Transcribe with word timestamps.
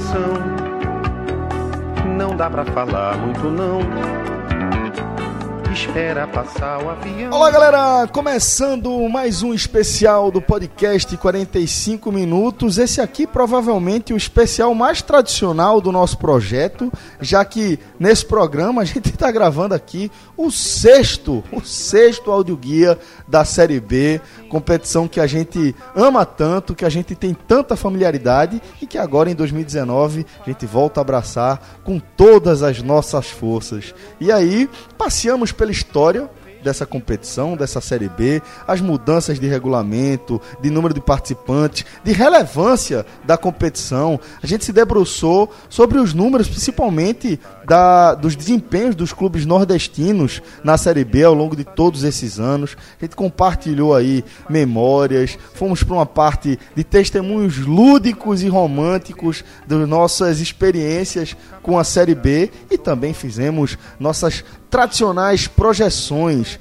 coração. 0.00 0.34
Não 2.16 2.36
dá 2.36 2.48
pra 2.48 2.64
falar 2.64 3.16
muito 3.18 3.50
não 3.50 3.80
espera 5.72 6.26
passar 6.26 6.82
o 6.82 6.90
avião. 6.90 7.32
Olá, 7.32 7.50
galera! 7.50 8.06
Começando 8.08 9.08
mais 9.08 9.42
um 9.42 9.54
especial 9.54 10.30
do 10.30 10.40
podcast 10.40 11.16
45 11.16 12.12
minutos. 12.12 12.76
Esse 12.76 13.00
aqui 13.00 13.26
provavelmente 13.26 14.12
o 14.12 14.16
especial 14.16 14.74
mais 14.74 15.00
tradicional 15.00 15.80
do 15.80 15.90
nosso 15.90 16.18
projeto, 16.18 16.92
já 17.20 17.44
que 17.44 17.78
nesse 17.98 18.26
programa 18.26 18.82
a 18.82 18.84
gente 18.84 19.08
está 19.08 19.30
gravando 19.30 19.74
aqui 19.74 20.10
o 20.36 20.50
sexto, 20.50 21.42
o 21.50 21.60
sexto 21.60 22.30
audioguia 22.30 22.98
da 23.26 23.44
Série 23.44 23.80
B, 23.80 24.20
competição 24.50 25.08
que 25.08 25.20
a 25.20 25.26
gente 25.26 25.74
ama 25.94 26.26
tanto, 26.26 26.74
que 26.74 26.84
a 26.84 26.88
gente 26.90 27.14
tem 27.14 27.32
tanta 27.32 27.76
familiaridade 27.76 28.60
e 28.82 28.86
que 28.86 28.98
agora 28.98 29.30
em 29.30 29.34
2019 29.34 30.26
a 30.44 30.50
gente 30.50 30.66
volta 30.66 31.00
a 31.00 31.02
abraçar 31.02 31.80
com 31.84 31.98
todas 31.98 32.62
as 32.62 32.82
nossas 32.82 33.30
forças. 33.30 33.94
E 34.20 34.30
aí, 34.30 34.68
passeamos 34.98 35.52
pela 35.52 35.70
história 35.70 36.28
dessa 36.62 36.86
competição, 36.86 37.56
dessa 37.56 37.80
Série 37.80 38.08
B, 38.08 38.42
as 38.66 38.80
mudanças 38.80 39.38
de 39.38 39.46
regulamento, 39.46 40.40
de 40.60 40.70
número 40.70 40.94
de 40.94 41.00
participantes, 41.00 41.84
de 42.04 42.12
relevância 42.12 43.04
da 43.24 43.36
competição. 43.36 44.18
A 44.42 44.46
gente 44.46 44.64
se 44.64 44.72
debruçou 44.72 45.50
sobre 45.68 45.98
os 45.98 46.14
números, 46.14 46.48
principalmente 46.48 47.38
da, 47.64 48.14
dos 48.14 48.34
desempenhos 48.34 48.94
dos 48.94 49.12
clubes 49.12 49.46
nordestinos 49.46 50.42
na 50.64 50.76
Série 50.76 51.04
B 51.04 51.24
ao 51.24 51.34
longo 51.34 51.54
de 51.54 51.64
todos 51.64 52.04
esses 52.04 52.40
anos. 52.40 52.76
A 53.00 53.04
gente 53.04 53.16
compartilhou 53.16 53.94
aí 53.94 54.24
memórias, 54.48 55.38
fomos 55.54 55.82
para 55.82 55.94
uma 55.94 56.06
parte 56.06 56.58
de 56.74 56.84
testemunhos 56.84 57.58
lúdicos 57.58 58.42
e 58.42 58.48
românticos 58.48 59.44
das 59.66 59.88
nossas 59.88 60.40
experiências 60.40 61.36
com 61.62 61.78
a 61.78 61.84
Série 61.84 62.14
B 62.14 62.50
e 62.70 62.76
também 62.78 63.14
fizemos 63.14 63.78
nossas 63.98 64.44
tradicionais 64.70 65.46
projeções. 65.48 66.58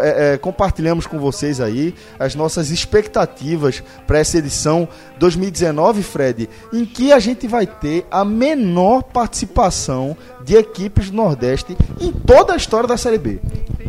É, 0.00 0.34
é, 0.34 0.38
compartilhamos 0.38 1.06
com 1.06 1.18
vocês 1.18 1.60
aí 1.60 1.92
as 2.20 2.36
nossas 2.36 2.70
expectativas 2.70 3.82
para 4.06 4.18
essa 4.18 4.38
edição 4.38 4.88
2019, 5.18 6.04
Fred, 6.04 6.48
em 6.72 6.84
que 6.84 7.12
a 7.12 7.18
gente 7.18 7.48
vai 7.48 7.66
ter 7.66 8.06
a 8.08 8.24
menor 8.24 9.02
participação 9.02 10.16
de 10.44 10.54
equipes 10.54 11.10
do 11.10 11.16
Nordeste 11.16 11.76
em 12.00 12.12
toda 12.12 12.52
a 12.52 12.56
história 12.56 12.88
da 12.88 12.96
Série 12.96 13.18
B. 13.18 13.40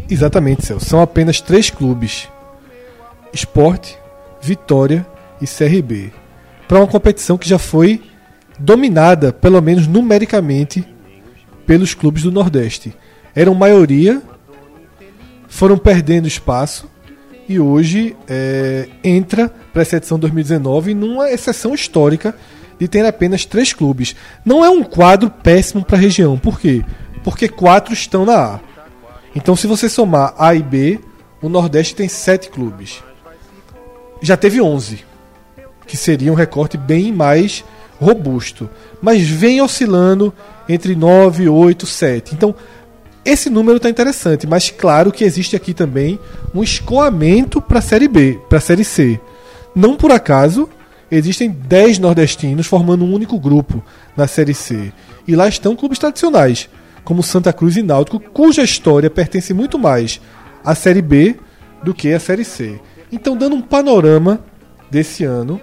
Exatamente, 0.09 0.65
Celso. 0.65 0.85
São 0.85 1.01
apenas 1.01 1.41
três 1.41 1.69
clubes: 1.69 2.27
Esporte, 3.31 3.99
Vitória 4.41 5.05
e 5.39 5.45
CRB. 5.45 6.11
Para 6.67 6.79
uma 6.79 6.87
competição 6.87 7.37
que 7.37 7.47
já 7.47 7.59
foi 7.59 8.01
dominada, 8.57 9.31
pelo 9.31 9.61
menos 9.61 9.85
numericamente, 9.85 10.87
pelos 11.67 11.93
clubes 11.93 12.23
do 12.23 12.31
Nordeste 12.31 12.95
eram 13.37 13.53
maioria, 13.53 14.19
foram 15.47 15.77
perdendo 15.77 16.27
espaço 16.27 16.89
e 17.47 17.59
hoje 17.59 18.17
é, 18.27 18.89
entra 19.03 19.47
para 19.71 19.83
essa 19.83 19.97
edição 19.97 20.17
2019 20.17 20.95
numa 20.95 21.29
exceção 21.29 21.75
histórica 21.75 22.35
de 22.79 22.87
ter 22.87 23.05
apenas 23.05 23.45
três 23.45 23.73
clubes. 23.73 24.15
Não 24.43 24.65
é 24.65 24.71
um 24.71 24.83
quadro 24.83 25.29
péssimo 25.29 25.85
para 25.85 25.97
a 25.97 26.01
região. 26.01 26.35
Por 26.35 26.59
quê? 26.59 26.83
Porque 27.23 27.47
quatro 27.47 27.93
estão 27.93 28.25
na 28.25 28.55
A. 28.55 28.59
Então, 29.35 29.55
se 29.55 29.67
você 29.67 29.87
somar 29.87 30.33
A 30.35 30.55
e 30.55 30.63
B, 30.63 30.99
o 31.39 31.47
Nordeste 31.47 31.93
tem 31.93 32.09
sete 32.09 32.49
clubes. 32.49 33.03
Já 34.19 34.35
teve 34.35 34.59
11, 34.59 35.05
que 35.85 35.95
seria 35.95 36.31
um 36.31 36.35
recorte 36.35 36.75
bem 36.75 37.13
mais 37.13 37.63
robusto. 38.01 38.67
Mas 38.99 39.27
vem 39.27 39.61
oscilando 39.61 40.33
entre 40.67 40.95
9, 40.95 41.47
8, 41.47 41.85
7. 41.85 42.33
Então, 42.33 42.55
esse 43.27 43.49
número 43.49 43.75
está 43.75 43.89
interessante, 43.89 44.47
mas 44.47 44.69
claro 44.69 45.11
que 45.11 45.25
existe 45.25 45.53
aqui 45.53 45.73
também 45.73 46.17
um 46.55 46.63
escoamento 46.63 47.61
para 47.61 47.79
a 47.79 47.81
Série 47.81 48.07
B, 48.07 48.39
para 48.47 48.57
a 48.57 48.61
Série 48.61 48.85
C. 48.85 49.19
Não 49.75 49.97
por 49.97 50.13
acaso, 50.13 50.69
existem 51.11 51.49
10 51.49 51.99
nordestinos 51.99 52.67
formando 52.67 53.03
um 53.03 53.13
único 53.13 53.37
grupo 53.37 53.83
na 54.15 54.27
Série 54.27 54.53
C. 54.53 54.93
E 55.27 55.35
lá 55.35 55.45
estão 55.45 55.75
clubes 55.75 55.99
tradicionais, 55.99 56.69
como 57.03 57.21
Santa 57.21 57.51
Cruz 57.51 57.75
e 57.75 57.83
Náutico, 57.83 58.17
cuja 58.17 58.63
história 58.63 59.09
pertence 59.09 59.53
muito 59.53 59.77
mais 59.77 60.21
à 60.63 60.73
Série 60.73 61.01
B 61.01 61.35
do 61.83 61.93
que 61.93 62.13
à 62.13 62.19
Série 62.21 62.45
C. 62.45 62.79
Então, 63.11 63.35
dando 63.35 63.57
um 63.57 63.61
panorama 63.61 64.39
desse 64.89 65.25
ano, 65.25 65.59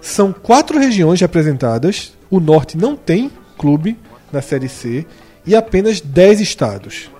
são 0.00 0.32
quatro 0.32 0.78
regiões 0.78 1.20
representadas. 1.20 2.12
O 2.30 2.38
Norte 2.38 2.78
não 2.78 2.94
tem 2.94 3.28
clube 3.56 3.98
na 4.32 4.40
Série 4.40 4.68
C 4.68 5.04
e 5.48 5.56
apenas 5.56 6.00
10 6.00 6.40
estados. 6.42 7.10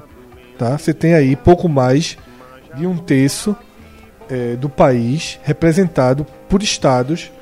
Tá? 0.59 0.77
Você 0.77 0.93
tem 0.93 1.15
aí 1.15 1.35
pouco 1.35 1.67
mais 1.67 2.19
de 2.75 2.87
um 2.87 2.97
terço 2.99 3.57
é, 4.29 4.55
do 4.55 4.69
país 4.69 5.41
representado 5.43 6.27
por 6.47 6.63
estados 6.63 7.33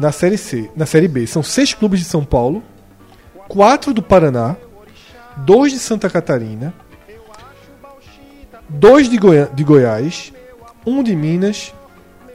na 0.00 0.10
Série 0.10 0.38
C, 0.38 0.70
na 0.74 0.86
Série 0.86 1.06
B. 1.06 1.26
São 1.26 1.42
seis 1.42 1.74
clubes 1.74 2.00
de 2.00 2.06
São 2.06 2.24
Paulo, 2.24 2.62
quatro 3.46 3.92
do 3.92 4.02
Paraná, 4.02 4.56
dois 5.36 5.70
de 5.70 5.78
Santa 5.78 6.08
Catarina, 6.08 6.72
dois 8.70 9.10
de, 9.10 9.18
Goi 9.18 9.46
de 9.52 9.62
Goiás, 9.62 10.32
um 10.86 11.02
de 11.02 11.14
Minas, 11.14 11.74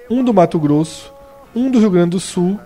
um 0.08 0.24
do 0.24 0.34
Mato 0.36 0.60
Grosso, 0.60 1.12
um 1.56 1.72
do 1.72 1.80
Rio 1.80 1.90
Grande 1.90 2.12
do 2.12 2.20
Sul, 2.20 2.60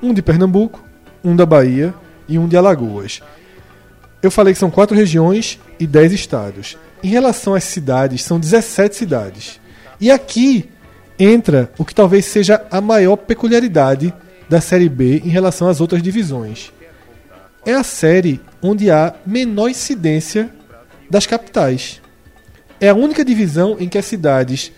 um 0.00 0.14
de 0.14 0.22
Pernambuco, 0.22 0.80
um 1.24 1.34
da 1.34 1.44
Bahia 1.44 1.92
e 2.28 2.38
um 2.38 2.46
de 2.46 2.56
Alagoas. 2.56 3.20
Eu 4.22 4.30
falei 4.30 4.52
que 4.52 4.58
são 4.58 4.70
quatro 4.70 4.96
regiões 4.96 5.58
e 5.78 5.86
dez 5.86 6.12
estados. 6.12 6.76
Em 7.02 7.08
relação 7.08 7.54
às 7.54 7.64
cidades, 7.64 8.22
são 8.22 8.40
17 8.40 8.96
cidades. 8.96 9.60
E 10.00 10.10
aqui 10.10 10.68
entra 11.18 11.70
o 11.78 11.84
que 11.84 11.94
talvez 11.94 12.24
seja 12.24 12.64
a 12.70 12.80
maior 12.80 13.16
peculiaridade 13.16 14.12
da 14.48 14.60
Série 14.60 14.88
B 14.88 15.22
em 15.24 15.28
relação 15.28 15.68
às 15.68 15.80
outras 15.80 16.02
divisões. 16.02 16.72
É 17.64 17.74
a 17.74 17.82
série 17.82 18.40
onde 18.62 18.90
há 18.90 19.14
menor 19.26 19.68
incidência 19.68 20.50
das 21.10 21.26
capitais. 21.26 22.00
É 22.80 22.88
a 22.88 22.94
única 22.94 23.24
divisão 23.24 23.76
em 23.80 23.88
que 23.88 23.98
as 23.98 24.04
cidades, 24.04 24.70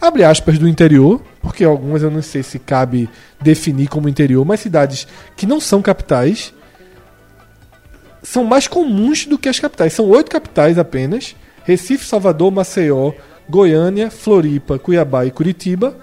abre 0.00 0.24
aspas, 0.24 0.58
do 0.58 0.68
interior, 0.68 1.22
porque 1.40 1.64
algumas 1.64 2.02
eu 2.02 2.10
não 2.10 2.22
sei 2.22 2.42
se 2.42 2.58
cabe 2.58 3.08
definir 3.40 3.88
como 3.88 4.08
interior, 4.08 4.44
mas 4.44 4.60
cidades 4.60 5.06
que 5.36 5.46
não 5.46 5.60
são 5.60 5.82
capitais, 5.82 6.54
são 8.22 8.44
mais 8.44 8.68
comuns 8.68 9.26
do 9.26 9.38
que 9.38 9.48
as 9.48 9.58
capitais. 9.58 9.92
São 9.92 10.08
oito 10.08 10.30
capitais 10.30 10.78
apenas: 10.78 11.34
Recife, 11.64 12.06
Salvador, 12.06 12.50
Maceió, 12.50 13.12
Goiânia, 13.48 14.10
Floripa, 14.10 14.78
Cuiabá 14.78 15.26
e 15.26 15.30
Curitiba, 15.30 15.96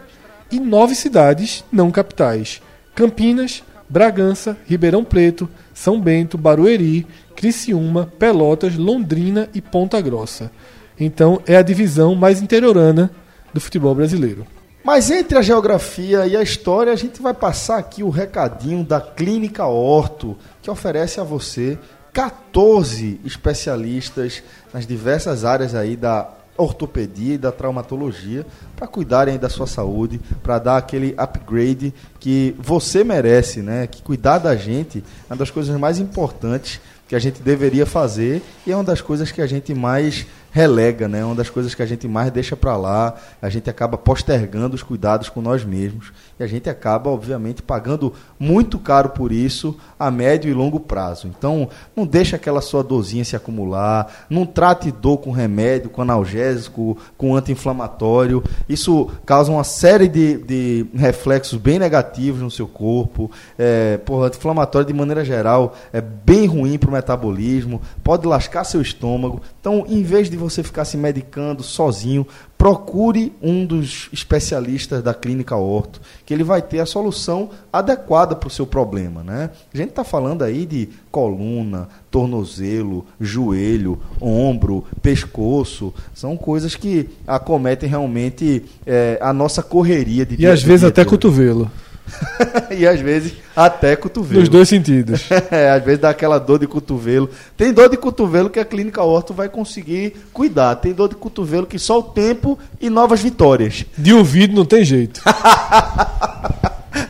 e 0.51 0.59
nove 0.59 0.95
cidades 0.95 1.63
não 1.71 1.91
capitais: 1.91 2.61
Campinas, 2.93 3.63
Bragança, 3.89 4.57
Ribeirão 4.65 5.03
Preto, 5.03 5.49
São 5.73 5.99
Bento, 5.99 6.37
Barueri, 6.37 7.07
Criciúma, 7.35 8.11
Pelotas, 8.19 8.75
Londrina 8.75 9.49
e 9.53 9.61
Ponta 9.61 9.99
Grossa. 10.01 10.51
Então 10.99 11.41
é 11.47 11.55
a 11.55 11.61
divisão 11.61 12.13
mais 12.13 12.41
interiorana 12.41 13.09
do 13.53 13.61
futebol 13.61 13.95
brasileiro. 13.95 14.45
Mas 14.83 15.11
entre 15.11 15.37
a 15.37 15.41
geografia 15.41 16.25
e 16.25 16.35
a 16.35 16.41
história, 16.41 16.91
a 16.91 16.95
gente 16.95 17.21
vai 17.21 17.33
passar 17.33 17.77
aqui 17.77 18.01
o 18.01 18.09
recadinho 18.09 18.83
da 18.83 18.99
Clínica 18.99 19.65
Horto, 19.65 20.37
que 20.61 20.69
oferece 20.71 21.19
a 21.19 21.23
você 21.23 21.77
14 22.13 23.19
especialistas 23.23 24.43
nas 24.73 24.85
diversas 24.85 25.45
áreas 25.45 25.75
aí 25.75 25.95
da 25.95 26.29
ortopedia 26.57 27.35
e 27.35 27.37
da 27.37 27.51
traumatologia 27.51 28.45
para 28.75 28.87
cuidarem 28.87 29.37
da 29.37 29.49
sua 29.49 29.65
saúde, 29.65 30.19
para 30.43 30.59
dar 30.59 30.77
aquele 30.77 31.15
upgrade 31.17 31.93
que 32.19 32.55
você 32.59 33.03
merece, 33.03 33.61
né? 33.61 33.87
Que 33.87 34.01
cuidar 34.01 34.39
da 34.39 34.55
gente 34.55 35.03
é 35.29 35.33
uma 35.33 35.37
das 35.37 35.49
coisas 35.49 35.77
mais 35.79 35.99
importantes 35.99 36.81
que 37.07 37.15
a 37.15 37.19
gente 37.19 37.41
deveria 37.41 37.87
fazer 37.87 38.41
e 38.67 38.71
é 38.71 38.75
uma 38.75 38.83
das 38.83 39.01
coisas 39.01 39.31
que 39.31 39.41
a 39.41 39.47
gente 39.47 39.73
mais 39.73 40.27
relega, 40.51 41.07
né? 41.07 41.25
Uma 41.25 41.35
das 41.35 41.49
coisas 41.49 41.73
que 41.73 41.81
a 41.81 41.85
gente 41.85 42.07
mais 42.07 42.31
deixa 42.31 42.55
para 42.55 42.77
lá, 42.77 43.15
a 43.41 43.49
gente 43.49 43.69
acaba 43.69 43.97
postergando 43.97 44.75
os 44.75 44.83
cuidados 44.83 45.29
com 45.29 45.41
nós 45.41 45.63
mesmos 45.63 46.11
e 46.39 46.43
a 46.43 46.47
gente 46.47 46.69
acaba, 46.69 47.09
obviamente, 47.09 47.61
pagando 47.61 48.13
muito 48.39 48.79
caro 48.79 49.09
por 49.09 49.31
isso 49.31 49.77
a 49.99 50.09
médio 50.09 50.49
e 50.49 50.53
longo 50.53 50.79
prazo. 50.79 51.27
Então, 51.27 51.67
não 51.95 52.07
deixa 52.07 52.37
aquela 52.37 52.61
sua 52.61 52.81
dorzinha 52.81 53.25
se 53.25 53.35
acumular, 53.35 54.25
não 54.29 54.45
trate 54.45 54.91
dor 54.91 55.17
com 55.17 55.31
remédio, 55.31 55.89
com 55.89 56.01
analgésico, 56.01 56.97
com 57.17 57.35
anti-inflamatório. 57.35 58.41
Isso 58.67 59.09
causa 59.25 59.51
uma 59.51 59.63
série 59.63 60.07
de, 60.07 60.37
de 60.37 60.85
reflexos 60.95 61.59
bem 61.59 61.77
negativos 61.77 62.41
no 62.41 62.49
seu 62.49 62.67
corpo. 62.67 63.29
É, 63.57 63.97
porra, 63.97 64.27
anti-inflamatório, 64.27 64.87
de 64.87 64.93
maneira 64.93 65.25
geral, 65.25 65.75
é 65.91 65.99
bem 65.99 66.45
ruim 66.45 66.77
para 66.77 66.89
o 66.89 66.93
metabolismo, 66.93 67.81
pode 68.03 68.25
lascar 68.25 68.63
seu 68.63 68.81
estômago. 68.81 69.41
Então, 69.59 69.85
em 69.87 70.03
vez 70.03 70.29
de 70.29 70.37
você 70.37 70.63
ficar 70.63 70.85
se 70.85 70.95
medicando 70.95 71.63
sozinho, 71.63 72.25
procure 72.59 73.31
um 73.41 73.65
dos 73.65 74.09
especialistas 74.11 75.01
da 75.01 75.13
clínica 75.13 75.55
orto, 75.55 76.01
que 76.25 76.33
ele 76.33 76.43
vai 76.43 76.61
ter 76.61 76.81
a 76.81 76.85
solução 76.85 77.51
adequada 77.71 78.35
para 78.35 78.47
o 78.47 78.51
seu 78.51 78.67
problema. 78.67 79.23
Né? 79.23 79.49
A 79.73 79.77
gente 79.77 79.91
está 79.91 80.03
falando 80.03 80.43
aí 80.43 80.65
de 80.65 80.89
coluna, 81.09 81.87
tornozelo, 82.11 83.05
joelho, 83.17 83.97
ombro, 84.19 84.83
pescoço. 85.01 85.93
São 86.13 86.35
coisas 86.35 86.75
que 86.75 87.07
acometem 87.25 87.87
realmente 87.87 88.65
é, 88.85 89.17
a 89.21 89.31
nossa 89.31 89.63
correria 89.63 90.25
de 90.25 90.35
E 90.37 90.45
às 90.45 90.61
vezes 90.61 90.83
até 90.83 91.05
cotovelo. 91.05 91.71
e 92.71 92.87
às 92.87 92.99
vezes 92.99 93.33
até 93.55 93.95
cotovelo. 93.95 94.39
Nos 94.39 94.49
dois 94.49 94.69
sentidos. 94.69 95.27
é, 95.51 95.69
às 95.69 95.83
vezes 95.83 95.99
dá 95.99 96.09
aquela 96.09 96.37
dor 96.37 96.59
de 96.59 96.67
cotovelo. 96.67 97.29
Tem 97.57 97.73
dor 97.73 97.89
de 97.89 97.97
cotovelo 97.97 98.49
que 98.49 98.59
a 98.59 98.65
clínica 98.65 99.03
Orto 99.03 99.33
vai 99.33 99.49
conseguir 99.49 100.15
cuidar. 100.31 100.75
Tem 100.75 100.93
dor 100.93 101.09
de 101.09 101.15
cotovelo 101.15 101.65
que 101.65 101.79
só 101.79 101.99
o 101.99 102.03
tempo 102.03 102.57
e 102.79 102.89
novas 102.89 103.21
vitórias. 103.21 103.85
De 103.97 104.13
ouvido 104.13 104.55
não 104.55 104.65
tem 104.65 104.83
jeito. 104.83 105.21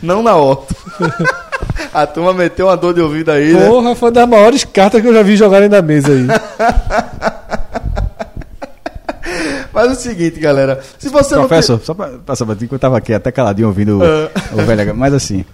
não 0.02 0.24
na 0.24 0.36
Orto. 0.36 0.76
a 1.94 2.08
turma 2.08 2.34
meteu 2.34 2.68
uma 2.68 2.76
dor 2.76 2.94
de 2.94 3.02
ouvido 3.02 3.30
aí, 3.32 3.54
né? 3.54 3.68
Porra, 3.68 3.96
foi 3.96 4.10
uma 4.10 4.14
das 4.14 4.30
maiores 4.30 4.64
cartas 4.64 5.02
que 5.02 5.08
eu 5.08 5.14
já 5.14 5.22
vi 5.22 5.36
jogarem 5.36 5.70
na 5.70 5.82
mesa 5.82 6.12
aí. 6.12 6.28
Faz 9.80 9.98
o 9.98 10.02
seguinte, 10.02 10.42
galera. 10.42 10.82
Se 10.98 11.08
você 11.08 11.36
Professor, 11.36 11.78
não. 11.78 11.86
Só 11.86 11.94
pra 11.94 12.10
passar 12.26 12.46
pra 12.46 12.54
ti, 12.54 12.68
que 12.68 12.76
eu 12.76 12.80
tava 12.80 12.98
aqui 12.98 13.14
até 13.14 13.32
caladinho 13.32 13.70
ouvindo 13.70 13.98
o, 13.98 14.62
o 14.62 14.66
velho. 14.66 14.94
Mas 14.94 15.14
assim, 15.14 15.46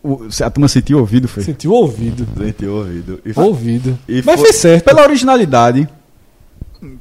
o, 0.00 0.20
a 0.40 0.50
turma 0.50 0.68
sentiu 0.68 1.00
ouvido, 1.00 1.26
foi? 1.26 1.42
Sentiu 1.42 1.72
ouvido. 1.72 2.24
Sentiu 2.38 2.74
ouvido. 2.74 3.20
E 3.24 3.32
foi, 3.32 3.44
ouvido. 3.44 3.98
E 4.08 4.22
mas 4.24 4.36
foi, 4.36 4.50
foi 4.50 4.52
certo. 4.52 4.84
Pela 4.84 5.02
originalidade. 5.02 5.88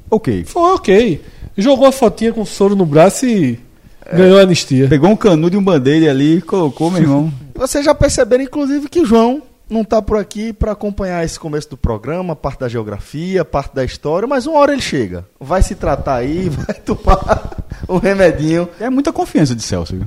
Ok. 0.10 0.44
Foi 0.45 0.74
ok. 0.74 1.22
Jogou 1.56 1.86
a 1.86 1.92
fotinha 1.92 2.33
com 2.33 2.44
soro 2.45 2.75
no 2.75 2.86
braço 2.86 3.28
e. 3.28 3.60
É, 4.04 4.18
ganhou 4.18 4.39
a 4.39 4.42
anistia. 4.42 4.88
Pegou 4.88 5.12
um 5.12 5.16
canudo 5.16 5.56
e 5.56 5.60
um 5.60 5.63
bandeira 5.63 6.10
ali 6.10 6.38
e 6.38 6.42
colocou, 6.42 6.89
meu 6.89 7.04
irmão. 7.04 7.31
Vocês 7.54 7.86
já 7.86 7.94
perceberam, 7.94 8.44
inclusive, 8.44 8.89
que 8.89 9.01
o 9.01 9.06
João 9.06 9.44
não 9.71 9.81
está 9.81 10.01
por 10.01 10.18
aqui 10.18 10.51
para 10.51 10.73
acompanhar 10.73 11.23
esse 11.23 11.39
começo 11.39 11.69
do 11.69 11.77
programa, 11.77 12.35
parte 12.35 12.59
da 12.59 12.68
geografia, 12.68 13.45
parte 13.45 13.73
da 13.73 13.85
história, 13.85 14.27
mas 14.27 14.45
uma 14.45 14.59
hora 14.59 14.73
ele 14.73 14.81
chega. 14.81 15.25
Vai 15.39 15.63
se 15.63 15.75
tratar 15.75 16.15
aí, 16.15 16.50
vai 16.51 16.75
tomar 16.75 17.57
um 17.88 17.97
remedinho. 17.97 18.68
É 18.79 18.89
muita 18.89 19.13
confiança 19.13 19.56
de 19.56 19.63
Celso. 19.63 19.95
Viu? 19.95 20.06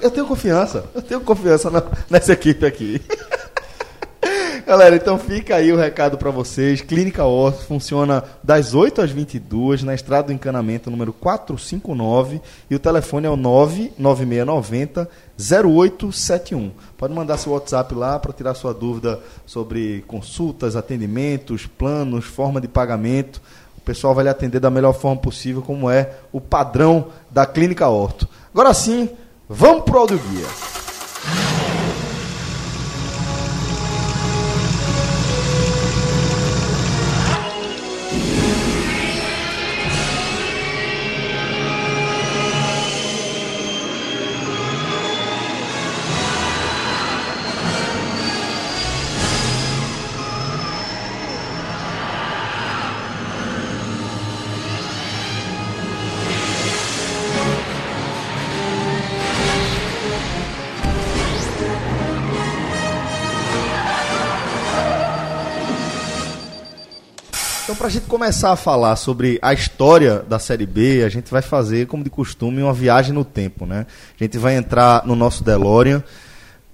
Eu 0.00 0.10
tenho 0.10 0.26
confiança, 0.26 0.86
eu 0.94 1.02
tenho 1.02 1.20
confiança 1.20 1.70
nessa 2.10 2.32
equipe 2.32 2.66
aqui. 2.66 3.00
Galera, 4.66 4.96
então 4.96 5.16
fica 5.16 5.54
aí 5.54 5.72
o 5.72 5.76
recado 5.76 6.18
para 6.18 6.32
vocês. 6.32 6.80
Clínica 6.80 7.24
Orto 7.24 7.62
funciona 7.62 8.24
das 8.42 8.74
8 8.74 9.00
às 9.00 9.12
22 9.12 9.84
na 9.84 9.94
Estrada 9.94 10.26
do 10.26 10.32
Encanamento, 10.32 10.90
número 10.90 11.12
459, 11.12 12.40
e 12.68 12.74
o 12.74 12.78
telefone 12.80 13.28
é 13.28 13.30
o 13.30 13.36
99690 13.36 15.08
0871. 15.38 16.70
Pode 16.96 17.14
mandar 17.14 17.36
seu 17.36 17.52
WhatsApp 17.52 17.94
lá 17.94 18.18
para 18.18 18.32
tirar 18.32 18.54
sua 18.54 18.72
dúvida 18.72 19.20
sobre 19.44 20.02
consultas, 20.06 20.76
atendimentos, 20.76 21.66
planos, 21.66 22.24
forma 22.24 22.60
de 22.60 22.68
pagamento. 22.68 23.40
O 23.76 23.80
pessoal 23.80 24.14
vai 24.14 24.24
lhe 24.24 24.30
atender 24.30 24.58
da 24.60 24.70
melhor 24.70 24.92
forma 24.92 25.20
possível, 25.20 25.62
como 25.62 25.90
é 25.90 26.18
o 26.32 26.40
padrão 26.40 27.08
da 27.30 27.46
Clínica 27.46 27.88
Orto. 27.88 28.28
Agora 28.52 28.72
sim, 28.74 29.10
vamos 29.48 29.84
pro 29.84 29.98
áudio 29.98 30.18
guia. 30.18 31.75
Começar 68.06 68.52
a 68.52 68.56
falar 68.56 68.96
sobre 68.96 69.38
a 69.42 69.52
história 69.52 70.24
da 70.28 70.38
Série 70.38 70.66
B, 70.66 71.02
a 71.04 71.08
gente 71.08 71.30
vai 71.30 71.42
fazer, 71.42 71.86
como 71.86 72.04
de 72.04 72.10
costume, 72.10 72.62
uma 72.62 72.72
viagem 72.72 73.12
no 73.12 73.24
tempo, 73.24 73.66
né? 73.66 73.86
A 74.18 74.24
gente 74.24 74.38
vai 74.38 74.56
entrar 74.56 75.04
no 75.04 75.14
nosso 75.14 75.44
DeLorean. 75.44 76.02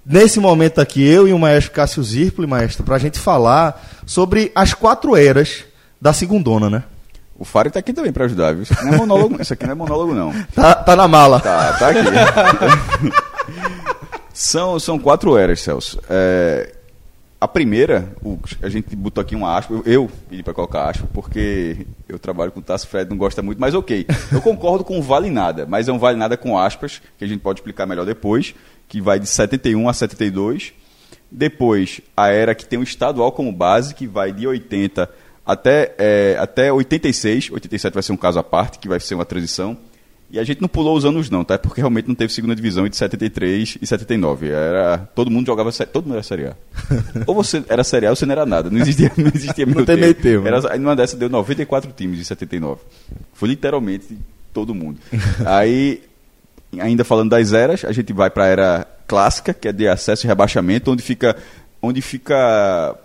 Nesse 0.05 0.39
momento 0.39 0.79
aqui, 0.79 1.03
eu 1.03 1.27
e 1.27 1.33
o 1.33 1.39
maestro 1.39 1.73
Cássio 1.73 2.03
Zirpoli, 2.03 2.47
maestro, 2.47 2.83
para 2.83 2.95
a 2.95 2.99
gente 2.99 3.19
falar 3.19 3.81
sobre 4.05 4.51
as 4.53 4.73
quatro 4.73 5.15
eras 5.15 5.63
da 5.99 6.13
segundona, 6.13 6.69
né? 6.69 6.83
O 7.37 7.43
Fábio 7.45 7.69
está 7.69 7.79
aqui 7.79 7.93
também 7.93 8.13
para 8.13 8.25
ajudar, 8.25 8.53
viu? 8.53 8.63
Isso 8.63 8.73
aqui 8.73 8.85
não 8.85 8.93
é 8.93 8.97
monólogo, 8.97 9.41
isso 9.41 9.53
aqui 9.53 9.65
não, 9.65 9.71
é 9.71 9.75
monólogo, 9.75 10.13
não. 10.13 10.33
Tá, 10.53 10.75
tá 10.75 10.95
na 10.95 11.07
mala. 11.07 11.39
Tá, 11.39 11.73
tá 11.73 11.89
aqui. 11.89 11.99
são, 14.33 14.79
são 14.79 14.99
quatro 14.99 15.35
eras, 15.35 15.59
Celso. 15.61 15.99
É, 16.09 16.73
a 17.43 17.47
primeira, 17.47 18.07
o, 18.23 18.39
a 18.61 18.69
gente 18.69 18.95
botou 18.95 19.21
aqui 19.21 19.35
uma 19.35 19.57
aspa, 19.57 19.73
eu 19.85 20.09
pedi 20.29 20.41
para 20.41 20.53
colocar 20.53 20.89
aspa, 20.89 21.05
porque 21.13 21.85
eu 22.07 22.17
trabalho 22.17 22.53
com 22.53 22.61
o 22.61 22.63
Tasso 22.63 22.87
Fred, 22.87 23.09
não 23.09 23.17
gosta 23.17 23.41
muito, 23.41 23.59
mas 23.59 23.75
ok. 23.75 24.07
Eu 24.31 24.39
concordo 24.39 24.85
com 24.85 24.97
o 24.97 25.01
Vale 25.01 25.29
Nada, 25.29 25.65
mas 25.65 25.89
é 25.89 25.91
um 25.91 25.99
Vale 25.99 26.17
Nada 26.17 26.37
com 26.37 26.57
aspas, 26.57 27.01
que 27.17 27.25
a 27.25 27.27
gente 27.27 27.41
pode 27.41 27.59
explicar 27.59 27.85
melhor 27.85 28.05
depois, 28.05 28.55
que 28.87 29.01
vai 29.01 29.19
de 29.19 29.27
71 29.27 29.89
a 29.89 29.93
72. 29.93 30.71
Depois, 31.29 31.99
a 32.15 32.29
era 32.29 32.55
que 32.55 32.65
tem 32.65 32.79
o 32.79 32.83
estadual 32.83 33.29
como 33.33 33.51
base, 33.51 33.93
que 33.93 34.07
vai 34.07 34.31
de 34.31 34.47
80 34.47 35.09
até, 35.45 35.95
é, 35.97 36.37
até 36.39 36.71
86. 36.71 37.51
87 37.51 37.93
vai 37.93 38.03
ser 38.03 38.13
um 38.13 38.17
caso 38.17 38.39
à 38.39 38.43
parte, 38.43 38.79
que 38.79 38.87
vai 38.87 39.01
ser 39.01 39.15
uma 39.15 39.25
transição. 39.25 39.77
E 40.33 40.39
a 40.39 40.43
gente 40.43 40.59
não 40.59 40.67
pulou 40.67 40.97
os 40.97 41.05
anos 41.05 41.29
não, 41.29 41.43
tá? 41.43 41.59
Porque 41.59 41.79
realmente 41.79 42.07
não 42.07 42.15
teve 42.15 42.33
segunda 42.33 42.55
divisão 42.55 42.89
de 42.89 42.97
73 42.97 43.77
e 43.79 43.85
79. 43.85 44.49
Era, 44.49 44.97
todo 45.13 45.29
mundo 45.29 45.45
jogava, 45.45 45.71
todo 45.85 46.05
mundo 46.05 46.15
era 46.15 46.23
Série 46.23 46.47
A. 46.47 46.55
ou 47.27 47.35
você 47.35 47.63
era 47.69 47.83
Série 47.83 48.07
A 48.07 48.09
ou 48.09 48.15
você 48.15 48.25
não 48.25 48.31
era 48.31 48.43
nada. 48.43 48.67
Não 48.67 48.79
existia, 48.79 49.11
não 49.15 49.31
existia 49.31 49.63
meio 49.63 49.77
não 49.85 49.85
tem 49.85 49.95
meio 49.95 50.15
termo. 50.15 50.47
Era, 50.47 50.75
numa 50.79 50.95
dessa 50.95 51.15
deu 51.15 51.29
94 51.29 51.91
times 51.95 52.17
de 52.17 52.25
79. 52.25 52.81
Foi 53.31 53.47
literalmente 53.47 54.17
todo 54.51 54.73
mundo. 54.73 54.97
aí, 55.45 56.01
ainda 56.79 57.03
falando 57.03 57.29
das 57.29 57.53
eras, 57.53 57.85
a 57.85 57.91
gente 57.91 58.11
vai 58.11 58.31
para 58.31 58.45
a 58.45 58.47
era 58.47 58.87
clássica, 59.05 59.53
que 59.53 59.67
é 59.67 59.71
de 59.71 59.87
acesso 59.87 60.25
e 60.25 60.27
rebaixamento, 60.27 60.89
onde 60.89 61.03
fica, 61.03 61.37
onde 61.79 62.01
fica 62.01 62.95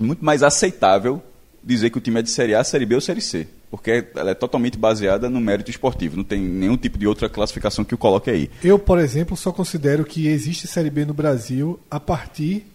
muito 0.00 0.24
mais 0.24 0.42
aceitável 0.42 1.22
dizer 1.62 1.90
que 1.90 1.98
o 1.98 2.00
time 2.00 2.18
é 2.18 2.22
de 2.22 2.30
Série 2.30 2.56
A, 2.56 2.64
Série 2.64 2.86
B 2.86 2.96
ou 2.96 3.00
Série 3.00 3.20
C 3.20 3.46
porque 3.70 4.08
ela 4.16 4.32
é 4.32 4.34
totalmente 4.34 4.76
baseada 4.76 5.30
no 5.30 5.40
mérito 5.40 5.70
esportivo, 5.70 6.16
não 6.16 6.24
tem 6.24 6.40
nenhum 6.40 6.76
tipo 6.76 6.98
de 6.98 7.06
outra 7.06 7.28
classificação 7.28 7.84
que 7.84 7.94
o 7.94 7.98
coloque 7.98 8.28
aí. 8.28 8.50
Eu, 8.64 8.78
por 8.78 8.98
exemplo, 8.98 9.36
só 9.36 9.52
considero 9.52 10.04
que 10.04 10.26
existe 10.26 10.66
Série 10.66 10.90
B 10.90 11.04
no 11.04 11.14
Brasil 11.14 11.78
a 11.90 12.00
partir 12.00 12.66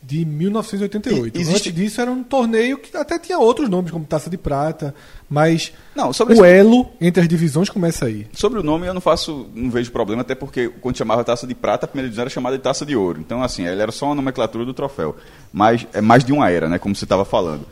de 0.00 0.24
1988. 0.24 1.36
E, 1.36 1.40
existe... 1.40 1.68
Antes 1.68 1.74
disso 1.74 2.00
era 2.00 2.10
um 2.10 2.22
torneio 2.22 2.78
que 2.78 2.96
até 2.96 3.18
tinha 3.18 3.38
outros 3.38 3.68
nomes, 3.68 3.90
como 3.90 4.04
Taça 4.04 4.30
de 4.30 4.38
Prata, 4.38 4.94
mas 5.28 5.72
não, 5.94 6.08
o 6.08 6.10
esse... 6.10 6.42
elo 6.44 6.88
entre 7.00 7.22
as 7.22 7.28
divisões 7.28 7.68
começa 7.68 8.06
aí. 8.06 8.26
Sobre 8.32 8.60
o 8.60 8.62
nome 8.62 8.86
eu 8.86 8.94
não 8.94 9.00
faço, 9.00 9.48
não 9.52 9.70
vejo 9.70 9.90
problema, 9.90 10.22
até 10.22 10.36
porque 10.36 10.68
quando 10.80 10.96
chamava 10.96 11.24
Taça 11.24 11.48
de 11.48 11.54
Prata, 11.54 11.84
a 11.84 11.88
primeira 11.88 12.08
divisão 12.08 12.22
era 12.22 12.30
chamada 12.30 12.56
de 12.56 12.62
Taça 12.62 12.86
de 12.86 12.94
Ouro. 12.94 13.20
Então, 13.20 13.42
assim, 13.42 13.66
ela 13.66 13.82
era 13.82 13.92
só 13.92 14.06
uma 14.06 14.14
nomenclatura 14.14 14.64
do 14.64 14.72
troféu. 14.72 15.16
Mas 15.52 15.84
é 15.92 16.00
mais 16.00 16.24
de 16.24 16.32
uma 16.32 16.48
era, 16.48 16.68
né, 16.68 16.78
como 16.78 16.94
você 16.94 17.04
estava 17.04 17.24
falando. 17.24 17.66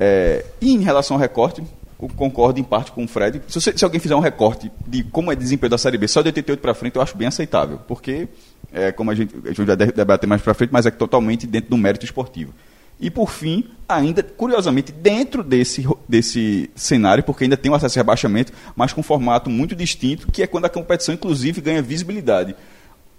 É... 0.00 0.44
e 0.60 0.74
em 0.74 0.80
relação 0.80 1.16
ao 1.16 1.20
recorte, 1.20 1.62
concordo 1.98 2.60
em 2.60 2.64
parte 2.64 2.92
com 2.92 3.04
o 3.04 3.08
Fred. 3.08 3.40
Se, 3.48 3.60
você, 3.60 3.76
se, 3.76 3.84
alguém 3.84 3.98
fizer 3.98 4.14
um 4.14 4.20
recorte 4.20 4.70
de 4.86 5.02
como 5.04 5.32
é 5.32 5.36
desempenho 5.36 5.70
da 5.70 5.78
Série 5.78 5.96
B 5.96 6.06
só 6.06 6.20
de 6.20 6.28
88 6.28 6.60
para 6.60 6.74
frente, 6.74 6.96
eu 6.96 7.02
acho 7.02 7.16
bem 7.16 7.28
aceitável. 7.28 7.78
Porque, 7.88 8.28
é, 8.72 8.92
como 8.92 9.10
a 9.10 9.14
gente, 9.14 9.34
a 9.44 9.48
gente 9.48 9.64
vai 9.64 9.76
debater 9.76 10.28
mais 10.28 10.42
para 10.42 10.52
frente, 10.52 10.70
mas 10.70 10.84
é 10.84 10.90
totalmente 10.90 11.46
dentro 11.46 11.70
do 11.70 11.76
mérito 11.76 12.04
esportivo. 12.04 12.52
E, 12.98 13.10
por 13.10 13.30
fim, 13.30 13.64
ainda, 13.88 14.22
curiosamente, 14.22 14.90
dentro 14.90 15.42
desse, 15.42 15.86
desse 16.08 16.70
cenário, 16.74 17.22
porque 17.22 17.44
ainda 17.44 17.56
tem 17.56 17.70
um 17.70 17.74
acesso 17.74 17.98
a 17.98 18.00
rebaixamento, 18.00 18.52
mas 18.74 18.92
com 18.92 19.00
um 19.00 19.04
formato 19.04 19.50
muito 19.50 19.74
distinto, 19.74 20.30
que 20.30 20.42
é 20.42 20.46
quando 20.46 20.64
a 20.64 20.70
competição, 20.70 21.14
inclusive, 21.14 21.60
ganha 21.60 21.82
visibilidade. 21.82 22.56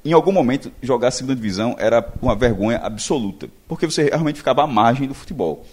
Em 0.04 0.14
algum 0.14 0.32
momento, 0.32 0.72
jogar 0.82 1.10
a 1.10 1.12
segunda 1.12 1.36
divisão 1.36 1.76
era 1.78 2.08
uma 2.22 2.36
vergonha 2.36 2.78
absoluta, 2.78 3.50
porque 3.68 3.86
você 3.86 4.06
realmente 4.06 4.38
ficava 4.38 4.64
à 4.64 4.68
margem 4.68 5.08
do 5.08 5.14
futebol. 5.14 5.66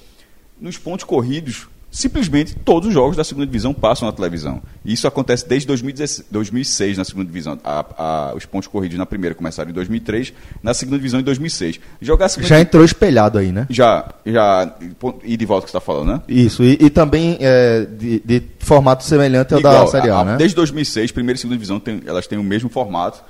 Nos 0.61 0.77
pontos 0.77 1.05
corridos, 1.05 1.69
simplesmente 1.95 2.57
todos 2.57 2.89
os 2.89 2.93
jogos 2.93 3.17
da 3.17 3.23
segunda 3.23 3.47
divisão 3.47 3.73
passam 3.73 4.07
na 4.07 4.13
televisão. 4.13 4.61
E 4.85 4.93
isso 4.93 5.07
acontece 5.07 5.49
desde 5.49 5.69
2016, 5.69 6.27
2006 6.29 6.99
na 6.99 7.05
segunda 7.05 7.27
divisão. 7.27 7.59
A, 7.63 7.85
a, 7.97 8.35
os 8.35 8.45
pontos 8.45 8.67
corridos 8.67 8.99
na 8.99 9.07
primeira 9.07 9.33
começaram 9.33 9.71
em 9.71 9.73
2003, 9.73 10.33
na 10.61 10.75
segunda 10.75 10.99
divisão 10.99 11.21
em 11.21 11.23
2006. 11.23 11.79
Jogar 12.01 12.29
já 12.29 12.61
entrou 12.61 12.85
espelhado 12.85 13.39
aí, 13.39 13.53
né? 13.53 13.69
Já, 13.71 14.13
já. 14.27 14.75
E 15.23 15.37
de 15.37 15.47
volta 15.47 15.67
que 15.67 15.71
você 15.71 15.77
está 15.77 15.81
falando, 15.81 16.09
né? 16.09 16.23
Isso, 16.27 16.65
e, 16.65 16.77
e 16.81 16.91
também 16.91 17.39
é, 17.41 17.87
de, 17.87 18.21
de, 18.25 18.43
formato 18.59 19.05
semelhante 19.05 19.55
ao 19.55 19.61
Igual, 19.61 19.85
da 19.85 19.87
Série 19.87 20.11
A, 20.11 20.19
a, 20.19 20.25
né? 20.25 20.37
Desde 20.37 20.57
2006, 20.57 21.13
primeira 21.13 21.37
e 21.37 21.41
segunda 21.41 21.57
divisão, 21.57 21.79
tem, 21.79 22.03
elas 22.05 22.27
têm 22.27 22.39
o 22.39 22.43
mesmo 22.43 22.69
formato. 22.69 23.23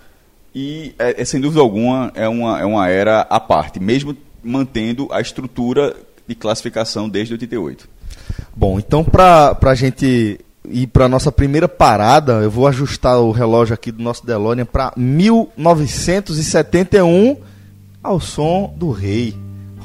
E, 0.55 0.95
é, 0.99 1.21
é, 1.21 1.25
sem 1.25 1.39
dúvida 1.39 1.61
alguma, 1.61 2.11
é 2.15 2.27
uma, 2.27 2.61
é 2.61 2.65
uma 2.65 2.89
era 2.89 3.21
à 3.23 3.39
parte, 3.39 3.79
mesmo 3.79 4.17
mantendo 4.43 5.09
a 5.13 5.21
estrutura 5.21 5.95
de 6.27 6.35
classificação 6.35 7.11
desde 7.11 7.35
88. 7.35 7.93
Bom, 8.57 8.79
então 8.79 9.05
para 9.05 9.57
a 9.63 9.75
gente 9.75 10.41
ir 10.69 10.87
para 10.89 11.09
nossa 11.09 11.31
primeira 11.31 11.69
parada, 11.69 12.33
eu 12.35 12.51
vou 12.51 12.67
ajustar 12.67 13.19
o 13.19 13.31
relógio 13.31 13.75
aqui 13.75 13.93
do 13.93 14.03
nosso 14.03 14.27
DeLorean 14.27 14.65
para 14.65 14.93
1971 14.97 17.37
ao 18.03 18.19
som 18.21 18.75
do 18.77 18.91
rei 18.91 19.37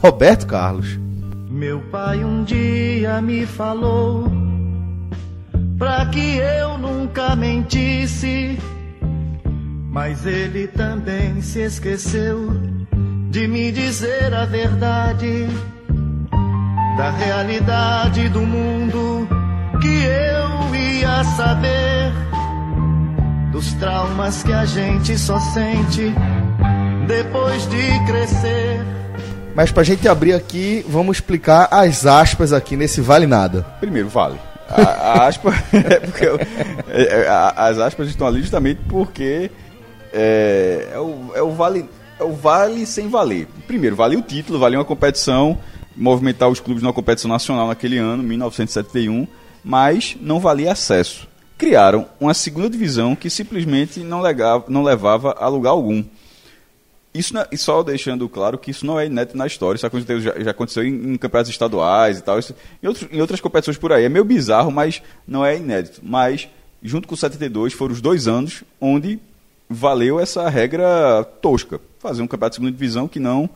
Roberto 0.01 0.47
Carlos. 0.47 0.97
Meu 1.49 1.81
pai 1.91 2.23
um 2.23 2.43
dia 2.43 3.21
me 3.21 3.45
falou 3.45 4.25
para 5.77 6.05
que 6.07 6.37
eu 6.37 6.77
nunca 6.77 7.35
mentisse, 7.35 8.57
mas 9.89 10.25
ele 10.25 10.67
também 10.67 11.41
se 11.41 11.59
esqueceu 11.61 12.53
de 13.29 13.47
me 13.47 13.71
dizer 13.71 14.33
a 14.33 14.45
verdade 14.45 15.47
da 16.99 17.11
realidade 17.11 18.27
do 18.27 18.41
mundo 18.41 19.25
que 19.81 19.87
eu 19.87 20.75
ia 20.75 21.23
saber 21.23 22.11
dos 23.53 23.71
traumas 23.75 24.43
que 24.43 24.51
a 24.51 24.65
gente 24.65 25.17
só 25.17 25.39
sente 25.39 26.13
depois 27.07 27.65
de 27.69 28.05
crescer. 28.05 28.81
Mas 29.55 29.71
pra 29.71 29.81
gente 29.81 30.09
abrir 30.09 30.33
aqui, 30.33 30.85
vamos 30.89 31.15
explicar 31.15 31.69
as 31.71 32.05
aspas 32.05 32.51
aqui 32.51 32.75
nesse 32.75 32.99
Vale 32.99 33.25
Nada. 33.25 33.61
Primeiro, 33.79 34.09
vale. 34.09 34.37
A, 34.67 34.81
a 34.81 35.27
aspa 35.27 35.53
é 35.71 36.01
porque 36.01 36.25
eu, 36.25 36.37
é, 36.89 37.01
é, 37.01 37.29
as 37.55 37.79
aspas 37.79 38.09
estão 38.09 38.27
ali 38.27 38.41
justamente 38.41 38.81
porque 38.89 39.49
é, 40.11 40.89
é, 40.91 40.99
o, 40.99 41.31
é, 41.33 41.41
o 41.41 41.51
vale, 41.51 41.89
é 42.19 42.23
o 42.25 42.33
vale 42.33 42.85
sem 42.85 43.07
valer. 43.07 43.47
Primeiro, 43.65 43.95
vale 43.95 44.17
o 44.17 44.21
título, 44.21 44.59
vale 44.59 44.75
uma 44.75 44.83
competição 44.83 45.57
movimentar 45.99 46.49
os 46.49 46.61
clubes 46.61 46.81
na 46.81 46.93
competição 46.93 47.29
nacional 47.29 47.67
naquele 47.67 47.97
ano, 47.97 48.23
1971, 48.23 49.27
mas 49.63 50.15
não 50.21 50.39
valia 50.39 50.71
acesso. 50.71 51.27
Criaram 51.57 52.07
uma 52.19 52.33
segunda 52.33 52.69
divisão 52.69 53.15
que 53.15 53.29
simplesmente 53.29 53.99
não, 53.99 54.21
legava, 54.21 54.63
não 54.69 54.81
levava 54.81 55.35
a 55.37 55.47
lugar 55.49 55.71
algum. 55.71 56.03
Isso 57.13 57.33
não, 57.33 57.45
e 57.51 57.57
só 57.57 57.83
deixando 57.83 58.29
claro 58.29 58.57
que 58.57 58.71
isso 58.71 58.85
não 58.85 58.97
é 58.97 59.07
inédito 59.07 59.35
na 59.35 59.45
história, 59.45 59.75
isso 59.75 59.85
aconteceu, 59.85 60.21
já, 60.21 60.39
já 60.39 60.51
aconteceu 60.51 60.83
em, 60.83 61.13
em, 61.13 61.17
campeonatos 61.17 61.51
estaduais 61.51 62.19
e 62.19 62.21
tal, 62.21 62.39
isso, 62.39 62.55
em, 62.81 62.87
outros, 62.87 63.09
em 63.11 63.19
outras 63.19 63.41
competições 63.41 63.77
por 63.77 63.91
aí. 63.91 64.05
É 64.05 64.09
meio 64.09 64.23
bizarro, 64.23 64.71
mas 64.71 65.01
não 65.27 65.45
é 65.45 65.57
inédito. 65.57 65.99
Mas, 66.01 66.47
junto 66.81 67.07
com 67.07 67.15
o 67.15 67.17
72, 67.17 67.73
foram 67.73 67.93
os 67.93 67.99
dois 67.99 68.27
anos 68.27 68.63
onde 68.79 69.19
valeu 69.67 70.19
essa 70.19 70.47
regra 70.47 71.25
tosca. 71.41 71.81
Fazer 71.99 72.21
um 72.21 72.27
campeonato 72.27 72.53
de 72.53 72.55
segunda 72.55 72.71
divisão 72.71 73.07
que 73.07 73.19
não 73.19 73.49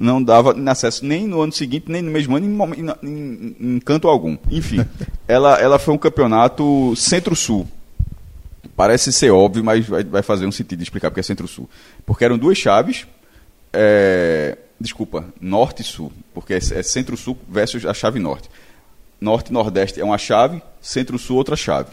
não 0.00 0.22
dava 0.22 0.54
acesso 0.70 1.04
nem 1.04 1.26
no 1.26 1.42
ano 1.42 1.52
seguinte, 1.52 1.84
nem 1.88 2.00
no 2.00 2.10
mesmo 2.10 2.34
ano, 2.34 2.74
em, 2.74 3.06
em, 3.06 3.56
em 3.60 3.78
canto 3.80 4.08
algum. 4.08 4.36
Enfim, 4.50 4.84
ela, 5.28 5.60
ela 5.60 5.78
foi 5.78 5.92
um 5.92 5.98
campeonato 5.98 6.96
centro-sul. 6.96 7.68
Parece 8.74 9.12
ser 9.12 9.30
óbvio, 9.30 9.62
mas 9.62 9.86
vai, 9.86 10.02
vai 10.02 10.22
fazer 10.22 10.46
um 10.46 10.52
sentido 10.52 10.82
explicar 10.82 11.10
porque 11.10 11.20
é 11.20 11.22
centro-sul. 11.22 11.68
Porque 12.06 12.24
eram 12.24 12.38
duas 12.38 12.56
chaves, 12.56 13.06
é, 13.74 14.56
desculpa, 14.80 15.26
norte 15.38 15.82
e 15.82 15.84
sul, 15.84 16.10
porque 16.32 16.54
é, 16.54 16.56
é 16.56 16.82
centro-sul 16.82 17.36
versus 17.46 17.84
a 17.84 17.92
chave 17.92 18.18
norte. 18.18 18.48
Norte 19.20 19.50
e 19.50 19.52
nordeste 19.52 20.00
é 20.00 20.04
uma 20.04 20.16
chave, 20.16 20.62
centro-sul 20.80 21.36
outra 21.36 21.56
chave 21.56 21.90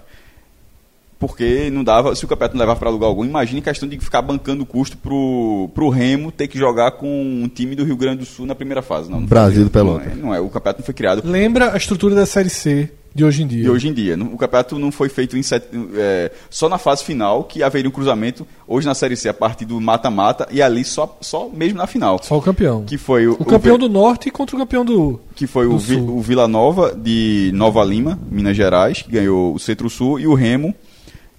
porque 1.20 1.70
não 1.72 1.84
dava, 1.84 2.16
se 2.16 2.24
o 2.26 2.28
campeonato 2.28 2.56
não 2.56 2.62
levava 2.62 2.80
para 2.80 2.90
lugar 2.90 3.08
algum, 3.08 3.26
imagine 3.26 3.60
a 3.60 3.64
questão 3.64 3.88
de 3.88 4.00
ficar 4.00 4.22
bancando 4.22 4.64
o 4.64 4.66
custo 4.66 4.98
pro, 4.98 5.70
pro 5.74 5.90
Remo 5.90 6.32
ter 6.32 6.48
que 6.48 6.58
jogar 6.58 6.92
com 6.92 7.08
um 7.08 7.48
time 7.48 7.76
do 7.76 7.84
Rio 7.84 7.98
Grande 7.98 8.20
do 8.20 8.26
Sul 8.26 8.46
na 8.46 8.56
primeira 8.56 8.82
fase. 8.82 9.10
Não, 9.10 9.20
não 9.20 9.28
Brasil 9.28 9.64
do 9.64 9.70
Pelota. 9.70 10.06
Não 10.06 10.12
é, 10.12 10.16
não 10.16 10.36
é, 10.36 10.40
o 10.40 10.50
campeonato 10.50 10.82
não 10.82 10.86
foi 10.86 10.94
criado. 10.94 11.22
Lembra 11.26 11.74
a 11.74 11.78
estrutura 11.78 12.14
da 12.14 12.26
Série 12.26 12.50
C 12.50 12.92
de 13.18 13.26
hoje 13.26 13.42
em 13.42 13.48
dia. 13.48 13.64
De 13.64 13.70
hoje 13.70 13.88
em 13.88 13.94
dia. 13.94 14.16
O 14.16 14.38
campeonato 14.38 14.78
não 14.78 14.92
foi 14.92 15.10
feito 15.10 15.42
set... 15.42 15.66
é, 15.96 16.32
só 16.52 16.70
na 16.70 16.78
fase 16.78 17.04
final, 17.04 17.46
que 17.46 17.64
haveria 17.64 17.90
um 17.90 17.92
cruzamento, 17.92 18.46
hoje 18.68 18.86
na 18.86 18.94
Série 18.94 19.16
C, 19.16 19.28
a 19.28 19.34
partir 19.34 19.66
do 19.66 19.82
mata-mata, 19.82 20.48
e 20.52 20.62
ali 20.62 20.84
só, 20.84 21.18
só 21.20 21.50
mesmo 21.50 21.80
na 21.80 21.88
final. 21.88 22.20
Só 22.22 22.38
o 22.38 22.42
campeão. 22.44 22.84
Que 22.84 22.96
foi 22.96 23.26
o, 23.28 23.34
o 23.34 23.44
campeão 23.44 23.74
o... 23.74 23.80
do 23.80 23.90
Norte 23.90 24.30
contra 24.30 24.56
o 24.56 24.60
campeão 24.60 24.86
do 24.86 25.20
Que 25.36 25.48
foi 25.48 25.66
do 25.68 25.74
o, 25.74 25.78
Vi... 25.80 25.96
o 25.96 26.22
Vila 26.22 26.48
Nova, 26.48 26.94
de 26.96 27.50
Nova 27.56 27.84
Lima, 27.84 28.20
Minas 28.30 28.56
Gerais, 28.56 29.02
que 29.02 29.12
ganhou 29.12 29.56
o 29.56 29.60
Centro-Sul, 29.60 30.20
e 30.20 30.28
o 30.28 30.36
Remo, 30.36 30.76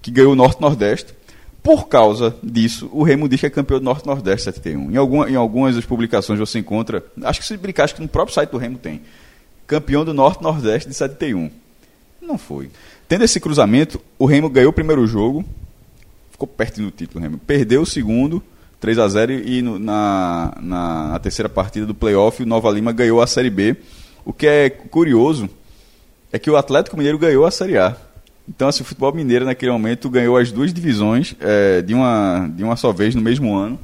que 0.01 0.11
ganhou 0.11 0.33
o 0.33 0.35
Norte-Nordeste. 0.35 1.13
Por 1.61 1.87
causa 1.87 2.35
disso, 2.41 2.89
o 2.93 3.03
Remo 3.03 3.27
diz 3.27 3.39
que 3.39 3.45
é 3.45 3.49
campeão 3.49 3.79
do 3.79 3.83
Norte-Nordeste 3.83 4.45
71. 4.45 4.91
Em, 4.91 4.97
alguma, 4.97 5.29
em 5.29 5.35
algumas 5.35 5.75
das 5.75 5.85
publicações 5.85 6.39
você 6.39 6.59
encontra, 6.59 7.03
acho 7.23 7.41
que 7.41 7.45
se 7.45 7.57
brincar, 7.57 7.83
acho 7.83 7.95
que 7.95 8.01
no 8.01 8.07
próprio 8.07 8.33
site 8.33 8.49
do 8.49 8.57
Remo 8.57 8.77
tem, 8.77 9.01
campeão 9.67 10.05
do 10.05 10.13
Norte-Nordeste 10.13 10.87
de 10.87 10.95
71. 10.95 11.51
Não 12.21 12.37
foi. 12.37 12.69
Tendo 13.07 13.23
esse 13.23 13.39
cruzamento, 13.39 13.99
o 14.17 14.25
Remo 14.25 14.49
ganhou 14.49 14.69
o 14.69 14.73
primeiro 14.73 15.05
jogo, 15.05 15.43
ficou 16.31 16.47
perto 16.47 16.81
do 16.81 16.91
título, 16.91 17.19
o 17.19 17.23
Remo. 17.23 17.37
Perdeu 17.39 17.81
o 17.81 17.85
segundo, 17.85 18.41
3 18.79 18.99
a 18.99 19.07
0 19.07 19.33
e 19.33 19.61
no, 19.61 19.77
na, 19.77 20.53
na, 20.61 21.07
na, 21.09 21.19
terceira 21.19 21.49
partida 21.49 21.85
do 21.85 21.93
playoff, 21.93 22.41
o 22.41 22.45
Nova 22.45 22.71
Lima 22.71 22.91
ganhou 22.91 23.21
a 23.21 23.27
Série 23.27 23.49
B. 23.49 23.75
O 24.23 24.31
que 24.31 24.47
é 24.47 24.69
curioso 24.69 25.49
é 26.31 26.39
que 26.39 26.49
o 26.49 26.55
Atlético 26.55 26.95
Mineiro 26.95 27.17
ganhou 27.17 27.45
a 27.45 27.51
Série 27.51 27.77
A. 27.77 27.97
Então, 28.49 28.67
assim, 28.67 28.81
o 28.81 28.85
futebol 28.85 29.13
mineiro 29.13 29.45
naquele 29.45 29.71
momento 29.71 30.09
ganhou 30.09 30.35
as 30.35 30.51
duas 30.51 30.73
divisões 30.73 31.35
é, 31.39 31.83
de, 31.83 31.93
uma, 31.93 32.49
de 32.55 32.63
uma 32.63 32.75
só 32.75 32.91
vez 32.91 33.13
no 33.13 33.21
mesmo 33.21 33.55
ano. 33.55 33.79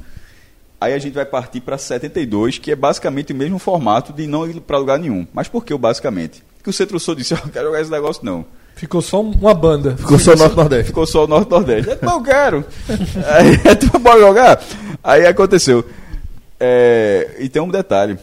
Aí 0.80 0.92
a 0.92 0.98
gente 0.98 1.14
vai 1.14 1.24
partir 1.24 1.60
para 1.60 1.78
72, 1.78 2.58
que 2.58 2.72
é 2.72 2.76
basicamente 2.76 3.32
o 3.32 3.36
mesmo 3.36 3.58
formato 3.58 4.12
de 4.12 4.26
não 4.26 4.46
ir 4.48 4.60
para 4.60 4.76
lugar 4.76 4.98
nenhum. 4.98 5.26
Mas 5.32 5.48
por 5.48 5.64
que 5.64 5.72
o 5.72 5.78
basicamente? 5.78 6.42
Porque 6.58 6.68
o 6.68 6.72
Centro-Sul 6.72 7.14
disse, 7.14 7.32
eu 7.34 7.38
não 7.42 7.48
quero 7.48 7.66
jogar 7.66 7.80
esse 7.80 7.90
negócio 7.90 8.24
não. 8.24 8.44
Ficou 8.74 9.00
só 9.00 9.22
uma 9.22 9.54
banda. 9.54 9.96
Ficou 9.96 10.18
só 10.18 10.34
o 10.34 10.36
Norte-Nordeste. 10.36 10.86
Ficou 10.88 11.06
só 11.06 11.24
o 11.24 11.26
Norte-Nordeste. 11.26 11.90
É, 11.92 11.94
eu 12.04 12.22
quero. 12.22 12.64
Aí, 13.24 13.56
tu 13.76 14.00
pode 14.00 14.20
jogar? 14.20 14.62
Aí 15.02 15.26
aconteceu. 15.26 15.82
É, 16.60 17.36
e 17.38 17.48
tem 17.48 17.62
um 17.62 17.70
detalhe. 17.70 18.18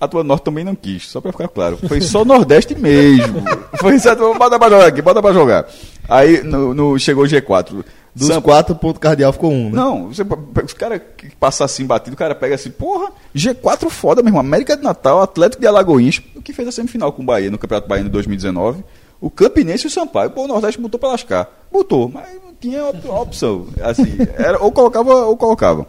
A 0.00 0.08
tua 0.08 0.24
Norte 0.24 0.44
também 0.44 0.64
não 0.64 0.74
quis, 0.74 1.08
só 1.08 1.20
pra 1.20 1.32
ficar 1.32 1.48
claro. 1.48 1.78
Foi 1.88 2.00
só 2.00 2.24
Nordeste 2.24 2.74
mesmo. 2.74 3.42
Foi 3.78 3.98
certo, 3.98 4.34
bota 4.34 4.58
pra 4.58 4.68
jogar 4.68 4.86
aqui, 4.86 5.00
bota 5.00 5.22
pra 5.22 5.32
jogar. 5.32 5.66
Aí 6.08 6.42
no, 6.42 6.74
no 6.74 6.98
chegou 6.98 7.24
o 7.24 7.26
G4. 7.26 7.84
Dos 8.14 8.28
Sampa... 8.28 8.42
quatro, 8.42 8.74
ponto 8.76 9.00
cardeal 9.00 9.32
ficou 9.32 9.50
um, 9.50 9.70
né? 9.70 9.76
Não, 9.76 10.08
você, 10.08 10.22
os 10.64 10.72
caras 10.72 11.00
que 11.16 11.34
passam 11.34 11.64
assim 11.64 11.84
batido, 11.84 12.14
o 12.14 12.18
cara 12.18 12.34
pega 12.34 12.54
assim, 12.54 12.70
porra, 12.70 13.10
G4 13.34 13.90
foda 13.90 14.22
mesmo. 14.22 14.38
América 14.38 14.76
de 14.76 14.82
Natal, 14.84 15.20
Atlético 15.20 15.60
de 15.60 15.66
Alagoinhas, 15.66 16.22
o 16.34 16.40
que 16.40 16.52
fez 16.52 16.68
a 16.68 16.72
semifinal 16.72 17.12
com 17.12 17.22
o 17.22 17.26
Bahia 17.26 17.50
no 17.50 17.58
Campeonato 17.58 17.88
Baiano 17.88 18.08
de 18.08 18.12
2019. 18.12 18.84
O 19.20 19.30
Campinense 19.30 19.84
e 19.84 19.88
o 19.88 19.90
Sampaio. 19.90 20.30
Pô, 20.30 20.44
o 20.44 20.48
Nordeste 20.48 20.80
botou 20.80 21.00
pra 21.00 21.08
lascar. 21.08 21.48
Botou, 21.72 22.08
mas 22.08 22.28
não 22.44 22.54
tinha 22.60 22.84
opção. 22.84 23.66
Assim, 23.82 24.16
era, 24.36 24.62
ou 24.62 24.70
colocava 24.70 25.24
ou 25.24 25.36
colocava. 25.36 25.86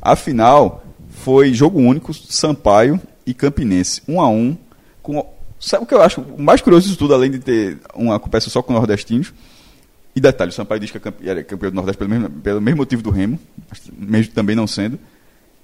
A 0.00 0.14
final 0.14 0.82
foi 1.10 1.52
jogo 1.52 1.78
único, 1.78 2.14
Sampaio 2.14 3.00
e 3.26 3.34
Campinense, 3.34 4.02
um 4.06 4.20
a 4.20 4.28
um. 4.28 4.56
Com, 5.02 5.26
sabe 5.58 5.84
o 5.84 5.86
que 5.86 5.94
eu 5.94 6.02
acho 6.02 6.20
o 6.20 6.40
mais 6.40 6.60
curioso 6.60 6.86
disso 6.86 6.98
tudo, 6.98 7.14
além 7.14 7.30
de 7.30 7.38
ter 7.38 7.78
uma 7.94 8.18
competição 8.20 8.50
só 8.50 8.62
com 8.62 8.72
nordestinos? 8.72 9.32
E 10.14 10.20
detalhe, 10.20 10.50
o 10.50 10.54
Sampaio 10.54 10.80
diz 10.80 10.90
que 10.90 10.96
é 10.96 11.42
campeão 11.42 11.70
do 11.70 11.74
Nordeste 11.74 11.98
pelo 11.98 12.08
mesmo, 12.08 12.30
pelo 12.30 12.60
mesmo 12.60 12.78
motivo 12.78 13.02
do 13.02 13.10
Remo, 13.10 13.38
mesmo 13.92 14.32
também 14.32 14.56
não 14.56 14.66
sendo, 14.66 14.98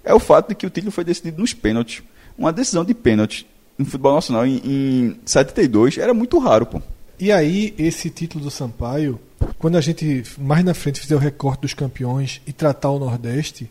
é 0.05 0.13
o 0.13 0.19
fato 0.19 0.51
de 0.51 0.55
que 0.55 0.67
o 0.67 0.71
título 0.71 0.93
foi 0.93 1.05
decidido 1.05 1.41
nos 1.41 1.55
pênaltis. 1.55 2.03
Uma 2.37 2.53
decisão 2.53 2.85
de 2.85 2.93
pênalti 2.93 3.47
no 3.79 3.85
futebol 3.87 4.15
nacional 4.15 4.47
em, 4.47 4.61
em 4.65 5.17
72 5.25 5.97
era 5.97 6.13
muito 6.13 6.39
raro, 6.39 6.67
pô. 6.67 6.83
E 7.19 7.31
aí, 7.31 7.73
esse 7.79 8.11
título 8.11 8.45
do 8.45 8.51
Sampaio, 8.51 9.19
quando 9.59 9.79
a 9.79 9.81
gente 9.81 10.25
mais 10.37 10.65
na 10.65 10.75
frente 10.75 11.01
fizer 11.01 11.15
o 11.15 11.19
recorte 11.19 11.63
dos 11.63 11.73
campeões 11.73 12.43
e 12.47 12.53
tratar 12.53 12.91
o 12.91 12.99
Nordeste, 12.99 13.71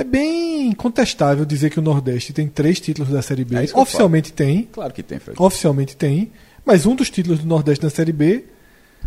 é 0.00 0.04
bem 0.04 0.72
contestável 0.72 1.44
dizer 1.44 1.70
que 1.70 1.78
o 1.78 1.82
Nordeste 1.82 2.32
tem 2.32 2.46
três 2.48 2.78
títulos 2.80 3.10
da 3.10 3.22
Série 3.22 3.44
B. 3.44 3.56
É 3.56 3.78
Oficialmente 3.78 4.32
tem. 4.32 4.68
Claro 4.72 4.92
que 4.92 5.02
tem, 5.02 5.18
Fred. 5.18 5.40
Oficialmente 5.40 5.96
tem. 5.96 6.30
Mas 6.64 6.84
um 6.86 6.94
dos 6.94 7.08
títulos 7.10 7.38
do 7.40 7.46
Nordeste 7.46 7.82
na 7.84 7.90
Série 7.90 8.12
B 8.12 8.44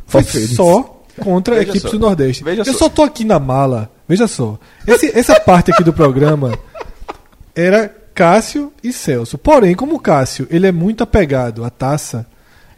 foi 0.08 0.24
só 0.24 1.04
contra 1.24 1.56
Veja 1.60 1.70
equipes 1.70 1.82
só. 1.84 1.90
do 1.90 2.00
Nordeste. 2.00 2.44
Veja 2.44 2.62
Eu 2.66 2.74
só. 2.74 2.80
só 2.80 2.90
tô 2.90 3.04
aqui 3.04 3.24
na 3.24 3.40
mala. 3.40 3.92
Veja 4.08 4.28
só. 4.28 4.58
Esse, 4.88 5.12
essa 5.18 5.40
parte 5.40 5.72
aqui 5.72 5.84
do 5.84 5.94
programa 5.94 6.58
era 7.56 7.94
Cássio 8.14 8.72
e 8.84 8.92
Celso. 8.92 9.38
Porém, 9.38 9.76
como 9.76 9.96
o 9.96 10.00
Cássio 10.00 10.48
ele 10.50 10.68
é 10.68 10.72
muito 10.72 11.04
apegado 11.04 11.64
à 11.64 11.70
taça, 11.70 12.26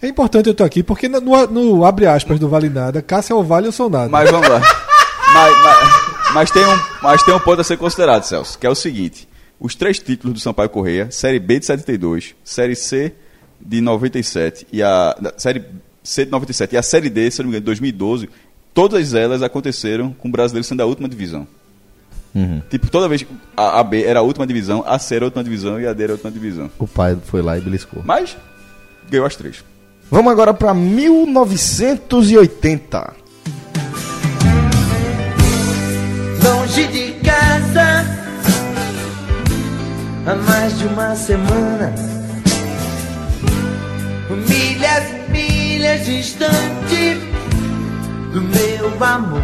É 0.03 0.08
importante 0.08 0.48
eu 0.48 0.51
estar 0.51 0.65
aqui, 0.65 0.82
porque 0.82 1.08
no, 1.08 1.22
no- 1.22 1.48
no 1.48 1.86
abre 1.86 2.08
aspas 2.08 2.39
do 2.39 2.50
Vale 2.50 2.70
Nada, 2.70 3.01
Cássio 3.03 3.34
é 3.34 3.39
o 3.39 3.44
Vale, 3.44 3.68
eu 3.68 3.72
sou 3.72 3.88
nada. 3.89 4.10
Mas 4.10 4.30
vamos 4.32 4.50
lá. 4.50 4.60
mas, 5.34 5.63
mas- 5.63 6.11
mas 6.33 6.51
tem 6.51 6.65
um, 6.65 6.79
mas 7.01 7.23
tem 7.23 7.33
um 7.33 7.39
ponto 7.39 7.61
a 7.61 7.63
ser 7.63 7.77
considerado, 7.77 8.23
Celso, 8.23 8.57
que 8.57 8.65
é 8.65 8.69
o 8.69 8.75
seguinte: 8.75 9.27
os 9.59 9.75
três 9.75 10.00
títulos 10.00 10.33
do 10.33 10.39
Sampaio 10.39 10.69
Correia, 10.69 11.11
Série 11.11 11.39
B 11.39 11.59
de 11.59 11.65
72, 11.65 12.35
Série 12.43 12.75
C 12.75 13.13
de 13.59 13.81
97 13.81 14.67
e 14.71 14.81
a 14.81 15.15
Série 15.38 15.63
C 16.03 16.25
de 16.25 16.31
97 16.31 16.73
e 16.73 16.77
a 16.77 16.83
Série 16.83 17.09
D, 17.09 17.29
se 17.29 17.39
não 17.39 17.45
me 17.45 17.51
engano, 17.51 17.61
de 17.61 17.65
2012, 17.65 18.29
todas 18.73 19.13
elas 19.13 19.43
aconteceram 19.43 20.13
com 20.13 20.29
o 20.29 20.31
brasileiro 20.31 20.67
sendo 20.67 20.81
a 20.81 20.85
última 20.85 21.07
divisão. 21.07 21.47
Tipo, 22.69 22.89
toda 22.89 23.09
vez 23.09 23.23
que 23.23 23.27
a, 23.55 23.79
a 23.79 23.83
B 23.83 24.03
era 24.03 24.19
a 24.19 24.23
última 24.23 24.47
divisão, 24.47 24.83
a 24.88 24.97
C 24.97 25.15
era 25.15 25.25
a 25.25 25.27
última 25.27 25.43
divisão 25.43 25.79
e 25.79 25.85
a 25.85 25.93
D 25.93 26.03
era 26.03 26.13
a 26.13 26.15
última 26.15 26.31
divisão. 26.31 26.71
O 26.79 26.88
pai 26.88 27.17
foi 27.25 27.41
lá 27.41 27.57
e 27.57 27.61
beliscou. 27.61 28.01
Mas 28.05 28.38
ganhou 29.09 29.25
as 29.25 29.35
três. 29.35 29.63
Vamos 30.09 30.31
agora 30.31 30.53
pra 30.53 30.73
1980. 30.73 33.13
Longe 36.72 36.88
de 36.88 37.12
casa 37.20 38.06
há 40.25 40.36
mais 40.36 40.80
de 40.80 40.86
uma 40.88 41.16
semana. 41.16 41.94
Milhas 44.48 45.04
e 45.10 45.32
milhas 45.32 46.06
distante 46.06 47.20
do 48.32 48.42
meu 48.42 49.04
amor. 49.04 49.42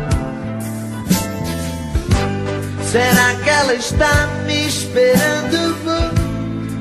Será 2.90 3.36
que 3.44 3.50
ela 3.50 3.74
está 3.74 4.28
me 4.46 4.68
esperando? 4.68 5.58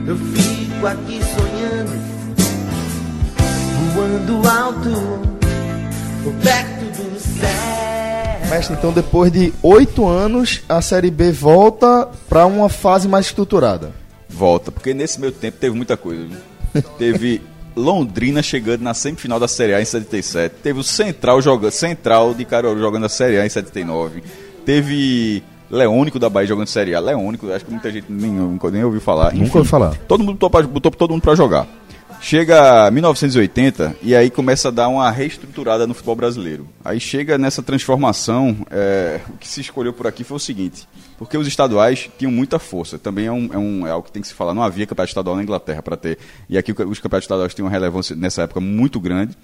Eu 0.07 0.17
fico 0.17 0.87
aqui 0.87 1.21
sonhando, 1.35 2.00
voando 3.95 4.49
alto, 4.49 5.21
perto 6.41 7.03
do 7.03 7.19
céu. 7.19 7.75
Mestre, 8.50 8.76
então 8.76 8.93
depois 8.93 9.33
de 9.33 9.53
oito 9.61 10.07
anos, 10.07 10.62
a 10.69 10.81
Série 10.81 11.11
B 11.11 11.33
volta 11.33 12.09
pra 12.29 12.47
uma 12.47 12.69
fase 12.69 13.09
mais 13.09 13.26
estruturada. 13.26 13.93
Volta, 14.29 14.71
porque 14.71 14.95
nesse 14.95 15.21
meio 15.21 15.33
tempo 15.33 15.59
teve 15.59 15.75
muita 15.75 15.97
coisa. 15.97 16.29
teve 16.97 17.43
Londrina 17.75 18.43
chegando 18.43 18.83
na 18.83 18.95
semifinal 18.95 19.41
da 19.41 19.49
Série 19.49 19.75
A 19.75 19.83
em 19.83 19.85
77. 19.85 20.55
Teve 20.62 20.79
o 20.79 20.85
Central 20.85 21.43
jogando, 21.43 21.73
Central 21.73 22.35
de 22.35 22.45
Caruaru 22.45 22.79
jogando 22.79 23.07
a 23.07 23.09
Série 23.09 23.38
A 23.38 23.45
em 23.45 23.49
79. 23.49 24.23
Teve 24.65 25.43
Leônico 25.69 26.19
da 26.19 26.31
Bahia 26.31 26.47
jogando 26.47 26.69
Série 26.69 26.95
A. 26.95 27.00
Leônico, 27.00 27.50
acho 27.50 27.65
que 27.65 27.71
muita 27.71 27.91
gente 27.91 28.07
nem, 28.09 28.31
nem 28.31 28.85
ouviu 28.85 29.00
falar. 29.00 29.35
Nunca 29.35 29.59
ouvi 29.59 29.69
falar. 29.69 29.97
Todo 30.07 30.23
mundo 30.23 30.38
botou, 30.38 30.62
botou 30.69 30.93
todo 30.93 31.11
mundo 31.11 31.23
pra 31.23 31.35
jogar. 31.35 31.67
Chega 32.26 32.90
1980 32.90 33.99
e 34.02 34.12
aí 34.12 34.30
começa 34.30 34.66
a 34.66 34.71
dar 34.73 34.88
uma 34.88 35.09
reestruturada 35.12 35.87
no 35.87 35.95
futebol 35.95 36.16
brasileiro. 36.16 36.66
Aí 36.85 36.99
chega 36.99 37.38
nessa 37.38 37.62
transformação, 37.62 38.66
é, 38.68 39.21
o 39.28 39.35
que 39.35 39.47
se 39.47 39.61
escolheu 39.61 39.92
por 39.92 40.09
aqui 40.09 40.25
foi 40.25 40.37
o 40.37 40.40
seguinte, 40.40 40.88
porque 41.16 41.38
os 41.38 41.47
estaduais 41.47 42.11
tinham 42.18 42.33
muita 42.33 42.59
força, 42.59 42.99
também 42.99 43.26
é, 43.26 43.30
um, 43.30 43.49
é, 43.52 43.56
um- 43.56 43.87
é 43.87 43.92
algo 43.92 44.06
que 44.06 44.11
tem 44.11 44.21
que 44.21 44.26
se 44.26 44.35
falar, 44.35 44.54
não 44.54 44.62
havia 44.64 44.85
campeonato 44.88 45.11
estadual 45.11 45.37
na 45.37 45.42
Inglaterra 45.45 45.80
para 45.80 45.97
ter, 45.97 46.18
e 46.50 46.59
aqui 46.59 46.73
os 46.73 46.99
campeonatos 46.99 47.26
estaduais 47.26 47.54
tinham 47.54 47.66
uma 47.66 47.71
relevância 47.73 48.16
nessa 48.16 48.42
época 48.42 48.59
muito 48.59 48.99
grande, 48.99 49.38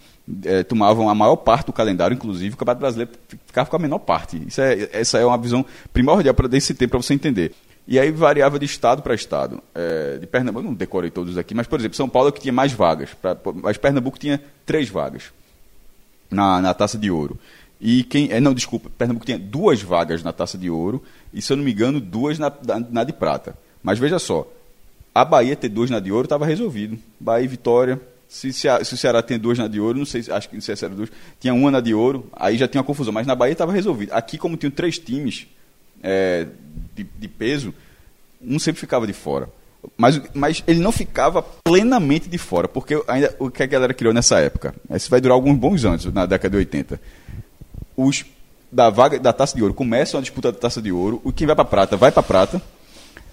é, 0.45 0.65
tomavam 0.65 1.09
a 1.09 1.15
maior 1.15 1.37
parte 1.37 1.67
do 1.67 1.73
calendário, 1.73 2.17
inclusive 2.17 2.53
o 2.55 2.57
campeonato 2.59 2.81
brasileiro 2.81 3.13
ficava 3.47 3.71
com 3.71 3.77
a 3.77 3.79
menor 3.79 4.01
parte. 4.01 4.43
Isso 4.45 4.61
é, 4.61 4.89
essa 4.93 5.19
é 5.19 5.25
uma 5.25 5.39
visão 5.39 5.65
primordial 5.93 6.35
para 6.35 6.49
desse 6.49 6.75
tempo 6.75 6.91
para 6.91 7.03
você 7.03 7.15
entender. 7.15 7.55
E 7.87 7.99
aí 7.99 8.11
variava 8.13 8.59
de 8.59 8.65
estado 8.67 9.03
para 9.03 9.15
estado. 9.15 9.61
É, 9.75 10.19
de 10.19 10.27
Pernambuco, 10.27 10.65
não 10.65 10.75
decorei 10.75 11.11
todos 11.11 11.37
aqui, 11.37 11.55
mas, 11.55 11.67
por 11.67 11.79
exemplo, 11.81 11.97
São 11.97 12.09
Paulo 12.09 12.29
é 12.29 12.33
que 12.33 12.41
tinha 12.41 12.53
mais 12.53 12.73
vagas. 12.73 13.11
Pra, 13.15 13.37
mas 13.57 13.77
Pernambuco 13.77 14.19
tinha 14.19 14.41
três 14.65 14.89
vagas 14.89 15.25
na, 16.31 16.61
na 16.61 16.75
Taça 16.75 16.97
de 16.97 17.11
Ouro. 17.11 17.39
E 17.81 18.05
quem. 18.05 18.31
É, 18.33 18.41
não, 18.41 18.55
desculpa, 18.55 18.89
Pernambuco 18.97 19.27
tinha 19.27 19.39
duas 19.39 19.83
vagas 19.83 20.23
na 20.23 20.33
Taça 20.33 20.57
de 20.57 20.71
Ouro 20.71 21.03
e, 21.35 21.43
se 21.43 21.53
eu 21.53 21.57
não 21.57 21.65
me 21.65 21.73
engano, 21.73 22.01
duas 22.01 22.39
na, 22.39 22.53
na, 22.65 22.79
na 22.79 23.05
de 23.05 23.13
prata. 23.13 23.57
Mas 23.83 23.99
veja 23.99 24.19
só, 24.21 24.47
a 25.13 25.25
Bahia 25.25 25.57
ter 25.57 25.69
duas 25.69 25.91
na 25.91 25.99
de 25.99 26.13
ouro 26.13 26.25
estava 26.27 26.47
resolvido. 26.47 26.97
Bahia 27.19 27.45
e 27.45 27.49
Vitória. 27.49 28.01
Se, 28.29 28.51
se, 28.53 28.67
a- 28.69 28.83
se 28.83 28.95
o 28.95 28.97
Ceará 28.97 29.21
tem 29.23 29.39
duas 29.39 29.59
na 29.59 29.67
de 29.69 29.79
ouro, 29.81 29.99
não 29.99 30.07
sei, 30.07 30.23
se- 30.23 30.31
acho 30.33 30.49
que 30.49 30.55
não 30.55 30.63
sei 30.63 30.75
se 30.77 30.85
era 30.85 30.95
duas, 30.95 31.11
tinha 31.39 31.53
uma 31.53 31.71
na 31.71 31.81
de 31.81 31.93
ouro, 31.93 32.31
aí 32.33 32.57
já 32.57 32.67
tinha 32.69 32.81
uma 32.81 32.87
confusão. 32.87 33.13
Mas 33.13 33.27
na 33.27 33.35
Bahia 33.35 33.53
estava 33.53 33.73
resolvido. 33.73 34.13
Aqui, 34.13 34.39
como 34.39 34.57
tinham 34.57 34.71
três 34.71 34.99
times 34.99 35.49
é, 36.03 36.47
de, 36.95 37.05
de 37.05 37.29
peso, 37.29 37.75
um 38.41 38.59
sempre 38.59 38.81
ficava 38.81 39.07
de 39.07 39.13
fora. 39.13 39.49
Mas, 39.97 40.21
mas 40.33 40.63
ele 40.67 40.81
não 40.81 40.93
ficava 40.93 41.43
plenamente 41.43 42.29
de 42.29 42.39
fora, 42.39 42.69
porque 42.69 43.03
ainda 43.09 43.35
o 43.39 43.51
que 43.51 43.63
a 43.63 43.67
galera 43.67 43.93
criou 43.93 44.15
nessa 44.15 44.39
época? 44.39 44.75
Isso 44.95 45.11
vai 45.11 45.21
durar 45.21 45.35
alguns 45.35 45.57
bons 45.57 45.85
anos, 45.85 46.05
na 46.07 46.25
década 46.25 46.51
de 46.51 46.57
80 46.59 47.01
os 47.97 48.25
da 48.71 48.89
vaga 48.89 49.19
da 49.19 49.33
taça 49.33 49.55
de 49.55 49.63
ouro 49.63 49.75
começam 49.75 50.19
a 50.19 50.23
disputa 50.23 50.51
da 50.51 50.59
taça 50.59 50.81
de 50.81 50.91
ouro. 50.91 51.21
O 51.25 51.33
quem 51.33 51.47
vai 51.47 51.55
para 51.55 51.65
prata 51.65 51.97
vai 51.97 52.11
para 52.11 52.23
prata. 52.23 52.63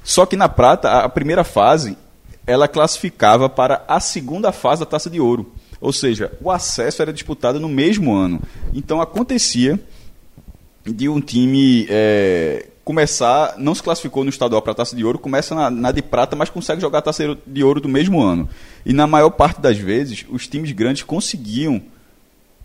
Só 0.03 0.25
que 0.25 0.36
na 0.36 0.49
prata 0.49 0.99
a 0.99 1.10
primeira 1.10 1.43
fase 1.43 1.97
ela 2.45 2.67
classificava 2.67 3.47
para 3.47 3.84
a 3.88 3.99
segunda 3.99 4.51
fase 4.51 4.82
da 4.82 4.86
taça 4.86 5.10
de 5.10 5.19
ouro. 5.19 5.51
Ou 5.79 5.93
seja, 5.93 6.32
o 6.41 6.51
acesso 6.51 7.01
era 7.01 7.13
disputado 7.13 7.60
no 7.60 7.69
mesmo 7.69 8.13
ano. 8.13 8.41
Então 8.73 8.99
acontecia 8.99 9.79
de 10.93 11.10
um 11.10 11.19
time 11.21 11.86
é, 11.89 12.67
começar, 12.84 13.56
não 13.58 13.75
se 13.75 13.84
classificou 13.84 14.23
no 14.23 14.30
estadual 14.30 14.62
para 14.62 14.71
a 14.71 14.75
taça 14.75 14.95
de 14.95 15.06
ouro, 15.06 15.19
começa 15.19 15.54
na, 15.54 15.69
na 15.69 15.91
de 15.91 16.02
prata, 16.02 16.36
mas 16.36 16.49
consegue 16.49 16.82
jogar 16.82 16.99
a 16.99 17.02
taça 17.04 17.38
de 17.45 17.63
ouro 17.63 17.80
do 17.80 17.88
mesmo 17.88 18.21
ano. 18.21 18.49
E 18.86 18.93
na 18.93 19.06
maior 19.06 19.30
parte 19.30 19.62
das 19.62 19.78
vezes, 19.78 20.25
os 20.30 20.47
times 20.47 20.71
grandes 20.71 21.04
conseguiam 21.04 21.82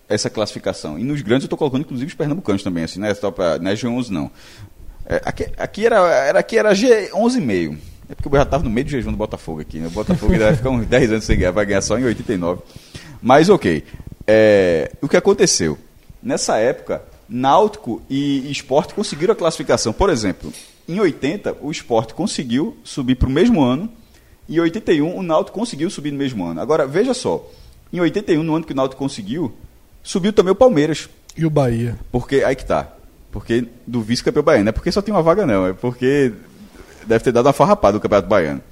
essa 0.08 0.30
classificação. 0.30 0.98
E 0.98 1.04
nos 1.04 1.20
grandes 1.22 1.44
eu 1.44 1.46
estou 1.46 1.58
colocando 1.58 1.82
inclusive 1.82 2.08
os 2.08 2.14
pernambucanos 2.14 2.62
também, 2.62 2.84
assim, 2.84 2.98
não 2.98 3.06
é, 3.06 3.14
só 3.14 3.30
pra, 3.30 3.58
não 3.58 3.70
é 3.70 3.74
G11 3.74 4.08
não. 4.10 4.30
É, 5.06 5.20
aqui, 5.24 5.46
aqui 5.58 5.86
era, 5.86 5.96
era, 5.96 6.38
aqui 6.38 6.58
era 6.58 6.72
G11,5. 6.72 7.76
É 8.08 8.14
porque 8.14 8.28
eu 8.28 8.32
já 8.38 8.42
estava 8.42 8.62
no 8.64 8.70
meio 8.70 8.84
do 8.84 8.90
jejum 8.90 9.10
do 9.10 9.16
Botafogo 9.16 9.60
aqui. 9.60 9.78
Né? 9.78 9.86
O 9.86 9.90
Botafogo 9.90 10.36
vai 10.36 10.54
ficar 10.54 10.70
uns 10.70 10.86
10 10.88 11.12
anos 11.12 11.24
sem 11.24 11.38
ganhar, 11.38 11.50
vai 11.50 11.66
ganhar 11.66 11.82
só 11.82 11.98
em 11.98 12.04
89. 12.04 12.62
Mas 13.22 13.48
ok. 13.48 13.84
É, 14.26 14.90
o 15.00 15.08
que 15.08 15.16
aconteceu? 15.16 15.78
Nessa 16.22 16.56
época, 16.58 17.02
Náutico 17.34 18.00
e 18.08 18.48
Esporte 18.48 18.94
conseguiram 18.94 19.32
a 19.32 19.36
classificação. 19.36 19.92
Por 19.92 20.08
exemplo, 20.08 20.52
em 20.88 21.00
80, 21.00 21.56
o 21.60 21.72
Esporte 21.72 22.14
conseguiu 22.14 22.76
subir 22.84 23.16
para 23.16 23.28
o 23.28 23.32
mesmo 23.32 23.60
ano. 23.60 23.90
E 24.48 24.56
em 24.56 24.60
81, 24.60 25.18
o 25.18 25.20
Náutico 25.20 25.58
conseguiu 25.58 25.90
subir 25.90 26.12
no 26.12 26.18
mesmo 26.18 26.46
ano. 26.46 26.60
Agora, 26.60 26.86
veja 26.86 27.12
só. 27.12 27.44
Em 27.92 27.98
81, 27.98 28.40
no 28.40 28.54
ano 28.54 28.64
que 28.64 28.72
o 28.72 28.76
Náutico 28.76 29.02
conseguiu, 29.02 29.52
subiu 30.00 30.32
também 30.32 30.52
o 30.52 30.54
Palmeiras. 30.54 31.08
E 31.36 31.44
o 31.44 31.50
Bahia? 31.50 31.98
Porque, 32.12 32.44
aí 32.44 32.54
que 32.54 32.64
tá. 32.64 32.92
Porque 33.32 33.66
do 33.84 34.00
vice-campeão 34.00 34.44
baiano. 34.44 34.66
Não 34.66 34.70
é 34.70 34.72
porque 34.72 34.92
só 34.92 35.02
tem 35.02 35.12
uma 35.12 35.22
vaga, 35.22 35.44
não. 35.44 35.66
É 35.66 35.72
porque 35.72 36.32
deve 37.04 37.24
ter 37.24 37.32
dado 37.32 37.46
uma 37.46 37.52
farrapada 37.52 37.98
do 37.98 38.00
Campeonato 38.00 38.28
Baiano. 38.28 38.62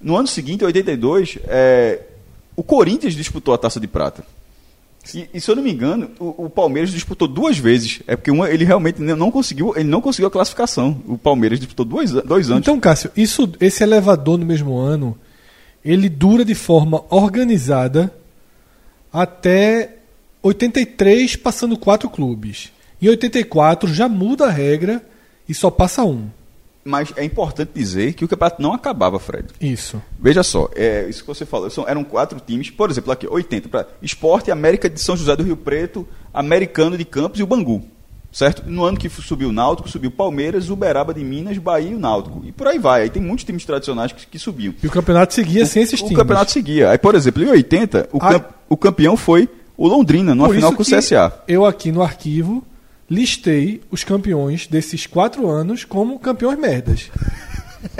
No 0.00 0.16
ano 0.16 0.28
seguinte, 0.28 0.62
em 0.62 0.64
82, 0.64 1.40
é, 1.46 2.00
o 2.56 2.62
Corinthians 2.62 3.12
disputou 3.12 3.52
a 3.52 3.58
Taça 3.58 3.78
de 3.78 3.86
Prata. 3.86 4.24
E, 5.14 5.28
e, 5.34 5.40
se 5.40 5.50
eu 5.50 5.56
não 5.56 5.62
me 5.62 5.72
engano, 5.72 6.10
o, 6.18 6.44
o, 6.44 6.50
Palmeiras 6.50 6.90
disputou 6.90 7.26
duas 7.26 7.58
vezes. 7.58 8.00
É 8.06 8.16
porque 8.16 8.30
uma, 8.30 8.50
ele 8.50 8.64
realmente 8.64 9.00
não 9.00 9.30
conseguiu, 9.30 9.74
ele 9.76 9.88
não 9.88 10.00
conseguiu 10.00 10.28
a 10.28 10.30
classificação. 10.30 11.02
O 11.06 11.16
Palmeiras 11.16 11.58
disputou 11.58 11.84
dois, 11.84 12.12
dois 12.12 12.50
anos. 12.50 12.62
Então, 12.62 12.78
Cássio, 12.78 13.10
isso, 13.16 13.50
esse 13.60 13.82
elevador 13.82 14.38
no 14.38 14.44
mesmo 14.44 14.76
ano, 14.76 15.16
ele 15.84 16.08
dura 16.08 16.44
de 16.44 16.54
forma 16.54 17.04
organizada 17.08 18.12
até 19.12 19.96
83, 20.42 21.36
passando 21.36 21.78
quatro 21.78 22.10
clubes. 22.10 22.70
Em 23.00 23.08
84 23.08 23.92
já 23.92 24.08
muda 24.08 24.46
a 24.46 24.50
regra 24.50 25.02
e 25.48 25.54
só 25.54 25.70
passa 25.70 26.04
um. 26.04 26.28
Mas 26.84 27.12
é 27.16 27.24
importante 27.24 27.70
dizer 27.74 28.14
que 28.14 28.24
o 28.24 28.28
campeonato 28.28 28.62
não 28.62 28.72
acabava, 28.72 29.18
Fred. 29.18 29.48
Isso. 29.60 30.00
Veja 30.18 30.42
só, 30.42 30.70
é, 30.74 31.06
isso 31.08 31.22
que 31.22 31.26
você 31.26 31.44
falou, 31.44 31.68
são, 31.68 31.86
eram 31.86 32.02
quatro 32.02 32.40
times, 32.40 32.70
por 32.70 32.90
exemplo, 32.90 33.12
aqui, 33.12 33.26
80, 33.26 33.68
para 33.68 33.86
Esporte, 34.00 34.50
América 34.50 34.88
de 34.88 35.00
São 35.00 35.16
José 35.16 35.36
do 35.36 35.42
Rio 35.42 35.56
Preto, 35.56 36.08
Americano 36.32 36.96
de 36.96 37.04
Campos 37.04 37.40
e 37.40 37.42
o 37.42 37.46
Bangu. 37.46 37.84
Certo? 38.30 38.62
No 38.66 38.84
ano 38.84 38.98
que 38.98 39.08
subiu 39.08 39.48
o 39.48 39.52
Náutico, 39.52 39.88
subiu 39.88 40.10
Palmeiras, 40.10 40.68
Uberaba 40.68 41.14
de 41.14 41.24
Minas, 41.24 41.56
Bahia 41.56 41.90
e 41.90 41.94
o 41.94 41.98
Náutico. 41.98 42.42
E 42.44 42.52
por 42.52 42.68
aí 42.68 42.78
vai. 42.78 43.02
Aí 43.02 43.10
tem 43.10 43.22
muitos 43.22 43.44
times 43.44 43.64
tradicionais 43.64 44.12
que, 44.12 44.26
que 44.26 44.38
subiam. 44.38 44.74
E 44.82 44.86
o 44.86 44.90
campeonato 44.90 45.32
seguia 45.32 45.64
o, 45.64 45.66
sem 45.66 45.82
esses 45.82 45.98
o 46.00 46.04
times. 46.04 46.12
O 46.12 46.20
campeonato 46.20 46.52
seguia. 46.52 46.90
Aí, 46.90 46.98
por 46.98 47.14
exemplo, 47.14 47.42
em 47.42 47.48
80, 47.48 48.10
o, 48.12 48.18
camp, 48.18 48.44
o 48.68 48.76
campeão 48.76 49.16
foi 49.16 49.48
o 49.76 49.88
Londrina, 49.88 50.34
numa 50.34 50.48
por 50.48 50.54
final 50.54 50.72
com 50.74 50.82
o 50.82 50.84
CSA. 50.84 51.32
Eu 51.48 51.64
aqui 51.64 51.90
no 51.90 52.02
arquivo 52.02 52.62
listei 53.10 53.80
os 53.90 54.04
campeões 54.04 54.66
desses 54.66 55.06
quatro 55.06 55.48
anos 55.48 55.84
como 55.84 56.18
campeões 56.18 56.58
merdas. 56.58 57.10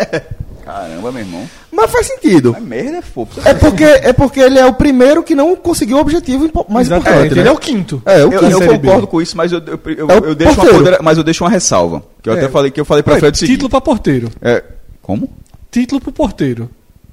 Caramba, 0.64 1.10
meu 1.10 1.22
irmão. 1.22 1.48
Mas 1.72 1.90
faz 1.90 2.06
sentido. 2.08 2.52
Mas 2.52 2.62
merda 2.62 2.98
é 2.98 3.02
fofo. 3.02 3.40
É 3.48 3.54
porque, 3.54 3.84
é 3.84 4.12
porque 4.12 4.38
ele 4.40 4.58
é 4.58 4.66
o 4.66 4.74
primeiro 4.74 5.22
que 5.22 5.34
não 5.34 5.56
conseguiu 5.56 5.96
o 5.96 6.00
objetivo 6.00 6.44
mais 6.68 6.88
Exatamente, 6.88 7.08
importante. 7.08 7.34
né? 7.36 7.40
Ele 7.40 7.48
é 7.48 7.52
o 7.52 7.56
quinto. 7.56 8.02
É, 8.04 8.16
o 8.16 8.18
Eu, 8.18 8.30
quinto. 8.40 8.44
eu 8.52 8.58
Série 8.58 8.78
concordo 8.78 9.06
com 9.06 9.22
isso, 9.22 9.34
mas 9.36 9.50
eu, 9.50 9.60
eu, 9.60 9.80
eu, 9.96 10.10
É 10.10 10.16
eu 10.18 10.34
deixo 10.34 10.52
uma 10.52 10.56
porteiro. 10.56 10.78
pondera- 10.78 10.98
mas 11.02 11.16
eu 11.16 11.24
deixo 11.24 11.42
uma 11.44 11.48
ressalva. 11.50 12.02
Que 12.22 12.28
eu 12.28 12.34
É. 12.34 12.38
até 12.38 12.48
falei 12.50 12.70
que 12.70 12.78
eu 12.78 12.84
falei 12.84 13.02
para 13.02 13.14
Ué, 13.14 13.20
Fred 13.20 13.34
o 13.34 13.38
seguinte. 13.38 13.54
título 13.54 13.70
para 13.70 13.80
porteiro. 13.80 14.30
É, 14.42 14.62
como? 15.00 15.30
Título 15.70 16.00
pro 16.02 16.12
porteiro. 16.12 16.68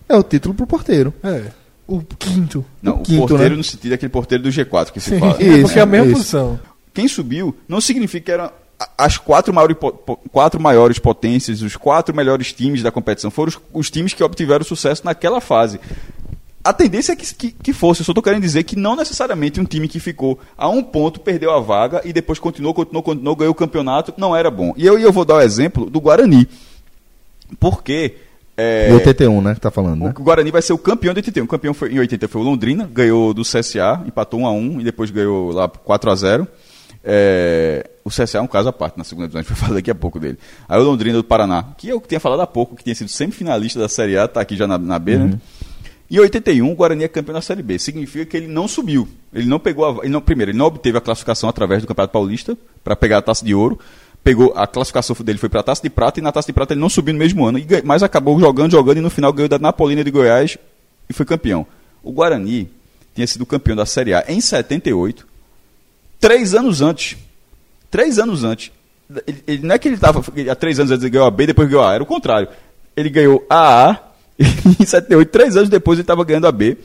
É 0.09 0.15
o 0.17 0.23
título 0.23 0.53
pro 0.53 0.67
porteiro. 0.67 1.13
É. 1.23 1.43
O 1.87 2.01
quinto. 2.01 2.65
Não, 2.81 2.95
o, 2.95 2.99
quinto, 3.03 3.27
porteiro 3.27 3.51
né? 3.53 3.57
no 3.57 3.63
sentido 3.63 3.91
daquele 3.91 4.09
porteiro 4.09 4.43
do 4.43 4.49
G4 4.49 4.91
que 4.91 4.99
se 4.99 5.11
Sim, 5.11 5.19
fala. 5.19 5.41
Isso, 5.41 5.61
porque 5.61 5.79
é 5.79 5.81
a 5.81 5.85
mesma 5.85 6.07
isso. 6.07 6.15
posição. 6.17 6.59
Quem 6.95 7.07
subiu 7.07 7.55
não 7.67 7.79
significa 7.79 8.25
que 8.25 8.31
eram 8.31 8.51
as 8.97 9.17
quatro 9.17 9.53
maiores, 9.53 9.77
quatro 10.31 10.59
maiores 10.61 10.97
potências, 10.97 11.61
os 11.61 11.75
quatro 11.75 12.15
melhores 12.15 12.53
times 12.53 12.81
da 12.81 12.91
competição. 12.91 13.29
Foram 13.29 13.49
os, 13.49 13.59
os 13.73 13.91
times 13.91 14.13
que 14.13 14.23
obtiveram 14.23 14.63
sucesso 14.63 15.05
naquela 15.05 15.39
fase. 15.39 15.79
A 16.63 16.73
tendência 16.73 17.13
é 17.13 17.15
que, 17.15 17.35
que, 17.35 17.51
que 17.51 17.73
fosse. 17.73 18.01
Eu 18.01 18.05
só 18.05 18.11
estou 18.11 18.23
querendo 18.23 18.41
dizer 18.41 18.63
que 18.63 18.75
não 18.75 18.95
necessariamente 18.95 19.61
um 19.61 19.65
time 19.65 19.87
que 19.87 19.99
ficou 19.99 20.39
a 20.57 20.67
um 20.67 20.81
ponto 20.81 21.19
perdeu 21.19 21.51
a 21.51 21.59
vaga 21.59 22.01
e 22.03 22.11
depois 22.11 22.39
continuou, 22.39 22.73
continuou, 22.73 23.03
continuou, 23.03 23.35
ganhou 23.35 23.51
o 23.51 23.55
campeonato, 23.55 24.13
não 24.17 24.35
era 24.35 24.49
bom. 24.49 24.73
E 24.75 24.85
eu, 24.85 24.97
eu 24.97 25.11
vou 25.11 25.23
dar 25.23 25.35
o 25.35 25.41
exemplo 25.41 25.89
do 25.89 26.01
Guarani. 26.01 26.47
Porque. 27.59 28.15
é, 28.57 28.89
E 28.89 28.93
81, 28.93 29.41
né? 29.41 29.53
Que 29.53 29.61
tá 29.61 29.69
falando, 29.69 30.01
o 30.01 30.05
né? 30.05 30.13
Guarani 30.17 30.49
vai 30.49 30.61
ser 30.61 30.73
o 30.73 30.77
campeão 30.77 31.13
de 31.13 31.19
81. 31.19 31.43
O 31.43 31.47
campeão 31.47 31.73
foi, 31.73 31.93
em 31.93 31.99
80 31.99 32.27
foi 32.27 32.41
o 32.41 32.45
Londrina, 32.45 32.89
ganhou 32.91 33.31
do 33.31 33.43
CSA, 33.43 34.01
empatou 34.07 34.39
1 34.39 34.47
a 34.47 34.51
1 34.51 34.81
e 34.81 34.83
depois 34.83 35.11
ganhou 35.11 35.51
lá 35.51 35.67
4 35.67 36.09
a 36.09 36.15
0 36.15 36.47
É, 37.07 37.87
o 38.03 38.09
CSA 38.09 38.39
é 38.39 38.41
um 38.41 38.47
caso 38.47 38.67
à 38.69 38.73
parte 38.73 38.97
na 38.97 39.03
segunda 39.03 39.27
divisão, 39.27 39.39
a 39.39 39.43
gente 39.43 39.53
vai 39.53 39.59
falar 39.61 39.73
daqui 39.75 39.91
a 39.91 39.95
pouco 39.95 40.19
dele. 40.19 40.39
Aí 40.67 40.79
o 40.79 40.83
Londrina 40.83 41.17
do 41.17 41.23
Paraná, 41.23 41.63
que 41.77 41.87
eu 41.87 42.01
tinha 42.01 42.19
falado 42.19 42.41
há 42.41 42.47
pouco, 42.47 42.75
que 42.75 42.83
tinha 42.83 42.95
sido 42.95 43.09
semifinalista 43.09 43.79
da 43.79 43.87
Série 43.87 44.17
A, 44.17 44.27
tá 44.27 44.41
aqui 44.41 44.55
já 44.57 44.65
na, 44.65 44.77
na 44.77 44.97
B, 44.97 45.17
né? 45.17 45.39
Em 46.09 46.19
81, 46.19 46.71
o 46.71 46.75
Guarani 46.75 47.03
é 47.03 47.07
campeão 47.07 47.33
da 47.33 47.41
Série 47.41 47.63
B. 47.63 47.77
Significa 47.79 48.25
que 48.25 48.37
ele 48.37 48.47
não 48.47 48.67
subiu. 48.67 49.07
Ele 49.33 49.47
não 49.47 49.59
pegou 49.59 49.85
a, 49.85 50.03
ele 50.03 50.13
não, 50.13 50.21
primeiro, 50.21 50.51
ele 50.51 50.57
não 50.57 50.65
obteve 50.67 50.97
a 50.97 51.01
classificação 51.01 51.49
através 51.49 51.81
do 51.81 51.87
Campeonato 51.87 52.13
Paulista 52.13 52.57
para 52.83 52.95
pegar 52.95 53.17
a 53.19 53.21
taça 53.21 53.43
de 53.45 53.53
ouro. 53.55 53.79
Pegou 54.23 54.53
a 54.55 54.65
classificação 54.67 55.15
dele 55.23 55.37
foi 55.39 55.49
para 55.49 55.59
a 55.59 55.63
taça 55.63 55.81
de 55.83 55.89
prata 55.89 56.19
e 56.19 56.23
na 56.23 56.31
taça 56.31 56.47
de 56.47 56.53
prata 56.53 56.73
ele 56.73 56.81
não 56.81 56.89
subiu 56.89 57.13
no 57.13 57.19
mesmo 57.19 57.45
ano, 57.45 57.59
e 57.59 57.61
ganha- 57.61 57.83
mas 57.85 58.01
acabou 58.01 58.39
jogando, 58.39 58.71
jogando 58.71 58.97
e 58.97 59.01
no 59.01 59.09
final 59.11 59.31
ganhou 59.33 59.47
da 59.49 59.59
Napolina 59.59 60.03
de 60.03 60.09
Goiás 60.11 60.57
e 61.09 61.13
foi 61.13 61.25
campeão. 61.25 61.65
O 62.03 62.11
Guarani 62.11 62.69
tinha 63.13 63.25
sido 63.27 63.45
campeão 63.45 63.75
da 63.75 63.85
Série 63.85 64.13
A 64.15 64.23
em 64.27 64.39
78, 64.41 65.27
três 66.19 66.53
anos 66.53 66.81
antes. 66.81 67.17
Três 67.91 68.17
anos 68.19 68.43
antes. 68.43 68.71
Ele, 69.27 69.43
ele- 69.47 69.67
não 69.67 69.75
é 69.75 69.77
que 69.79 69.87
ele 69.87 69.95
estava 69.95 70.23
há 70.51 70.55
três 70.55 70.79
anos 70.79 70.91
antes 70.91 71.03
ele 71.03 71.11
ganhou 71.11 71.27
a 71.27 71.31
B 71.31 71.45
depois 71.47 71.67
ganhou 71.69 71.83
a 71.83 71.91
A, 71.91 71.93
era 71.95 72.03
o 72.03 72.07
contrário. 72.07 72.47
Ele 72.95 73.09
ganhou 73.09 73.45
a 73.49 73.89
A 73.91 73.99
em 74.39 74.85
78, 74.85 75.29
três 75.29 75.55
anos 75.55 75.69
depois 75.69 75.97
ele 75.97 76.03
estava 76.03 76.23
ganhando 76.23 76.47
a 76.47 76.51
B 76.51 76.77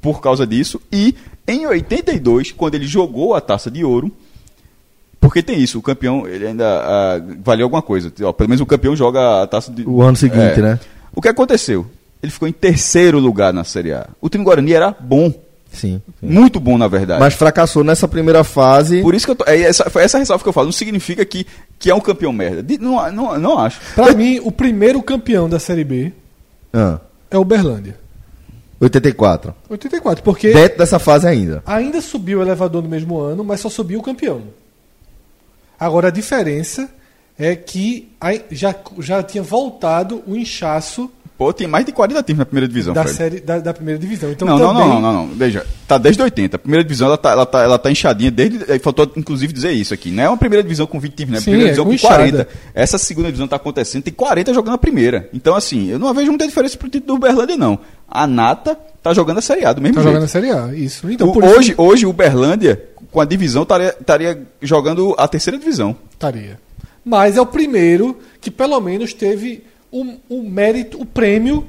por 0.00 0.20
causa 0.20 0.46
disso. 0.46 0.80
E 0.92 1.14
em 1.46 1.66
82, 1.66 2.52
quando 2.52 2.74
ele 2.74 2.86
jogou 2.86 3.34
a 3.34 3.40
taça 3.40 3.70
de 3.70 3.84
ouro, 3.84 4.10
porque 5.20 5.42
tem 5.42 5.58
isso, 5.58 5.78
o 5.78 5.82
campeão 5.82 6.26
ele 6.28 6.46
ainda 6.46 6.64
ah, 6.66 7.20
valeu 7.42 7.64
alguma 7.66 7.82
coisa. 7.82 8.12
Ó, 8.22 8.32
pelo 8.32 8.48
menos 8.50 8.60
o 8.60 8.66
campeão 8.66 8.94
joga 8.94 9.42
a 9.42 9.46
taça 9.46 9.70
de. 9.72 9.82
O 9.86 10.00
ano 10.00 10.16
seguinte, 10.16 10.60
É. 10.60 10.62
né? 10.62 10.80
O 11.14 11.20
que 11.20 11.28
aconteceu? 11.28 11.84
Ele 12.22 12.30
ficou 12.30 12.46
em 12.46 12.52
terceiro 12.52 13.18
lugar 13.18 13.52
na 13.52 13.64
Série 13.64 13.92
A. 13.92 14.08
O 14.20 14.28
time 14.28 14.44
Guarani 14.44 14.72
era 14.72 14.94
bom, 14.98 15.32
Sim. 15.78 16.02
sim. 16.20 16.26
muito 16.26 16.58
bom 16.60 16.76
na 16.76 16.88
verdade. 16.88 17.20
Mas 17.20 17.34
fracassou 17.34 17.82
nessa 17.84 18.06
primeira 18.08 18.42
fase. 18.44 19.00
Por 19.02 19.14
isso 19.14 19.24
que 19.26 19.30
eu 19.32 19.36
tô, 19.36 19.44
é 19.46 19.60
essa, 19.60 19.88
foi 19.88 20.02
essa 20.02 20.18
ressalva 20.18 20.42
que 20.42 20.48
eu 20.48 20.52
falo. 20.52 20.66
Não 20.66 20.72
significa 20.72 21.24
que, 21.24 21.46
que 21.78 21.90
é 21.90 21.94
um 21.94 22.00
campeão 22.00 22.32
merda. 22.32 22.62
De- 22.62 22.78
não, 22.78 23.10
não, 23.12 23.38
não 23.38 23.58
acho. 23.58 23.80
Pra 23.94 24.12
mim, 24.12 24.40
o 24.42 24.50
primeiro 24.52 25.02
campeão 25.02 25.48
da 25.48 25.58
Série 25.58 25.84
B 25.84 26.12
Ah, 26.72 26.98
é 27.30 27.38
o 27.38 27.44
Berlândia. 27.44 27.96
84. 28.80 29.54
84, 29.68 30.22
porque 30.22 30.52
Dentro 30.52 30.78
dessa 30.78 30.98
fase 30.98 31.26
ainda. 31.26 31.62
ainda 31.66 32.00
subiu 32.00 32.38
o 32.38 32.42
elevador 32.42 32.82
no 32.82 32.88
mesmo 32.88 33.18
ano, 33.18 33.42
mas 33.42 33.60
só 33.60 33.68
subiu 33.68 33.98
o 33.98 34.02
campeão. 34.02 34.42
Agora 35.78 36.08
a 36.08 36.10
diferença 36.12 36.88
é 37.38 37.54
que 37.56 38.08
já, 38.50 38.74
já 38.98 39.22
tinha 39.22 39.42
voltado 39.42 40.22
o 40.26 40.36
inchaço 40.36 41.10
Pô, 41.38 41.52
tem 41.52 41.68
mais 41.68 41.86
de 41.86 41.92
40 41.92 42.20
times 42.24 42.38
na 42.40 42.44
primeira 42.44 42.66
divisão, 42.66 42.92
da, 42.92 43.02
Fred. 43.04 43.16
série, 43.16 43.40
da, 43.40 43.60
da 43.60 43.72
primeira 43.72 43.96
divisão. 43.96 44.28
Então, 44.32 44.48
não, 44.48 44.58
não, 44.58 44.72
também, 44.74 44.88
não, 44.88 45.00
não, 45.00 45.12
não, 45.12 45.26
não. 45.28 45.34
Veja, 45.36 45.64
tá 45.86 45.96
desde 45.96 46.20
80. 46.20 46.56
A 46.56 46.58
primeira 46.58 46.82
divisão 46.82 47.06
ela 47.06 47.16
tá, 47.16 47.30
ela 47.30 47.46
tá, 47.46 47.62
ela 47.62 47.78
tá 47.78 47.88
inchadinha 47.92 48.28
desde. 48.28 48.58
eh, 48.68 48.78
Faltou 48.80 49.08
inclusive 49.16 49.52
dizer 49.52 49.70
isso 49.70 49.94
aqui. 49.94 50.10
Não 50.10 50.22
é 50.24 50.28
uma 50.28 50.36
primeira 50.36 50.64
divisão 50.64 50.84
com 50.84 50.98
20 50.98 51.12
times, 51.14 51.30
né? 51.30 51.38
É 51.38 51.40
Sim, 51.40 51.44
primeira 51.52 51.68
é 51.70 51.74
divisão 51.74 51.84
com 51.84 51.90
com, 51.90 51.94
inchada. 51.94 52.16
40. 52.44 52.48
Essa 52.74 52.98
segunda 52.98 53.28
divisão 53.28 53.46
tá 53.46 53.54
acontecendo, 53.54 54.02
tem 54.02 54.12
40 54.12 54.52
jogando 54.52 54.74
a 54.74 54.78
primeira. 54.78 55.28
Então, 55.32 55.54
assim, 55.54 55.88
eu 55.88 55.98
não 56.00 56.12
vejo 56.12 56.28
muita 56.28 56.44
diferença 56.44 56.76
pro 56.76 56.88
título 56.88 57.06
do 57.06 57.14
Uberlândia, 57.24 57.56
não. 57.56 57.78
A 58.10 58.26
Nata 58.26 58.76
tá 59.00 59.14
jogando 59.14 59.38
a 59.38 59.40
Série 59.40 59.64
A 59.64 59.72
do 59.72 59.80
mesmo 59.80 59.94
Tá 59.94 60.00
jeito. 60.02 60.12
jogando 60.14 60.24
a 60.24 60.28
Série 60.28 60.50
A, 60.50 60.74
isso. 60.74 61.08
Então, 61.08 61.28
O- 61.28 61.44
hoje, 61.56 61.72
hoje 61.78 62.04
o 62.04 62.10
Uberlândia, 62.10 62.82
com 63.12 63.20
a 63.20 63.24
divisão, 63.24 63.62
estaria 63.62 64.42
jogando 64.60 65.14
a 65.16 65.28
terceira 65.28 65.56
divisão. 65.56 65.94
estaria. 66.10 66.58
Mas 67.04 67.36
é 67.36 67.40
o 67.40 67.46
primeiro 67.46 68.18
que 68.40 68.50
pelo 68.50 68.80
menos 68.80 69.14
teve 69.14 69.62
o, 69.90 70.16
o 70.28 70.42
mérito, 70.48 71.00
o 71.00 71.06
prêmio 71.06 71.66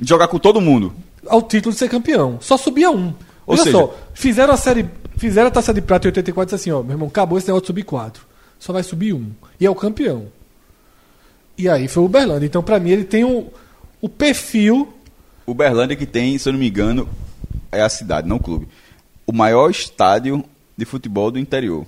De 0.00 0.08
jogar 0.08 0.28
com 0.28 0.38
todo 0.38 0.60
mundo. 0.60 0.92
ao 1.26 1.42
título 1.42 1.72
de 1.72 1.78
ser 1.78 1.88
campeão. 1.88 2.38
Só 2.40 2.56
subia 2.56 2.90
um. 2.90 3.08
Ou 3.46 3.54
Olha 3.54 3.62
seja- 3.64 3.78
só, 3.78 3.94
fizeram 4.14 4.54
a 4.54 4.56
série, 4.56 4.88
fizeram 5.16 5.48
a 5.48 5.50
taça 5.50 5.72
de 5.74 5.80
prata 5.80 6.06
em 6.06 6.10
84 6.10 6.42
e 6.42 6.56
disse 6.56 6.70
assim, 6.70 6.76
ó, 6.78 6.82
meu 6.82 6.92
irmão, 6.92 7.08
acabou 7.08 7.36
esse 7.38 7.46
negócio 7.46 7.62
de 7.64 7.66
subir 7.68 7.82
quatro. 7.84 8.26
Só 8.58 8.72
vai 8.72 8.82
subir 8.82 9.12
um. 9.12 9.30
E 9.60 9.66
é 9.66 9.70
o 9.70 9.74
campeão. 9.74 10.26
E 11.56 11.68
aí 11.68 11.86
foi 11.88 12.02
o 12.02 12.06
Uberlândia. 12.06 12.46
Então, 12.46 12.62
pra 12.62 12.80
mim, 12.80 12.90
ele 12.90 13.04
tem 13.04 13.24
o, 13.24 13.46
o 14.00 14.08
perfil. 14.08 14.92
O 15.46 15.52
Uberlândia 15.52 15.96
que 15.96 16.06
tem, 16.06 16.36
se 16.38 16.48
eu 16.48 16.52
não 16.52 16.60
me 16.60 16.68
engano, 16.68 17.08
é 17.70 17.80
a 17.82 17.88
cidade, 17.88 18.26
não 18.28 18.36
o 18.36 18.40
clube. 18.42 18.66
O 19.26 19.32
maior 19.32 19.70
estádio 19.70 20.44
de 20.76 20.84
futebol 20.84 21.30
do 21.30 21.38
interior. 21.38 21.86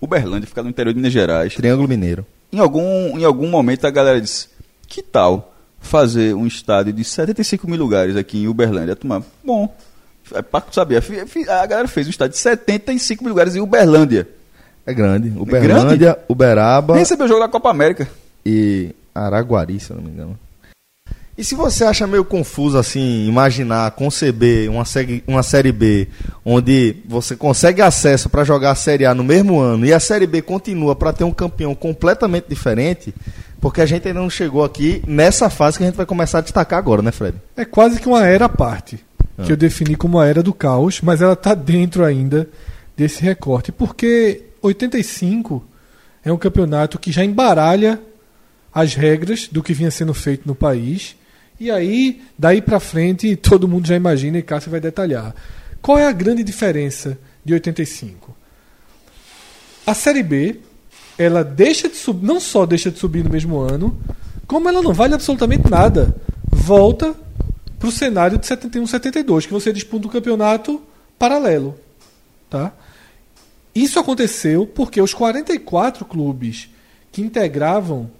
O 0.00 0.04
Uberlândia 0.06 0.46
fica 0.48 0.62
no 0.62 0.70
interior 0.70 0.92
de 0.92 0.98
Minas 0.98 1.12
Gerais. 1.12 1.54
Triângulo 1.54 1.88
Mineiro. 1.88 2.24
Em 2.52 2.58
algum, 2.60 3.18
em 3.18 3.24
algum 3.24 3.48
momento 3.48 3.84
a 3.86 3.90
galera 3.90 4.20
disse: 4.20 4.48
que 4.86 5.02
tal 5.02 5.52
fazer 5.80 6.34
um 6.34 6.46
estádio 6.46 6.92
de 6.92 7.04
75 7.04 7.68
mil 7.68 7.78
lugares 7.78 8.16
aqui 8.16 8.38
em 8.38 8.48
Uberlândia? 8.48 8.96
Turma, 8.96 9.24
bom, 9.42 9.74
é 10.32 10.42
pra 10.42 10.62
saber. 10.70 11.02
A 11.48 11.66
galera 11.66 11.88
fez 11.88 12.06
um 12.06 12.10
estádio 12.10 12.32
de 12.32 12.38
75 12.38 13.22
mil 13.22 13.30
lugares 13.30 13.54
em 13.54 13.60
Uberlândia. 13.60 14.28
É 14.86 14.92
grande. 14.92 15.28
grande? 15.30 15.40
Uberlândia, 15.40 16.18
Uberaba 16.28 16.94
Recebeu 16.94 17.24
o 17.26 17.28
jogo 17.28 17.40
da 17.40 17.48
Copa 17.48 17.70
América. 17.70 18.08
e 18.44 18.94
Araguari, 19.14 19.80
se 19.80 19.90
eu 19.90 19.96
não 19.96 20.04
me 20.04 20.10
engano. 20.10 20.38
E 21.36 21.42
se 21.42 21.56
você 21.56 21.82
acha 21.82 22.06
meio 22.06 22.24
confuso 22.24 22.78
assim, 22.78 23.26
imaginar, 23.26 23.90
conceber 23.92 24.70
uma 24.70 24.84
série, 24.84 25.24
uma 25.26 25.42
série 25.42 25.72
B 25.72 26.06
onde 26.44 26.96
você 27.06 27.34
consegue 27.34 27.82
acesso 27.82 28.28
para 28.28 28.44
jogar 28.44 28.70
a 28.70 28.74
Série 28.76 29.04
A 29.04 29.12
no 29.12 29.24
mesmo 29.24 29.58
ano 29.58 29.84
e 29.84 29.92
a 29.92 29.98
Série 29.98 30.28
B 30.28 30.42
continua 30.42 30.94
para 30.94 31.12
ter 31.12 31.24
um 31.24 31.32
campeão 31.32 31.74
completamente 31.74 32.46
diferente, 32.48 33.12
porque 33.64 33.80
a 33.80 33.86
gente 33.86 34.06
ainda 34.06 34.20
não 34.20 34.28
chegou 34.28 34.62
aqui 34.62 35.02
nessa 35.06 35.48
fase 35.48 35.78
que 35.78 35.84
a 35.84 35.86
gente 35.86 35.96
vai 35.96 36.04
começar 36.04 36.36
a 36.36 36.40
destacar 36.42 36.78
agora, 36.78 37.00
né, 37.00 37.10
Fred? 37.10 37.38
É 37.56 37.64
quase 37.64 37.98
que 37.98 38.06
uma 38.06 38.26
era 38.26 38.44
à 38.44 38.48
parte. 38.48 39.02
Que 39.42 39.52
eu 39.52 39.56
defini 39.56 39.96
como 39.96 40.20
a 40.20 40.26
era 40.26 40.42
do 40.42 40.52
caos, 40.52 41.00
mas 41.00 41.22
ela 41.22 41.32
está 41.32 41.54
dentro 41.54 42.04
ainda 42.04 42.46
desse 42.94 43.22
recorte. 43.22 43.72
Porque 43.72 44.50
85 44.60 45.64
é 46.22 46.30
um 46.30 46.36
campeonato 46.36 46.98
que 46.98 47.10
já 47.10 47.24
embaralha 47.24 47.98
as 48.70 48.92
regras 48.92 49.48
do 49.48 49.62
que 49.62 49.72
vinha 49.72 49.90
sendo 49.90 50.12
feito 50.12 50.46
no 50.46 50.54
país. 50.54 51.16
E 51.58 51.70
aí, 51.70 52.20
daí 52.38 52.60
pra 52.60 52.78
frente, 52.78 53.34
todo 53.40 53.66
mundo 53.66 53.86
já 53.86 53.96
imagina 53.96 54.36
e 54.36 54.42
Cássio 54.42 54.70
vai 54.70 54.78
detalhar. 54.78 55.34
Qual 55.80 55.96
é 55.96 56.06
a 56.06 56.12
grande 56.12 56.44
diferença 56.44 57.16
de 57.42 57.54
85? 57.54 58.36
A 59.86 59.94
Série 59.94 60.22
B, 60.22 60.60
ela 61.18 61.44
deixa 61.44 61.88
de 61.88 61.96
subir, 61.96 62.26
não 62.26 62.40
só 62.40 62.66
deixa 62.66 62.90
de 62.90 62.98
subir 62.98 63.24
no 63.24 63.30
mesmo 63.30 63.58
ano, 63.58 63.98
como 64.46 64.68
ela 64.68 64.82
não 64.82 64.92
vale 64.92 65.14
absolutamente 65.14 65.70
nada. 65.70 66.14
Volta 66.50 67.14
para 67.78 67.88
o 67.88 67.92
cenário 67.92 68.38
de 68.38 68.46
71, 68.46 68.86
72, 68.86 69.46
que 69.46 69.52
você 69.52 69.72
disputa 69.72 70.06
um 70.06 70.10
campeonato 70.10 70.82
paralelo. 71.18 71.78
Tá? 72.50 72.72
Isso 73.74 73.98
aconteceu 73.98 74.66
porque 74.66 75.00
os 75.00 75.14
44 75.14 76.04
clubes 76.04 76.68
que 77.12 77.22
integravam 77.22 78.10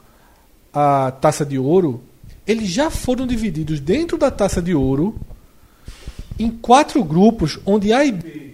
a 0.73 1.11
Taça 1.11 1.45
de 1.45 1.59
Ouro, 1.59 2.03
eles 2.47 2.69
já 2.69 2.91
foram 2.91 3.27
divididos 3.27 3.81
dentro 3.81 4.17
da 4.17 4.31
Taça 4.31 4.61
de 4.61 4.75
Ouro 4.75 5.19
em 6.39 6.51
quatro 6.51 7.03
grupos, 7.05 7.59
onde 7.65 7.93
A 7.93 8.05
e 8.05 8.13
B 8.13 8.54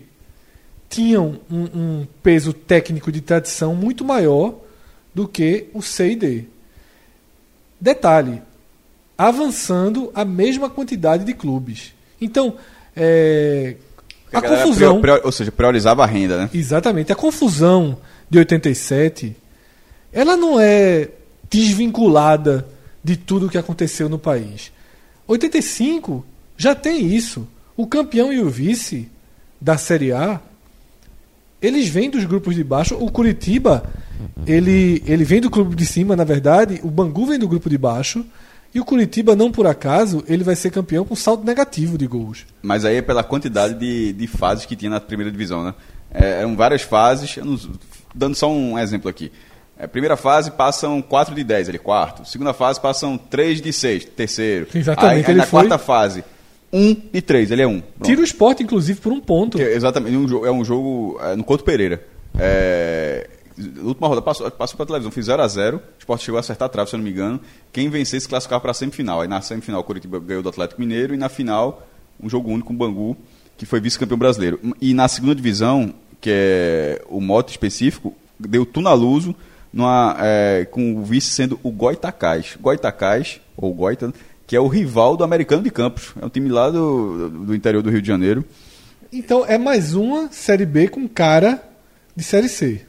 tinham 0.90 1.40
um, 1.50 1.62
um 1.62 2.06
peso 2.22 2.52
técnico 2.52 3.10
de 3.10 3.22
tradição 3.22 3.74
muito 3.74 4.04
maior 4.04 4.56
do 5.14 5.26
que 5.26 5.68
o 5.72 5.80
C 5.80 6.10
e 6.12 6.16
D. 6.16 6.44
Detalhe, 7.80 8.42
avançando 9.16 10.10
a 10.14 10.24
mesma 10.24 10.68
quantidade 10.68 11.24
de 11.24 11.32
clubes. 11.32 11.94
Então, 12.20 12.56
é, 12.94 13.76
a, 14.32 14.40
galera 14.40 14.62
confusão. 14.64 15.00
prior- 15.00 15.16
prior- 15.18 15.26
ou 15.26 15.32
seja, 15.32 15.50
priorizava 15.52 16.02
a 16.02 16.06
renda, 16.06 16.36
né? 16.36 16.50
Exatamente. 16.52 17.12
A 17.12 17.16
confusão 17.16 17.98
de 18.28 18.38
87, 18.38 19.34
ela 20.12 20.36
não 20.36 20.60
é 20.60 21.08
desvinculada 21.48 22.66
de 23.02 23.16
tudo 23.16 23.46
o 23.46 23.48
que 23.50 23.56
aconteceu 23.58 24.08
no 24.08 24.18
país. 24.18 24.70
85 25.26 26.24
já 26.56 26.74
tem 26.74 27.06
isso. 27.14 27.48
O 27.76 27.86
campeão 27.86 28.30
e 28.32 28.40
o 28.40 28.50
vice 28.50 29.08
da 29.60 29.78
Série 29.78 30.12
A, 30.12 30.40
eles 31.60 31.88
vêm 31.88 32.10
dos 32.10 32.24
grupos 32.24 32.54
de 32.54 32.64
baixo. 32.64 32.96
O 32.98 33.10
Curitiba, 33.10 33.82
ele, 34.46 35.02
ele 35.06 35.24
vem 35.24 35.40
do 35.40 35.50
clube 35.50 35.74
de 35.76 35.84
cima, 35.86 36.16
na 36.16 36.24
verdade. 36.24 36.80
O 36.82 36.90
Bangu 36.90 37.26
vem 37.26 37.38
do 37.38 37.48
grupo 37.48 37.68
de 37.68 37.76
baixo. 37.78 38.24
E 38.74 38.78
o 38.80 38.84
Curitiba, 38.84 39.34
não 39.34 39.50
por 39.50 39.66
acaso, 39.66 40.22
ele 40.28 40.44
vai 40.44 40.54
ser 40.54 40.70
campeão 40.70 41.04
com 41.04 41.16
saldo 41.16 41.44
negativo 41.44 41.98
de 41.98 42.06
gols. 42.06 42.46
Mas 42.62 42.84
aí 42.84 42.96
é 42.96 43.02
pela 43.02 43.24
quantidade 43.24 43.74
de, 43.74 44.12
de 44.12 44.26
fases 44.28 44.64
que 44.64 44.76
tinha 44.76 44.90
na 44.90 45.00
primeira 45.00 45.30
divisão, 45.30 45.64
né? 45.64 45.74
É, 46.12 46.40
eram 46.40 46.56
várias 46.56 46.82
fases, 46.82 47.36
dando 48.14 48.34
só 48.36 48.50
um 48.50 48.78
exemplo 48.78 49.08
aqui. 49.10 49.32
É, 49.76 49.86
primeira 49.86 50.16
fase 50.16 50.50
passam 50.52 51.00
4 51.02 51.34
de 51.34 51.42
10, 51.42 51.68
ele 51.68 51.78
quarto. 51.78 52.24
Segunda 52.28 52.52
fase 52.52 52.80
passam 52.80 53.16
3 53.18 53.60
de 53.60 53.72
6, 53.72 54.04
terceiro. 54.04 54.66
Exatamente, 54.74 55.26
Aí, 55.26 55.32
aí 55.32 55.34
na 55.36 55.46
foi- 55.46 55.60
quarta 55.62 55.78
fase, 55.78 56.22
1 56.72 56.96
de 57.12 57.22
3, 57.22 57.50
ele 57.50 57.62
é 57.62 57.66
1. 57.66 57.80
Pronto. 57.80 58.04
Tira 58.04 58.20
o 58.20 58.24
esporte, 58.24 58.62
inclusive, 58.62 59.00
por 59.00 59.12
um 59.12 59.20
ponto. 59.20 59.58
Que 59.58 59.64
é 59.64 59.74
exatamente, 59.74 60.16
um 60.16 60.28
jogo, 60.28 60.46
é 60.46 60.52
um 60.52 60.64
jogo 60.64 61.18
é, 61.22 61.36
no 61.36 61.44
Couto 61.44 61.64
Pereira. 61.64 62.04
É, 62.38 63.28
última 63.82 64.08
rodada 64.08 64.22
passou, 64.22 64.50
passou 64.50 64.76
para 64.76 64.86
televisão, 64.86 65.10
fiz 65.10 65.26
0x0. 65.26 65.76
O 65.76 65.80
Sport 65.98 66.22
chegou 66.22 66.36
a 66.36 66.40
acertar 66.40 66.66
a 66.66 66.68
trave, 66.68 66.88
se 66.88 66.96
eu 66.96 66.98
não 66.98 67.04
me 67.04 67.10
engano. 67.10 67.40
Quem 67.72 67.88
vencesse 67.88 68.24
se 68.24 68.28
classificava 68.28 68.60
para 68.60 68.70
a 68.70 68.74
semifinal. 68.74 69.20
Aí 69.20 69.28
na 69.28 69.40
semifinal 69.40 69.80
o 69.80 69.84
Curitiba 69.84 70.18
ganhou 70.18 70.42
do 70.42 70.48
Atlético 70.48 70.80
Mineiro 70.80 71.14
e 71.14 71.16
na 71.16 71.28
final 71.28 71.86
um 72.22 72.28
jogo 72.28 72.50
único 72.50 72.68
com 72.68 72.74
o 72.74 72.76
Bangu, 72.76 73.16
que 73.56 73.66
foi 73.66 73.80
vice-campeão 73.80 74.18
brasileiro. 74.18 74.60
E 74.80 74.94
na 74.94 75.08
segunda 75.08 75.34
divisão, 75.34 75.94
que 76.20 76.30
é 76.32 77.02
o 77.08 77.20
mote 77.20 77.50
específico, 77.50 78.14
deu 78.38 78.64
Tunaluso 78.64 79.34
numa, 79.72 80.16
é, 80.20 80.66
com 80.70 80.96
o 80.96 81.04
vice 81.04 81.28
sendo 81.28 81.58
o 81.62 81.70
Goitacás. 81.70 82.56
Goitacás, 82.60 83.40
ou 83.56 83.72
Goita, 83.72 84.12
que 84.50 84.56
é 84.56 84.60
o 84.60 84.66
rival 84.66 85.16
do 85.16 85.22
Americano 85.22 85.62
de 85.62 85.70
Campos. 85.70 86.12
É 86.20 86.26
um 86.26 86.28
time 86.28 86.48
lá 86.48 86.68
do, 86.70 87.28
do 87.30 87.54
interior 87.54 87.84
do 87.84 87.88
Rio 87.88 88.02
de 88.02 88.08
Janeiro. 88.08 88.44
Então 89.12 89.46
é 89.46 89.56
mais 89.56 89.94
uma 89.94 90.28
Série 90.32 90.66
B 90.66 90.88
com 90.88 91.06
cara 91.06 91.62
de 92.16 92.24
Série 92.24 92.48
C. 92.48 92.80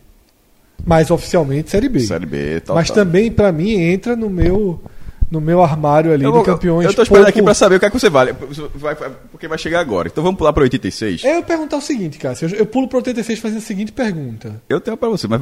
Mas 0.84 1.12
oficialmente 1.12 1.70
Série 1.70 1.88
B. 1.88 2.00
Série 2.00 2.26
B, 2.26 2.62
tal, 2.62 2.76
Mas 2.76 2.88
tal. 2.88 2.96
também, 2.96 3.32
pra 3.32 3.52
mim, 3.52 3.74
entra 3.74 4.16
no 4.16 4.28
meu, 4.28 4.82
no 5.30 5.40
meu 5.40 5.62
armário 5.62 6.12
ali 6.12 6.24
Eu, 6.24 6.32
de 6.40 6.44
campeões. 6.44 6.88
eu 6.88 6.96
tô 6.96 7.04
esperando 7.04 7.26
pouco- 7.26 7.38
aqui 7.38 7.44
pra 7.46 7.54
saber 7.54 7.76
o 7.76 7.80
que 7.80 7.86
é 7.86 7.90
que 7.92 8.00
você 8.00 8.10
vale. 8.10 8.34
Vai- 8.74 8.96
porque 9.32 9.48
vai 9.48 9.60
chegar 9.60 9.82
agora. 9.82 10.08
Então 10.08 10.24
vamos 10.24 10.40
pular 10.40 10.54
para 10.54 10.64
86. 10.64 11.24
É, 11.24 11.38
eu 11.38 11.44
perguntar 11.44 11.78
o 11.78 11.82
seguinte, 11.82 12.18
Cássio. 12.18 12.50
Eu, 12.50 12.56
eu 12.58 12.66
pulo 12.66 12.88
pro 12.88 12.98
86 12.98 13.38
fazendo 13.38 13.60
a 13.60 13.62
seguinte 13.62 13.92
pergunta. 13.92 14.60
Eu 14.68 14.82
tenho 14.82 14.98
para 14.98 15.10
você, 15.10 15.28
mas 15.28 15.40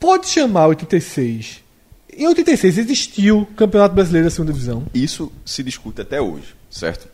Pode 0.00 0.26
chamar 0.28 0.68
86. 0.68 1.62
Em 2.18 2.26
86 2.26 2.78
existiu 2.78 3.46
Campeonato 3.56 3.94
Brasileiro 3.94 4.26
da 4.26 4.30
Segunda 4.30 4.52
Divisão. 4.52 4.84
isso 4.92 5.32
se 5.44 5.62
discute 5.62 6.00
até 6.00 6.20
hoje, 6.20 6.54
certo? 6.68 7.08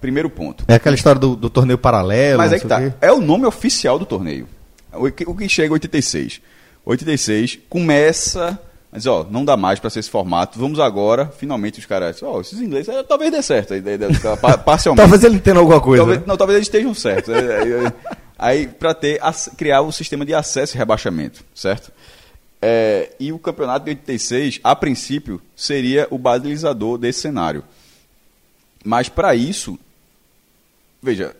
Primeiro 0.00 0.28
ponto. 0.28 0.64
É 0.68 0.74
aquela 0.74 0.94
história 0.94 1.18
do, 1.18 1.34
do 1.34 1.48
torneio 1.48 1.78
paralelo. 1.78 2.38
Mas 2.38 2.52
é 2.52 2.58
que 2.58 2.66
o 2.66 2.68
tá. 2.68 2.80
quê. 2.80 2.92
É 3.00 3.10
o 3.10 3.20
nome 3.20 3.46
oficial 3.46 3.98
do 3.98 4.04
torneio. 4.04 4.46
O 4.92 5.10
que, 5.10 5.24
o 5.26 5.34
que 5.34 5.48
chega 5.48 5.68
é 5.68 5.72
86. 5.72 6.40
86 6.84 7.58
começa 7.68 8.60
dizer, 8.98 9.08
ó, 9.08 9.24
não 9.28 9.44
dá 9.44 9.56
mais 9.56 9.78
para 9.78 9.90
ser 9.90 10.00
esse 10.00 10.10
formato. 10.10 10.58
Vamos 10.58 10.78
agora, 10.80 11.26
finalmente 11.38 11.78
os 11.78 11.86
caras, 11.86 12.22
ó, 12.22 12.40
esses 12.40 12.60
ingleses, 12.60 12.88
é, 12.88 13.02
talvez 13.02 13.30
dê 13.30 13.42
certo 13.42 13.74
a 13.74 13.76
ideia 13.76 13.98
dela, 13.98 14.36
pa- 14.36 14.56
parcialmente. 14.58 15.02
Talvez 15.02 15.24
ele 15.24 15.36
entenda 15.36 15.60
alguma 15.60 15.80
coisa. 15.80 16.02
Talvez, 16.02 16.20
né? 16.20 16.24
não, 16.26 16.36
talvez 16.36 16.56
eles 16.56 16.68
estejam 16.68 16.94
certos. 16.94 17.34
É, 17.34 17.38
é, 17.38 17.86
é. 17.86 17.92
Aí, 18.38 18.66
para 18.66 18.92
ter 18.94 19.20
criar 19.56 19.80
o 19.80 19.90
sistema 19.92 20.24
de 20.24 20.34
acesso 20.34 20.76
e 20.76 20.78
rebaixamento, 20.78 21.42
certo? 21.54 21.90
É, 22.60 23.14
e 23.20 23.32
o 23.32 23.38
campeonato 23.38 23.84
de 23.84 23.90
86, 23.90 24.60
a 24.64 24.74
princípio, 24.74 25.40
seria 25.54 26.06
o 26.10 26.18
balizador 26.18 26.98
desse 26.98 27.20
cenário. 27.20 27.62
Mas 28.84 29.08
para 29.08 29.34
isso, 29.34 29.78
veja, 31.02 31.34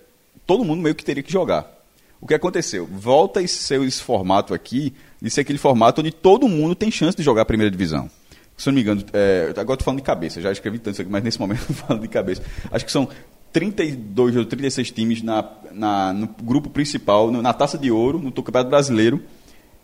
todo 0.47 0.65
mundo 0.65 0.83
meio 0.83 0.95
que 0.95 1.05
teria 1.05 1.23
que 1.23 1.33
jogar. 1.33 1.73
O 2.21 2.27
que 2.27 2.35
aconteceu? 2.35 2.87
Volta 2.87 3.41
a 3.41 3.49
ser 3.49 3.81
esse 3.83 4.03
formato 4.03 4.53
aqui, 4.55 4.93
de 5.21 5.31
ser 5.31 5.43
aquele 5.43 5.59
formato 5.59 6.01
onde 6.01 6.11
todo 6.11 6.49
mundo 6.49 6.75
tem 6.75 6.91
chance 6.91 7.17
de 7.17 7.23
jogar 7.23 7.43
a 7.43 7.47
primeira 7.47 7.71
divisão. 7.71 8.11
Se 8.57 8.69
eu 8.69 8.73
não 8.73 8.77
me 8.77 8.83
engano, 8.83 9.05
é, 9.13 9.49
agora 9.57 9.75
estou 9.75 9.85
falando 9.85 9.99
de 10.01 10.05
cabeça, 10.07 10.41
já 10.41 10.51
escrevi 10.51 10.79
tanto 10.79 10.95
isso 10.95 11.03
aqui, 11.03 11.11
mas 11.11 11.23
nesse 11.23 11.39
momento 11.39 11.65
eu 11.69 11.75
falo 11.75 12.01
de 12.01 12.09
cabeça. 12.09 12.43
Acho 12.71 12.85
que 12.87 12.93
são 12.93 13.09
32 13.53 14.35
ou 14.37 14.45
36 14.47 14.91
times 14.91 15.23
na, 15.23 15.47
na- 15.73 16.13
no 16.13 16.27
grupo 16.43 16.71
principal, 16.71 17.31
na 17.31 17.53
Taça 17.53 17.77
de 17.77 17.91
Ouro, 17.91 18.19
no 18.19 18.33
Campeonato 18.33 18.71
Brasileiro, 18.71 19.23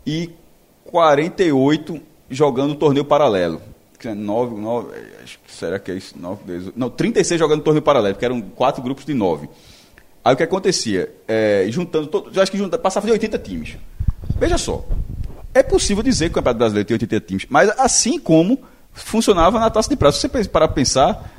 e 0.06 0.30
48 0.92 2.00
jogando 2.30 2.74
torneio 2.76 3.04
paralelo. 3.04 3.60
Que 3.98 4.08
é 4.08 4.14
nove, 4.14 4.54
nove, 4.60 4.88
acho 5.22 5.38
que- 5.38 5.52
será 5.52 5.78
que 5.78 5.90
é 5.90 5.94
isso? 5.94 6.14
Nove, 6.18 6.42
dez, 6.44 6.64
não, 6.76 6.90
36 6.90 7.38
jogando 7.38 7.62
torneio 7.62 7.82
paralelo, 7.82 8.14
porque 8.14 8.24
eram 8.24 8.40
quatro 8.40 8.82
grupos 8.82 9.04
de 9.04 9.14
nove. 9.14 9.48
Aí 10.24 10.34
o 10.34 10.36
que 10.36 10.42
acontecia? 10.42 11.12
É, 11.26 11.66
juntando 11.68 12.06
todos, 12.06 12.36
eu 12.36 12.42
acho 12.42 12.50
que 12.52 12.58
junta, 12.58 12.78
passava 12.78 13.06
de 13.06 13.12
80 13.12 13.38
times. 13.38 13.76
Veja 14.38 14.58
só, 14.58 14.84
é 15.54 15.62
possível 15.62 16.02
dizer 16.02 16.26
que 16.26 16.32
o 16.32 16.34
Campeonato 16.34 16.58
Brasileiro 16.58 16.86
tem 16.86 16.94
80 16.94 17.20
times, 17.20 17.46
mas 17.48 17.70
assim 17.78 18.18
como 18.18 18.58
funcionava 18.92 19.58
na 19.58 19.70
Taça 19.70 19.88
de 19.88 19.96
Prata. 19.96 20.16
Se 20.16 20.28
você 20.28 20.48
parar 20.48 20.66
para 20.68 20.74
pensar, 20.74 21.32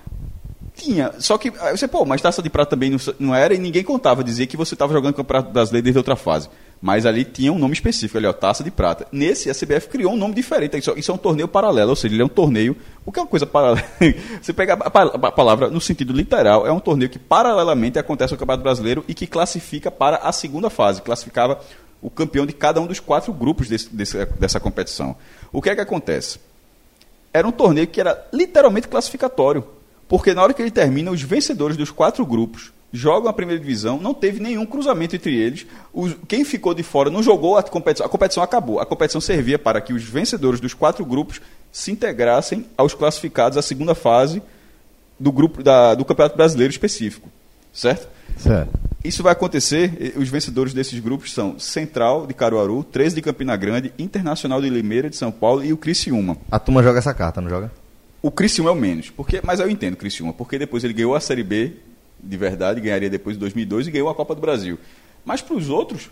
tinha. 0.76 1.12
Só 1.20 1.38
que 1.38 1.52
você, 1.52 1.88
pô, 1.88 2.04
mas 2.06 2.22
Taça 2.22 2.42
de 2.42 2.50
Prata 2.50 2.72
também 2.72 2.89
não, 2.89 2.98
não 3.20 3.36
era 3.36 3.54
e 3.54 3.58
ninguém 3.60 3.84
contava, 3.84 4.24
dizia 4.24 4.48
que 4.48 4.58
você 4.58 4.74
estava 4.74 4.92
jogando 4.94 5.12
o 5.13 5.18
Campeonato 5.18 5.52
Brasileiro 5.52 5.84
desde 5.84 5.98
outra 5.98 6.16
fase. 6.16 6.50
Mas 6.86 7.06
ali 7.06 7.24
tinha 7.24 7.50
um 7.54 7.58
nome 7.58 7.74
específico, 7.74 8.17
ali, 8.17 8.28
ó, 8.28 8.34
Taça 8.34 8.62
de 8.62 8.69
Prata. 8.69 9.08
Nesse, 9.10 9.50
a 9.50 9.54
CBF 9.54 9.88
criou 9.88 10.12
um 10.12 10.17
nome 10.17 10.36
diferente. 10.36 10.78
Isso, 10.78 10.93
isso 10.98 11.12
é 11.12 11.13
um 11.13 11.17
torneio 11.17 11.48
paralelo, 11.48 11.91
ou 11.91 11.96
seja, 11.96 12.13
ele 12.13 12.22
é 12.22 12.26
um 12.26 12.30
torneio. 12.30 12.76
O 13.06 13.12
que 13.12 13.19
é 13.19 13.22
uma 13.22 13.28
coisa 13.30 13.46
paralela? 13.46 13.82
você 14.41 14.52
pega 14.52 14.74
a, 14.74 14.78
a 15.28 15.32
palavra 15.32 15.69
no 15.69 15.80
sentido 15.80 16.12
literal, 16.12 16.67
é 16.67 16.72
um 16.74 16.82
torneio 16.82 17.10
que 17.10 17.17
paralelamente 17.17 17.98
acontece 17.98 18.34
no 18.34 18.38
Campeonato 18.38 18.63
Brasileiro 18.63 19.06
e 19.08 19.13
que 19.13 19.26
classifica 19.26 19.89
para 19.89 20.17
a 20.17 20.34
segunda 20.34 20.69
fase. 20.69 21.02
Classificava 21.02 21.62
o 22.02 22.10
campeão 22.10 22.46
de 22.46 22.52
cada 22.52 22.82
um 22.82 22.86
dos 22.86 23.00
quatro 23.00 23.32
grupos 23.32 23.69
desse- 23.69 23.88
desse- 23.96 24.26
dessa 24.38 24.60
competição. 24.60 25.15
O 25.54 25.62
que 25.62 25.69
é 25.69 25.76
que 25.76 25.82
acontece? 25.82 26.38
era 27.36 27.48
um 27.48 27.52
torneio 27.52 27.88
que 27.88 28.00
era 28.02 28.28
literalmente 28.32 28.88
classificatório. 28.89 29.63
Porque 30.08 30.34
na 30.36 30.43
hora 30.43 30.54
que 30.54 30.62
ele 30.62 30.69
termina, 30.69 31.10
os 31.10 31.22
vencedores 31.22 31.76
dos 31.78 31.89
quatro 31.89 32.24
grupos 32.26 32.72
jogam 32.96 33.28
a 33.28 33.34
primeira 33.34 33.60
divisão, 33.60 34.00
não 34.00 34.14
teve 34.14 34.40
nenhum 34.40 34.66
cruzamento 34.68 35.16
entre 35.16 35.36
eles. 35.36 35.66
Os- 35.92 36.16
quem 36.28 36.46
ficou 36.46 36.74
de 36.76 36.84
fora 36.84 37.10
não 37.10 37.24
jogou 37.24 37.58
a 37.58 37.64
competição. 37.64 38.06
A 38.06 38.10
competição 38.10 38.44
acabou. 38.44 38.80
A 38.80 38.86
competição 38.86 39.20
servia 39.20 39.58
para 39.58 39.82
que 39.82 39.92
os 39.94 40.04
vencedores 40.04 40.60
dos 40.60 40.76
quatro 40.76 41.04
grupos 41.04 41.42
se 41.72 41.92
integrassem 41.92 42.68
aos 42.78 42.94
classificados 42.94 43.58
à 43.58 43.64
segunda 43.64 43.96
fase 43.96 44.42
do 45.20 45.32
grupo 45.32 45.64
da- 45.64 45.96
do 45.96 46.06
Campeonato 46.06 46.38
Brasileiro 46.38 46.72
específico. 46.72 47.28
Certo? 47.74 48.08
Certo. 48.38 48.70
Isso 49.04 49.24
vai 49.24 49.34
acontecer, 49.34 50.14
os 50.16 50.30
vencedores 50.30 50.74
desses 50.74 51.00
grupos 51.00 51.34
são 51.34 51.58
Central 51.60 52.28
de 52.28 52.34
Caruaru, 52.36 52.84
13 52.84 53.16
de 53.16 53.22
Campina 53.24 53.56
Grande, 53.58 53.92
Internacional 53.98 54.62
de 54.62 54.70
Limeira 54.70 55.10
de 55.10 55.16
São 55.18 55.32
Paulo 55.32 55.66
e 55.66 55.74
o 55.74 55.78
Criciúma. 55.78 56.38
A 56.52 56.60
turma 56.60 56.84
joga 56.84 57.00
essa 57.00 57.14
carta, 57.14 57.42
não 57.42 57.50
joga? 57.50 57.72
O 58.22 58.30
Criciúma 58.32 58.70
é 58.70 58.74
o 58.74 58.76
menos, 58.76 59.10
porque, 59.10 59.42
mas 59.44 59.60
eu 59.60 59.70
entendo 59.70 59.96
o 59.96 59.98
Criciúma, 59.98 60.32
porque 60.32 60.58
depois 60.60 60.84
ele 60.84 60.94
ganhou 60.94 61.16
a 61.16 61.20
Série 61.20 61.44
B 61.44 61.74
de 62.24 62.38
verdade, 62.38 62.80
ganharia 62.82 63.10
depois 63.10 63.36
de 63.36 63.40
2002 63.42 63.88
e 63.88 63.92
ganhou 63.92 64.10
a 64.10 64.16
Copa 64.16 64.34
do 64.34 64.42
Brasil. 64.42 64.80
Mas 65.26 65.42
para 65.42 65.56
os 65.56 65.70
outros, 65.70 66.10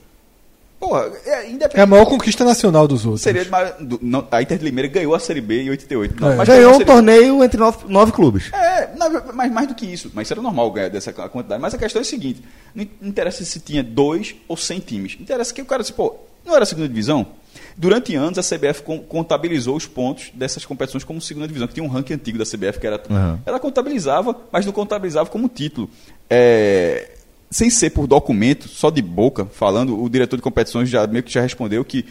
porra, 0.79 1.11
é, 1.25 1.45
independente. 1.49 1.77
É 1.79 1.81
a 1.81 1.85
maior 1.85 2.05
conquista 2.05 2.43
nacional 2.43 2.87
dos 2.87 3.05
outros. 3.05 3.21
Seria 3.21 3.43
de 3.43 3.49
maior- 3.51 3.75
do- 3.79 3.99
não, 4.01 4.27
a 4.31 4.41
Inter 4.41 4.57
de 4.57 4.63
Limeira 4.65 4.87
ganhou 4.89 5.13
a 5.13 5.19
Série 5.19 5.41
B 5.41 5.63
em 5.63 5.69
88. 5.69 6.19
Não, 6.19 6.31
É. 6.31 6.35
mas 6.35 6.47
Ganhou 6.47 6.71
um 6.71 6.77
seria- 6.77 6.85
torneio 6.93 7.43
entre 7.43 7.59
nove, 7.59 7.85
nove 7.87 8.11
clubes. 8.11 8.51
é, 8.53 8.89
na- 8.97 9.09
mas 9.33 9.51
mais 9.51 9.67
do 9.67 9.75
que 9.75 9.85
isso. 9.85 10.11
Mas 10.13 10.29
era 10.31 10.41
normal 10.41 10.71
ganhar 10.71 10.89
dessa 10.89 11.11
quantidade. 11.13 11.61
Mas 11.61 11.73
a 11.73 11.77
questão 11.77 11.99
é 11.99 12.03
a 12.03 12.05
seguinte: 12.05 12.41
não 12.73 12.83
in- 12.83 12.89
interessa 13.01 13.43
se 13.45 13.59
tinha 13.59 13.83
dois 13.83 14.35
ou 14.47 14.57
cem 14.57 14.79
times. 14.79 15.17
Interessa 15.19 15.53
que 15.53 15.61
o 15.61 15.65
cara 15.65 15.81
disse, 15.83 15.93
pô, 15.93 16.15
não 16.45 16.53
era 16.55 16.63
a 16.63 16.65
segunda 16.65 16.87
divisão? 16.87 17.27
Durante 17.77 18.15
anos 18.15 18.37
a 18.37 18.41
CBF 18.43 18.83
con- 18.83 18.99
contabilizou 18.99 19.75
os 19.75 19.85
pontos 19.87 20.31
dessas 20.33 20.65
competições 20.65 21.03
como 21.03 21.19
segunda 21.21 21.47
divisão, 21.47 21.67
que 21.67 21.73
tinha 21.73 21.83
um 21.83 21.89
ranking 21.89 22.13
antigo 22.13 22.37
da 22.37 22.45
CBF 22.45 22.79
que 22.79 22.87
era. 22.87 23.01
Uhum. 23.09 23.39
Ela 23.45 23.59
contabilizava, 23.59 24.35
mas 24.51 24.65
não 24.65 24.73
contabilizava 24.73 25.29
como 25.29 25.47
título. 25.49 25.89
É, 26.29 27.11
sem 27.49 27.69
ser 27.69 27.89
por 27.91 28.07
documento, 28.07 28.67
só 28.67 28.89
de 28.89 29.01
boca, 29.01 29.45
falando, 29.45 30.01
o 30.01 30.09
diretor 30.09 30.35
de 30.37 30.41
competições 30.41 30.89
já 30.89 31.05
meio 31.07 31.23
que 31.23 31.31
já 31.31 31.41
respondeu 31.41 31.83
que 31.83 32.05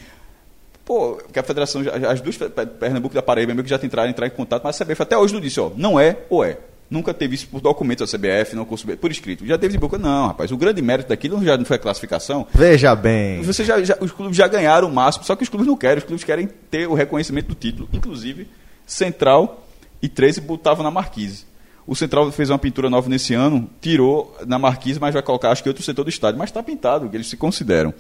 Pô, 0.85 1.21
que 1.33 1.39
a 1.39 1.43
federação, 1.45 1.83
as 2.11 2.21
duas, 2.21 2.37
Pe- 2.37 2.49
Pernambuco 2.67 3.15
e 3.15 3.17
da 3.17 3.23
Paraíba, 3.23 3.55
meio 3.55 3.63
que 3.63 3.71
já 3.71 3.79
tentaram 3.79 4.11
entrar 4.11 4.27
em 4.27 4.31
contato, 4.31 4.63
mas 4.65 4.81
a 4.81 4.85
CBF 4.85 5.03
até 5.03 5.17
hoje 5.17 5.33
não 5.33 5.41
disse, 5.41 5.61
ó, 5.61 5.71
não 5.77 6.01
é 6.01 6.17
ou 6.29 6.43
é. 6.45 6.59
Nunca 6.91 7.15
teve 7.15 7.37
isso 7.37 7.47
por 7.47 7.61
documento 7.61 8.01
da 8.05 8.07
CBF, 8.07 8.57
não 8.57 8.65
por 8.65 9.11
escrito. 9.13 9.47
Já 9.47 9.57
teve 9.57 9.73
de 9.75 9.79
boca, 9.79 9.97
não, 9.97 10.27
rapaz. 10.27 10.51
O 10.51 10.57
grande 10.57 10.83
mérito 10.83 11.09
daquilo 11.11 11.43
já 11.45 11.57
não 11.57 11.65
foi 11.65 11.77
a 11.77 11.79
classificação. 11.79 12.47
Veja 12.53 12.97
bem. 12.97 13.41
Você 13.43 13.65
já, 13.65 13.81
já- 13.85 13.97
os 14.01 14.11
clubes 14.11 14.37
já 14.37 14.49
ganharam 14.49 14.89
o 14.89 14.93
máximo, 14.93 15.25
só 15.25 15.37
que 15.37 15.45
os 15.45 15.49
clubes 15.49 15.69
não 15.69 15.77
querem. 15.77 15.99
Os 15.99 16.05
clubes 16.05 16.25
querem 16.25 16.49
ter 16.69 16.89
o 16.89 16.95
reconhecimento 16.95 17.47
do 17.47 17.55
título. 17.55 17.89
Inclusive, 17.93 18.49
Central 18.85 19.67
e 20.03 20.09
13 20.09 20.41
botavam 20.41 20.83
na 20.83 20.91
Marquise. 20.91 21.45
O 21.87 21.95
Central 21.95 22.31
fez 22.33 22.51
uma 22.51 22.59
pintura 22.59 22.91
nova 22.91 23.09
nesse 23.09 23.35
ano, 23.35 23.69
tirou 23.81 24.37
na 24.47 24.59
Marquise, 24.59 24.99
mas 25.01 25.15
vai 25.15 25.23
colocar, 25.23 25.51
acho 25.51 25.63
que 25.63 25.69
outro 25.69 25.83
setor 25.85 26.05
do 26.05 26.11
estádio. 26.11 26.39
Mas 26.39 26.51
está 26.51 26.63
pintado, 26.63 27.09
que 27.09 27.17
eles 27.17 27.29
se 27.29 27.37
consideram. 27.37 27.95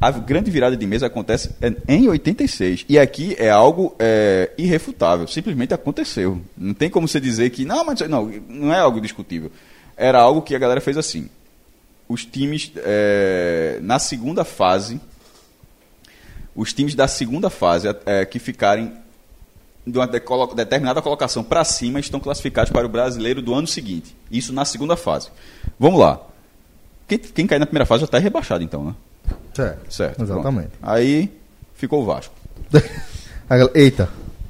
A 0.00 0.10
grande 0.10 0.50
virada 0.50 0.76
de 0.76 0.86
mesa 0.86 1.06
acontece 1.06 1.54
em 1.88 2.08
86. 2.08 2.84
E 2.88 2.98
aqui 2.98 3.34
é 3.38 3.48
algo 3.48 3.94
é, 3.98 4.50
irrefutável. 4.58 5.26
Simplesmente 5.26 5.72
aconteceu. 5.72 6.40
Não 6.56 6.74
tem 6.74 6.90
como 6.90 7.08
você 7.08 7.18
dizer 7.18 7.50
que. 7.50 7.64
Não, 7.64 7.84
mas 7.84 8.00
não, 8.00 8.30
não 8.48 8.72
é 8.72 8.78
algo 8.78 9.00
discutível. 9.00 9.50
Era 9.96 10.20
algo 10.20 10.42
que 10.42 10.54
a 10.54 10.58
galera 10.58 10.80
fez 10.82 10.98
assim. 10.98 11.30
Os 12.06 12.26
times 12.26 12.72
é, 12.76 13.78
na 13.82 13.98
segunda 13.98 14.44
fase. 14.44 15.00
Os 16.54 16.72
times 16.72 16.94
da 16.94 17.08
segunda 17.08 17.48
fase 17.48 17.88
é, 18.04 18.24
que 18.24 18.38
ficarem 18.38 18.92
de 19.86 19.98
uma 19.98 20.06
determinada 20.06 21.00
colocação 21.00 21.44
para 21.44 21.64
cima 21.64 22.00
estão 22.00 22.18
classificados 22.18 22.72
para 22.72 22.84
o 22.84 22.88
brasileiro 22.88 23.40
do 23.40 23.54
ano 23.54 23.66
seguinte. 23.66 24.14
Isso 24.30 24.52
na 24.52 24.64
segunda 24.64 24.96
fase. 24.96 25.30
Vamos 25.78 26.00
lá. 26.00 26.20
Quem, 27.06 27.18
quem 27.18 27.46
cair 27.46 27.60
na 27.60 27.66
primeira 27.66 27.86
fase 27.86 28.00
já 28.00 28.06
está 28.06 28.18
rebaixado, 28.18 28.64
então, 28.64 28.84
né? 28.84 28.94
Certo. 29.54 29.92
Certo. 29.94 30.22
Exatamente. 30.22 30.68
pronto. 30.68 30.92
Aí 30.94 31.30
ficou 31.74 32.02
o 32.02 32.04
Vasco. 32.04 32.34
Aí, 33.48 33.68
Eita. 33.74 34.08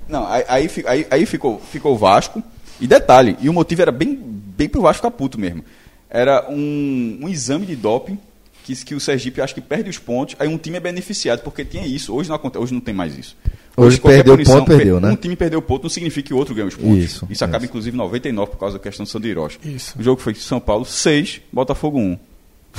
Não, 0.09 0.27
aí, 0.27 0.45
aí, 0.49 0.71
aí- 0.87 1.07
aí 1.11 1.27
ficou, 1.27 1.61
ficou 1.61 1.95
o 1.95 1.99
Vasco. 1.99 2.43
E 2.81 2.87
detalhe, 2.87 3.37
e 3.41 3.49
o 3.49 3.53
motivo 3.53 3.83
era 3.83 3.91
bem, 3.93 4.15
bem 4.17 4.69
pro 4.69 4.81
Vasco 4.83 4.99
ficar 5.03 5.11
puto 5.11 5.39
mesmo. 5.39 5.65
Era 6.09 6.47
um, 6.49 7.19
um 7.23 7.29
exame 7.29 7.67
de 7.67 7.75
doping 7.75 8.19
que, 8.65 8.75
que 8.85 8.95
o 8.95 9.01
Sergipe 9.01 9.41
acho 9.41 9.55
que 9.55 9.61
perde 9.61 9.89
os 9.91 9.99
pontos, 9.99 10.35
aí 10.39 10.47
um 10.49 10.57
time 10.59 10.77
é 10.77 10.81
beneficiado, 10.81 11.41
porque 11.43 11.65
tinha 11.65 11.87
isso. 11.87 12.15
Hoje 12.15 12.29
não, 12.29 12.37
acontece, 12.37 12.63
hoje 12.63 12.73
não 12.75 12.81
tem 12.81 12.95
mais 12.95 13.17
isso. 13.19 13.37
Hoje 13.77 13.99
qualquer 14.01 14.25
perdeu 14.25 14.45
ponto, 14.45 14.67
perdeu, 14.67 15.01
né? 15.01 15.11
Um 15.11 15.17
time 15.17 15.37
perdeu 15.37 15.61
ponto 15.61 15.83
não 15.85 15.91
significa 15.91 16.29
que 16.29 16.35
o 16.35 16.37
outro 16.39 16.55
ganha 16.55 16.67
os 16.69 16.75
pontos. 16.77 16.99
Isso, 17.05 17.27
Isso 17.31 17.45
acaba, 17.45 17.59
isso. 17.65 17.67
inclusive, 17.71 17.95
em 17.95 17.99
99 17.99 18.51
por 18.53 18.59
causa 18.59 18.79
da 18.79 18.83
questão 18.83 19.05
do 19.05 19.09
Sandro 19.11 19.29
Hiroshi. 19.29 19.59
Isso. 19.65 19.95
O 19.99 20.03
jogo 20.03 20.21
foi 20.21 20.35
São 20.35 20.59
Paulo 20.61 20.85
6, 20.85 21.41
Botafogo 21.53 21.99
1. 21.99 22.19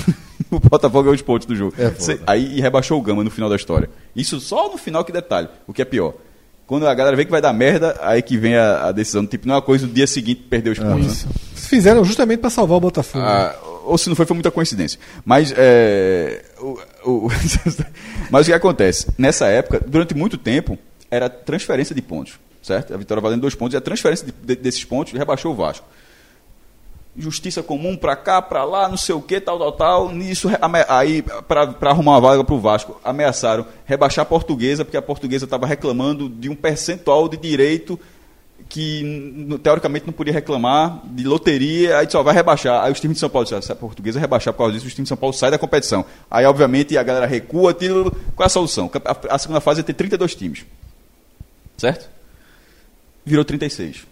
o 0.51 0.59
Botafogo 0.59 1.03
ganhou 1.03 1.15
os 1.15 1.21
pontos 1.21 1.45
do 1.47 1.55
jogo. 1.55 1.73
É. 1.77 1.91
Cê- 1.99 2.19
aí 2.27 2.59
rebaixou 2.59 2.97
o 2.99 3.01
Gama 3.01 3.23
no 3.23 3.31
final 3.31 3.49
da 3.49 3.55
história. 3.55 3.89
Isso 4.15 4.39
só 4.39 4.69
no 4.71 4.77
final 4.77 5.03
que 5.03 5.11
detalhe, 5.11 5.47
o 5.67 5.73
que 5.73 5.81
é 5.81 5.85
pior. 5.85 6.13
Quando 6.65 6.85
a 6.85 6.93
galera 6.93 7.15
vê 7.15 7.23
que 7.23 7.31
vai 7.31 7.41
dar 7.41 7.53
merda, 7.53 7.97
aí 8.01 8.21
que 8.21 8.37
vem 8.37 8.55
a, 8.57 8.87
a 8.87 8.91
decisão. 8.91 9.25
Tipo, 9.25 9.47
não 9.47 9.53
é 9.53 9.57
uma 9.57 9.61
coisa 9.61 9.87
do 9.87 9.93
dia 9.93 10.05
seguinte 10.05 10.41
perder 10.49 10.71
os 10.71 10.79
pontos. 10.79 11.23
né? 11.25 11.31
Fizeram 11.55 12.03
justamente 12.03 12.39
para 12.39 12.49
salvar 12.49 12.77
o 12.77 12.81
Botafogo. 12.81 13.23
Ah, 13.25 13.55
ou 13.85 13.97
se 13.97 14.09
não 14.09 14.15
foi, 14.17 14.25
foi 14.25 14.35
muita 14.35 14.51
coincidência. 14.51 14.99
Mas, 15.25 15.53
é, 15.55 16.43
o, 16.59 16.77
o- 17.05 17.29
mas 18.29 18.45
o 18.45 18.49
que 18.49 18.53
acontece? 18.53 19.07
Nessa 19.17 19.47
época, 19.47 19.81
durante 19.87 20.13
muito 20.13 20.37
tempo, 20.37 20.77
era 21.09 21.29
transferência 21.29 21.95
de 21.95 22.01
pontos. 22.01 22.33
Certo? 22.61 22.93
A 22.93 22.97
vitória 22.97 23.21
valendo 23.21 23.41
dois 23.41 23.55
pontos 23.55 23.73
e 23.73 23.77
a 23.77 23.81
transferência 23.81 24.25
de- 24.25 24.33
de- 24.33 24.61
desses 24.61 24.83
pontos 24.83 25.13
rebaixou 25.13 25.53
o 25.53 25.55
Vasco. 25.55 25.87
Justiça 27.17 27.63
comum 27.63 27.97
pra 27.97 28.15
cá, 28.15 28.41
pra 28.41 28.63
lá, 28.63 28.87
não 28.87 28.97
sei 28.97 29.15
o 29.15 29.21
que, 29.21 29.41
tal, 29.41 29.57
tal, 29.57 29.71
tal. 29.71 30.11
Nisso, 30.13 30.49
aí, 30.87 31.23
pra 31.47 31.73
arrumar 31.89 32.11
uma 32.11 32.21
vaga 32.21 32.43
pro 32.43 32.59
Vasco, 32.59 32.99
ameaçaram 33.03 33.65
rebaixar 33.85 34.21
a 34.21 34.25
portuguesa, 34.25 34.85
porque 34.85 34.97
a 34.97 35.01
portuguesa 35.01 35.45
estava 35.45 35.65
reclamando 35.65 36.29
de 36.29 36.47
um 36.47 36.55
percentual 36.55 37.27
de 37.27 37.37
direito 37.37 37.99
que 38.69 39.57
teoricamente 39.63 40.05
não 40.05 40.13
podia 40.13 40.33
reclamar 40.33 41.01
de 41.05 41.23
loteria, 41.23 41.99
aí 41.99 42.09
só 42.09 42.21
vai 42.21 42.33
rebaixar. 42.33 42.83
Aí 42.83 42.91
os 42.91 42.99
times 42.99 43.15
de 43.15 43.19
São 43.19 43.29
Paulo 43.29 43.45
disseram, 43.45 43.61
se 43.61 43.71
a 43.71 43.75
portuguesa 43.75 44.19
rebaixar 44.19 44.53
por 44.53 44.59
causa 44.59 44.73
disso, 44.73 44.85
os 44.85 44.93
times 44.93 45.05
de 45.05 45.09
São 45.09 45.17
Paulo 45.17 45.33
saem 45.33 45.51
da 45.51 45.57
competição. 45.57 46.05
Aí, 46.29 46.45
obviamente, 46.45 46.97
a 46.97 47.03
galera 47.03 47.25
recua, 47.25 47.73
tira... 47.73 48.03
qual 48.35 48.43
é 48.43 48.45
a 48.45 48.49
solução? 48.49 48.91
A, 49.29 49.37
segunda 49.37 49.61
fase 49.61 49.79
ia 49.79 49.83
ter 49.83 49.93
32 49.93 50.35
times. 50.35 50.65
Certo? 51.77 52.09
Virou 53.25 53.45
36. 53.45 54.05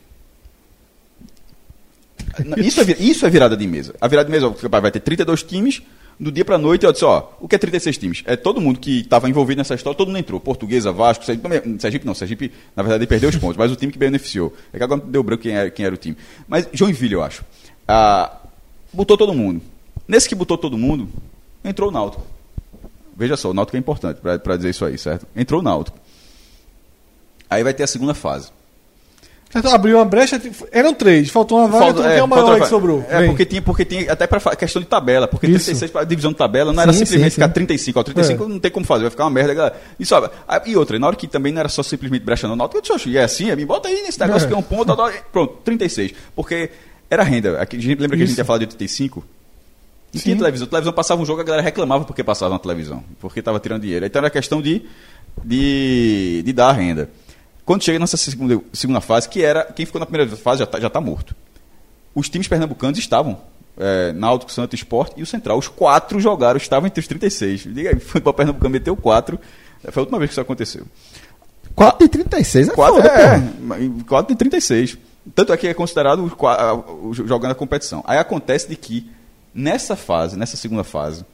Isso 2.58 2.82
é, 2.82 2.84
isso 3.00 3.26
é 3.26 3.30
virada 3.30 3.56
de 3.56 3.66
mesa. 3.68 3.96
A 4.02 4.08
virada 4.08 4.26
de 4.30 4.32
mesa 4.32 4.50
vai 4.70 4.92
ter 4.92 5.00
32 5.00 5.44
times. 5.44 5.82
Do 6.18 6.32
dia 6.32 6.46
pra 6.46 6.58
noite, 6.58 6.86
eu 6.86 6.94
disse, 6.94 7.04
ó, 7.04 7.28
o 7.42 7.48
que 7.48 7.56
é 7.56 7.58
36 7.58 7.98
times? 7.98 8.24
É 8.26 8.38
todo 8.38 8.62
mundo 8.62 8.80
que 8.80 9.02
estava 9.02 9.30
envolvido 9.30 9.58
nessa 9.58 9.76
história, 9.76 9.98
todo 9.98 10.08
mundo 10.08 10.18
entrou. 10.20 10.40
Portuguesa, 10.40 10.90
Vasco, 10.90 11.26
Sergipe, 11.26 11.44
também- 11.44 11.78
Sergipe 11.78 12.06
não, 12.06 12.14
Sergipe, 12.16 12.54
na 12.74 12.84
verdade, 12.84 13.06
perdeu 13.06 13.30
os 13.30 13.36
pontos, 13.36 13.58
mas 13.58 13.70
o 13.70 13.76
time 13.76 13.92
que 13.92 13.98
beneficiou. 14.00 14.54
É 14.72 14.78
que 14.78 14.84
agora 14.86 15.02
deu 15.02 15.22
branco 15.22 15.44
quem 15.44 15.52
era, 15.52 15.70
quem 15.70 15.86
era 15.86 15.94
o 15.94 15.98
time. 15.98 16.16
Mas 16.48 16.70
Joinville, 16.72 17.16
eu 17.16 17.22
acho. 17.22 17.44
Ah, 17.86 18.32
botou 18.94 19.18
todo 19.18 19.34
mundo. 19.34 19.62
Nesse 20.08 20.30
que 20.30 20.36
botou 20.36 20.58
todo 20.58 20.78
mundo, 20.78 21.10
entrou 21.66 21.90
o 21.90 21.92
Náutico. 21.92 22.26
Veja 23.18 23.36
só, 23.36 23.50
o 23.50 23.54
Náutico 23.54 23.76
é 23.76 23.80
importante 23.80 24.22
para 24.22 24.56
dizer 24.56 24.70
isso 24.70 24.86
aí, 24.86 24.98
certo? 24.98 25.28
Entrou 25.36 25.60
o 25.60 25.64
Náutico. 25.64 25.98
Aí 27.50 27.62
vai 27.62 27.74
ter 27.74 27.84
a 27.84 27.88
segunda 27.88 28.14
fase. 28.14 28.52
Abriu 29.74 29.98
uma 29.98 30.06
brecha, 30.06 30.42
eram 30.72 30.94
três, 30.94 31.30
faltou 31.30 31.60
uma 31.60 31.68
vaga, 31.68 31.86
Falta- 31.86 32.00
então 32.02 32.12
é, 32.12 32.18
é 32.18 32.24
o 32.24 32.28
maior 32.28 32.60
que 32.60 32.68
sobrou? 32.68 33.06
É, 33.10 33.20
Vem. 33.20 33.28
porque 33.30 33.46
tinha, 33.46 33.62
porque 33.62 33.86
tinha 33.86 34.12
até 34.12 34.28
para 34.28 34.56
questão 34.56 34.82
de 34.82 34.88
tabela, 34.88 35.28
porque 35.28 35.48
Isso. 35.48 35.66
36 35.66 35.92
para 35.92 36.04
divisão 36.04 36.32
de 36.32 36.38
tabela 36.38 36.74
não 36.74 36.84
era 36.84 36.92
Sim, 36.92 37.00
simplesmente 37.06 37.32
sim, 37.32 37.36
ficar 37.36 37.48
sim. 37.48 37.54
35, 37.54 38.00
ó, 38.00 38.04
35 38.04 38.44
É. 38.44 38.48
não 38.48 38.60
tem 38.60 38.70
como 38.72 38.86
fazer, 38.86 39.04
vai 39.04 39.12
ficar 39.12 39.24
uma 39.24 39.30
merda, 39.30 39.54
galera. 39.54 39.76
E, 40.00 40.06
sabe, 40.06 40.30
ah, 40.48 40.62
e 40.66 40.76
outra, 40.76 41.00
na 41.00 41.08
hora 41.08 41.16
que 41.16 41.28
também 41.28 41.54
não 41.54 41.60
era 41.62 41.70
só 41.70 41.82
simplesmente 41.82 42.24
brecha 42.24 42.48
não, 42.48 42.56
Náutico, 42.56 42.78
eu 42.78 42.82
disse, 42.82 42.94
"Oxe, 42.94 43.10
e 43.10 43.18
é 43.18 43.24
assim, 43.24 43.50
é, 43.50 43.56
me 43.56 43.66
bota 43.66 43.88
aí 43.88 44.02
nesse 44.04 44.20
negócio 44.20 44.46
É. 44.46 44.48
que 44.50 44.54
é 44.54 44.58
um 44.58 44.62
ponto, 44.62 44.96
pronto, 45.32 45.54
36. 45.64 46.14
Porque 46.36 46.70
era 47.10 47.24
renda, 47.24 47.62
aqui, 47.62 47.80
gente 47.80 48.00
lembra 48.02 48.18
que 48.18 48.24
a 48.24 48.26
gente 48.26 48.32
Isso. 48.34 48.42
ia 48.42 48.46
falar 48.46 48.60
de 48.60 48.66
85? 48.66 49.24
Não 50.14 50.20
Sim. 50.20 50.24
tinha 50.24 50.38
televisão. 50.38 50.66
A 50.66 50.70
televisão 50.70 50.94
passava 50.94 51.22
um 51.22 51.26
jogo, 51.26 51.42
a 51.42 51.44
galera 51.44 51.62
reclamava 51.62 52.06
porque 52.06 52.24
passava 52.24 52.54
na 52.54 52.60
televisão. 52.60 53.04
Porque 53.20 53.40
estava 53.40 53.60
tirando 53.60 53.82
dinheiro. 53.82 54.06
Então 54.06 54.20
era 54.22 54.30
questão 54.30 54.62
de, 54.62 54.82
de, 55.44 56.42
de 56.46 56.54
dar 56.54 56.72
renda. 56.72 57.10
Quando 57.66 57.84
chega 57.84 57.98
nessa 57.98 58.16
segunda, 58.18 58.62
segunda 58.72 59.02
fase, 59.02 59.28
que 59.28 59.44
era. 59.44 59.64
Quem 59.66 59.86
ficou 59.86 60.00
na 60.00 60.06
primeira 60.06 60.36
fase 60.38 60.60
já 60.60 60.66
está 60.66 60.80
já 60.80 60.90
tá 60.90 61.02
morto. 61.02 61.36
Os 62.14 62.30
times 62.30 62.48
pernambucanos 62.48 62.98
estavam. 63.00 63.40
É, 63.78 64.14
Náutico, 64.14 64.52
Santos, 64.52 64.80
Sport 64.80 65.14
e 65.18 65.24
o 65.24 65.26
Central. 65.26 65.58
Os 65.58 65.68
quatro 65.68 66.20
jogaram, 66.20 66.58
estavam 66.58 66.88
entre 66.88 67.02
os 67.02 67.08
36. 67.08 67.62
Diga 67.74 67.90
aí, 67.90 67.96
o 67.98 68.00
futebol 68.00 68.34
pernambucano 68.34 68.70
meteu 68.70 68.96
quatro. 68.96 69.40
Foi 69.92 70.02
a 70.02 70.04
última 70.04 70.18
vez 70.20 70.30
que 70.30 70.34
isso 70.34 70.42
aconteceu. 70.42 70.86
4 71.76 72.06
de 72.06 72.10
36 72.10 72.70
é 72.70 72.72
4 72.74 72.96
foda, 72.96 73.08
é, 73.10 73.40
pô. 73.40 74.06
4 74.08 74.34
de 74.34 74.38
36. 74.38 74.98
Tanto 75.34 75.52
é 75.52 75.58
que 75.58 75.68
é 75.68 75.74
considerado 75.74 76.24
o 76.24 77.12
jo- 77.14 77.28
jogando 77.28 77.52
a 77.52 77.56
competição. 77.56 78.02
Aí 78.08 78.18
acontece 78.18 78.70
de 78.70 78.76
que, 78.78 79.10
nessa 79.54 79.96
fase, 79.96 80.38
nessa 80.38 80.56
segunda 80.56 80.84
fase, 80.84 81.26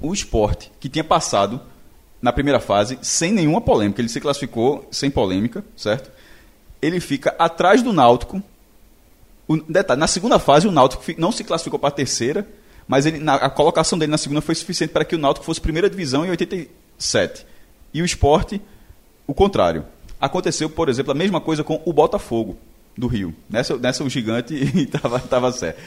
o 0.00 0.12
esporte, 0.12 0.72
que 0.80 0.88
tinha 0.88 1.04
passado 1.04 1.60
na 2.20 2.32
primeira 2.32 2.58
fase 2.60 2.98
sem 3.02 3.32
nenhuma 3.32 3.60
polêmica, 3.60 4.00
ele 4.00 4.08
se 4.08 4.20
classificou 4.20 4.86
sem 4.90 5.10
polêmica, 5.10 5.64
certo? 5.76 6.10
Ele 6.82 7.00
fica 7.00 7.34
atrás 7.38 7.82
do 7.82 7.92
Náutico. 7.92 8.42
O, 9.46 9.56
detalhe, 9.56 9.98
na 9.98 10.06
segunda 10.06 10.38
fase, 10.38 10.68
o 10.68 10.72
Náutico 10.72 11.02
não 11.16 11.32
se 11.32 11.42
classificou 11.44 11.78
para 11.78 11.88
a 11.88 11.92
terceira, 11.92 12.46
mas 12.86 13.06
ele, 13.06 13.18
na- 13.18 13.34
a 13.36 13.50
colocação 13.50 13.98
dele 13.98 14.10
na 14.10 14.18
segunda 14.18 14.40
foi 14.40 14.54
suficiente 14.54 14.92
para 14.92 15.04
que 15.04 15.14
o 15.14 15.18
Náutico 15.18 15.44
fosse 15.46 15.60
primeira 15.60 15.88
divisão 15.88 16.24
em 16.26 16.30
87. 16.30 17.46
E 17.94 18.02
o 18.02 18.04
esporte, 18.04 18.60
o 19.26 19.32
contrário. 19.34 19.84
Aconteceu, 20.20 20.68
por 20.68 20.88
exemplo, 20.88 21.12
a 21.12 21.14
mesma 21.14 21.40
coisa 21.40 21.62
com 21.64 21.80
o 21.84 21.92
Botafogo 21.92 22.58
do 22.96 23.06
Rio. 23.06 23.34
Nessa, 23.48 23.76
nessa 23.76 24.02
o 24.04 24.10
gigante 24.10 24.54
estava 24.82 25.18
tava 25.20 25.52
certo. 25.52 25.80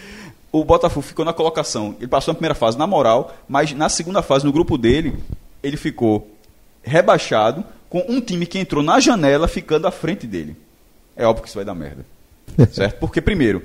O 0.52 0.64
Botafogo 0.64 1.06
ficou 1.06 1.24
na 1.26 1.34
colocação. 1.34 1.96
Ele 2.00 2.08
passou 2.08 2.32
na 2.34 2.36
primeira 2.36 2.56
fase 2.56 2.78
na 2.78 2.88
moral, 2.88 3.36
mas 3.48 3.72
na 3.74 3.90
segunda 3.90 4.22
fase, 4.22 4.46
no 4.46 4.52
grupo 4.52 4.78
dele, 4.78 5.18
ele 5.64 5.78
ficou 5.78 6.30
rebaixado 6.84 7.64
com 7.90 8.04
um 8.08 8.20
time 8.22 8.46
que 8.46 8.58
entrou 8.60 8.82
na 8.84 9.00
janela 9.00 9.48
ficando 9.48 9.88
à 9.88 9.92
frente 9.92 10.26
dele. 10.26 10.56
É 11.16 11.26
óbvio 11.26 11.44
que 11.44 11.50
isso 11.50 11.58
vai 11.58 11.66
dar 11.66 11.76
merda. 11.76 12.06
certo? 12.72 13.00
Porque, 13.00 13.22
primeiro, 13.22 13.64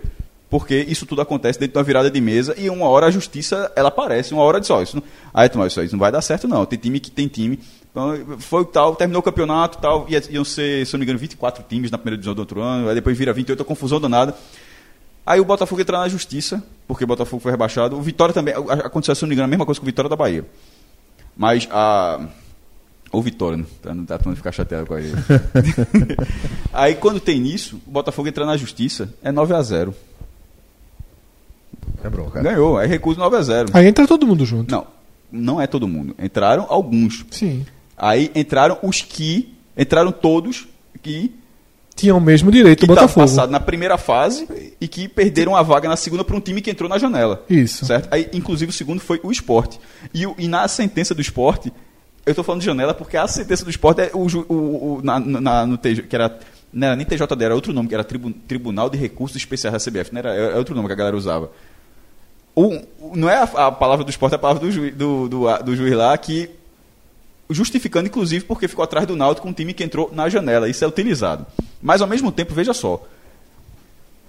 porque 0.51 0.77
isso 0.89 1.07
tudo 1.07 1.21
acontece 1.23 1.59
dentro 1.59 1.73
de 1.75 1.79
uma 1.79 1.85
virada 1.85 2.11
de 2.11 2.21
mesa 2.21 2.55
e 2.59 2.69
uma 2.71 2.87
hora 2.89 3.07
a 3.07 3.11
justiça 3.11 3.71
ela 3.75 3.89
aparece, 3.89 4.33
uma 4.35 4.43
hora 4.43 4.61
diz, 4.61 4.71
ó, 4.71 4.81
isso 4.83 4.97
não, 4.97 5.03
aí, 5.35 5.49
Tomás, 5.49 5.73
isso 5.73 5.81
aí 5.81 5.89
não 5.91 5.99
vai 5.99 6.13
dar 6.13 6.21
certo 6.23 6.47
não. 6.47 6.65
Tem 6.67 6.79
time 6.79 7.01
que 7.01 7.11
tem 7.11 7.27
time. 7.29 7.59
Então, 7.91 8.15
foi 8.39 8.65
tal, 8.67 8.95
terminou 8.95 9.21
o 9.21 9.23
campeonato, 9.23 9.79
tal, 9.79 10.07
ia- 10.09 10.23
iam 10.31 10.45
ser, 10.45 10.87
se 10.87 10.95
eu 10.95 10.99
não 10.99 11.01
me 11.01 11.05
engano, 11.07 11.19
24 11.19 11.65
times 11.69 11.91
na 11.91 11.97
primeira 11.97 12.17
divisão 12.17 12.35
do 12.35 12.41
outro 12.41 12.61
ano, 12.61 12.89
aí 12.89 12.95
depois 12.95 13.17
vira 13.17 13.33
28, 13.33 13.63
a 13.63 13.65
confusão 13.65 13.99
danada. 14.01 14.35
Aí 15.25 15.41
o 15.41 15.45
Botafogo 15.45 15.81
entra 15.81 15.99
na 15.99 16.09
justiça, 16.09 16.63
porque 16.87 17.03
o 17.05 17.07
Botafogo 17.07 17.43
foi 17.43 17.51
rebaixado. 17.51 17.97
O 17.97 18.03
Vitória 18.03 18.33
também, 18.35 18.55
aconteceu, 18.55 19.15
se 19.15 19.25
eu 19.25 19.27
não 19.27 19.31
me 19.31 19.35
engano, 19.35 19.47
a 19.47 19.49
mesma 19.49 19.65
coisa 19.67 19.81
com 19.81 19.85
o 19.85 19.87
Vitória 19.87 20.09
da 20.09 20.15
Bahia. 20.15 20.45
Mas 21.37 21.69
a. 21.71 22.27
Ou 23.13 23.23
Vitória, 23.23 23.57
né? 23.57 23.65
Pra 23.81 23.95
não 23.95 24.05
tá, 24.05 24.19
pra 24.19 24.29
não 24.29 24.37
ficar 24.37 24.53
chateado 24.53 24.87
com 24.87 24.95
a 24.95 25.01
gente. 25.01 25.15
Aí 26.73 26.95
quando 26.97 27.21
tem 27.21 27.47
isso, 27.47 27.81
o 27.87 27.91
Botafogo 27.91 28.29
entra 28.29 28.45
na 28.45 28.57
justiça, 28.57 29.13
é 29.23 29.31
9 29.31 29.55
a 29.55 29.63
0 29.63 29.95
É 32.03 32.11
bronca. 32.11 32.43
Ganhou, 32.43 32.79
aí 32.79 32.89
recusa 32.89 33.19
9 33.21 33.37
a 33.37 33.43
0 33.43 33.69
Aí 33.73 33.87
entra 33.87 34.07
todo 34.07 34.27
mundo 34.27 34.45
junto. 34.45 34.71
Não, 34.71 34.87
não 35.31 35.61
é 35.61 35.67
todo 35.67 35.87
mundo. 35.87 36.15
Entraram 36.19 36.67
alguns. 36.69 37.25
Sim. 37.31 37.65
Aí 37.97 38.31
entraram 38.35 38.79
os 38.83 39.01
que. 39.01 39.55
Entraram 39.77 40.11
todos 40.11 40.67
que 41.03 41.35
Tinha 41.97 42.15
o 42.15 42.21
mesmo 42.21 42.53
direito 42.53 42.81
que 42.81 42.87
do 42.87 42.95
Botafogo. 42.95 43.27
passados 43.27 43.51
na 43.51 43.59
primeira 43.59 43.97
fase 43.97 44.47
e 44.79 44.87
que 44.87 45.09
perderam 45.09 45.57
a 45.57 45.63
vaga 45.63 45.89
na 45.89 45.97
segunda 45.97 46.23
para 46.23 46.37
um 46.37 46.41
time 46.41 46.61
que 46.61 46.71
entrou 46.71 46.89
na 46.91 46.99
janela. 46.99 47.43
Isso. 47.49 47.87
Certo? 47.87 48.09
Aí, 48.13 48.29
inclusive, 48.35 48.71
o 48.71 48.73
segundo 48.73 49.01
foi 49.01 49.19
o 49.23 49.33
esporte. 49.33 49.81
E, 50.13 50.25
e 50.39 50.47
na 50.47 50.69
sentença 50.69 51.15
do 51.15 51.23
esporte, 51.23 51.73
eu 52.27 52.33
estou 52.33 52.45
falando 52.45 52.61
de 52.61 52.67
janela 52.67 52.93
porque 52.93 53.17
a 53.17 53.27
sentença 53.27 53.65
do 53.65 53.71
esporte 53.71 54.03
é 54.03 54.11
o, 54.13 54.29
ju- 54.29 54.45
o, 54.49 54.55
o- 54.55 55.01
na, 55.03 55.19
na- 55.19 55.65
no 55.67 55.79
TJ, 55.79 56.03
que 56.03 56.15
era. 56.15 56.39
Não 56.73 56.89
era 56.89 56.97
nem 56.97 57.07
TJD, 57.07 57.43
era 57.45 57.55
outro 57.55 57.73
nome, 57.73 57.89
que 57.89 57.95
era 57.95 58.05
Tribu- 58.05 58.33
Tribunal 58.47 58.91
de 58.91 58.99
Recursos 58.99 59.37
Especiais 59.37 59.73
da 59.73 59.79
CBF. 59.91 60.13
Não 60.13 60.19
era, 60.19 60.35
é 60.35 60.53
é 60.53 60.57
outro 60.59 60.75
nome 60.75 60.87
que 60.89 60.93
a 60.93 60.97
galera 60.97 61.17
usava. 61.17 61.51
O, 62.55 62.75
o- 63.01 63.17
não 63.17 63.31
é 63.31 63.37
a, 63.37 63.43
a 63.69 63.73
palavra 63.73 64.05
do 64.05 64.11
esporte, 64.11 64.33
é 64.35 64.37
a 64.37 64.39
palavra 64.39 64.63
do, 64.63 64.71
juiz, 64.71 64.95
do, 64.95 65.29
do, 65.29 65.47
do 65.63 65.77
juiz 65.77 65.95
lá 65.95 66.17
que 66.19 66.51
justificando 67.49 68.09
inclusive 68.09 68.45
porque 68.45 68.69
ficou 68.69 68.83
atrás 68.83 69.07
do 69.07 69.17
Náutico 69.17 69.49
um 69.49 69.53
time 69.53 69.73
que 69.73 69.85
entrou 69.85 70.11
na 70.13 70.29
janela. 70.29 70.69
Isso 70.69 70.85
é 70.85 70.89
utilizado. 70.89 71.47
Mas 71.81 72.01
ao 72.01 72.09
mesmo 72.09 72.33
tempo, 72.33 72.55
veja 72.55 72.75
só, 72.75 73.07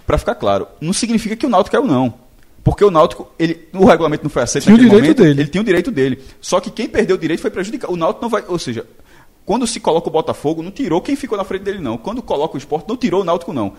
para 0.06 0.18
ficar 0.18 0.36
claro, 0.36 0.68
não 0.80 0.94
significa 0.94 1.36
que 1.36 1.46
o 1.46 1.50
Náutico 1.50 1.76
é 1.76 1.80
o 1.80 1.86
não. 1.86 2.14
Porque 2.64 2.84
o 2.84 2.92
Náutico, 2.92 3.32
ele, 3.40 3.68
o 3.74 3.86
regulamento 3.86 4.24
não 4.24 4.30
foi 4.30 4.44
aceito 4.44 4.66
Tinha 4.66 4.76
naquele 4.76 4.90
direito 4.90 5.18
momento, 5.20 5.24
dele. 5.24 5.42
ele 5.42 5.50
tinha 5.50 5.62
o 5.62 5.66
direito 5.66 5.92
dele. 5.92 6.22
Só 6.42 6.60
que 6.60 6.70
quem 6.70 6.88
perdeu 6.90 7.16
o 7.16 7.20
direito 7.20 7.40
foi 7.40 7.50
prejudicado. 7.50 7.94
O 7.94 7.96
Náutico 7.96 8.22
não 8.22 8.30
vai, 8.30 8.44
ou 8.48 8.60
seja, 8.60 8.86
Quando 9.46 9.66
se 9.66 9.80
coloca 9.80 10.10
o 10.10 10.12
Botafogo, 10.12 10.62
não 10.62 10.72
tirou 10.72 11.00
quem 11.00 11.16
ficou 11.16 11.38
na 11.38 11.46
frente 11.46 11.62
dele, 11.62 11.80
não. 11.80 11.98
Quando 11.98 12.22
coloca 12.22 12.56
o 12.56 12.58
esporte, 12.58 12.90
não 12.90 12.98
tirou 12.98 13.22
o 13.22 13.24
Náutico, 13.24 13.54
não. 13.54 13.74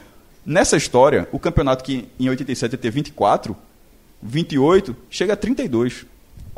Nessa 0.45 0.79
história, 0.79 1.29
o 1.31 1.39
campeonato 1.39 1.85
que 1.85 2.09
em 2.19 2.31
87 2.31 2.73
ia 2.73 2.79
ter 2.79 2.91
24, 2.91 3.55
28, 4.23 4.97
chega 5.11 5.35
a 5.35 5.37
32. 5.37 6.07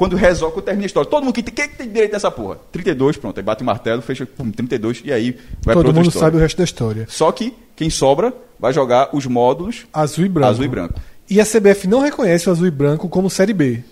Quando 0.01 0.17
resolve, 0.17 0.55
quando 0.55 0.65
termina 0.65 0.85
a 0.85 0.87
história. 0.87 1.11
Todo 1.11 1.25
mundo 1.25 1.35
que 1.35 1.43
tem, 1.43 1.53
quem 1.53 1.69
tem 1.77 1.87
direito 1.93 2.13
nessa 2.13 2.31
porra? 2.31 2.57
32, 2.73 3.19
pronto. 3.19 3.37
Aí 3.37 3.45
bate 3.45 3.63
o 3.63 3.67
martelo, 3.67 4.01
fecha 4.01 4.25
pum, 4.25 4.51
32 4.51 5.03
e 5.05 5.13
aí 5.13 5.33
vai 5.33 5.39
Todo 5.43 5.63
pra 5.63 5.77
outra 5.77 5.93
mundo 5.93 6.07
história. 6.09 6.27
sabe 6.27 6.37
o 6.39 6.41
resto 6.41 6.57
da 6.57 6.65
história. 6.65 7.07
Só 7.11 7.31
que 7.31 7.53
quem 7.77 7.91
sobra 7.91 8.33
vai 8.59 8.73
jogar 8.73 9.11
os 9.15 9.27
módulos 9.27 9.85
Azul 9.93 10.25
e 10.25 10.29
branco. 10.31 10.49
azul 10.49 10.65
e 10.65 10.69
branco. 10.69 10.95
E 11.29 11.39
a 11.39 11.45
CBF 11.45 11.87
não 11.87 12.01
reconhece 12.01 12.49
o 12.49 12.53
azul 12.53 12.67
e 12.67 12.71
branco 12.71 13.11
como 13.11 13.29
Série 13.29 13.53
B. 13.53 13.85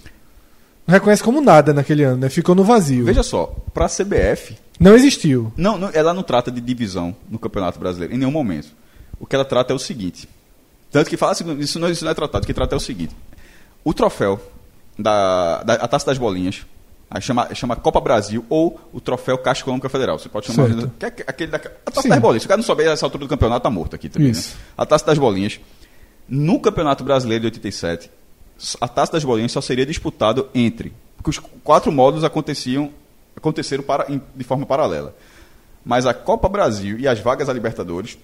Não 0.87 0.95
reconhece 0.95 1.23
como 1.23 1.43
nada 1.43 1.75
naquele 1.75 2.05
ano, 2.05 2.17
né? 2.17 2.31
Ficou 2.31 2.55
no 2.55 2.65
vazio. 2.65 3.05
Veja 3.05 3.23
só, 3.23 3.55
para 3.75 3.85
a 3.85 3.89
CBF, 3.91 4.57
Não 4.81 4.95
existiu. 4.95 5.53
não, 5.59 5.77
não- 5.77 5.91
ela 5.93 6.15
não 6.15 6.23
trata 6.23 6.51
de 6.51 6.63
divisão 6.63 7.15
no 7.29 7.39
Campeonato 7.39 7.79
Brasileiro, 7.79 8.15
em 8.15 8.17
nenhum 8.19 8.31
momento. 8.33 8.69
O 9.21 9.27
que 9.27 9.37
ela 9.37 9.45
trata 9.45 9.75
é 9.75 9.77
o 9.77 9.79
seguinte. 9.79 10.27
Tanto 10.91 11.11
que 11.11 11.19
fala 11.19 11.33
assim, 11.33 11.59
isso 11.59 11.79
não, 11.79 11.91
isso 11.91 12.03
não 12.03 12.11
é 12.13 12.15
tratado, 12.15 12.45
o 12.45 12.47
que 12.47 12.55
trata 12.55 12.75
é 12.75 12.79
o 12.79 12.81
seguinte. 12.81 13.15
O 13.85 13.93
troféu, 13.93 14.41
da, 14.99 15.63
da- 15.63 15.75
a 15.75 15.89
taça 15.89 16.07
das 16.07 16.19
bolinhas, 16.19 16.67
aí 17.11 17.21
chama, 17.23 17.55
chama 17.55 17.77
Copa 17.77 18.01
Brasil 18.01 18.45
ou 18.49 18.81
o 18.93 19.01
troféu 19.01 19.39
Caixa 19.39 19.63
Econômica 19.63 19.89
Federal. 19.89 20.19
Você 20.19 20.29
pode 20.29 20.47
chamar 20.47 20.69
Certo. 20.69 20.91
que 20.99 21.05
é 21.07 21.25
aquele 21.27 21.51
da, 21.53 21.57
a 21.59 21.91
taça 21.91 22.03
Sim. 22.03 22.09
das 22.09 22.19
bolinhas. 22.19 22.43
Se 22.43 22.47
o 22.47 22.49
cara 22.49 22.59
não 22.59 22.65
souber 22.65 22.87
essa 22.89 23.07
altura 23.07 23.25
do 23.25 23.29
campeonato, 23.29 23.63
tá 23.63 23.71
morto 23.71 23.95
aqui 23.95 24.09
também. 24.09 24.33
Né? 24.33 24.43
A 24.77 24.85
taça 24.85 25.07
das 25.07 25.19
bolinhas. 25.19 25.61
No 26.29 26.61
Campeonato 26.61 27.03
Brasileiro 27.05 27.43
de 27.43 27.47
87, 27.47 28.11
a 28.81 28.87
taça 28.89 29.13
das 29.13 29.25
bolinhas 29.25 29.51
só 29.53 29.61
seria 29.63 29.87
disputado 29.87 30.49
entre. 30.55 30.93
Porque 31.17 31.31
os 31.31 31.39
quatro 31.65 31.91
módulos 31.91 32.23
aconteciam, 32.25 32.91
aconteceram 33.37 33.83
para, 33.83 34.05
de 34.35 34.45
forma 34.45 34.67
paralela. 34.67 35.15
Mas 35.85 36.05
a 36.05 36.13
Copa 36.13 36.49
Brasil 36.49 36.99
e 36.99 37.09
as 37.09 37.19
vagas 37.21 37.49
a 37.49 37.53
Libertadores 37.53 38.19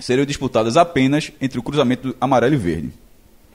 seriam 0.00 0.26
disputadas 0.26 0.76
apenas 0.76 1.32
entre 1.40 1.58
o 1.58 1.62
cruzamento 1.62 2.14
amarelo 2.20 2.54
e 2.54 2.58
verde. 2.58 2.92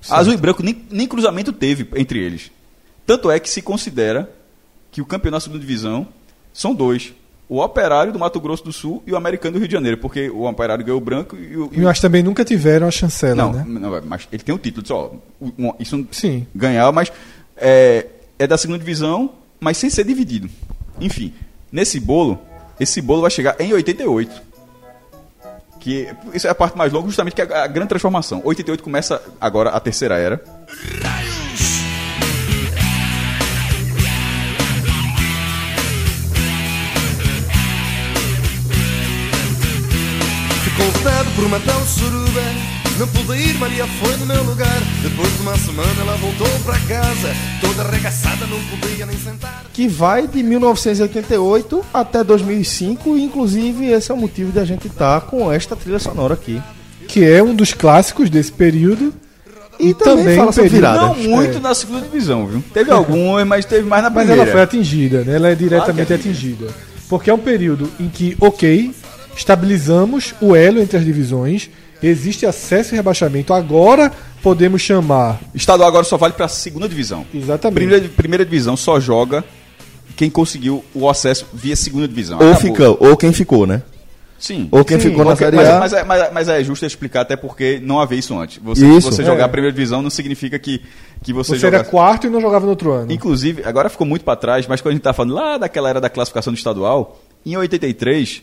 Azul 0.09 0.33
e 0.33 0.37
branco 0.37 0.63
nem, 0.63 0.85
nem 0.89 1.07
cruzamento 1.07 1.51
teve 1.51 1.87
entre 1.95 2.19
eles. 2.19 2.51
Tanto 3.05 3.29
é 3.31 3.39
que 3.39 3.49
se 3.49 3.61
considera 3.61 4.29
que 4.91 5.01
o 5.01 5.05
campeonato 5.05 5.41
da 5.41 5.45
segunda 5.45 5.65
divisão 5.65 6.07
são 6.53 6.73
dois. 6.73 7.13
O 7.47 7.59
Operário 7.59 8.13
do 8.13 8.19
Mato 8.19 8.39
Grosso 8.39 8.63
do 8.63 8.71
Sul 8.71 9.01
e 9.07 9.11
o 9.11 9.17
Americano 9.17 9.53
do 9.53 9.59
Rio 9.59 9.67
de 9.67 9.73
Janeiro, 9.73 9.97
porque 9.97 10.29
o 10.29 10.47
Operário 10.47 10.85
ganhou 10.85 10.99
o 10.99 11.03
branco 11.03 11.35
e 11.35 11.57
o, 11.57 11.69
e 11.73 11.79
o 11.79 11.81
Eu 11.81 11.89
acho 11.89 11.99
que 11.99 12.07
também 12.07 12.21
nunca 12.21 12.45
tiveram 12.45 12.87
a 12.87 12.91
chancela, 12.91 13.35
não, 13.35 13.53
né? 13.53 13.65
não, 13.67 14.01
mas 14.05 14.27
ele 14.31 14.43
tem 14.43 14.53
o 14.53 14.59
título, 14.59 14.85
só. 14.85 15.11
Isso 15.79 16.07
Sim. 16.11 16.45
ganhar, 16.53 16.91
mas 16.91 17.11
é, 17.57 18.05
é 18.37 18.45
da 18.45 18.57
segunda 18.57 18.77
divisão, 18.77 19.31
mas 19.59 19.77
sem 19.77 19.89
ser 19.89 20.03
dividido. 20.03 20.47
Enfim, 21.01 21.33
nesse 21.71 21.99
bolo, 21.99 22.39
esse 22.79 23.01
bolo 23.01 23.21
vai 23.21 23.31
chegar 23.31 23.55
em 23.59 23.73
88. 23.73 24.48
Que 25.79 26.13
isso 26.33 26.45
é 26.45 26.49
a 26.49 26.55
parte 26.55 26.77
mais 26.77 26.91
longa, 26.91 27.07
justamente 27.07 27.35
que 27.35 27.41
é 27.41 27.57
a, 27.57 27.67
grande 27.67 27.89
transformação. 27.89 28.41
88 28.43 28.83
começa 28.83 29.21
agora 29.39 29.69
a 29.69 29.79
terceira 29.79 30.17
era. 30.17 30.37
Ficou 40.63 40.91
por 41.35 41.45
uma 41.45 41.59
tal 41.61 41.81
suruba 41.85 42.78
Não 42.99 43.07
pude 43.07 43.39
ir, 43.39 43.57
Maria 43.57 43.87
foi 43.87 44.17
no 44.17 44.25
meu 44.25 44.43
lugar 44.43 44.77
Depois 45.01 45.31
de 45.33 45.41
uma 45.41 45.57
semana 45.57 46.01
ela 46.01 46.15
voltou 46.17 46.47
para 46.65 46.77
casa 46.79 47.29
Toda 47.61 47.83
arregaçada, 47.83 48.45
não 48.45 48.59
podia 48.77 49.05
nem 49.05 49.17
sentar 49.17 49.63
que 49.71 49.87
vai 49.87 50.27
de 50.27 50.43
1988 50.43 51.85
até 51.93 52.21
2005, 52.21 53.15
e 53.17 53.23
inclusive 53.23 53.85
esse 53.85 54.11
é 54.11 54.13
o 54.13 54.17
motivo 54.17 54.51
de 54.51 54.59
a 54.59 54.65
gente 54.65 54.87
estar 54.87 55.21
com 55.21 55.49
esta 55.49 55.73
trilha 55.73 55.99
sonora 55.99 56.33
aqui. 56.33 56.61
Que 57.07 57.23
é 57.23 57.41
um 57.41 57.55
dos 57.55 57.73
clássicos 57.73 58.29
desse 58.29 58.51
período. 58.51 59.13
E, 59.79 59.89
E 59.89 59.93
também, 59.93 60.35
também 60.35 60.51
período- 60.53 60.69
virada. 60.69 60.99
Não 61.07 61.15
muito 61.15 61.61
na 61.61 61.73
segunda 61.73 62.01
divisão, 62.01 62.45
viu? 62.45 62.61
Teve 62.73 62.91
algumas, 62.91 63.47
mas 63.47 63.63
teve 63.63 63.87
mais 63.87 64.03
na 64.03 64.09
Mas 64.09 64.25
primeira. 64.25 64.41
ela 64.41 64.51
foi 64.51 64.61
atingida, 64.61 65.23
né? 65.23 65.35
Ela 65.35 65.47
é 65.49 65.55
diretamente 65.55 66.07
Claro 66.07 66.11
é 66.11 66.15
atingida. 66.29 66.67
Porque 67.07 67.29
é 67.29 67.33
um 67.33 67.39
período 67.39 67.89
em 67.97 68.09
que, 68.09 68.35
ok, 68.41 68.91
estabilizamos 69.37 70.35
o 70.41 70.53
elo 70.57 70.81
entre 70.81 70.97
as 70.97 71.05
divisões, 71.05 71.69
existe 72.01 72.45
acesso 72.45 72.93
e 72.93 72.97
rebaixamento. 72.97 73.53
Agora 73.53 74.11
podemos 74.41 74.81
chamar. 74.81 75.39
Estadual 75.53 75.87
agora 75.89 76.03
só 76.03 76.17
vale 76.17 76.33
para 76.33 76.45
a 76.45 76.49
segunda 76.49 76.87
divisão. 76.87 77.25
Exatamente. 77.33 77.75
Primeira, 77.75 78.09
primeira 78.09 78.45
divisão 78.45 78.77
só 78.77 78.99
joga 78.99 79.43
quem 80.15 80.29
conseguiu 80.29 80.83
o 80.93 81.09
acesso 81.09 81.45
via 81.53 81.75
segunda 81.75 82.07
divisão. 82.07 82.39
Ou, 82.41 82.55
fica, 82.55 82.89
ou 82.89 83.15
quem 83.17 83.31
ficou, 83.31 83.65
né? 83.65 83.81
Sim. 84.37 84.69
Ou 84.71 84.85
quem 84.85 84.97
Sim, 84.97 85.09
ficou 85.09 85.25
na 85.25 85.35
Série 85.35 85.53
mas, 85.57 85.67
A. 85.67 85.79
mas 85.79 85.93
é, 85.93 86.03
mas- 86.05 86.33
mas 86.33 86.47
é 86.47 86.63
justo 86.63 86.85
explicar 86.85 87.21
até 87.21 87.35
porque 87.35 87.77
não 87.83 87.99
havia 87.99 88.17
isso 88.17 88.37
antes. 88.39 88.57
Você, 88.63 88.85
Isso. 88.87 89.11
você 89.11 89.21
É. 89.21 89.25
jogar 89.25 89.43
a 89.45 89.49
primeira 89.49 89.73
divisão 89.75 90.01
não 90.01 90.09
significa 90.09 90.57
que, 90.57 90.81
que 91.21 91.33
você, 91.33 91.57
Você 91.59 91.67
era 91.67 91.79
joga. 91.79 91.89
quarto 91.89 92.25
e 92.27 92.29
não 92.29 92.39
jogava 92.39 92.63
no 92.63 92.69
outro 92.71 92.91
ano. 92.93 93.11
Inclusive, 93.11 93.63
agora 93.65 93.89
ficou 93.89 94.07
muito 94.07 94.23
para 94.23 94.37
trás, 94.37 94.65
mas 94.65 94.79
quando 94.79 94.91
a 94.91 94.95
gente 94.95 95.03
tá 95.03 95.11
falando 95.11 95.33
lá 95.33 95.57
daquela 95.57 95.89
era 95.89 95.99
da 95.99 96.09
classificação 96.09 96.53
do 96.53 96.55
estadual, 96.57 97.21
em 97.45 97.57
83, 97.57 98.41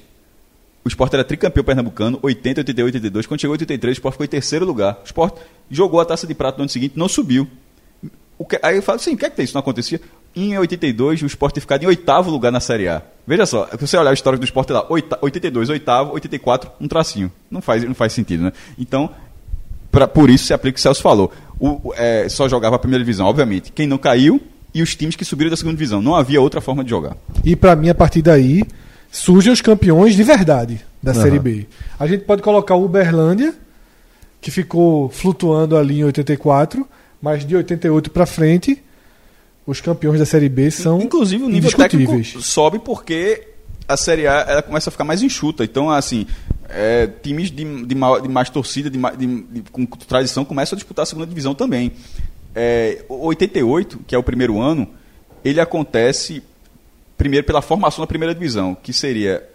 o 0.87 0.89
Sport 0.89 1.12
era 1.14 1.24
tricampeão 1.24 1.64
pernambucano, 1.64 2.18
80, 2.22 2.61
88, 2.61 2.87
82. 2.95 3.26
Quando 3.26 3.41
chegou 3.41 3.55
em 3.55 3.59
83, 3.59 3.97
o 3.97 3.99
Sport 3.99 4.12
ficou 4.14 4.24
em 4.24 4.28
terceiro 4.28 4.64
lugar. 4.64 5.01
O 5.03 5.07
Sport 5.07 5.37
jogou 5.70 6.01
a 6.01 6.05
taça 6.05 6.26
de 6.26 6.34
prata 6.34 6.59
no 6.59 6.62
ano 6.62 6.68
seguinte, 6.70 6.93
não 6.97 7.09
subiu. 7.09 7.49
Que- 8.49 8.61
aí 8.62 8.76
eu 8.76 8.82
falo 8.82 8.97
assim, 8.97 9.14
o 9.14 9.16
que 9.16 9.24
é 9.26 9.30
que 9.30 9.37
tem? 9.37 9.45
Isso 9.45 9.55
não 9.55 9.61
acontecia? 9.61 10.01
Em 10.34 10.57
82, 10.59 11.22
o 11.22 11.26
Sport 11.26 11.55
tinha 11.55 11.61
ficado 11.62 11.82
em 11.82 11.87
oitavo 11.87 12.30
lugar 12.30 12.53
na 12.53 12.61
Série 12.61 12.87
A. 12.87 13.03
Veja 13.26 13.47
só, 13.47 13.66
se 13.66 13.76
você 13.78 13.97
olhar 13.97 14.11
o 14.11 14.14
histórico 14.14 14.41
do 14.43 14.45
Sport 14.45 14.70
lá, 14.70 14.87
oita- 14.91 15.18
82, 15.22 15.70
oitavo, 15.70 16.12
84, 16.12 16.70
um 16.80 16.87
tracinho. 16.87 17.32
Não 17.51 17.61
faz, 17.62 17.82
não 17.82 17.95
faz 17.95 18.12
sentido, 18.12 18.45
né? 18.45 18.53
Então, 18.78 19.11
pra- 19.91 20.07
por 20.07 20.28
isso 20.30 20.45
se 20.45 20.53
aplica 20.53 20.74
o 20.74 20.74
que 20.74 20.80
o 20.80 20.82
Celso 20.82 21.03
falou. 21.03 21.32
O, 21.59 21.93
é, 21.97 22.28
só 22.28 22.49
jogava 22.49 22.76
a 22.76 22.78
primeira 22.78 23.03
divisão, 23.03 23.26
obviamente. 23.26 23.72
Quem 23.72 23.87
não 23.87 23.97
caiu 23.99 24.41
e 24.74 24.82
os 24.82 24.95
times 24.95 25.16
que 25.16 25.24
subiram 25.24 25.51
da 25.51 25.57
segunda 25.57 25.74
divisão. 25.74 26.03
Não 26.03 26.14
havia 26.14 26.41
outra 26.41 26.61
forma 26.61 26.84
de 26.84 26.91
jogar. 26.91 27.16
E 27.43 27.57
pra 27.57 27.74
mim, 27.74 27.89
a 27.89 27.95
partir 27.95 28.20
daí, 28.20 28.62
surgem 29.17 29.53
os 29.53 29.61
campeões 29.61 30.14
de 30.14 30.23
verdade 30.23 30.85
da 31.03 31.14
Série 31.14 31.39
B. 31.39 31.67
A 31.99 32.07
gente 32.07 32.25
pode 32.25 32.43
colocar 32.43 32.75
o 32.75 32.85
Uberlândia, 32.85 33.55
que 34.41 34.51
ficou 34.51 35.09
flutuando 35.09 35.77
ali 35.77 36.01
em 36.01 36.05
84, 36.05 36.87
mas 37.21 37.45
de 37.47 37.57
88 37.57 38.11
pra 38.11 38.27
frente, 38.27 38.83
os 39.67 39.81
campeões 39.81 40.19
da 40.19 40.27
Série 40.27 40.49
B 40.49 40.71
são 40.71 41.01
Inclusive 41.01 41.43
o 41.45 41.49
nível 41.49 41.71
técnico 41.73 42.12
sobe 42.43 42.79
porque 42.79 43.49
a 43.89 43.97
Série 43.97 44.27
A 44.27 44.45
ela 44.49 44.62
começa 44.62 44.91
a 44.91 44.93
ficar 44.93 45.05
mais 45.05 45.23
enxuta. 45.23 45.64
Então, 45.64 45.91
assim, 45.91 46.27
é, 46.69 47.07
times 47.23 47.51
de, 47.51 47.85
de, 47.87 47.95
maior- 47.95 48.21
de 48.21 48.29
mais 48.29 48.51
torcida, 48.51 48.91
de, 48.91 48.99
de- 49.17 49.43
de- 49.43 49.71
com 49.71 49.87
tradição, 49.87 50.45
começam 50.45 50.77
a 50.77 50.79
disputar 50.79 51.05
a 51.05 51.07
segunda 51.07 51.27
divisão 51.27 51.55
também. 51.55 51.93
É, 52.55 53.05
o 53.09 53.27
88, 53.27 54.01
que 54.07 54.14
é 54.14 54.19
o 54.19 54.23
primeiro 54.23 54.61
ano, 54.61 54.89
ele 55.45 55.61
acontece 55.61 56.43
primeiro 57.17 57.47
pela 57.47 57.62
formação 57.62 58.03
da 58.03 58.07
primeira 58.07 58.35
divisão, 58.35 58.75
que 58.75 58.93
seria 58.93 59.49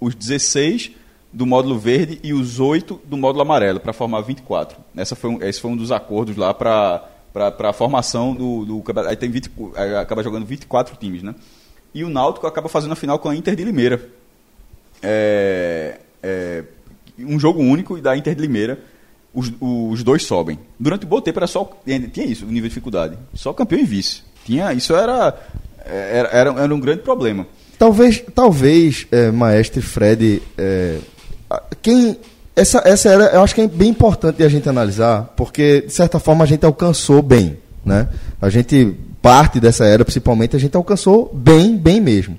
os 0.00 0.14
16 0.14 0.92
do 1.32 1.44
módulo 1.44 1.78
verde 1.78 2.18
e 2.22 2.32
os 2.32 2.60
8 2.60 3.00
do 3.04 3.16
módulo 3.16 3.42
amarelo, 3.42 3.80
para 3.80 3.92
formar 3.92 4.20
24. 4.22 4.78
Essa 4.96 5.14
foi 5.14 5.30
um, 5.30 5.42
esse 5.42 5.60
foi 5.60 5.70
um 5.70 5.76
dos 5.76 5.92
acordos 5.92 6.36
lá 6.36 6.54
para 6.54 7.08
a 7.34 7.72
formação 7.72 8.34
do, 8.34 8.64
do. 8.64 8.84
Aí 9.06 9.16
tem 9.16 9.30
20, 9.30 9.50
aí 9.74 9.96
acaba 9.96 10.22
jogando 10.22 10.46
24 10.46 10.96
times, 10.96 11.22
né? 11.22 11.34
E 11.94 12.04
o 12.04 12.08
Náutico 12.08 12.46
acaba 12.46 12.68
fazendo 12.68 12.92
a 12.92 12.96
final 12.96 13.18
com 13.18 13.28
a 13.28 13.36
Inter 13.36 13.56
de 13.56 13.64
Limeira. 13.64 14.08
É, 15.02 16.00
é, 16.22 16.64
um 17.18 17.38
jogo 17.38 17.60
único 17.60 17.98
e 17.98 18.00
da 18.00 18.16
Inter 18.16 18.34
de 18.34 18.40
Limeira 18.40 18.78
os, 19.36 19.52
os 19.60 20.02
dois 20.02 20.22
sobem. 20.22 20.58
Durante 20.80 21.04
o 21.04 21.08
bom 21.08 21.20
tempo 21.20 21.38
era 21.38 21.46
só 21.46 21.70
tinha 21.84 22.26
isso, 22.26 22.46
o 22.46 22.48
nível 22.48 22.62
de 22.62 22.68
dificuldade. 22.68 23.18
Só 23.34 23.52
campeão 23.52 23.78
e 23.78 23.84
vice. 23.84 24.22
Tinha, 24.46 24.72
isso 24.72 24.94
era 24.94 25.38
era, 25.86 26.28
era, 26.28 26.50
era 26.62 26.74
um 26.74 26.80
grande 26.80 27.02
problema. 27.02 27.46
Talvez, 27.78 28.22
talvez, 28.34 29.06
é, 29.10 29.30
Maestre 29.30 29.82
Fred, 29.82 30.42
é, 30.56 30.98
quem 31.82 32.16
essa, 32.56 32.80
essa 32.86 33.10
era, 33.10 33.24
eu 33.26 33.42
acho 33.42 33.54
que 33.54 33.60
é 33.60 33.68
bem 33.68 33.90
importante 33.90 34.42
a 34.42 34.48
gente 34.48 34.66
analisar, 34.66 35.34
porque 35.36 35.82
de 35.82 35.92
certa 35.92 36.18
forma 36.18 36.42
a 36.42 36.46
gente 36.46 36.64
alcançou 36.64 37.20
bem, 37.20 37.58
né? 37.84 38.08
A 38.40 38.48
gente 38.48 38.96
parte 39.20 39.60
dessa 39.60 39.84
era, 39.84 40.04
principalmente, 40.04 40.56
a 40.56 40.58
gente 40.58 40.74
alcançou 40.74 41.30
bem, 41.34 41.76
bem 41.76 42.00
mesmo. 42.00 42.38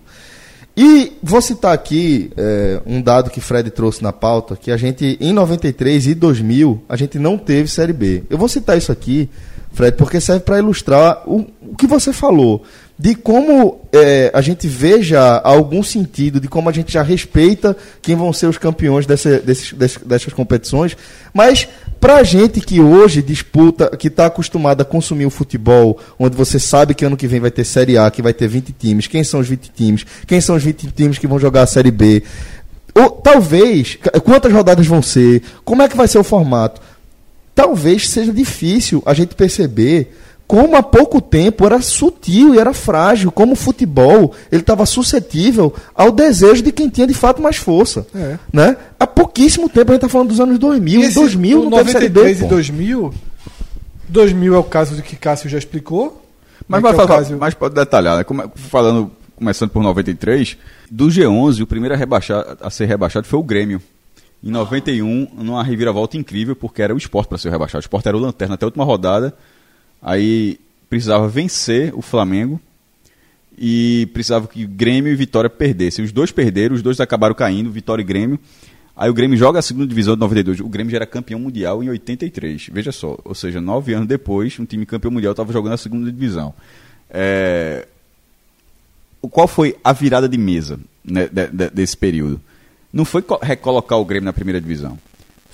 E 0.76 1.18
vou 1.22 1.42
citar 1.42 1.74
aqui 1.74 2.32
é, 2.36 2.82
um 2.86 3.02
dado 3.02 3.30
que 3.30 3.42
Fred 3.42 3.70
trouxe 3.70 4.02
na 4.02 4.14
pauta, 4.14 4.56
que 4.56 4.72
a 4.72 4.78
gente, 4.78 5.18
em 5.20 5.34
93 5.34 6.08
e 6.08 6.16
2000, 6.16 6.84
a 6.88 6.96
gente 6.96 7.20
não 7.20 7.38
teve 7.38 7.68
Série 7.68 7.94
B. 7.94 8.24
Eu 8.30 8.38
vou 8.38 8.48
citar 8.48 8.78
isso 8.78 8.92
aqui, 8.92 9.30
Fred, 9.74 9.98
porque 9.98 10.22
serve 10.22 10.42
para 10.42 10.60
ilustrar 10.60 11.24
o, 11.28 11.46
o 11.62 11.76
que 11.76 11.86
você 11.86 12.14
falou, 12.14 12.64
de 13.00 13.14
como 13.14 13.82
é, 13.94 14.32
a 14.34 14.42
gente 14.42 14.68
veja 14.68 15.38
algum 15.44 15.84
sentido, 15.84 16.40
de 16.40 16.48
como 16.48 16.68
a 16.68 16.72
gente 16.72 16.92
já 16.92 17.04
respeita 17.04 17.78
quem 18.02 18.16
vão 18.16 18.34
ser 18.34 18.48
os 18.48 18.58
campeões 18.58 19.06
dessa, 19.06 19.40
desses, 19.40 19.72
desses- 19.74 20.02
dessas 20.04 20.34
competições, 20.34 20.96
mas 21.34 21.68
Pra 22.00 22.22
gente 22.22 22.62
que 22.62 22.80
hoje 22.80 23.24
disputa, 23.24 23.90
que 23.98 24.08
está 24.08 24.28
acostumado 24.28 24.82
a 24.82 24.86
consumir 24.86 25.26
o 25.26 25.32
futebol, 25.32 25.98
onde 26.20 26.38
você 26.38 26.60
sabe 26.60 26.94
que 26.94 27.04
ano 27.04 27.18
que 27.18 27.26
vem 27.26 27.40
vai 27.40 27.50
ter 27.50 27.64
Série 27.64 27.98
A, 27.98 28.12
que 28.12 28.22
vai 28.22 28.36
ter 28.36 28.48
20 28.48 28.72
times, 28.72 29.08
quem 29.08 29.24
são 29.24 29.40
os 29.40 29.48
20 29.48 29.72
times, 29.76 30.06
quem 30.28 30.40
são 30.40 30.56
os 30.56 30.62
20 30.64 30.92
times 30.92 31.18
que 31.18 31.26
vão 31.26 31.40
jogar 31.40 31.64
a 31.64 31.66
Série 31.66 31.90
B, 31.90 32.22
ou, 32.94 33.10
talvez, 33.10 33.98
quantas 34.24 34.54
rodadas 34.54 34.86
vão 34.86 35.02
ser, 35.02 35.42
como 35.66 35.82
é 35.82 35.88
que 35.90 35.98
vai 35.98 36.08
ser 36.08 36.20
o 36.20 36.24
formato, 36.24 36.80
talvez 37.56 38.08
seja 38.08 38.32
difícil 38.32 39.02
a 39.04 39.16
gente 39.16 39.34
perceber 39.34 40.16
como 40.48 40.78
há 40.78 40.82
pouco 40.82 41.20
tempo 41.20 41.66
era 41.66 41.82
sutil 41.82 42.56
e 42.56 42.60
era 42.60 42.74
frágil, 42.74 43.32
como 43.32 43.52
o 43.52 43.56
futebol 43.56 44.34
ele 44.52 44.62
estava 44.62 44.86
suscetível 44.86 45.74
ao 45.94 46.12
desejo 46.12 46.64
de 46.64 46.72
quem 46.72 46.88
tinha 46.90 47.06
de 47.06 47.14
fato 47.14 47.42
mais 47.42 47.58
força. 47.58 48.08
É. 48.16 48.38
Né? 48.54 48.78
Há 49.00 49.06
pouquíssimo 49.06 49.68
tempo, 49.68 49.92
a 49.92 49.96
gente 49.96 50.04
está 50.06 50.10
falando 50.10 50.30
dos 50.30 50.40
anos 50.40 50.58
2000, 50.58 51.02
esse- 51.02 51.16
2000 51.16 51.62
o 51.62 51.70
não 51.70 51.78
teve 51.80 51.92
Série 51.92 52.08
B. 52.10 52.20
93 52.22 52.40
e 52.40 52.44
pô. 52.44 52.48
2000. 52.50 53.14
2000 54.10 54.56
é 54.56 54.58
o 54.58 54.64
caso 54.64 54.96
de 54.96 55.02
que 55.02 55.16
Cássio 55.16 55.50
já 55.50 55.58
explicou. 55.58 56.24
Mas, 56.68 56.82
né, 56.82 56.90
vai 56.90 56.96
que 56.96 57.02
é 57.02 57.06
falar, 57.08 57.20
caso- 57.20 57.38
mas 57.38 57.54
pode 57.54 57.76
detalhar, 57.76 58.18
né? 58.18 58.24
Como- 58.24 58.50
falando, 58.56 59.12
começando 59.36 59.70
por 59.70 59.84
93, 59.84 60.58
do 60.90 61.08
G11, 61.10 61.62
o 61.62 61.68
primeiro 61.68 61.94
a, 61.94 61.98
rebaixar, 61.98 62.58
a 62.62 62.70
ser 62.70 62.86
rebaixado 62.86 63.28
foi 63.28 63.38
o 63.40 63.44
Grêmio. 63.44 63.82
Em 64.44 64.52
91, 64.52 65.28
numa 65.38 65.64
reviravolta 65.64 66.16
incrível, 66.16 66.56
porque 66.56 66.82
era 66.82 66.94
o 66.94 66.98
esporte 66.98 67.28
para 67.28 67.38
ser 67.38 67.50
rebaixado. 67.50 67.80
O 67.80 67.86
esporte 67.86 68.08
era 68.08 68.16
o 68.16 68.20
lanterna 68.20 68.56
até 68.56 68.66
a 68.66 68.68
última 68.68 68.86
rodada. 68.86 69.34
Aí 70.02 70.60
precisava 70.90 71.28
vencer 71.28 71.94
o 71.96 72.02
Flamengo 72.02 72.60
e 73.58 74.08
precisava 74.14 74.48
que 74.48 74.66
Grêmio 74.66 75.12
e 75.12 75.16
Vitória 75.16 75.50
perdessem. 75.50 76.06
Os 76.06 76.12
dois 76.12 76.32
perderam, 76.32 76.76
os 76.76 76.82
dois 76.82 77.00
acabaram 77.00 77.34
caindo, 77.36 77.72
Vitória 77.72 78.02
e 78.02 78.06
Grêmio. 78.06 78.40
Aí 78.96 79.10
o 79.10 79.14
Grêmio 79.14 79.38
joga 79.38 79.60
a 79.60 79.62
segunda 79.62 79.86
divisão 79.88 80.16
de 80.16 80.20
92. 80.22 80.60
O 80.60 80.68
Grêmio 80.70 80.92
já 80.92 80.98
era 80.98 81.06
campeão 81.06 81.40
mundial 81.40 81.84
em 81.84 81.90
83. 81.90 82.70
Veja 82.72 82.92
só, 82.92 83.18
ou 83.24 83.36
seja, 83.36 83.62
nove 83.62 83.94
anos 83.94 84.08
depois, 84.08 84.58
um 84.60 84.66
time 84.66 84.86
campeão 84.86 85.12
mundial 85.12 85.32
estava 85.32 85.52
jogando 85.54 85.74
a 85.74 85.78
segunda 85.78 86.12
divisão. 86.12 86.54
É, 87.10 87.88
Qual 89.32 89.48
foi 89.48 89.76
a 89.84 89.92
virada 89.94 90.28
de 90.30 90.38
mesa 90.38 90.80
né, 91.04 91.28
de- 91.32 91.48
de- 91.48 91.70
desse 91.70 91.98
período? 91.98 92.40
Não 92.94 93.04
foi 93.06 93.22
co- 93.22 93.40
recolocar 93.42 94.00
o 94.00 94.06
Grêmio 94.06 94.26
na 94.26 94.34
primeira 94.34 94.60
divisão. 94.62 94.98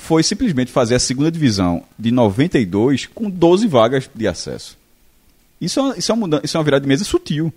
Foi 0.03 0.21
simplesmente 0.21 0.69
fazer 0.69 0.95
a 0.95 0.99
segunda 0.99 1.31
divisão 1.31 1.81
de 1.97 2.11
92 2.11 3.05
com 3.05 3.29
12 3.29 3.67
vagas 3.67 4.09
de 4.13 4.27
acesso. 4.27 4.77
Isso 5.61 5.79
é, 5.79 5.97
isso 5.97 6.11
é, 6.11 6.15
uma, 6.15 6.41
isso 6.43 6.57
é 6.57 6.59
uma 6.59 6.63
virada 6.65 6.81
de 6.81 6.89
mesa 6.89 7.05
sutil. 7.05 7.53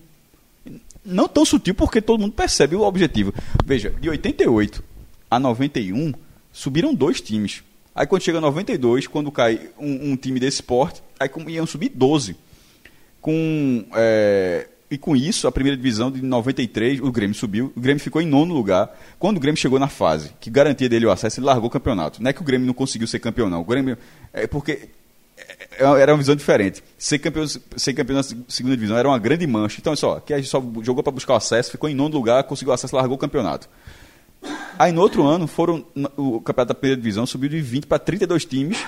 Não 1.04 1.26
tão 1.26 1.44
sutil 1.44 1.74
porque 1.74 2.00
todo 2.00 2.20
mundo 2.20 2.34
percebe 2.34 2.76
o 2.76 2.82
objetivo. 2.82 3.34
Veja, 3.64 3.92
de 4.00 4.08
88 4.08 4.80
a 5.28 5.40
91, 5.40 6.12
subiram 6.52 6.94
dois 6.94 7.20
times. 7.20 7.64
Aí 7.92 8.06
quando 8.06 8.22
chega 8.22 8.38
a 8.38 8.40
92, 8.40 9.08
quando 9.08 9.32
cai 9.32 9.68
um, 9.76 10.12
um 10.12 10.16
time 10.16 10.38
desse 10.38 10.62
porte, 10.62 11.02
aí 11.18 11.28
iam 11.48 11.66
subir 11.66 11.88
12. 11.88 12.36
Com, 13.20 13.84
é, 13.92 14.68
e 14.90 14.96
com 14.96 15.16
isso, 15.16 15.48
a 15.48 15.52
primeira 15.52 15.76
divisão 15.76 16.10
de 16.10 16.22
93, 16.22 17.00
o 17.00 17.10
Grêmio 17.10 17.34
subiu, 17.34 17.72
o 17.76 17.80
Grêmio 17.80 18.00
ficou 18.02 18.22
em 18.22 18.26
nono 18.26 18.54
lugar. 18.54 18.96
Quando 19.18 19.36
o 19.36 19.40
Grêmio 19.40 19.60
chegou 19.60 19.78
na 19.78 19.88
fase 19.88 20.30
que 20.40 20.48
garantia 20.50 20.88
dele 20.88 21.06
o 21.06 21.10
acesso, 21.10 21.40
ele 21.40 21.46
largou 21.46 21.66
o 21.68 21.70
campeonato. 21.70 22.22
Não 22.22 22.30
é 22.30 22.32
que 22.32 22.40
o 22.40 22.44
Grêmio 22.44 22.66
não 22.66 22.74
conseguiu 22.74 23.06
ser 23.08 23.18
campeão, 23.18 23.50
não. 23.50 23.60
O 23.60 23.64
Grêmio. 23.64 23.98
É 24.32 24.46
porque 24.46 24.88
é- 25.78 25.84
era 26.00 26.12
uma 26.12 26.18
visão 26.18 26.36
diferente. 26.36 26.82
Ser 26.96 27.18
campeão, 27.18 27.44
ser 27.48 27.92
campeão 27.94 28.16
na 28.16 28.22
seg- 28.22 28.44
segunda 28.48 28.76
divisão 28.76 28.96
era 28.96 29.08
uma 29.08 29.18
grande 29.18 29.46
mancha. 29.46 29.78
Então, 29.80 29.90
olha 29.90 29.96
só, 29.98 30.20
que 30.20 30.32
a 30.32 30.36
gente 30.38 30.48
só 30.48 30.62
jogou 30.82 31.02
para 31.02 31.12
buscar 31.12 31.34
o 31.34 31.36
acesso, 31.36 31.70
ficou 31.70 31.88
em 31.90 31.94
nono 31.94 32.14
lugar, 32.14 32.44
conseguiu 32.44 32.72
acesso, 32.72 32.94
largou 32.94 33.16
o 33.16 33.18
campeonato. 33.18 33.68
Aí 34.78 34.92
no 34.92 35.00
outro 35.00 35.24
ano, 35.26 35.46
foram 35.46 35.84
o 36.16 36.40
campeonato 36.40 36.68
da 36.68 36.74
primeira 36.74 37.00
divisão 37.00 37.26
subiu 37.26 37.48
de 37.48 37.60
20 37.60 37.86
para 37.86 37.98
32 37.98 38.44
times. 38.44 38.78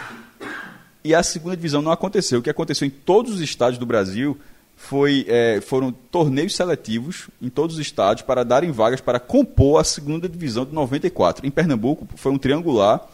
E 1.03 1.15
a 1.15 1.23
segunda 1.23 1.57
divisão 1.57 1.81
não 1.83 1.91
aconteceu. 1.91 2.39
O 2.39 2.43
que 2.43 2.51
aconteceu 2.51 2.87
em 2.87 2.91
todos 2.91 3.33
os 3.35 3.41
estádios 3.41 3.79
do 3.79 3.87
Brasil 3.87 4.39
foi, 4.81 5.27
é, 5.29 5.61
foram 5.61 5.91
torneios 5.91 6.55
seletivos 6.55 7.29
em 7.43 7.49
todos 7.49 7.75
os 7.75 7.81
estádios 7.83 8.25
para 8.25 8.45
darem 8.45 8.71
vagas 8.71 9.01
para 9.01 9.19
compor 9.19 9.81
a 9.81 9.85
segunda 9.85 10.29
divisão 10.29 10.65
de 10.65 10.73
94. 10.73 11.45
Em 11.45 11.51
Pernambuco 11.51 12.07
foi 12.15 12.31
um 12.31 12.39
triangular 12.39 13.05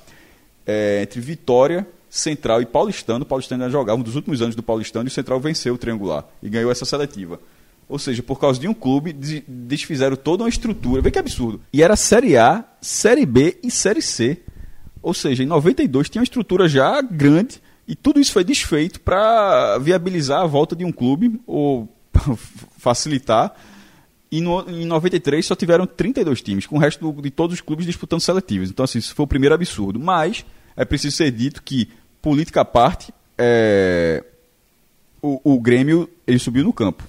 é, 0.66 1.00
entre 1.02 1.20
Vitória, 1.22 1.86
Central 2.10 2.60
e 2.60 2.66
Paulistano. 2.66 3.24
O 3.24 3.26
Paulistano 3.26 3.64
ainda 3.64 3.72
jogava 3.72 3.98
um 3.98 4.04
dos 4.04 4.14
últimos 4.14 4.42
anos 4.42 4.54
do 4.54 4.62
Paulistano 4.62 5.06
e 5.06 5.10
o 5.10 5.10
Central 5.10 5.40
venceu 5.40 5.74
o 5.74 5.78
triangular 5.78 6.26
e 6.42 6.50
ganhou 6.50 6.70
essa 6.70 6.84
seletiva. 6.84 7.40
Ou 7.88 7.98
seja, 7.98 8.22
por 8.22 8.38
causa 8.38 8.60
de 8.60 8.68
um 8.68 8.74
clube, 8.74 9.12
des- 9.14 9.42
desfizeram 9.48 10.16
toda 10.16 10.42
uma 10.44 10.48
estrutura. 10.50 11.00
Vê 11.00 11.10
que 11.10 11.18
absurdo. 11.18 11.62
E 11.72 11.82
era 11.82 11.96
Série 11.96 12.36
A, 12.36 12.62
Série 12.80 13.24
B 13.24 13.58
e 13.62 13.70
Série 13.70 14.02
C. 14.02 14.42
Ou 15.02 15.14
seja, 15.14 15.42
em 15.42 15.46
92 15.46 16.10
tinha 16.10 16.20
uma 16.20 16.24
estrutura 16.24 16.68
já 16.68 17.00
grande 17.00 17.60
e 17.86 17.94
tudo 17.94 18.20
isso 18.20 18.32
foi 18.32 18.44
desfeito 18.44 19.00
para 19.00 19.78
viabilizar 19.78 20.40
a 20.42 20.46
volta 20.46 20.74
de 20.74 20.84
um 20.84 20.92
clube 20.92 21.40
ou 21.46 21.88
facilitar. 22.78 23.54
E 24.30 24.40
no, 24.40 24.68
em 24.68 24.84
93 24.84 25.44
só 25.46 25.54
tiveram 25.54 25.86
32 25.86 26.42
times, 26.42 26.66
com 26.66 26.76
o 26.76 26.78
resto 26.78 27.12
de 27.22 27.30
todos 27.30 27.54
os 27.54 27.60
clubes 27.60 27.86
disputando 27.86 28.20
seletivos. 28.20 28.68
Então, 28.70 28.84
assim, 28.84 28.98
isso 28.98 29.14
foi 29.14 29.24
o 29.24 29.28
primeiro 29.28 29.54
absurdo. 29.54 30.00
Mas 30.00 30.44
é 30.76 30.84
preciso 30.84 31.16
ser 31.16 31.30
dito 31.30 31.62
que, 31.62 31.88
política 32.20 32.62
à 32.62 32.64
parte, 32.64 33.12
é, 33.38 34.24
o, 35.22 35.40
o 35.54 35.60
Grêmio 35.60 36.08
ele 36.26 36.38
subiu 36.38 36.64
no 36.64 36.72
campo. 36.72 37.04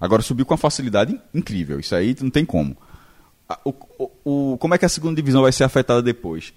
Agora 0.00 0.22
subiu 0.22 0.44
com 0.46 0.54
uma 0.54 0.58
facilidade 0.58 1.20
incrível. 1.32 1.78
Isso 1.78 1.94
aí 1.94 2.16
não 2.20 2.30
tem 2.30 2.44
como. 2.44 2.76
O- 3.64 4.10
o- 4.24 4.56
como 4.58 4.74
é 4.74 4.78
que 4.78 4.84
a 4.84 4.88
segunda 4.88 5.14
divisão 5.16 5.42
vai 5.42 5.52
ser 5.52 5.64
afetada 5.64 6.02
depois? 6.02 6.52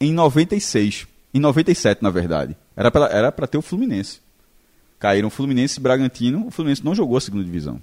Em 0.00 0.12
96. 0.12 1.06
Em 1.32 1.40
97, 1.40 2.02
na 2.02 2.10
verdade. 2.10 2.56
Era 2.76 2.90
para 2.90 3.06
era 3.06 3.32
pra 3.32 3.46
ter 3.46 3.58
o 3.58 3.62
Fluminense. 3.62 4.20
Caíram 4.98 5.30
Fluminense 5.30 5.78
e 5.78 5.82
Bragantino. 5.82 6.46
O 6.46 6.50
Fluminense 6.50 6.84
não 6.84 6.94
jogou 6.94 7.16
a 7.16 7.20
segunda 7.20 7.44
divisão. 7.44 7.80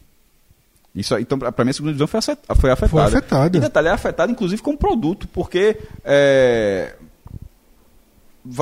Isso, 0.93 1.17
então, 1.17 1.37
para 1.37 1.65
mim, 1.65 1.71
a 1.71 1.73
segunda 1.73 1.91
divisão 1.91 2.07
foi, 2.07 2.19
afetada. 2.19 2.59
Foi 2.59 2.69
afetada. 2.69 3.57
E 3.57 3.59
detalhe, 3.59 3.87
é 3.89 3.91
afetada, 3.91 4.31
inclusive, 4.31 4.61
como 4.61 4.77
produto, 4.77 5.27
porque 5.27 5.77
é, 6.05 6.95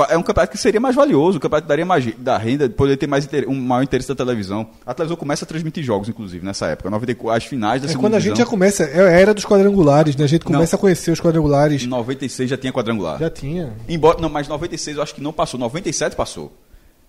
é 0.08 0.16
um 0.16 0.22
campeonato 0.22 0.50
que 0.52 0.58
seria 0.58 0.80
mais 0.80 0.94
valioso, 0.96 1.36
o 1.38 1.40
campeonato 1.40 1.64
que 1.64 1.68
daria 1.68 1.84
mais 1.84 2.04
da 2.16 2.38
renda, 2.38 2.68
poderia 2.70 2.96
ter 2.96 3.06
mais 3.06 3.28
um 3.46 3.54
maior 3.54 3.82
interesse 3.82 4.08
da 4.08 4.14
televisão. 4.14 4.66
A 4.86 4.94
televisão 4.94 5.16
começa 5.16 5.44
a 5.44 5.48
transmitir 5.48 5.82
jogos, 5.84 6.08
inclusive, 6.08 6.44
nessa 6.44 6.66
época. 6.68 6.88
94, 6.90 7.36
as 7.36 7.44
finais 7.44 7.82
da 7.82 7.86
É 7.86 7.88
segunda 7.90 8.06
quando 8.08 8.14
a 8.14 8.18
gente 8.18 8.28
já 8.30 8.34
divisão. 8.44 8.50
começa, 8.50 8.84
é 8.84 9.00
a 9.00 9.10
era 9.10 9.34
dos 9.34 9.44
quadrangulares, 9.44 10.16
né? 10.16 10.24
A 10.24 10.28
gente 10.28 10.44
começa 10.44 10.74
Não. 10.74 10.78
a 10.78 10.80
conhecer 10.80 11.10
os 11.10 11.20
quadrangulares. 11.20 11.82
Em 11.82 11.86
96 11.86 12.48
já 12.50 12.56
tinha 12.56 12.72
quadrangular. 12.72 13.18
Já 13.18 13.28
tinha. 13.30 13.72
Embora, 13.88 14.20
não, 14.20 14.28
mas 14.28 14.48
96 14.48 14.96
eu 14.96 15.02
acho 15.02 15.14
que 15.14 15.20
não 15.20 15.32
passou. 15.32 15.60
97 15.60 16.16
passou. 16.16 16.52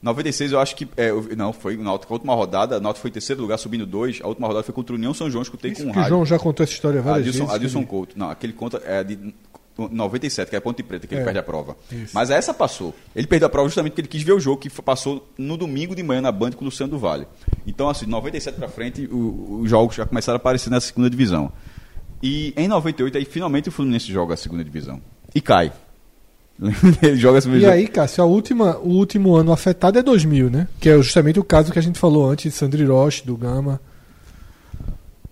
96 0.02 0.52
eu 0.52 0.60
acho 0.60 0.76
que. 0.76 0.88
é, 0.98 1.10
eu- 1.10 1.28
não, 1.36 1.52
foi 1.52 1.76
o 1.78 1.82
Náutico. 1.84 2.14
A 2.14 2.16
última 2.16 2.36
rodada, 2.36 2.76
a 2.76 2.80
Náutico 2.80 3.02
foi 3.02 3.10
em 3.10 3.14
terceiro 3.14 3.42
lugar, 3.42 3.58
subindo 3.58 3.86
dois. 3.86 4.20
A 4.22 4.28
última 4.28 4.48
rodada 4.48 4.64
foi 4.64 4.74
contra 4.74 4.94
o 4.94 4.98
União 4.98 5.14
São 5.14 5.32
João, 5.32 5.42
escutei 5.42 5.72
com 5.72 5.78
Isso 5.80 5.88
um 5.88 5.92
que 5.92 5.98
o 5.98 6.02
rádio. 6.02 6.10
João 6.16 6.26
já 6.26 6.38
contou 6.38 6.64
essa 6.64 6.74
história 6.74 7.02
várias 7.02 7.22
Adilson, 7.28 7.40
vezes. 7.46 7.56
Adilson 7.56 7.80
que 7.80 7.84
ele- 7.86 7.90
Couto. 7.90 8.20
Não, 8.20 8.30
aquele 8.30 8.54
conta 8.54 8.82
é 8.86 9.04
de 9.04 9.34
97, 9.78 10.50
que 10.50 10.56
é 10.56 10.60
Ponte 10.60 10.82
Preta, 10.84 11.06
que 11.08 11.14
ele 11.14 11.22
É. 11.22 11.24
perde 11.26 11.40
a 11.40 11.44
prova. 11.44 11.76
Isso. 11.92 12.12
Mas 12.14 12.30
essa 12.30 12.54
passou. 12.54 12.94
Ele 13.16 13.28
perdeu 13.28 13.48
a 13.48 13.50
prova 13.50 13.68
justamente 13.68 13.92
porque 13.92 14.02
ele 14.02 14.08
quis 14.08 14.24
ver 14.24 14.34
o 14.34 14.40
jogo, 14.40 14.58
que 14.62 14.70
passou 14.82 15.28
no 15.38 15.58
domingo 15.58 15.96
de 15.96 16.02
manhã 16.04 16.22
na 16.22 16.32
Band 16.32 16.52
com 16.52 16.62
o 16.62 16.66
Luciano 16.66 16.92
do 16.92 16.98
Vale. 17.00 17.28
Então, 17.68 17.90
assim, 17.90 18.06
de 18.06 18.12
97 18.12 18.56
pra 18.58 18.68
frente, 18.70 19.06
o- 19.12 19.60
os 19.64 19.70
jogos 19.70 19.96
já 19.96 20.06
começaram 20.06 20.36
a 20.36 20.40
aparecer 20.40 20.70
na 20.70 20.80
segunda 20.80 21.10
divisão. 21.10 21.52
E 22.24 22.54
em 22.56 22.68
98, 22.68 23.18
aí 23.18 23.26
finalmente 23.26 23.70
o 23.70 23.72
Fluminense 23.72 24.12
joga 24.12 24.34
a 24.34 24.38
segunda 24.38 24.64
divisão. 24.64 25.02
E 25.34 25.42
cai. 25.42 25.72
ele 27.04 27.18
joga 27.18 27.40
a 27.40 27.42
segunda 27.42 27.58
E 27.58 27.62
divisão. 27.62 27.74
aí, 27.78 27.88
Cássio, 27.90 28.24
a 28.24 28.28
última, 28.28 28.78
o 28.78 28.88
último 28.90 29.36
ano 29.36 29.52
afetado 29.52 30.00
é 30.00 30.02
2000, 30.02 30.50
né? 30.50 30.70
Que 30.80 30.90
é 30.90 30.96
justamente 30.98 31.38
o 31.38 31.44
caso 31.44 31.72
que 31.74 31.78
a 31.78 31.82
gente 31.82 32.00
falou 32.00 32.30
antes, 32.30 32.46
de 32.46 32.58
Sandri 32.58 32.86
Roche, 32.86 33.26
do 33.26 33.36
Gama. 33.36 33.82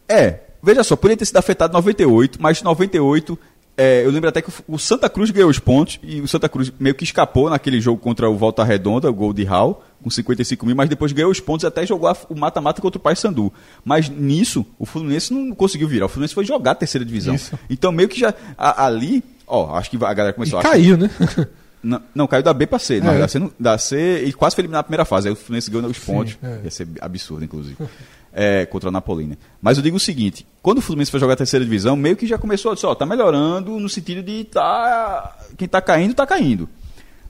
É, 0.08 0.42
veja 0.62 0.84
só, 0.84 0.96
poderia 0.96 1.18
ter 1.18 1.26
sido 1.26 1.38
afetado 1.38 1.72
em 1.72 1.76
98, 1.76 2.42
mas 2.42 2.60
em 2.62 2.64
98, 2.66 3.40
é, 3.78 4.06
eu 4.06 4.12
lembro 4.12 4.30
até 4.30 4.42
que 4.42 4.50
o- 4.68 4.78
Santa 4.78 5.10
Cruz 5.10 5.32
ganhou 5.32 5.50
os 5.50 5.60
pontos 5.60 6.00
e 6.04 6.22
o 6.22 6.28
Santa 6.28 6.48
Cruz 6.48 6.72
meio 6.80 6.94
que 6.96 7.04
escapou 7.04 7.50
naquele 7.50 7.82
jogo 7.82 8.00
contra 8.00 8.30
o 8.30 8.38
Volta 8.38 8.64
Redonda, 8.64 9.10
o 9.10 9.14
gol 9.14 9.34
de 9.34 9.44
Hall, 9.44 9.84
com 10.04 10.10
55 10.10 10.66
mil, 10.66 10.76
mas 10.76 10.90
depois 10.90 11.12
ganhou 11.12 11.32
os 11.32 11.40
pontos 11.40 11.64
e 11.64 11.68
até 11.68 11.86
jogou 11.86 12.08
a- 12.10 12.18
o 12.30 12.36
mata-mata 12.36 12.82
contra 12.82 12.98
o 12.98 13.02
Paysandu. 13.02 13.52
Mas 13.86 14.10
nisso, 14.10 14.66
o 14.78 14.86
Fluminense 14.86 15.34
não 15.34 15.56
conseguiu 15.56 15.88
virar. 15.88 16.06
O 16.06 16.10
Fluminense 16.10 16.34
foi 16.36 16.46
jogar 16.46 16.72
a 16.72 16.76
terceira 16.76 17.04
divisão. 17.06 17.34
Isso. 17.36 17.58
Então 17.70 17.92
meio 17.92 18.10
que 18.10 18.20
já 18.20 18.34
a- 18.58 18.86
ali, 18.86 19.24
ó, 19.48 19.76
acho 19.76 19.90
que 19.90 19.96
a 19.98 20.14
galera 20.14 20.30
E 20.30 20.34
começou 20.34 20.60
a 20.60 20.62
achar- 20.62 20.72
caiu, 20.72 20.98
né? 20.98 21.10
não, 21.82 22.02
não, 22.14 22.28
caiu 22.28 22.44
da 22.44 22.54
B 22.54 22.68
pra 22.68 22.78
C. 22.80 22.98
É. 22.98 23.00
Da 23.02 23.28
C, 23.28 23.50
da 23.60 23.78
C 23.78 24.24
e 24.26 24.34
quase 24.34 24.56
foi 24.56 24.62
eliminado 24.64 24.80
na 24.80 24.84
primeira 24.84 25.06
fase. 25.06 25.28
Aí 25.30 25.34
o 25.34 25.38
Fluminense 25.38 25.72
ganhou 25.72 25.90
os 25.90 26.00
pontos. 26.00 26.38
é. 26.44 26.60
Ia 26.66 26.72
ser 26.72 26.88
absurdo, 27.02 27.44
inclusive. 27.46 27.78
É, 28.36 28.66
contra 28.66 28.90
a 28.90 28.92
Napolina. 28.92 29.38
Mas 29.62 29.78
eu 29.78 29.84
digo 29.84 29.98
o 29.98 30.00
seguinte: 30.00 30.46
quando 30.62 30.80
o 30.80 30.82
Fluminense 30.82 31.12
foi 31.12 31.20
jogar 31.20 31.34
a 31.34 31.38
terceira 31.38 31.64
divisão, 31.64 31.96
meio 31.96 32.16
que 32.18 32.26
já 32.26 32.38
começou 32.38 32.72
a 32.72 32.76
dizer, 32.76 32.88
ó, 32.88 32.96
tá 32.96 33.06
melhorando 33.06 33.80
no 33.80 33.88
sentido 33.88 34.24
de 34.24 34.44
tá. 34.46 35.38
Quem 35.58 35.68
tá 35.68 35.80
caindo, 35.80 36.16
tá 36.16 36.26
caindo. 36.26 36.68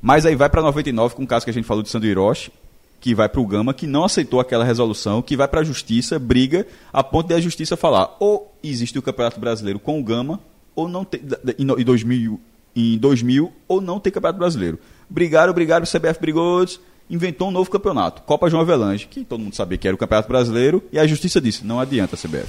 Mas 0.02 0.26
aí 0.26 0.36
vai 0.36 0.50
pra 0.50 0.62
99 0.62 1.16
com 1.16 1.24
o 1.24 1.28
caso 1.28 1.46
que 1.46 1.50
a 1.52 1.54
gente 1.54 1.66
falou 1.66 1.84
de 1.84 1.90
Sandro 1.90 2.08
Hiroshi, 2.08 2.52
que 3.02 3.14
vai 3.14 3.28
pro 3.28 3.46
Gama, 3.46 3.74
que 3.74 3.86
não 3.86 4.06
aceitou 4.06 4.40
aquela 4.40 4.64
resolução, 4.64 5.22
que 5.22 5.36
vai 5.36 5.48
pra 5.48 5.62
justiça, 5.64 6.18
briga, 6.18 6.66
a 6.92 7.04
ponto 7.04 7.28
de 7.28 7.34
a 7.34 7.40
justiça 7.42 7.76
falar: 7.76 8.16
ou 8.20 8.54
existe 8.64 8.98
o 8.98 9.02
Campeonato 9.02 9.40
Brasileiro 9.42 9.80
com 9.80 10.00
o 10.00 10.04
Gama, 10.04 10.40
ou 10.74 10.88
não 10.88 11.04
tem. 11.04 11.20
Em 11.60 11.66
no- 11.66 11.78
em 11.80 11.84
2000 11.84 12.40
em 12.76 12.98
2000 12.98 13.52
ou 13.68 13.80
não 13.80 14.00
ter 14.00 14.10
Campeonato 14.10 14.40
Brasileiro. 14.40 14.80
Brigaram, 15.08 15.54
brigaram, 15.54 15.84
o 15.84 15.88
CBF 15.88 16.20
brigou, 16.20 16.66
inventou 17.10 17.48
um 17.50 17.52
novo 17.52 17.70
campeonato, 17.70 18.22
Copa 18.24 18.50
João 18.50 18.62
Avelange, 18.62 19.08
que 19.08 19.24
todo 19.24 19.40
mundo 19.42 19.56
sabia 19.56 19.78
que 19.78 19.88
era 19.88 19.94
o 19.96 19.98
Campeonato 19.98 20.28
Brasileiro, 20.30 20.84
e 20.92 20.98
a 21.00 21.06
justiça 21.06 21.40
disse, 21.42 21.66
não 21.66 21.80
adianta 21.80 22.16
a 22.16 22.18
CBF. 22.18 22.48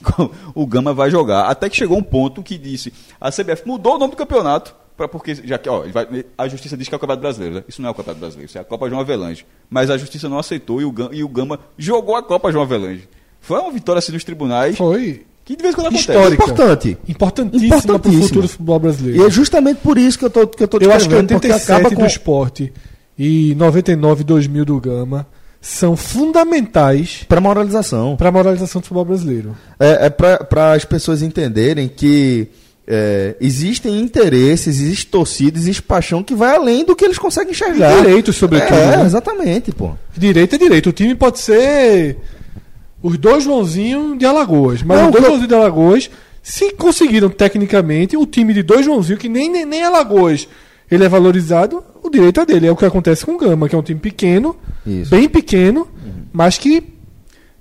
O 0.54 0.66
Gama 0.66 0.92
vai 0.92 1.10
jogar. 1.10 1.46
Até 1.48 1.68
que 1.70 1.76
chegou 1.76 1.96
um 1.98 2.02
ponto 2.02 2.42
que 2.42 2.58
disse, 2.58 2.92
a 3.20 3.30
CBF 3.30 3.62
mudou 3.66 3.96
o 3.96 3.98
nome 3.98 4.10
do 4.12 4.16
campeonato, 4.16 4.74
pra, 4.96 5.08
porque 5.08 5.34
já 5.34 5.56
que 5.58 5.68
ó, 5.68 5.84
vai- 5.92 6.24
a 6.36 6.48
justiça 6.48 6.76
diz 6.76 6.86
que 6.88 6.94
é 6.94 6.96
o 6.96 7.00
Campeonato 7.00 7.22
Brasileiro. 7.22 7.54
né? 7.56 7.64
Isso 7.68 7.80
não 7.80 7.88
é 7.88 7.92
o 7.92 7.94
Campeonato 7.94 8.20
Brasileiro, 8.20 8.48
isso 8.48 8.58
é 8.58 8.60
a 8.60 8.64
Copa 8.64 8.88
João 8.88 9.00
Avelange. 9.00 9.46
Mas 9.70 9.88
a 9.90 9.96
justiça 9.96 10.28
não 10.28 10.38
aceitou 10.38 10.80
e 10.80 10.84
o 10.84 10.92
Gama, 10.92 11.10
e 11.14 11.24
o 11.24 11.28
Gama 11.28 11.58
jogou 11.78 12.14
a 12.14 12.22
Copa 12.22 12.52
João 12.52 12.64
Avelange. 12.64 13.08
Foi 13.40 13.58
uma 13.58 13.70
vitória 13.72 13.98
assim 13.98 14.12
nos 14.12 14.22
tribunais, 14.24 14.76
Foi 14.76 15.24
que 15.44 15.54
de 15.56 15.62
vez 15.62 15.72
em 15.72 15.76
quando 15.76 15.86
acontece. 15.86 16.10
Histórica. 16.10 16.42
Importante. 16.44 16.98
importantíssima 17.08 17.68
para 17.70 17.92
o 17.92 17.94
Importantíssima. 17.94 18.26
futuro 18.28 18.42
do 18.42 18.48
futebol 18.48 18.76
E 18.76 18.80
brasileiro. 18.80 19.26
é 19.26 19.30
justamente 19.30 19.78
por 19.80 19.96
isso 19.96 20.18
que 20.18 20.24
eu 20.26 20.30
tô, 20.30 20.46
que 20.46 20.62
eu 20.62 20.68
tô 20.68 20.76
Eu 20.78 20.90
acho 20.92 21.08
que 21.08 21.14
descrevendo, 21.14 21.28
porque 21.28 21.46
87 21.48 21.72
acaba 21.72 21.90
do 21.90 21.96
com... 21.96 22.06
esporte 22.06 22.72
e 23.18 23.54
99 23.56 24.24
2000 24.24 24.64
do 24.64 24.80
Gama 24.80 25.26
são 25.60 25.96
fundamentais 25.96 27.24
Pra 27.28 27.40
moralização. 27.40 28.16
para 28.16 28.28
a 28.28 28.32
moralização 28.32 28.80
do 28.80 28.84
futebol 28.84 29.04
brasileiro. 29.04 29.56
É, 29.80 30.06
é 30.06 30.10
para 30.10 30.72
as 30.72 30.84
pessoas 30.84 31.22
entenderem 31.22 31.88
que 31.88 32.48
é, 32.86 33.34
existem 33.40 34.00
interesses, 34.00 34.78
existe 34.80 35.06
torcida, 35.06 35.58
existe 35.58 35.82
paixão 35.82 36.22
que 36.22 36.34
vai 36.36 36.54
além 36.54 36.84
do 36.84 36.94
que 36.94 37.04
eles 37.04 37.18
conseguem 37.18 37.50
enxergar. 37.52 37.96
Direitos, 38.00 38.36
sobretudo. 38.36 38.76
É, 38.78 38.96
né? 38.98 39.04
exatamente, 39.06 39.72
pô. 39.72 39.90
Direito 40.16 40.54
é 40.54 40.58
direito. 40.58 40.90
O 40.90 40.92
time 40.92 41.14
pode 41.16 41.40
ser 41.40 42.16
os 43.02 43.18
dois 43.18 43.42
Joãozinho 43.42 44.16
de 44.16 44.24
Alagoas. 44.24 44.82
Mas 44.82 44.98
Não, 44.98 45.06
os 45.06 45.12
dois 45.12 45.24
eu- 45.24 45.30
Joãozinho 45.30 45.48
de 45.48 45.54
Alagoas, 45.54 46.10
se 46.42 46.72
conseguiram 46.74 47.28
tecnicamente, 47.28 48.16
o 48.16 48.24
time 48.24 48.54
de 48.54 48.62
dois 48.62 48.84
Joãozinho, 48.84 49.18
que 49.18 49.28
nem, 49.28 49.50
nem, 49.50 49.64
nem 49.66 49.82
Alagoas 49.82 50.46
ele 50.88 51.02
é 51.02 51.08
valorizado, 51.08 51.82
o 52.06 52.10
direito 52.10 52.40
é 52.40 52.46
dele. 52.46 52.66
É 52.66 52.72
o 52.72 52.76
que 52.76 52.84
acontece 52.84 53.24
com 53.24 53.32
o 53.32 53.38
Gama, 53.38 53.68
que 53.68 53.74
é 53.74 53.78
um 53.78 53.82
time 53.82 54.00
pequeno, 54.00 54.56
Isso. 54.86 55.10
bem 55.10 55.28
pequeno, 55.28 55.86
mas 56.32 56.58
que 56.58 56.94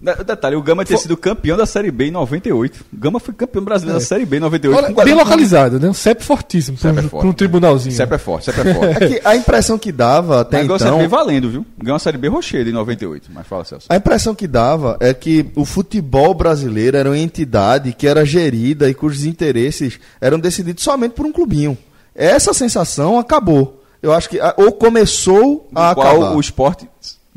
De- 0.01 0.23
Detalhe, 0.23 0.55
o 0.55 0.61
Gama 0.61 0.83
ter 0.85 0.97
sido 0.97 1.15
campeão 1.17 1.57
da 1.57 1.65
Série 1.65 1.89
B 1.89 2.07
em 2.07 2.11
98. 2.11 2.85
O 2.93 2.97
Gama 2.97 3.19
foi 3.19 3.33
campeão 3.33 3.63
brasileiro 3.63 3.99
da 3.99 4.05
Série 4.05 4.25
B 4.25 4.37
em 4.37 4.39
98. 4.41 4.85
Olha, 4.85 5.05
bem 5.05 5.13
localizado, 5.15 5.79
né? 5.79 5.87
Um 5.89 5.93
CEP 5.93 6.21
fortíssimo 6.23 6.77
CEP 6.77 6.97
é 6.97 7.01
um, 7.01 7.09
forte. 7.09 7.21
pra 7.21 7.29
um 7.29 7.33
tribunalzinho. 7.33 7.95
CEP 7.95 8.13
é 8.13 8.17
forte, 8.17 8.45
CEP 8.45 8.59
é 8.59 8.73
forte. 8.73 9.03
É 9.03 9.07
que 9.07 9.21
a 9.23 9.35
impressão 9.35 9.79
que 9.79 9.91
dava 9.91 10.41
até 10.41 10.57
Mas 10.57 10.67
ganhou 10.67 10.75
a 10.75 10.79
Série 10.79 10.91
então... 10.91 11.01
B 11.01 11.07
valendo, 11.07 11.49
viu? 11.49 11.65
Ganhou 11.81 11.95
a 11.95 11.99
Série 11.99 12.17
B 12.17 12.27
Rochedo 12.27 12.69
em 12.69 12.73
98. 12.73 13.29
Mas 13.33 13.47
fala, 13.47 13.63
Celso. 13.65 13.87
A 13.89 13.95
impressão 13.95 14.35
que 14.35 14.47
dava 14.47 14.97
é 14.99 15.13
que 15.13 15.47
o 15.55 15.65
futebol 15.65 16.33
brasileiro 16.35 16.97
era 16.97 17.09
uma 17.09 17.17
entidade 17.17 17.93
que 17.93 18.05
era 18.05 18.23
gerida 18.25 18.87
e 18.89 18.93
cujos 18.93 19.23
interesses 19.25 19.97
eram 20.21 20.37
decididos 20.37 20.83
somente 20.83 21.13
por 21.13 21.25
um 21.25 21.31
clubinho. 21.31 21.75
Essa 22.13 22.53
sensação 22.53 23.17
acabou. 23.17 23.81
Eu 24.05 24.13
acho 24.13 24.29
que 24.29 24.39
ou 24.57 24.71
começou 24.71 25.67
a 25.73 25.89
no 25.89 25.95
qual 25.95 26.07
acabar. 26.17 26.35
o 26.35 26.39
esporte, 26.39 26.87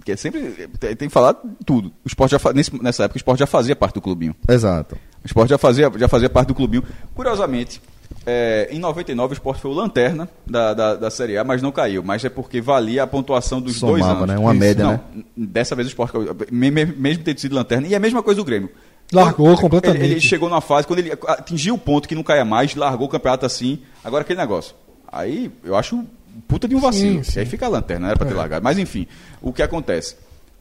que 0.04 0.12
é 0.12 0.16
sempre 0.16 0.68
tem, 0.78 0.94
tem 0.96 1.08
que 1.08 1.12
falar 1.14 1.34
tudo. 1.64 1.88
O 2.04 2.06
esporte 2.08 2.32
já 2.32 2.52
nesse- 2.52 2.82
nessa 2.82 3.04
época 3.04 3.16
o 3.16 3.18
esporte 3.18 3.38
já 3.40 3.46
fazia 3.46 3.74
parte 3.76 3.94
do 3.94 4.00
clubinho. 4.00 4.34
Exato. 4.48 4.96
O 5.22 5.26
esporte 5.26 5.50
já 5.50 5.58
fazia, 5.58 5.90
já 5.96 6.08
fazia 6.08 6.28
parte 6.30 6.48
do 6.48 6.54
clubinho. 6.54 6.82
Curiosamente, 7.14 7.80
é, 8.24 8.68
em 8.70 8.78
99 8.78 9.32
o 9.32 9.34
esporte 9.34 9.60
foi 9.60 9.70
o 9.70 9.74
lanterna 9.74 10.28
da, 10.46 10.72
da, 10.74 10.94
da 10.94 11.10
Série 11.10 11.36
A, 11.36 11.44
mas 11.44 11.60
não 11.60 11.72
caiu. 11.72 12.02
Mas 12.02 12.24
é 12.24 12.28
porque 12.28 12.60
valia 12.60 13.02
a 13.02 13.06
pontuação 13.06 13.60
dos 13.60 13.80
dois 13.80 14.02
Somava, 14.02 14.24
anos. 14.24 14.34
né? 14.34 14.38
Uma 14.40 14.54
média, 14.54 14.84
não, 14.84 14.92
né? 14.92 15.00
Dessa 15.36 15.74
vez 15.74 15.88
o 15.88 15.90
esporte, 15.90 16.12
caiu. 16.12 16.36
mesmo 16.50 17.24
ter 17.24 17.38
sido 17.38 17.54
lanterna, 17.54 17.86
e 17.88 17.94
é 17.94 17.96
a 17.96 18.00
mesma 18.00 18.22
coisa 18.22 18.40
do 18.40 18.44
Grêmio. 18.44 18.70
Largou 19.12 19.48
Ele- 19.52 19.60
completamente. 19.60 20.04
Ele, 20.04 20.20
chegou 20.20 20.48
numa 20.48 20.60
fase, 20.60 20.86
quando 20.86 20.98
ele 21.00 21.12
atingiu 21.26 21.74
o 21.74 21.78
ponto 21.78 22.06
que 22.06 22.14
não 22.14 22.22
caia 22.22 22.44
mais, 22.44 22.74
largou 22.74 23.06
o 23.06 23.10
campeonato 23.10 23.44
assim. 23.46 23.78
Agora 24.04 24.20
aquele 24.22 24.38
negócio. 24.38 24.74
Aí 25.10 25.50
eu 25.64 25.74
acho 25.74 26.04
puta 26.46 26.68
de 26.68 26.74
um 26.74 26.80
vacilo. 26.80 27.24
Sim, 27.24 27.32
sim. 27.32 27.40
Aí 27.40 27.46
fica 27.46 27.66
a 27.66 27.68
lanterna, 27.68 28.00
não 28.02 28.08
era 28.10 28.18
pra 28.18 28.26
ter 28.28 28.34
largado. 28.34 28.62
Mas 28.62 28.78
enfim, 28.78 29.06
o 29.42 29.52
que 29.52 29.62
acontece? 29.62 30.16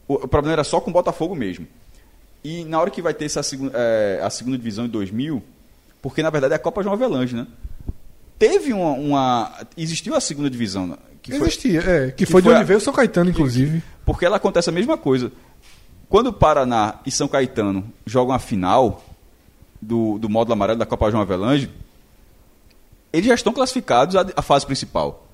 O, 0.07 0.15
o 0.15 0.27
problema 0.27 0.53
era 0.53 0.63
só 0.63 0.79
com 0.81 0.89
o 0.89 0.93
Botafogo 0.93 1.35
mesmo. 1.35 1.67
E 2.43 2.63
na 2.65 2.79
hora 2.79 2.89
que 2.89 3.01
vai 3.01 3.13
ter 3.13 3.25
essa 3.25 3.43
segun- 3.43 3.69
eh, 3.73 4.21
a 4.23 4.29
segunda 4.29 4.57
divisão 4.57 4.85
em 4.85 4.89
2000, 4.89 5.43
porque 6.01 6.23
na 6.23 6.29
verdade 6.29 6.53
é 6.53 6.55
a 6.55 6.59
Copa 6.59 6.81
João 6.81 6.93
Avelange, 6.93 7.35
né? 7.35 7.45
Teve 8.39 8.71
uma, 8.73 8.91
uma- 8.91 9.53
Existiu 9.77 10.15
a 10.15 10.21
segunda 10.21 10.49
divisão. 10.49 10.87
né? 10.87 10.95
Que 11.21 11.31
foi, 11.37 11.47
Existia, 11.47 11.79
é. 11.81 12.07
Que, 12.11 12.25
que 12.25 12.25
foi 12.25 12.41
de 12.41 12.47
foi 12.47 12.55
onde 12.55 12.63
veio 12.63 12.77
o 12.77 12.81
São 12.81 12.93
Caetano, 12.93 13.29
inclusive. 13.31 13.83
porque 14.05 14.25
ela 14.25 14.37
acontece 14.37 14.69
a 14.69 14.73
mesma 14.73 14.97
coisa. 14.97 15.31
Quando 16.07 16.27
o 16.27 16.33
Paraná 16.33 16.95
e 17.05 17.11
São 17.11 17.27
Caetano 17.27 17.83
jogam 18.05 18.33
a 18.33 18.39
final 18.39 19.03
do, 19.81 20.17
do 20.19 20.29
módulo 20.29 20.53
amarelo 20.53 20.79
da 20.79 20.85
Copa 20.85 21.09
João 21.11 21.21
Avelange, 21.21 21.69
eles 23.11 23.25
já 23.27 23.33
estão 23.33 23.51
classificados 23.51 24.15
à, 24.15 24.25
à 24.37 24.41
fase 24.41 24.65
principal. 24.65 25.26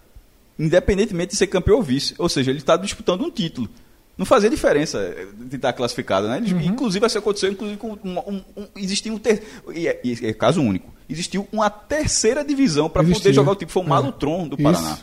Independentemente 0.57 1.31
de 1.31 1.35
ser 1.37 1.47
campeão 1.47 1.77
ou 1.77 1.83
vice. 1.83 2.13
Ou 2.17 2.29
seja, 2.29 2.51
ele 2.51 2.59
está 2.59 2.77
disputando 2.77 3.21
um 3.21 3.29
título. 3.31 3.67
Não 4.15 4.25
fazia 4.25 4.49
diferença 4.49 4.99
eh, 4.99 5.25
de 5.35 5.55
estar 5.55 5.73
classificado, 5.73 6.27
né? 6.27 6.37
Eles- 6.37 6.51
Inclusive, 6.51 7.05
isso 7.07 7.17
aconteceu 7.17 7.51
inclusive, 7.51 7.77
com 7.79 7.93
um, 8.03 8.19
um, 8.19 8.41
um, 8.57 8.67
existia 8.75 9.11
um 9.11 9.17
ter... 9.17 9.41
e 9.73 9.87
é, 9.87 9.99
e 10.03 10.27
é 10.27 10.33
caso 10.33 10.61
único. 10.61 10.93
Existiu 11.09 11.47
uma 11.51 11.69
terceira 11.69 12.45
divisão 12.45 12.87
para 12.89 13.03
poder 13.03 13.33
jogar 13.33 13.51
o 13.51 13.55
tipo. 13.55 13.71
Foi 13.71 13.81
o 13.81 13.85
É. 13.85 13.89
Malutron 13.89 14.47
do 14.47 14.55
Isso. 14.55 14.63
Paraná. 14.63 14.97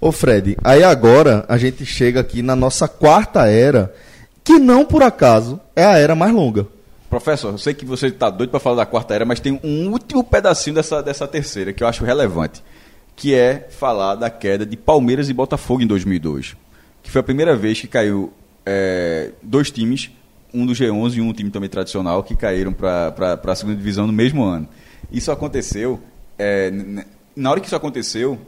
Ô 0.00 0.10
Fred, 0.10 0.56
aí 0.64 0.82
agora 0.82 1.44
a 1.48 1.56
gente 1.56 1.86
chega 1.86 2.18
aqui 2.20 2.42
na 2.42 2.56
nossa 2.56 2.88
quarta 2.88 3.46
era, 3.46 3.94
que 4.42 4.58
não 4.58 4.84
por 4.84 5.02
acaso 5.04 5.60
é 5.76 5.84
a 5.84 5.96
era 5.96 6.16
mais 6.16 6.34
longa. 6.34 6.66
Professor, 7.08 7.52
eu 7.52 7.58
sei 7.58 7.72
que 7.72 7.84
você 7.84 8.08
está 8.08 8.28
doido 8.28 8.50
para 8.50 8.58
falar 8.58 8.76
da 8.76 8.86
quarta 8.86 9.14
era, 9.14 9.24
mas 9.24 9.38
tem 9.38 9.60
um 9.62 9.90
último 9.92 10.24
pedacinho 10.24 10.74
dessa, 10.74 11.00
dessa 11.02 11.28
terceira 11.28 11.72
que 11.72 11.84
eu 11.84 11.86
acho 11.86 12.04
relevante, 12.04 12.64
que 13.16 13.34
é 13.34 13.68
falar 13.70 14.14
da 14.16 14.30
queda 14.30 14.64
de 14.66 14.76
Palmeiras 14.76 15.28
e 15.28 15.32
Botafogo 15.34 15.82
em 15.82 15.86
2002, 15.86 16.56
que 17.02 17.10
foi 17.10 17.20
a 17.20 17.24
primeira 17.24 17.54
vez 17.56 17.80
que 17.80 17.86
caiu 17.86 18.32
é, 18.64 19.32
dois 19.42 19.70
times, 19.70 20.10
um 20.54 20.66
do 20.66 20.72
G11 20.72 21.16
e 21.16 21.20
um 21.20 21.32
time 21.32 21.50
também 21.50 21.68
tradicional, 21.68 22.22
que 22.22 22.36
caíram 22.36 22.72
para 22.72 23.40
a 23.44 23.54
segunda 23.54 23.76
divisão 23.76 24.06
no 24.06 24.12
mesmo 24.12 24.42
ano. 24.44 24.68
Isso 25.10 25.30
aconteceu, 25.30 26.00
é, 26.38 26.70
na 27.36 27.50
hora 27.50 27.60
que 27.60 27.66
isso 27.66 27.76
aconteceu, 27.76 28.38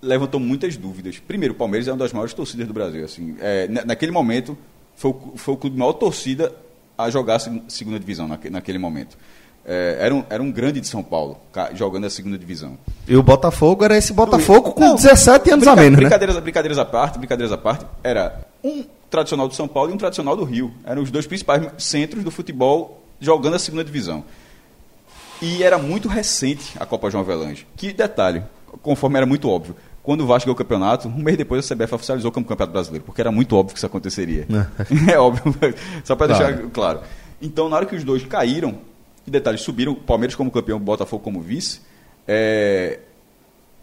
levantou 0.00 0.40
muitas 0.40 0.76
dúvidas. 0.76 1.18
Primeiro, 1.20 1.54
o 1.54 1.56
Palmeiras 1.56 1.86
é 1.88 1.92
uma 1.92 1.98
das 1.98 2.12
maiores 2.12 2.34
torcidas 2.34 2.66
do 2.66 2.72
Brasil. 2.74 3.04
Assim, 3.04 3.36
é, 3.40 3.68
na- 3.68 3.84
naquele 3.84 4.10
momento, 4.12 4.56
foi 4.96 5.10
o, 5.12 5.32
foi 5.36 5.54
o 5.54 5.56
clube 5.56 5.78
maior 5.78 5.92
torcida 5.92 6.52
a 6.98 7.08
jogar 7.10 7.36
a 7.36 7.38
seg- 7.38 7.62
segunda 7.68 7.98
divisão 7.98 8.26
naque- 8.28 8.50
naquele 8.50 8.78
momento. 8.78 9.16
É, 9.64 9.96
era, 10.00 10.14
um, 10.14 10.24
era 10.28 10.42
um 10.42 10.50
grande 10.50 10.80
de 10.80 10.88
São 10.88 11.02
Paulo, 11.04 11.38
jogando 11.74 12.04
a 12.06 12.10
segunda 12.10 12.36
divisão. 12.36 12.76
E 13.06 13.14
o 13.16 13.22
Botafogo 13.22 13.84
era 13.84 13.96
esse 13.96 14.12
Botafogo 14.12 14.72
com 14.72 14.80
Não, 14.80 14.96
17 14.96 15.50
anos 15.52 15.66
a 15.68 15.76
menos, 15.76 15.92
né? 15.92 15.96
brincadeiras, 15.98 16.36
brincadeiras 16.38 16.78
à 16.78 16.84
parte, 16.84 17.18
brincadeiras 17.18 17.52
à 17.52 17.58
parte, 17.58 17.86
era 18.02 18.40
um 18.64 18.84
tradicional 19.08 19.46
do 19.46 19.54
São 19.54 19.68
Paulo 19.68 19.90
e 19.90 19.94
um 19.94 19.96
tradicional 19.98 20.36
do 20.36 20.42
Rio. 20.44 20.72
Eram 20.84 21.02
os 21.02 21.10
dois 21.10 21.26
principais 21.26 21.64
centros 21.78 22.24
do 22.24 22.30
futebol 22.30 23.02
jogando 23.20 23.54
a 23.54 23.58
segunda 23.58 23.84
divisão. 23.84 24.24
E 25.40 25.62
era 25.62 25.78
muito 25.78 26.08
recente 26.08 26.72
a 26.78 26.86
Copa 26.86 27.10
João 27.10 27.22
Avelange. 27.22 27.66
Que 27.76 27.92
detalhe, 27.92 28.42
conforme 28.82 29.16
era 29.16 29.26
muito 29.26 29.48
óbvio, 29.48 29.76
quando 30.02 30.22
o 30.22 30.26
Vasco 30.26 30.46
ganhou 30.46 30.54
o 30.54 30.58
campeonato, 30.58 31.06
um 31.08 31.22
mês 31.22 31.36
depois 31.36 31.64
a 31.70 31.74
CBF 31.74 31.94
oficializou 31.94 32.32
como 32.32 32.44
campeonato 32.46 32.72
brasileiro, 32.72 33.04
porque 33.04 33.20
era 33.20 33.30
muito 33.30 33.56
óbvio 33.56 33.74
que 33.74 33.78
isso 33.78 33.86
aconteceria. 33.86 34.46
é 35.12 35.18
óbvio, 35.18 35.54
só 36.04 36.16
para 36.16 36.28
Claro. 36.34 36.44
deixar 36.56 36.70
claro. 36.70 37.00
Então, 37.40 37.68
na 37.68 37.76
hora 37.76 37.86
que 37.86 37.94
os 37.96 38.04
dois 38.04 38.24
caíram, 38.24 38.76
e 39.26 39.30
detalhe, 39.30 39.58
subiram, 39.58 39.94
Palmeiras 39.94 40.34
como 40.34 40.50
campeão, 40.50 40.78
Botafogo 40.78 41.22
como 41.22 41.40
vice, 41.40 41.80
é, 42.26 43.00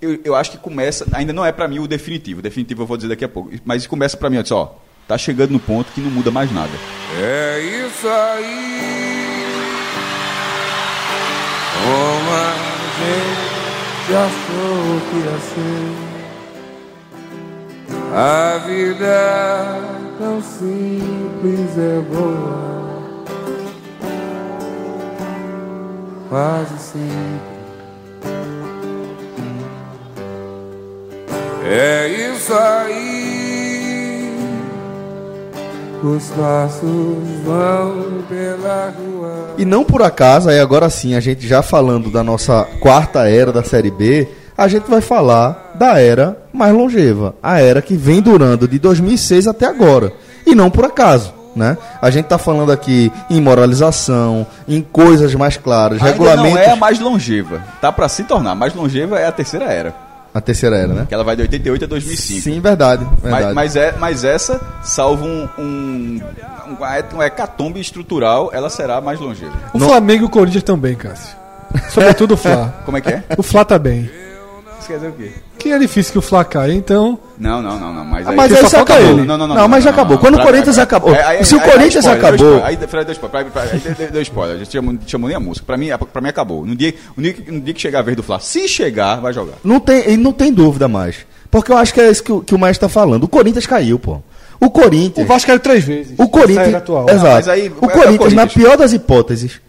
eu, 0.02 0.20
eu 0.24 0.36
acho 0.36 0.52
que 0.52 0.58
começa, 0.58 1.06
ainda 1.12 1.34
não 1.34 1.46
é 1.46 1.52
pra 1.52 1.68
mim 1.68 1.80
o 1.80 1.88
definitivo, 1.88 2.40
o 2.40 2.44
definitivo 2.44 2.84
eu 2.84 2.88
vou 2.88 2.98
dizer 2.98 3.10
daqui 3.10 3.26
a 3.26 3.30
pouco, 3.30 3.52
mas 3.66 3.86
começa 3.86 4.16
pra 4.18 4.30
mim, 4.30 4.38
ó, 4.38 4.56
ó, 4.56 4.76
tá 5.08 5.18
chegando 5.18 5.52
no 5.52 5.60
ponto 5.60 5.92
que 5.92 6.02
não 6.02 6.12
muda 6.12 6.32
mais 6.32 6.52
nada. 6.52 6.72
É 7.20 7.60
isso 7.60 8.08
aí. 8.08 9.00
Como 11.82 12.30
a 12.32 12.54
gente 13.00 14.14
achou 14.14 15.02
que 15.10 15.18
ia 15.18 15.40
ser. 15.40 16.10
A 18.12 18.58
vida 18.66 19.06
é 19.06 20.18
tão 20.18 20.42
simples 20.42 21.78
é 21.78 22.02
boa. 22.12 22.79
Quase 26.30 26.78
sempre. 26.78 27.60
É 31.66 32.08
isso 32.08 32.54
aí. 32.54 33.10
Os 36.04 36.30
passos 36.30 36.84
vão 37.44 38.24
pela 38.30 38.94
rua. 38.98 39.56
E 39.58 39.66
não 39.66 39.84
por 39.84 40.02
acaso, 40.04 40.50
aí 40.50 40.60
agora 40.60 40.90
sim, 40.90 41.16
a 41.16 41.20
gente 41.20 41.48
já 41.48 41.62
falando 41.62 42.10
da 42.10 42.24
nossa 42.24 42.66
quarta 42.80 43.28
era 43.28 43.52
da 43.52 43.64
Série 43.64 43.92
B, 43.92 44.28
a 44.56 44.68
gente 44.68 44.90
vai 44.90 45.02
falar 45.02 45.74
da 45.76 46.00
era 46.00 46.38
mais 46.54 46.74
longeva, 46.74 47.36
a 47.42 47.60
era 47.60 47.82
que 47.82 47.98
vem 47.98 48.22
durando 48.22 48.68
de 48.68 48.80
2006 48.80 49.48
até 49.48 49.66
agora. 49.66 50.14
E 50.46 50.56
não 50.56 50.70
por 50.70 50.86
acaso, 50.86 51.34
Né? 51.60 51.78
A 52.02 52.10
gente 52.10 52.28
tá 52.28 52.38
falando 52.38 52.72
aqui 52.72 53.12
em 53.30 53.42
moralização, 53.42 54.48
em 54.66 54.82
coisas 54.82 55.36
mais 55.36 55.58
claras, 55.58 56.02
Ainda 56.02 56.14
regulamentos. 56.14 56.54
não 56.54 56.58
é 56.58 56.70
a 56.70 56.76
mais 56.78 57.02
longeva. 57.02 57.62
Tá 57.82 57.92
pra 57.92 58.08
se 58.08 58.24
tornar. 58.24 58.52
A 58.52 58.56
mais 58.56 58.74
longeva 58.74 59.20
é 59.20 59.28
a 59.28 59.32
terceira 59.32 59.66
era. 59.66 59.94
A 60.34 60.40
terceira 60.40 60.78
era, 60.78 60.94
né? 60.94 61.06
Que 61.06 61.14
ela 61.14 61.24
vai 61.24 61.36
de 61.36 61.42
88 61.42 61.84
a 61.84 61.88
2005. 61.88 62.42
Sim, 62.42 62.62
verdade. 62.62 63.06
verdade. 63.22 63.46
Mas, 63.46 63.54
mas, 63.54 63.76
é, 63.76 63.94
mas 64.00 64.24
essa, 64.24 64.62
salvo 64.82 65.26
um, 65.26 65.50
um, 65.58 66.22
um, 66.70 67.18
um 67.18 67.24
hecatombe 67.24 67.82
estrutural, 67.82 68.52
ela 68.54 68.70
será 68.70 69.02
mais 69.02 69.20
longeva. 69.20 69.52
O 69.74 69.80
Flamengo 69.80 70.24
e 70.24 70.26
o 70.28 70.30
Corinthians 70.30 70.64
também, 70.64 70.96
Cássio. 70.96 71.36
Sobretudo 71.90 72.36
o 72.36 72.38
Fla. 72.38 72.74
Como 72.86 72.96
é 72.96 73.02
que 73.02 73.10
é? 73.10 73.24
O 73.38 73.44
Fla 73.44 73.66
tá 73.66 73.78
bem. 73.78 74.10
Quer 74.90 74.96
dizer 74.96 75.08
o 75.10 75.12
quê? 75.12 75.32
Que 75.60 75.72
é 75.72 75.78
difícil 75.78 76.12
que 76.14 76.18
o 76.18 76.22
Fla 76.22 76.44
caia, 76.44 76.74
então. 76.74 77.20
Não, 77.38 77.62
não, 77.62 77.80
não, 77.80 77.94
não. 77.94 78.04
Mas 78.06 78.26
Ah, 78.26 78.32
aí, 78.32 78.36
mas 78.36 78.52
aí 78.52 78.58
só 78.58 78.64
já 78.64 78.70
falta 78.78 78.94
acabou. 78.96 79.12
ele. 79.20 79.24
Não, 79.28 79.38
não, 79.38 79.68
mas 79.68 79.84
já 79.84 79.90
acabou. 79.92 80.18
Quando 80.18 80.36
o 80.40 80.42
Corinthians 80.42 80.76
pra- 80.76 80.84
acabou. 80.84 81.14
É, 81.14 81.24
aí- 81.24 81.46
Se 81.46 81.54
o 81.56 81.60
aí- 81.60 81.64
aí 81.66 81.72
Corinthians 81.72 82.06
acabou. 82.08 82.38
deu 82.38 82.48
spoiler. 82.58 82.66
Aí 82.66 82.88
Fred 82.88 83.06
deu 83.06 83.14
spoiler. 83.14 83.46
Pra- 83.46 83.62
pra- 83.64 83.72
Aí 83.72 83.80
deu- 83.80 84.12
deu 84.12 84.22
spoiler. 84.24 84.56
A 84.56 84.60
gente 84.60 84.72
chamou, 84.72 84.96
chamou 85.06 85.28
nem 85.28 85.38
a 85.38 85.40
música. 85.40 85.66
Pra 85.66 85.78
mim, 85.78 85.88
pra 85.90 85.98
mim, 86.00 86.06
pra 86.12 86.22
mim 86.24 86.30
acabou. 86.30 86.66
No 86.66 86.76
dia, 86.76 86.94
no, 87.16 87.22
dia, 87.22 87.34
que- 87.34 87.52
no 87.52 87.62
dia 87.62 87.74
que 87.74 87.80
chegar 87.82 88.00
a 88.00 88.02
vez 88.02 88.18
do 88.18 88.24
Fla, 88.24 88.40
se 88.40 88.68
chegar, 88.68 89.18
vai 89.22 89.32
jogar. 89.32 89.54
Não 89.64 89.80
tem, 89.80 90.10
e 90.12 90.18
não 90.18 90.32
tem 90.34 90.52
dúvida 90.52 90.88
mais. 90.88 91.18
Porque 91.52 91.72
eu 91.72 91.78
acho 91.78 91.94
que 91.94 92.02
é 92.02 92.10
isso 92.10 92.24
que, 92.24 92.32
o- 92.32 92.42
que 92.42 92.56
o 92.56 92.60
Maestro 92.60 92.88
tá 92.88 92.92
falando. 92.92 93.24
O 93.26 93.28
Corinthians 93.28 93.68
caiu, 93.68 94.00
pô. 94.00 94.22
O 94.60 94.66
O 94.66 94.70
Corinthians. 94.72 95.28
Vasco 95.28 95.48
caiu 95.48 95.60
três 95.60 95.84
vezes. 95.84 96.14
O 96.18 96.28
Corinthians. 96.28 96.74
Atual. 96.74 97.06
Exato. 97.10 97.26
mas 97.28 97.48
aí- 97.48 97.62
o 97.62 97.64
é 97.66 97.68
o 97.68 97.80
Corinthians, 97.80 98.18
Corinthians. 98.18 98.34
na 98.34 98.48
pior 98.48 98.76
das 98.78 98.92
hipóteses, 98.92 99.62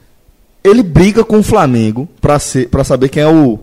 ele 0.65 0.83
briga 0.83 1.23
com 1.25 1.39
o 1.39 1.43
Flamengo 1.43 2.09
pra, 2.21 2.39
ser, 2.39 2.69
pra 2.69 2.83
saber 2.85 3.09
quem 3.09 3.23
é 3.23 3.27
o, 3.29 3.59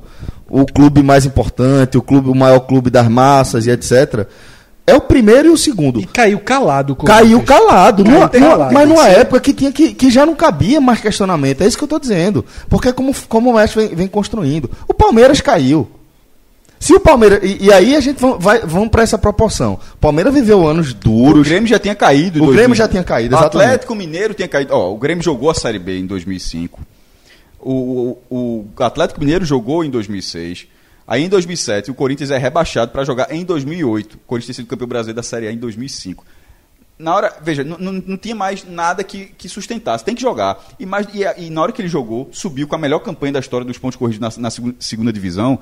o 0.49 0.65
clube 0.65 1.01
mais 1.03 1.25
importante, 1.25 1.97
o 1.97 2.01
clube, 2.01 2.29
o 2.29 2.35
maior 2.35 2.59
clube 2.61 2.89
das 2.89 3.07
massas 3.07 3.65
e 3.65 3.71
etc. 3.71 4.25
É 4.85 4.95
o 4.95 5.01
primeiro 5.01 5.49
e 5.49 5.51
o 5.51 5.57
segundo. 5.57 5.99
E 5.99 6.05
caiu 6.05 6.39
calado. 6.39 6.93
o 6.93 6.95
Caiu 6.95 7.43
calado, 7.43 8.03
Caiu 8.05 8.15
numa- 8.19 8.29
numa- 8.33 8.49
calado, 8.49 8.73
mas 8.73 8.87
numa 8.87 9.07
época 9.09 9.41
que, 9.41 9.53
tinha 9.53 9.71
que, 9.71 9.93
que 9.93 10.09
já 10.09 10.25
não 10.25 10.33
cabia 10.33 10.79
mais 10.79 11.01
questionamento. 11.01 11.61
É 11.61 11.67
isso 11.67 11.77
que 11.77 11.83
eu 11.83 11.87
tô 11.89 11.99
dizendo. 11.99 12.45
Porque 12.69 12.87
é 12.87 12.93
como, 12.93 13.13
como 13.27 13.49
o 13.49 13.53
mestre 13.55 13.85
vem, 13.87 13.95
vem 13.95 14.07
construindo. 14.07 14.69
O 14.87 14.93
Palmeiras 14.93 15.41
caiu. 15.41 15.89
Se 16.79 16.93
o 16.93 16.99
Palmeiras. 17.01 17.39
E, 17.43 17.65
e 17.65 17.73
aí 17.73 17.95
a 17.95 17.99
gente 17.99 18.21
vai, 18.21 18.37
vai, 18.39 18.59
vamos 18.61 18.87
para 18.89 19.03
essa 19.03 19.17
proporção. 19.17 19.77
O 19.95 19.97
Palmeiras 19.97 20.33
viveu 20.33 20.65
anos 20.65 20.91
O 20.91 20.93
duros. 20.93 21.45
Grêmio 21.47 21.67
já 21.67 21.79
tinha 21.79 21.95
caído. 21.95 22.37
O 22.41 22.47
Grêmio 22.47 22.67
2000. 22.69 22.75
já 22.75 22.87
tinha 22.87 23.03
caído, 23.03 23.35
O. 23.35 23.39
Atlético 23.39 23.93
Mineiro 23.95 24.33
tinha 24.33 24.47
caído. 24.47 24.73
Ó, 24.73 24.93
o 24.93 24.97
Grêmio 24.97 25.21
jogou 25.23 25.49
a 25.49 25.53
Série 25.53 25.79
B 25.79 25.99
em 25.99 26.05
2005. 26.05 26.79
O, 27.59 28.17
o, 28.29 28.67
o 28.77 28.83
Atlético 28.83 29.19
Mineiro 29.19 29.43
jogou 29.45 29.83
em 29.83 29.89
2006. 29.89 30.67
Aí 31.07 31.23
em 31.23 31.29
2007 31.29 31.89
o 31.89 31.93
Corinthians 31.95 32.31
é 32.31 32.37
rebaixado 32.37 32.91
para 32.91 33.03
jogar 33.03 33.31
em 33.33 33.43
2008. 33.45 34.13
O 34.15 34.17
Corinthians 34.19 34.55
tem 34.57 34.63
sido 34.63 34.69
campeão 34.69 34.87
brasileiro 34.87 35.15
da 35.15 35.23
Série 35.23 35.47
A 35.47 35.51
em 35.51 35.57
2005. 35.57 36.25
Na 36.99 37.15
hora, 37.15 37.33
veja, 37.41 37.63
não, 37.63 37.77
não, 37.77 37.91
não 38.05 38.17
tinha 38.17 38.35
mais 38.35 38.63
nada 38.67 39.03
que, 39.03 39.25
que 39.37 39.47
sustentasse. 39.47 40.03
Tem 40.03 40.15
que 40.15 40.21
jogar. 40.21 40.57
E, 40.79 40.85
mais, 40.85 41.07
e, 41.13 41.21
e 41.45 41.49
na 41.49 41.61
hora 41.61 41.71
que 41.71 41.81
ele 41.81 41.87
jogou, 41.87 42.27
subiu 42.31 42.67
com 42.67 42.75
a 42.75 42.79
melhor 42.79 42.99
campanha 42.99 43.33
da 43.33 43.39
história 43.39 43.65
dos 43.65 43.77
pontos 43.77 43.95
corridos 43.95 44.19
na, 44.19 44.41
na 44.41 44.49
segun- 44.49 44.73
segunda 44.79 45.13
divisão. 45.13 45.59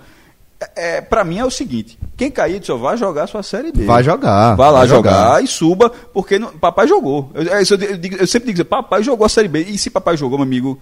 É, 0.75 1.01
para 1.01 1.25
mim 1.25 1.37
é 1.37 1.45
o 1.45 1.51
seguinte: 1.51 1.99
quem 2.15 2.31
cair 2.31 2.63
só 2.63 2.77
vai 2.77 2.95
jogar 2.95 3.27
sua 3.27 3.43
Série 3.43 3.73
B. 3.73 3.83
Vai 3.83 4.01
jogar, 4.01 4.55
Vai 4.55 4.71
lá 4.71 4.79
vai 4.79 4.87
jogar, 4.87 5.11
jogar. 5.25 5.43
e 5.43 5.47
suba, 5.47 5.89
porque 6.13 6.39
não- 6.39 6.57
papai 6.57 6.87
jogou. 6.87 7.29
Eu, 7.33 7.53
é 7.53 7.61
isso 7.61 7.73
eu 7.73 7.97
digo- 7.97 8.15
eu 8.15 8.25
sempre 8.25 8.53
digo, 8.53 8.63
papai 8.67 9.03
jogou 9.03 9.25
a 9.25 9.29
Série 9.29 9.49
B. 9.49 9.59
E 9.63 9.77
se 9.77 9.89
papai 9.89 10.15
jogou, 10.15 10.37
meu 10.37 10.45
amigo, 10.45 10.79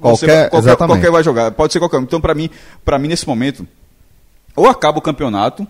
Qualquer- 0.00 0.26
vai- 0.26 0.50
qualquer, 0.50 0.70
qualquer 0.94 1.10
vai 1.12 1.22
jogar. 1.22 1.50
Pode 1.52 1.72
ser 1.72 1.78
qualquer 1.78 1.98
um. 1.98 2.02
Então, 2.02 2.20
para 2.20 2.34
mim, 2.34 2.48
para 2.84 2.98
mim, 2.98 3.08
nesse 3.08 3.26
momento, 3.26 3.66
ou 4.56 4.66
acaba 4.68 4.98
o 4.98 5.02
campeonato, 5.02 5.66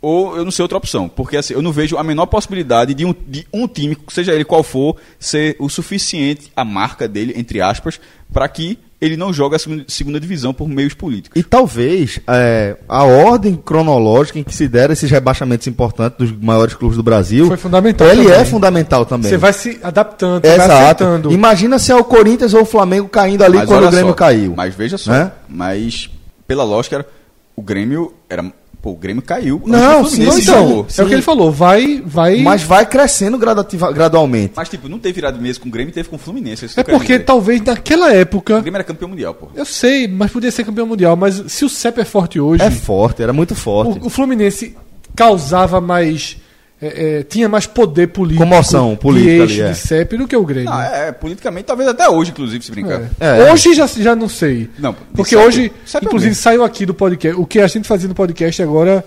ou 0.00 0.36
eu 0.36 0.44
não 0.44 0.50
sei 0.50 0.62
outra 0.62 0.78
opção. 0.78 1.08
Porque 1.08 1.36
assim, 1.36 1.54
eu 1.54 1.62
não 1.62 1.72
vejo 1.72 1.96
a 1.96 2.04
menor 2.04 2.26
possibilidade 2.26 2.94
de 2.94 3.04
um, 3.04 3.14
de 3.26 3.46
um 3.52 3.66
time, 3.66 3.96
seja 4.08 4.32
ele 4.32 4.44
qual 4.44 4.62
for, 4.62 4.96
ser 5.18 5.56
o 5.58 5.68
suficiente, 5.68 6.52
a 6.54 6.64
marca 6.64 7.08
dele, 7.08 7.32
entre 7.36 7.60
aspas, 7.60 8.00
para 8.32 8.48
que 8.48 8.78
ele 9.00 9.16
não 9.16 9.32
jogue 9.32 9.54
a 9.54 9.58
segunda, 9.58 9.84
segunda 9.86 10.18
divisão 10.18 10.52
por 10.52 10.68
meios 10.68 10.92
políticos. 10.92 11.40
E 11.40 11.44
talvez 11.44 12.18
é, 12.26 12.76
a 12.88 13.04
ordem 13.04 13.54
cronológica 13.54 14.38
em 14.38 14.42
que 14.42 14.54
se 14.54 14.66
deram 14.66 14.92
esses 14.92 15.08
rebaixamentos 15.10 15.66
importantes 15.68 16.18
dos 16.18 16.32
maiores 16.42 16.74
clubes 16.74 16.96
do 16.96 17.02
Brasil. 17.02 17.46
Foi 17.46 17.56
fundamental 17.56 18.08
Ele 18.08 18.24
também. 18.24 18.40
é 18.40 18.44
fundamental 18.44 19.06
também. 19.06 19.30
Você 19.30 19.36
vai 19.36 19.52
se 19.52 19.78
adaptando, 19.82 20.42
você 20.42 20.56
vai 20.56 20.66
Exato. 20.66 20.82
aceitando. 21.04 21.32
Imagina 21.32 21.78
se 21.78 21.92
é 21.92 21.96
o 21.96 22.02
Corinthians 22.02 22.54
ou 22.54 22.62
o 22.62 22.66
Flamengo 22.66 23.08
caindo 23.08 23.44
ali 23.44 23.58
quando 23.58 23.72
olha 23.72 23.88
o 23.88 23.90
Grêmio 23.90 24.10
só, 24.10 24.16
caiu. 24.16 24.54
Mas 24.56 24.74
veja 24.74 24.98
só. 24.98 25.12
Né? 25.12 25.32
Mas, 25.48 26.10
pela 26.46 26.64
lógica, 26.64 26.96
era, 26.96 27.06
o 27.54 27.62
Grêmio 27.62 28.12
era. 28.28 28.44
Pô, 28.80 28.90
o 28.92 28.96
Grêmio 28.96 29.20
caiu. 29.20 29.60
Não, 29.66 29.78
sim, 29.78 29.82
Não, 29.82 30.04
Fluminense 30.04 30.40
então, 30.42 30.68
jogou. 30.68 30.86
é 30.96 31.02
o 31.02 31.06
que 31.08 31.12
ele 31.14 31.22
falou. 31.22 31.50
Vai, 31.50 32.00
vai. 32.06 32.36
Mas 32.42 32.62
vai 32.62 32.86
crescendo 32.86 33.36
gradativa- 33.36 33.90
gradualmente. 33.92 34.52
Mas, 34.54 34.68
tipo, 34.68 34.88
não 34.88 35.00
teve 35.00 35.14
virado 35.14 35.40
mesmo 35.40 35.62
com 35.64 35.68
o 35.68 35.72
Grêmio, 35.72 35.92
teve 35.92 36.08
com 36.08 36.14
o 36.14 36.18
Fluminense. 36.18 36.66
é 36.76 36.82
porque 36.84 37.14
dizer. 37.14 37.24
talvez 37.24 37.60
naquela 37.60 38.12
época. 38.12 38.58
O 38.58 38.60
Grêmio 38.62 38.76
era 38.76 38.84
campeão 38.84 39.08
mundial, 39.08 39.34
pô. 39.34 39.48
Eu 39.54 39.64
sei, 39.64 40.06
mas 40.06 40.30
podia 40.30 40.50
ser 40.52 40.62
campeão 40.64 40.86
mundial. 40.86 41.16
Mas 41.16 41.42
se 41.48 41.64
o 41.64 41.68
CEP 41.68 42.00
é 42.00 42.04
forte 42.04 42.38
hoje, 42.38 42.62
É 42.62 42.70
forte, 42.70 43.20
era 43.20 43.32
muito 43.32 43.54
forte. 43.56 43.98
o, 44.00 44.06
o 44.06 44.10
Fluminense 44.10 44.76
causava 45.16 45.80
mais. 45.80 46.36
É, 46.80 47.18
é, 47.18 47.22
tinha 47.24 47.48
mais 47.48 47.66
poder 47.66 48.08
político. 48.08 48.42
Comoção 48.42 48.94
política 48.94 49.30
de 49.30 49.42
ali, 49.42 49.52
eixo 49.52 49.62
é. 49.62 49.72
de 49.72 49.78
CEP 49.78 50.16
do 50.16 50.28
que 50.28 50.36
o 50.36 50.44
Grêmio. 50.44 50.70
Não, 50.70 50.80
é, 50.80 51.10
politicamente, 51.10 51.64
talvez 51.64 51.88
até 51.88 52.08
hoje, 52.08 52.30
inclusive, 52.30 52.64
se 52.64 52.70
brincar. 52.70 53.02
É. 53.18 53.48
É. 53.48 53.52
Hoje 53.52 53.74
já, 53.74 53.86
já 53.86 54.14
não 54.14 54.28
sei. 54.28 54.70
Não, 54.78 54.94
Porque 55.14 55.34
CEP 55.34 55.46
hoje, 55.46 55.72
CEP 55.84 56.04
é 56.04 56.06
inclusive, 56.06 56.34
saiu 56.34 56.62
aqui 56.62 56.86
do 56.86 56.94
podcast. 56.94 57.40
O 57.40 57.44
que 57.44 57.60
a 57.60 57.66
gente 57.66 57.88
fazia 57.88 58.08
no 58.08 58.14
podcast 58.14 58.62
agora 58.62 59.04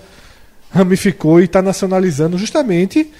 ramificou 0.70 1.40
e 1.40 1.46
está 1.46 1.62
nacionalizando 1.62 2.38
justamente 2.38 3.12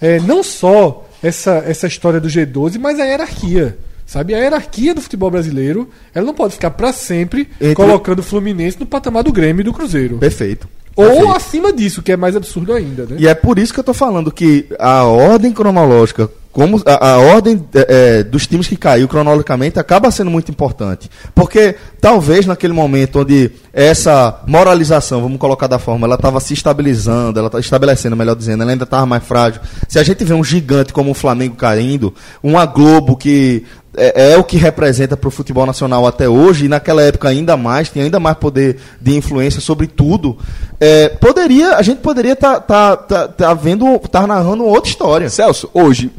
é, 0.00 0.20
não 0.20 0.42
só 0.42 1.08
essa, 1.22 1.62
essa 1.66 1.86
história 1.86 2.20
do 2.20 2.28
G12, 2.28 2.78
mas 2.78 2.98
a 3.00 3.04
hierarquia. 3.04 3.78
Sabe? 4.04 4.34
A 4.34 4.38
hierarquia 4.38 4.94
do 4.94 5.00
futebol 5.00 5.30
brasileiro 5.30 5.90
ela 6.14 6.24
não 6.24 6.34
pode 6.34 6.54
ficar 6.54 6.70
para 6.70 6.92
sempre 6.92 7.48
Entre- 7.60 7.74
colocando 7.74 8.20
o 8.20 8.22
Fluminense 8.22 8.78
no 8.78 8.86
patamar 8.86 9.24
do 9.24 9.32
Grêmio 9.32 9.62
e 9.62 9.64
do 9.64 9.72
Cruzeiro. 9.72 10.18
Perfeito. 10.18 10.68
Ou 10.96 11.04
Perfeito. 11.04 11.32
acima 11.32 11.72
disso, 11.74 12.02
que 12.02 12.10
é 12.10 12.16
mais 12.16 12.34
absurdo 12.34 12.72
ainda, 12.72 13.04
né? 13.04 13.16
E 13.18 13.28
é 13.28 13.34
por 13.34 13.58
isso 13.58 13.72
que 13.72 13.78
eu 13.78 13.84
tô 13.84 13.92
falando 13.92 14.32
que 14.32 14.66
a 14.78 15.04
ordem 15.04 15.52
cronológica, 15.52 16.30
como 16.50 16.80
a, 16.86 17.10
a 17.10 17.18
ordem 17.18 17.62
é, 17.74 17.86
é, 18.20 18.22
dos 18.22 18.46
times 18.46 18.66
que 18.66 18.78
caiu 18.78 19.06
cronologicamente 19.06 19.78
acaba 19.78 20.10
sendo 20.10 20.30
muito 20.30 20.50
importante. 20.50 21.10
Porque 21.34 21.74
talvez 22.00 22.46
naquele 22.46 22.72
momento 22.72 23.20
onde 23.20 23.52
essa 23.74 24.40
moralização, 24.46 25.20
vamos 25.20 25.36
colocar 25.38 25.66
da 25.66 25.78
forma, 25.78 26.06
ela 26.06 26.14
estava 26.14 26.40
se 26.40 26.54
estabilizando, 26.54 27.38
ela 27.38 27.48
está 27.48 27.60
estabelecendo, 27.60 28.16
melhor 28.16 28.34
dizendo, 28.34 28.62
ela 28.62 28.72
ainda 28.72 28.84
estava 28.84 29.04
mais 29.04 29.22
frágil. 29.22 29.60
Se 29.86 29.98
a 29.98 30.02
gente 30.02 30.24
vê 30.24 30.32
um 30.32 30.42
gigante 30.42 30.94
como 30.94 31.10
o 31.10 31.14
Flamengo 31.14 31.56
caindo, 31.56 32.14
uma 32.42 32.64
Globo 32.64 33.18
que 33.18 33.66
é, 33.96 34.32
é 34.32 34.36
o 34.36 34.44
que 34.44 34.56
representa 34.56 35.16
para 35.16 35.28
o 35.28 35.30
futebol 35.30 35.66
nacional 35.66 36.06
até 36.06 36.28
hoje, 36.28 36.66
e 36.66 36.68
naquela 36.68 37.02
época 37.02 37.28
ainda 37.28 37.56
mais, 37.56 37.88
tinha 37.88 38.04
ainda 38.04 38.20
mais 38.20 38.36
poder 38.36 38.76
de 39.00 39.16
influência 39.16 39.60
sobre 39.60 39.86
tudo, 39.86 40.36
é, 40.78 41.08
poderia, 41.08 41.76
a 41.76 41.82
gente 41.82 41.98
poderia 41.98 42.34
estar 42.34 42.60
tá, 42.60 42.96
tá, 42.96 43.28
tá 43.28 43.54
vendo, 43.54 43.98
tá 44.10 44.26
narrando 44.26 44.64
outra 44.64 44.90
história. 44.90 45.30
Celso, 45.30 45.70
hoje, 45.72 46.10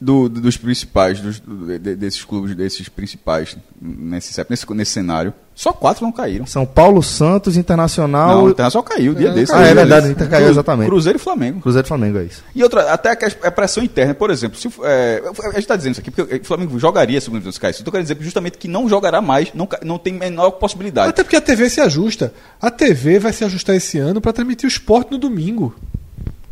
do- 0.00 0.28
do- 0.28 0.40
dos 0.42 0.56
principais, 0.56 1.20
dos- 1.20 1.40
do- 1.40 1.78
de- 1.78 1.96
desses 1.96 2.22
clubes, 2.24 2.54
desses 2.54 2.88
principais, 2.88 3.56
nesse, 3.80 4.44
nesse, 4.50 4.72
nesse 4.74 4.90
cenário, 4.92 5.32
só 5.54 5.72
quatro 5.72 6.04
não 6.04 6.12
caíram. 6.12 6.44
São 6.44 6.66
Paulo, 6.66 7.02
Santos, 7.02 7.56
Internacional. 7.56 8.28
Não, 8.36 8.44
o 8.44 8.50
Internacional 8.50 8.84
caiu, 8.84 9.14
dia 9.14 9.32
desse. 9.32 9.52
Ah, 9.54 9.62
é 9.62 9.72
verdade, 9.74 10.02
desse. 10.02 10.08
o 10.08 10.12
Inter 10.12 10.28
caiu, 10.28 10.50
exatamente. 10.50 10.88
Cruzeiro 10.88 11.18
e 11.18 11.20
Flamengo. 11.20 11.60
Cruzeiro 11.62 11.86
e 11.86 11.88
Flamengo, 11.88 12.18
é 12.18 12.24
isso. 12.24 12.44
E 12.54 12.62
outra, 12.62 12.92
até 12.92 13.16
a 13.42 13.50
pressão 13.50 13.82
interna, 13.82 14.12
por 14.14 14.30
exemplo, 14.30 14.58
se, 14.58 14.68
é, 14.82 15.22
a 15.26 15.46
gente 15.52 15.58
está 15.60 15.76
dizendo 15.76 15.92
isso 15.92 16.00
aqui 16.02 16.10
porque 16.10 16.36
o 16.36 16.44
Flamengo 16.44 16.78
jogaria 16.78 17.18
segundo 17.20 17.50
se 17.50 17.58
caísse. 17.58 17.78
Eu 17.78 17.82
estou 17.84 17.90
querendo 17.92 18.06
dizer 18.06 18.22
justamente 18.22 18.58
que 18.58 18.68
não 18.68 18.86
jogará 18.88 19.22
mais, 19.22 19.48
não, 19.54 19.66
não 19.82 19.98
tem 19.98 20.12
menor 20.12 20.50
possibilidade. 20.52 21.08
Até 21.08 21.22
porque 21.24 21.36
a 21.36 21.40
TV 21.40 21.70
se 21.70 21.80
ajusta. 21.80 22.34
A 22.60 22.70
TV 22.70 23.18
vai 23.18 23.32
se 23.32 23.42
ajustar 23.44 23.74
esse 23.74 23.98
ano 23.98 24.20
para 24.20 24.34
transmitir 24.34 24.66
o 24.66 24.68
esporte 24.68 25.10
no 25.10 25.16
domingo. 25.16 25.74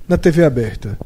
Na 0.09 0.16
TV 0.16 0.45
aberta. 0.45 0.99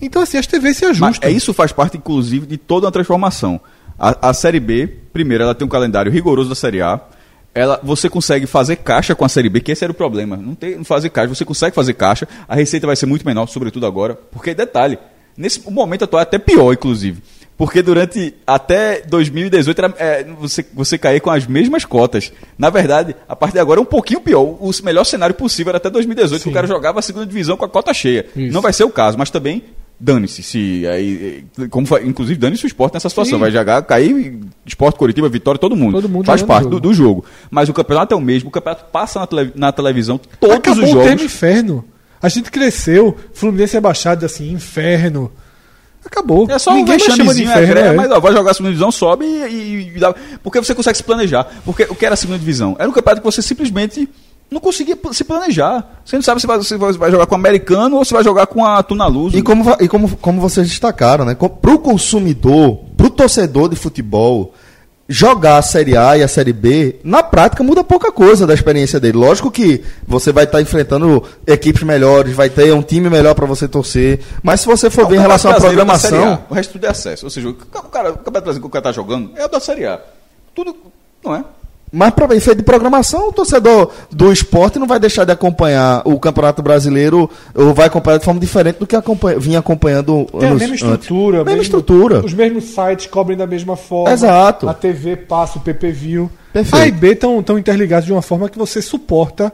Então, 0.00 0.22
assim, 0.22 0.36
as 0.36 0.46
TVs 0.46 0.76
se 0.76 0.84
Mas 0.84 1.00
ajustam. 1.00 1.28
é 1.28 1.32
isso 1.32 1.54
faz 1.54 1.72
parte, 1.72 1.96
inclusive, 1.96 2.46
de 2.46 2.56
toda 2.56 2.86
uma 2.86 2.92
transformação. 2.92 3.60
A, 3.98 4.30
a 4.30 4.34
Série 4.34 4.60
B, 4.60 4.86
primeiro, 5.12 5.44
ela 5.44 5.54
tem 5.54 5.66
um 5.66 5.70
calendário 5.70 6.12
rigoroso 6.12 6.48
da 6.48 6.54
Série 6.54 6.82
A. 6.82 7.00
Ela, 7.54 7.80
você 7.82 8.10
consegue 8.10 8.46
fazer 8.46 8.76
caixa 8.76 9.14
com 9.14 9.24
a 9.24 9.28
Série 9.28 9.48
B, 9.48 9.60
que 9.60 9.72
esse 9.72 9.82
era 9.82 9.90
o 9.90 9.94
problema. 9.94 10.36
Não, 10.36 10.54
tem, 10.54 10.76
não 10.76 10.84
fazer 10.84 11.08
caixa, 11.08 11.34
você 11.34 11.44
consegue 11.44 11.74
fazer 11.74 11.94
caixa. 11.94 12.28
A 12.46 12.54
receita 12.54 12.86
vai 12.86 12.96
ser 12.96 13.06
muito 13.06 13.24
menor, 13.24 13.46
sobretudo 13.46 13.86
agora. 13.86 14.14
Porque, 14.14 14.54
detalhe, 14.54 14.98
nesse 15.36 15.62
o 15.64 15.70
momento 15.70 16.04
atual 16.04 16.20
é 16.20 16.24
até 16.24 16.38
pior, 16.38 16.72
inclusive. 16.74 17.22
Porque 17.56 17.80
durante 17.80 18.34
até 18.46 19.00
2018 19.00 19.78
era, 19.78 19.94
é, 19.98 20.24
você, 20.24 20.66
você 20.74 20.98
caía 20.98 21.18
com 21.18 21.30
as 21.30 21.46
mesmas 21.46 21.86
cotas. 21.86 22.30
Na 22.58 22.68
verdade, 22.68 23.16
a 23.26 23.34
partir 23.34 23.54
de 23.54 23.60
agora 23.60 23.80
é 23.80 23.82
um 23.82 23.86
pouquinho 23.86 24.20
pior. 24.20 24.42
O 24.42 24.70
melhor 24.84 25.04
cenário 25.04 25.34
possível 25.34 25.70
era 25.70 25.78
até 25.78 25.88
2018, 25.88 26.42
que 26.42 26.48
o 26.50 26.52
cara 26.52 26.66
jogava 26.66 26.98
a 26.98 27.02
segunda 27.02 27.24
divisão 27.24 27.56
com 27.56 27.64
a 27.64 27.68
cota 27.68 27.94
cheia. 27.94 28.26
Isso. 28.36 28.52
Não 28.52 28.60
vai 28.60 28.74
ser 28.74 28.84
o 28.84 28.90
caso, 28.90 29.16
mas 29.16 29.30
também 29.30 29.64
dane-se. 29.98 30.42
Se, 30.42 30.86
aí, 30.86 31.44
eh, 31.58 31.68
como 31.68 31.86
fa- 31.86 32.00
inclusive, 32.02 32.38
dane-se 32.38 32.64
o 32.64 32.66
esporte 32.66 32.94
nessa 32.94 33.08
situação. 33.08 33.38
Sim. 33.38 33.40
Vai 33.40 33.50
jogar, 33.50 33.80
cair, 33.82 34.38
esporte, 34.64 34.98
Curitiba, 34.98 35.28
Vitória, 35.28 35.58
todo 35.58 35.74
mundo. 35.76 35.92
Todo 35.94 36.08
mundo 36.08 36.26
Faz 36.26 36.42
parte 36.42 36.66
o 36.66 36.70
do, 36.70 36.74
jogo. 36.76 36.80
do 36.88 36.94
jogo. 36.94 37.24
Mas 37.50 37.68
o 37.68 37.72
campeonato 37.72 38.14
é 38.14 38.16
o 38.16 38.20
mesmo, 38.20 38.48
o 38.48 38.52
campeonato 38.52 38.84
passa 38.92 39.20
na, 39.20 39.26
tele- 39.26 39.52
na 39.54 39.72
televisão 39.72 40.20
todos 40.40 40.56
Acabou 40.56 40.82
os 40.84 40.90
o 40.90 40.92
jogos. 40.92 41.08
termo 41.08 41.22
inferno. 41.24 41.84
A 42.22 42.28
gente 42.28 42.50
cresceu, 42.50 43.16
Fluminense 43.34 43.76
é 43.76 43.80
baixado 43.80 44.24
assim, 44.26 44.50
inferno. 44.52 45.30
Acabou. 46.04 46.46
É 46.48 46.58
só 46.58 46.70
um 46.72 46.76
Ninguém 46.76 46.98
de 46.98 47.04
vexamezinho, 47.04 47.50
inferno. 47.50 47.80
é, 47.80 47.86
é. 47.88 47.92
mas 47.92 48.10
ó, 48.10 48.20
vai 48.20 48.32
jogar 48.32 48.52
a 48.52 48.54
segunda 48.54 48.70
divisão, 48.70 48.92
sobe 48.92 49.24
e, 49.24 49.28
e- 49.48 49.92
e 49.96 49.98
dá- 49.98 50.14
Porque 50.42 50.58
você 50.60 50.72
consegue 50.74 50.96
se 50.96 51.02
planejar. 51.02 51.44
Porque 51.64 51.82
o 51.90 51.94
que 51.96 52.06
era 52.06 52.14
a 52.14 52.16
segunda 52.16 52.38
divisão? 52.38 52.76
Era 52.78 52.88
um 52.88 52.92
campeonato 52.92 53.20
que 53.22 53.24
você 53.24 53.42
simplesmente 53.42 54.08
não 54.50 54.60
conseguia 54.60 54.96
se 55.12 55.24
planejar. 55.24 56.00
Você 56.04 56.16
não 56.16 56.22
sabe 56.22 56.40
se 56.40 56.46
vai, 56.46 56.62
se 56.62 56.76
vai- 56.76 57.10
jogar 57.10 57.26
com 57.26 57.34
o 57.34 57.38
americano 57.38 57.96
ou 57.96 58.04
se 58.04 58.12
vai 58.14 58.22
jogar 58.24 58.46
com 58.46 58.64
a 58.64 58.82
Tunaluz. 58.82 59.34
E 59.34 59.42
como, 59.42 59.64
va- 59.64 59.78
e 59.80 59.88
como, 59.88 60.16
como 60.16 60.40
vocês 60.40 60.68
destacaram, 60.68 61.24
né? 61.24 61.34
Para 61.34 61.74
o 61.74 61.78
consumidor, 61.78 62.78
para 62.96 63.06
o 63.06 63.10
torcedor 63.10 63.68
de 63.68 63.76
futebol, 63.76 64.54
jogar 65.08 65.58
a 65.58 65.62
Série 65.62 65.96
A 65.96 66.16
e 66.18 66.22
a 66.22 66.28
Série 66.28 66.52
B, 66.52 66.96
na 67.04 67.22
prática 67.22 67.62
muda 67.62 67.84
pouca 67.84 68.10
coisa 68.10 68.46
da 68.46 68.54
experiência 68.54 68.98
dele. 68.98 69.16
Lógico 69.18 69.50
que 69.50 69.82
você 70.06 70.32
vai 70.32 70.44
estar 70.44 70.60
enfrentando 70.60 71.22
equipes 71.46 71.82
melhores, 71.84 72.34
vai 72.34 72.48
ter 72.50 72.72
um 72.72 72.82
time 72.82 73.08
melhor 73.08 73.34
para 73.34 73.46
você 73.46 73.68
torcer. 73.68 74.20
Mas 74.42 74.60
se 74.60 74.66
você 74.66 74.90
for 74.90 75.02
Não, 75.02 75.10
ver 75.10 75.16
em 75.16 75.20
relação 75.20 75.50
à 75.52 75.54
é 75.54 75.60
programação. 75.60 76.42
O 76.50 76.54
resto 76.54 76.72
tudo 76.72 76.86
é 76.86 76.90
acesso. 76.90 77.24
Ou 77.26 77.30
seja, 77.30 77.48
o 77.48 77.54
ca- 77.54 77.80
o 77.80 77.88
cara, 77.88 78.08
o 78.10 78.16
Campeonato 78.18 78.44
Brasileiro 78.44 78.60
que 78.62 78.66
o 78.66 78.70
cara 78.70 78.82
tá 78.82 78.92
jogando 78.92 79.30
é 79.36 79.44
o 79.44 79.48
da 79.48 79.60
Série 79.60 79.86
A. 79.86 80.00
Tudo. 80.54 80.74
Não 81.24 81.34
é? 81.36 81.44
Mas 81.92 82.10
para 82.10 82.34
efeito 82.34 82.58
de 82.58 82.64
programação, 82.64 83.28
o 83.28 83.32
torcedor 83.32 83.90
do 84.10 84.32
esporte 84.32 84.78
não 84.78 84.86
vai 84.88 84.98
deixar 84.98 85.24
de 85.24 85.30
acompanhar 85.32 86.02
o 86.04 86.18
Campeonato 86.18 86.60
Brasileiro 86.62 87.30
ou 87.54 87.72
vai 87.72 87.86
acompanhar 87.86 88.18
de 88.18 88.24
forma 88.24 88.40
diferente 88.40 88.78
do 88.78 88.86
que 88.86 88.96
acompanha, 88.96 89.38
vinha 89.38 89.60
acompanhando 89.60 90.26
Tem 90.32 90.40
a 90.48 90.50
anos 90.50 90.60
mesma 90.60 90.74
antes. 90.74 90.82
estrutura. 90.84 91.36
Mesma 91.38 91.44
mesmo- 91.50 91.62
estrutura. 91.62 92.24
Os 92.26 92.34
mesmos 92.34 92.64
sites 92.64 93.06
cobrem 93.06 93.38
da 93.38 93.46
mesma 93.46 93.76
forma. 93.76 94.12
Exato. 94.12 94.68
A 94.68 94.74
TV 94.74 95.16
passa 95.16 95.58
o 95.58 95.62
PPV. 95.62 96.28
Perfeito. 96.52 96.82
A 96.82 96.86
e 96.88 96.90
B 96.90 97.12
estão 97.12 97.40
tão 97.42 97.58
interligados 97.58 98.04
de 98.06 98.12
uma 98.12 98.22
forma 98.22 98.48
que 98.48 98.58
você 98.58 98.82
suporta 98.82 99.52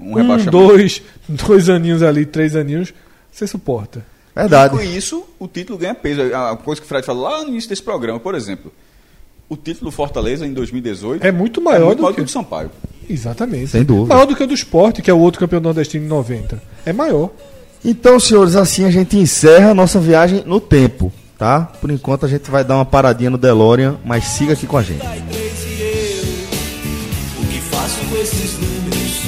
Um 0.00 0.12
um, 0.12 0.14
rebaixamento. 0.14 0.50
dois, 0.50 1.02
dois 1.28 1.68
aninhos 1.68 2.02
ali, 2.02 2.24
três 2.24 2.56
aninhos, 2.56 2.92
você 3.30 3.46
suporta. 3.46 4.02
Verdade. 4.34 4.74
E 4.74 4.78
com 4.78 4.82
isso, 4.84 5.24
o 5.38 5.46
título 5.46 5.78
ganha 5.78 5.94
peso. 5.94 6.22
A 6.34 6.56
coisa 6.56 6.80
que 6.80 6.86
o 6.86 6.88
Fred 6.88 7.04
falou 7.06 7.22
lá 7.24 7.42
no 7.42 7.48
início 7.48 7.68
desse 7.68 7.82
programa, 7.82 8.18
por 8.18 8.34
exemplo. 8.34 8.72
O 9.48 9.56
título 9.56 9.90
do 9.90 9.94
Fortaleza 9.94 10.44
em 10.46 10.52
2018 10.52 11.24
É 11.24 11.30
muito 11.30 11.60
maior 11.60 11.94
do 11.94 12.02
maior 12.02 12.14
que- 12.14 12.20
o 12.20 12.24
do 12.24 12.30
Sampaio. 12.30 12.70
Exatamente. 13.08 13.68
Sem 13.68 13.84
dúvida. 13.84 14.12
Maior 14.14 14.26
do 14.26 14.34
que 14.34 14.42
o 14.42 14.46
do 14.46 14.54
esporte, 14.54 15.00
que 15.00 15.08
é 15.10 15.14
o 15.14 15.18
outro 15.18 15.38
campeão 15.38 15.60
nordestino 15.60 16.04
em 16.04 16.08
90. 16.08 16.60
É 16.84 16.92
maior. 16.92 17.30
Então, 17.84 18.18
senhores, 18.18 18.56
assim 18.56 18.84
a 18.84 18.90
gente 18.90 19.16
encerra 19.16 19.70
a 19.70 19.74
nossa 19.74 20.00
viagem 20.00 20.42
no 20.44 20.58
tempo, 20.60 21.12
tá? 21.38 21.60
Por 21.80 21.88
enquanto 21.92 22.26
a 22.26 22.28
gente 22.28 22.50
vai 22.50 22.64
dar 22.64 22.74
uma 22.74 22.84
paradinha 22.84 23.30
no 23.30 23.38
DeLorean, 23.38 23.96
mas 24.04 24.24
siga 24.24 24.54
aqui 24.54 24.66
com 24.66 24.76
a 24.76 24.82
gente. 24.82 25.06
O 25.06 25.10
que 27.46 27.60
faço 27.60 28.00
com 28.10 28.16
esses 28.16 28.58
números? 28.58 29.20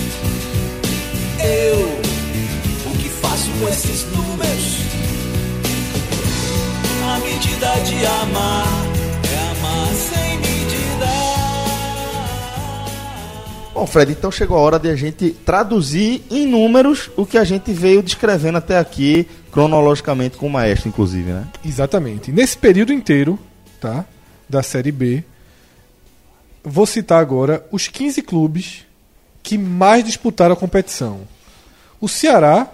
Eu, 1.41 1.79
o 2.91 2.97
que 2.99 3.09
faço 3.09 3.49
com 3.61 3.69
esses 3.69 4.05
números? 4.07 4.79
A 7.07 7.19
medida 7.21 7.73
de 7.85 8.05
amar 8.07 8.88
Bom, 13.79 13.87
Fred, 13.87 14.11
então 14.11 14.29
chegou 14.29 14.59
a 14.59 14.61
hora 14.61 14.77
de 14.77 14.91
a 14.91 14.97
gente 14.97 15.31
traduzir 15.31 16.25
em 16.33 16.49
números 16.49 17.13
o 17.17 17.25
que 17.25 17.39
a 17.39 17.45
gente 17.45 17.73
veio 17.73 18.03
descrevendo 18.03 18.59
até 18.59 18.77
aqui, 18.77 19.25
cronologicamente 19.53 20.37
com 20.37 20.49
o 20.49 20.51
maestro, 20.51 20.89
inclusive, 20.89 21.31
né? 21.31 21.47
Exatamente. 21.65 22.33
Nesse 22.33 22.59
período 22.59 22.93
inteiro, 22.93 23.39
tá? 23.81 24.05
Da 24.49 24.65
Série 24.65 24.91
B, 24.91 25.23
vou 26.65 26.87
citar 26.87 27.21
agora 27.21 27.65
os 27.71 27.87
15 27.87 28.21
clubes 28.23 28.85
que 29.45 29.57
mais 29.57 30.03
disputaram 30.03 30.55
a 30.55 30.57
competição. 30.57 31.21
O 32.01 32.09
Ceará 32.09 32.67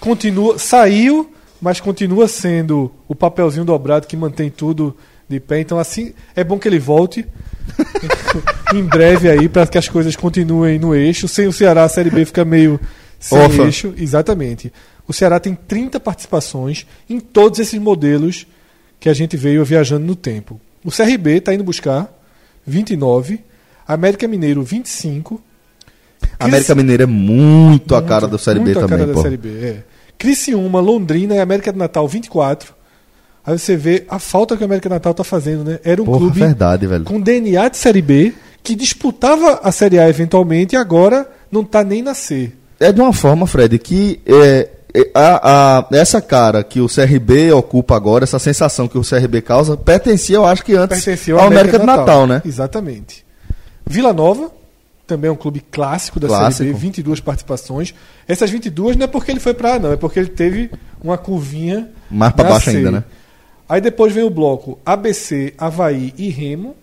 continua, 0.00 0.58
saiu, 0.58 1.34
mas 1.62 1.80
continua 1.80 2.28
sendo 2.28 2.92
o 3.08 3.14
papelzinho 3.14 3.64
dobrado 3.64 4.06
que 4.06 4.18
mantém 4.18 4.50
tudo 4.50 4.94
de 5.26 5.40
pé. 5.40 5.60
Então, 5.60 5.78
assim, 5.78 6.12
é 6.36 6.44
bom 6.44 6.58
que 6.58 6.68
ele 6.68 6.78
volte 6.78 7.26
em 8.74 8.82
breve 8.84 9.30
aí 9.30 9.48
para 9.48 9.66
que 9.66 9.78
as 9.78 9.88
coisas 9.88 10.16
continuem 10.16 10.78
no 10.78 10.94
eixo. 10.94 11.28
Sem 11.28 11.46
o 11.46 11.52
Ceará, 11.52 11.84
a 11.84 11.88
Série 11.88 12.10
B 12.10 12.24
fica 12.24 12.44
meio 12.44 12.80
sem 13.18 13.38
Órfã. 13.38 13.64
eixo. 13.64 13.94
Exatamente. 13.96 14.72
O 15.06 15.12
Ceará 15.12 15.38
tem 15.40 15.54
30 15.54 15.98
participações 16.00 16.86
em 17.08 17.18
todos 17.20 17.58
esses 17.58 17.78
modelos 17.80 18.46
que 19.00 19.08
a 19.08 19.14
gente 19.14 19.36
veio 19.36 19.64
viajando 19.64 20.06
no 20.06 20.14
tempo. 20.16 20.60
O 20.84 20.90
CRB 20.90 21.38
está 21.38 21.52
indo 21.54 21.64
buscar 21.64 22.08
29, 22.66 23.40
América 23.86 24.26
Mineiro 24.28 24.62
25, 24.62 25.40
A 26.38 26.44
América 26.44 26.74
Mineira 26.74 27.02
é 27.02 27.06
muito, 27.06 27.94
a 27.94 27.98
muito- 27.98 28.08
cara 28.08 28.28
do 28.28 28.38
Série 28.38 28.60
B 28.60 28.66
muito 28.66 28.78
a 28.78 28.82
também, 28.82 28.98
cara 28.98 29.08
da 29.08 29.14
pô. 29.14 29.22
Série 29.22 29.36
B, 29.36 29.48
é. 29.48 29.84
Criciúma, 30.16 30.80
Londrina 30.80 31.34
e 31.34 31.40
América 31.40 31.72
do 31.72 31.78
Natal 31.78 32.06
24. 32.06 32.72
Aí 33.44 33.58
você 33.58 33.76
vê 33.76 34.04
a 34.08 34.18
falta 34.18 34.56
que 34.56 34.62
o 34.62 34.66
América 34.66 34.88
do 34.88 34.92
Natal 34.92 35.12
tá 35.14 35.24
fazendo, 35.24 35.64
né? 35.64 35.80
Era 35.84 36.00
um 36.00 36.04
Porra, 36.04 36.18
clube 36.18 36.38
verdade, 36.40 36.86
velho. 36.86 37.04
com 37.04 37.20
DNA 37.20 37.68
de 37.68 37.76
Série 37.76 38.02
B 38.02 38.32
que 38.62 38.74
disputava 38.76 39.60
a 39.64 39.72
Série 39.72 39.98
A 39.98 40.08
eventualmente 40.08 40.74
e 40.74 40.78
agora 40.78 41.28
não 41.50 41.64
tá 41.64 41.82
nem 41.82 42.02
na 42.02 42.14
C. 42.14 42.52
É 42.78 42.92
de 42.92 43.00
uma 43.00 43.12
forma, 43.12 43.46
Fred, 43.46 43.76
que 43.80 44.20
é, 44.24 44.68
é, 44.94 45.10
a- 45.14 45.78
a- 45.90 45.96
essa 45.96 46.20
cara 46.20 46.62
que 46.62 46.80
o 46.80 46.86
CRB 46.88 47.50
ocupa 47.52 47.96
agora, 47.96 48.22
essa 48.22 48.38
sensação 48.38 48.86
que 48.86 48.96
o 48.96 49.02
CRB 49.02 49.40
causa, 49.42 49.76
pertencia, 49.76 50.36
eu 50.36 50.46
acho 50.46 50.64
que 50.64 50.74
antes 50.76 51.02
Pertencia 51.04 51.34
ao 51.34 51.40
América 51.48 51.78
do 51.80 51.86
Natal, 51.86 52.26
né? 52.26 52.40
Exatamente. 52.44 53.24
Vila 53.84 54.12
Nova, 54.12 54.50
também 55.06 55.28
é 55.28 55.32
um 55.32 55.36
clube 55.36 55.60
clássico 55.70 56.20
da 56.20 56.28
Clássico. 56.28 56.58
Série 56.64 56.72
B, 56.72 56.78
22 56.78 57.18
participações. 57.20 57.92
Essas 58.28 58.48
22 58.50 58.96
não 58.96 59.04
é 59.04 59.06
porque 59.08 59.32
ele 59.32 59.40
foi 59.40 59.52
pra 59.54 59.74
A, 59.74 59.78
não, 59.80 59.92
é 59.92 59.96
porque 59.96 60.20
ele 60.20 60.28
teve 60.28 60.70
uma 61.02 61.18
curvinha 61.18 61.88
Mais 62.08 62.32
pra 62.32 62.44
na 62.44 62.50
baixo 62.50 62.70
C. 62.70 62.76
ainda, 62.76 62.90
né? 62.92 63.04
Aí 63.72 63.80
depois 63.80 64.12
vem 64.12 64.22
o 64.22 64.28
bloco 64.28 64.78
ABC, 64.84 65.54
Havaí 65.56 66.12
e 66.18 66.28
Remo, 66.28 66.76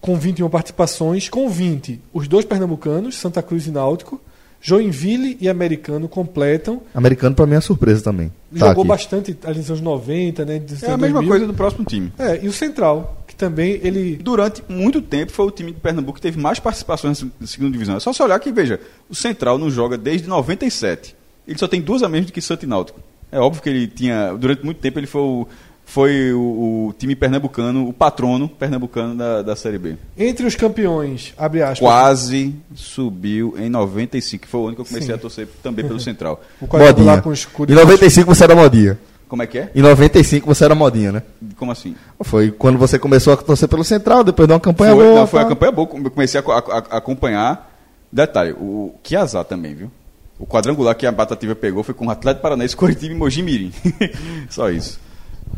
com 0.00 0.16
21 0.16 0.48
participações, 0.48 1.28
com 1.28 1.50
20 1.50 2.00
os 2.14 2.28
dois 2.28 2.44
pernambucanos, 2.44 3.16
Santa 3.16 3.42
Cruz 3.42 3.66
e 3.66 3.72
Náutico, 3.72 4.20
Joinville 4.60 5.36
e 5.40 5.48
Americano 5.48 6.08
completam. 6.08 6.80
Americano 6.94 7.34
pra 7.34 7.44
mim 7.44 7.56
é 7.56 7.60
surpresa 7.60 8.04
também. 8.04 8.28
Tá 8.56 8.68
Jogou 8.68 8.82
aqui. 8.82 8.88
bastante 8.88 9.38
ali 9.42 9.58
nos 9.58 9.68
anos 9.68 9.82
90, 9.82 10.44
né? 10.44 10.62
É 10.82 10.90
a 10.92 10.96
mesma 10.96 11.22
2000. 11.22 11.28
coisa 11.28 11.46
do 11.48 11.54
próximo 11.54 11.84
time. 11.84 12.12
É, 12.16 12.38
e 12.40 12.46
o 12.46 12.52
Central, 12.52 13.24
que 13.26 13.34
também 13.34 13.80
ele 13.82 14.14
Durante 14.14 14.62
muito 14.68 15.02
tempo 15.02 15.32
foi 15.32 15.46
o 15.46 15.50
time 15.50 15.72
de 15.72 15.80
Pernambuco 15.80 16.20
que 16.20 16.22
teve 16.22 16.40
mais 16.40 16.60
participações 16.60 17.26
na 17.40 17.48
segunda 17.48 17.72
divisão. 17.72 17.96
É 17.96 18.00
só 18.00 18.12
você 18.12 18.22
olhar 18.22 18.38
que, 18.38 18.52
veja, 18.52 18.78
o 19.10 19.14
Central 19.16 19.58
não 19.58 19.72
joga 19.72 19.98
desde 19.98 20.28
97. 20.28 21.16
Ele 21.48 21.58
só 21.58 21.66
tem 21.66 21.80
duas 21.80 22.04
a 22.04 22.08
menos 22.08 22.26
do 22.26 22.32
que 22.32 22.40
Santo 22.40 22.62
e 22.62 22.68
Náutico. 22.68 23.00
É 23.30 23.38
óbvio 23.38 23.62
que 23.62 23.68
ele 23.68 23.86
tinha, 23.86 24.32
durante 24.32 24.64
muito 24.64 24.78
tempo, 24.78 24.98
ele 24.98 25.06
foi 25.06 25.20
o, 25.20 25.46
foi 25.84 26.32
o, 26.32 26.88
o 26.88 26.94
time 26.98 27.14
pernambucano, 27.14 27.88
o 27.88 27.92
patrono 27.92 28.48
pernambucano 28.48 29.14
da, 29.14 29.42
da 29.42 29.54
Série 29.56 29.78
B. 29.78 29.96
Entre 30.16 30.46
os 30.46 30.54
campeões, 30.54 31.34
abre 31.36 31.62
aspas. 31.62 31.78
Quase 31.80 32.54
subiu 32.74 33.54
em 33.58 33.68
95, 33.68 34.42
que 34.42 34.48
foi 34.48 34.60
o 34.60 34.66
ano 34.66 34.74
que 34.76 34.80
eu 34.80 34.84
comecei 34.86 35.08
Sim. 35.08 35.12
a 35.14 35.18
torcer 35.18 35.48
também 35.62 35.86
pelo 35.86 36.00
Central. 36.00 36.42
O 36.60 36.66
Modinha. 36.78 37.20
com 37.22 37.32
escudo. 37.32 37.72
Em 37.72 37.76
95 37.76 38.34
você 38.34 38.44
era 38.44 38.54
modinha. 38.54 38.98
Como 39.28 39.42
é 39.42 39.46
que 39.46 39.58
é? 39.58 39.70
Em 39.74 39.82
95 39.82 40.46
você 40.46 40.64
era 40.64 40.74
modinha, 40.74 41.12
né? 41.12 41.22
Como 41.58 41.70
assim? 41.70 41.94
Foi 42.22 42.50
quando 42.50 42.78
você 42.78 42.98
começou 42.98 43.34
a 43.34 43.36
torcer 43.36 43.68
pelo 43.68 43.84
Central, 43.84 44.24
depois 44.24 44.48
de 44.48 44.54
uma 44.54 44.60
campanha 44.60 44.94
Foi, 44.94 45.04
boa. 45.04 45.20
não, 45.20 45.26
foi 45.26 45.40
a 45.40 45.42
tá? 45.42 45.48
campanha 45.50 45.72
boa. 45.72 45.86
Eu 46.02 46.10
comecei 46.10 46.40
a, 46.40 46.44
a- 46.44 46.58
a- 46.58 46.96
acompanhar. 46.96 47.70
Detalhe, 48.10 48.52
o 48.52 48.94
que 49.02 49.14
azar 49.14 49.44
também, 49.44 49.74
viu? 49.74 49.90
O 50.38 50.46
quadrangular 50.46 50.94
que 50.94 51.06
a 51.06 51.12
Batativa 51.12 51.54
pegou 51.54 51.82
foi 51.82 51.94
com 51.94 52.06
o 52.06 52.10
Atlético 52.10 52.42
Paranaense, 52.42 52.76
Coritiba 52.76 53.12
e 53.12 53.16
Mogi 53.16 53.42
Mirim. 53.42 53.72
Só 54.48 54.70
isso. 54.70 55.00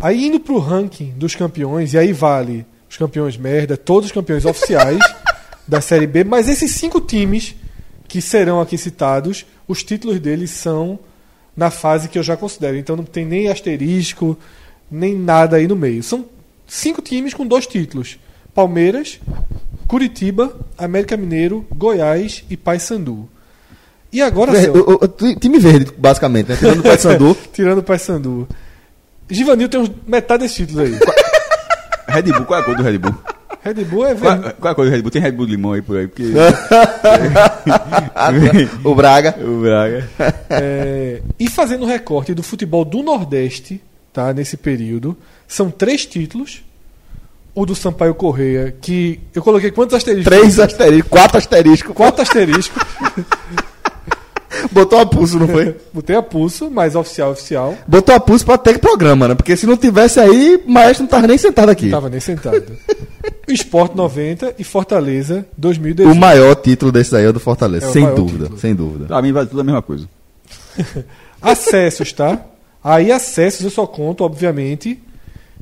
Aí 0.01 0.27
indo 0.27 0.41
pro 0.41 0.59
ranking 0.59 1.13
dos 1.17 1.35
campeões, 1.35 1.93
e 1.93 1.99
aí 1.99 2.13
vale 2.13 2.65
os 2.89 2.97
campeões 2.97 3.37
merda, 3.37 3.77
todos 3.77 4.07
os 4.07 4.13
campeões 4.13 4.45
oficiais 4.45 4.99
da 5.69 5.81
Série 5.81 6.07
B, 6.07 6.25
mas 6.25 6.49
esses 6.49 6.71
cinco 6.73 7.01
times 7.01 7.55
que 8.09 8.21
serão 8.21 8.61
aqui 8.61 8.77
citados, 8.77 9.47
os 9.69 9.85
títulos 9.85 10.19
deles 10.19 10.51
são 10.51 10.99
na 11.57 11.71
fase 11.71 12.09
que 12.09 12.19
eu 12.19 12.23
já 12.23 12.37
considero. 12.37 12.77
Então 12.77 12.97
não 12.97 13.05
tem 13.05 13.25
nem 13.25 13.49
asterisco, 13.49 14.37
nem 14.91 15.15
nada 15.15 15.57
aí 15.57 15.69
no 15.69 15.77
meio. 15.77 16.03
São 16.03 16.25
cinco 16.67 17.03
times 17.03 17.35
com 17.35 17.47
dois 17.47 17.67
títulos: 17.67 18.19
Palmeiras, 18.55 19.21
Curitiba, 19.87 20.59
América 20.77 21.17
Mineiro, 21.17 21.67
Goiás 21.75 22.45
e 22.49 22.57
Paysandu. 22.57 23.29
E 24.13 24.21
agora, 24.23 24.53
Ver- 24.53 24.63
Celso, 24.63 24.81
o- 24.81 24.93
o- 24.93 25.05
o- 25.05 25.35
time 25.37 25.59
verde, 25.59 25.93
basicamente, 25.97 26.49
né? 26.51 26.57
Tirando 26.57 26.81
o 26.81 26.83
Paysandu. 26.83 27.37
tirando 27.53 27.79
o 27.79 27.83
Paysandu. 27.83 28.49
Givanil 29.29 29.69
tem 29.69 29.81
uns, 29.81 29.91
metade 30.07 30.43
desses 30.43 30.57
títulos 30.57 30.81
aí. 30.85 30.99
Red 32.09 32.23
Bull, 32.33 32.45
qual 32.45 32.59
é 32.59 32.63
a 32.63 32.65
cor 32.65 32.77
do 32.77 32.83
Red 32.83 32.99
Bull? 32.99 33.15
Red 33.63 33.75
Bull 33.85 34.07
é 34.07 34.15
Qual, 34.15 34.33
vermelho. 34.33 34.55
qual 34.59 34.71
é 34.71 34.73
a 34.73 34.75
cor 34.75 34.85
do 34.87 34.91
Red 34.91 35.03
Bull? 35.03 35.11
Tem 35.13 35.23
Red 35.23 35.31
Bull 35.33 35.47
de 35.47 35.53
limão 35.53 35.73
aí 35.75 35.83
por 35.83 35.97
aí, 35.97 36.09
porque. 36.09 36.25
o 38.85 38.95
Braga. 38.95 39.37
o 39.41 39.61
Braga. 39.61 40.09
É, 40.49 41.23
e 41.39 41.49
fazendo 41.49 41.85
o 41.85 41.87
recorte 41.87 42.35
do 42.35 42.43
futebol 42.43 42.85
do 42.85 43.03
Nordeste, 43.03 43.81
tá, 44.13 44.33
nesse 44.33 44.57
período, 44.57 45.17
são 45.47 45.71
três 45.71 46.07
títulos. 46.07 46.63
O 47.53 47.67
do 47.67 47.75
Sampaio 47.75 48.15
Correia, 48.15 48.75
que 48.81 49.19
eu 49.35 49.43
coloquei 49.43 49.73
quantos 49.73 49.95
asteriscos? 49.97 50.25
Três 50.25 50.61
asteriscos, 50.61 51.11
quatro 51.11 51.37
asteriscos. 51.37 51.93
Quatro 51.95 52.23
asteriscos. 52.23 52.81
Botou 54.71 54.99
a 55.01 55.07
pulso, 55.07 55.39
não 55.39 55.49
foi? 55.49 55.77
Botei 55.93 56.17
a 56.17 56.23
pulso, 56.23 56.71
mas 56.71 56.95
oficial, 56.95 57.33
oficial. 57.33 57.77
Botou 57.87 58.15
a 58.15 58.21
pulso 58.21 58.45
pra 58.45 58.57
ter 58.59 58.79
programa, 58.79 59.29
né? 59.29 59.35
Porque 59.35 59.57
se 59.57 59.67
não 59.67 59.77
tivesse 59.77 60.19
aí, 60.21 60.63
o 60.67 60.71
maestro 60.71 61.03
não 61.05 61.11
tava 61.11 61.27
nem 61.27 61.39
sentado 61.39 61.69
aqui. 61.71 61.87
Não 61.87 61.93
tava 61.93 62.09
nem 62.09 62.21
sentado. 62.21 62.65
Esporte 63.49 63.97
90 63.97 64.55
e 64.59 64.65
Fortaleza 64.65 65.45
O 65.57 65.61
2018. 65.61 66.15
maior 66.19 66.55
título 66.55 66.93
desse 66.93 67.11
daí 67.11 67.25
é 67.25 67.29
o 67.29 67.33
do 67.33 67.41
Fortaleza, 67.41 67.87
É 67.87 67.89
o 67.89 67.93
sem 67.93 68.07
dúvida, 68.15 68.45
título. 68.45 68.59
sem 68.61 68.75
dúvida. 68.75 69.07
Pra 69.07 69.21
mim 69.21 69.33
vale 69.33 69.49
tudo 69.49 69.61
a 69.61 69.65
mesma 69.65 69.83
coisa. 69.83 70.09
Acessos, 71.41 72.13
tá? 72.13 72.45
Aí 72.83 73.11
acessos 73.13 73.65
eu 73.65 73.71
só 73.71 73.87
conto, 73.87 74.25
obviamente, 74.25 75.03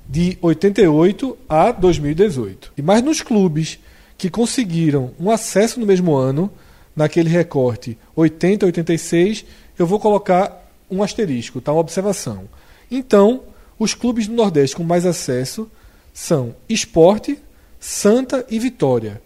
de 0.09 0.39
88 0.41 1.37
a 1.49 1.73
2018. 1.73 2.73
E 2.77 2.83
mais 2.83 3.03
nos 3.03 3.23
clubes 3.23 3.79
que 4.17 4.29
conseguiram 4.31 5.11
um 5.19 5.31
acesso 5.31 5.79
no 5.81 5.87
mesmo 5.87 6.15
ano, 6.17 6.51
naquele 6.99 7.29
recorte 7.29 7.97
80 8.17 8.67
86, 8.67 9.45
eu 9.79 9.87
vou 9.87 10.01
colocar 10.01 10.69
um 10.91 11.01
asterisco, 11.01 11.61
tá? 11.61 11.73
Uma 11.73 11.81
observação. 11.81 12.49
Então, 12.91 13.45
os 13.79 13.95
clubes 13.95 14.27
do 14.27 14.35
Nordeste 14.35 14.75
com 14.75 14.83
mais 14.83 15.07
acesso 15.07 15.71
são 16.13 16.57
Esporte, 16.69 17.39
Santa 17.79 18.45
e 18.51 18.59
Vitória. 18.59 19.23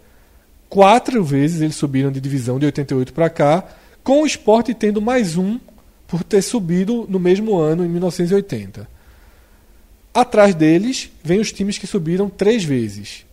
Quatro 0.69 1.23
vezes 1.23 1.61
eles 1.61 1.75
subiram 1.75 2.11
de 2.11 2.21
divisão 2.21 2.59
de 2.59 2.67
88 2.67 3.11
para 3.11 3.27
cá, 3.27 3.67
com 4.03 4.21
o 4.21 4.25
Esporte 4.27 4.75
tendo 4.75 5.01
mais 5.01 5.35
um 5.35 5.59
por 6.07 6.23
ter 6.23 6.43
subido 6.43 7.07
no 7.09 7.19
mesmo 7.19 7.57
ano, 7.57 7.83
em 7.83 7.89
1980. 7.89 8.87
Atrás 10.13 10.53
deles, 10.53 11.09
vem 11.23 11.39
os 11.39 11.51
times 11.51 11.79
que 11.79 11.87
subiram 11.87 12.29
três 12.29 12.63
vezes: 12.63 13.25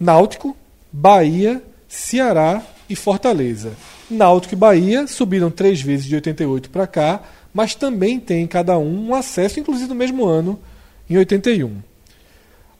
Náutico, 0.00 0.56
Bahia, 0.92 1.62
Ceará 1.86 2.60
e 2.88 2.96
Fortaleza. 2.96 3.72
Náutico 4.10 4.54
e 4.54 4.56
Bahia 4.56 5.06
subiram 5.06 5.50
três 5.50 5.80
vezes 5.80 6.06
de 6.06 6.14
88 6.14 6.70
para 6.70 6.86
cá, 6.86 7.22
mas 7.52 7.74
também 7.74 8.20
tem 8.20 8.46
cada 8.46 8.78
um 8.78 9.08
um 9.08 9.14
acesso, 9.14 9.58
inclusive 9.58 9.88
no 9.88 9.94
mesmo 9.94 10.26
ano, 10.26 10.60
em 11.08 11.16
81. 11.16 11.82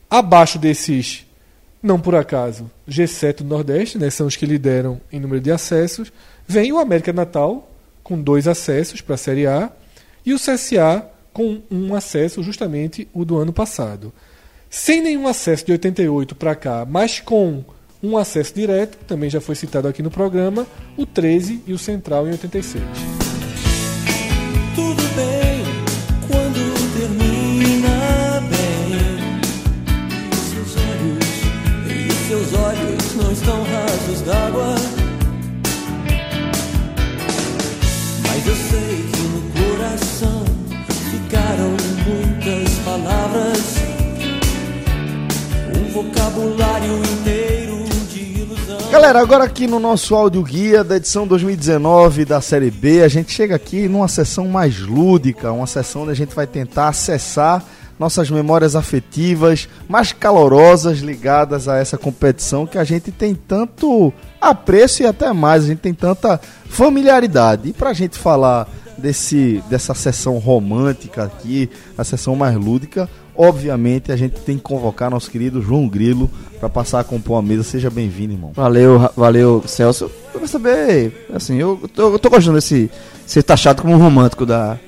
Abaixo 0.09 0.59
desses, 0.59 1.27
não 1.83 1.99
por 1.99 2.15
acaso, 2.15 2.71
G7 2.89 3.39
do 3.39 3.45
Nordeste, 3.45 3.99
né, 3.99 4.11
são 4.11 4.27
os 4.27 4.37
que 4.37 4.47
lideram 4.47 5.01
em 5.11 5.19
número 5.19 5.41
de 5.41 5.51
acessos, 5.51 6.13
vem 6.47 6.73
o 6.73 6.79
América 6.79 7.13
Natal, 7.13 7.71
com 8.03 8.21
dois 8.21 8.47
acessos 8.47 9.01
para 9.01 9.17
a 9.17 9.19
Série 9.19 9.47
A, 9.47 9.71
e 10.25 10.33
o 10.33 10.39
CSA 10.39 11.09
com 11.33 11.61
um 11.71 11.95
acesso, 11.95 12.43
justamente 12.43 13.07
o 13.13 13.25
do 13.25 13.37
ano 13.37 13.53
passado. 13.53 14.13
Sem 14.71 15.03
nenhum 15.03 15.27
acesso 15.27 15.67
de 15.67 15.73
88 15.73 16.35
para 16.35 16.55
cá, 16.55 16.87
mas 16.89 17.21
com 17.21 17.65
um 18.07 18.17
acesso 18.17 18.55
direto, 18.55 18.97
também 19.07 19.29
já 19.29 19.41
foi 19.41 19.57
citado 19.57 19.89
aqui 19.89 20.03
no 20.03 20.11
programa, 20.11 20.67
o 20.97 21.05
13 21.05 21.63
e 21.67 21.73
o 21.73 21.79
Central 21.79 22.27
em 22.29 22.31
86. 22.31 22.85
Tudo 24.75 25.03
bem 25.17 25.65
quando 26.29 26.61
termina 26.97 28.41
bem. 28.49 29.41
Seus 30.53 30.77
olhos 30.77 31.25
e 31.91 32.29
seus 32.29 32.55
olhos 32.55 33.15
não 33.17 33.33
estão 33.33 33.63
rasos 33.65 34.21
d'água. 34.23 34.75
Mas 38.23 38.47
eu 38.47 38.55
sei 38.55 39.05
que 39.13 39.23
no 39.23 39.43
coração 39.67 40.45
ficaram 41.11 41.77
muitas 42.07 42.79
palavras. 42.85 43.77
Um 45.75 45.93
vocabulário 45.93 46.99
inteiro. 46.99 47.36
Galera, 48.91 49.21
agora 49.21 49.45
aqui 49.45 49.67
no 49.67 49.81
nosso 49.81 50.15
áudio 50.15 50.43
guia 50.43 50.85
da 50.85 50.97
edição 50.97 51.27
2019 51.27 52.25
da 52.25 52.41
Série 52.41 52.71
B, 52.71 53.03
a 53.03 53.09
gente 53.09 53.33
chega 53.33 53.57
aqui 53.57 53.89
numa 53.89 54.07
sessão 54.07 54.47
mais 54.47 54.79
lúdica, 54.79 55.53
uma 55.53 55.67
sessão 55.67 56.03
onde 56.03 56.13
a 56.13 56.15
gente 56.15 56.35
vai 56.35 56.47
tentar 56.47 56.89
acessar 56.89 57.65
nossas 57.99 58.31
memórias 58.31 58.77
afetivas 58.77 59.69
mais 59.89 60.13
calorosas 60.13 60.99
ligadas 60.99 61.67
a 61.69 61.77
essa 61.79 61.99
competição 61.99 62.67
que 62.67 62.79
a 62.79 62.85
gente 62.85 63.11
tem 63.11 63.35
tanto 63.35 64.13
apreço 64.41 65.03
e 65.03 65.07
até 65.07 65.33
mais, 65.33 65.65
a 65.65 65.67
gente 65.69 65.81
tem 65.81 65.95
tanta 65.95 66.41
familiaridade. 66.69 67.71
E 67.71 67.73
pra 67.73 67.93
gente 67.93 68.17
falar 68.17 68.69
desse 68.97 69.63
dessa 69.69 69.95
sessão 69.95 70.39
romântica 70.39 71.25
aqui, 71.25 71.69
a 71.99 72.05
sessão 72.05 72.37
mais 72.37 72.55
lúdica, 72.55 73.09
obviamente 73.37 74.11
a 74.11 74.17
gente 74.17 74.41
tem 74.41 74.57
que 74.57 74.63
convocar 74.63 75.11
nosso 75.11 75.31
querido 75.31 75.63
João 75.63 75.89
Grilo 75.89 76.31
para 76.59 76.69
passar 76.69 77.01
a 77.01 77.05
compor 77.05 77.39
a 77.39 77.43
mesa. 77.43 77.63
Seja 77.63 77.91
bem-vindo, 77.91 78.35
irmão. 78.35 78.53
Valeu, 78.55 79.11
valeu, 79.17 79.63
Celso. 79.67 80.05
Eu 80.05 80.41
quero 80.41 80.49
saber, 80.49 81.27
assim, 81.33 81.57
eu 81.57 81.81
tô, 81.95 82.13
eu 82.13 82.19
tô 82.19 82.31
gostando 82.31 82.57
desse 82.57 82.91
ser 83.27 83.43
taxado 83.43 83.83
como 83.83 83.95
um 83.95 83.99
romântico 83.99 84.47
da, 84.47 84.79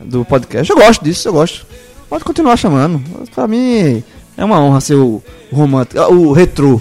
do 0.00 0.24
podcast. 0.24 0.70
Eu 0.70 0.76
gosto 0.76 1.04
disso, 1.04 1.28
eu 1.28 1.32
gosto. 1.32 1.66
Pode 2.08 2.24
continuar 2.24 2.56
chamando. 2.56 3.02
Pra 3.34 3.48
mim 3.48 4.02
é 4.36 4.44
uma 4.44 4.60
honra 4.60 4.80
ser 4.80 4.94
o, 4.94 5.22
o 5.50 5.56
romântico, 5.56 6.00
ah, 6.00 6.08
o 6.08 6.32
retrô 6.32 6.80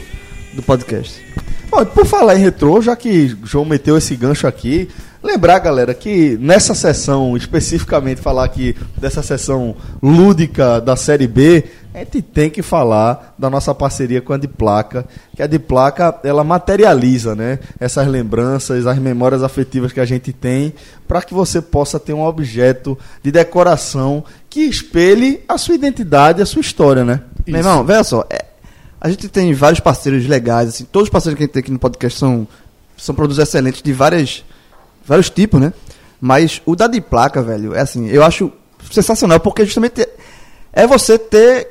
do 0.53 0.61
podcast. 0.61 1.21
Bom, 1.69 1.85
por 1.85 2.05
falar 2.05 2.35
em 2.35 2.39
retrô, 2.39 2.81
já 2.81 2.95
que 2.95 3.35
João 3.43 3.63
meteu 3.63 3.97
esse 3.97 4.15
gancho 4.15 4.45
aqui, 4.45 4.89
lembrar, 5.23 5.59
galera, 5.59 5.93
que 5.93 6.37
nessa 6.39 6.73
sessão, 6.73 7.37
especificamente 7.37 8.21
falar 8.21 8.45
aqui 8.45 8.75
dessa 8.97 9.21
sessão 9.21 9.75
lúdica 10.01 10.81
da 10.81 10.95
Série 10.95 11.27
B, 11.27 11.63
a 11.93 11.99
gente 11.99 12.21
tem 12.21 12.49
que 12.49 12.61
falar 12.61 13.35
da 13.37 13.49
nossa 13.49 13.75
parceria 13.75 14.21
com 14.21 14.31
a 14.31 14.37
Diplaca, 14.37 15.05
que 15.35 15.43
a 15.43 15.47
Diplaca, 15.47 16.19
ela 16.23 16.43
materializa, 16.43 17.35
né, 17.35 17.59
essas 17.79 18.07
lembranças, 18.07 18.87
as 18.87 18.97
memórias 18.97 19.43
afetivas 19.43 19.91
que 19.91 19.99
a 19.99 20.05
gente 20.05 20.31
tem, 20.31 20.73
para 21.07 21.21
que 21.21 21.33
você 21.33 21.61
possa 21.61 21.99
ter 21.99 22.13
um 22.13 22.23
objeto 22.23 22.97
de 23.21 23.31
decoração 23.31 24.23
que 24.49 24.61
espelhe 24.61 25.43
a 25.47 25.57
sua 25.57 25.75
identidade, 25.75 26.41
a 26.41 26.45
sua 26.45 26.61
história, 26.61 27.03
né? 27.03 27.21
Meu 27.45 27.57
irmão, 27.57 27.83
veja 27.83 28.03
só, 28.03 28.25
é, 28.29 28.45
a 28.99 29.09
gente 29.09 29.27
tem 29.27 29.53
vários 29.53 29.79
parceiros 29.79 30.25
legais, 30.27 30.69
assim, 30.69 30.85
todos 30.85 31.07
os 31.07 31.11
parceiros 31.11 31.37
que 31.37 31.43
a 31.43 31.45
gente 31.45 31.53
tem 31.53 31.59
aqui 31.61 31.71
no 31.71 31.79
podcast 31.79 32.17
são, 32.17 32.47
são 32.95 33.13
produtos 33.13 33.39
excelentes 33.39 33.81
de 33.81 33.91
várias, 33.91 34.45
vários 35.05 35.29
tipos, 35.29 35.59
né? 35.59 35.73
Mas 36.19 36.61
o 36.65 36.75
da 36.75 36.87
de 36.87 37.01
placa, 37.01 37.41
velho, 37.41 37.73
é 37.73 37.81
assim, 37.81 38.07
eu 38.07 38.23
acho 38.23 38.51
sensacional, 38.91 39.39
porque 39.39 39.65
justamente 39.65 40.07
é 40.71 40.85
você 40.87 41.17
ter, 41.17 41.67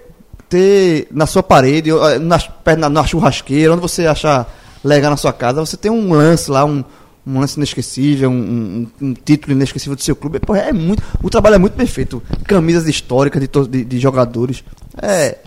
ter 0.48 1.06
na 1.10 1.26
sua 1.26 1.42
parede, 1.42 1.90
eh, 1.90 2.18
na, 2.18 2.38
na, 2.76 2.88
na 2.88 3.06
churrasqueira, 3.06 3.72
onde 3.72 3.80
você 3.82 4.06
achar 4.06 4.52
legal 4.84 5.10
na 5.10 5.16
sua 5.16 5.32
casa, 5.32 5.60
você 5.60 5.76
tem 5.76 5.90
um 5.90 6.12
lance 6.12 6.50
lá, 6.50 6.64
um, 6.64 6.82
um 7.26 7.38
lance 7.40 7.56
inesquecível, 7.58 8.30
um, 8.30 8.86
um- 9.00 9.06
um 9.08 9.14
título 9.14 9.52
inesquecível 9.52 9.94
do 9.94 10.02
seu 10.02 10.16
clube. 10.16 10.40
É 10.56 10.72
muito, 10.72 11.02
o 11.22 11.30
trabalho 11.30 11.54
é 11.56 11.58
muito 11.58 11.74
perfeito. 11.74 12.22
Camisas 12.44 12.88
históricas 12.88 13.40
de, 13.40 13.46
to- 13.48 13.68
de, 13.68 13.84
de 13.84 13.98
jogadores. 14.00 14.64
É 15.00 15.38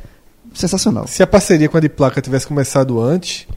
sensacional. 0.54 1.08
Se 1.08 1.22
a 1.24 1.28
parceria 1.28 1.68
com 1.68 1.78
a 1.78 1.80
de 1.82 1.90
placa 1.90 2.22
tivesse 2.22 2.46
começado 2.48 3.02
antes, 3.02 3.48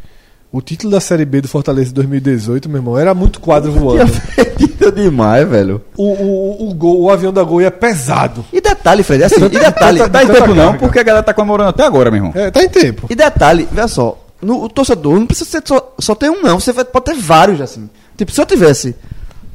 o 0.56 0.60
título 0.62 0.90
da 0.92 1.00
Série 1.00 1.24
B 1.24 1.40
do 1.40 1.48
Fortaleza 1.48 1.88
de 1.88 1.94
2018, 1.94 2.68
meu 2.68 2.78
irmão, 2.78 2.98
era 2.98 3.12
muito 3.14 3.40
quadro 3.40 3.70
Tinha 3.70 3.82
voando. 3.82 4.12
fedido 4.12 4.92
demais, 4.92 5.48
velho. 5.48 5.82
O, 5.96 6.04
o, 6.04 6.70
o, 6.70 6.74
gol, 6.74 7.02
o 7.02 7.10
avião 7.10 7.32
da 7.32 7.42
gol 7.42 7.60
ia 7.60 7.70
pesado. 7.70 8.44
E 8.52 8.60
detalhe, 8.60 9.02
Fred, 9.02 9.24
assim, 9.24 9.44
e 9.44 9.48
detalhe, 9.48 9.98
Tanta- 9.98 10.08
Dá 10.10 10.24
em 10.24 10.28
tempo 10.28 10.54
não, 10.54 10.74
porque 10.78 10.98
a 10.98 11.02
galera 11.02 11.22
tá 11.24 11.34
comemorando 11.34 11.70
até 11.70 11.82
agora, 11.84 12.10
meu 12.10 12.18
irmão. 12.18 12.32
É, 12.34 12.50
tá 12.50 12.62
em 12.62 12.68
tempo. 12.68 13.06
e 13.10 13.14
detalhe, 13.14 13.68
veja 13.70 13.88
só, 13.88 14.18
no, 14.40 14.62
o 14.64 14.68
torcedor 14.68 15.18
não 15.18 15.26
precisa 15.26 15.48
ser 15.50 15.62
só, 15.64 15.94
só 15.98 16.14
ter 16.14 16.30
um 16.30 16.42
não, 16.42 16.58
você 16.60 16.72
vai- 16.72 16.84
pode 16.84 17.04
ter 17.06 17.14
vários 17.14 17.60
assim. 17.60 17.88
Tipo, 18.16 18.30
se 18.32 18.40
eu 18.40 18.46
tivesse 18.46 18.94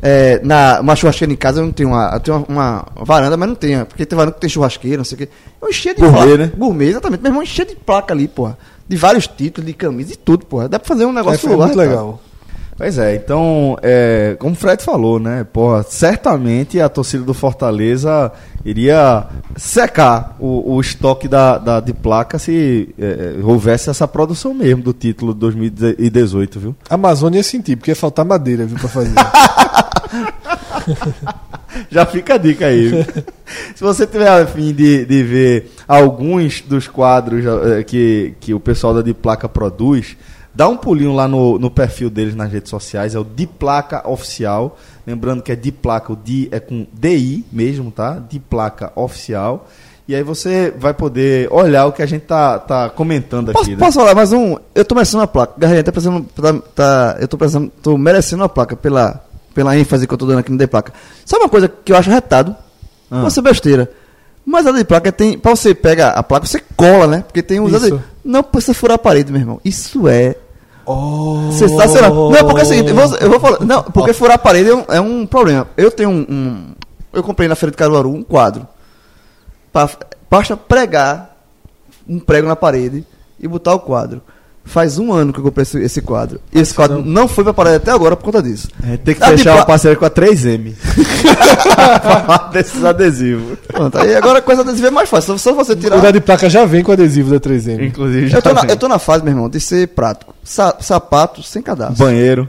é, 0.03 0.39
na, 0.43 0.79
uma 0.81 0.95
churrasqueira 0.95 1.31
em 1.31 1.35
casa, 1.37 1.61
eu 1.61 1.65
não 1.65 1.71
tenho 1.71 1.89
uma, 1.89 2.09
eu 2.13 2.19
tenho 2.19 2.45
uma, 2.49 2.85
uma 2.95 3.05
varanda, 3.05 3.37
mas 3.37 3.47
não 3.49 3.55
tenho, 3.55 3.85
porque 3.85 4.05
tem 4.05 4.15
varanda 4.17 4.33
que 4.35 4.41
tem 4.41 4.49
churrasqueira, 4.49 4.97
não 4.97 5.03
sei 5.05 5.15
o 5.15 5.17
quê. 5.19 5.29
Eu 5.61 5.69
enchia 5.69 5.93
de 5.93 6.01
Gourmet, 6.01 6.17
placa, 6.19 6.37
né? 6.37 6.51
Gourmet, 6.57 6.87
exatamente. 6.89 7.21
Meu 7.21 7.29
irmão 7.29 7.43
enchia 7.43 7.65
de 7.65 7.75
placa 7.75 8.13
ali, 8.13 8.27
porra. 8.27 8.57
De 8.91 8.97
vários 8.97 9.25
títulos, 9.25 9.65
de 9.67 9.73
camisa, 9.73 10.09
de 10.09 10.17
tudo, 10.17 10.45
porra. 10.45 10.67
Dá 10.67 10.77
pra 10.77 10.87
fazer 10.87 11.05
um 11.05 11.11
É, 11.11 11.13
negócio 11.13 11.39
foi 11.39 11.55
lá, 11.55 11.65
muito 11.65 11.77
tá? 11.77 11.81
legal. 11.83 12.21
Pois 12.77 12.97
é, 12.97 13.15
então, 13.15 13.77
é, 13.81 14.35
como 14.39 14.53
o 14.53 14.55
Fred 14.55 14.83
falou, 14.83 15.19
né? 15.19 15.45
Porra, 15.53 15.83
certamente 15.87 16.79
a 16.81 16.89
torcida 16.89 17.23
do 17.23 17.33
Fortaleza 17.33 18.31
iria 18.65 19.27
secar 19.55 20.35
o, 20.39 20.73
o 20.75 20.81
estoque 20.81 21.27
da, 21.27 21.57
da- 21.59 21.79
de 21.79 21.93
placa 21.93 22.39
se 22.39 22.89
é, 22.99 23.35
houvesse 23.43 23.89
essa 23.89 24.07
produção 24.07 24.53
mesmo 24.53 24.81
do 24.81 24.93
título 24.93 25.33
de 25.33 25.39
2018, 25.41 26.59
viu? 26.59 26.75
A 26.89 26.95
Amazônia 26.95 27.37
ia 27.39 27.43
sentir, 27.43 27.75
porque 27.75 27.91
ia 27.91 27.95
faltar 27.95 28.25
madeira, 28.25 28.65
viu, 28.65 28.77
pra 28.79 28.89
fazer. 28.89 29.13
Já 31.89 32.05
fica 32.05 32.35
a 32.35 32.37
dica 32.37 32.65
aí. 32.65 32.89
Se 33.75 33.83
você 33.83 34.05
tiver 34.07 34.27
a 34.27 34.45
fim 34.45 34.73
de, 34.73 35.05
de 35.05 35.23
ver 35.23 35.71
alguns 35.87 36.61
dos 36.61 36.87
quadros 36.87 37.43
eh, 37.45 37.83
que, 37.83 38.33
que 38.39 38.53
o 38.53 38.59
pessoal 38.59 38.93
da 38.93 39.01
Diplaca 39.01 39.47
produz, 39.49 40.17
dá 40.53 40.67
um 40.67 40.77
pulinho 40.77 41.13
lá 41.13 41.27
no, 41.27 41.57
no 41.59 41.69
perfil 41.71 42.09
deles 42.09 42.35
nas 42.35 42.51
redes 42.51 42.69
sociais, 42.69 43.15
é 43.15 43.19
o 43.19 43.23
Diplaca 43.23 44.07
Oficial. 44.09 44.77
Lembrando 45.05 45.41
que 45.41 45.51
é 45.51 45.55
Diplaca, 45.55 46.13
o 46.13 46.15
Di 46.15 46.47
é 46.51 46.59
com 46.59 46.85
DI 46.93 47.45
mesmo, 47.51 47.91
tá? 47.91 48.21
Diplaca 48.29 48.91
Oficial. 48.95 49.67
E 50.07 50.15
aí 50.15 50.23
você 50.23 50.73
vai 50.77 50.93
poder 50.93 51.47
olhar 51.51 51.85
o 51.85 51.91
que 51.91 52.01
a 52.01 52.05
gente 52.05 52.23
tá, 52.23 52.59
tá 52.59 52.89
comentando 52.89 53.49
aqui. 53.49 53.59
Posso, 53.59 53.71
né? 53.71 53.77
posso 53.77 53.99
falar 53.99 54.15
mais 54.15 54.33
um? 54.33 54.57
Eu 54.75 54.83
tô 54.83 54.93
merecendo 54.93 55.19
uma 55.19 55.27
placa. 55.27 55.53
Garrinha, 55.57 55.83
tá 55.83 55.91
precisando. 55.91 56.25
Tá, 56.35 56.53
tá- 56.75 57.17
eu 57.19 57.27
tô 57.27 57.37
precisando. 57.37 57.71
Tô 57.81 57.97
merecendo 57.97 58.41
uma 58.41 58.49
placa 58.49 58.75
pela 58.75 59.23
pela 59.53 59.77
ênfase 59.77 60.07
que 60.07 60.13
eu 60.13 60.17
tô 60.17 60.25
dando 60.25 60.39
aqui 60.39 60.51
no 60.51 60.57
de 60.57 60.67
placa. 60.67 60.93
Sabe 61.25 61.43
uma 61.43 61.49
coisa 61.49 61.67
que 61.67 61.91
eu 61.91 61.97
acho 61.97 62.09
retado? 62.09 62.55
Ah. 63.09 63.21
Você 63.23 63.41
besteira. 63.41 63.91
Mas 64.45 64.65
a 64.65 64.71
de 64.71 64.83
placa 64.83 65.11
tem. 65.11 65.37
Pra 65.37 65.55
você 65.55 65.73
pegar 65.75 66.09
a 66.11 66.23
placa, 66.23 66.45
você 66.47 66.61
cola, 66.75 67.05
né? 67.07 67.23
Porque 67.27 67.43
tem 67.43 67.59
uns. 67.59 67.71
Isso. 67.73 68.01
Não 68.23 68.41
precisa 68.43 68.73
furar 68.73 68.95
a 68.95 68.97
parede, 68.97 69.31
meu 69.31 69.39
irmão. 69.41 69.61
Isso 69.63 70.07
é 70.07 70.35
Oh. 70.85 71.51
sensacional. 71.53 72.31
Não, 72.31 72.39
porque 72.45 72.61
é 72.61 72.63
o 72.63 72.65
seguinte, 72.65 72.89
eu 72.89 72.95
vou, 72.95 73.17
eu 73.17 73.29
vou 73.29 73.39
falar. 73.39 73.59
Não, 73.63 73.83
porque 73.83 74.13
furar 74.13 74.35
a 74.35 74.39
parede 74.39 74.69
é 74.69 74.75
um, 74.75 74.85
é 74.89 74.99
um 75.01 75.25
problema. 75.27 75.67
Eu 75.77 75.91
tenho 75.91 76.09
um, 76.09 76.25
um- 76.29 76.75
Eu 77.13 77.21
comprei 77.21 77.47
na 77.47 77.55
Feira 77.55 77.71
de 77.71 77.77
Caruaru 77.77 78.09
um 78.09 78.23
quadro. 78.23 78.67
Pra, 79.71 79.89
basta 80.29 80.57
pregar 80.57 81.37
um 82.07 82.19
prego 82.19 82.47
na 82.47 82.55
parede 82.55 83.05
e 83.39 83.47
botar 83.47 83.73
o 83.75 83.79
quadro. 83.79 84.21
Faz 84.63 84.97
um 84.99 85.11
ano 85.11 85.33
que 85.33 85.39
eu 85.39 85.43
comprei 85.43 85.63
esse, 85.63 85.79
esse 85.79 86.01
quadro. 86.01 86.39
E 86.53 86.59
esse 86.59 86.73
quadro 86.73 87.03
não 87.03 87.27
foi 87.27 87.43
pra 87.43 87.53
parede 87.53 87.77
até 87.77 87.91
agora 87.91 88.15
por 88.15 88.23
conta 88.25 88.41
disso. 88.43 88.67
É, 88.87 88.95
tem 88.95 89.15
que 89.15 89.23
A 89.23 89.31
de 89.31 89.37
fechar 89.37 89.51
pla- 89.51 89.59
uma 89.61 89.65
parceria 89.65 89.97
com 89.97 90.05
a 90.05 90.09
3M. 90.09 90.73
Desses 92.53 92.83
adesivos. 92.83 93.57
Pronto, 93.67 93.97
aí 93.97 94.15
agora 94.15 94.39
a 94.39 94.41
coisa 94.41 94.61
adesiva 94.61 94.87
é 94.87 94.91
mais 94.91 95.09
fácil. 95.09 95.37
Só 95.37 95.53
você 95.53 95.75
tirar. 95.75 95.97
O 95.97 96.11
de 96.11 96.21
placa 96.21 96.49
já 96.49 96.63
vem 96.65 96.83
com 96.83 96.91
adesivo 96.91 97.31
da 97.31 97.39
3M. 97.39 97.87
Inclusive, 97.87 98.27
já 98.27 98.37
Eu 98.37 98.41
tô, 98.41 98.53
na, 98.53 98.61
eu 98.65 98.77
tô 98.77 98.87
na 98.87 98.99
fase, 98.99 99.23
meu 99.23 99.33
irmão, 99.33 99.49
de 99.49 99.59
ser 99.59 99.87
prático. 99.89 100.33
Sa- 100.43 100.75
sapato 100.79 101.41
sem 101.43 101.61
cadastro. 101.61 101.97
banheiro. 102.05 102.47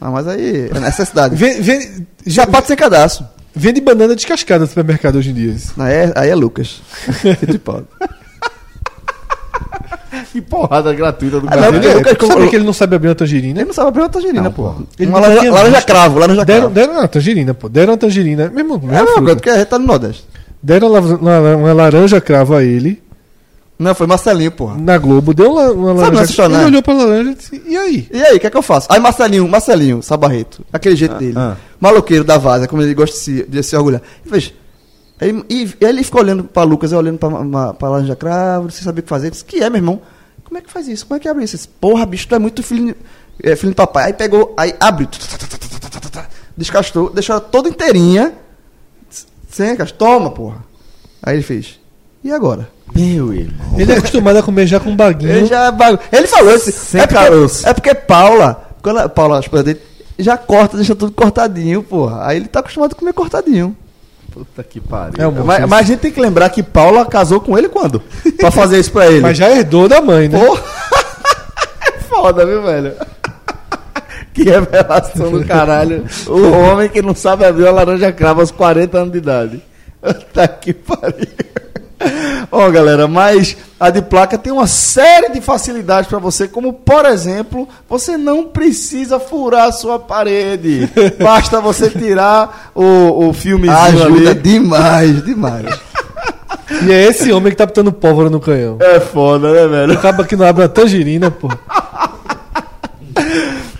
Ah, 0.00 0.10
mas 0.10 0.28
aí 0.28 0.68
é 0.74 0.78
necessidade. 0.80 1.34
Vem, 1.34 1.60
vem, 1.62 2.06
já, 2.26 2.44
Sapato 2.44 2.68
sem 2.68 2.76
cadastro. 2.76 3.24
vende 3.54 3.80
banana 3.80 4.14
descascada 4.14 4.60
no 4.60 4.66
supermercado 4.68 5.16
hoje 5.16 5.30
em 5.30 5.34
dia. 5.34 5.56
Aí 5.78 5.92
é, 5.94 6.12
aí 6.14 6.30
é 6.30 6.34
Lucas. 6.34 6.82
Que 10.34 10.42
porrada 10.42 10.92
gratuita 10.92 11.38
do 11.38 11.46
Ah, 11.48 11.54
não, 11.56 11.70
Lucas 11.70 11.94
Sabe 12.02 12.16
comprou- 12.16 12.48
que 12.50 12.56
ele 12.56 12.64
não 12.64 12.72
sabe 12.72 12.96
abrir 12.96 13.08
uma 13.10 13.14
tangerina? 13.14 13.60
Ele 13.60 13.66
não 13.68 13.72
sabe 13.72 13.86
abrir 13.86 14.00
uma 14.02 14.08
tangerina, 14.08 14.42
Não, 14.42 14.50
pô. 14.52 14.74
Ele 14.98 15.08
Uma 15.08 15.20
laranja, 15.20 15.52
laranja 15.52 15.82
cravo, 15.82 16.18
laranja 16.18 16.44
Deram, 16.44 16.60
cravo. 16.62 16.74
deram 16.74 16.92
uma 16.94 17.06
tangerina, 17.06 17.54
pô. 17.54 17.68
Deram 17.68 17.92
uma 17.92 17.96
tangerina. 17.98 18.42
É 18.42 18.48
mesma 18.48 18.76
mesma 18.78 18.88
coisa, 18.98 19.12
fruta. 19.12 19.34
porque 19.36 19.50
a 19.50 19.58
gente 19.58 19.66
tá 19.68 19.78
no 19.78 19.86
Nordeste. 19.86 20.24
Deram 20.60 20.88
uma, 20.90 21.72
laranja 21.72 22.20
cravo 22.20 22.56
a 22.56 22.64
ele 22.64 23.00
Não, 23.78 23.94
foi 23.94 24.08
Marcelinho, 24.08 24.50
porra. 24.50 24.76
na 24.76 24.98
Globo. 24.98 25.32
Deu 25.32 25.52
uma, 25.52 25.70
uma 25.70 25.70
Sabe 25.70 25.98
laranja 26.00 26.10
nessa 26.20 26.30
história, 26.32 26.54
Ele 26.54 26.60
né? 26.62 26.66
olhou 26.68 26.82
pra 26.82 26.94
laranja 26.94 27.30
e 27.30 27.34
disse: 27.36 27.62
E 27.64 27.76
aí? 27.76 28.08
E 28.12 28.22
aí, 28.22 28.36
o 28.36 28.40
que 28.40 28.46
é 28.48 28.50
que 28.50 28.56
eu 28.56 28.62
faço? 28.62 28.88
Aí 28.90 28.98
Marcelinho, 28.98 29.46
Marcelinho, 29.46 30.02
Sabarreto, 30.02 30.64
aquele 30.72 30.96
jeito 30.96 31.14
dele. 31.14 31.34
ah. 31.36 31.54
Maloqueiro 31.80 32.24
da 32.24 32.38
vaza, 32.38 32.66
como 32.66 32.82
ele 32.82 32.92
gosta 32.92 33.14
de 33.16 33.22
se, 33.22 33.46
de 33.48 33.62
se 33.62 33.76
orgulhar. 33.76 34.02
E. 34.32 34.52
Aí, 35.20 35.44
e, 35.48 35.62
e 35.80 35.84
ele 35.84 36.02
ficou 36.02 36.20
olhando 36.22 36.42
pra 36.42 36.64
Lucas, 36.64 36.90
eu 36.90 36.98
olhando 36.98 37.18
pra, 37.18 37.30
ma- 37.30 37.72
pra 37.72 37.88
laranja 37.88 38.16
cravo, 38.16 38.68
sem 38.72 38.82
saber 38.82 38.98
o 38.98 39.02
que 39.04 39.08
fazer. 39.08 39.26
Ele 39.26 39.30
disse, 39.30 39.44
que 39.44 39.62
é, 39.62 39.70
meu 39.70 39.78
irmão? 39.78 40.00
Como 40.54 40.62
é 40.62 40.66
que 40.66 40.72
faz 40.72 40.86
isso? 40.86 41.04
Como 41.04 41.16
é 41.16 41.20
que 41.20 41.26
abre 41.26 41.42
isso? 41.42 41.68
Porra, 41.80 42.06
bicho, 42.06 42.28
tu 42.28 42.34
é 42.36 42.38
muito 42.38 42.62
filho, 42.62 42.94
é, 43.42 43.56
filho 43.56 43.70
de 43.70 43.74
papai. 43.74 44.04
Aí 44.04 44.12
pegou, 44.12 44.54
aí 44.56 44.72
abriu. 44.78 45.08
Descastou, 46.56 47.10
deixou 47.10 47.34
ela 47.34 47.44
toda 47.44 47.68
inteirinha. 47.68 48.32
Sem 49.50 49.74
castor, 49.74 49.98
toma, 49.98 50.30
porra. 50.30 50.64
Aí 51.20 51.34
ele 51.34 51.42
fez. 51.42 51.80
E 52.22 52.30
agora? 52.30 52.70
Meu 52.94 53.34
irmão. 53.34 53.76
Ele 53.76 53.90
é 53.90 53.96
acostumado 53.96 54.36
a 54.36 54.44
comer 54.44 54.68
já 54.68 54.78
com 54.78 54.94
baguinho. 54.94 55.32
Ele 55.32 55.46
já 55.46 55.64
é 55.64 55.72
bagu... 55.72 55.98
Ele 56.12 56.28
falou 56.28 56.54
assim. 56.54 56.70
Sem 56.70 57.00
é, 57.00 57.06
porque, 57.08 57.68
é 57.68 57.74
porque 57.74 57.92
Paula, 57.92 58.70
quando 58.80 58.98
a 59.00 59.08
Paula, 59.08 59.38
a 59.38 59.40
esposa 59.40 59.64
dele, 59.64 59.80
já 60.16 60.36
corta, 60.36 60.76
deixa 60.76 60.94
tudo 60.94 61.10
cortadinho, 61.10 61.82
porra. 61.82 62.28
Aí 62.28 62.36
ele 62.36 62.46
tá 62.46 62.60
acostumado 62.60 62.92
a 62.92 62.94
comer 62.94 63.12
cortadinho. 63.12 63.76
Puta 64.34 64.64
que 64.64 64.80
pariu. 64.80 65.14
É 65.16 65.28
um 65.28 65.30
monstro 65.30 65.46
mas, 65.46 65.60
mas 65.60 65.78
a 65.78 65.82
gente 65.84 66.00
tem 66.00 66.10
que 66.10 66.20
lembrar 66.20 66.50
que 66.50 66.60
Paula 66.60 67.06
casou 67.06 67.40
com 67.40 67.56
ele 67.56 67.68
quando? 67.68 68.02
Pra 68.36 68.50
fazer 68.50 68.80
isso 68.80 68.90
pra 68.90 69.06
ele. 69.06 69.20
Mas 69.20 69.38
já 69.38 69.48
herdou 69.48 69.88
da 69.88 70.00
mãe, 70.00 70.28
né? 70.28 70.38
Porra. 70.38 70.60
É 71.86 71.98
foda, 72.00 72.44
viu, 72.46 72.62
velho? 72.62 72.94
Que 74.32 74.44
revelação 74.44 75.30
do 75.30 75.44
caralho. 75.44 76.04
O 76.26 76.50
homem 76.50 76.88
que 76.88 77.02
não 77.02 77.14
sabe 77.14 77.44
abrir 77.44 77.64
uma 77.64 77.72
laranja 77.72 78.10
crava 78.10 78.40
aos 78.40 78.50
40 78.50 78.98
anos 78.98 79.12
de 79.12 79.18
idade. 79.18 79.62
Tá 80.34 80.46
que 80.46 80.74
pariu. 80.74 81.26
Ó, 82.50 82.70
galera, 82.70 83.08
mas 83.08 83.56
a 83.78 83.90
de 83.90 84.02
placa 84.02 84.38
tem 84.38 84.52
uma 84.52 84.66
série 84.66 85.30
de 85.30 85.40
facilidades 85.40 86.08
pra 86.08 86.18
você, 86.18 86.46
como 86.46 86.72
por 86.72 87.04
exemplo, 87.06 87.68
você 87.88 88.16
não 88.16 88.44
precisa 88.44 89.18
furar 89.18 89.68
a 89.68 89.72
sua 89.72 89.98
parede. 89.98 90.88
Basta 91.22 91.60
você 91.60 91.90
tirar 91.90 92.70
o, 92.74 93.28
o 93.28 93.32
filmezinho 93.32 94.04
Ajuda 94.04 94.30
ali. 94.30 94.40
demais, 94.40 95.24
demais. 95.24 95.66
E 96.86 96.92
é 96.92 97.04
esse 97.08 97.32
homem 97.32 97.50
que 97.50 97.56
tá 97.56 97.66
botando 97.66 97.92
pólvora 97.92 98.30
no 98.30 98.40
canhão. 98.40 98.78
É 98.80 98.98
foda, 99.00 99.52
né, 99.52 99.66
velho? 99.66 99.92
Acaba 99.92 100.24
que 100.24 100.36
não 100.36 100.46
abre 100.46 100.62
uma 100.62 100.68
tangerina, 100.68 101.30
pô. 101.30 101.48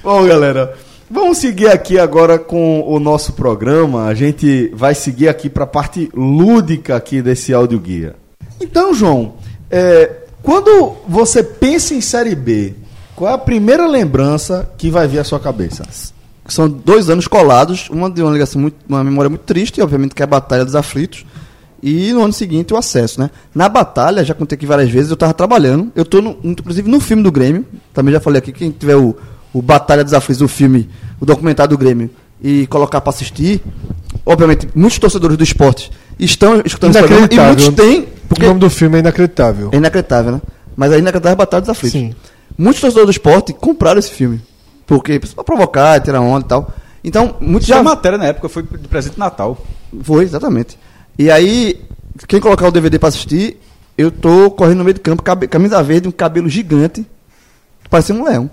Bom, 0.02 0.26
galera, 0.26 0.74
vamos 1.14 1.38
seguir 1.38 1.68
aqui 1.68 1.96
agora 1.96 2.38
com 2.38 2.82
o 2.86 2.98
nosso 2.98 3.32
programa. 3.34 4.06
A 4.06 4.14
gente 4.14 4.70
vai 4.74 4.94
seguir 4.94 5.28
aqui 5.28 5.48
para 5.48 5.62
a 5.62 5.66
parte 5.66 6.10
lúdica 6.12 6.96
aqui 6.96 7.22
desse 7.22 7.54
audioguia. 7.54 8.16
Então, 8.60 8.92
João, 8.92 9.34
é, 9.70 10.10
quando 10.42 10.96
você 11.08 11.42
pensa 11.42 11.94
em 11.94 12.00
Série 12.00 12.34
B, 12.34 12.74
qual 13.14 13.30
é 13.30 13.34
a 13.34 13.38
primeira 13.38 13.86
lembrança 13.86 14.68
que 14.76 14.90
vai 14.90 15.06
vir 15.06 15.20
à 15.20 15.24
sua 15.24 15.38
cabeça? 15.38 15.84
São 16.48 16.68
dois 16.68 17.08
anos 17.08 17.28
colados, 17.28 17.88
uma 17.88 18.10
de 18.10 18.20
uma 18.20 18.32
ligação 18.32 18.60
muito, 18.60 18.76
uma 18.88 19.02
memória 19.04 19.30
muito 19.30 19.42
triste, 19.42 19.80
obviamente 19.80 20.14
que 20.14 20.22
é 20.22 20.24
a 20.24 20.26
Batalha 20.26 20.64
dos 20.64 20.74
Aflitos. 20.74 21.24
E 21.80 22.12
no 22.12 22.22
ano 22.22 22.32
seguinte 22.32 22.74
o 22.74 22.76
acesso, 22.76 23.20
né? 23.20 23.30
Na 23.54 23.68
batalha, 23.68 24.24
já 24.24 24.34
contei 24.34 24.56
aqui 24.56 24.64
várias 24.64 24.90
vezes, 24.90 25.10
eu 25.10 25.16
tava 25.16 25.34
trabalhando. 25.34 25.92
Eu 25.94 26.06
no, 26.22 26.38
inclusive, 26.42 26.90
no 26.90 26.98
filme 26.98 27.22
do 27.22 27.30
Grêmio. 27.30 27.64
Também 27.92 28.12
já 28.12 28.20
falei 28.20 28.38
aqui, 28.38 28.52
quem 28.52 28.70
tiver 28.70 28.96
o, 28.96 29.14
o 29.54 29.62
Batalha 29.62 30.04
dos 30.04 30.12
Aflitos, 30.12 30.42
o 30.42 30.48
filme, 30.48 30.90
o 31.18 31.24
documentário 31.24 31.70
do 31.70 31.78
Grêmio, 31.78 32.10
e 32.42 32.66
colocar 32.66 33.00
pra 33.00 33.10
assistir, 33.10 33.62
obviamente, 34.26 34.68
muitos 34.74 34.98
torcedores 34.98 35.36
do 35.38 35.44
esporte 35.44 35.90
estão 36.18 36.60
escutando 36.64 36.90
esse 36.90 36.98
programa, 36.98 37.28
e 37.32 37.38
muitos 37.38 37.68
têm, 37.70 38.08
porque 38.28 38.44
O 38.44 38.48
nome 38.48 38.60
do 38.60 38.68
filme 38.68 38.96
é 38.96 39.00
inacreditável. 39.00 39.70
é 39.72 39.76
inacreditável, 39.76 40.32
né? 40.32 40.42
Mas 40.76 40.92
é 40.92 40.98
inacreditável 40.98 41.32
a 41.34 41.36
Batalha 41.36 41.60
dos 41.62 41.70
Aflitos. 41.70 41.98
Sim. 41.98 42.14
Muitos 42.58 42.80
torcedores 42.80 43.06
do 43.06 43.12
esporte 43.12 43.52
compraram 43.52 43.98
esse 43.98 44.10
filme. 44.10 44.40
Porque, 44.86 45.18
pra 45.18 45.44
provocar, 45.44 45.98
tirar 46.00 46.20
onda 46.20 46.44
e 46.44 46.48
tal. 46.48 46.74
Então, 47.02 47.36
muitos 47.40 47.66
Já 47.66 47.76
já... 47.76 47.82
matéria 47.82 48.18
na 48.18 48.26
época 48.26 48.48
foi 48.48 48.62
de 48.62 48.88
presente 48.88 49.14
de 49.14 49.18
Natal. 49.18 49.56
Foi, 50.02 50.24
exatamente. 50.24 50.76
E 51.18 51.30
aí, 51.30 51.80
quem 52.26 52.40
colocar 52.40 52.66
o 52.66 52.70
DVD 52.70 52.98
pra 52.98 53.08
assistir, 53.08 53.58
eu 53.96 54.10
tô 54.10 54.50
correndo 54.50 54.78
no 54.78 54.84
meio 54.84 54.94
do 54.94 55.00
campo, 55.00 55.22
camisa 55.22 55.82
verde, 55.82 56.08
um 56.08 56.12
cabelo 56.12 56.48
gigante, 56.48 57.06
parecendo 57.88 58.20
um 58.20 58.24
leão. 58.24 58.50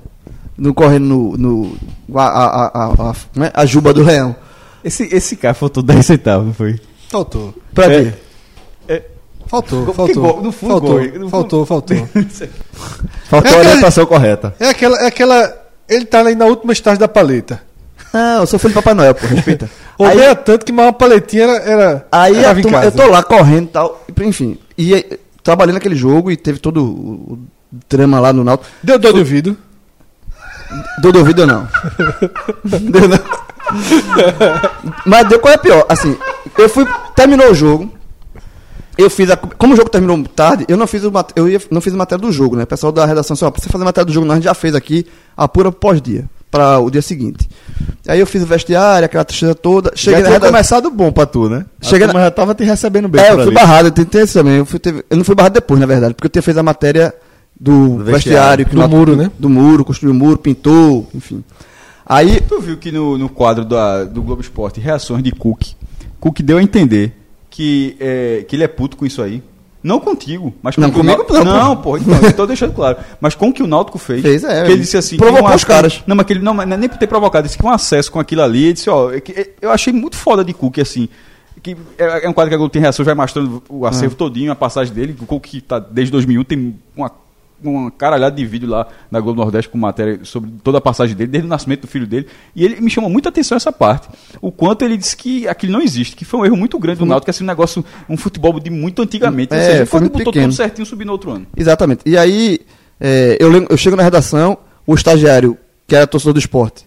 No, 0.58 0.74
correndo 0.74 1.06
no. 1.06 1.38
no 1.38 1.76
a, 2.16 2.24
a, 2.24 2.66
a, 2.68 3.12
a, 3.12 3.46
é? 3.46 3.52
a 3.54 3.66
juba 3.66 3.94
do 3.94 4.04
leão. 4.04 4.36
Esse, 4.84 5.04
esse 5.16 5.36
cara 5.36 5.54
faltou 5.54 5.82
10 5.84 6.06
centavos, 6.06 6.48
não 6.48 6.54
foi? 6.54 6.80
Faltou. 7.10 7.54
Pra 7.74 7.86
É. 7.92 8.04
quê? 8.04 8.14
Faltou, 9.48 9.84
Porque 9.86 10.14
faltou. 10.14 10.24
gol- 10.34 10.42
no 10.44 10.52
fundo, 10.52 10.72
faltou, 10.72 10.90
gol, 10.94 11.02
no 11.04 11.12
fundo- 11.14 11.30
faltou, 11.30 11.66
faltou. 11.66 11.98
Faltou 13.30 13.52
É 13.52 13.56
a 13.56 13.60
orientação 13.60 14.06
correta. 14.06 14.56
É 14.60 14.70
aquela, 14.70 14.98
é 15.02 15.08
aquela. 15.08 15.58
Ele 15.90 16.06
tá 16.06 16.20
ali 16.22 16.36
na 16.36 16.46
última 16.46 16.72
estágio 16.72 17.00
da 17.00 17.08
paleta. 17.08 17.62
Não, 18.14 18.42
eu 18.42 18.48
sou 18.48 18.58
filho 18.60 18.74
do 18.74 18.76
Papai 18.76 18.94
Noel, 18.94 19.14
pô, 19.16 19.26
respeita. 19.28 19.70
Odeia 20.00 20.36
tanto 20.36 20.66
que 20.66 20.72
mais 20.72 20.88
uma 20.88 20.94
paletinha 20.94 21.44
era. 21.44 21.54
era 21.64 22.08
Aí 22.12 22.38
era 22.38 22.52
a 22.52 22.62
turma- 22.62 22.84
eu 22.86 22.92
tô 22.92 23.08
lá 23.08 23.22
correndo 23.24 23.66
e 23.66 23.72
tal, 23.72 24.06
e, 24.08 24.24
enfim. 24.24 24.58
E 24.78 24.94
aí, 24.94 25.20
trabalhei 25.44 25.74
naquele 25.74 25.96
jogo 25.96 26.32
e 26.32 26.38
teve 26.38 26.60
todo 26.60 26.82
o, 26.84 27.34
o 27.34 27.40
drama 27.90 28.20
lá 28.22 28.32
no 28.32 28.44
Náutico. 28.46 28.70
Deu 28.82 28.98
dor 28.98 29.14
de 29.14 29.20
ouvido. 29.20 29.58
Dor 31.02 31.12
de 31.14 31.18
ouvido 31.20 31.46
não. 31.48 31.68
deu 32.64 33.08
não. 33.08 33.20
Mas 35.06 35.28
deu 35.28 35.40
qual 35.40 35.54
é 35.54 35.58
pior? 35.58 35.86
Assim, 35.90 36.18
eu 36.58 36.70
fui. 36.70 36.86
Terminou 37.16 37.52
o 37.52 37.56
jogo. 37.56 37.92
Eu 38.98 39.10
fiz 39.10 39.30
a. 39.32 39.38
Como 39.38 39.74
o 39.74 39.78
jogo 39.78 39.90
terminou 39.90 40.22
tarde, 40.28 40.66
eu 40.68 40.78
não 40.78 40.86
fiz, 40.86 41.04
o, 41.04 41.12
eu 41.36 41.48
ia, 41.50 41.60
não 41.72 41.82
fiz 41.82 41.94
a 41.94 41.98
matéria 41.98 42.22
do 42.22 42.32
jogo, 42.32 42.56
né? 42.56 42.64
O 42.64 42.68
pessoal 42.68 42.92
da 42.92 43.06
redação 43.06 43.34
disse, 43.34 43.46
ó, 43.46 43.50
pra 43.50 43.62
você 43.62 43.70
fazer 43.70 43.84
a 43.84 43.86
matéria 43.86 44.06
do 44.06 44.12
jogo, 44.14 44.26
nós 44.26 44.34
a 44.34 44.36
gente 44.38 44.46
já 44.46 44.54
fez 44.54 44.76
aqui, 44.76 45.08
apura 45.36 45.72
pós-dia, 45.72 46.26
para 46.52 46.78
o 46.78 46.92
dia 46.92 47.02
seguinte. 47.02 47.50
Aí 48.08 48.20
eu 48.20 48.28
fiz 48.28 48.44
o 48.44 48.46
vestiário, 48.46 49.06
aquela 49.06 49.24
tristeza 49.24 49.56
toda. 49.56 49.92
Cheguei 49.96 50.20
Já 50.20 50.24
na 50.24 50.26
tinha 50.28 50.34
redação. 50.34 50.52
começado 50.54 50.92
bom 50.92 51.12
pra 51.12 51.26
tu, 51.26 51.50
né? 51.50 51.66
Cheguei 51.82 52.06
na- 52.06 52.14
já 52.14 52.32
tava 52.32 52.54
te 52.54 52.64
recebendo 52.64 53.08
bem 53.08 53.24
É, 53.24 53.30
eu 53.32 53.36
fui 53.36 53.44
ali. 53.44 53.54
barrado, 53.54 53.88
eu 53.88 53.92
tentei 53.92 54.24
isso 54.24 54.34
também. 54.34 54.58
Eu, 54.58 54.66
fui, 54.66 54.78
teve- 54.78 55.04
eu 55.10 55.18
não 55.18 55.24
fui 55.24 55.36
barrado 55.36 55.54
depois, 55.54 55.80
na 55.80 55.86
verdade, 55.88 56.14
porque 56.14 56.28
eu 56.28 56.32
tinha 56.32 56.42
feito 56.44 56.60
a 56.60 56.64
matéria 56.64 57.14
do, 57.64 57.98
Do 57.98 58.04
vestiário, 58.04 58.66
Do 58.66 58.90
muro, 58.90 59.16
né? 59.16 59.30
Do 59.38 59.48
muro, 59.48 59.86
construiu 59.86 60.14
o 60.14 60.18
muro, 60.18 60.38
pintou, 60.38 61.08
enfim. 61.14 61.44
Aí, 62.06 62.42
Tu 62.42 62.60
viu 62.60 62.78
que 62.78 62.92
no, 62.92 63.18
no 63.18 63.30
quadro 63.30 63.64
da- 63.64 64.04
do 64.04 64.22
Globo 64.24 64.42
Esporte, 64.42 64.80
reações 64.80 65.22
de 65.24 65.32
Cook, 65.32 65.62
Cook 66.20 66.40
deu 66.42 66.58
a 66.58 66.64
entender 66.64 67.14
que, 67.50 67.96
é, 68.00 68.44
que 68.48 68.56
ele 68.56 68.64
é 68.64 68.68
puto 68.68 68.98
com 68.98 69.06
isso 69.06 69.22
aí. 69.22 69.44
Não 69.84 70.00
contigo, 70.00 70.54
mas 70.62 70.76
com 70.76 70.82
Não, 70.82 70.92
comigo 70.92 71.26
não, 71.30 71.44
Não, 71.44 71.76
pô, 71.78 71.98
então, 71.98 72.32
tô 72.36 72.46
deixando 72.48 72.74
claro. 72.74 72.98
Mas 73.20 73.34
com 73.34 73.50
o 73.50 73.54
que 73.54 73.64
o 73.64 73.68
Náutico 73.68 73.98
fez. 73.98 74.22
Fez, 74.22 74.44
é, 74.44 74.64
Que 74.66 74.72
ele 74.72 74.82
disse 74.82 74.96
assim. 74.98 75.18
provocou 75.18 75.50
um 75.50 75.56
os 75.56 75.64
caras. 75.64 76.04
Não, 76.06 76.16
mas 76.16 76.26
que 76.26 76.34
ele 76.34 76.40
não, 76.42 76.54
mas 76.54 76.68
nem 76.68 76.88
por 76.90 76.98
ter 77.00 77.08
provocado, 77.08 77.48
disse 77.48 77.58
que 77.58 77.66
um 77.66 77.70
acesso 77.70 78.12
com 78.12 78.20
aquilo 78.20 78.42
ali, 78.44 78.64
ele 78.66 78.74
disse, 78.74 78.90
ó, 78.92 79.12
é 79.12 79.18
é- 79.36 79.50
eu 79.62 79.72
achei 79.72 79.92
muito 79.94 80.16
foda 80.16 80.44
de 80.44 80.54
Cook, 80.54 80.78
assim. 80.80 81.08
Que 81.64 81.76
é, 81.98 82.26
é 82.26 82.30
um 82.30 82.34
quadro 82.34 82.50
que 82.50 82.56
a 82.56 82.58
Globo 82.58 82.72
tem 82.72 82.82
reações, 82.82 83.06
vai 83.06 83.16
mostrando 83.16 83.62
o 83.70 83.86
Ah. 83.86 83.90
acervo 83.90 84.16
todinho, 84.16 84.52
a 84.52 84.56
passagem 84.56 84.94
dele. 84.94 85.16
O 85.20 85.26
Cook 85.26 85.46
que 85.48 85.62
tá 85.62 85.80
desde 85.80 86.12
2001 86.12 86.44
tem 86.44 86.76
uma 86.96 87.12
uma 87.64 87.92
caralhada 87.92 88.36
de 88.36 88.46
vídeo 88.46 88.68
lá 88.70 88.88
na 89.10 89.20
Globo 89.20 89.40
Nordeste 89.42 89.70
com 89.70 89.78
matéria 89.78 90.20
sobre 90.24 90.52
toda 90.64 90.78
a 90.78 90.82
passagem 90.82 91.16
dele, 91.16 91.32
desde 91.32 91.48
o 91.48 91.50
nascimento 91.50 91.82
do 91.82 91.88
filho 91.88 92.08
dele. 92.08 92.28
E 92.56 92.64
ele 92.66 92.80
me 92.82 92.90
chamou 92.90 93.10
muita 93.10 93.30
atenção 93.30 93.56
essa 93.56 93.72
parte. 93.72 94.08
O 94.42 94.52
quanto 94.52 94.84
ele 94.84 94.98
disse 94.98 95.16
que 95.16 95.48
aquilo 95.48 95.74
não 95.74 95.82
existe, 95.82 96.16
que 96.16 96.26
foi 96.26 96.40
um 96.40 96.46
erro 96.46 96.58
muito 96.58 96.78
grande 96.80 97.00
do 97.00 97.06
Náutico, 97.06 97.26
que 97.26 97.32
assim, 97.32 97.44
um 97.44 97.48
negócio, 97.48 97.84
um 98.10 98.18
futebol 98.18 98.60
de 98.60 98.70
muito 98.70 99.02
antigamente. 99.02 99.54
É, 99.54 99.58
Ou 99.58 99.64
seja, 99.64 99.86
foi 99.86 100.00
quando 100.00 100.02
muito 100.04 100.14
botou 100.18 100.34
pequeno. 100.34 100.48
tudo 100.52 100.58
certinho 100.58 100.86
subir 100.86 101.06
no 101.06 101.12
outro 101.12 101.32
ano. 101.32 101.46
Exatamente. 101.56 102.02
E 102.06 102.18
aí, 102.18 102.60
é, 103.00 103.38
eu, 103.40 103.50
lembro- 103.50 103.68
eu 103.72 103.78
chego 103.78 103.96
na 103.96 104.04
redação, 104.04 104.58
o 104.86 104.94
estagiário, 104.94 105.58
que 105.88 105.96
era 105.96 106.08
torcedor 106.08 106.34
do 106.34 106.40
esporte, 106.40 106.86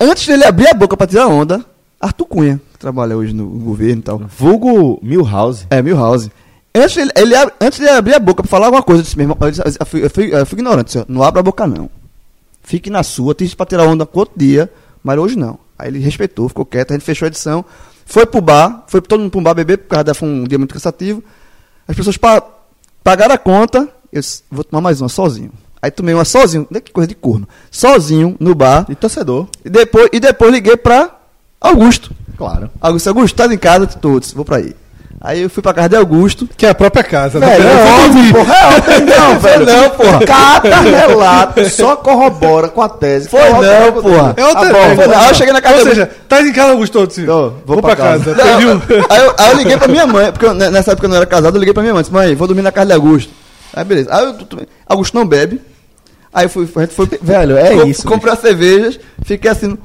antes 0.00 0.26
dele 0.26 0.44
abrir 0.44 0.68
a 0.68 0.74
boca 0.74 0.96
pra 0.96 1.06
tirar 1.06 1.26
onda, 1.28 1.64
Arthur 2.00 2.26
Cunha, 2.26 2.60
que 2.72 2.78
trabalha 2.78 3.16
hoje 3.16 3.32
no 3.32 3.46
governo 3.46 4.00
e 4.00 4.02
tal. 4.02 4.18
Vulgo 4.18 4.98
Milhouse. 5.02 5.66
É, 5.70 5.80
Milhouse. 5.80 6.30
Antes 6.76 6.96
ele, 6.96 7.10
ele, 7.14 7.34
antes 7.60 7.78
de 7.78 7.88
abrir 7.88 8.14
a 8.14 8.18
boca 8.18 8.42
pra 8.42 8.50
falar 8.50 8.66
alguma 8.66 8.82
coisa, 8.82 9.00
eu 9.00 9.04
disse, 9.04 9.16
meu 9.16 9.24
irmão, 9.24 9.36
eu, 9.40 9.50
disse- 9.50 9.62
eu 9.78 9.86
fui, 9.86 10.04
eu 10.04 10.10
fui- 10.10 10.34
eu 10.34 10.44
fui 10.46 10.56
ignorante, 10.58 10.86
disse, 10.92 11.04
não 11.08 11.22
abra 11.22 11.40
a 11.40 11.42
boca 11.42 11.66
não. 11.66 11.88
Fique 12.62 12.90
na 12.90 13.02
sua, 13.02 13.34
tem 13.34 13.48
pra 13.50 13.64
tirar 13.66 13.84
onda 13.84 14.04
com 14.04 14.18
outro 14.18 14.34
dia, 14.36 14.70
mas 15.02 15.16
hoje 15.18 15.36
não. 15.36 15.58
Aí 15.78 15.88
ele 15.88 15.98
respeitou, 16.00 16.48
ficou 16.48 16.64
quieto, 16.64 16.90
a 16.90 16.94
gente 16.94 17.04
fechou 17.04 17.26
a 17.26 17.28
edição, 17.28 17.64
foi 18.06 18.26
pro 18.26 18.40
bar, 18.40 18.84
foi 18.88 19.00
todo 19.00 19.20
mundo 19.20 19.30
pro 19.30 19.40
bar 19.40 19.54
beber, 19.54 19.78
por 19.78 19.88
causa 19.88 20.04
da 20.04 20.14
foi 20.14 20.28
um 20.28 20.44
dia 20.44 20.58
muito 20.58 20.72
cansativo. 20.74 21.22
As 21.86 21.94
pessoas 21.94 22.16
pa- 22.16 22.42
pagaram 23.04 23.34
a 23.34 23.38
conta, 23.38 23.88
eu 24.12 24.20
disse, 24.20 24.42
vou 24.50 24.64
tomar 24.64 24.80
mais 24.80 25.00
uma 25.00 25.08
sozinho. 25.08 25.52
Aí 25.80 25.90
tomei 25.92 26.14
uma 26.14 26.24
sozinho, 26.24 26.66
olha 26.70 26.80
que 26.80 26.90
coisa 26.90 27.06
de 27.06 27.14
corno, 27.14 27.46
sozinho 27.70 28.34
no 28.40 28.52
bar, 28.54 28.86
E 28.88 28.94
torcedor. 28.96 29.46
e 29.64 29.68
depois, 29.70 30.08
e 30.12 30.18
depois 30.18 30.50
liguei 30.50 30.76
pra 30.76 31.14
Augusto. 31.60 32.10
Claro. 32.36 32.68
Augusto, 32.80 33.08
Augusto, 33.08 33.36
tá 33.36 33.52
em 33.52 33.58
casa? 33.58 33.86
Todos, 33.86 34.32
vou 34.32 34.44
pra 34.44 34.56
aí. 34.56 34.74
Aí 35.26 35.40
eu 35.40 35.48
fui 35.48 35.62
pra 35.62 35.72
casa 35.72 35.88
de 35.88 35.96
Augusto, 35.96 36.46
Que 36.54 36.66
é 36.66 36.68
a 36.68 36.74
própria 36.74 37.02
casa. 37.02 37.38
né? 37.40 37.46
Velho, 37.46 37.64
Eu 37.66 37.76
vou 37.78 37.94
óbvio, 37.94 38.12
dormir. 38.12 38.32
porra. 38.34 38.54
É 38.94 39.00
não, 39.00 39.38
velho. 39.40 39.64
Não, 39.66 39.90
porra. 39.90 40.20
Cada 40.26 40.80
relato 40.80 41.70
só 41.70 41.96
corrobora 41.96 42.68
com 42.68 42.82
a 42.82 42.88
tese. 42.90 43.28
Foi 43.30 43.40
não, 43.40 44.02
porra. 44.02 44.34
É 44.36 44.44
outra 44.44 44.68
Ah, 44.68 44.72
bom, 44.72 44.94
né? 45.08 45.16
Aí 45.16 45.28
eu 45.30 45.34
cheguei 45.34 45.52
na 45.54 45.62
casa 45.62 45.76
Ou 45.78 45.82
de 45.84 45.88
seja, 45.88 46.10
tá 46.28 46.42
em 46.42 46.52
casa, 46.52 46.72
Augusto? 46.72 47.06
Disse, 47.06 47.24
Tô, 47.24 47.52
vou, 47.64 47.80
pra 47.80 47.96
casa. 47.96 48.34
Não, 48.34 48.44
Você 48.44 48.58
viu? 48.58 49.06
aí, 49.08 49.18
eu, 49.24 49.34
aí 49.38 49.50
eu 49.52 49.56
liguei 49.56 49.76
pra 49.78 49.88
minha 49.88 50.06
mãe, 50.06 50.30
porque 50.30 50.44
eu, 50.44 50.52
ne- 50.52 50.68
nessa 50.68 50.92
época 50.92 51.06
eu 51.06 51.10
não 51.10 51.16
era 51.16 51.24
casado, 51.26 51.56
eu 51.56 51.58
liguei 51.60 51.72
pra 51.72 51.82
minha 51.82 51.94
mãe, 51.94 52.02
disse, 52.02 52.12
mãe, 52.12 52.34
vou 52.34 52.46
dormir 52.46 52.60
na 52.62 52.70
casa 52.70 52.88
de 52.88 52.92
Augusto. 52.92 53.32
Aí 53.74 53.82
beleza. 53.82 54.10
Aí 54.14 54.24
eu, 54.26 54.34
tu- 54.34 54.58
Augusto 54.86 55.14
não 55.14 55.26
bebe. 55.26 55.58
Aí 56.34 56.48
fui, 56.48 56.68
a 56.76 56.80
gente 56.80 56.94
foi. 56.94 57.08
Velho, 57.22 57.56
é 57.56 57.74
co- 57.74 57.86
isso, 57.86 58.06
Comprei 58.06 58.30
as 58.30 58.40
cervejas, 58.40 59.00
fiquei 59.24 59.50
assim, 59.50 59.78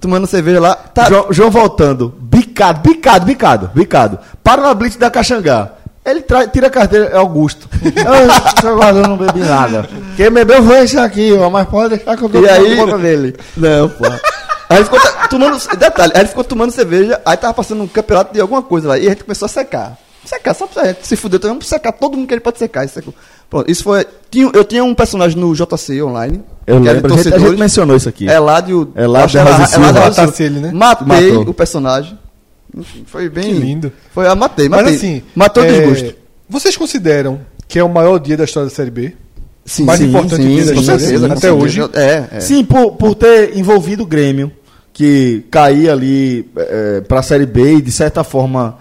tomando 0.00 0.26
cerveja 0.26 0.58
lá. 0.58 0.74
Tá, 0.74 1.04
João, 1.06 1.26
João 1.30 1.50
voltando, 1.50 2.14
bicado, 2.50 2.80
bicado, 2.80 3.26
bicado, 3.26 3.70
bicado. 3.74 4.18
Para 4.42 4.62
na 4.62 4.74
blitz 4.74 4.96
da 4.96 5.10
Caxangá. 5.10 5.72
Ele 6.04 6.22
trai- 6.22 6.48
tira 6.48 6.66
a 6.68 6.70
carteira, 6.70 7.06
é 7.06 7.16
Augusto. 7.16 7.68
eu, 7.84 9.08
não 9.08 9.16
bebi 9.16 9.40
nada. 9.40 9.88
Quem 10.16 10.30
bebeu 10.30 10.62
foi 10.64 10.84
esse 10.84 10.98
aqui, 10.98 11.32
ó, 11.34 11.50
mas 11.50 11.68
pode 11.68 11.96
deixar 11.96 12.16
que 12.16 12.24
eu 12.24 12.28
tô 12.28 12.40
E 12.40 12.48
aí- 12.48 12.76
conta 12.76 12.98
dele. 12.98 13.36
Não, 13.56 13.88
pô. 13.88 14.06
Aí 14.06 14.76
ele 14.78 14.84
ficou 14.84 15.00
tomando. 15.28 15.58
Detalhe, 15.76 16.12
aí 16.14 16.20
ele 16.22 16.28
ficou 16.28 16.44
tomando 16.44 16.70
cerveja, 16.72 17.20
aí 17.24 17.36
tava 17.36 17.52
passando 17.54 17.82
um 17.82 17.88
campeonato 17.88 18.32
de 18.32 18.40
alguma 18.40 18.62
coisa 18.62 18.88
lá. 18.88 18.98
E 18.98 19.06
a 19.06 19.10
gente 19.10 19.24
começou 19.24 19.46
a 19.46 19.48
secar. 19.48 19.98
Secar, 20.24 20.54
só 20.54 20.66
pra 20.66 20.84
gente 20.86 21.06
se 21.06 21.16
fuder. 21.16 21.38
Então 21.38 21.50
vamos 21.50 21.66
secar 21.68 21.92
todo 21.92 22.16
mundo 22.16 22.26
que 22.28 22.34
ele 22.34 22.40
pode 22.40 22.58
secar. 22.58 22.84
Isso 22.84 22.94
secou. 22.94 23.12
Pronto, 23.48 23.70
isso 23.70 23.82
foi. 23.82 24.06
Tinha, 24.30 24.48
eu 24.54 24.64
tinha 24.64 24.84
um 24.84 24.94
personagem 24.94 25.36
no 25.38 25.52
JC 25.54 26.00
online. 26.02 26.42
Eu 26.66 26.78
lembro, 26.78 27.12
a 27.12 27.16
gente, 27.16 27.34
a 27.34 27.38
gente 27.38 27.58
mencionou 27.58 27.96
isso 27.96 28.08
aqui. 28.08 28.26
Que 28.26 28.30
era- 28.30 28.38
Rosa 28.40 28.66
Silva. 28.66 28.90
Eládio 29.02 29.40
Rosa 29.42 29.78
Matasse 29.78 30.36
Silva. 30.36 30.42
ele, 30.42 30.60
né? 30.60 30.70
Matei 30.72 31.06
Matou. 31.32 31.48
o 31.50 31.54
personagem. 31.54 32.18
Enfim, 32.76 33.04
Foi 33.06 33.28
bem. 33.28 33.44
Que 33.54 33.60
lindo. 33.60 33.92
Foi, 34.12 34.26
ah, 34.26 34.34
matei, 34.34 34.68
matei. 34.68 34.84
Mas 34.86 34.96
assim, 34.96 35.22
Matou 35.34 35.62
o 35.62 35.66
é, 35.66 35.72
desgosto. 35.72 36.14
Vocês 36.48 36.76
consideram 36.76 37.40
que 37.68 37.78
é 37.78 37.84
o 37.84 37.88
maior 37.88 38.18
dia 38.18 38.36
da 38.36 38.44
história 38.44 38.68
da 38.68 38.74
Série 38.74 38.90
B? 38.90 39.12
Sim, 39.64 39.84
mais 39.84 40.00
importante 40.00 40.42
dia 40.42 40.64
da 40.64 40.72
com 40.74 40.80
história, 40.80 41.00
certeza, 41.00 41.26
com 41.26 41.32
até 41.32 41.40
certeza. 41.42 41.64
hoje. 41.64 41.80
É, 41.94 42.24
é. 42.32 42.40
Sim, 42.40 42.64
por, 42.64 42.92
por 42.92 43.14
ter 43.14 43.56
envolvido 43.56 44.02
o 44.02 44.06
Grêmio, 44.06 44.50
que 44.92 45.44
caía 45.50 45.92
ali 45.92 46.48
é, 46.56 47.00
para 47.02 47.20
a 47.20 47.22
Série 47.22 47.46
B 47.46 47.74
e 47.76 47.82
de 47.82 47.92
certa 47.92 48.24
forma 48.24 48.78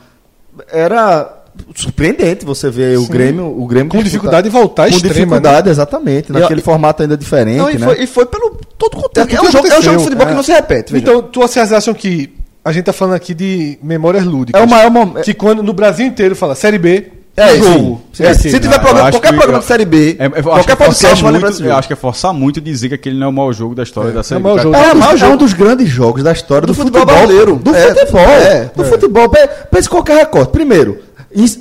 era 0.71 1.35
surpreendente 1.75 2.45
você 2.45 2.69
ver 2.69 2.97
o 2.97 3.01
Sim. 3.03 3.11
Grêmio, 3.11 3.45
o 3.45 3.65
Grêmio 3.67 3.89
Com 3.89 3.97
disputar- 3.97 4.03
dificuldade 4.03 4.43
de 4.45 4.49
voltar 4.49 4.83
com 4.89 4.95
extrema, 4.95 5.13
dificuldade, 5.13 5.69
exatamente, 5.69 6.31
naquele 6.31 6.61
E- 6.61 6.63
formato 6.63 7.01
ainda 7.03 7.17
diferente, 7.17 7.57
Não, 7.57 7.69
e, 7.69 7.77
né? 7.77 7.85
foi, 7.85 8.03
e 8.03 8.07
foi 8.07 8.25
pelo 8.25 8.57
todo 8.77 8.97
o 8.97 9.01
contexto. 9.01 9.29
É 9.31 9.35
É, 9.37 9.41
um 9.41 9.51
jogo, 9.51 9.67
é 9.67 9.77
um 9.79 9.81
jogo 9.81 9.97
de 9.97 10.03
futebol 10.03 10.25
é. 10.25 10.29
que 10.29 10.35
não 10.35 10.43
se 10.43 10.51
repete. 10.51 10.93
veja. 10.93 11.03
Então, 11.03 11.21
tu, 11.21 11.41
vocês 11.41 11.71
acham 11.73 11.93
que 11.93 12.33
a 12.69 12.73
gente 12.73 12.85
tá 12.85 12.93
falando 12.93 13.15
aqui 13.15 13.33
de 13.33 13.77
memórias 13.81 14.23
lúdicas? 14.25 14.61
É 14.61 14.63
o 14.65 14.69
maior 14.69 14.89
momento. 14.91 15.23
Que 15.23 15.33
quando 15.33 15.61
no 15.63 15.73
Brasil 15.73 16.05
inteiro 16.05 16.35
fala 16.35 16.55
Série 16.55 16.77
B, 16.77 17.07
É, 17.37 17.53
um 17.53 17.63
jogo. 17.63 18.01
sim. 18.11 18.23
É 18.23 18.27
É, 18.27 18.33
se 18.33 18.59
tiver 18.59 18.79
programa, 18.79 19.07
acho 19.09 19.11
qualquer 19.17 19.29
que- 19.31 19.35
programa 19.37 19.59
de 19.59 19.65
Série 19.65 19.85
B, 19.85 20.17
É, 20.19 20.29
qualquer 20.41 20.73
é 20.73 20.75
forçar 20.75 21.15
vai 21.15 21.31
lembrar 21.31 21.49
desse 21.49 21.63
eu 21.63 21.75
acho 21.75 21.87
que 21.87 21.93
é 21.93 21.95
forçar 21.95 22.33
muito 22.33 22.59
dizer 22.59 22.89
que 22.89 22.95
aquele 22.95 23.17
não 23.17 23.27
é 23.27 23.29
o 23.29 23.33
maior 23.33 23.53
jogo 23.53 23.73
da 23.75 23.83
história 23.83 24.11
da 24.11 24.23
série. 24.23 24.41
o 24.41 24.43
maior 24.43 24.55
B. 24.57 24.61
jogo. 24.63 24.75
É, 24.75 24.79
É, 24.79 24.93
mas 24.93 25.09
mas 25.11 25.21
é 25.21 25.27
um 25.27 25.37
dos 25.37 25.53
grandes 25.53 25.87
jogos 25.89 26.21
da 26.23 26.31
história 26.33 26.67
do, 26.67 26.73
Do 26.73 26.75
futebol 26.75 27.01
futebol, 27.01 27.17
brasileiro. 27.27 27.55
Do 27.55 27.73
É, 27.75 27.95
futebol. 27.95 28.21
é. 28.21 28.71
do 28.75 28.83
futebol. 28.83 29.29
Pe- 29.29 29.49
Pense 29.71 29.87
em 29.87 29.91
qualquer 29.91 30.17
recorte. 30.17 30.51
Primeiro, 30.51 30.97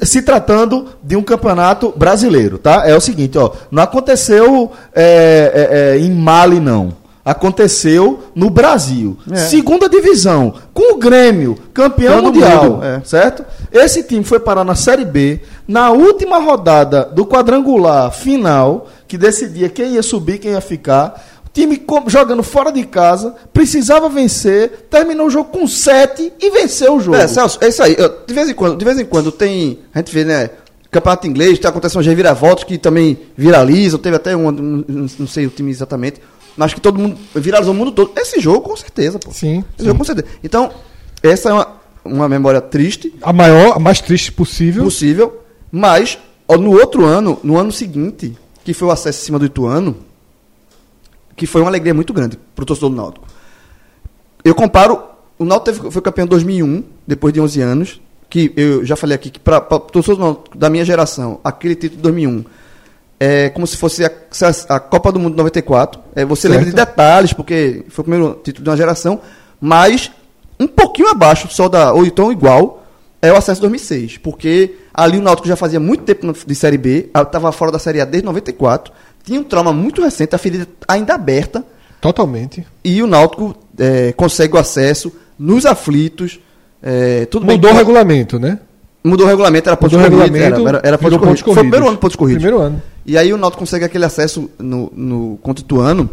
se 0.02 0.22
tratando 0.22 0.86
de 1.02 1.14
um 1.14 1.22
campeonato 1.22 1.92
brasileiro, 1.96 2.58
tá? 2.58 2.82
É 2.86 2.96
o 2.96 3.00
seguinte, 3.00 3.36
ó. 3.38 3.50
Não 3.70 3.82
aconteceu 3.82 4.72
é, 4.94 5.94
é, 5.94 5.96
é, 5.96 5.98
em 6.00 6.10
Mali, 6.10 6.58
não. 6.58 6.92
Aconteceu 7.30 8.20
no 8.34 8.48
Brasil. 8.50 9.16
É. 9.30 9.36
Segunda 9.36 9.88
divisão, 9.88 10.54
com 10.72 10.94
o 10.94 10.98
Grêmio, 10.98 11.58
campeão 11.74 12.22
Todo 12.22 12.32
mundial. 12.34 12.64
mundo, 12.64 12.84
é. 12.84 13.00
Certo? 13.04 13.44
Esse 13.70 14.02
time 14.02 14.24
foi 14.24 14.40
parar 14.40 14.64
na 14.64 14.74
Série 14.74 15.04
B, 15.04 15.40
na 15.66 15.90
última 15.90 16.38
rodada 16.38 17.04
do 17.04 17.26
quadrangular 17.26 18.10
final, 18.12 18.86
que 19.06 19.18
decidia 19.18 19.68
quem 19.68 19.94
ia 19.94 20.02
subir, 20.02 20.38
quem 20.38 20.52
ia 20.52 20.60
ficar. 20.60 21.22
O 21.46 21.50
time 21.52 21.82
jogando 22.06 22.42
fora 22.42 22.70
de 22.72 22.84
casa, 22.84 23.34
precisava 23.52 24.08
vencer, 24.08 24.86
terminou 24.90 25.26
o 25.26 25.30
jogo 25.30 25.50
com 25.50 25.66
7 25.66 26.32
e 26.40 26.50
venceu 26.50 26.96
o 26.96 27.00
jogo. 27.00 27.16
É, 27.16 27.26
Celso, 27.26 27.58
é 27.60 27.68
isso 27.68 27.82
aí. 27.82 27.94
Eu- 27.98 28.12
De 28.26 28.32
vez 28.34 28.48
em 28.48 28.54
quando, 28.54 28.76
de 28.78 28.84
vez 28.84 28.98
em 28.98 29.04
quando 29.04 29.30
tem. 29.30 29.80
A 29.94 29.98
gente 29.98 30.12
vê, 30.14 30.24
né? 30.24 30.50
Campeonato 30.90 31.26
inglês, 31.26 31.58
tá 31.58 31.68
acontecendo 31.68 32.02
já 32.02 32.10
reviravoltas 32.10 32.64
que 32.64 32.78
também 32.78 33.18
viralizam. 33.36 33.98
Teve 33.98 34.16
até 34.16 34.34
um, 34.34 34.50
não 34.50 35.26
sei 35.26 35.44
o 35.46 35.50
time 35.50 35.70
exatamente. 35.70 36.18
Mas 36.58 36.74
que 36.74 36.80
todo 36.80 36.98
mundo 36.98 37.16
viralizou 37.34 37.72
o 37.72 37.76
mundo 37.76 37.92
todo. 37.92 38.10
Esse 38.16 38.40
jogo, 38.40 38.62
com 38.68 38.76
certeza, 38.76 39.18
pô. 39.18 39.30
Sim, 39.32 39.64
Esse 39.78 39.86
jogo, 39.86 39.98
com 39.98 40.04
certeza. 40.04 40.26
Então, 40.42 40.70
essa 41.22 41.50
é 41.50 41.52
uma, 41.52 41.68
uma 42.04 42.28
memória 42.28 42.60
triste, 42.60 43.14
A 43.22 43.32
maior, 43.32 43.76
a 43.76 43.78
mais 43.78 44.00
triste 44.00 44.32
possível. 44.32 44.82
possível. 44.84 45.40
Mas, 45.70 46.18
ó, 46.48 46.56
no 46.58 46.72
outro 46.72 47.04
ano, 47.04 47.38
no 47.44 47.56
ano 47.56 47.70
seguinte, 47.70 48.36
que 48.64 48.74
foi 48.74 48.88
o 48.88 48.90
acesso 48.90 49.20
em 49.22 49.24
cima 49.24 49.38
do 49.38 49.46
Ituano, 49.46 49.96
que 51.36 51.46
foi 51.46 51.60
uma 51.60 51.70
alegria 51.70 51.94
muito 51.94 52.12
grande 52.12 52.36
pro 52.56 52.64
torcedor 52.66 52.90
do 52.90 52.96
Náutico. 52.96 53.26
Eu 54.44 54.54
comparo, 54.54 55.00
o 55.38 55.44
Náutico 55.44 55.76
teve- 55.78 55.90
foi 55.92 56.02
campeão 56.02 56.24
em 56.24 56.28
2001, 56.28 56.82
depois 57.06 57.32
de 57.32 57.40
11 57.40 57.60
anos, 57.60 58.00
que 58.28 58.52
eu 58.56 58.84
já 58.84 58.96
falei 58.96 59.14
aqui 59.14 59.30
que 59.30 59.38
para 59.38 59.58
o 59.58 59.78
torcedor 59.80 60.16
do 60.16 60.22
Náutico 60.24 60.58
da 60.58 60.68
minha 60.68 60.84
geração, 60.84 61.40
aquele 61.44 61.74
título 61.76 61.96
de 61.98 62.02
2001 62.02 62.44
é 63.20 63.48
como 63.50 63.66
se 63.66 63.76
fosse 63.76 64.04
a, 64.04 64.10
a 64.68 64.80
Copa 64.80 65.10
do 65.12 65.18
Mundo 65.18 65.32
de 65.32 65.38
94. 65.38 66.00
É, 66.14 66.24
você 66.24 66.42
Certo. 66.42 66.52
lembra 66.52 66.70
de 66.70 66.74
detalhes, 66.76 67.32
porque 67.32 67.84
foi 67.88 68.02
o 68.02 68.04
primeiro 68.04 68.40
título 68.42 68.64
de 68.64 68.70
uma 68.70 68.76
geração, 68.76 69.20
mas 69.60 70.10
um 70.60 70.66
pouquinho 70.66 71.08
abaixo, 71.08 71.48
só 71.50 71.68
da, 71.68 71.92
ou 71.92 72.04
então 72.04 72.30
igual, 72.32 72.84
é 73.20 73.32
o 73.32 73.36
acesso 73.36 73.60
2006, 73.60 74.18
porque 74.18 74.76
ali 74.94 75.18
o 75.18 75.22
Náutico 75.22 75.46
já 75.48 75.56
fazia 75.56 75.80
muito 75.80 76.04
tempo 76.04 76.32
de 76.46 76.54
Série 76.54 76.78
B, 76.78 77.10
estava 77.14 77.50
fora 77.52 77.72
da 77.72 77.78
Série 77.78 78.00
A 78.00 78.04
desde 78.04 78.24
94, 78.26 78.92
tinha 79.24 79.40
um 79.40 79.44
trauma 79.44 79.72
muito 79.72 80.02
recente, 80.02 80.34
a 80.34 80.38
ferida 80.38 80.66
ainda 80.86 81.14
aberta, 81.14 81.64
Totalmente. 82.00 82.64
e 82.84 83.02
o 83.02 83.06
Náutico 83.06 83.56
é, 83.78 84.12
consegue 84.12 84.54
o 84.54 84.58
acesso 84.58 85.12
nos 85.38 85.66
aflitos. 85.66 86.38
É, 86.82 87.26
tudo 87.26 87.44
bem 87.46 87.56
Mudou 87.56 87.70
o 87.70 87.74
que- 87.74 87.78
regulamento, 87.80 88.38
né? 88.38 88.58
Mudou 89.02 89.26
o 89.26 89.28
regulamento, 89.28 89.68
era 89.68 89.76
pontos 89.76 89.96
o 89.96 90.02
corridos. 90.02 90.40
Era, 90.40 90.56
era, 90.68 90.80
era 90.84 90.98
pontos 90.98 91.18
corridos. 91.18 91.40
Foi 91.42 91.52
o 91.52 91.56
primeiro 91.56 91.86
ano 91.86 91.94
de 91.94 92.00
pontos 92.00 92.16
corridos. 92.16 92.42
Primeiro 92.42 92.64
ano. 92.64 92.82
E 93.08 93.16
aí 93.16 93.32
o 93.32 93.38
Náutico 93.38 93.60
consegue 93.60 93.84
aquele 93.86 94.04
acesso 94.04 94.50
no, 94.58 94.92
no 94.94 95.38
contra 95.42 95.62
o 95.62 95.64
Ituano. 95.64 96.10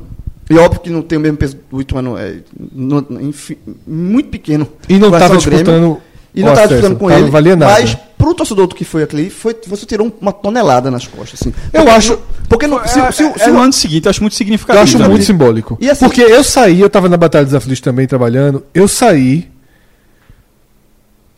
E 0.50 0.58
óbvio 0.58 0.80
que 0.80 0.90
não 0.90 1.02
tem 1.02 1.18
o 1.18 1.22
mesmo 1.22 1.38
peso 1.38 1.58
do 1.70 1.82
Ituano, 1.82 2.18
é 2.18 2.38
no- 2.72 3.06
enfim, 3.22 3.58
muito 3.86 4.30
pequeno. 4.30 4.66
E 4.88 4.98
não 4.98 5.10
estava 5.14 5.36
disputando 5.36 5.98
E 6.34 6.42
não 6.42 6.50
estava 6.54 6.68
disputando 6.70 6.98
com 6.98 7.12
ele. 7.12 7.30
valia 7.30 7.56
nada. 7.56 7.72
Mas 7.74 7.98
pro 8.18 8.34
torcedor 8.34 8.68
que 8.70 8.86
foi 8.86 9.04
aquele, 9.04 9.30
foi, 9.30 9.56
você 9.68 9.86
tirou 9.86 10.16
uma 10.22 10.32
tonelada 10.32 10.90
nas 10.90 11.06
costas. 11.06 11.42
Assim. 11.42 11.50
Eu 11.74 11.82
Porque 11.84 11.90
acho- 11.90 12.12
não- 12.14 12.20
Porque 12.48 12.68
não, 12.68 12.80
se, 12.88 12.94
se, 13.12 13.34
se, 13.34 13.42
é, 13.44 13.48
no 13.52 13.60
ano 13.60 13.74
seguinte, 13.74 14.06
eu 14.06 14.10
acho 14.12 14.22
muito 14.22 14.36
significativo. 14.36 14.80
Eu 14.80 14.84
acho 15.04 15.10
muito 15.10 15.26
simbólico. 15.26 15.78
E 15.82 15.90
assim- 15.90 16.06
Porque 16.06 16.22
eu 16.22 16.44
saí, 16.44 16.80
eu 16.80 16.90
tava 16.90 17.10
na 17.10 17.18
Batalha 17.18 17.44
dos 17.44 17.54
Aflitos 17.56 17.82
também 17.82 18.08
trabalhando, 18.08 18.64
eu 18.74 18.88
saí 18.88 19.50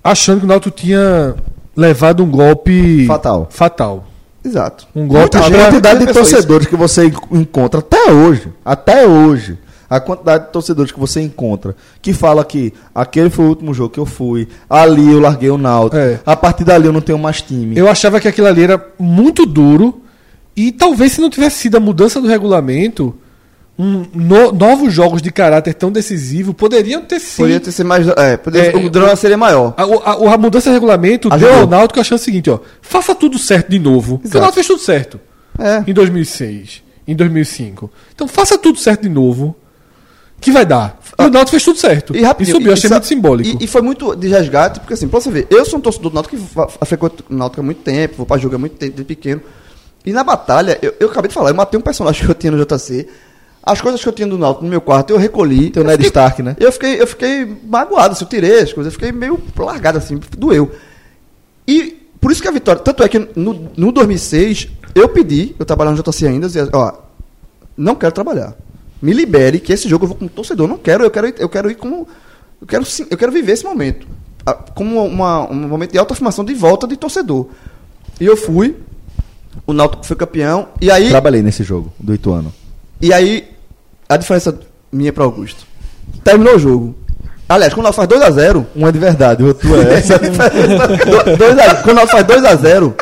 achando 0.03 0.39
que 0.39 0.45
o 0.45 0.47
Náutico 0.47 0.75
tinha 0.75 1.35
levado 1.75 2.23
um 2.23 2.29
golpe 2.29 3.05
Fatal. 3.07 3.47
Fatal. 3.49 4.07
Exato. 4.47 4.87
Um 4.95 5.07
golpe 5.07 5.37
a 5.37 5.41
pra- 5.41 5.49
quantidade 5.65 5.99
de 5.99 6.05
pensou 6.07 6.21
isso. 6.23 6.31
torcedores 6.31 6.67
que 6.67 6.75
você 6.75 7.11
encontra 7.31 7.79
até 7.79 8.11
hoje, 8.11 8.51
até 8.65 9.05
hoje, 9.07 9.57
a 9.89 9.99
quantidade 9.99 10.45
de 10.47 10.51
torcedores 10.51 10.91
que 10.91 10.99
você 10.99 11.21
encontra 11.21 11.75
que 12.01 12.11
fala 12.13 12.43
que 12.43 12.73
aquele 12.93 13.29
foi 13.29 13.45
o 13.45 13.49
último 13.49 13.73
jogo 13.73 13.89
que 13.89 13.99
eu 13.99 14.05
fui, 14.05 14.47
ali 14.69 15.11
eu 15.11 15.19
larguei 15.19 15.49
o 15.49 15.57
Náutico, 15.57 15.97
É. 15.97 16.19
a 16.25 16.35
partir 16.35 16.63
dali 16.63 16.85
eu 16.87 16.93
não 16.93 17.01
tenho 17.01 17.17
mais 17.19 17.41
time. 17.41 17.77
Eu 17.77 17.87
achava 17.87 18.19
que 18.19 18.27
aquilo 18.27 18.47
ali 18.47 18.63
era 18.63 18.83
muito 18.99 19.45
duro 19.45 20.01
E 20.59 20.71
talvez 20.71 21.11
se 21.11 21.21
não 21.21 21.29
tivesse 21.29 21.57
sido 21.59 21.77
a 21.77 21.79
mudança 21.79 22.19
do 22.19 22.27
regulamento, 22.27 23.13
um, 23.79 24.05
no- 24.13 24.51
novos 24.51 24.93
jogos 24.93 25.21
de 25.21 25.31
caráter 25.31 25.73
tão 25.73 25.91
decisivo 25.91 26.53
poderiam 26.53 27.01
ter 27.03 27.19
sido. 27.19 27.37
Poderia 27.37 27.59
ter 27.59 27.71
sido 27.71 27.85
mais. 27.87 28.07
É, 28.07 28.35
poderia, 28.37 28.71
É, 28.71 28.75
o 28.85 28.89
drama 28.89 29.15
seria 29.15 29.37
maior. 29.37 29.73
A, 29.77 29.83
a- 29.83 30.33
a 30.33 30.37
mudança 30.37 30.69
de 30.69 30.73
regulamento 30.73 31.27
Ajudou. 31.31 31.49
deu 31.51 31.61
ao 31.61 31.67
Náutico 31.67 31.99
a 31.99 32.03
chance 32.03 32.23
seguinte, 32.25 32.49
ó. 32.49 32.59
Faça 32.81 33.13
tudo 33.13 33.37
certo 33.37 33.69
de 33.69 33.79
novo. 33.79 34.17
Porque 34.17 34.27
o 34.27 34.29
Exato. 34.29 34.41
Náutico 34.41 34.55
fez 34.55 34.67
tudo 34.67 34.79
certo. 34.81 35.19
É. 35.59 35.83
Em 35.89 35.93
2006, 35.93 36.81
em 37.07 37.15
2005. 37.15 37.91
Então 38.15 38.27
faça 38.27 38.57
tudo 38.57 38.79
certo 38.79 39.03
de 39.03 39.09
novo. 39.09 39.55
Que 40.39 40.51
vai 40.51 40.65
dar. 40.67 40.99
E 41.17 41.23
o 41.23 41.29
Náutico 41.31 41.51
fez 41.51 41.63
tudo 41.63 41.79
certo. 41.79 42.15
E 42.15 42.21
rapidinho. 42.21 42.57
subiu, 42.57 42.71
achei 42.73 42.87
sa- 42.87 42.95
muito 42.95 43.07
simbólico. 43.07 43.57
E, 43.59 43.65
e 43.65 43.67
foi 43.67 43.81
muito 43.81 44.15
de 44.15 44.27
resgate, 44.27 44.79
porque 44.79 44.93
assim, 44.93 45.07
pra 45.07 45.19
você 45.19 45.31
ver, 45.31 45.47
eu 45.49 45.65
sou 45.65 45.79
um 45.79 45.81
torcedor 45.81 46.11
do 46.11 46.13
Náutico 46.15 46.37
que 46.37 46.85
frequento 46.85 47.23
o 47.29 47.35
Náutico 47.35 47.61
há 47.61 47.63
muito 47.63 47.81
tempo, 47.81 48.17
vou 48.17 48.25
pra 48.25 48.37
jogo 48.37 48.55
há 48.55 48.59
muito 48.59 48.75
tempo, 48.75 48.91
desde 48.95 49.03
pequeno. 49.03 49.41
E 50.05 50.11
na 50.13 50.23
batalha, 50.23 50.77
eu, 50.81 50.93
eu 50.99 51.09
acabei 51.09 51.27
de 51.27 51.33
falar, 51.33 51.49
eu 51.49 51.55
matei 51.55 51.79
um 51.79 51.81
personagem 51.81 52.21
que 52.25 52.29
eu 52.29 52.35
tinha 52.35 52.51
no 52.51 52.63
JC. 52.63 53.07
As 53.69 53.81
coisas 53.81 54.01
que 54.01 54.07
eu 54.07 54.13
tinha 54.13 54.27
do 54.27 54.37
Náutico 54.37 54.63
no 54.63 54.69
meu 54.69 54.79
quarto, 54.81 55.11
eu 55.11 55.17
recolhi. 55.17 55.69
Teu 55.69 55.83
eu 55.83 55.87
Ned 55.87 55.97
fiquei- 55.97 56.07
Stark, 56.07 56.41
né? 56.41 56.55
Eu 56.59 56.71
fiquei, 56.71 57.01
eu 57.01 57.07
fiquei 57.07 57.57
magoado, 57.65 58.13
assim, 58.13 58.23
eu 58.23 58.29
tirei 58.29 58.59
as 58.61 58.71
coisas, 58.73 58.93
eu 58.93 58.99
fiquei 58.99 59.11
meio 59.11 59.39
largado 59.57 59.97
assim, 59.97 60.19
doeu. 60.37 60.71
E 61.67 61.97
por 62.21 62.31
isso 62.31 62.41
que 62.41 62.47
a 62.47 62.51
vitória. 62.51 62.81
Tanto 62.81 63.03
é 63.03 63.09
que 63.09 63.19
no, 63.35 63.69
no 63.75 63.91
2006, 63.91 64.69
eu 64.95 65.09
pedi, 65.09 65.55
eu 65.59 65.65
trabalhava 65.65 65.97
no 65.97 66.03
JC 66.03 66.27
ainda, 66.27 66.47
dizia, 66.47 66.67
ó, 66.73 66.93
não 67.75 67.95
quero 67.95 68.13
trabalhar. 68.13 68.55
Me 69.01 69.13
libere, 69.13 69.59
que 69.59 69.71
esse 69.73 69.87
jogo 69.87 70.05
eu 70.05 70.09
vou 70.09 70.17
como 70.17 70.29
torcedor. 70.29 70.67
Não 70.67 70.77
quero, 70.77 71.03
eu 71.03 71.11
quero, 71.11 71.27
ir- 71.27 71.35
eu 71.37 71.49
quero 71.49 71.69
ir 71.69 71.75
como. 71.75 72.07
Eu 72.59 72.65
quero, 72.67 72.83
sim- 72.85 73.05
eu 73.11 73.17
quero 73.17 73.31
viver 73.31 73.51
esse 73.51 73.63
momento. 73.63 74.07
Como 74.73 75.05
uma, 75.05 75.47
um 75.51 75.67
momento 75.67 75.91
de 75.91 75.97
autoafirmação 75.97 76.43
de 76.45 76.53
volta 76.53 76.87
de 76.87 76.95
torcedor. 76.95 77.47
E 78.19 78.25
eu 78.25 78.37
fui. 78.37 78.75
O 79.67 79.73
Náutico 79.73 80.05
foi 80.05 80.15
campeão. 80.15 80.69
E 80.81 80.89
aí. 80.89 81.09
Trabalhei 81.09 81.41
nesse 81.43 81.63
jogo 81.63 81.91
do 81.99 82.13
Ituano. 82.13 82.51
E 83.01 83.11
aí, 83.13 83.49
a 84.09 84.17
diferença 84.17 84.57
minha 84.91 85.11
para 85.11 85.23
Augusto. 85.23 85.65
Terminou 86.23 86.55
o 86.55 86.59
jogo. 86.59 86.95
Aliás, 87.49 87.73
quando 87.73 87.85
o 87.85 87.89
Náutico 87.89 88.07
faz 88.17 88.35
2x0. 88.35 88.65
Um 88.75 88.87
é 88.87 88.91
de 88.91 88.99
verdade, 88.99 89.43
o 89.43 89.47
outro 89.47 89.69
é. 89.81 89.93
Essa 89.99 90.13
é 90.13 90.15
a. 90.17 90.19
Do- 90.19 91.37
dois 91.37 91.57
a- 91.59 91.75
quando 91.75 91.91
o 91.91 92.05
Náutico 92.05 92.17
faz 92.17 92.27
2x0, 92.27 92.93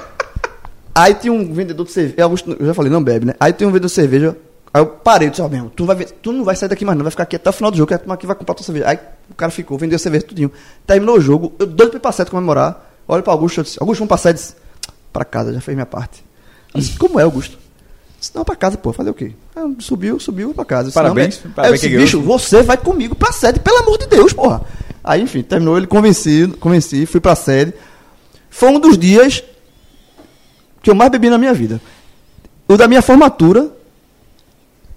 aí 0.94 1.14
tinha 1.16 1.34
um 1.34 1.52
vendedor 1.54 1.86
de 1.86 1.92
cerveja. 1.92 2.24
Augusto, 2.24 2.56
eu 2.60 2.66
já 2.68 2.74
falei, 2.74 2.92
não 2.92 3.04
bebe, 3.04 3.26
né? 3.26 3.34
Aí 3.40 3.54
tem 3.54 3.68
um 3.68 3.72
vendedor 3.72 3.88
de 3.88 3.94
cerveja. 3.94 4.36
Aí 4.74 4.82
eu 4.82 4.88
parei, 4.88 5.30
disse, 5.30 5.42
ó, 5.42 5.48
meu, 5.48 5.58
irmão, 5.58 5.72
tu, 5.74 5.86
vai 5.86 5.96
tu 6.22 6.32
não 6.34 6.44
vai 6.44 6.56
sair 6.56 6.68
daqui 6.68 6.84
mais, 6.84 6.98
não, 6.98 7.04
vai 7.04 7.12
ficar 7.12 7.24
aqui 7.24 7.38
até 7.38 7.50
o 7.50 7.54
final 7.54 7.72
do 7.72 7.78
jogo, 7.78 7.88
que 7.88 7.94
a 7.94 7.98
turma 7.98 8.14
aqui 8.14 8.28
vai 8.28 8.36
comprar 8.36 8.54
tua 8.56 8.66
cerveja. 8.66 8.88
Aí 8.90 9.00
o 9.30 9.34
cara 9.34 9.50
ficou, 9.52 9.78
vendeu 9.78 9.96
a 9.96 10.00
cerveja 10.00 10.26
tudinho. 10.26 10.52
Terminou 10.86 11.18
o 11.18 11.22
jogo, 11.22 11.54
eu 11.58 11.66
doido 11.66 11.92
pra 11.92 11.98
ir 11.98 12.02
pra 12.02 12.12
sete 12.12 12.30
comemorar. 12.30 12.92
Olho 13.08 13.24
pra 13.24 13.32
Augusto, 13.34 13.60
eu 13.60 13.64
disse, 13.64 13.78
Augusto, 13.80 14.06
vamos 14.06 14.22
sete. 14.22 14.36
Disse, 14.36 14.56
pra 15.14 15.24
casa, 15.24 15.54
já 15.54 15.62
fez 15.62 15.76
minha 15.76 15.86
parte. 15.86 16.24
Eu 16.74 16.82
disse, 16.82 16.98
como 16.98 17.20
é, 17.20 17.24
Augusto? 17.24 17.58
Disse, 18.26 18.36
não, 18.36 18.44
pra 18.44 18.56
casa, 18.56 18.76
pô, 18.76 18.92
fazer 18.92 19.12
o 19.12 19.14
quê? 19.14 19.34
Subiu, 19.78 20.20
subiu 20.20 20.52
pra 20.52 20.66
casa. 20.66 20.92
Parabéns, 20.92 21.40
não, 21.44 21.52
é- 21.52 21.54
parabéns 21.54 21.84
Aí 21.84 21.92
eu 21.94 22.00
disse, 22.00 22.18
bicho, 22.18 22.22
você 22.22 22.64
vai 22.64 22.76
comigo 22.76 23.14
pra 23.14 23.32
sede, 23.32 23.60
pelo 23.60 23.78
amor 23.78 24.00
de 24.00 24.08
Deus, 24.08 24.34
porra. 24.34 24.62
Aí, 25.04 25.22
enfim, 25.22 25.44
terminou, 25.44 25.78
ele 25.78 25.86
convenci, 25.86 26.52
convenci, 26.60 27.06
fui 27.06 27.20
pra 27.22 27.36
sede. 27.36 27.72
Foi 28.50 28.70
um 28.70 28.80
dos 28.80 28.98
dias 28.98 29.44
que 30.82 30.90
eu 30.90 30.96
mais 30.96 31.12
bebi 31.12 31.30
na 31.30 31.38
minha 31.38 31.54
vida. 31.54 31.80
O 32.68 32.76
da 32.76 32.88
minha 32.88 33.04
formatura 33.04 33.70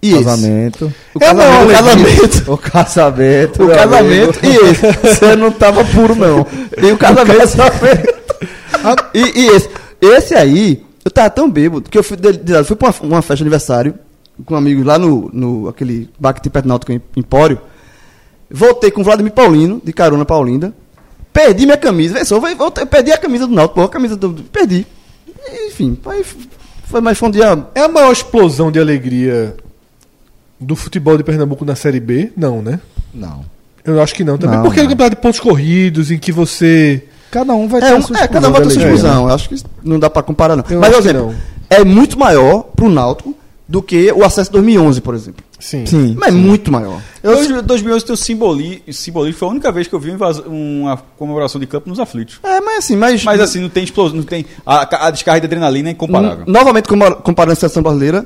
e 0.00 0.14
esse. 0.14 0.24
Casamento. 0.24 0.94
O 1.14 1.20
casamento, 1.20 1.68
o 1.68 1.72
casamento. 1.74 2.52
O 2.52 2.56
casamento. 2.56 3.64
O 3.64 3.68
casamento 3.68 4.38
amigo. 4.38 4.62
e 4.64 4.70
esse. 4.70 4.92
Você 5.02 5.36
não 5.36 5.52
tava 5.52 5.84
puro, 5.84 6.14
não. 6.14 6.46
E 6.78 6.92
o 6.92 6.96
casamento. 6.96 7.59
e, 9.12 9.20
e 9.20 9.46
esse. 9.48 9.68
Esse 10.00 10.34
aí, 10.34 10.82
eu 11.04 11.10
tava 11.10 11.30
tão 11.30 11.50
bêbado 11.50 11.88
que 11.90 11.96
eu 11.98 12.02
fui, 12.02 12.16
fui 12.64 12.76
pra 12.76 12.94
uma, 13.02 13.22
festa 13.22 13.36
de 13.36 13.42
aniversário 13.42 13.94
com 14.44 14.54
amigos 14.54 14.84
lá 14.84 14.98
no, 14.98 15.30
no 15.32 15.68
aquele 15.68 16.08
bar 16.18 16.32
que 16.34 16.42
tem 16.42 16.50
perto 16.50 16.64
do 16.64 16.68
Náutico, 16.68 16.92
em 16.92 17.00
Empório. 17.16 17.60
Voltei 18.50 18.90
com 18.90 19.00
o 19.00 19.04
Vladimir 19.04 19.32
Paulino, 19.32 19.80
de 19.84 19.92
carona 19.92 20.24
Paulinda. 20.24 20.72
Perdi 21.32 21.66
minha 21.66 21.76
camisa. 21.76 22.14
Vê 22.14 22.24
só, 22.24 22.38
voltei- 22.40 22.86
perdi 22.86 23.12
a 23.12 23.18
camisa 23.18 23.46
do 23.46 23.54
Náutico, 23.54 23.80
pô, 23.80 23.86
a 23.86 23.88
camisa 23.88 24.16
do. 24.16 24.32
Perdi. 24.44 24.86
Enfim, 25.66 25.98
aí 26.06 26.24
foi 26.84 27.00
mais 27.00 27.18
foi 27.18 27.28
um 27.28 27.32
dia. 27.32 27.66
É 27.74 27.80
a 27.82 27.88
maior 27.88 28.12
explosão 28.12 28.70
de 28.72 28.78
alegria 28.78 29.56
do 30.60 30.74
futebol 30.74 31.16
de 31.16 31.22
Pernambuco 31.24 31.64
na 31.64 31.74
Série 31.76 32.00
B? 32.00 32.32
Não, 32.36 32.60
né? 32.62 32.80
Não. 33.14 33.44
Eu 33.84 34.00
acho 34.02 34.14
que 34.14 34.24
não 34.24 34.36
também. 34.36 34.56
Não, 34.56 34.64
Porque 34.64 34.80
é 34.80 34.82
um 34.82 34.86
não. 34.86 34.90
campeonato 34.92 35.16
de 35.16 35.22
pontos 35.22 35.40
corridos, 35.40 36.10
em 36.10 36.18
que 36.18 36.32
você. 36.32 37.04
Cada 37.30 37.52
um 37.55 37.68
vai 37.68 37.80
ter 37.80 37.86
É, 37.88 37.90
a 37.92 37.96
um, 37.96 38.02
sua 38.02 38.18
é 38.18 38.28
cada 38.28 38.48
um 38.48 38.52
vai 38.52 38.62
ter 38.62 38.70
sua 38.70 38.82
exclusão. 38.82 39.28
Eu 39.28 39.34
acho 39.34 39.48
que 39.48 39.56
não 39.84 39.98
dá 39.98 40.09
pra 40.09 40.22
comparar, 40.22 40.56
não. 40.56 40.64
Eu 40.68 40.80
Mas, 40.80 40.90
por 40.90 40.98
exemplo, 41.00 41.34
é 41.70 41.84
muito 41.84 42.18
maior 42.18 42.62
pro 42.74 42.88
Náutico 42.88 43.34
do 43.68 43.82
que 43.82 44.10
o 44.12 44.24
acesso 44.24 44.50
2011, 44.52 45.00
por 45.02 45.14
exemplo. 45.14 45.44
Sim. 45.60 45.84
Sim. 45.84 46.16
Mas 46.18 46.28
é 46.28 46.32
muito 46.32 46.72
maior. 46.72 47.00
Eu, 47.22 47.62
2011 47.62 48.05
tem 48.06 48.14
o 48.14 48.16
simboli, 48.16 48.82
simbolismo, 48.90 49.38
foi 49.40 49.48
a 49.48 49.50
única 49.50 49.70
vez 49.72 49.86
que 49.88 49.94
eu 49.94 49.98
vi 50.00 50.16
uma 50.46 50.96
comemoração 51.18 51.60
de 51.60 51.66
campo 51.66 51.88
nos 51.88 51.98
aflitos. 52.00 52.38
É, 52.42 52.60
mas 52.60 52.78
assim, 52.78 52.96
mas. 52.96 53.22
Mas 53.24 53.40
assim, 53.40 53.60
não 53.60 53.68
tem 53.68 53.84
explosão, 53.84 54.16
não 54.16 54.22
tem. 54.24 54.46
A, 54.64 55.06
a 55.09 55.10
descarga 55.10 55.40
de 55.40 55.46
adrenalina 55.46 55.88
é 55.88 55.92
incomparável. 55.92 56.44
n- 56.46 56.52
Novamente, 56.52 56.88
compar- 56.88 57.16
comparando 57.16 57.52
a 57.52 57.56
seleção 57.56 57.82
brasileira, 57.82 58.24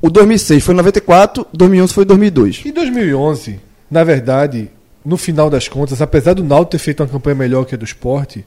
o 0.00 0.10
2006 0.10 0.64
foi 0.64 0.74
94, 0.74 1.46
2011 1.52 1.92
foi 1.92 2.04
2002. 2.04 2.62
E 2.64 2.72
2011, 2.72 3.60
na 3.90 4.02
verdade, 4.02 4.68
no 5.04 5.16
final 5.16 5.50
das 5.50 5.68
contas, 5.68 6.00
apesar 6.02 6.34
do 6.34 6.44
Náutico 6.44 6.72
ter 6.72 6.78
feito 6.78 7.02
uma 7.02 7.08
campanha 7.08 7.34
melhor 7.34 7.64
que 7.64 7.74
a 7.74 7.78
do 7.78 7.84
esporte, 7.84 8.44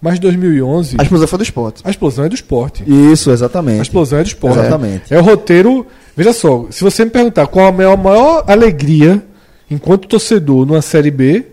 mas 0.00 0.18
2011, 0.18 0.96
A 0.98 1.02
explosão 1.02 1.28
foi 1.28 1.38
do 1.38 1.42
esporte. 1.44 1.82
a 1.84 1.90
explosão 1.90 2.24
é 2.24 2.28
do 2.28 2.34
esporte. 2.34 2.84
Isso, 2.86 3.30
A 3.30 3.34
exatamente. 3.34 3.82
explosão 3.82 4.18
é 4.18 4.22
do 4.22 4.26
esporte. 4.28 4.58
Exatamente. 4.58 5.12
É 5.12 5.18
o 5.18 5.22
roteiro. 5.22 5.86
Veja 6.16 6.32
só, 6.32 6.66
se 6.70 6.82
você 6.82 7.04
me 7.04 7.10
perguntar 7.10 7.46
qual 7.48 7.66
a 7.66 7.72
maior, 7.72 7.96
maior 7.98 8.44
alegria 8.46 9.22
enquanto 9.70 10.08
torcedor 10.08 10.64
numa 10.66 10.80
Série 10.82 11.10
B, 11.10 11.46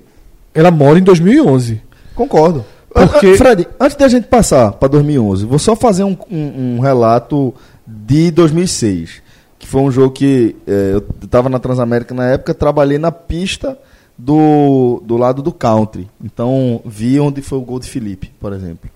ela 0.54 0.72
mora 0.72 0.98
em 0.98 1.04
2011. 1.04 1.82
Concordo. 2.16 2.64
Porque- 2.90 3.28
Ah, 3.34 3.38
Fred, 3.38 3.68
antes 3.80 3.96
da 3.98 4.08
gente 4.08 4.28
passar 4.28 4.72
para 4.72 4.88
2011, 4.88 5.46
vou 5.46 5.60
só 5.60 5.76
fazer 5.76 6.04
um, 6.04 6.18
um- 6.32 6.76
um 6.78 6.80
relato 6.80 7.54
de 7.86 8.32
2006, 8.32 9.22
que 9.60 9.68
foi 9.68 9.82
um 9.82 9.92
jogo 9.92 10.12
que 10.12 10.56
eh, 10.66 10.92
eu 10.94 11.04
estava 11.24 11.48
na 11.50 11.60
Transamérica 11.60 12.16
na 12.16 12.26
época, 12.32 12.54
trabalhei 12.56 12.98
na 12.98 13.12
pista 13.12 13.78
do, 14.18 15.02
do 15.06 15.16
lado 15.18 15.42
do 15.42 15.52
country. 15.52 16.08
Então, 16.24 16.82
vi 16.86 17.20
onde 17.20 17.42
foi 17.42 17.58
o 17.58 17.62
gol 17.62 17.80
de 17.80 17.88
Felipe, 17.90 18.32
por 18.40 18.52
exemplo. 18.54 18.90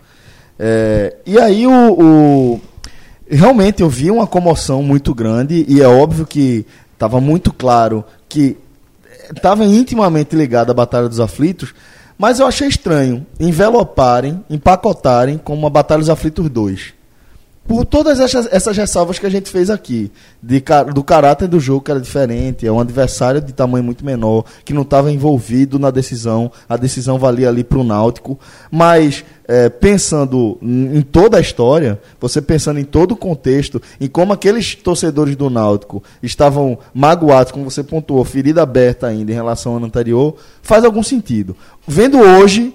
Eh, 0.60 1.16
e 1.26 1.40
aí 1.40 1.66
o, 1.68 1.72
o- 2.54 2.62
realmente 3.30 3.82
eu 3.82 3.90
vi 3.90 4.10
uma 4.12 4.28
comoção 4.28 4.82
muito 4.84 5.14
grande 5.14 5.66
e 5.68 5.82
é 5.82 5.88
óbvio 5.88 6.26
que 6.26 6.66
estava 6.94 7.20
muito 7.22 7.52
claro 7.54 8.04
que 8.28 8.58
estava 9.36 9.64
intimamente 9.66 10.36
ligado 10.36 10.72
à 10.72 10.74
Batalha 10.74 11.08
dos 11.08 11.20
Aflitos, 11.20 11.74
mas 12.18 12.40
eu 12.40 12.46
achei 12.46 12.68
estranho 12.68 13.26
enveloparem, 13.40 14.44
empacotarem 14.50 15.38
como 15.38 15.62
uma 15.62 15.70
Batalha 15.70 16.00
dos 16.00 16.10
Aflitos 16.10 16.50
2. 16.50 16.94
Por 17.68 17.86
todas 17.86 18.20
essas, 18.20 18.52
essas 18.52 18.76
ressalvas 18.76 19.20
que 19.20 19.26
a 19.26 19.30
gente 19.30 19.50
fez 19.50 19.70
aqui, 19.70 20.12
de, 20.42 20.64
do 20.94 21.04
caráter 21.04 21.48
do 21.48 21.60
jogo 21.60 21.82
que 21.82 21.92
era 21.92 22.02
diferente, 22.02 22.66
é 22.66 22.72
um 22.72 22.80
adversário 22.80 23.40
de 23.40 23.54
tamanho 23.54 23.84
muito 23.84 24.04
menor, 24.04 24.46
que 24.66 24.74
não 24.74 24.82
estava 24.82 25.12
envolvido 25.12 25.78
na 25.78 25.92
decisão, 25.92 26.52
a 26.68 26.76
decisão 26.76 27.20
valia 27.20 27.48
ali 27.48 27.64
para 27.64 27.78
o 27.78 27.84
Náutico, 27.84 28.38
mas 28.70 29.24
é, 29.48 29.70
pensando 29.70 30.58
em 30.62 31.02
toda 31.02 31.38
a 31.38 31.42
história, 31.42 32.02
você 32.20 32.42
pensando 32.42 32.80
em 32.80 32.84
todo 32.84 33.12
o 33.12 33.18
contexto, 33.18 33.82
em 34.02 34.08
como 34.08 34.34
aqueles 34.34 34.76
torcedores 34.76 35.36
do 35.36 35.50
Náutico 35.50 36.04
estavam 36.22 36.80
magoados, 36.94 37.52
como 37.52 37.70
você 37.70 37.84
pontuou, 37.84 38.26
ferida 38.26 38.64
aberta 38.64 39.08
ainda 39.08 39.32
em 39.32 39.36
relação 39.36 39.74
ao 39.74 39.78
ano 39.78 39.86
anterior, 39.86 40.36
faz 40.64 40.84
algum 40.84 41.04
sentido. 41.04 41.56
Vendo 41.88 42.20
hoje, 42.20 42.74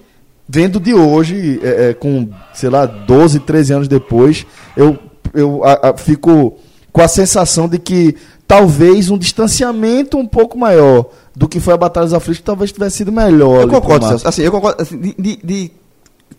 vendo 0.49 0.79
de 0.81 0.95
hoje, 0.95 1.61
é, 1.63 1.91
é, 1.91 1.95
com, 1.95 2.29
sei 2.55 2.71
lá, 2.71 2.87
12, 2.87 3.41
13 3.41 3.73
anos 3.73 3.89
depois, 3.89 4.47
eu, 4.77 4.99
eu 5.35 5.63
a- 5.65 5.91
a- 5.91 5.97
fico 5.97 6.57
com 6.93 7.01
a 7.03 7.09
sensação 7.09 7.69
de 7.69 7.79
que 7.79 8.15
talvez 8.47 9.11
um 9.11 9.19
distanciamento 9.19 10.17
um 10.17 10.27
pouco 10.27 10.57
maior 10.59 11.07
do 11.35 11.49
que 11.49 11.61
foi 11.61 11.75
a 11.75 11.77
Batalha 11.77 12.07
dos 12.07 12.15
Aflitos 12.15 12.41
talvez 12.43 12.73
tivesse 12.73 12.99
sido 12.99 13.13
melhor. 13.13 13.63
Eu 13.63 13.69
concordo. 13.69 14.07
Celso. 14.09 14.29
Assim, 14.29 14.43
eu 14.43 14.51
concordo. 14.53 14.81
assim, 14.83 14.97
de, 14.99 15.15
de- 15.19 15.39
de 15.45 15.71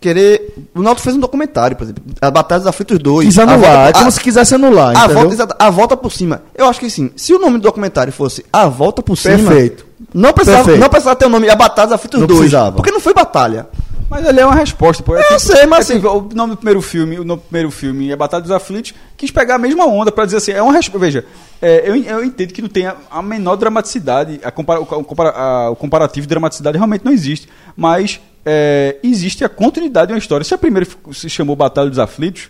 querer. 0.00 0.54
O 0.74 0.82
Náutico 0.82 1.04
fez 1.04 1.16
um 1.16 1.20
documentário, 1.20 1.76
por 1.76 1.84
exemplo. 1.84 2.02
A 2.20 2.30
Batalha 2.30 2.60
dos 2.60 2.66
Aflitos 2.68 2.98
2. 2.98 3.26
Quis 3.26 3.38
anular, 3.38 3.58
volta- 3.60 3.88
é 3.88 3.92
como 3.92 4.08
a- 4.08 4.10
se 4.10 4.20
quisesse 4.20 4.54
anular, 4.54 4.96
a 4.96 5.06
volta, 5.08 5.56
a 5.58 5.70
volta 5.70 5.96
por 5.96 6.10
cima. 6.12 6.42
Eu 6.56 6.66
acho 6.66 6.80
que 6.80 6.86
assim, 6.86 7.10
se 7.14 7.32
o 7.34 7.38
nome 7.38 7.58
do 7.58 7.62
documentário 7.62 8.12
fosse 8.12 8.44
A 8.52 8.66
Volta 8.66 9.02
por 9.02 9.16
Cima. 9.16 9.36
Perfeito. 9.36 9.86
Não 10.14 10.32
precisava, 10.32 10.64
Perfeito. 10.64 10.80
não 10.80 10.88
precisava 10.88 11.16
ter 11.16 11.26
o 11.26 11.28
nome 11.28 11.48
A 11.50 11.54
Batalha 11.56 11.88
dos 11.88 11.94
Aflitos 11.94 12.20
Não 12.20 12.26
2. 12.26 12.40
precisava. 12.40 12.76
Porque 12.76 12.90
não 12.90 13.00
foi 13.00 13.12
batalha. 13.14 13.66
Mas 14.10 14.26
ali 14.26 14.40
é 14.40 14.46
uma 14.46 14.54
resposta, 14.54 15.02
pô. 15.02 15.14
É 15.16 15.34
Eu 15.34 15.38
sei, 15.38 15.66
mas 15.66 15.90
é 15.90 15.94
tipo, 15.94 16.08
o 16.08 16.28
nome 16.34 16.52
do 16.52 16.56
primeiro 16.56 16.80
filme, 16.80 17.18
o 17.18 17.24
nome 17.24 17.40
do 17.42 17.44
primeiro 17.44 17.70
filme 17.70 18.10
é 18.10 18.16
Batalha 18.16 18.40
dos 18.42 18.50
Aflitos, 18.50 18.94
quis 19.16 19.30
pegar 19.30 19.56
a 19.56 19.58
mesma 19.58 19.84
onda 19.86 20.10
pra 20.10 20.24
dizer 20.24 20.38
assim, 20.38 20.52
é 20.52 20.62
uma 20.62 20.72
resposta. 20.72 20.98
Veja, 20.98 21.24
é, 21.60 21.82
eu, 21.88 21.94
eu 21.94 22.24
entendo 22.24 22.52
que 22.54 22.62
não 22.62 22.68
tem 22.70 22.86
a, 22.86 22.96
a 23.10 23.22
menor 23.22 23.56
dramaticidade, 23.56 24.40
a 24.42 24.50
compara- 24.50 24.80
o, 24.80 24.86
compara- 24.86 25.30
a- 25.36 25.70
o 25.70 25.76
comparativo 25.76 26.26
de 26.26 26.30
dramaticidade 26.30 26.76
realmente 26.78 27.04
não 27.04 27.12
existe, 27.12 27.48
mas 27.76 28.18
é, 28.46 28.96
existe 29.02 29.44
a 29.44 29.48
continuidade 29.48 30.06
de 30.06 30.12
uma 30.14 30.18
história. 30.18 30.42
Se 30.42 30.54
a 30.54 30.58
primeira 30.58 30.86
se 31.12 31.28
chamou 31.28 31.54
Batalha 31.54 31.90
dos 31.90 31.98
Aflitos, 31.98 32.48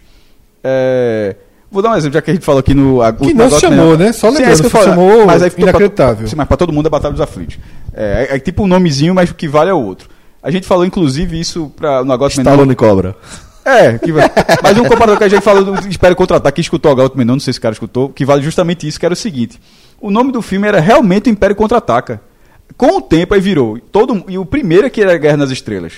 é, 0.62 1.35
Vou 1.70 1.82
dar 1.82 1.90
um 1.90 1.97
exemplo, 1.97 2.14
já 2.14 2.22
que 2.22 2.30
a 2.30 2.35
gente 2.35 2.47
falou 2.47 2.60
aqui 2.60 2.72
no. 2.72 3.02
a- 3.02 3.12
Que 3.12 3.35
não 3.35 3.51
se 3.51 3.60
chamou, 3.60 3.94
né? 3.98 4.10
Só 4.10 4.30
Sim, 4.30 4.36
é 4.36 4.40
lembrando, 4.47 4.62
que 4.62 4.70
se 4.78 4.85
chamou 4.85 5.26
mas 5.26 5.43
aí 5.43 5.51
ficou 5.51 5.64
pra- 5.64 5.70
inacreditável. 5.72 6.26
sim, 6.26 6.35
mas 6.35 6.48
pra 6.48 6.56
todo 6.56 6.72
mundo 6.72 6.86
é 6.86 6.89
Batalha 6.89 7.12
dos 7.12 7.20
Aflitos. 7.20 7.59
É, 7.93 8.28
é, 8.30 8.36
é 8.36 8.39
tipo 8.39 8.62
um 8.62 8.66
nomezinho, 8.66 9.14
mas 9.14 9.30
o 9.30 9.35
que 9.35 9.47
vale 9.47 9.68
é 9.68 9.74
o 9.74 9.82
outro. 9.85 10.09
A 10.48 10.50
gente 10.50 10.66
falou, 10.66 10.84
inclusive, 10.84 11.38
isso 11.38 11.70
pra, 11.76 12.02
no 12.02 12.12
Agora 12.12 12.30
Stallone 12.32 12.74
Cobra. 12.74 13.14
É, 13.64 13.98
que 13.98 14.10
vai. 14.10 14.30
Mas 14.62 14.78
um 14.78 14.84
comparador 14.84 15.18
que 15.18 15.24
a 15.24 15.28
gente 15.28 15.42
falou 15.42 15.62
do 15.62 15.88
Espere 15.88 16.14
Contra-Ataque, 16.14 16.54
que 16.54 16.60
escutou 16.62 16.90
agora 16.90 17.10
também, 17.10 17.26
não, 17.26 17.34
não 17.34 17.40
sei 17.40 17.46
se 17.52 17.56
esse 17.56 17.60
cara 17.60 17.74
escutou, 17.74 18.08
que 18.08 18.24
vale 18.24 18.42
justamente 18.42 18.88
isso, 18.88 18.98
que 18.98 19.04
era 19.04 19.12
o 19.12 19.16
seguinte. 19.16 19.60
O 20.00 20.10
nome 20.10 20.32
do 20.32 20.40
filme 20.40 20.66
era 20.66 20.80
realmente 20.80 21.28
o 21.28 21.30
Império 21.30 21.54
Contra-Ataca. 21.54 22.20
Com 22.78 22.96
o 22.96 23.00
tempo 23.02 23.34
aí 23.34 23.40
virou. 23.40 23.78
Todo, 23.92 24.24
e 24.26 24.38
o 24.38 24.46
primeiro 24.46 24.86
é 24.86 24.90
que 24.90 25.02
era 25.02 25.18
Guerra 25.18 25.36
nas 25.36 25.50
Estrelas. 25.50 25.92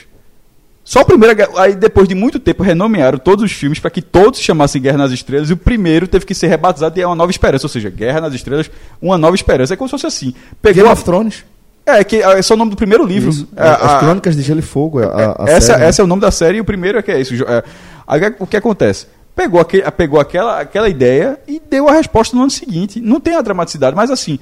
Só 0.82 1.02
o 1.02 1.04
primeiro, 1.04 1.36
aí 1.58 1.76
depois 1.76 2.08
de 2.08 2.14
muito 2.16 2.40
tempo 2.40 2.64
renomearam 2.64 3.18
todos 3.18 3.44
os 3.44 3.52
filmes 3.52 3.78
para 3.78 3.90
que 3.90 4.02
todos 4.02 4.40
se 4.40 4.44
chamassem 4.44 4.82
Guerra 4.82 4.98
nas 4.98 5.12
Estrelas 5.12 5.48
e 5.48 5.52
o 5.52 5.56
primeiro 5.56 6.08
teve 6.08 6.26
que 6.26 6.34
ser 6.34 6.48
rebatizado 6.48 6.98
e 6.98 7.02
é 7.02 7.06
uma 7.06 7.14
nova 7.14 7.30
esperança, 7.30 7.66
ou 7.66 7.68
seja, 7.70 7.88
Guerra 7.90 8.22
nas 8.22 8.34
Estrelas, 8.34 8.68
uma 9.00 9.16
nova 9.16 9.36
esperança. 9.36 9.74
É 9.74 9.76
como 9.76 9.86
se 9.86 9.92
fosse 9.92 10.06
assim. 10.06 10.34
Pegou 10.60 10.74
Game 10.76 10.88
a- 10.88 10.92
of 10.92 11.04
Thrones. 11.04 11.44
É, 11.86 12.04
que 12.04 12.16
é 12.22 12.42
só 12.42 12.54
o 12.54 12.56
nome 12.56 12.70
do 12.70 12.76
primeiro 12.76 13.04
livro. 13.04 13.30
Isso. 13.30 13.48
É, 13.56 13.62
As 13.68 13.92
a- 13.94 13.98
Crônicas 13.98 14.36
de 14.36 14.42
Gelo 14.42 14.60
e 14.60 14.62
Fogo. 14.62 15.00
é 15.00 15.04
A, 15.06 15.36
a 15.38 15.44
essa, 15.48 15.66
série, 15.68 15.80
né? 15.80 15.86
essa 15.88 16.02
é 16.02 16.04
o 16.04 16.06
nome 16.06 16.20
da 16.22 16.30
série 16.30 16.58
e 16.58 16.60
o 16.60 16.64
primeiro 16.64 16.98
é 16.98 17.02
que 17.02 17.10
é 17.10 17.20
isso. 17.20 17.34
É, 17.44 17.62
aí 18.06 18.20
o 18.38 18.46
que 18.46 18.56
acontece? 18.56 19.06
Pegou, 19.34 19.60
aquele, 19.60 19.90
pegou 19.92 20.20
aquela, 20.20 20.60
aquela 20.60 20.88
ideia 20.88 21.38
e 21.48 21.60
deu 21.70 21.88
a 21.88 21.92
resposta 21.92 22.36
no 22.36 22.42
ano 22.42 22.50
seguinte. 22.50 23.00
Não 23.00 23.18
tem 23.20 23.34
a 23.34 23.40
dramaticidade, 23.42 23.96
mas 23.96 24.10
assim. 24.10 24.38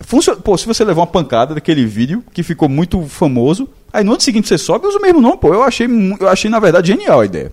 Funciona, 0.00 0.40
pô, 0.40 0.58
se 0.58 0.66
você 0.66 0.84
levou 0.84 1.02
uma 1.04 1.06
pancada 1.10 1.54
daquele 1.54 1.86
vídeo 1.86 2.24
que 2.32 2.42
ficou 2.42 2.68
muito 2.68 3.02
famoso, 3.02 3.68
aí 3.92 4.02
no 4.02 4.12
ano 4.12 4.20
seguinte 4.20 4.48
você 4.48 4.58
sobe 4.58 4.84
e 4.84 4.88
usa 4.88 4.98
o 4.98 5.02
mesmo 5.02 5.20
nome, 5.20 5.36
pô. 5.36 5.54
Eu 5.54 5.62
achei, 5.62 5.86
eu 6.18 6.28
achei, 6.28 6.50
na 6.50 6.58
verdade, 6.58 6.88
genial 6.88 7.20
a 7.20 7.24
ideia. 7.24 7.52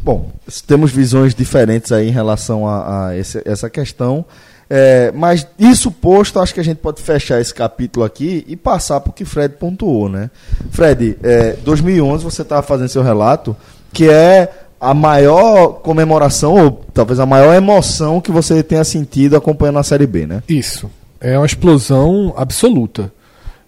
Bom, 0.00 0.30
temos 0.66 0.92
visões 0.92 1.34
diferentes 1.34 1.90
aí 1.92 2.08
em 2.08 2.12
relação 2.12 2.66
a, 2.68 3.08
a 3.08 3.18
esse- 3.18 3.42
essa 3.44 3.68
questão. 3.68 4.24
É, 4.72 5.10
mas 5.12 5.48
isso 5.58 5.90
posto, 5.90 6.38
acho 6.38 6.54
que 6.54 6.60
a 6.60 6.64
gente 6.64 6.78
pode 6.78 7.02
fechar 7.02 7.40
esse 7.40 7.52
capítulo 7.52 8.06
aqui 8.06 8.44
e 8.46 8.54
passar 8.54 9.00
para 9.00 9.10
o 9.10 9.12
que 9.12 9.24
Fred 9.24 9.56
pontuou, 9.56 10.08
né? 10.08 10.30
Fred, 10.70 11.18
é, 11.24 11.54
2011 11.64 12.22
você 12.22 12.42
estava 12.42 12.62
fazendo 12.62 12.88
seu 12.88 13.02
relato, 13.02 13.56
que 13.92 14.08
é 14.08 14.48
a 14.80 14.94
maior 14.94 15.80
comemoração, 15.80 16.54
ou 16.54 16.84
talvez 16.94 17.18
a 17.18 17.26
maior 17.26 17.52
emoção 17.52 18.20
que 18.20 18.30
você 18.30 18.62
tenha 18.62 18.84
sentido 18.84 19.36
acompanhando 19.36 19.80
a 19.80 19.82
Série 19.82 20.06
B, 20.06 20.24
né? 20.24 20.40
Isso. 20.48 20.88
É 21.20 21.36
uma 21.36 21.46
explosão 21.46 22.32
absoluta. 22.36 23.12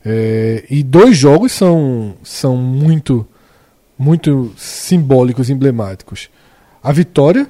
É, 0.06 0.64
e 0.70 0.84
dois 0.84 1.16
jogos 1.16 1.50
são, 1.50 2.14
são 2.22 2.56
muito, 2.56 3.26
muito 3.98 4.52
simbólicos, 4.56 5.50
emblemáticos. 5.50 6.30
A 6.80 6.92
vitória 6.92 7.48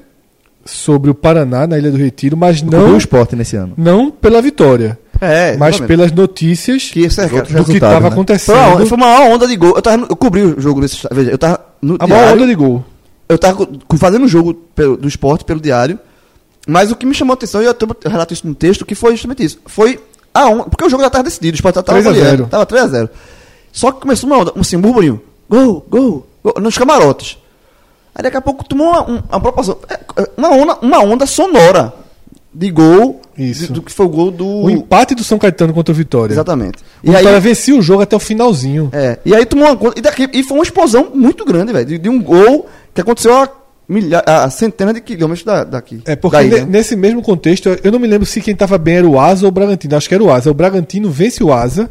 sobre 0.64 1.10
o 1.10 1.14
Paraná 1.14 1.66
na 1.66 1.76
Ilha 1.78 1.90
do 1.90 1.96
Retiro, 1.96 2.36
mas 2.36 2.62
Não 2.62 2.94
o 2.94 2.96
esporte 2.96 3.34
nesse 3.36 3.56
ano. 3.56 3.74
não 3.76 4.10
pela 4.10 4.40
vitória, 4.40 4.98
É, 5.20 5.56
mas 5.56 5.78
pelas 5.80 6.12
notícias 6.12 6.90
Que 6.90 7.04
é 7.04 7.08
do 7.08 7.64
que 7.64 7.72
estava 7.72 7.94
né? 7.94 8.00
Foi 8.00 8.00
uma, 8.00 8.08
acontecendo. 8.08 8.86
foi 8.86 8.96
uma 8.96 9.06
maior 9.06 9.30
onda 9.34 9.46
de 9.46 9.56
gol. 9.56 9.74
Eu, 9.76 9.82
tava, 9.82 10.06
eu 10.08 10.16
cobri 10.16 10.42
o 10.42 10.60
jogo 10.60 10.80
nesse. 10.80 10.98
Veja, 11.12 11.30
eu 11.30 11.38
tava 11.38 11.60
no 11.80 11.96
a 11.98 12.06
maior 12.06 12.20
diário, 12.22 12.36
onda 12.42 12.46
de 12.46 12.54
gol. 12.54 12.84
Eu 13.28 13.38
tava 13.38 13.68
fazendo 13.98 14.24
o 14.24 14.28
jogo 14.28 14.54
pelo- 14.54 14.96
do 14.96 15.08
esporte 15.08 15.44
pelo 15.44 15.60
diário. 15.60 15.98
Mas 16.66 16.92
o 16.92 16.96
que 16.96 17.04
me 17.06 17.14
chamou 17.14 17.32
a 17.32 17.34
atenção, 17.34 17.60
e 17.60 17.64
eu, 17.64 17.74
eu 18.04 18.10
relato 18.10 18.32
isso 18.32 18.46
no 18.46 18.54
texto, 18.54 18.84
que 18.86 18.94
foi 18.94 19.12
justamente 19.12 19.42
isso. 19.44 19.58
Foi 19.66 19.98
a 20.32 20.46
onda. 20.46 20.64
Porque 20.64 20.84
o 20.84 20.88
jogo 20.88 21.02
já 21.02 21.10
tava 21.10 21.24
decidido, 21.24 21.54
o 21.54 21.56
esporte 21.56 21.74
já 21.76 21.82
tava 21.82 22.00
3 22.00 22.06
a 22.06 22.12
0. 22.12 22.24
goleando, 22.46 22.50
Tava 22.50 22.66
3x0. 22.66 23.08
Só 23.72 23.90
que 23.90 24.00
começou 24.00 24.28
uma 24.30 24.38
onda, 24.38 24.52
assim, 24.56 24.76
um 24.76 24.80
burburinho. 24.80 25.20
Gol, 25.48 25.84
gol, 25.90 26.26
gol, 26.44 26.54
nos 26.60 26.76
camarotes. 26.78 27.38
Aí 28.14 28.22
daqui 28.22 28.36
a 28.36 28.40
pouco 28.40 28.64
tomou 28.64 28.88
uma, 28.88 29.10
um- 29.10 29.22
uma 29.30 29.40
proporção. 29.40 29.78
é, 29.88 29.94
é, 30.22 30.28
Uma 30.36 30.50
onda, 30.50 30.78
uma 30.82 30.98
onda 31.00 31.26
sonora 31.26 31.92
de 32.52 32.70
gol. 32.70 33.20
Isso. 33.38 33.68
de- 33.68 33.72
do 33.72 33.80
que 33.82 33.90
foi 33.90 34.04
o 34.04 34.08
gol 34.10 34.30
do. 34.30 34.46
O 34.46 34.70
empate 34.70 35.14
do 35.14 35.24
São 35.24 35.38
Caetano 35.38 35.72
contra 35.72 35.90
o 35.90 35.96
Vitória. 35.96 36.34
Exatamente. 36.34 36.78
O 37.02 37.10
Vitória 37.10 37.40
vencia 37.40 37.74
o 37.74 37.80
jogo 37.80 38.02
até 38.02 38.14
o 38.14 38.18
finalzinho. 38.20 38.90
É, 38.92 39.18
e 39.24 39.34
aí 39.34 39.46
tomou 39.46 39.64
uma 39.66 39.76
conta. 39.76 39.98
E, 39.98 40.02
daqui, 40.02 40.28
e 40.32 40.42
foi 40.42 40.58
uma 40.58 40.62
explosão 40.62 41.10
muito 41.14 41.44
grande, 41.46 41.72
velho. 41.72 41.86
De, 41.86 41.96
de 41.98 42.08
um 42.10 42.22
gol 42.22 42.68
que 42.94 43.00
aconteceu 43.00 43.34
a, 43.34 43.48
milha, 43.88 44.22
a 44.26 44.50
centenas 44.50 44.92
de 44.94 45.00
quilômetros 45.00 45.44
da, 45.46 45.64
daqui. 45.64 46.02
É, 46.04 46.14
porque 46.14 46.36
daí, 46.36 46.50
ne- 46.50 46.60
né? 46.60 46.66
nesse 46.68 46.94
mesmo 46.94 47.22
contexto, 47.22 47.70
eu- 47.70 47.78
eu 47.84 47.90
não 47.92 47.98
me 47.98 48.06
lembro 48.06 48.26
se 48.26 48.38
quem 48.42 48.52
estava 48.52 48.76
bem 48.76 48.96
era 48.96 49.08
o 49.08 49.18
Asa 49.18 49.46
ou 49.46 49.48
o 49.48 49.52
Bragantino. 49.52 49.96
Acho 49.96 50.06
que 50.10 50.14
era 50.14 50.22
o 50.22 50.30
Asa. 50.30 50.50
O 50.50 50.54
Bragantino 50.54 51.10
vence 51.10 51.42
o 51.42 51.50
Asa. 51.50 51.90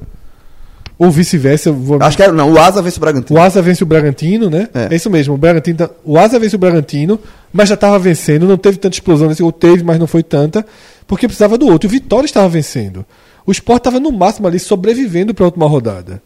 Ou 1.03 1.09
vice-versa. 1.09 1.71
vou- 1.71 1.97
Acho 2.03 2.15
que 2.15 2.21
era. 2.21 2.31
Não, 2.31 2.51
o 2.53 2.59
Asa 2.59 2.79
vence 2.79 2.97
o 2.97 2.99
Bragantino. 3.01 3.39
O 3.39 3.41
Asa 3.41 3.59
vence 3.59 3.81
o 3.81 3.87
Bragantino, 3.87 4.51
né? 4.51 4.69
É. 4.71 4.87
É, 4.91 4.95
isso 4.95 5.09
mesmo. 5.09 5.33
O, 5.33 5.37
Bragantino 5.37 5.77
tá- 5.79 5.89
o 6.05 6.15
Asa 6.15 6.37
vence 6.37 6.55
o 6.55 6.59
Bragantino, 6.59 7.19
mas 7.51 7.69
já 7.69 7.73
estava 7.73 7.97
vencendo. 7.97 8.47
Não 8.47 8.55
teve 8.55 8.77
tanta 8.77 8.95
explosão 8.95 9.27
nesse 9.27 9.41
gol. 9.41 9.51
Teve, 9.51 9.83
mas 9.83 9.97
não 9.97 10.05
foi 10.05 10.21
tanta. 10.21 10.63
Porque 11.07 11.27
precisava 11.27 11.57
do 11.57 11.65
outro. 11.65 11.87
O 11.87 11.91
Vitória 11.91 12.25
estava 12.27 12.47
vencendo. 12.47 13.03
O 13.47 13.51
Sport 13.51 13.79
estava 13.79 13.99
no 13.99 14.11
máximo 14.11 14.47
ali, 14.47 14.59
sobrevivendo 14.59 15.33
para 15.33 15.43
a 15.45 15.47
última 15.47 15.65
rodada. 15.67 16.21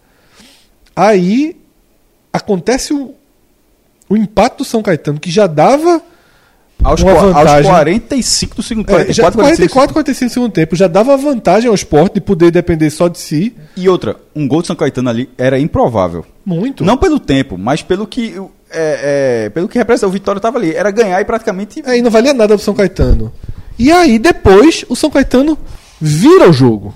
Aí 0.94 1.56
acontece 2.34 2.94
o, 2.94 3.14
o 4.10 4.18
empate 4.18 4.58
do 4.58 4.66
São 4.66 4.82
Caetano, 4.84 5.22
que 5.22 5.32
já 5.32 5.48
dava. 5.48 6.02
Aos, 6.86 7.04
aos 7.04 7.22
vantagem. 7.22 7.72
45 7.72 8.56
do 8.56 8.64
segundo 8.64 8.90
É, 8.92 9.12
já, 9.12 9.24
44, 9.24 9.42
44, 9.42 9.94
45 9.94 10.30
do 10.30 10.34
segundo 10.34 10.52
tempo, 10.52 10.76
já 10.76 10.88
dava 10.88 11.18
vantagem 11.18 11.68
ao 11.68 11.76
Sport 11.76 12.14
de 12.14 12.22
poder 12.22 12.52
depender 12.52 12.90
só 12.90 13.08
de 13.08 13.18
si. 13.18 13.56
E 13.76 13.90
outra, 13.90 14.18
um 14.36 14.48
gol 14.48 14.62
de 14.62 14.68
São 14.68 14.76
Caetano 14.76 15.10
ali 15.10 15.30
era 15.38 15.60
improvável. 15.60 16.26
Muito. 16.46 16.84
Não 16.84 16.98
pelo 16.98 17.20
tempo, 17.20 17.58
mas 17.58 17.82
pelo 17.82 18.06
que 18.06 18.40
é, 18.72 19.46
é, 19.46 19.50
pelo 19.50 19.68
que 19.68 19.78
representa. 19.78 20.08
O 20.08 20.12
Vitória 20.12 20.40
estava 20.40 20.58
ali. 20.58 20.74
Era 20.74 20.92
ganhar 20.92 21.20
e 21.22 21.26
praticamente. 21.26 21.82
Aí 21.86 22.02
não 22.02 22.12
valia 22.12 22.34
nada 22.34 22.56
pro 22.56 22.64
São 22.64 22.74
Caetano. 22.74 23.32
E 23.78 23.92
aí, 23.92 24.20
depois, 24.20 24.86
o 24.88 24.96
São 24.96 25.10
Caetano 25.10 25.58
vira 26.00 26.50
o 26.50 26.54
jogo. 26.54 26.94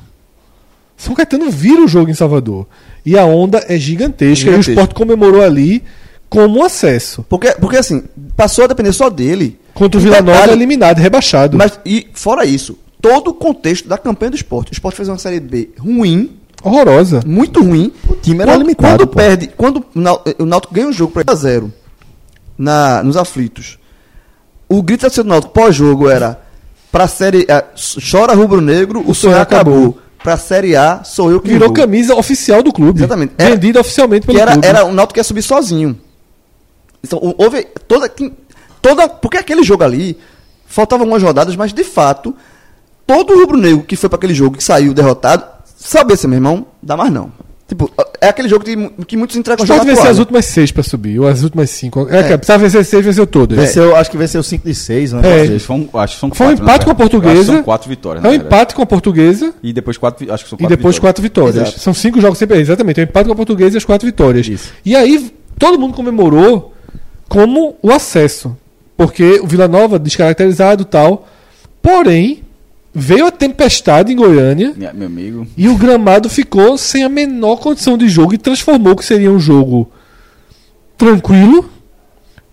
São 0.95 1.15
Caetano 1.15 1.49
vira 1.49 1.81
o 1.81 1.87
jogo 1.87 2.09
em 2.09 2.13
Salvador. 2.13 2.67
E 3.05 3.17
a 3.17 3.25
onda 3.25 3.63
é 3.67 3.77
gigantesca. 3.77 4.45
E 4.45 4.49
o 4.49 4.61
Gigantesca. 4.61 4.71
esporte 4.71 4.95
comemorou 4.95 5.41
ali 5.41 5.83
como 6.29 6.59
um 6.59 6.63
acesso. 6.63 7.25
Porque, 7.27 7.51
porque 7.53 7.77
assim, 7.77 8.03
passou 8.35 8.65
a 8.65 8.67
depender 8.67 8.93
só 8.93 9.09
dele. 9.09 9.58
Contra 9.79 9.97
o 9.99 10.03
Vila 10.03 10.21
Nova, 10.21 10.33
detalhe, 10.33 10.51
eliminado, 10.53 10.97
rebaixado. 10.99 11.57
Mas, 11.57 11.79
e 11.85 12.07
fora 12.13 12.45
isso, 12.45 12.77
todo 13.01 13.29
o 13.29 13.33
contexto 13.33 13.87
da 13.87 13.97
campanha 13.97 14.29
do 14.31 14.35
esporte. 14.35 14.71
O 14.71 14.73
esporte 14.73 14.95
fez 14.97 15.07
uma 15.09 15.17
série 15.17 15.39
B 15.39 15.69
ruim, 15.79 16.37
Horrorosa. 16.61 17.21
muito 17.25 17.63
ruim. 17.63 17.91
O 18.07 18.15
time 18.15 18.41
era 18.43 18.51
quando, 18.51 18.61
limitado, 18.61 18.97
Quando 18.97 19.07
pô. 19.07 19.15
perde, 19.15 19.47
quando 19.57 19.77
o 19.95 20.43
o 20.43 20.45
Náutico 20.45 20.73
ganha 20.73 20.89
o 20.89 20.93
jogo 20.93 21.11
por 21.13 21.23
1x0 21.23 21.71
na, 22.57 23.01
nos 23.03 23.15
aflitos, 23.17 23.79
o 24.67 24.83
grito 24.83 25.07
da 25.09 25.23
do 25.23 25.29
Náutico 25.29 25.53
pós-jogo 25.53 26.09
era 26.09 26.39
pra 26.91 27.07
série 27.07 27.47
A, 27.49 27.63
chora 28.11 28.33
rubro-negro, 28.35 29.03
o, 29.07 29.15
sonho 29.15 29.39
acabou. 29.39 29.97
Pra 30.21 30.35
série 30.35 30.75
A, 30.75 31.01
sou 31.05 31.31
eu 31.31 31.39
que 31.39 31.47
Virou 31.47 31.69
vou. 31.69 31.73
camisa 31.75 32.13
oficial 32.13 32.61
do 32.61 32.73
clube. 32.73 32.99
Exatamente. 32.99 33.33
Vendida 33.37 33.79
oficialmente 33.79 34.25
pelo 34.27 34.37
que 34.37 34.41
era, 34.41 34.51
clube. 34.51 34.67
era 34.67 34.83
o 34.83 34.91
Náutico 34.91 35.13
que 35.13 35.19
ia 35.21 35.23
subir 35.23 35.41
sozinho. 35.41 35.97
Então, 37.01 37.17
o- 37.19 37.33
houve 37.41 37.63
toda, 37.87 38.11
toda. 38.81 39.07
Porque 39.09 39.37
aquele 39.37 39.63
jogo 39.63 39.83
ali, 39.83 40.17
faltavam 40.65 41.03
algumas 41.05 41.23
rodadas, 41.23 41.55
mas 41.55 41.73
de 41.73 41.83
fato, 41.83 42.35
todo 43.07 43.33
o 43.33 43.39
rubro-negro 43.39 43.83
que 43.83 43.95
foi 43.95 44.09
para 44.09 44.17
aquele 44.17 44.33
jogo 44.33 44.57
que 44.57 44.63
saiu 44.63 44.93
derrotado, 44.93 45.43
sabia 45.77 46.13
assim, 46.15 46.27
meu 46.27 46.37
irmão, 46.37 46.65
dá 46.81 46.95
mais 46.97 47.11
não. 47.11 47.31
Tipo, 47.67 47.87
é 48.19 48.29
aquele 48.29 48.49
jogo 48.49 48.65
que, 48.65 48.75
que 49.05 49.15
muitos 49.15 49.37
entregam 49.37 49.63
Sport 49.63 49.77
jogo 49.77 49.85
venceu 49.85 49.99
atual, 50.01 50.11
as 50.11 50.17
né? 50.17 50.21
últimas 50.21 50.45
seis 50.45 50.71
pra 50.71 50.81
subir, 50.81 51.19
ou 51.19 51.27
as 51.27 51.43
últimas 51.43 51.69
cinco. 51.69 52.07
É, 52.09 52.21
É. 52.21 52.23
que 52.23 52.37
precisava 52.37 52.63
vencer 52.63 52.83
seis, 52.83 53.05
venceu 53.05 53.27
todas. 53.27 53.59
Venceu, 53.59 53.95
Acho 53.95 54.09
que 54.09 54.17
venceu 54.17 54.41
5 54.41 54.67
de 54.67 54.73
6, 54.73 55.13
né? 55.13 55.21
É. 55.23 55.45
Eles 55.45 55.61
são, 55.61 55.87
acho 55.93 56.15
que 56.15 56.19
são 56.19 56.31
Foi 56.31 56.47
um 56.47 56.49
quatro, 56.49 56.65
na 56.65 56.71
empate 56.71 56.85
com 56.85 56.91
a 56.91 56.95
portuguesa. 56.95 57.43
São 57.53 57.61
quatro 57.63 57.87
vitórias. 57.87 58.25
É 58.25 58.27
um 58.27 58.31
verdade. 58.31 58.47
empate 58.55 58.73
com 58.73 58.81
a 58.81 58.85
portuguesa 58.87 59.53
E 59.61 59.71
depois 59.71 59.97
quatro. 59.99 60.33
Acho 60.33 60.43
que 60.45 60.49
são 60.49 60.55
e 60.57 60.61
quatro 60.63 60.77
depois 60.77 60.95
vitórias. 60.95 60.99
quatro 60.99 61.21
vitórias. 61.21 61.55
Exato. 61.57 61.79
São 61.79 61.93
cinco 61.93 62.19
jogos 62.19 62.39
sempre. 62.39 62.57
Exatamente, 62.59 63.01
é 63.01 63.03
um 63.03 63.07
empate 63.07 63.27
com 63.27 63.33
a 63.33 63.35
portuguesa 63.35 63.75
e 63.75 63.77
as 63.77 63.85
quatro 63.85 64.07
vitórias. 64.07 64.47
Isso. 64.47 64.73
E 64.83 64.95
aí 64.95 65.31
todo 65.59 65.77
mundo 65.79 65.93
comemorou 65.93 66.73
como 67.27 67.75
o 67.83 67.91
acesso. 67.91 68.57
Porque 68.99 69.39
o 69.41 69.47
Vila 69.47 69.65
Nova, 69.65 69.97
descaracterizado 69.97 70.81
e 70.81 70.85
tal. 70.85 71.25
Porém, 71.81 72.43
veio 72.93 73.25
a 73.27 73.31
tempestade 73.31 74.11
em 74.11 74.15
Goiânia 74.17 74.73
Meu 74.93 75.07
amigo. 75.07 75.47
e 75.55 75.69
o 75.69 75.77
gramado 75.77 76.27
ficou 76.27 76.77
sem 76.77 77.03
a 77.05 77.07
menor 77.07 77.55
condição 77.61 77.97
de 77.97 78.09
jogo 78.09 78.33
e 78.33 78.37
transformou 78.37 78.91
o 78.91 78.95
que 78.97 79.05
seria 79.05 79.31
um 79.31 79.39
jogo 79.39 79.89
tranquilo 80.97 81.69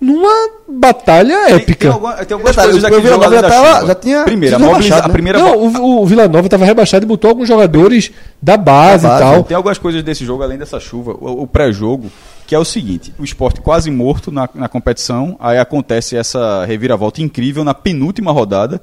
numa 0.00 0.30
batalha 0.68 1.50
épica. 1.50 1.74
tem, 1.86 1.90
alguma- 1.90 2.12
tem 2.24 2.34
algumas 2.34 2.54
Detalhe, 2.54 2.72
coisas 2.80 2.90
o 2.92 3.00
Vila 3.02 3.14
Nova 3.16 3.26
além 3.26 3.40
já 3.40 3.48
tava- 3.48 3.94
tinha 3.96 4.22
Primeiro, 4.24 4.54
a, 4.54 4.58
sido 4.58 4.68
mobiliza- 4.68 4.94
rebaixado, 4.94 5.04
a 5.04 5.08
né? 5.08 5.12
primeira. 5.12 5.38
Não, 5.40 5.56
o, 5.58 6.02
o 6.02 6.06
Vila 6.06 6.28
Nova 6.28 6.46
estava 6.46 6.64
rebaixado 6.64 7.04
e 7.04 7.08
botou 7.08 7.28
alguns 7.30 7.48
jogadores 7.48 8.12
da 8.40 8.56
base, 8.56 9.02
Da 9.04 9.08
base, 9.08 9.22
e 9.24 9.26
tal. 9.26 9.42
Tem 9.44 9.56
algumas 9.56 9.78
coisas 9.78 10.02
desse 10.04 10.24
jogo, 10.24 10.42
além 10.44 10.58
dessa 10.58 10.78
chuva, 10.78 11.16
o, 11.18 11.42
o 11.42 11.46
pré-jogo, 11.46 12.06
que 12.46 12.54
é 12.54 12.58
o 12.58 12.64
seguinte: 12.64 13.12
o 13.18 13.24
esporte 13.24 13.60
quase 13.60 13.90
morto 13.90 14.30
na, 14.30 14.48
na 14.54 14.68
competição, 14.68 15.36
aí 15.40 15.58
acontece 15.58 16.16
essa 16.16 16.64
reviravolta 16.64 17.20
incrível 17.20 17.64
na 17.64 17.74
penúltima 17.74 18.32
rodada. 18.32 18.80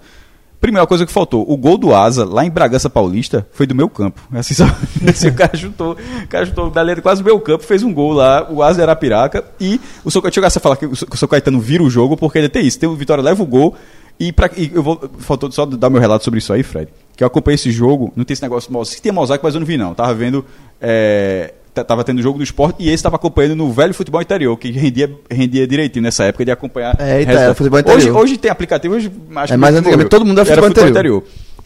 Primeira 0.60 0.88
coisa 0.88 1.06
que 1.06 1.11
faltou, 1.11 1.45
o 1.45 1.57
gol 1.57 1.77
do 1.77 1.94
Asa, 1.94 2.23
lá 2.23 2.45
em 2.45 2.49
Bragança 2.49 2.90
Paulista, 2.90 3.45
foi 3.52 3.68
do 3.68 3.76
meu 3.76 3.90
campo. 3.90 4.22
Assim, 4.31 4.53
só, 4.53 4.64
assim, 5.10 5.27
o 5.27 5.34
cara 5.34 5.57
chutou, 5.57 5.98
o 6.23 6.27
cara 6.27 6.45
chutou 6.45 6.69
dali 6.69 7.02
quase 7.02 7.22
do 7.22 7.26
meu 7.26 7.38
campo, 7.41 7.65
fez 7.65 7.84
um 7.84 7.94
gol 7.94 8.14
lá, 8.14 8.49
o 8.49 8.64
Asa 8.64 8.81
era 8.81 8.95
piraca, 8.95 9.44
e 9.60 9.80
o 10.06 10.10
São 10.10 10.22
Caetano, 10.22 10.48
a 10.48 10.49
falar 10.52 10.77
que 10.77 10.85
o 10.85 10.95
São 10.95 11.27
Caetano 11.27 11.60
vira 11.60 11.84
o 11.84 11.90
jogo, 11.90 12.15
porque 12.15 12.38
ele 12.38 12.48
tem 12.48 12.65
isso, 12.65 12.80
tem 12.80 12.88
o 12.88 12.95
Vitória 12.95 13.22
leva 13.22 13.44
o 13.44 13.45
gol, 13.45 13.76
E, 14.18 14.31
pra, 14.31 14.49
e 14.56 14.72
eu 14.73 14.81
vou. 14.81 15.02
Faltou 15.19 15.52
só 15.52 15.65
dar 15.65 15.90
meu 15.90 15.99
relato 15.99 16.23
sobre 16.23 16.38
isso 16.38 16.53
aí, 16.53 16.64
Fred. 16.64 16.88
Que 17.18 17.23
eu 17.23 17.27
acompanhei 17.27 17.56
esse 17.56 17.72
jogo, 17.72 18.14
não 18.15 18.23
tem 18.23 18.34
esse 18.34 18.41
negócio 18.44 18.72
mosaico. 18.72 19.02
Tem 19.02 19.11
mosaico, 19.11 19.44
mas 19.44 19.56
eu 19.56 19.60
não 19.60 19.68
vi, 19.68 19.76
não. 19.76 19.94
Tava 19.94 20.14
vendo. 20.14 20.45
É, 20.80 21.53
t- 21.74 21.84
tava 21.84 22.04
tendo 22.04 22.22
jogo 22.22 22.38
do 22.38 22.44
esporte 22.44 22.82
e 22.84 22.90
esse 22.90 23.02
tava 23.04 23.16
acompanhando 23.16 23.56
no 23.56 23.72
velho 23.72 23.94
futebol 23.94 24.22
interior, 24.22 24.56
que 24.58 24.72
rendia, 24.72 25.12
rendia 25.30 25.68
direitinho 25.68 26.04
nessa 26.04 26.24
época 26.26 26.45
de 26.45 26.52
acompanhar. 26.52 26.95
É, 27.00 27.20
eita, 27.20 27.32
resultado. 27.32 27.40
era 27.45 27.56
futebol 27.56 27.80
hoje, 27.80 27.91
interior. 28.08 28.18
hoje 28.22 28.38
tem 28.38 28.52
aplicativo, 28.52 28.95
hoje 28.95 29.12
acho 29.36 29.54
É, 29.54 29.58
mas 29.58 29.76
antigamente 29.76 30.10
todo 30.10 30.26
mundo 30.26 30.40
era 30.40 30.45
futebol 30.62 30.90
interior. 30.90 31.24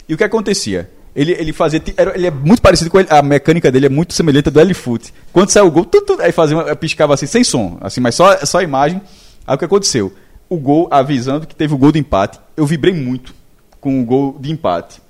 E 0.08 0.14
o 0.14 0.16
que 0.16 0.24
acontecia? 0.24 0.90
Ele, 1.16 1.32
ele 1.32 1.52
fazia. 1.52 1.82
era- 1.96 2.14
ele 2.14 2.26
é 2.26 2.30
muito 2.30 2.62
parecido 2.62 2.90
com 2.90 2.98
ele. 3.00 3.08
A 3.10 3.20
mecânica 3.22 3.70
dele 3.72 3.86
é 3.86 3.88
muito 3.88 4.12
semelhante 4.14 4.48
à 4.48 4.52
do 4.52 4.60
L-Foot. 4.60 5.12
Quando 5.32 5.50
saiu 5.50 5.66
o 5.66 5.70
gol, 5.70 5.84
tu, 5.84 6.00
tu, 6.02 6.20
aí 6.20 6.30
fazia 6.32 6.56
uma, 6.56 6.76
piscava 6.76 7.14
assim, 7.14 7.26
sem 7.26 7.42
som, 7.42 7.76
assim, 7.80 8.00
mas 8.00 8.14
só, 8.14 8.36
só 8.46 8.58
a 8.58 8.62
imagem. 8.62 9.00
Aí 9.46 9.54
o 9.54 9.58
que 9.58 9.64
aconteceu? 9.64 10.12
O 10.48 10.56
gol, 10.56 10.86
avisando 10.90 11.46
que 11.46 11.54
teve 11.56 11.74
o 11.74 11.78
gol 11.78 11.90
de 11.92 11.98
empate, 11.98 12.38
eu 12.56 12.64
vibrei 12.66 12.94
muito 12.94 13.34
com 13.80 14.00
o 14.00 14.04
gol 14.04 14.36
de 14.40 14.50
empate. 14.52 15.00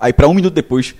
Aí 0.00 0.12
pra 0.12 0.28
um 0.28 0.34
minuto 0.34 0.54
depois, 0.54 0.94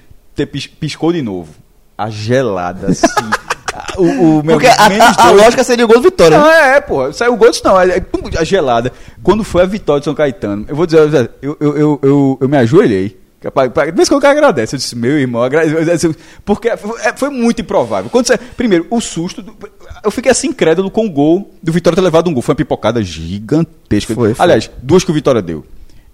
piscou 0.78 1.12
de 1.12 1.22
novo. 1.22 1.52
A 1.96 2.10
gelada, 2.10 2.88
assim. 2.88 3.06
o, 3.96 4.02
o 4.02 4.42
meu 4.42 4.56
Porque 4.58 4.66
a, 4.66 4.74
a- 5.16 5.30
lógica 5.30 5.64
seria 5.64 5.84
o 5.84 5.88
gol 5.88 5.98
de 5.98 6.04
vitória. 6.04 6.38
Não, 6.38 6.46
né? 6.46 6.76
é, 6.76 6.80
pô. 6.80 7.12
Saiu 7.12 7.34
o 7.34 7.36
gol 7.36 7.50
não. 7.64 7.74
Pum, 8.10 8.28
a 8.38 8.44
gelada. 8.44 8.92
Quando 9.22 9.42
foi 9.44 9.62
a 9.62 9.66
vitória 9.66 10.00
de 10.00 10.04
São 10.04 10.14
Caetano, 10.14 10.64
eu 10.68 10.76
vou 10.76 10.86
dizer, 10.86 11.30
eu, 11.40 11.56
eu, 11.60 11.76
eu, 11.76 12.00
eu, 12.02 12.38
eu 12.40 12.48
me 12.48 12.56
ajoelhei. 12.58 13.18
Que 13.40 13.48
é 13.48 13.50
De 13.86 13.92
vez 13.92 14.08
quando 14.08 14.18
o 14.18 14.22
cara 14.22 14.32
agradece. 14.32 14.74
Eu 14.74 14.78
disse, 14.78 14.96
meu 14.96 15.18
irmão, 15.18 15.42
agradece. 15.42 16.14
Porque 16.44 16.74
foi, 16.76 17.00
é, 17.02 17.12
foi 17.14 17.28
muito 17.30 17.60
improvável. 17.60 18.10
Quando 18.10 18.26
você, 18.26 18.36
primeiro, 18.38 18.86
o 18.90 19.00
susto. 19.00 19.42
do- 19.42 19.54
eu 20.02 20.10
fiquei 20.10 20.32
assim 20.32 20.48
incrédulo 20.48 20.90
com 20.90 21.04
o 21.06 21.10
gol 21.10 21.50
do 21.62 21.70
Vitória 21.72 21.94
ter 21.96 22.02
levado 22.02 22.28
um 22.28 22.32
gol. 22.32 22.42
Foi 22.42 22.52
uma 22.54 22.56
pipocada 22.56 23.02
gigantesca. 23.02 24.14
Foi, 24.14 24.34
foi. 24.34 24.42
Aliás, 24.44 24.70
duas 24.82 25.04
que 25.04 25.10
o 25.10 25.14
Vitória 25.14 25.42
deu. 25.42 25.64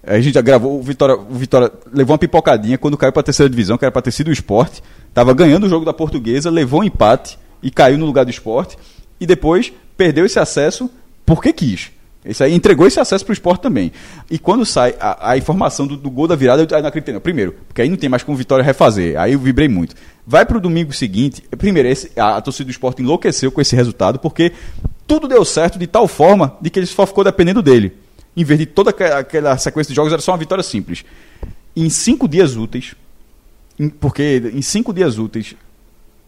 A 0.05 0.19
gente 0.19 0.33
já 0.33 0.41
gravou, 0.41 0.77
o 0.79 0.83
Vitória, 0.83 1.15
o 1.15 1.33
Vitória 1.35 1.71
levou 1.93 2.13
uma 2.13 2.17
pipocadinha 2.17 2.77
quando 2.77 2.97
caiu 2.97 3.13
para 3.13 3.21
a 3.21 3.23
terceira 3.23 3.49
divisão, 3.49 3.77
que 3.77 3.85
era 3.85 3.91
para 3.91 4.01
ter 4.01 4.11
sido 4.11 4.27
o 4.27 4.33
esporte. 4.33 4.83
Tava 5.13 5.33
ganhando 5.33 5.65
o 5.65 5.69
jogo 5.69 5.85
da 5.85 5.93
portuguesa, 5.93 6.49
levou 6.49 6.81
um 6.81 6.83
empate 6.83 7.39
e 7.61 7.71
caiu 7.71 7.97
no 7.97 8.05
lugar 8.05 8.25
do 8.25 8.31
esporte. 8.31 8.77
E 9.19 9.25
depois 9.25 9.71
perdeu 9.95 10.25
esse 10.25 10.39
acesso 10.39 10.89
porque 11.25 11.53
quis. 11.53 11.91
Aí 12.41 12.53
entregou 12.53 12.87
esse 12.87 12.99
acesso 12.99 13.23
para 13.25 13.31
o 13.31 13.33
esporte 13.33 13.61
também. 13.61 13.91
E 14.31 14.39
quando 14.39 14.65
sai 14.65 14.95
a, 14.99 15.31
a 15.31 15.37
informação 15.37 15.85
do, 15.87 15.95
do 15.97 16.09
gol 16.09 16.27
da 16.27 16.35
virada, 16.35 16.61
eu 16.63 16.81
não 16.81 16.87
acreditei. 16.87 17.13
Não. 17.13 17.21
Primeiro, 17.21 17.53
porque 17.67 17.81
aí 17.81 17.89
não 17.89 17.97
tem 17.97 18.09
mais 18.09 18.23
como 18.23 18.37
Vitória 18.37 18.63
refazer. 18.63 19.17
Aí 19.19 19.33
eu 19.33 19.39
vibrei 19.39 19.67
muito. 19.69 19.93
Vai 20.25 20.45
para 20.45 20.57
o 20.57 20.61
domingo 20.61 20.91
seguinte. 20.93 21.43
Primeiro, 21.57 21.87
esse- 21.89 22.11
a, 22.17 22.37
a 22.37 22.41
torcida 22.41 22.65
do 22.65 22.71
esporte 22.71 23.01
enlouqueceu 23.01 23.51
com 23.51 23.59
esse 23.61 23.75
resultado, 23.75 24.19
porque 24.19 24.51
tudo 25.05 25.27
deu 25.27 25.43
certo 25.45 25.77
de 25.77 25.85
tal 25.87 26.07
forma 26.07 26.57
de 26.61 26.69
que 26.69 26.79
ele 26.79 26.85
só 26.85 27.05
ficou 27.05 27.23
dependendo 27.25 27.61
dele. 27.61 27.93
Em 28.35 28.43
vez 28.43 28.59
de 28.59 28.65
toda 28.65 28.89
aquela 28.89 29.57
sequência 29.57 29.89
de 29.91 29.95
jogos, 29.95 30.11
era 30.11 30.21
só 30.21 30.31
uma 30.31 30.37
vitória 30.37 30.63
simples. 30.63 31.03
Em 31.75 31.89
cinco 31.89 32.27
dias 32.27 32.55
úteis, 32.55 32.95
em- 33.79 33.89
porque 33.89 34.51
em 34.53 34.61
cinco 34.61 34.93
dias 34.93 35.17
úteis, 35.17 35.55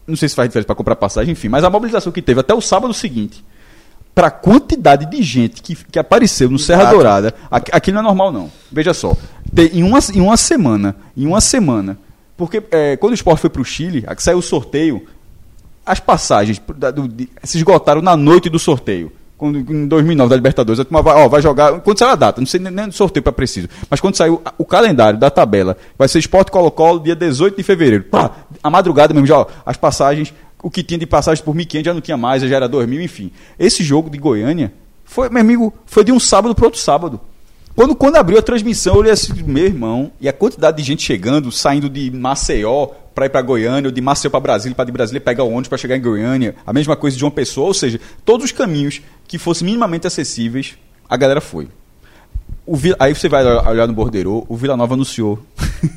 não 0.06 0.16
sei 0.16 0.28
se 0.28 0.34
faz 0.34 0.48
diferença 0.48 0.66
para 0.66 0.76
comprar 0.76 0.96
passagem, 0.96 1.32
enfim, 1.32 1.48
mas 1.48 1.64
a 1.64 1.70
mobilização 1.70 2.12
que 2.12 2.22
teve 2.22 2.40
até 2.40 2.54
o 2.54 2.60
sábado 2.60 2.92
seguinte, 2.94 3.44
para 4.14 4.28
a 4.28 4.30
quantidade 4.30 5.04
de 5.10 5.22
gente 5.22 5.60
que, 5.60 5.74
que 5.74 5.98
apareceu 5.98 6.48
no 6.48 6.58
Serra 6.58 6.84
Dourada, 6.94 7.34
aqui, 7.50 7.70
aquilo 7.74 7.94
não 7.96 8.00
é 8.02 8.04
normal 8.04 8.32
não. 8.32 8.50
Veja 8.72 8.94
só, 8.94 9.16
tem- 9.54 9.70
em, 9.78 9.82
uma, 9.82 9.98
em 10.14 10.20
uma 10.20 10.36
semana, 10.36 10.96
em 11.16 11.26
uma 11.26 11.40
semana, 11.40 11.98
porque 12.36 12.62
é, 12.70 12.96
quando 12.96 13.12
o 13.12 13.14
esporte 13.14 13.40
foi 13.40 13.50
para 13.50 13.60
o 13.62 13.64
Chile, 13.64 14.04
a 14.06 14.14
que 14.14 14.22
saiu 14.22 14.38
o 14.38 14.42
sorteio, 14.42 15.06
as 15.84 16.00
passagens 16.00 16.60
da- 16.76 16.90
do- 16.90 17.06
de- 17.08 17.28
se 17.44 17.58
esgotaram 17.58 18.00
na 18.00 18.16
noite 18.16 18.48
do 18.48 18.58
sorteio. 18.58 19.12
Quando, 19.36 19.58
em 19.58 19.86
2009 19.86 20.30
da 20.30 20.36
Libertadores, 20.36 20.80
a 20.80 20.84
turma 20.84 21.02
vai, 21.02 21.14
ó, 21.14 21.28
vai 21.28 21.42
jogar. 21.42 21.80
Quando 21.80 21.98
saiu 21.98 22.12
a 22.12 22.14
data, 22.14 22.40
não 22.40 22.46
sei 22.46 22.58
nem, 22.58 22.72
nem 22.72 22.90
sorteio 22.90 23.22
para 23.22 23.32
preciso, 23.32 23.68
mas 23.90 24.00
quando 24.00 24.16
saiu 24.16 24.40
o 24.56 24.64
calendário 24.64 25.18
da 25.18 25.30
tabela, 25.30 25.76
vai 25.98 26.08
ser 26.08 26.18
Esporte 26.18 26.50
Colo-Colo 26.50 27.00
dia 27.00 27.14
18 27.14 27.56
de 27.56 27.62
fevereiro. 27.62 28.04
Pá, 28.04 28.30
a 28.62 28.70
madrugada 28.70 29.12
mesmo, 29.12 29.26
já, 29.26 29.38
ó, 29.40 29.46
as 29.64 29.76
passagens, 29.76 30.32
o 30.62 30.70
que 30.70 30.82
tinha 30.82 30.98
de 30.98 31.06
passagem 31.06 31.44
por 31.44 31.54
1.500 31.54 31.84
já 31.84 31.94
não 31.94 32.00
tinha 32.00 32.16
mais, 32.16 32.42
já 32.42 32.56
era 32.56 32.68
2.000, 32.68 33.02
enfim. 33.02 33.30
Esse 33.58 33.84
jogo 33.84 34.08
de 34.08 34.16
Goiânia, 34.16 34.72
foi, 35.04 35.28
meu 35.28 35.40
amigo, 35.40 35.74
foi 35.84 36.02
de 36.02 36.12
um 36.12 36.18
sábado 36.18 36.54
para 36.54 36.64
outro 36.64 36.80
sábado. 36.80 37.20
Quando, 37.74 37.94
quando 37.94 38.16
abriu 38.16 38.38
a 38.38 38.42
transmissão, 38.42 38.94
eu 38.94 39.00
olhei 39.00 39.12
assim, 39.12 39.34
meu 39.42 39.66
irmão, 39.66 40.10
e 40.18 40.30
a 40.30 40.32
quantidade 40.32 40.78
de 40.78 40.82
gente 40.82 41.02
chegando, 41.02 41.52
saindo 41.52 41.90
de 41.90 42.10
Maceió 42.10 42.88
para 43.16 43.24
ir 43.26 43.30
para 43.30 43.40
Goiânia, 43.40 43.88
ou 43.88 43.92
de 43.92 44.00
Maceió 44.02 44.30
para 44.30 44.40
Brasília, 44.40 44.74
para 44.76 44.84
de 44.84 44.92
Brasília 44.92 45.20
pegar 45.20 45.42
o 45.42 45.48
ônibus 45.48 45.68
para 45.68 45.78
chegar 45.78 45.96
em 45.96 46.02
Goiânia, 46.02 46.54
a 46.66 46.72
mesma 46.72 46.94
coisa 46.94 47.16
de 47.16 47.24
uma 47.24 47.30
pessoa, 47.30 47.66
ou 47.68 47.74
seja, 47.74 47.98
todos 48.26 48.44
os 48.44 48.52
caminhos 48.52 49.00
que 49.26 49.38
fossem 49.38 49.64
minimamente 49.64 50.06
acessíveis, 50.06 50.76
a 51.08 51.16
galera 51.16 51.40
foi. 51.40 51.66
O 52.66 52.76
Vi- 52.76 52.94
aí 52.98 53.14
você 53.14 53.26
vai 53.28 53.42
olhar 53.44 53.86
no 53.86 53.94
Bordeiro, 53.94 54.44
o 54.48 54.54
Vila 54.56 54.76
Nova 54.76 54.92
anunciou 54.94 55.38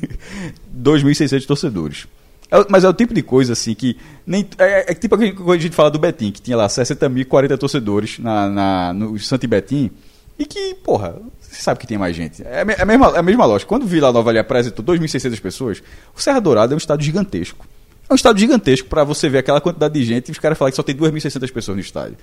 2.600 0.74 1.46
torcedores. 1.46 2.06
É 2.50 2.64
mas 2.68 2.82
é 2.84 2.88
o 2.88 2.92
tipo 2.94 3.12
de 3.14 3.22
coisa 3.22 3.52
assim 3.52 3.74
que. 3.74 3.96
Nem, 4.26 4.48
é, 4.58 4.90
é 4.90 4.94
tipo 4.94 5.16
que 5.16 5.34
a 5.52 5.56
gente 5.58 5.74
fala 5.76 5.90
do 5.90 5.98
Betim, 5.98 6.30
que 6.32 6.40
tinha 6.42 6.56
lá 6.56 6.66
60.040 6.66 7.56
torcedores 7.58 8.18
na, 8.18 8.48
na, 8.48 8.92
no 8.92 9.18
Santo 9.18 9.46
Betim. 9.46 9.90
E 10.38 10.44
que, 10.46 10.74
porra, 10.74 11.14
você 11.50 11.62
sabe 11.62 11.80
que 11.80 11.86
tem 11.86 11.98
mais 11.98 12.14
gente. 12.14 12.42
É 12.46 12.58
a, 12.60 12.82
é 12.82 12.84
mesma, 12.84 13.06
é 13.14 13.18
a 13.18 13.22
mesma 13.22 13.44
lógica. 13.44 13.68
Quando 13.68 13.82
o 13.82 13.86
Vila 13.86 14.12
Nova 14.12 14.30
ali 14.30 14.38
apresentou 14.38 14.84
2.600 14.84 15.40
pessoas, 15.40 15.82
o 16.16 16.20
Serra 16.20 16.40
Dourada 16.40 16.72
é 16.72 16.76
um 16.76 16.78
estado 16.78 17.02
gigantesco. 17.02 17.66
É 18.08 18.12
um 18.12 18.16
estado 18.16 18.38
gigantesco 18.38 18.88
para 18.88 19.04
você 19.04 19.28
ver 19.28 19.38
aquela 19.38 19.60
quantidade 19.60 19.94
de 19.94 20.04
gente 20.04 20.28
e 20.28 20.32
os 20.32 20.38
caras 20.38 20.56
falarem 20.58 20.72
que 20.72 20.76
só 20.76 20.82
tem 20.82 20.94
2.600 20.96 21.52
pessoas 21.52 21.76
no 21.76 21.80
estádio. 21.80 22.16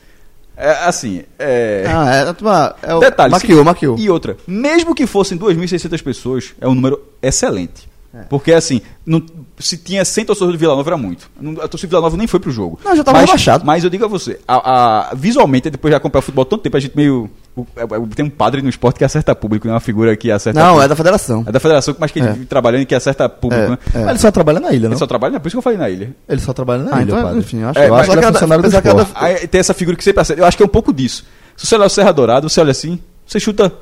É 0.55 0.71
assim, 0.85 1.23
é. 1.37 1.83
Ah, 1.87 2.35
é, 2.83 2.89
é 2.89 2.95
o, 2.95 2.99
Detalhe, 2.99 3.31
maquiou, 3.31 3.59
se- 3.59 3.65
maquiou. 3.65 3.97
E 3.99 4.09
outra, 4.09 4.35
mesmo 4.47 4.95
que 4.95 5.05
fossem 5.05 5.37
2.600 5.37 6.01
pessoas, 6.01 6.53
é 6.59 6.67
um 6.67 6.73
número 6.73 6.99
excelente. 7.21 7.87
É. 8.13 8.21
Porque 8.23 8.51
assim, 8.51 8.81
não- 9.05 9.23
se 9.59 9.77
tinha 9.77 10.03
100 10.03 10.25
torcedores 10.25 10.57
do 10.57 10.59
Vila 10.59 10.75
Nova 10.75 10.89
era 10.89 10.97
muito. 10.97 11.29
Não- 11.39 11.61
A 11.61 11.67
torcida 11.67 11.87
do 11.87 11.91
Vila 11.91 12.01
Nova 12.01 12.17
nem 12.17 12.25
foi 12.25 12.39
pro 12.39 12.49
jogo. 12.49 12.79
Não, 12.83 12.95
já 12.95 13.03
tava 13.03 13.19
mas, 13.19 13.29
rebaixado. 13.29 13.65
Mas 13.65 13.83
eu 13.83 13.89
digo 13.89 14.03
a 14.05 14.07
você, 14.07 14.39
a, 14.47 15.09
a- 15.11 15.13
visualmente, 15.13 15.69
depois 15.69 15.91
de 15.91 15.95
acompanhar 15.95 16.23
futebol 16.23 16.41
há 16.41 16.45
tanto 16.45 16.63
tempo, 16.63 16.75
a 16.75 16.79
gente 16.79 16.95
meio. 16.97 17.29
É- 17.75 17.83
é- 17.83 18.15
tem 18.15 18.25
um 18.25 18.29
padre 18.29 18.61
no 18.61 18.69
esporte 18.69 18.97
que 18.97 19.03
acerta 19.05 19.33
público, 19.35 19.67
né? 19.67 19.73
Uma 19.73 19.79
figura 19.79 20.15
que 20.15 20.29
acerta 20.31 20.59
Não, 20.59 20.65
é 20.65 20.71
público. 20.71 20.89
da 20.89 20.95
federação. 20.95 21.43
É 21.47 21.51
da 21.51 21.59
federação, 21.59 21.95
mas 21.99 22.11
que 22.11 22.19
ele 22.19 22.27
É. 22.27 22.35
trabalhando 22.49 22.81
e 22.81 22.85
que 22.85 22.95
acerta 22.95 23.27
público, 23.29 23.63
É, 23.63 23.69
né? 23.69 23.77
é. 23.93 23.99
Mas 23.99 24.09
ele 24.09 24.19
só 24.19 24.31
trabalha 24.31 24.59
na 24.59 24.69
ilha, 24.69 24.77
Ele 24.85 24.87
não? 24.89 24.97
só 24.97 25.07
trabalha, 25.07 25.35
é 25.35 25.39
por 25.39 25.47
isso 25.47 25.55
que 25.55 25.57
eu 25.59 25.61
falei 25.61 25.77
na 25.77 25.89
ilha. 25.89 26.15
Ele 26.27 26.41
só 26.41 26.53
trabalha 26.53 26.83
na 26.83 26.95
Ah, 26.97 27.01
ilha, 27.01 27.11
então, 27.11 27.23
padre. 27.23 27.39
enfim, 27.39 27.59
eu 27.61 27.69
acho, 27.69 27.79
É, 27.79 27.89
eu 27.89 27.95
acho 27.95 28.03
ele 28.05 28.11
é 28.11 28.15
que 28.15 28.21
cada, 28.21 28.33
funcionário 28.39 28.63
do 28.63 28.69
que 28.69 28.81
cada- 28.81 29.01
esporte. 29.03 29.23
Aí 29.23 29.47
tem 29.47 29.59
essa 29.59 29.73
figura 29.73 29.95
que 29.97 30.03
sempre 30.03 30.21
acerta. 30.21 30.41
Eu 30.41 30.45
acho 30.45 30.57
que 30.57 30.63
é 30.63 30.65
um 30.65 30.69
pouco 30.69 30.93
disso. 30.93 31.23
Se 31.55 31.65
você 31.65 31.75
olhar 31.75 31.85
o 31.85 31.89
Serra 31.89 32.11
Dourada, 32.11 32.47
você 32.49 32.59
olha 32.61 32.71
assim, 32.71 32.99
você 33.25 33.39
chuta 33.39 33.73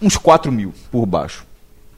uns 0.00 0.16
4 0.16 0.50
mil 0.52 0.72
por 0.90 1.04
baixo. 1.06 1.44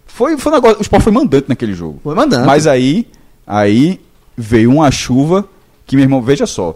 Foi, 0.07 0.37
foi 0.39 0.53
um 0.53 0.55
negócio. 0.55 0.79
O 0.79 0.83
Sport 0.83 1.03
foi 1.03 1.13
mandante 1.13 1.47
naquele 1.49 1.75
jogo. 1.75 2.01
Foi 2.03 2.15
mandante. 2.15 2.47
Mas 2.47 2.67
aí, 2.67 3.07
aí 3.47 4.01
veio 4.37 4.71
uma 4.73 4.91
chuva 4.91 5.45
que, 5.87 5.95
meu 5.97 6.05
irmão, 6.05 6.23
veja 6.23 6.47
só. 6.47 6.75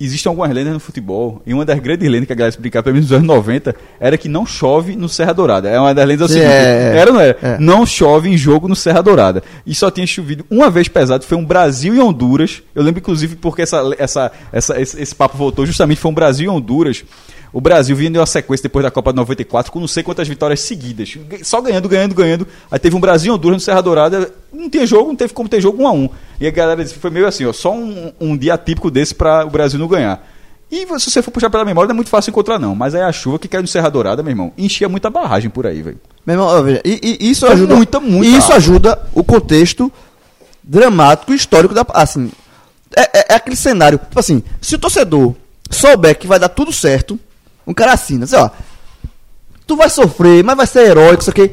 Existem 0.00 0.30
algumas 0.30 0.50
lendas 0.50 0.72
no 0.72 0.80
futebol, 0.80 1.42
e 1.44 1.52
uma 1.52 1.62
das 1.62 1.78
grandes 1.78 2.08
lendas 2.08 2.26
que 2.26 2.32
a 2.32 2.36
galera 2.36 2.48
explicava, 2.48 2.84
pelo 2.84 2.94
menos 2.94 3.10
nos 3.10 3.18
anos 3.18 3.28
90, 3.28 3.76
era 4.00 4.16
que 4.16 4.28
não 4.28 4.46
chove 4.46 4.96
no 4.96 5.10
Serra 5.10 5.34
Dourada. 5.34 5.68
É 5.68 5.78
uma 5.78 5.94
das 5.94 6.08
lendas 6.08 6.30
o 6.30 6.32
Sim, 6.32 6.40
seguinte: 6.40 6.54
é, 6.54 6.92
é. 6.94 6.96
era 6.96 7.10
ou 7.10 7.14
não 7.14 7.20
era? 7.20 7.38
É. 7.42 7.58
Não 7.58 7.84
chove 7.84 8.30
em 8.30 8.36
jogo 8.36 8.66
no 8.66 8.74
Serra 8.74 9.02
Dourada. 9.02 9.42
E 9.66 9.74
só 9.74 9.90
tinha 9.90 10.06
chovido 10.06 10.46
uma 10.50 10.70
vez 10.70 10.88
pesado, 10.88 11.24
foi 11.26 11.36
um 11.36 11.44
Brasil 11.44 11.94
e 11.94 12.00
Honduras. 12.00 12.62
Eu 12.74 12.82
lembro, 12.82 13.00
inclusive, 13.00 13.36
porque 13.36 13.60
essa, 13.60 13.82
essa, 13.98 14.32
essa, 14.50 14.80
esse, 14.80 15.02
esse 15.02 15.14
papo 15.14 15.36
voltou 15.36 15.66
justamente, 15.66 16.00
foi 16.00 16.10
um 16.10 16.14
Brasil 16.14 16.46
e 16.46 16.48
Honduras. 16.48 17.04
O 17.52 17.60
Brasil 17.60 17.96
vinha 17.96 18.10
de 18.10 18.18
uma 18.18 18.26
sequência 18.26 18.62
depois 18.62 18.84
da 18.84 18.90
Copa 18.90 19.12
de 19.12 19.16
94 19.16 19.72
com 19.72 19.80
não 19.80 19.88
sei 19.88 20.02
quantas 20.02 20.28
vitórias 20.28 20.60
seguidas. 20.60 21.16
Só 21.42 21.60
ganhando, 21.60 21.88
ganhando, 21.88 22.14
ganhando. 22.14 22.46
Aí 22.70 22.78
teve 22.78 22.94
um 22.94 23.00
Brasil 23.00 23.34
Honduras 23.34 23.56
no 23.56 23.60
Serra 23.60 23.80
Dourada. 23.80 24.32
Não 24.52 24.70
tinha 24.70 24.86
jogo, 24.86 25.08
não 25.08 25.16
teve 25.16 25.32
como 25.32 25.48
ter 25.48 25.60
jogo 25.60 25.82
um 25.82 25.88
a 25.88 25.92
um. 25.92 26.08
E 26.40 26.46
a 26.46 26.50
galera 26.50 26.84
disse, 26.84 26.94
foi 26.94 27.10
meio 27.10 27.26
assim, 27.26 27.44
ó, 27.46 27.52
só 27.52 27.72
um, 27.74 28.12
um 28.20 28.36
dia 28.36 28.56
típico 28.56 28.90
desse 28.90 29.14
para 29.14 29.44
o 29.44 29.50
Brasil 29.50 29.78
não 29.80 29.88
ganhar. 29.88 30.24
E 30.70 30.86
se 31.00 31.10
você 31.10 31.20
for 31.20 31.32
puxar 31.32 31.50
pela 31.50 31.64
memória, 31.64 31.88
não 31.88 31.94
é 31.94 31.96
muito 31.96 32.10
fácil 32.10 32.30
encontrar, 32.30 32.56
não. 32.56 32.76
Mas 32.76 32.94
aí 32.94 33.02
a 33.02 33.10
chuva 33.10 33.40
que 33.40 33.48
caiu 33.48 33.62
no 33.62 33.66
Serra 33.68 33.88
Dourada, 33.90 34.22
meu 34.22 34.30
irmão, 34.30 34.52
enchia 34.56 34.88
muita 34.88 35.10
barragem 35.10 35.50
por 35.50 35.66
aí, 35.66 35.82
velho. 35.82 35.98
Meu 36.24 36.34
irmão, 36.36 36.62
veja, 36.62 36.80
e, 36.84 37.18
e 37.20 37.30
isso 37.32 37.44
Foi 37.46 37.54
ajuda. 37.56 37.74
muita, 37.74 37.98
muita 37.98 38.26
e 38.32 38.38
isso 38.38 38.52
ajuda 38.52 39.02
o 39.12 39.24
contexto 39.24 39.92
dramático 40.62 41.32
histórico 41.32 41.74
da. 41.74 41.84
Assim. 41.94 42.30
É, 42.96 43.02
é- 43.18 43.26
é 43.30 43.34
aquele 43.34 43.56
cenário. 43.56 43.98
Tipo 43.98 44.20
assim, 44.20 44.42
se 44.60 44.76
o 44.76 44.78
torcedor 44.78 45.34
souber 45.68 46.16
que 46.16 46.26
vai 46.28 46.38
dar 46.38 46.48
tudo 46.48 46.72
certo, 46.72 47.18
um 47.70 47.74
cara 47.74 47.92
assina, 47.92 48.24
assim, 48.24 48.36
ó. 48.36 48.50
Tu 49.66 49.76
vai 49.76 49.88
sofrer, 49.88 50.42
mas 50.44 50.56
vai 50.56 50.66
ser 50.66 50.86
heróico, 50.88 51.22
isso 51.22 51.30
aqui. 51.30 51.52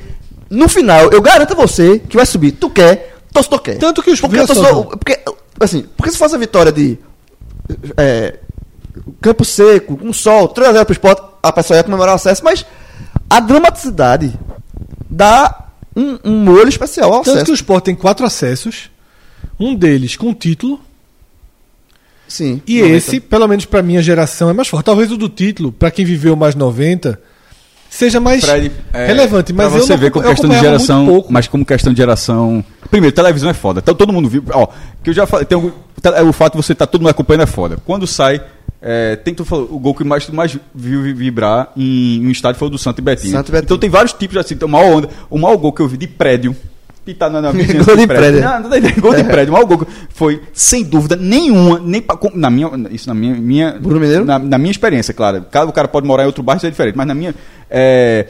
No 0.49 0.67
final, 0.67 1.11
eu 1.11 1.21
garanto 1.21 1.51
a 1.53 1.55
você 1.55 1.99
que 1.99 2.15
vai 2.17 2.25
subir. 2.25 2.53
Tu 2.53 2.69
quer, 2.69 3.15
torcedor 3.31 3.59
quer. 3.59 3.77
Tanto 3.77 4.01
que 4.01 4.09
os- 4.11 4.19
porque, 4.21 4.45
torcedor- 4.45 4.97
porque, 4.97 5.19
assim, 5.59 5.85
porque 5.95 6.11
se 6.11 6.17
fosse 6.17 6.33
a 6.35 6.37
vitória 6.39 6.71
de. 6.71 6.97
é, 7.97 8.39
campo 9.21 9.43
seco, 9.45 9.97
com 9.97 10.11
sol, 10.13 10.47
3x0 10.49 10.85
pro 10.85 10.93
esporte, 10.93 11.21
a 11.43 11.51
pessoa 11.51 11.77
ia 11.77 11.83
comemorar 11.83 12.13
o 12.13 12.15
acesso, 12.15 12.43
mas 12.43 12.65
a 13.29 13.39
dramaticidade 13.39 14.33
dá 15.09 15.65
um, 15.95 16.17
um 16.23 16.39
molho 16.39 16.69
especial 16.69 17.13
ao 17.13 17.19
Tanto 17.19 17.29
acesso. 17.31 17.45
que 17.45 17.51
o 17.51 17.53
Sport 17.55 17.83
tem 17.85 17.95
quatro 17.95 18.25
acessos, 18.25 18.89
um 19.59 19.75
deles 19.75 20.15
com 20.15 20.33
título, 20.33 20.79
Sim. 22.27 22.61
e 22.67 22.79
90. 22.81 22.97
esse, 22.97 23.19
pelo 23.19 23.47
menos 23.47 23.65
pra 23.65 23.81
minha 23.81 24.01
geração, 24.01 24.49
é 24.49 24.53
mais 24.53 24.67
forte. 24.67 24.85
Talvez 24.85 25.11
o 25.11 25.17
do 25.17 25.29
título, 25.29 25.71
pra 25.71 25.89
quem 25.91 26.03
viveu 26.05 26.35
mais 26.35 26.55
90, 26.55 27.19
seja 27.89 28.19
mais 28.19 28.43
Fred, 28.43 28.71
é, 28.93 29.07
relevante. 29.07 29.53
Mas 29.53 29.67
pra 29.69 29.77
eu 29.77 29.83
você 29.83 29.93
não 29.93 29.99
ver 29.99 30.11
como 30.11 30.25
eu 30.25 30.29
questão 30.31 30.49
de 30.49 30.59
geração, 30.59 31.05
pouco. 31.05 31.31
mas 31.33 31.47
como 31.47 31.65
questão 31.65 31.93
de 31.93 31.97
geração. 31.97 32.63
Primeiro, 32.89 33.15
televisão 33.15 33.49
é 33.49 33.53
foda. 33.53 33.79
Então, 33.79 33.95
todo 33.95 34.11
mundo 34.13 34.27
viu. 34.29 34.43
Ó, 34.53 34.67
que 35.03 35.09
eu 35.09 35.13
já 35.13 35.25
falei, 35.25 35.45
tem 35.45 35.57
um- 35.57 35.71
tele- 36.01 36.21
o 36.21 36.33
fato 36.33 36.53
de 36.57 36.63
você 36.63 36.73
estar 36.73 36.87
todo 36.87 37.01
mundo 37.01 37.09
acompanhando 37.11 37.43
é 37.43 37.47
foda. 37.47 37.77
Quando 37.85 38.05
sai, 38.05 38.41
é, 38.81 39.15
tem 39.15 39.33
tu 39.33 39.43
falou, 39.45 39.67
o 39.71 39.79
gol 39.79 39.93
que 39.95 40.03
mais 40.03 40.25
tu 40.25 40.35
mais 40.35 40.57
viu 40.75 41.01
vi- 41.03 41.13
vibrar 41.13 41.71
em, 41.75 42.17
em 42.17 42.27
um 42.27 42.31
estádio 42.31 42.59
foi 42.59 42.67
o 42.67 42.71
do 42.71 42.77
Santo 42.77 42.99
e 42.99 43.01
Betinho. 43.01 43.31
Santo 43.31 43.51
Betinho. 43.51 43.65
Então 43.65 43.77
tem 43.77 43.89
vários 43.89 44.13
tipos 44.13 44.37
assim, 44.37 44.55
tem 44.55 44.67
o 44.67 44.71
maior 44.71 44.97
onda, 44.97 45.09
o 45.29 45.37
maior 45.37 45.55
gol 45.57 45.71
que 45.73 45.81
eu 45.81 45.87
vi 45.87 45.97
de 45.97 46.07
prédio. 46.07 46.55
E 47.07 47.13
tá 47.13 47.29
na, 47.29 47.41
na 47.41 47.51
vizinhança 47.55 47.85
Gol 47.85 47.97
de 47.97 48.07
prédio. 48.07 48.41
Não, 48.41 48.59
não, 48.61 48.69
não, 48.69 48.91
gol 49.01 49.15
de 49.15 49.23
prédio. 49.23 49.51
O 49.51 49.53
maior 49.53 49.65
gol 49.65 49.87
foi, 50.09 50.41
sem 50.53 50.83
dúvida 50.83 51.15
nenhuma, 51.15 51.79
nem 51.79 52.01
pra, 52.01 52.17
na 52.35 52.49
minha, 52.49 52.69
isso 52.91 53.07
na 53.07 53.13
minha, 53.15 53.33
minha 53.35 53.77
Bruno 53.79 53.99
Mineiro? 53.99 54.25
Na, 54.25 54.37
na 54.37 54.57
minha 54.57 54.71
experiência, 54.71 55.13
claro. 55.13 55.45
Cada 55.49 55.69
o 55.69 55.73
cara 55.73 55.87
pode 55.87 56.05
morar 56.05 56.23
em 56.23 56.25
outro 56.27 56.43
bairro, 56.43 56.57
isso 56.57 56.67
é 56.67 56.69
diferente. 56.69 56.95
Mas 56.97 57.07
na 57.07 57.13
minha. 57.15 57.33
é, 57.69 58.27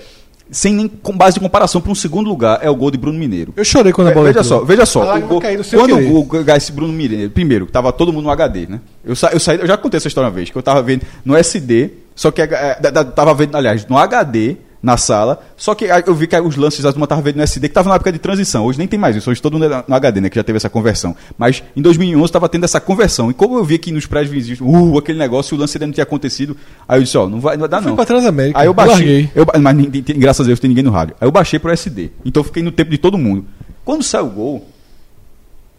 sem 0.49 0.74
nem 0.74 0.88
com 0.88 1.12
base 1.12 1.34
de 1.34 1.40
comparação 1.41 1.82
para 1.82 1.91
um 1.91 1.95
segundo 1.95 2.30
lugar, 2.30 2.60
é 2.62 2.70
o 2.70 2.76
gol 2.76 2.90
de 2.90 2.98
Bruno 2.98 3.20
Mineiro. 3.20 3.52
Eu 3.58 3.66
chorei 3.66 3.91
quando 3.91 4.08
a 4.08 4.12
bola 4.12 4.28
veja 4.28 4.40
entrou. 4.40 4.60
só, 4.60 4.66
veja 4.66 4.86
só. 4.86 5.18
o 5.18 5.20
gol- 5.28 5.41
quando 5.41 5.98
o 5.98 6.24
gol 6.24 6.44
esse 6.56 6.72
Bruno 6.72 6.94
Mineiro, 6.94 7.30
primeiro, 7.32 7.66
tava 7.66 7.91
todo 7.91 8.14
mundo 8.14 8.24
no 8.24 8.32
HD, 8.32 8.66
né? 8.68 8.80
Eu, 9.04 9.14
sa, 9.14 9.30
eu, 9.34 9.41
saí, 9.41 9.60
eu 9.60 9.68
já 9.68 9.76
contei 9.76 9.98
essa 9.98 10.08
história 10.08 10.30
uma 10.30 10.34
vez, 10.34 10.49
que 10.49 10.58
eu 10.58 10.64
tava 10.64 10.82
vendo 10.82 11.02
no 11.26 11.36
SD, 11.36 11.90
só 12.16 12.32
que 12.32 12.41
é, 12.41 12.78
da- 12.80 12.90
da- 12.91 13.04
tava 13.04 13.34
vendo, 13.34 13.56
aliás, 13.58 13.86
no 13.88 13.98
HD, 13.98 14.56
na 14.82 14.98
sala, 14.98 15.41
só 15.56 15.74
que 15.74 15.86
eu 16.06 16.14
vi 16.14 16.28
que 16.28 16.40
os 16.40 16.56
lances 16.56 16.86
a 16.86 16.91
turma 16.91 17.08
tava 17.08 17.22
vendo 17.22 17.38
no 17.38 17.44
SD, 17.44 17.68
que 17.68 17.74
tava 17.74 17.90
na 17.90 17.95
época 17.95 18.12
de 18.12 18.20
transição. 18.20 18.66
Hoje 18.66 18.78
nem 18.78 18.88
tem 18.88 18.99
mais 18.99 19.16
isso, 19.16 19.30
hoje 19.30 19.41
todo 19.41 19.54
mundo 19.54 19.66
é 19.66 19.84
no 19.88 19.95
HD, 19.95 20.22
né? 20.22 20.30
Que 20.30 20.36
já 20.36 20.44
teve 20.44 20.58
essa 20.58 20.70
conversão. 20.70 21.16
Mas 21.38 21.64
em 21.76 21.82
2011 21.82 22.32
tava 22.32 22.48
tendo 22.48 22.64
essa 22.64 22.80
conversão. 22.80 23.32
E 23.32 23.34
como 23.34 23.58
eu 23.58 23.64
vi 23.64 23.76
aqui 23.76 23.91
nos 23.91 24.06
prédios 24.06 24.32
vizinhos, 24.32 24.62
uh, 24.62 24.98
aquele 24.98 25.18
negócio, 25.18 25.58
o 25.58 25.60
lance 25.60 25.78
ainda 25.78 25.88
não 25.88 25.94
tinha 25.94 26.04
acontecido, 26.04 26.56
aí 26.88 26.99
eu 26.99 27.04
disse, 27.04 27.18
ó, 27.18 27.28
não 27.28 27.40
vai, 27.40 27.56
não 27.56 27.62
vai 27.62 27.70
dar 27.70 27.82
Fui 27.82 27.90
não. 27.90 27.95
pra 27.95 28.06
Transamérica. 28.06 28.60
Aí 28.60 28.68
eu 28.68 28.74
baixei. 28.74 29.30
Eu, 29.34 29.45
mas 29.62 29.76
graças 30.18 30.45
a 30.45 30.48
Deus 30.48 30.60
tem 30.60 30.70
ninguém 30.70 30.84
no 30.84 30.91
rádio. 30.91 31.16
Aí 31.20 31.28
eu 31.28 31.32
baixei 31.32 31.60
pro 31.60 31.72
SD. 31.72 32.12
Então 32.26 32.41
eu 32.41 32.45
fiquei 32.45 32.64
no 32.64 32.72
tempo 32.72 32.91
de 32.91 32.98
todo 32.98 33.18
mundo. 33.18 33.45
Quando 33.84 34.04
saiu 34.04 34.26
o 34.26 34.30
gol, 34.30 34.70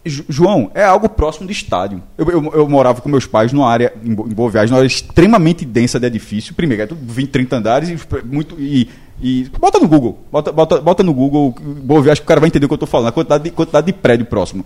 João, 0.05 0.71
é 0.73 0.83
algo 0.83 1.09
próximo 1.09 1.45
de 1.45 1.53
estádio. 1.53 2.01
Eu, 2.17 2.29
eu, 2.29 2.51
eu 2.53 2.69
morava 2.69 3.01
com 3.01 3.09
meus 3.09 3.25
pais 3.25 3.51
numa 3.51 3.69
área, 3.69 3.93
em, 4.03 4.13
Bo- 4.13 4.25
em 4.27 4.33
Boa 4.33 4.49
Viagem, 4.49 4.69
numa 4.71 4.79
área 4.79 4.87
extremamente 4.87 5.65
densa 5.65 5.99
de 5.99 6.07
edifício. 6.07 6.53
Primeiro, 6.55 6.83
é 6.83 6.87
tudo 6.87 7.01
20, 7.03 7.29
30 7.29 7.55
andares 7.57 7.89
e, 7.89 7.97
muito, 8.25 8.55
e, 8.59 8.87
e- 9.21 9.51
Bota 9.59 9.77
no 9.79 9.87
Google. 9.87 10.19
Bota, 10.31 10.51
bota, 10.51 10.79
bota 10.81 11.03
no 11.03 11.13
Google 11.13 11.53
Boa 11.83 12.01
Viagem 12.01 12.21
que 12.21 12.25
o 12.25 12.27
cara 12.27 12.39
vai 12.39 12.47
entender 12.47 12.65
o 12.65 12.69
que 12.69 12.73
eu 12.73 12.77
tô 12.79 12.85
falando. 12.87 13.07
A 13.09 13.11
quantidade 13.11 13.43
de, 13.43 13.51
quantidade 13.51 13.87
de 13.87 13.93
prédio 13.93 14.25
próximo. 14.25 14.65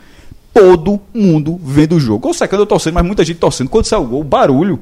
Todo 0.53 1.01
mundo 1.13 1.59
vendo 1.63 1.95
o 1.95 1.99
jogo. 1.99 2.27
Ou 2.27 2.33
secando 2.33 2.59
eu 2.61 2.65
torcendo, 2.67 2.93
mas 2.93 3.05
muita 3.05 3.25
gente 3.25 3.37
torcendo. 3.39 3.69
Quando 3.69 3.85
saiu 3.85 4.03
o 4.03 4.07
gol, 4.07 4.21
o 4.21 4.23
barulho. 4.23 4.79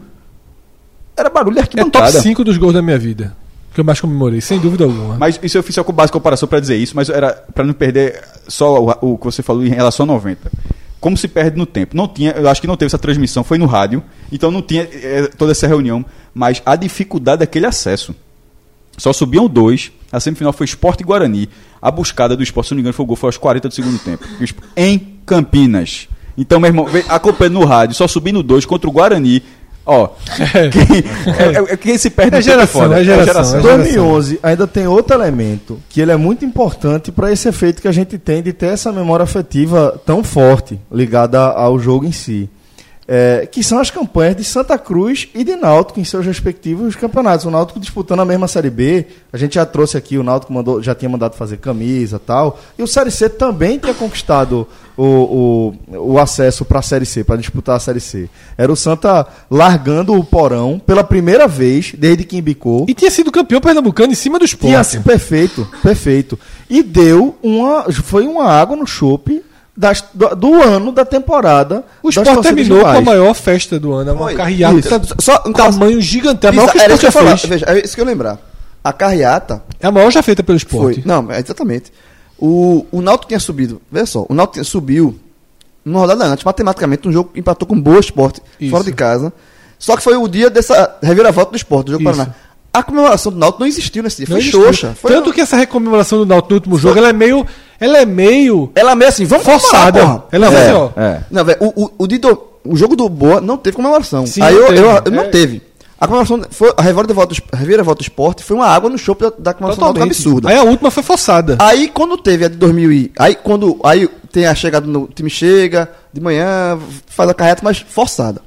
Era 1.15 1.29
barulho 1.29 1.55
de 1.55 1.61
É 1.61 1.65
top 1.65 1.79
arquibancada. 1.85 2.21
5 2.21 2.43
dos 2.43 2.57
gols 2.57 2.73
da 2.73 2.81
minha 2.81 2.99
vida. 2.99 3.35
Que 3.73 3.79
eu 3.79 3.85
mais 3.85 4.01
comemorei, 4.01 4.41
sem 4.41 4.59
dúvida 4.59 4.83
alguma. 4.83 5.17
Mas 5.17 5.39
isso 5.41 5.57
eu 5.57 5.63
fiz 5.63 5.75
só 5.75 5.83
com 5.83 5.93
base 5.93 6.11
comparação 6.11 6.47
para 6.47 6.59
dizer 6.59 6.75
isso, 6.75 6.95
mas 6.95 7.09
era 7.09 7.31
para 7.31 7.63
não 7.63 7.73
perder 7.73 8.21
só 8.47 8.83
o, 8.83 9.13
o 9.13 9.17
que 9.17 9.25
você 9.25 9.41
falou 9.41 9.65
em 9.65 9.69
relação 9.69 10.03
a 10.03 10.07
90. 10.07 10.51
Como 10.99 11.17
se 11.17 11.27
perde 11.27 11.57
no 11.57 11.65
tempo? 11.65 11.95
Não 11.95 12.07
tinha, 12.07 12.31
eu 12.31 12.47
acho 12.49 12.61
que 12.61 12.67
não 12.67 12.77
teve 12.77 12.87
essa 12.87 12.97
transmissão, 12.97 13.43
foi 13.43 13.57
no 13.57 13.65
rádio, 13.65 14.03
então 14.31 14.51
não 14.51 14.61
tinha 14.61 14.87
eh, 14.91 15.29
toda 15.35 15.51
essa 15.51 15.65
reunião, 15.65 16.05
mas 16.33 16.61
a 16.65 16.75
dificuldade 16.75 17.39
daquele 17.39 17.65
acesso. 17.65 18.13
Só 18.97 19.11
subiam 19.11 19.47
dois, 19.47 19.91
a 20.11 20.19
semifinal 20.19 20.53
foi 20.53 20.65
Esporte 20.65 21.01
e 21.01 21.03
Guarani. 21.03 21.49
A 21.81 21.89
buscada 21.89 22.35
do 22.35 22.43
Esporte, 22.43 22.67
se 22.67 22.73
não 22.73 22.77
me 22.77 22.81
engano, 22.81 22.93
foi 22.93 23.03
o 23.03 23.07
gol, 23.07 23.15
foi 23.15 23.29
aos 23.29 23.37
40 23.37 23.69
do 23.69 23.73
segundo 23.73 23.97
tempo. 23.97 24.23
Em 24.75 24.99
Campinas. 25.25 26.07
Então, 26.37 26.59
meu 26.59 26.69
irmão, 26.69 26.87
acompanhando 27.09 27.59
no 27.59 27.65
rádio, 27.65 27.95
só 27.95 28.07
subindo 28.07 28.43
dois 28.43 28.65
contra 28.65 28.89
o 28.89 28.93
Guarani. 28.93 29.41
Ó, 29.93 30.07
quem, 30.71 31.03
é- 31.69 31.73
é- 31.73 31.77
quem 31.77 31.97
se 31.97 32.09
perde 32.09 32.37
É 32.37 32.41
geração, 32.41 32.81
foda. 32.83 33.01
é 33.01 33.03
geração, 33.03 33.59
é 33.59 33.61
2011 33.61 34.39
ainda 34.41 34.65
tem 34.65 34.87
outro 34.87 35.13
elemento 35.15 35.79
que 35.89 35.99
ele 35.99 36.11
é 36.11 36.15
muito 36.15 36.45
importante 36.45 37.11
para 37.11 37.29
esse 37.31 37.49
efeito 37.49 37.81
que 37.81 37.87
a 37.87 37.91
gente 37.91 38.17
tem 38.17 38.41
de 38.41 38.53
ter 38.53 38.67
essa 38.67 38.91
memória 38.91 39.23
afetiva 39.23 39.99
tão 40.05 40.23
forte 40.23 40.79
ligada 40.91 41.39
ao 41.41 41.77
jogo 41.77 42.05
em 42.05 42.11
si. 42.13 42.49
É, 43.13 43.45
que 43.45 43.61
são 43.61 43.77
as 43.77 43.91
campanhas 43.91 44.37
de 44.37 44.43
Santa 44.45 44.77
Cruz 44.77 45.27
e 45.35 45.43
de 45.43 45.57
Náutico 45.57 45.99
em 45.99 46.03
seus 46.05 46.25
respectivos 46.25 46.95
campeonatos. 46.95 47.45
O 47.45 47.51
Náutico 47.51 47.77
disputando 47.77 48.21
a 48.21 48.25
mesma 48.25 48.47
Série 48.47 48.69
B, 48.69 49.05
a 49.33 49.37
gente 49.37 49.55
já 49.55 49.65
trouxe 49.65 49.97
aqui, 49.97 50.17
o 50.17 50.23
Náutico 50.23 50.53
mandou, 50.53 50.81
já 50.81 50.95
tinha 50.95 51.09
mandado 51.09 51.35
fazer 51.35 51.57
camisa 51.57 52.15
e 52.15 52.19
tal, 52.19 52.57
e 52.79 52.81
o 52.81 52.87
Série 52.87 53.11
C 53.11 53.27
também 53.27 53.77
tinha 53.77 53.93
conquistado 53.93 54.65
o, 54.95 55.73
o, 55.89 56.13
o 56.13 56.19
acesso 56.19 56.63
para 56.63 56.79
a 56.79 56.81
Série 56.81 57.05
C, 57.05 57.21
para 57.21 57.35
disputar 57.35 57.75
a 57.75 57.79
Série 57.81 57.99
C. 57.99 58.29
Era 58.57 58.71
o 58.71 58.77
Santa 58.77 59.27
largando 59.49 60.13
o 60.13 60.23
porão 60.23 60.79
pela 60.79 61.03
primeira 61.03 61.49
vez 61.49 61.93
desde 61.97 62.23
que 62.23 62.37
embicou. 62.37 62.85
E 62.87 62.93
tinha 62.93 63.11
sido 63.11 63.29
campeão 63.29 63.59
pernambucano 63.59 64.13
em 64.13 64.15
cima 64.15 64.39
do 64.39 64.45
esporte. 64.45 64.89
Tinha, 64.89 65.03
perfeito, 65.03 65.67
perfeito. 65.83 66.39
E 66.69 66.81
deu 66.81 67.35
uma. 67.43 67.91
Foi 67.91 68.25
uma 68.25 68.45
água 68.45 68.77
no 68.77 68.87
chope 68.87 69.43
das- 69.81 70.03
do, 70.13 70.35
do 70.35 70.61
ano 70.61 70.91
da 70.91 71.03
temporada. 71.03 71.83
O 72.03 72.11
torcidas 72.11 72.41
terminou 72.41 72.81
com 72.81 72.87
a 72.87 73.01
maior 73.01 73.33
festa 73.33 73.79
do 73.79 73.91
ano. 73.93 74.13
Uma 74.13 74.25
Foi. 74.25 74.35
carreata. 74.35 74.77
Isso. 74.77 75.15
Só 75.19 75.43
um 75.45 75.51
tamanho 75.51 75.99
gigante. 75.99 76.45
A 76.45 76.51
maior 76.51 76.71
que 76.71 76.77
o 76.77 76.81
era 76.81 76.93
esporte 76.93 76.93
isso 76.93 76.99
que 76.99 77.07
eu 77.07 77.11
já 77.11 77.19
ia 77.19 77.25
falar. 77.25 77.37
fez. 77.37 77.49
Veja, 77.49 77.65
é 77.67 77.83
isso 77.85 77.95
que 77.95 78.01
eu 78.01 78.05
ia 78.05 78.11
lembrar. 78.11 78.37
A 78.83 78.93
carreata 78.93 79.63
É 79.79 79.87
a 79.87 79.91
maior 79.91 80.11
já 80.11 80.21
feita 80.21 80.43
pelo 80.43 80.57
esporte. 80.57 81.01
foi. 81.01 81.03
Não, 81.05 81.31
é 81.31 81.39
exatamente. 81.39 81.91
O, 82.37 82.85
o 82.91 83.01
Náutico 83.01 83.27
tinha 83.27 83.39
subido. 83.39 83.81
Veja 83.91 84.05
só, 84.05 84.25
o 84.29 84.33
Náutico 84.33 84.53
tinha- 84.53 84.63
subiu 84.63 85.19
numa 85.83 85.99
rodada 86.01 86.25
antes, 86.25 86.43
matematicamente, 86.43 87.07
um 87.07 87.11
jogo 87.11 87.31
que 87.33 87.39
empatou 87.39 87.67
com 87.67 87.79
boa 87.79 87.99
esporte 87.99 88.39
Isso. 88.59 88.69
fora 88.71 88.83
de 88.83 88.91
casa. 88.93 89.33
Só 89.79 89.97
que 89.97 90.03
foi 90.03 90.15
o 90.15 90.27
dia 90.27 90.49
dessa 90.49 90.95
reviravolta 91.01 91.51
do 91.51 91.57
esporte, 91.57 91.87
do 91.87 91.91
jogo 91.93 92.03
Isso. 92.03 92.13
Paraná. 92.17 92.35
A 92.73 92.81
comemoração 92.83 93.31
do 93.31 93.37
Náutico 93.37 93.59
não 93.61 93.67
existiu 93.67 94.01
nesse 94.03 94.17
dia. 94.17 94.25
Não 94.27 94.35
Foi 94.35 94.39
existiu. 94.39 94.63
xoxa. 94.63 94.95
Foi 94.99 95.11
Tanto 95.11 95.33
que 95.33 95.41
essa 95.41 95.57
recomemoração 95.57 96.19
do 96.19 96.25
Náutico 96.25 96.51
no 96.51 96.55
último 96.55 96.77
jogo, 96.77 96.97
ela 96.99 97.09
é 97.09 97.13
meio. 97.13 97.45
Ela 97.81 97.97
é 97.97 98.05
meio 98.05 98.71
Ela 98.75 98.95
meio 98.95 99.09
assim, 99.09 99.25
vamos 99.25 99.43
forçada. 99.45 99.99
porra. 99.99 100.23
Ela 100.31 100.53
é, 100.53 100.63
assim, 100.69 100.73
ó. 100.73 100.89
É. 100.95 101.21
Não, 101.29 101.43
o, 101.59 101.83
o, 101.85 101.91
o, 101.99 102.07
de 102.07 102.17
do- 102.19 102.41
o 102.63 102.77
jogo 102.77 102.95
do 102.95 103.09
Boa 103.09 103.41
não 103.41 103.57
teve 103.57 103.75
comemoração. 103.75 104.25
Sim, 104.25 104.41
Aí 104.43 104.53
não 104.53 104.61
eu, 104.61 104.67
teve. 104.67 104.79
eu- 104.81 105.01
eu 105.05 105.11
não 105.11 105.23
É. 105.23 105.27
teve. 105.29 105.61
A 105.99 106.07
comemoração 106.07 106.41
foi 106.49 106.73
a 106.77 106.81
reviravolta 106.81 107.35
do, 107.35 107.41
a 107.51 107.57
reviravolta 107.57 107.99
do 107.99 108.01
esporte 108.03 108.43
foi 108.43 108.55
uma 108.57 108.65
água 108.67 108.89
no 108.89 108.97
chope 108.97 109.23
da, 109.23 109.33
da 109.37 109.53
comemoração 109.53 109.93
do 109.93 110.01
absurda. 110.01 110.49
Aí 110.49 110.55
a 110.57 110.63
última 110.63 110.89
foi 110.89 111.03
forçada. 111.03 111.57
Aí 111.59 111.87
quando 111.89 112.17
teve 112.17 112.45
a 112.45 112.47
de 112.47 112.55
2000 112.55 112.91
e 112.91 113.11
aí 113.19 113.35
quando 113.35 113.79
aí 113.83 114.07
tem 114.31 114.45
a 114.47 114.55
chegada 114.55 114.87
no 114.87 115.07
time 115.07 115.29
chega 115.29 115.89
de 116.13 116.19
manhã 116.21 116.79
faz 117.07 117.29
a 117.29 117.33
carreta 117.35 117.61
mas 117.63 117.79
forçada. 117.87 118.41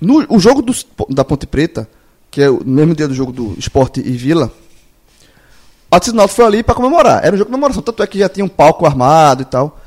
No 0.00 0.24
o 0.28 0.38
jogo 0.38 0.62
do, 0.62 0.72
da 1.10 1.24
Ponte 1.24 1.46
Preta, 1.48 1.88
que 2.30 2.40
é 2.42 2.48
o 2.48 2.60
mesmo 2.64 2.94
dia 2.94 3.08
do 3.08 3.14
jogo 3.14 3.32
do 3.32 3.54
Esporte 3.58 4.00
e 4.00 4.12
Vila, 4.12 4.48
a 5.90 5.98
torcida 5.98 6.14
do 6.14 6.16
Náutico 6.18 6.36
foi 6.36 6.44
ali 6.44 6.62
para 6.62 6.74
comemorar. 6.74 7.24
Era 7.24 7.34
um 7.34 7.38
jogo 7.38 7.48
de 7.48 7.52
comemoração, 7.52 7.82
tanto 7.82 8.02
é 8.02 8.06
que 8.06 8.18
já 8.18 8.28
tinha 8.28 8.44
um 8.44 8.48
palco 8.48 8.84
armado 8.86 9.42
e 9.42 9.44
tal 9.44 9.78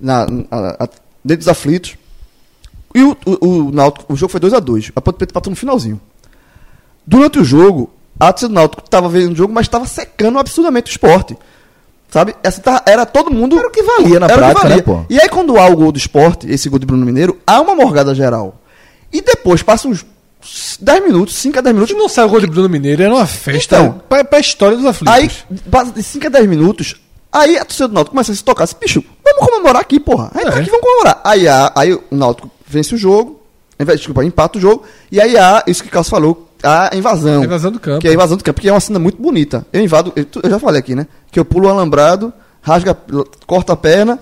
na, 0.00 0.26
na- 0.26 0.76
a- 0.78 0.88
dentro 1.24 1.38
dos 1.38 1.48
aflitos. 1.48 1.96
E 2.94 3.02
o, 3.02 3.16
o, 3.26 3.46
o 3.48 3.72
Náutico, 3.72 4.12
o 4.12 4.16
jogo 4.16 4.30
foi 4.30 4.40
2 4.40 4.54
a 4.54 4.60
2 4.60 4.92
A 4.96 5.00
Ponte 5.00 5.16
Preta 5.16 5.32
empatou 5.32 5.50
no 5.50 5.56
finalzinho. 5.56 6.00
Durante 7.06 7.38
o 7.38 7.44
jogo, 7.44 7.90
a 8.20 8.30
do 8.32 8.48
Náutico 8.48 8.82
estava 8.84 9.08
vendo 9.08 9.32
o 9.32 9.36
jogo, 9.36 9.52
mas 9.52 9.66
estava 9.66 9.86
secando 9.86 10.38
absurdamente 10.38 10.90
o 10.90 10.92
esporte. 10.92 11.36
Sabe? 12.10 12.34
Essa 12.42 12.60
tá- 12.62 12.82
era 12.86 13.04
todo 13.06 13.30
mundo. 13.30 13.58
Era 13.58 13.68
o 13.68 13.70
que 13.70 13.82
valia 13.82 14.18
na 14.20 14.26
prática, 14.38 14.68
né, 14.68 14.82
pô? 14.82 15.04
E 15.10 15.20
aí, 15.20 15.28
quando 15.28 15.58
há 15.58 15.66
o 15.66 15.76
gol 15.76 15.92
do 15.92 15.98
esporte, 15.98 16.48
esse 16.50 16.68
gol 16.68 16.78
de 16.78 16.86
Bruno 16.86 17.04
Mineiro, 17.04 17.38
há 17.46 17.60
uma 17.60 17.74
morgada 17.74 18.14
geral. 18.14 18.60
E 19.12 19.20
depois 19.20 19.62
passa 19.62 19.88
uns 19.88 20.04
10 20.80 21.02
minutos, 21.04 21.34
5 21.36 21.58
a 21.58 21.62
10 21.62 21.72
Se 21.72 21.74
minutos. 21.74 21.96
não 21.96 22.08
saiu 22.08 22.28
o 22.28 22.30
gol 22.30 22.40
de 22.40 22.46
Bruno 22.46 22.68
Mineiro, 22.68 23.02
era 23.02 23.12
uma 23.14 23.26
festa 23.26 23.76
Então. 23.78 24.00
pra, 24.08 24.24
pra 24.24 24.38
história 24.38 24.76
dos 24.76 24.86
aflitos. 24.86 25.12
Aí, 25.14 25.30
de 25.94 26.02
5 26.02 26.26
a 26.26 26.30
10 26.30 26.46
minutos, 26.46 26.94
aí 27.32 27.58
a 27.58 27.64
torcida 27.64 27.88
do 27.88 27.94
Náutico 27.94 28.12
começa 28.14 28.32
a 28.32 28.34
se 28.34 28.44
tocar. 28.44 28.64
Assim, 28.64 28.76
bicho, 28.80 29.02
vamos 29.24 29.46
comemorar 29.50 29.82
aqui, 29.82 29.98
porra. 30.00 30.30
Aí 30.34 30.44
tá 30.44 30.50
É. 30.56 30.60
aqui, 30.60 30.70
vamos 30.70 30.80
comemorar. 30.86 31.20
Aí, 31.24 31.48
há, 31.48 31.72
aí 31.74 31.92
o 31.92 32.02
Náutico 32.10 32.50
vence 32.66 32.94
o 32.94 32.98
jogo, 32.98 33.40
desculpa, 33.78 34.24
empata 34.24 34.58
o 34.58 34.60
jogo, 34.60 34.84
e 35.10 35.20
aí 35.20 35.36
há, 35.36 35.62
isso 35.66 35.82
que 35.82 35.88
o 35.88 35.92
Carlos 35.92 36.08
falou, 36.08 36.48
a 36.62 36.90
invasão. 36.94 37.42
A 37.42 37.44
invasão 37.44 37.70
do 37.72 37.80
campo. 37.80 38.00
Que 38.00 38.06
é 38.08 38.10
a 38.10 38.14
invasão 38.14 38.36
do 38.36 38.44
campo, 38.44 38.60
que 38.60 38.68
é 38.68 38.72
uma 38.72 38.80
cena 38.80 38.98
muito 38.98 39.20
bonita. 39.20 39.66
Eu 39.72 39.80
invado, 39.82 40.12
eu, 40.16 40.24
eu 40.42 40.50
já 40.50 40.58
falei 40.58 40.78
aqui, 40.80 40.94
né? 40.94 41.06
Que 41.30 41.38
eu 41.38 41.44
pulo 41.44 41.66
o 41.66 41.70
alambrado, 41.70 42.32
rasga, 42.62 42.96
corta 43.46 43.72
a 43.72 43.76
perna, 43.76 44.18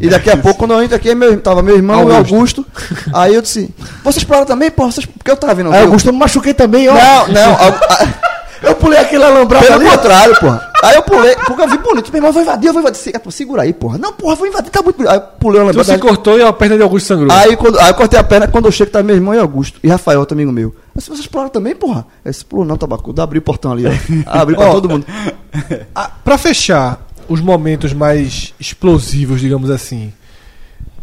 e 0.00 0.08
daqui 0.08 0.30
a 0.30 0.36
pouco, 0.36 0.58
quando 0.58 0.72
eu 0.74 0.82
entro 0.82 0.94
aqui, 0.96 1.14
meu, 1.14 1.40
tava 1.40 1.62
meu 1.62 1.76
irmão, 1.76 2.04
o 2.04 2.12
Augusto. 2.14 2.64
Aí 3.12 3.34
eu 3.34 3.42
disse, 3.42 3.74
vocês 4.04 4.22
pularam 4.24 4.46
também, 4.46 4.70
porra? 4.70 4.92
Vocês, 4.92 5.06
porque 5.06 5.30
eu 5.30 5.36
tava 5.36 5.54
vendo. 5.54 5.72
Aí, 5.72 5.82
Augusto, 5.82 6.08
eu 6.08 6.12
me 6.12 6.18
machuquei 6.18 6.54
também, 6.54 6.88
ó. 6.88 6.94
Não, 6.94 7.28
não. 7.28 7.50
Au- 7.52 7.68
a- 7.90 8.28
Eu 8.60 8.74
pulei 8.74 8.98
aquele 8.98 9.22
alambrado 9.22 9.64
pelo 9.64 9.80
ali. 9.80 9.88
contrário, 9.88 10.34
porra. 10.40 10.68
Aí 10.82 10.96
eu 10.96 11.02
pulei, 11.04 11.32
porque 11.46 11.62
eu 11.62 11.68
vi 11.68 11.78
bonito. 11.78 12.10
Meu 12.10 12.18
irmão, 12.18 12.32
vou 12.32 12.42
invadir, 12.42 12.66
eu 12.66 12.72
vou 12.72 12.82
invadir. 12.82 12.98
Se- 12.98 13.12
Segura 13.30 13.62
aí, 13.62 13.72
porra. 13.72 13.98
Não, 13.98 14.12
porra, 14.12 14.34
vou 14.34 14.48
invadir, 14.48 14.68
tá 14.68 14.82
muito 14.82 14.96
bonito. 14.96 15.12
Aí 15.12 15.16
eu 15.18 15.22
pulei 15.38 15.60
o 15.60 15.62
alambrado. 15.62 15.88
se 15.88 15.96
cortou 15.98 16.36
e 16.36 16.42
a 16.42 16.52
perna 16.52 16.76
de 16.76 16.82
Augusto 16.82 17.06
sangrou. 17.06 17.30
Aí, 17.30 17.56
quando, 17.56 17.78
aí 17.78 17.88
eu 17.90 17.94
cortei 17.94 18.18
a 18.18 18.24
perna, 18.24 18.48
quando 18.48 18.64
eu 18.64 18.72
chego, 18.72 18.90
tá 18.90 19.00
meu 19.00 19.14
irmão 19.14 19.32
e 19.32 19.38
Augusto. 19.38 19.78
E 19.80 19.86
Rafael, 19.88 20.18
outro 20.18 20.34
amigo 20.34 20.50
meu. 20.50 20.74
Mas 20.92 21.06
vocês 21.06 21.28
pularam 21.28 21.50
também, 21.50 21.76
porra? 21.76 22.04
Esse 22.24 22.44
pulou 22.44 22.64
não, 22.64 22.76
tabaco. 22.76 23.12
Dá 23.12 23.22
abrir 23.22 23.38
o 23.38 23.42
portão 23.42 23.70
ali, 23.70 23.84
ó. 23.86 23.90
Abrir 24.26 24.56
pra 24.56 24.70
todo 24.72 24.88
mundo. 24.88 25.06
Ah, 25.94 26.10
pra 26.24 26.36
fechar 26.36 26.98
os 27.28 27.40
momentos 27.40 27.92
mais 27.92 28.54
explosivos, 28.58 29.40
digamos 29.40 29.70
assim, 29.70 30.12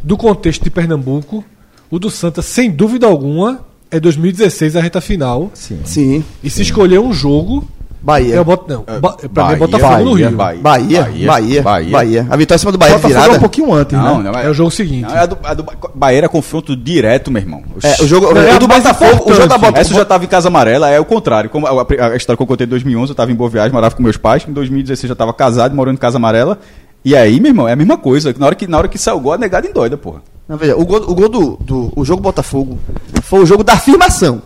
do 0.02 0.18
contexto 0.18 0.64
de 0.64 0.70
Pernambuco, 0.70 1.44
o 1.90 2.00
do 2.00 2.10
Santa, 2.10 2.42
sem 2.42 2.72
dúvida 2.72 3.06
alguma, 3.06 3.66
é 3.92 4.00
2016 4.00 4.76
a 4.76 4.82
reta 4.82 5.00
final. 5.00 5.52
Sim. 5.54 5.80
Sim. 5.86 6.24
E 6.44 6.50
se 6.50 6.62
escolher 6.62 7.00
um 7.00 7.14
jogo 7.14 7.68
Bahia. 8.06 8.36
É 8.36 8.40
o 8.40 8.46
Bot... 8.46 8.64
Não, 8.70 8.84
Ba- 8.84 9.18
pra 9.18 9.18
mim 9.18 9.20
é 9.24 9.28
Bahia, 9.30 9.58
Botafogo 9.58 9.98
no 10.04 10.12
Bahia, 10.12 10.28
Rio. 10.28 10.38
Bahia. 10.38 10.62
Bahia, 10.62 11.02
Bahia, 11.26 11.62
Bahia. 11.64 11.92
Bahia, 11.92 12.28
A 12.30 12.38
vitória 12.38 12.58
em 12.58 12.60
cima 12.60 12.72
do 12.72 12.78
Bahia 12.78 12.94
Botafogo 12.96 13.14
é 13.14 13.22
virada. 13.22 13.38
um 13.38 13.40
pouquinho 13.42 13.74
antes, 13.74 13.98
Não, 13.98 14.22
né? 14.22 14.32
não 14.32 14.40
É 14.40 14.48
o 14.50 14.54
jogo 14.54 14.70
seguinte. 14.70 15.02
Não, 15.10 15.18
é 15.18 15.26
do, 15.26 15.38
a 15.44 15.54
do 15.56 15.66
Bahia 15.96 16.18
era 16.20 16.30
confronto 16.30 16.76
direto, 16.76 17.32
meu 17.32 17.42
irmão. 17.42 17.64
É, 17.84 18.04
o 18.04 18.08
jogo, 18.08 18.32
Não, 18.32 18.42
é 18.42 18.60
do 18.60 18.68
Botafogo, 18.68 19.24
o 19.32 19.34
jogo 19.34 19.48
da. 19.48 19.58
Botafogo. 19.58 19.78
Essa 19.80 19.92
eu 19.92 19.96
já 19.98 20.04
estava 20.04 20.24
em 20.24 20.28
Casa 20.28 20.48
Amarela, 20.50 20.90
é 20.90 21.00
o 21.00 21.06
contrário. 21.06 21.50
Como 21.50 21.66
a, 21.66 21.72
a- 21.72 22.08
a 22.12 22.16
história 22.16 22.38
que 22.38 22.44
eu 22.44 22.48
contei 22.48 22.68
em 22.68 22.70
2011, 22.70 23.10
eu 23.10 23.14
estava 23.14 23.32
em 23.32 23.36
Boa 23.36 23.50
Viagem, 23.50 23.74
morava 23.74 23.96
com 23.96 24.04
meus 24.04 24.18
pais. 24.18 24.46
Em 24.48 24.54
2016 24.54 25.08
já 25.10 25.14
estava 25.14 25.34
casado, 25.34 25.76
morando 25.76 25.96
em 25.96 26.00
Casa 26.00 26.18
Amarela. 26.18 26.60
E 27.04 27.16
aí, 27.16 27.40
meu 27.40 27.50
irmão, 27.50 27.68
é 27.68 27.74
a 27.74 27.76
mesma 27.76 27.98
coisa. 27.98 28.34
Na 28.38 28.46
hora 28.46 28.56
que, 28.56 28.68
na 28.68 28.78
hora 28.78 28.88
que 28.88 28.98
saiu 28.98 29.18
o 29.18 29.20
gol, 29.20 29.34
a 29.34 29.38
negada 29.38 29.68
endoida, 29.68 29.98
porra. 29.98 30.22
Não, 30.48 30.58
veja, 30.58 30.76
o 30.76 30.86
gol, 30.86 31.02
o 31.08 31.16
gol 31.16 31.30
do, 31.30 31.58
do 31.60 31.94
o 31.96 32.06
jogo 32.06 32.22
Botafogo 32.22 32.78
foi 33.24 33.40
o 33.42 33.46
jogo 33.48 33.64
da 33.64 33.74
afirmação. 33.74 34.42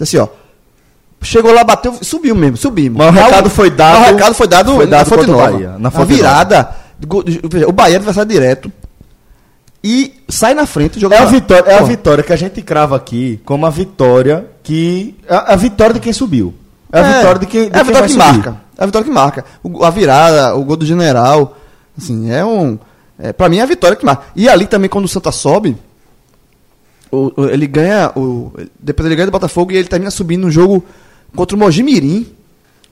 Assim, 0.00 0.16
ó. 0.18 0.26
Chegou 1.22 1.52
lá, 1.52 1.62
bateu, 1.64 1.94
subiu 2.02 2.34
mesmo, 2.34 2.56
subimos. 2.56 2.98
Mas 2.98 3.08
o 3.08 3.12
recado 3.12 3.48
foi 3.50 3.70
dado- 3.70 3.98
O 4.00 4.04
recado 4.04 4.34
foi 4.34 4.48
dado, 4.48 4.74
foi 4.74 4.86
dado 4.86 5.10
na 5.10 5.16
Fonte 5.16 5.30
Nova. 5.30 5.50
Bahia, 5.52 5.76
na 5.78 5.88
a 5.88 5.92
Fonte 5.92 6.12
virada, 6.14 6.70
veja, 7.50 7.68
o 7.68 7.72
Bahia 7.72 8.00
vai 8.00 8.12
sair 8.14 8.26
direto 8.26 8.72
e 9.84 10.14
sai 10.28 10.54
na 10.54 10.66
frente. 10.66 11.04
É 11.04 11.18
a 11.18 11.24
vitória, 11.24 11.70
é 11.70 11.78
a 11.78 11.82
vitória 11.82 12.24
que 12.24 12.32
a 12.32 12.36
gente 12.36 12.60
crava 12.62 12.96
aqui 12.96 13.40
como 13.44 13.66
a 13.66 13.70
vitória 13.70 14.46
que 14.62 15.14
a, 15.28 15.52
a 15.52 15.56
vitória 15.56 15.94
de 15.94 16.00
quem 16.00 16.12
subiu. 16.12 16.54
É 16.92 16.98
a 17.00 17.02
vitória 17.18 17.38
de 17.40 17.46
quem, 17.46 17.70
de 17.70 17.76
é 17.76 17.80
a 17.80 17.82
vitória 17.82 18.06
que 18.08 18.12
subir. 18.12 18.24
marca. 18.24 18.56
É 18.78 18.82
a 18.82 18.86
vitória 18.86 19.04
que 19.04 19.10
marca. 19.12 19.44
O- 19.62 19.84
a 19.84 19.90
virada, 19.90 20.54
o 20.54 20.64
gol 20.64 20.76
do 20.76 20.84
general. 20.86 21.56
Assim, 21.96 22.30
é 22.30 22.44
um. 22.44 22.78
É, 23.18 23.32
pra 23.32 23.48
mim 23.48 23.58
é 23.58 23.62
a 23.62 23.66
vitória 23.66 23.96
que 23.96 24.04
marca. 24.04 24.24
E 24.36 24.48
ali 24.48 24.66
também, 24.66 24.88
quando 24.90 25.04
o 25.04 25.08
Santa 25.08 25.32
sobe, 25.32 25.76
o- 27.10 27.32
o- 27.36 27.44
ele 27.48 27.66
ganha. 27.66 28.10
O, 28.16 28.52
depois 28.78 29.06
ele 29.06 29.16
ganha 29.16 29.26
do 29.26 29.32
Botafogo 29.32 29.72
e 29.72 29.76
ele 29.76 29.88
termina 29.88 30.10
subindo 30.10 30.42
no 30.42 30.50
jogo 30.50 30.84
contra 31.34 31.56
o 31.56 31.58
Mojimirim. 31.58 32.26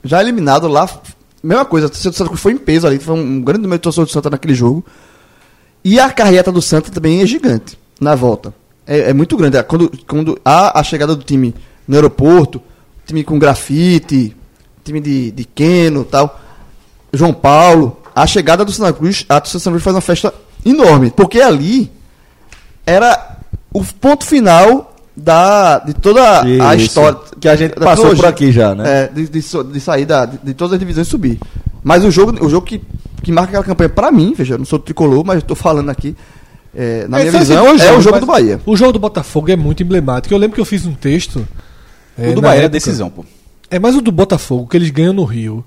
Já 0.03 0.21
eliminado 0.21 0.67
lá. 0.67 0.89
Mesma 1.43 1.65
coisa, 1.65 1.87
o 1.87 1.95
Santa 1.95 2.25
Cruz 2.25 2.39
foi 2.39 2.53
em 2.53 2.57
peso 2.57 2.87
ali. 2.87 2.99
Foi 2.99 3.15
um 3.15 3.41
grande 3.41 3.63
número 3.63 3.79
de 3.79 3.83
torcedores 3.83 4.11
do 4.11 4.13
Santa 4.13 4.29
naquele 4.29 4.53
jogo. 4.53 4.85
E 5.83 5.99
a 5.99 6.11
carreta 6.11 6.51
do 6.51 6.61
Santa 6.61 6.91
também 6.91 7.21
é 7.21 7.25
gigante 7.25 7.77
na 7.99 8.15
volta. 8.15 8.53
É, 8.85 9.09
é 9.09 9.13
muito 9.13 9.35
grande. 9.37 9.57
É, 9.57 9.63
Quando, 9.63 9.91
quando 10.07 10.39
há 10.43 10.79
a 10.79 10.83
chegada 10.83 11.15
do 11.15 11.23
time 11.23 11.53
no 11.87 11.95
aeroporto, 11.95 12.61
time 13.05 13.23
com 13.23 13.39
grafite, 13.39 14.35
time 14.83 14.99
de, 14.99 15.31
de 15.31 15.45
Keno 15.45 16.03
tal, 16.03 16.39
João 17.13 17.33
Paulo, 17.33 17.97
a 18.15 18.25
chegada 18.27 18.63
do 18.63 18.71
Santa 18.71 18.93
Cruz, 18.93 19.25
a 19.27 19.39
torcida 19.39 19.59
do 19.59 19.61
Santa 19.61 19.73
Cruz 19.73 19.83
faz 19.83 19.95
uma 19.95 20.01
festa 20.01 20.33
enorme. 20.65 21.11
Porque 21.11 21.41
ali 21.41 21.91
era 22.85 23.37
o 23.73 23.83
ponto 23.83 24.25
final 24.25 24.90
da, 25.23 25.79
de 25.79 25.93
toda 25.93 26.41
a 26.41 26.75
Isso, 26.75 26.85
história. 26.87 27.19
que 27.39 27.47
a 27.47 27.55
gente 27.55 27.73
passou 27.75 28.05
trilogia. 28.09 28.23
por 28.23 28.29
aqui 28.29 28.51
já, 28.51 28.73
né? 28.75 29.03
É, 29.03 29.07
de, 29.07 29.27
de, 29.29 29.39
de 29.71 29.79
sair 29.79 30.05
da, 30.05 30.25
de, 30.25 30.37
de 30.39 30.53
todas 30.53 30.73
as 30.73 30.79
divisões 30.79 31.07
e 31.07 31.09
subir. 31.09 31.39
Mas 31.83 32.03
o 32.03 32.11
jogo, 32.11 32.43
o 32.45 32.49
jogo 32.49 32.65
que, 32.65 32.81
que 33.23 33.31
marca 33.31 33.49
aquela 33.49 33.63
campanha, 33.63 33.89
pra 33.89 34.11
mim, 34.11 34.33
veja, 34.35 34.55
eu 34.55 34.57
não 34.57 34.65
sou 34.65 34.79
tricolor, 34.79 35.23
mas 35.25 35.37
estou 35.39 35.55
falando 35.55 35.89
aqui, 35.89 36.15
é, 36.75 37.05
na 37.07 37.17
É, 37.19 37.21
minha 37.21 37.31
são 37.31 37.39
visão, 37.41 37.65
esses 37.67 37.77
dois 37.79 37.81
é 37.81 37.97
o 37.97 38.01
jogo 38.01 38.19
do 38.19 38.25
Bahia. 38.25 38.59
O 38.65 38.75
jogo 38.77 38.91
do 38.93 38.99
Botafogo 38.99 39.51
é 39.51 39.55
muito 39.55 39.83
emblemático. 39.83 40.33
Eu 40.33 40.37
lembro 40.37 40.55
que 40.55 40.61
eu 40.61 40.65
fiz 40.65 40.85
um 40.85 40.93
texto. 40.93 41.47
é, 42.17 42.29
o 42.29 42.35
do 42.35 42.41
na 42.41 42.47
Bahia 42.49 42.57
era 42.59 42.65
época- 42.65 42.69
decisão, 42.73 43.09
pô. 43.09 43.25
É 43.69 43.79
mais 43.79 43.95
o 43.95 44.01
do 44.01 44.11
Botafogo, 44.11 44.67
que 44.67 44.75
eles 44.77 44.89
ganham 44.89 45.13
no 45.13 45.23
Rio. 45.23 45.63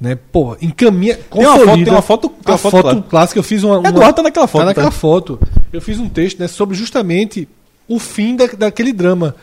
Né? 0.00 0.16
Pô, 0.32 0.56
encaminha. 0.62 1.14
Tem 1.30 1.44
uma 1.46 1.58
foto- 1.58 1.76
tem 1.84 1.92
uma 1.92 2.02
foto- 2.02 2.28
tem 2.28 2.38
uma 2.46 2.54
a 2.54 2.58
foto 2.58 2.82
foto 2.82 3.02
clássica. 3.02 3.38
Eu 3.38 3.42
fiz 3.42 3.62
uma. 3.62 3.78
uma 3.78 3.88
Eduardo 3.90 4.14
tá 4.16 4.22
naquela 4.22 4.46
foto, 4.46 4.60
Tá 4.62 4.66
naquela 4.66 4.86
tá? 4.86 4.90
foto. 4.92 5.38
Eu 5.72 5.80
fiz 5.82 5.98
um 5.98 6.08
texto 6.08 6.38
né, 6.40 6.48
sobre 6.48 6.74
justamente 6.76 7.46
o 7.94 7.98
fim 7.98 8.36
da, 8.36 8.46
daquele 8.46 8.92
drama. 8.92 9.34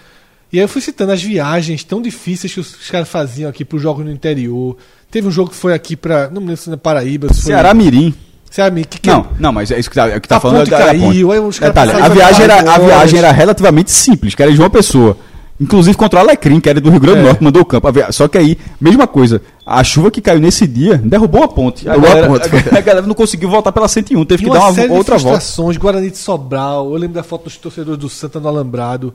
E 0.52 0.58
aí 0.58 0.64
eu 0.64 0.68
fui 0.70 0.82
citando 0.82 1.12
as 1.12 1.22
viagens 1.22 1.84
tão 1.84 2.02
difíceis 2.02 2.54
que 2.54 2.60
os, 2.60 2.74
os 2.74 2.90
caras 2.90 3.10
faziam 3.10 3.50
aqui 3.50 3.66
pro 3.66 3.78
jogo 3.78 4.04
no 4.04 4.10
interior. 4.12 4.78
Teve 5.12 5.28
um 5.28 5.32
jogo 5.32 5.50
que 5.50 5.56
foi 5.58 5.74
aqui 5.74 5.96
pra. 5.96 6.30
Não 6.30 6.40
me 6.42 6.48
lembro 6.48 6.62
se 6.62 6.70
na 6.70 6.78
Paraíba. 6.78 7.28
Se 7.34 7.42
foi, 7.42 7.52
Ceará 7.52 7.74
Mirim. 7.74 8.14
Ceará, 8.50 8.74
que, 8.74 9.00
que 9.00 9.10
Não, 9.10 9.28
não, 9.38 9.52
mas 9.52 9.70
é 9.72 9.78
isso 9.80 9.90
que 9.90 9.96
tá, 9.96 10.08
é 10.08 10.20
que 10.22 10.28
tá 10.28 10.38
A 10.38 10.40
falando. 10.40 10.60
ponte 10.60 10.74
é 10.74 10.78
da- 10.78 10.80
da 10.80 10.86
caiu, 10.86 11.02
ponte. 11.28 11.38
aí 11.38 11.40
os 11.40 11.60
caras 11.60 11.76
Detalhe, 11.76 12.02
a 12.02 12.08
viagem, 12.08 12.44
era, 12.46 12.72
a 12.74 12.78
viagem 12.80 13.20
era 13.20 13.32
relativamente 13.32 13.92
simples, 13.92 14.34
que 14.36 14.42
era 14.42 14.52
de 14.52 14.58
uma 14.60 14.70
pessoa. 14.70 15.18
Inclusive 15.60 15.98
contra 15.98 16.20
o 16.20 16.22
Alecrim, 16.24 16.60
que 16.60 16.70
era 16.70 16.80
do 16.80 16.90
Rio 16.92 17.00
Grande 17.00 17.18
do 17.20 17.24
É. 17.26 17.28
Norte, 17.30 17.44
mandou 17.44 17.62
o 17.64 17.66
campo. 17.66 17.88
Só 18.12 18.28
que 18.28 18.38
aí, 18.38 18.58
mesma 18.80 19.08
coisa. 19.08 19.42
A 19.66 19.84
chuva 19.84 20.12
que 20.12 20.22
caiu 20.22 20.40
nesse 20.40 20.68
dia 20.68 20.98
derrubou 21.04 21.44
a 21.44 21.48
ponte. 21.48 21.90
A, 21.90 21.94
a 21.94 21.98
galera, 21.98 22.28
ponte. 22.28 22.48
a, 22.48 22.78
a 22.78 22.82
galera 22.82 23.08
não 23.08 23.16
conseguiu 23.16 23.50
voltar 23.50 23.72
pela 23.72 23.88
101, 23.88 24.24
teve 24.26 24.44
E 24.44 24.46
que 24.46 24.50
uma 24.52 24.60
dar 24.60 24.66
uma 24.66 24.74
série 24.74 24.92
outra 24.94 25.18
de 25.18 25.24
volta. 25.24 25.40
frustrações, 25.40 25.78
Guarani 25.78 26.12
de 26.12 26.18
Sobral, 26.18 26.92
eu 26.92 26.98
lembro 26.98 27.16
da 27.16 27.24
foto 27.24 27.46
dos 27.46 27.58
torcedores 27.58 28.00
do 28.00 28.08
Santa 28.08 28.40
no 28.40 28.48
Alambrado. 28.48 29.14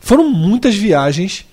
Foram 0.00 0.28
muitas 0.30 0.74
viagens 0.74 1.46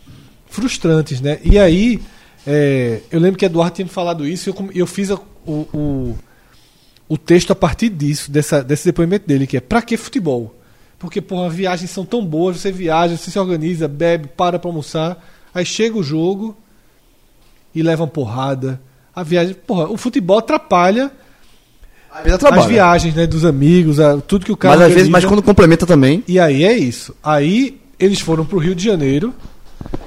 frustrantes, 0.50 1.22
né? 1.22 1.40
E 1.44 1.58
aí, 1.58 2.02
é, 2.46 3.00
eu 3.12 3.20
lembro 3.20 3.38
que 3.38 3.46
Eduardo 3.46 3.76
tinha 3.76 3.86
me 3.86 3.92
falado 3.92 4.28
isso 4.28 4.50
e 4.50 4.52
eu, 4.52 4.70
eu 4.82 4.88
fiz 4.88 5.10
a- 5.12 5.20
o, 5.46 5.52
o, 5.74 6.16
o 7.10 7.18
texto 7.18 7.52
a 7.52 7.56
partir 7.56 7.90
disso, 7.90 8.30
dessa, 8.30 8.62
desse 8.64 8.86
depoimento 8.86 9.26
dele, 9.28 9.48
que 9.48 9.56
é 9.58 9.62
pra 9.62 9.82
que 9.82 9.96
futebol? 9.98 10.54
Porque, 11.00 11.22
porra, 11.22 11.50
viagens 11.50 11.92
são 11.92 12.04
tão 12.06 12.26
boas, 12.26 12.58
você 12.58 12.72
viaja, 12.72 13.16
você 13.18 13.30
se 13.30 13.38
organiza, 13.38 13.88
bebe, 13.88 14.28
para 14.36 14.58
pra 14.58 14.70
almoçar, 14.70 15.24
aí 15.54 15.64
chega 15.66 15.98
o 15.98 16.02
jogo 16.04 16.58
e 17.74 17.84
leva 17.84 18.04
uma 18.04 18.10
porrada. 18.10 18.82
A 19.16 19.22
viagem, 19.24 19.54
porra, 19.54 19.90
o 19.90 19.98
futebol 19.98 20.40
atrapalha 20.40 21.12
as 22.48 22.66
viagens, 22.74 23.14
né, 23.14 23.28
dos 23.28 23.46
amigos, 23.46 24.00
a- 24.00 24.18
tudo 24.22 24.46
que 24.46 24.52
o 24.52 24.58
cara 24.58 24.76
Mas 24.76 24.82
às 24.88 24.94
vezes, 24.94 25.10
mas 25.10 25.24
quando 25.26 25.42
complementa 25.44 25.86
também. 25.86 26.24
E 26.28 26.40
aí 26.40 26.64
é 26.64 26.76
isso. 26.76 27.16
Aí 27.24 27.80
eles 28.00 28.20
foram 28.20 28.44
pro 28.46 28.58
Rio 28.58 28.74
de 28.74 28.84
Janeiro. 28.84 29.34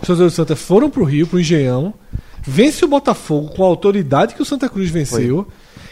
Os 0.01 0.07
torcedores 0.09 0.33
do 0.33 0.37
Santa 0.37 0.57
foram 0.57 0.91
pro 0.91 1.05
Rio, 1.05 1.27
pro 1.27 1.39
Engenhão. 1.39 1.95
Vence 2.43 2.85
o 2.85 2.89
Botafogo 2.89 3.51
com 3.55 3.62
a 3.62 3.67
autoridade 3.67 4.35
que 4.35 4.43
o 4.43 4.45
Santa 4.45 4.69
Cruz 4.69 4.91
venceu. 4.91 5.47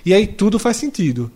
E 0.04 0.12
aí 0.14 0.26
tudo 0.26 0.58
faz 0.58 0.76
sentido. 0.76 1.30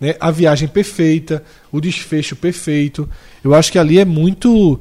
Né? 0.00 0.14
A 0.20 0.30
viagem 0.30 0.68
perfeita, 0.68 1.42
o 1.72 1.80
desfecho 1.80 2.36
perfeito. 2.36 3.08
Eu 3.42 3.54
acho 3.54 3.72
que 3.72 3.78
ali 3.78 3.98
é 3.98 4.04
muito. 4.04 4.78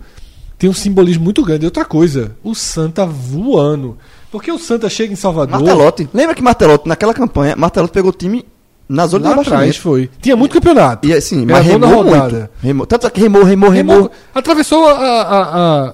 Tem 0.57 0.69
um 0.69 0.73
simbolismo 0.73 1.23
muito 1.23 1.43
grande. 1.43 1.65
E 1.65 1.67
outra 1.67 1.85
coisa, 1.85 2.35
o 2.43 2.53
Santa 2.55 3.05
voando. 3.05 3.97
Porque 4.31 4.51
o 4.51 4.59
Santa 4.59 4.89
chega 4.89 5.13
em 5.13 5.15
Salvador. 5.15 5.59
Martelotti. 5.59 6.09
Lembra 6.13 6.35
que 6.35 6.41
Martelotti, 6.41 6.87
naquela 6.87 7.13
campanha, 7.13 7.55
Martelotti 7.55 7.93
pegou 7.93 8.11
o 8.11 8.13
time 8.13 8.45
na 8.89 9.05
zona 9.07 9.33
de 9.33 9.39
atrás 9.41 9.77
foi. 9.77 10.09
Tinha 10.21 10.35
muito 10.35 10.53
campeonato. 10.53 11.07
E 11.07 11.13
assim, 11.13 11.45
mas 11.45 11.65
remou 11.65 12.03
rodada. 12.03 12.37
muito. 12.37 12.49
Remou. 12.61 12.85
Tanto 12.87 13.07
é 13.07 13.09
que 13.09 13.19
remou, 13.19 13.43
remou, 13.43 13.69
remou. 13.69 13.95
Remou- 13.95 14.11
atravessou 14.33 14.87
a, 14.87 14.91
a, 14.93 15.41
a, 15.87 15.93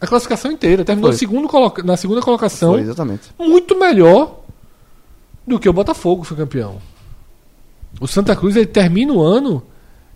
a 0.00 0.06
classificação 0.06 0.50
inteira. 0.50 0.84
Terminou 0.84 1.12
segundo 1.12 1.48
na 1.84 1.96
segunda 1.96 2.20
colocação. 2.20 2.72
Foi, 2.72 2.80
exatamente. 2.82 3.22
Muito 3.38 3.78
melhor 3.78 4.40
do 5.46 5.58
que 5.58 5.68
o 5.68 5.72
Botafogo 5.72 6.24
foi 6.24 6.36
campeão. 6.36 6.76
O 8.00 8.06
Santa 8.06 8.34
Cruz 8.36 8.56
ele 8.56 8.66
termina 8.66 9.12
o 9.12 9.20
ano 9.20 9.62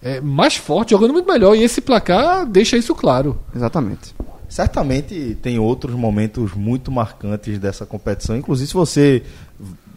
é, 0.03 0.21
mais 0.21 0.57
forte, 0.57 0.91
jogando 0.91 1.13
muito 1.13 1.31
melhor. 1.31 1.55
E 1.55 1.63
esse 1.63 1.81
placar 1.81 2.47
deixa 2.47 2.77
isso 2.77 2.95
claro. 2.95 3.39
Exatamente. 3.55 4.15
Certamente 4.49 5.37
tem 5.41 5.59
outros 5.59 5.95
momentos 5.95 6.53
muito 6.53 6.91
marcantes 6.93 7.59
dessa 7.59 7.87
competição. 7.87 8.37
Inclusive, 8.37 8.69
se 8.69 8.75
você 8.75 9.23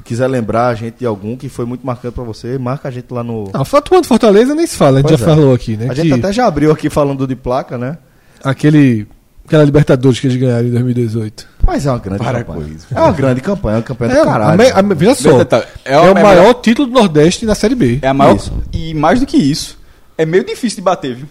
quiser 0.04 0.28
lembrar 0.28 0.68
a 0.68 0.76
gente 0.76 1.00
de 1.00 1.06
algum 1.06 1.36
que 1.36 1.50
foi 1.50 1.66
muito 1.66 1.86
marcante 1.86 2.14
pra 2.14 2.24
você, 2.24 2.58
marca 2.58 2.88
a 2.88 2.92
gente 2.92 3.08
lá 3.12 3.24
no. 3.24 3.50
Ah, 3.54 3.64
atuando 3.74 4.08
Fortaleza 4.08 4.56
nem 4.56 4.66
se 4.66 4.78
fala, 4.78 5.00
a 5.00 5.02
gente 5.02 5.10
Pois 5.10 5.20
já 5.20 5.26
é. 5.26 5.30
falou 5.30 5.54
aqui, 5.54 5.76
né? 5.76 5.88
a 5.90 5.94
que 5.94 6.02
gente 6.04 6.14
até 6.14 6.32
já 6.32 6.46
abriu 6.46 6.72
aqui 6.72 6.90
falando 6.90 7.28
de 7.28 7.36
placa, 7.36 7.78
né? 7.78 7.98
aquele, 8.46 9.08
aquela 9.46 9.64
Libertadores 9.64 10.20
que 10.20 10.28
eles 10.28 10.38
ganharam 10.38 10.68
em 10.68 10.72
2018. 10.72 11.48
Mas 11.66 11.86
é 11.86 11.92
uma 11.92 12.00
grande 12.00 12.24
Para 12.24 12.44
campanha. 12.44 12.66
com 12.68 12.74
isso. 12.76 12.88
É 12.94 13.00
uma 13.02 13.12
grande 13.12 13.42
campanha, 13.42 13.76
é 13.76 13.78
uma 13.78 13.84
campanha 13.84 14.12
É, 14.14 14.18
do 14.20 14.24
caralho. 14.24 14.54
a 14.54 14.58
me- 14.66 14.72
a 14.72 14.82
me- 14.82 14.96
veja 14.96 15.16
só, 15.16 15.38
Detalhe, 15.38 15.66
é, 15.84 15.94
é 15.94 16.00
o- 16.00 16.04
o 16.04 16.06
é 16.08 16.14
maior 16.14 16.40
melhor- 16.42 16.54
título 16.62 16.88
do 16.88 16.94
Nordeste 16.94 17.46
na 17.46 17.56
Série 17.56 17.76
B. 17.76 18.00
É 18.02 18.08
a 18.08 18.14
maior. 18.14 18.36
Isso. 18.36 18.54
E 18.72 18.94
mais 18.94 19.20
do 19.20 19.26
que 19.26 19.38
isso, 19.38 19.78
é 20.18 20.26
meio 20.26 20.44
difícil 20.46 20.78
de 20.78 20.82
bater, 20.84 21.16
viu? 21.16 21.28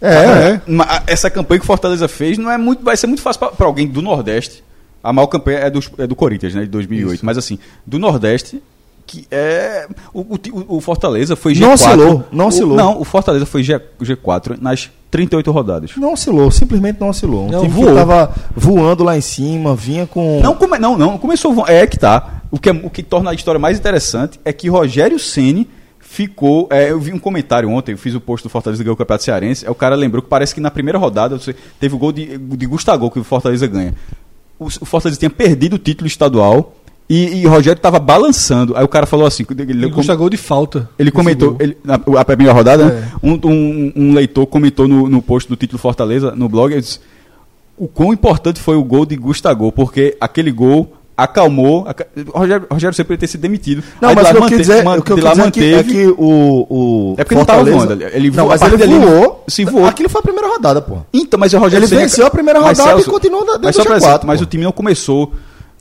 É, 0.00 0.14
é. 0.14 0.60
Ma- 0.66 1.02
Essa 1.06 1.28
campanha 1.30 1.58
que 1.58 1.64
o 1.64 1.66
Fortaleza 1.66 2.08
fez 2.08 2.38
não 2.38 2.50
é 2.50 2.56
muito, 2.58 2.82
vai 2.84 2.96
ser 2.96 3.06
muito 3.06 3.22
fácil 3.22 3.40
para 3.50 3.66
alguém 3.66 3.86
do 3.86 4.00
Nordeste. 4.02 4.62
A 5.02 5.12
maior 5.12 5.26
campanha 5.28 5.58
é, 5.58 5.70
dos- 5.70 5.90
é 5.98 6.06
do 6.06 6.14
Corinthians, 6.14 6.54
né, 6.54 6.62
de 6.62 6.68
2008. 6.68 7.24
Mas 7.24 7.36
assim, 7.38 7.58
do 7.86 7.98
Nordeste, 7.98 8.62
que 9.06 9.26
é 9.30 9.86
o, 10.12 10.20
o 10.20 10.34
o- 10.52 10.76
o 10.76 10.80
Fortaleza 10.80 11.34
foi 11.36 11.54
G4. 11.54 11.60
Não 11.66 11.72
oscilou, 11.74 12.24
não 12.30 12.44
O- 12.44 12.48
oscilou. 12.48 12.76
não, 12.76 13.00
o 13.00 13.04
Fortaleza 13.04 13.44
foi 13.46 13.62
G, 13.62 13.80
G4 14.00 14.56
nas 14.60 14.90
38 15.10 15.50
rodadas. 15.50 15.90
Não 15.96 16.12
oscilou, 16.12 16.50
simplesmente 16.50 17.00
não 17.00 17.08
oscilou. 17.08 17.46
Um 17.46 17.50
Não, 17.50 17.60
time 17.62 17.72
voou. 17.72 17.88
que 17.88 17.94
tava 17.94 18.34
voando 18.54 19.02
lá 19.04 19.16
em 19.16 19.20
cima, 19.20 19.74
vinha 19.74 20.06
com. 20.06 20.40
Não, 20.40 20.54
come, 20.54 20.78
não, 20.78 20.96
não, 20.96 21.18
começou. 21.18 21.66
É 21.66 21.86
que 21.86 21.98
tá. 21.98 22.42
O 22.50 22.58
que, 22.58 22.68
é- 22.68 22.72
o 22.72 22.88
que 22.90 23.02
torna 23.02 23.30
a 23.30 23.34
história 23.34 23.58
mais 23.58 23.78
interessante 23.78 24.38
é 24.44 24.52
que 24.52 24.68
Rogério 24.68 25.18
Ceni 25.18 25.68
ficou. 25.98 26.68
é, 26.70 26.90
eu 26.90 26.98
vi 27.00 27.12
um 27.12 27.18
comentário 27.18 27.68
ontem, 27.70 27.92
eu 27.92 27.98
fiz 27.98 28.14
o 28.14 28.20
post 28.20 28.42
do 28.46 28.50
Fortaleza 28.50 28.82
ganhou 28.82 28.94
o 28.94 28.96
Campeonato 28.96 29.24
Cearense. 29.24 29.66
É, 29.66 29.70
o 29.70 29.74
cara 29.74 29.94
lembrou 29.94 30.22
que 30.22 30.28
parece 30.28 30.54
que 30.54 30.60
na 30.60 30.70
primeira 30.70 30.98
rodada 30.98 31.38
teve 31.78 31.94
o 31.94 31.98
gol 31.98 32.12
de, 32.12 32.36
de 32.38 32.66
Gustavo 32.66 33.10
que 33.10 33.18
o 33.20 33.24
Fortaleza 33.24 33.66
ganha. 33.66 33.94
O, 34.58 34.66
o 34.66 34.84
Fortaleza 34.84 35.18
tinha 35.18 35.30
perdido 35.30 35.74
o 35.74 35.78
título 35.78 36.06
estadual 36.06 36.74
e, 37.12 37.42
e 37.42 37.46
Rogério 37.46 37.76
estava 37.76 37.98
balançando. 37.98 38.76
Aí 38.76 38.84
o 38.84 38.88
cara 38.88 39.04
falou 39.04 39.26
assim: 39.26 39.44
ele, 39.58 39.86
E 39.86 39.90
custa 39.90 40.14
gol 40.14 40.30
de 40.30 40.36
falta. 40.36 40.88
ele 40.96 41.10
comentou, 41.10 41.56
ele, 41.58 41.76
na 41.84 41.98
a 42.18 42.24
primeira 42.24 42.52
rodada, 42.52 42.84
né? 42.86 43.08
É. 43.22 43.26
um, 43.26 43.32
um- 43.44 43.92
um 43.96 44.14
leitor 44.14 44.46
comentou 44.46 44.86
no, 44.86 45.08
no 45.08 45.20
post 45.20 45.48
do 45.48 45.56
título 45.56 45.78
Fortaleza, 45.78 46.32
no 46.36 46.48
blog, 46.48 46.70
ele 46.72 46.80
disse, 46.80 47.00
o 47.76 47.88
quão 47.88 48.12
importante 48.12 48.60
foi 48.60 48.76
o 48.76 48.84
gol 48.84 49.04
de 49.04 49.16
Gustavo, 49.16 49.72
porque 49.72 50.16
aquele 50.20 50.52
gol 50.52 50.92
acalmou. 51.16 51.84
aca- 51.88 52.06
Rogério, 52.32 52.66
Rogério 52.70 52.94
sempre 52.94 53.16
ter 53.18 53.26
sido 53.26 53.40
demitido. 53.40 53.82
Não, 54.00 54.10
Aí 54.10 54.14
de 54.16 54.22
mas 54.22 54.24
lá 54.24 54.30
o 54.30 54.34
que 54.36 54.54
eu 54.54 54.58
quis 54.58 54.66
dizer, 54.66 54.84
man- 54.84 54.96
o 54.98 55.02
que 55.02 55.12
eu 55.12 55.16
lá 55.22 55.30
é 55.32 55.34
que, 55.34 55.40
é 55.40 55.44
manteve. 55.44 55.92
que 55.92 56.06
o, 56.16 56.66
o 56.70 57.14
É 57.18 57.24
porque 57.24 57.34
não 57.34 57.44
tava 57.44 57.58
Fortaleza- 57.64 57.86
voando, 57.86 58.04
ele 58.16 58.28
não, 58.30 58.36
voou, 58.36 58.48
mas 58.48 58.62
a 58.62 58.66
ele 58.68 58.98
voou. 58.98 59.44
se 59.48 59.64
voou. 59.64 59.84
Aquilo 59.86 60.08
foi 60.08 60.20
a 60.20 60.22
primeira 60.22 60.48
rodada, 60.48 60.80
pô. 60.80 60.98
Então, 61.12 61.38
mas 61.40 61.52
o 61.52 61.58
Rogério 61.58 61.84
Ele 61.86 61.96
venceu 61.96 62.26
a 62.26 62.30
primeira 62.30 62.60
Mas, 62.60 62.78
rodada 62.78 62.90
e 63.00 63.02
Celso, 63.02 63.10
continua 63.10 63.40
dentro 63.44 63.60
Mas 63.64 63.74
do 63.76 63.82
só 63.82 63.88
pra 63.88 63.96
G4, 63.98 64.00
dizer, 64.14 64.26
mas 64.26 64.38
pô. 64.40 64.44
o 64.44 64.46
time 64.46 64.64
não 64.64 64.72
começou 64.72 65.32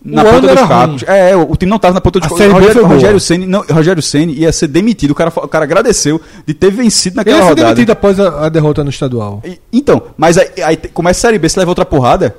na 0.04 0.24
O 0.24 0.26
ponta 0.26 0.56
dos 0.56 0.68
cacos. 0.68 1.04
É, 1.08 1.36
o 1.36 1.56
time 1.56 1.70
não 1.70 1.76
estava 1.76 1.94
na 1.94 2.02
ponta 2.02 2.20
dos 2.20 2.28
A 2.28 2.30
cacos. 2.36 2.54
Rogério. 2.54 2.86
Rogério 2.86 3.20
Ceni, 3.20 3.46
não, 3.46 3.64
Rogério 3.70 4.02
Ceni 4.02 4.34
ia 4.34 4.52
ser 4.52 4.68
demitido. 4.68 5.12
O 5.12 5.16
cara, 5.16 5.32
o 5.36 5.48
cara 5.48 5.66
agradeceu 5.66 6.22
de 6.46 6.54
ter 6.54 6.72
vencido 6.72 7.16
Ele 7.16 7.18
naquela 7.18 7.40
foi 7.40 7.50
rodada. 7.50 7.68
demitido 7.76 7.92
após 7.92 8.20
a, 8.20 8.46
a 8.46 8.50
derrota 8.50 8.84
no 8.84 8.90
estadual. 8.90 9.42
E- 9.46 9.60
Então, 9.74 10.02
mas 10.18 10.38
aí, 10.38 10.50
aí 10.64 10.78
começa 10.78 11.20
a 11.20 11.22
Série 11.30 11.38
B, 11.40 11.50
se 11.50 11.60
leva 11.60 11.72
outra 11.72 11.86
porrada, 11.86 12.36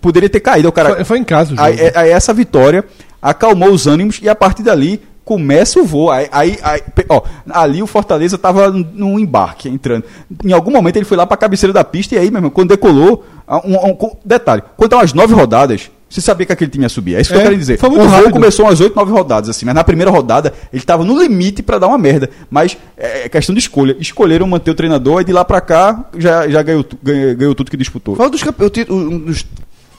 poderia 0.00 0.28
ter 0.28 0.40
caído. 0.40 0.68
O 0.68 0.72
cara, 0.72 0.94
Foi, 0.94 1.04
foi 1.04 1.18
em 1.18 1.24
casa. 1.24 1.54
Aí, 1.58 1.78
é- 1.80 1.92
aí 1.96 2.10
essa 2.10 2.32
vitória 2.32 2.84
acalmou 3.20 3.70
os 3.70 3.86
ânimos 3.86 4.20
e 4.22 4.28
a 4.28 4.34
partir 4.34 4.62
dali 4.62 5.02
começa 5.24 5.78
o 5.80 5.84
voo. 5.84 6.10
Aí, 6.10 6.28
aí- 6.30 6.58
aí, 6.62 6.80
ó, 7.08 7.22
ali 7.50 7.82
o 7.82 7.86
Fortaleza 7.88 8.38
tava 8.38 8.70
num 8.70 9.18
embarque 9.18 9.68
entrando. 9.68 10.04
Em 10.44 10.52
algum 10.52 10.70
momento 10.70 10.96
ele 10.96 11.04
foi 11.04 11.16
lá 11.16 11.26
pra 11.26 11.36
cabeceira 11.36 11.72
da 11.72 11.82
pista 11.84 12.14
e 12.14 12.18
aí, 12.18 12.30
meu 12.30 12.38
irmão, 12.38 12.50
quando 12.50 12.68
decolou, 12.70 13.24
um, 13.64 13.76
um- 13.76 13.90
um- 14.06 14.16
detalhe, 14.24 14.62
quando 14.76 14.86
estavam 14.88 15.04
as 15.04 15.12
nove 15.12 15.34
rodadas, 15.34 15.90
você 16.10 16.20
sabia 16.20 16.44
que 16.44 16.52
aquele 16.52 16.70
time 16.70 16.84
ia 16.84 16.88
subir. 16.88 17.14
É 17.14 17.20
isso 17.20 17.30
que 17.30 17.36
É, 17.36 17.38
eu 17.38 17.42
quero 17.44 17.56
dizer. 17.56 17.78
foi 17.78 17.88
muito 17.88 18.02
o 18.04 18.08
rápido. 18.08 18.32
começou 18.32 18.66
umas 18.66 18.80
oito, 18.80 18.96
nove 18.96 19.12
rodadas, 19.12 19.48
assim, 19.48 19.64
mas 19.64 19.74
na 19.74 19.84
primeira 19.84 20.10
rodada 20.10 20.52
ele 20.72 20.82
tava 20.82 21.04
no 21.04 21.16
limite 21.16 21.62
pra 21.62 21.78
dar 21.78 21.86
uma 21.86 21.96
merda. 21.96 22.28
Mas 22.50 22.76
é 22.96 23.26
é 23.26 23.28
questão 23.28 23.54
de 23.54 23.60
escolha. 23.60 23.96
Escolheram 24.00 24.46
manter 24.46 24.72
o 24.72 24.74
treinador 24.74 25.20
e 25.20 25.24
de 25.24 25.32
lá 25.32 25.44
pra 25.44 25.60
cá 25.60 26.04
já, 26.18 26.48
já 26.48 26.60
ganhou, 26.62 26.84
ganhou, 27.02 27.36
ganhou 27.36 27.54
tudo 27.54 27.70
que 27.70 27.76
disputou. 27.76 28.16
Foi 28.16 28.26
um 28.26 28.30
dos, 28.30 28.42
um 28.90 29.18
dos 29.20 29.46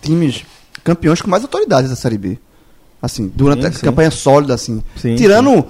times 0.02 0.44
campeões 0.84 1.22
com 1.22 1.30
mais 1.30 1.44
autoridades 1.44 1.90
da 1.90 1.96
Série 1.96 2.18
B. 2.18 2.38
Assim, 3.02 3.32
durante 3.34 3.62
Sim, 3.62 3.68
a 3.68 3.72
sim. 3.72 3.80
campanha 3.86 4.12
sólida, 4.12 4.54
assim. 4.54 4.84
Sim, 4.98 5.16
Tirando 5.16 5.66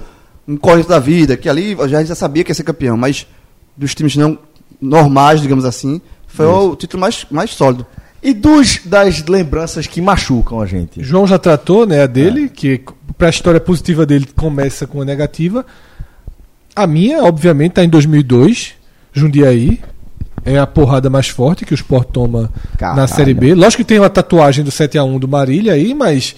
um 0.46 0.56
Corinthians 0.56 0.88
da 0.88 0.98
vida, 0.98 1.36
que 1.36 1.48
ali 1.48 1.74
já, 1.88 1.96
a 1.98 2.00
gente 2.00 2.08
já 2.08 2.14
sabia 2.14 2.42
que 2.44 2.50
ia 2.50 2.54
ser 2.54 2.64
campeão, 2.64 2.96
mas 2.96 3.26
dos 3.76 3.94
times 3.94 4.16
não 4.16 4.36
normais, 4.80 5.40
digamos 5.40 5.64
assim, 5.64 6.00
foi 6.26 6.44
o 6.46 6.74
título 6.74 7.00
mais, 7.00 7.24
mais 7.30 7.50
sólido. 7.50 7.86
E 8.22 8.32
dos, 8.32 8.80
das 8.84 9.26
lembranças 9.26 9.86
que 9.86 10.00
machucam 10.00 10.60
a 10.60 10.66
gente? 10.66 11.02
João 11.02 11.26
já 11.26 11.38
tratou, 11.38 11.84
né, 11.86 12.02
a 12.02 12.06
dele, 12.06 12.48
que 12.48 12.80
para 13.18 13.26
a 13.26 13.30
história 13.30 13.60
positiva 13.60 14.06
dele 14.06 14.28
começa 14.36 14.86
com 14.86 15.02
a 15.02 15.04
negativa. 15.04 15.66
A 16.74 16.86
minha, 16.86 17.24
obviamente, 17.24 17.72
tá 17.72 17.84
em 17.84 17.88
2002, 17.88 18.74
Jundiaí. 19.12 19.80
É 20.44 20.58
a 20.58 20.66
porrada 20.66 21.08
mais 21.08 21.28
forte 21.28 21.64
que 21.64 21.72
o 21.72 21.76
Sport 21.76 22.08
toma 22.08 22.42
na 22.42 22.76
Caralho. 22.76 23.08
Série 23.08 23.34
B. 23.34 23.54
Lógico 23.54 23.82
que 23.82 23.88
tem 23.88 23.98
uma 23.98 24.10
tatuagem 24.10 24.64
do 24.64 24.72
7 24.72 24.98
a 24.98 25.04
1 25.04 25.18
do 25.20 25.28
Marília 25.28 25.72
aí, 25.74 25.94
mas 25.94 26.34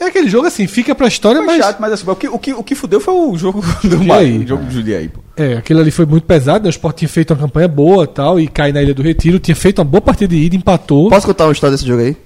é 0.00 0.06
aquele 0.06 0.28
jogo 0.28 0.46
assim, 0.46 0.66
fica 0.66 0.94
pra 0.94 1.06
história, 1.06 1.38
Foi 1.38 1.46
mas 1.46 1.64
chato, 1.64 1.78
mas 1.78 1.92
assim, 1.92 2.10
o 2.10 2.16
que, 2.16 2.28
o, 2.28 2.38
que, 2.38 2.54
o 2.54 2.64
que 2.64 2.74
fudeu 2.74 2.98
foi 3.00 3.14
o 3.14 3.36
jogo 3.36 3.62
do. 3.84 4.02
Maio, 4.02 4.42
o 4.42 4.46
jogo 4.46 4.64
do 4.64 4.70
Judiaí, 4.72 5.08
pô. 5.08 5.20
é, 5.36 5.58
aquele 5.58 5.80
ali 5.80 5.90
foi 5.90 6.06
muito 6.06 6.24
pesado, 6.24 6.64
né? 6.64 6.68
O 6.68 6.70
Sport 6.70 6.96
tinha 6.96 7.08
feito 7.08 7.32
uma 7.34 7.40
campanha 7.40 7.68
boa, 7.68 8.06
tal, 8.06 8.40
e 8.40 8.48
cai 8.48 8.72
na 8.72 8.82
Ilha 8.82 8.94
do 8.94 9.02
Retiro, 9.02 9.38
tinha 9.38 9.54
feito 9.54 9.78
uma 9.78 9.84
boa 9.84 10.00
partida 10.00 10.34
de 10.34 10.40
ida, 10.42 10.56
empatou. 10.56 11.10
Posso 11.10 11.26
contar 11.26 11.44
uma 11.44 11.52
história 11.52 11.76
desse 11.76 11.86
jogo 11.86 12.02
aí? 12.02 12.16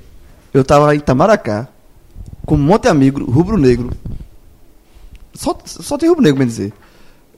Eu 0.53 0.65
tava 0.65 0.95
em 0.95 0.99
Itamaracá, 0.99 1.67
com 2.47 2.55
um 2.55 2.59
monte 2.59 2.83
de 2.83 2.89
amigo, 2.89 3.29
rubro-negro. 3.31 3.91
Só, 5.35 5.59
só 5.65 5.99
tem 5.99 6.09
rubro-negro, 6.09 6.39
bem 6.39 6.47
dizer. 6.47 6.73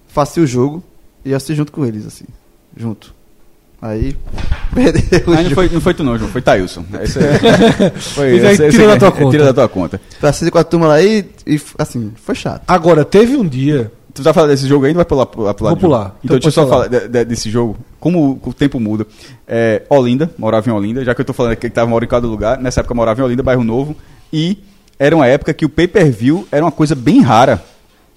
Faci 0.06 0.38
o 0.38 0.46
jogo 0.46 0.84
e 1.24 1.32
assisti 1.34 1.54
junto 1.54 1.72
com 1.72 1.84
eles, 1.84 2.06
assim. 2.06 2.26
Junto. 2.76 3.14
Aí, 3.80 4.16
perdeu 4.74 5.20
o 5.26 5.30
Aí 5.30 5.36
não 5.36 5.42
jogo. 5.44 5.54
foi, 5.54 5.68
não 5.68 5.80
foi 5.80 5.94
tu 5.94 6.02
não, 6.04 6.18
João, 6.18 6.30
foi. 6.30 6.42
Esse 7.02 7.18
é- 7.18 7.90
foi, 7.96 8.36
Esse 8.36 8.62
aí 8.64 8.70
tira 8.70 8.86
da 8.88 8.96
tua 8.96 9.12
conta. 9.12 9.30
Tira 9.30 9.44
da 9.44 9.54
tua 9.54 9.68
conta. 9.68 10.00
Passei 10.20 10.50
com 10.50 10.58
a 10.58 10.64
turma 10.64 10.86
lá 10.88 11.02
e, 11.02 11.24
e, 11.46 11.60
assim, 11.78 12.12
foi 12.16 12.34
chato. 12.34 12.62
Agora, 12.66 13.04
teve 13.04 13.36
um 13.36 13.46
dia. 13.46 13.92
Tu 14.14 14.22
tá 14.22 14.32
falando 14.32 14.48
desse 14.50 14.66
jogo 14.66 14.86
ainda 14.86 14.96
vai 14.96 15.04
pular, 15.04 15.26
pular, 15.26 15.52
pular 15.52 15.70
Vou 15.72 15.78
jogo? 15.80 15.92
pular. 15.92 16.16
Então, 16.24 16.36
Então 16.36 16.38
deixa 16.38 16.48
eu 16.48 16.52
só 16.52 16.66
falar. 16.66 16.84
falar 16.86 17.00
de- 17.00 17.08
de- 17.08 17.24
desse 17.26 17.50
jogo. 17.50 17.76
Como 18.00 18.40
o, 18.42 18.54
tempo 18.54 18.80
muda. 18.80 19.06
É, 19.46 19.82
Olinda, 19.90 20.30
morava 20.38 20.68
em 20.70 20.72
Olinda, 20.72 21.04
já 21.04 21.14
que 21.14 21.20
eu 21.20 21.24
tô 21.24 21.34
falando 21.34 21.54
que 21.56 21.66
ele 21.66 21.74
tava 21.74 21.88
morando 21.90 22.06
em 22.06 22.10
cada 22.10 22.26
lugar. 22.26 22.58
Nessa 22.58 22.80
época 22.80 22.94
morava 22.94 23.20
em 23.20 23.24
Olinda, 23.24 23.42
bairro 23.42 23.62
novo. 23.62 23.94
E 24.32 24.56
era 24.98 25.14
uma 25.14 25.26
época 25.26 25.52
que 25.52 25.66
o 25.66 25.68
pay-per-view 25.68 26.48
era 26.50 26.64
uma 26.64 26.72
coisa 26.72 26.94
bem 26.94 27.20
rara. 27.20 27.62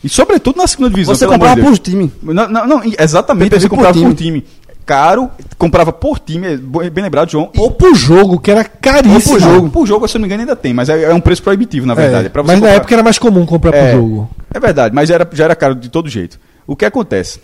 E 0.02 0.08
sobretudo 0.08 0.56
na 0.56 0.68
segunda 0.68 0.90
divisão. 0.92 1.14
Você 1.14 1.28
comprava 1.28 1.60
por 1.62 1.78
time. 1.78 2.10
Não, 2.24 2.48
não, 2.48 2.66
não, 2.66 2.82
exatamente, 2.98 3.60
você 3.60 3.68
comprava 3.68 3.94
por 4.00 4.06
por 4.08 4.16
time. 4.16 4.46
Caro, 4.86 5.30
comprava 5.58 5.94
por 5.94 6.18
time, 6.18 6.48
é 6.48 6.90
bem 6.90 7.04
lembrado, 7.04 7.30
João. 7.30 7.52
E 7.54 7.60
Ou 7.60 7.70
pro 7.70 7.94
jogo, 7.94 8.40
que 8.40 8.50
era 8.50 8.62
ou 8.62 8.66
caríssimo. 8.82 9.22
por 9.36 9.40
jogo. 9.40 9.70
Por 9.70 9.86
jogo, 9.88 10.08
se 10.08 10.16
não 10.16 10.22
me 10.22 10.28
engano, 10.28 10.42
ainda 10.42 10.56
tem, 10.56 10.74
mas 10.74 10.90
é, 10.90 11.04
é 11.04 11.14
um 11.14 11.20
preço 11.22 11.44
proibitivo, 11.44 11.86
na 11.86 11.94
verdade. 11.94 12.24
É, 12.24 12.26
É 12.26 12.30
pra 12.30 12.42
você 12.42 12.48
mas 12.48 12.56
na 12.60 12.68
comprar. 12.68 12.76
época 12.78 12.96
era 12.96 13.04
mais 13.04 13.20
comum 13.20 13.46
comprar 13.46 13.76
É. 13.76 13.92
pro 13.92 14.00
jogo. 14.02 14.30
É 14.52 14.60
verdade, 14.60 14.96
mas 14.96 15.10
era, 15.12 15.30
já 15.32 15.44
era 15.46 15.56
caro 15.56 15.76
de 15.76 15.90
todo 15.90 16.10
jeito. 16.10 16.40
O 16.66 16.76
que 16.76 16.86
acontece? 16.86 17.40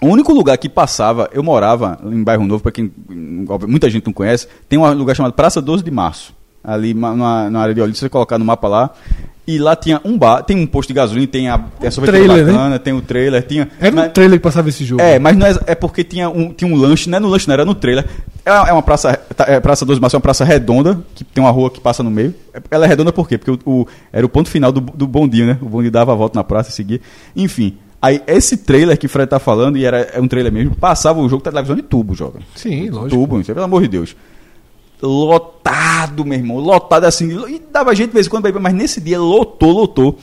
O 0.00 0.08
único 0.08 0.32
lugar 0.34 0.58
que 0.58 0.68
passava, 0.68 1.30
eu 1.32 1.42
morava 1.42 1.98
em 2.04 2.22
Bairro 2.22 2.44
Novo, 2.46 2.62
para 2.62 2.72
quem 2.72 2.92
muita 3.66 3.88
gente 3.88 4.04
não 4.06 4.12
conhece, 4.12 4.48
tem 4.68 4.78
um 4.78 4.92
lugar 4.92 5.14
chamado 5.14 5.32
Praça 5.34 5.62
12 5.62 5.84
de 5.84 5.90
Março. 5.90 6.34
Ali 6.64 6.92
na, 6.94 7.48
na 7.48 7.60
área 7.60 7.72
de 7.74 7.80
Olinda, 7.80 7.94
se 7.94 8.00
você 8.00 8.08
colocar 8.08 8.38
no 8.38 8.44
mapa 8.44 8.66
lá. 8.66 8.90
E 9.46 9.58
lá 9.58 9.76
tinha 9.76 10.00
um 10.04 10.18
bar, 10.18 10.42
tem 10.42 10.56
um 10.58 10.66
posto 10.66 10.88
de 10.88 10.94
gasolina, 10.94 11.26
tem 11.28 11.48
a, 11.48 11.56
tem 11.56 11.86
a 11.86 11.90
sorveteria 11.92 12.26
trailer, 12.26 12.46
né? 12.46 12.52
bacana, 12.52 12.78
tem 12.80 12.92
o 12.92 13.00
trailer, 13.00 13.42
tinha. 13.46 13.68
Era 13.80 13.94
mas- 13.94 14.06
um 14.08 14.10
trailer 14.10 14.38
que 14.40 14.42
passava 14.42 14.68
esse 14.68 14.84
jogo. 14.84 15.00
é, 15.00 15.20
mas 15.20 15.36
não 15.36 15.46
é, 15.46 15.56
é 15.68 15.74
porque 15.76 16.02
tinha 16.02 16.28
um, 16.28 16.52
tinha 16.52 16.68
um 16.68 16.74
lanche, 16.76 17.08
não 17.08 17.16
é 17.18 17.20
no 17.20 17.28
lanche, 17.28 17.46
não, 17.46 17.54
era 17.54 17.64
no 17.64 17.74
trailer. 17.74 18.04
É 18.44 18.52
uma, 18.52 18.68
é 18.68 18.72
uma 18.72 18.82
praça, 18.82 19.14
tá, 19.36 19.44
é 19.46 19.60
praça 19.60 19.84
12 19.86 19.98
de 19.98 20.02
março, 20.02 20.16
é 20.16 20.18
uma 20.18 20.22
praça 20.22 20.44
redonda, 20.44 20.98
que 21.14 21.22
tem 21.22 21.44
uma 21.44 21.50
rua 21.52 21.70
que 21.70 21.80
passa 21.80 22.02
no 22.02 22.10
meio. 22.10 22.34
É- 22.52 22.60
Ela 22.72 22.86
é 22.86 22.88
redonda 22.88 23.12
por 23.12 23.28
quê? 23.28 23.38
Porque 23.38 23.52
o, 23.52 23.58
o- 23.82 23.86
era 24.12 24.26
o 24.26 24.28
ponto 24.28 24.50
final 24.50 24.72
do, 24.72 24.80
do 24.80 25.06
bondinho, 25.06 25.46
né? 25.46 25.58
O 25.62 25.68
bondinho 25.68 25.92
dava 25.92 26.10
a 26.10 26.16
volta 26.16 26.36
na 26.36 26.42
praça 26.42 26.70
e 26.70 26.72
seguia. 26.72 27.00
Enfim, 27.36 27.76
aí 28.02 28.20
esse 28.26 28.56
trailer 28.56 28.98
que 28.98 29.06
o 29.06 29.08
Fred 29.08 29.28
tá 29.30 29.38
falando, 29.38 29.76
e 29.78 29.84
era 29.84 29.98
é 30.12 30.20
um 30.20 30.26
trailer 30.26 30.52
mesmo, 30.52 30.74
passava 30.74 31.20
o 31.20 31.28
jogo 31.28 31.44
da 31.44 31.52
televisão 31.52 31.76
de 31.76 31.82
tubo, 31.82 32.16
joga. 32.16 32.40
Sim, 32.56 32.90
lógico. 32.90 33.10
Tubo, 33.10 33.44
pelo 33.44 33.62
amor 33.62 33.82
de 33.82 33.88
Deus. 33.88 34.16
Lotado, 35.02 36.24
meu 36.24 36.38
irmão, 36.38 36.58
lotado 36.58 37.04
assim. 37.04 37.30
E 37.48 37.60
dava 37.72 37.94
gente 37.94 38.08
de 38.08 38.14
vez 38.14 38.26
em 38.26 38.30
quando, 38.30 38.60
mas 38.60 38.74
nesse 38.74 39.00
dia 39.00 39.20
lotou, 39.20 39.72
lotou. 39.72 40.18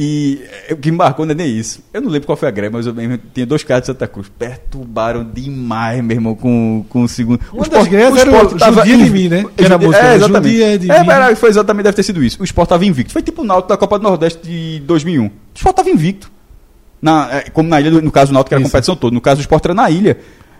E 0.00 0.40
é, 0.68 0.74
o 0.74 0.76
que 0.76 0.92
me 0.92 0.96
marcou 0.96 1.26
não 1.26 1.32
é 1.32 1.34
nem 1.34 1.48
isso. 1.50 1.82
Eu 1.92 2.00
não 2.00 2.08
lembro 2.08 2.26
qual 2.26 2.36
foi 2.36 2.46
a 2.46 2.52
greve, 2.52 2.72
mas 2.72 2.86
eu 2.86 2.92
lembro, 2.92 3.18
tinha 3.34 3.44
dois 3.44 3.64
caras 3.64 3.82
de 3.82 3.86
Santa 3.88 4.06
Cruz. 4.06 4.30
Perturbaram 4.38 5.24
demais, 5.28 6.00
meu 6.04 6.16
irmão, 6.16 6.36
com, 6.36 6.84
com 6.88 7.02
o 7.02 7.08
segundo. 7.08 7.40
Uma 7.52 7.62
O 7.66 7.68
das 7.68 7.82
Sport- 7.84 7.90
greves 7.90 8.20
era 8.20 8.30
o 8.44 8.56
tava 8.56 8.86
Judia 8.86 9.04
de 9.04 9.10
mim, 9.10 9.28
né? 9.28 9.44
Que 9.56 9.64
era 9.64 9.74
a 9.74 9.78
música, 9.78 9.98
É, 9.98 10.08
né? 10.10 10.14
exatamente. 10.14 10.52
Judia 10.52 10.78
de 10.78 10.90
é, 10.92 11.02
mim. 11.02 11.10
era- 11.10 11.34
foi 11.34 11.48
exatamente, 11.50 11.82
deve 11.84 11.96
ter 11.96 12.02
sido 12.04 12.22
isso. 12.22 12.40
O 12.40 12.44
Sport 12.44 12.68
tava 12.68 12.86
invicto. 12.86 13.12
Foi 13.12 13.22
tipo 13.22 13.42
o 13.42 13.44
Náutico 13.44 13.70
da 13.70 13.76
Copa 13.76 13.98
do 13.98 14.04
Nordeste 14.04 14.40
de 14.46 14.80
2001. 14.86 15.26
O 15.26 15.30
Sport 15.56 15.74
tava 15.76 15.90
invicto. 15.90 16.30
Na, 17.02 17.28
é, 17.32 17.50
como 17.50 17.68
na 17.68 17.80
ilha, 17.80 17.90
no 17.90 18.12
caso 18.12 18.30
do 18.30 18.34
Náutico 18.34 18.54
era 18.54 18.62
a 18.62 18.66
competição 18.66 18.94
toda. 18.94 19.12
No 19.12 19.20
caso 19.20 19.38
do 19.38 19.40
Sport 19.40 19.64
era 19.64 19.74
na 19.74 19.90
ilha. 19.90 20.18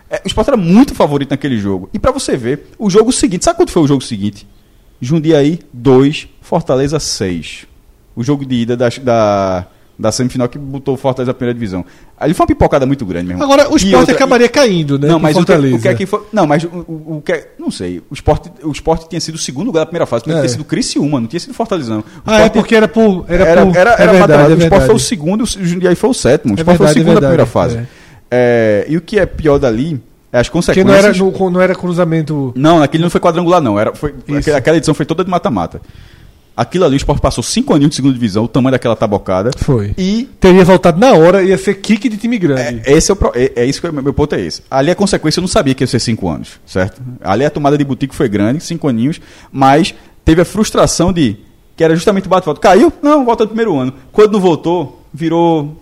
É, 0.09 0.21
o 0.25 0.27
Sport 0.27 0.47
era 0.47 0.57
muito 0.57 0.95
favorito 0.95 1.31
naquele 1.31 1.57
jogo. 1.59 1.89
E 1.93 1.99
pra 1.99 2.11
você 2.11 2.35
ver, 2.35 2.67
o 2.79 2.89
jogo 2.89 3.11
seguinte, 3.11 3.45
sabe 3.45 3.57
quanto 3.57 3.71
foi 3.71 3.83
o 3.83 3.87
jogo 3.87 4.01
seguinte? 4.03 4.47
Jundiaí 5.01 5.59
2, 5.71 6.27
Fortaleza 6.41 6.99
6. 6.99 7.65
O 8.15 8.23
jogo 8.23 8.45
de 8.45 8.55
ida 8.55 8.75
da, 8.75 8.89
da, 9.01 9.65
da 9.97 10.11
semifinal 10.11 10.49
que 10.49 10.57
botou 10.57 10.95
o 10.95 10.97
Fortaleza 10.97 11.29
na 11.29 11.33
primeira 11.33 11.53
divisão. 11.53 11.85
Ali 12.19 12.33
foi 12.33 12.43
uma 12.43 12.47
pipocada 12.47 12.85
muito 12.85 13.05
grande 13.05 13.27
mesmo. 13.29 13.41
Agora, 13.41 13.69
o 13.69 13.73
E 13.73 13.77
esporte 13.77 13.95
outra- 13.95 14.15
acabaria 14.15 14.49
caindo, 14.49 14.99
né? 14.99 15.07
não, 15.07 15.19
mas 15.19 15.37
o 15.37 15.39
que, 15.39 15.45
Fortaleza. 15.45 15.75
o 15.77 15.81
que 15.81 15.87
é 15.87 15.93
que 15.93 16.05
foi. 16.05 16.21
Não, 16.33 16.45
mas 16.45 16.63
o, 16.65 16.67
o, 16.67 17.17
o 17.17 17.21
que 17.23 17.31
é, 17.31 17.53
Não 17.57 17.71
sei. 17.71 18.01
O 18.09 18.13
esporte, 18.13 18.51
o 18.61 18.71
esporte 18.71 19.07
tinha 19.07 19.21
sido 19.21 19.35
o 19.35 19.37
segundo 19.37 19.67
lugar 19.67 19.81
da 19.81 19.85
primeira 19.85 20.05
fase. 20.05 20.25
Tinha 20.25 20.35
É. 20.37 20.41
ter 20.41 20.49
sido 20.49 20.65
Criciúma, 20.65 21.21
não 21.21 21.27
tinha 21.27 21.39
sido 21.39 21.53
Fortaleza, 21.53 21.91
não. 21.93 21.99
O 21.99 22.03
Ah, 22.25 22.33
é 22.41 22.45
Sport 22.47 22.53
porque 22.53 22.75
era 22.75 22.87
por. 22.89 23.23
Era, 23.29 23.45
era, 23.45 23.65
por, 23.65 23.75
era, 23.77 23.89
é 23.91 24.01
era 24.01 24.11
verdade, 24.11 24.31
matemática. 24.31 24.53
é 24.53 24.55
o 24.55 24.57
Sport 24.57 24.69
foi 24.69 24.77
o 24.79 24.79
verdade. 24.87 25.03
segundo, 25.03 25.43
o 25.43 25.45
Jundiaí 25.45 25.95
foi 25.95 26.09
o 26.09 26.13
sétimo. 26.13 26.55
O 26.55 26.57
É 26.57 26.59
Sport 26.61 26.77
foi 26.77 26.85
o 26.85 26.87
verdade, 26.87 26.99
é 26.99 27.03
segundo 27.03 27.21
da 27.21 27.27
primeira 27.29 27.45
verdade, 27.45 27.75
fase. 27.75 27.87
É, 28.31 28.85
e 28.87 28.97
o 28.97 29.01
que 29.01 29.17
é 29.19 29.25
pior 29.25 29.57
dali 29.57 29.99
é 30.31 30.37
as 30.39 30.47
Porque 30.47 30.57
consequências. 30.57 30.85
não 30.85 30.93
era, 30.93 31.13
no- 31.17 31.49
não 31.49 31.61
era 31.61 31.73
cruzamento. 31.75 32.53
Não, 32.55 32.81
aquele 32.83 33.03
não 33.03 33.09
foi 33.09 33.19
quadrangular, 33.21 33.61
não. 33.61 33.79
Era, 33.79 33.95
foi, 33.95 34.13
Isso. 34.27 34.53
aquela, 34.53 34.77
edição 34.77 34.93
foi 34.93 35.05
toda 35.05 35.23
de 35.23 35.29
mata-mata. 35.29 35.81
Aquilo 36.55 36.83
ali, 36.83 36.95
o 36.95 36.97
Sport 36.97 37.21
passou 37.21 37.41
cinco 37.41 37.73
aninhos 37.73 37.91
de 37.91 37.95
segunda 37.95 38.13
divisão, 38.13 38.43
o 38.43 38.47
tamanho 38.47 38.73
daquela 38.73 38.93
tabocada. 38.95 39.49
Foi. 39.57 39.93
E 39.97 40.27
Teria 40.41 40.65
voltado 40.65 40.99
na 40.99 41.13
hora, 41.13 41.41
ia 41.41 41.57
ser 41.57 41.75
kick 41.75 42.09
de 42.09 42.17
time 42.17 42.37
grande. 42.37 42.81
é, 42.85 42.91
esse 42.91 43.09
é, 43.09 43.13
o 43.13 43.15
pro- 43.15 43.31
é, 43.33 43.53
é 43.55 43.65
isso 43.65 43.79
que 43.79 43.87
eu- 43.87 43.93
meu 43.93 44.13
ponto 44.13 44.35
é 44.35 44.41
esse. 44.41 44.61
Ali 44.69 44.91
a 44.91 44.95
consequência 44.95 45.39
eu 45.39 45.41
não 45.41 45.47
sabia 45.47 45.73
que 45.73 45.83
ia 45.83 45.87
ser 45.87 45.99
cinco 45.99 46.27
anos, 46.27 46.59
certo? 46.65 47.01
Ali 47.23 47.45
a 47.45 47.49
tomada 47.49 47.77
de 47.77 47.83
boutique 47.85 48.13
foi 48.13 48.27
grande, 48.27 48.61
cinco 48.61 48.89
aninhos, 48.89 49.21
mas 49.51 49.95
teve 50.25 50.41
a 50.41 50.45
frustração 50.45 51.13
de 51.13 51.37
que 51.77 51.83
era 51.83 51.95
justamente 51.95 52.25
o 52.25 52.29
bate-volta. 52.29 52.59
Caiu? 52.59 52.91
Não, 53.01 53.23
volta 53.23 53.45
no 53.45 53.47
primeiro 53.47 53.77
ano. 53.77 53.93
Quando 54.11 54.33
não 54.33 54.41
voltou, 54.41 55.01
virou 55.13 55.81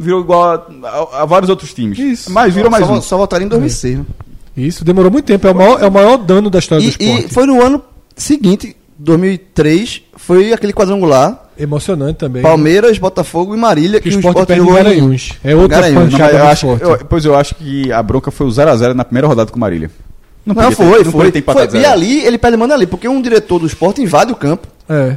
virou 0.00 0.20
igual 0.20 0.42
a, 0.44 0.88
a- 0.88 1.22
a 1.22 1.24
vários 1.26 1.48
outros 1.50 1.72
times. 1.74 1.98
Isso. 1.98 2.32
Mas 2.32 2.54
virou 2.54 2.70
mais 2.70 2.84
só, 2.86 2.92
um. 2.94 3.02
só 3.02 3.16
voltaria 3.18 3.44
em 3.44 3.48
2006, 3.48 3.98
né? 3.98 4.04
Isso, 4.56 4.84
demorou 4.84 5.10
muito 5.12 5.24
tempo. 5.26 5.46
É 5.46 5.50
o 5.52 5.54
maior, 5.54 5.82
é 5.82 5.86
o 5.86 5.92
maior 5.92 6.16
dano 6.16 6.50
da 6.50 6.58
história 6.58 6.82
do 6.82 6.86
E, 6.88 6.90
esporte. 6.90 7.26
e 7.26 7.28
foi 7.32 7.46
no 7.46 7.62
ano 7.62 7.82
seguinte, 8.16 8.76
2003, 8.98 10.02
foi 10.16 10.52
aquele 10.52 10.72
quadrangular. 10.72 11.46
Emocionante 11.58 12.18
também. 12.18 12.42
Palmeiras, 12.42 12.98
Botafogo 12.98 13.54
e 13.54 13.58
Marília. 13.58 14.00
que 14.00 14.08
o 14.08 14.12
o 14.16 14.18
esporte 14.18 14.52
em 14.52 14.56
jogou 14.56 14.78
em- 14.78 14.82
Garanhuns. 14.82 15.32
É 15.44 15.54
outra 15.54 15.80
Garanhuns. 15.82 16.04
Não, 16.04 16.18
pancada 16.18 16.32
mas 16.32 16.42
eu 16.42 16.48
acho, 16.72 16.82
eu- 16.82 17.06
pois 17.06 17.24
eu 17.26 17.34
acho 17.36 17.54
que 17.54 17.92
a 17.92 18.02
bronca 18.02 18.30
foi 18.30 18.46
o 18.46 18.50
0x0 18.50 18.94
na 18.94 19.04
primeira 19.04 19.28
rodada 19.28 19.50
com 19.50 19.56
o 19.56 19.60
Marília. 19.60 19.90
Não, 20.44 20.54
podia 20.54 20.70
ter- 20.70 20.76
foi, 20.76 21.04
não 21.04 21.12
foi. 21.12 21.30
ter 21.30 21.38
empatado 21.40 21.70
foi. 21.72 21.80
E 21.80 21.84
ali 21.84 22.24
ele 22.24 22.38
perde 22.38 22.56
manda 22.56 22.72
ali, 22.74 22.86
porque 22.86 23.06
um 23.06 23.20
diretor 23.20 23.58
do 23.58 23.66
esporte 23.66 24.00
invade 24.00 24.32
o 24.32 24.36
campo. 24.36 24.66
É. 24.88 25.16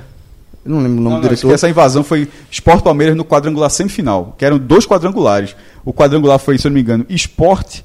Eu 0.65 0.71
não 0.71 0.77
lembro 0.81 0.91
o 0.99 1.01
nome 1.01 1.03
Não, 1.03 1.09
do 1.09 1.23
não, 1.23 1.29
diretor. 1.29 1.53
essa 1.53 1.67
invasão 1.69 2.03
foi 2.03 2.27
Sport 2.49 2.83
Palmeiras 2.83 3.15
no 3.17 3.25
quadrangular 3.25 3.69
semifinal, 3.69 4.33
que 4.37 4.45
eram 4.45 4.57
dois 4.57 4.85
quadrangulares. 4.85 5.55
O 5.83 5.91
quadrangular 5.93 6.39
foi, 6.39 6.57
se 6.57 6.65
eu 6.67 6.69
não 6.69 6.75
me 6.75 6.81
engano, 6.81 7.05
Sport, 7.09 7.79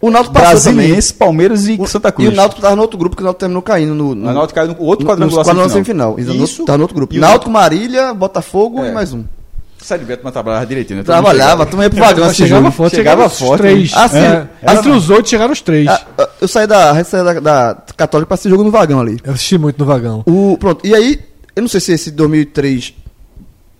O 0.00 0.10
Náutico 0.10 0.34
passou. 0.34 0.50
Brasiliense, 0.50 1.14
Palmeiras 1.14 1.66
e 1.66 1.78
Santa 1.86 2.08
E 2.08 2.12
Cruz. 2.12 2.28
o 2.28 2.32
Náutico 2.32 2.60
tava 2.60 2.76
no 2.76 2.82
outro 2.82 2.96
grupo, 2.98 3.16
que 3.16 3.22
o 3.22 3.24
Náutico 3.24 3.40
terminou 3.40 3.62
caindo 3.62 3.94
no... 3.94 4.14
no 4.14 4.28
O 4.30 4.32
Náutico 4.32 4.54
caiu 4.58 4.68
no 4.74 4.80
outro 4.80 5.06
quadrangular 5.06 5.44
no 5.54 5.68
semifinal. 5.68 6.14
semifinal. 6.16 6.44
Isso. 6.44 6.64
Tava 6.64 6.78
no 6.78 6.84
outro 6.84 6.94
grupo. 6.96 7.14
E 7.14 7.18
o 7.18 7.20
Náutico, 7.20 7.50
Marília, 7.50 8.14
Botafogo 8.14 8.84
É. 8.84 8.88
e 8.90 8.92
mais 8.92 9.12
um. 9.12 9.24
Sério, 9.80 10.06
Beto, 10.06 10.20
mas 10.22 10.32
trabalhava 10.32 10.64
direitinho, 10.64 10.98
né? 10.98 11.02
Trabalhava, 11.04 11.66
tu 11.66 11.82
ia 11.82 11.90
pro 11.90 11.98
vagão 11.98 12.24
assim. 12.26 12.44
chegava 12.44 12.62
jogo. 12.62 12.72
forte, 12.76 12.94
Chegava 12.94 13.22
chegava, 13.28 13.34
forte, 13.34 13.52
os 13.52 13.58
três. 13.72 13.92
Ah, 13.96 14.08
sim. 14.08 14.16
É, 14.18 14.46
Era- 14.62 14.78
entre 14.78 14.90
os 14.92 15.10
oito 15.10 15.28
chegaram 15.28 15.52
os 15.52 15.60
três. 15.60 15.88
Ah, 15.88 16.28
eu 16.40 16.46
saí 16.46 16.68
da, 16.68 16.92
da, 16.92 17.02
da, 17.32 17.40
da 17.40 17.82
Católica 17.96 18.28
pra 18.28 18.34
esse 18.36 18.48
jogo 18.48 18.62
no 18.62 18.70
vagão 18.70 19.00
ali. 19.00 19.18
Eu 19.24 19.32
assisti 19.32 19.58
muito 19.58 19.76
no 19.80 19.84
vagão. 19.84 20.22
O, 20.24 20.56
pronto, 20.56 20.86
e 20.86 20.94
aí, 20.94 21.18
eu 21.56 21.62
não 21.62 21.68
sei 21.68 21.80
se 21.80 21.92
esse 21.92 22.10
2003. 22.10 22.94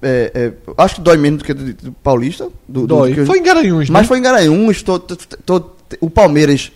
É, 0.04 0.32
é, 0.34 0.52
acho 0.78 0.96
que 0.96 1.00
dói 1.00 1.16
menos 1.16 1.38
do 1.40 1.44
que 1.44 1.54
do, 1.54 1.72
do 1.74 1.92
Paulista. 1.92 2.48
Do, 2.68 2.86
Dói. 2.86 3.14
do 3.14 3.24
Foi 3.26 3.38
em 3.38 3.42
Garanhuns, 3.42 3.88
né? 3.88 3.92
Mas 3.92 4.06
foi 4.08 4.18
em 4.18 4.22
Garanhuns. 4.22 4.82
tô- 4.82 4.98
tô- 4.98 5.16
tô- 5.60 5.70
o 6.00 6.10
Palmeiras 6.10 6.72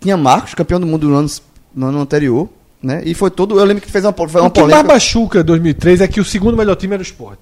tinha 0.00 0.16
Marcos, 0.16 0.52
campeão 0.54 0.78
do 0.78 0.86
mundo 0.86 1.08
no 1.08 1.14
ano, 1.16 1.28
no 1.74 1.86
ano 1.86 2.00
anterior. 2.00 2.48
Né? 2.82 3.00
E 3.06 3.14
foi 3.14 3.30
todo. 3.30 3.58
Eu 3.58 3.64
lembro 3.64 3.82
que 3.82 3.90
fez 3.90 4.04
uma, 4.04 4.12
foi 4.12 4.42
uma 4.42 4.48
O 4.48 4.50
que 4.50 4.60
mais 4.60 4.72
polêmica. 4.72 4.92
machuca 4.94 5.42
2003 5.42 6.02
é 6.02 6.08
que 6.08 6.20
o 6.20 6.24
segundo 6.24 6.54
melhor 6.54 6.76
time 6.76 6.92
era 6.92 7.00
o 7.00 7.02
Sport. 7.02 7.38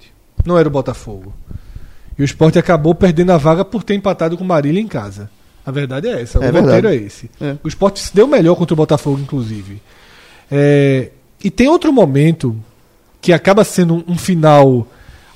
Não 0.47 0.57
era 0.57 0.69
o 0.69 0.71
Botafogo. 0.71 1.35
E 2.17 2.23
o 2.23 2.25
Sport 2.25 2.57
acabou 2.59 2.95
perdendo 2.95 3.31
a 3.33 3.39
vaga 3.39 3.65
por 3.65 3.83
ter 3.83 3.95
empatado 3.95 4.37
com 4.39 4.45
o 4.45 4.47
Marília 4.47 4.81
em 4.81 4.87
casa. 4.87 5.29
A 5.67 5.73
verdade 5.73 6.07
é 6.07 6.23
essa. 6.23 6.39
O 6.39 6.43
É 6.45 6.47
roteiro 6.47 6.67
verdade. 6.71 6.87
é 6.87 6.95
esse. 7.07 7.29
É. 7.41 7.57
O 7.65 7.67
Sport 7.67 7.97
se 7.97 8.15
deu 8.15 8.29
melhor 8.29 8.55
contra 8.55 8.73
o 8.73 8.77
Botafogo, 8.77 9.19
inclusive. 9.21 9.83
É, 10.49 11.11
e 11.43 11.51
tem 11.51 11.69
outro 11.69 11.93
momento 11.93 12.57
que 13.21 13.33
acaba 13.33 13.65
sendo 13.65 13.95
um, 13.95 14.05
um 14.09 14.19
final, 14.19 14.87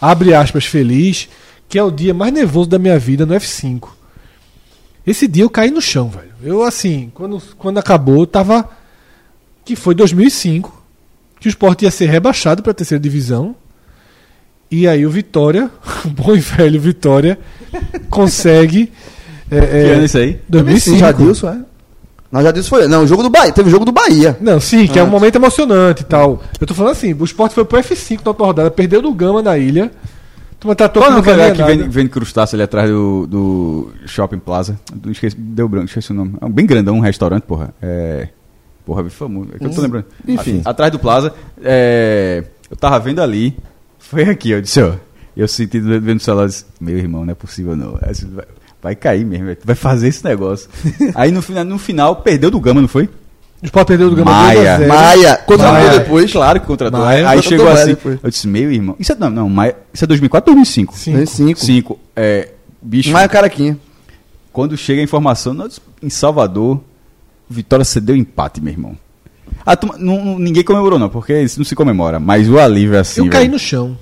abre 0.01 0.35
aspas, 0.35 0.65
feliz, 0.67 1.29
que 1.69 1.79
é 1.79 1.83
o 1.83 1.91
dia 1.91 2.15
mais 2.15 2.33
nervoso 2.33 2.69
da 2.69 2.79
minha 2.79 2.99
vida 2.99 3.25
no 3.27 3.35
F5. 3.35 3.89
Esse 5.07 5.29
dia 5.29 5.45
eu 5.45 5.51
caí 5.51 5.71
no 5.71 5.81
chão, 5.81 6.09
velho. 6.09 6.33
Eu, 6.43 6.63
assim, 6.65 7.11
quando, 7.15 7.41
quando 7.57 7.79
acabou, 7.79 8.21
eu 8.21 8.27
tava. 8.27 8.69
Que 9.65 9.75
foi 9.75 9.95
2005 9.95 10.85
que 11.41 11.49
o 11.49 11.51
Sport 11.51 11.83
ia 11.83 11.91
ser 11.91 12.07
rebaixado 12.07 12.63
para 12.63 12.73
a 12.73 12.75
terceira 12.75 13.01
divisão. 13.01 13.55
E 14.71 14.89
aí 14.89 15.07
o 15.07 15.11
Vitória, 15.11 15.71
o 16.05 16.09
bom 16.09 16.35
e 16.35 16.41
velho 16.41 16.81
Vitória, 16.81 17.39
consegue. 18.11 18.93
É, 19.51 19.61
Que 19.61 19.77
é, 19.77 19.93
ano 19.95 20.05
isso 20.05 20.19
aí? 20.19 20.41
2005. 20.49 20.99
Jadilson, 20.99 21.49
é? 21.51 21.61
Não, 22.37 22.43
já 22.43 22.51
disse 22.53 22.69
foi. 22.69 22.87
Não, 22.87 23.03
o 23.05 23.07
jogo 23.07 23.23
do 23.23 23.31
Bahia. 23.31 23.53
Teve 23.53 23.69
o 23.69 23.71
jogo 23.71 23.85
do 23.85 23.93
Bahia. 23.93 24.37
Não, 24.41 24.61
sim, 24.61 24.87
que 24.87 24.99
é 24.99 25.03
um 25.03 25.07
momento 25.09 25.37
emocionante 25.37 26.03
e 26.03 26.05
tal. 26.05 26.43
Eu 26.61 26.67
tô 26.67 26.75
falando 26.75 26.93
assim, 26.93 27.15
o 27.15 27.25
Sport 27.25 27.53
foi 27.53 27.65
pro 27.65 27.79
F5 27.79 28.21
na 28.25 28.31
última 28.31 28.47
rodada, 28.47 28.71
perdeu 28.71 29.01
do 29.01 29.13
Gama 29.15 29.43
na 29.43 29.57
ilha. 29.57 29.91
Tu 30.59 30.75
tratou 30.75 31.03
Qual 31.03 31.11
é 31.11 31.15
que 31.15 31.21
o 31.21 31.23
não 31.23 31.33
lugar 31.33 31.37
valia 31.51 31.55
que 31.55 31.77
vende, 31.77 31.89
vende 31.89 32.09
crustáceo 32.09 32.57
ali 32.57 32.63
atrás 32.63 32.89
do, 32.91 33.27
do 33.27 33.91
Shopping 34.07 34.39
Plaza? 34.39 34.79
Do, 34.95 35.11
esqueci, 35.11 35.37
deu 35.39 35.69
branco, 35.69 35.87
esqueci 35.87 36.11
o 36.13 36.15
nome. 36.15 36.35
É 36.41 36.45
um 36.47 36.51
bem 36.51 36.65
grandão, 36.67 36.97
um 36.97 37.01
restaurante, 37.01 37.43
porra. 37.43 37.75
É. 37.83 38.29
Porra, 38.85 39.03
bem 39.03 39.11
famoso. 39.11 39.51
É 39.55 39.59
que 39.59 39.67
eu 39.67 39.71
tô 39.71 39.81
lembrando. 39.81 40.07
enfim. 40.27 40.63
A- 40.65 40.71
atrás 40.71 40.91
do 40.93 40.99
Plaza. 40.99 41.33
é, 41.63 42.45
eu 42.71 42.77
tava 42.77 42.99
vendo 42.99 43.21
ali. 43.21 43.57
Foi 43.99 44.25
aqui, 44.25 44.51
eu 44.51 44.61
disse, 44.63 44.81
ó. 44.83 44.95
Eu 45.37 45.47
senti 45.47 45.79
vendo 45.79 46.19
o 46.19 46.23
celular 46.23 46.47
disse, 46.47 46.65
meu 46.81 46.97
irmão, 46.97 47.25
não 47.25 47.33
é 47.33 47.35
possível 47.35 47.77
não. 47.77 47.99
Vai, 48.83 48.95
cair 48.95 49.25
mesmo, 49.25 49.57
vai 49.65 49.75
fazer 49.75 50.09
esse 50.09 50.25
negócio. 50.25 50.69
Aí 51.15 51.31
no 51.33 51.43
final, 51.43 51.65
no 51.65 51.79
final, 51.79 52.17
perdeu 52.17 52.51
do 52.51 52.61
Gama, 52.61 52.81
não 52.81 52.89
foi? 52.89 53.05
O 53.63 53.65
Sport 53.65 53.87
perdeu 53.89 54.11
do 54.11 54.17
Gama 54.17 54.31
Maia. 54.31 54.55
2 54.55 54.69
a 54.69 54.77
0. 54.79 54.89
Maia, 54.89 55.37
contratou 55.39 55.73
Maia. 55.73 55.99
depois. 55.99 56.31
Claro 56.31 56.61
que 56.61 56.67
contratou. 56.67 57.01
Maia. 57.01 57.29
Aí 57.29 57.43
chegou 57.43 57.69
assim. 57.69 57.87
depois. 57.87 58.19
Eu 58.23 58.31
disse, 58.31 58.47
meu 58.47 58.71
irmão. 58.71 58.95
Isso 58.99 59.13
é, 59.13 59.17
não, 59.17 59.31
não, 59.31 59.49
Maia, 59.49 59.75
isso 59.93 60.05
é 60.05 60.07
2004 60.07 60.51
ou 60.51 60.55
2005? 60.57 60.95
Cinco. 60.97 61.17
Tem 61.17 61.27
cinco. 61.27 61.59
Cinco. 61.61 61.99
É, 62.15 62.51
bicho. 62.81 63.11
Maia 63.11 63.29
Caraquinha. 63.29 63.79
Quando 64.53 64.77
chega 64.77 65.01
a 65.01 65.05
informação, 65.05 65.53
nós, 65.55 65.81
em 66.03 66.11
Salvador, 66.11 66.81
Vitória 67.49 67.85
cedeu 67.85 68.15
empate, 68.15 68.61
meu 68.61 68.73
irmão. 68.73 68.97
Turma- 69.81 69.97
não- 69.99 70.39
ninguém 70.39 70.63
comemorou, 70.63 70.99
não, 70.99 71.09
porque 71.09 71.41
isso 71.43 71.59
não 71.59 71.65
se 71.65 71.75
comemora. 71.75 72.21
Mas 72.21 72.49
o 72.49 72.59
alívio 72.59 72.97
é 72.97 73.01
assim. 73.01 73.21
Eu 73.25 73.31
caí 73.31 73.43
velho. 73.43 73.53
no 73.53 73.59
chão. 73.59 73.99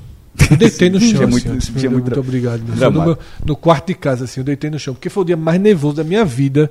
Eu 0.51 0.56
deitei 0.56 0.90
no 0.90 1.01
chão. 1.01 1.09
assim, 1.11 1.27
muito- 1.27 1.47
Meu 1.48 1.90
muito 1.90 1.93
muito 1.93 2.20
obrigado. 2.20 2.61
meu. 2.66 2.90
No, 2.90 3.02
meu- 3.05 3.19
no 3.44 3.56
quarto 3.56 3.86
de 3.89 3.94
casa, 3.94 4.24
assim, 4.24 4.40
eu 4.40 4.44
deitei 4.44 4.69
no 4.70 4.78
chão. 4.78 4.94
Porque 4.94 5.09
foi 5.09 5.23
o 5.23 5.27
dia 5.27 5.36
mais 5.36 5.61
nervoso 5.61 5.97
da 5.97 6.05
minha 6.05 6.24
vida 6.24 6.70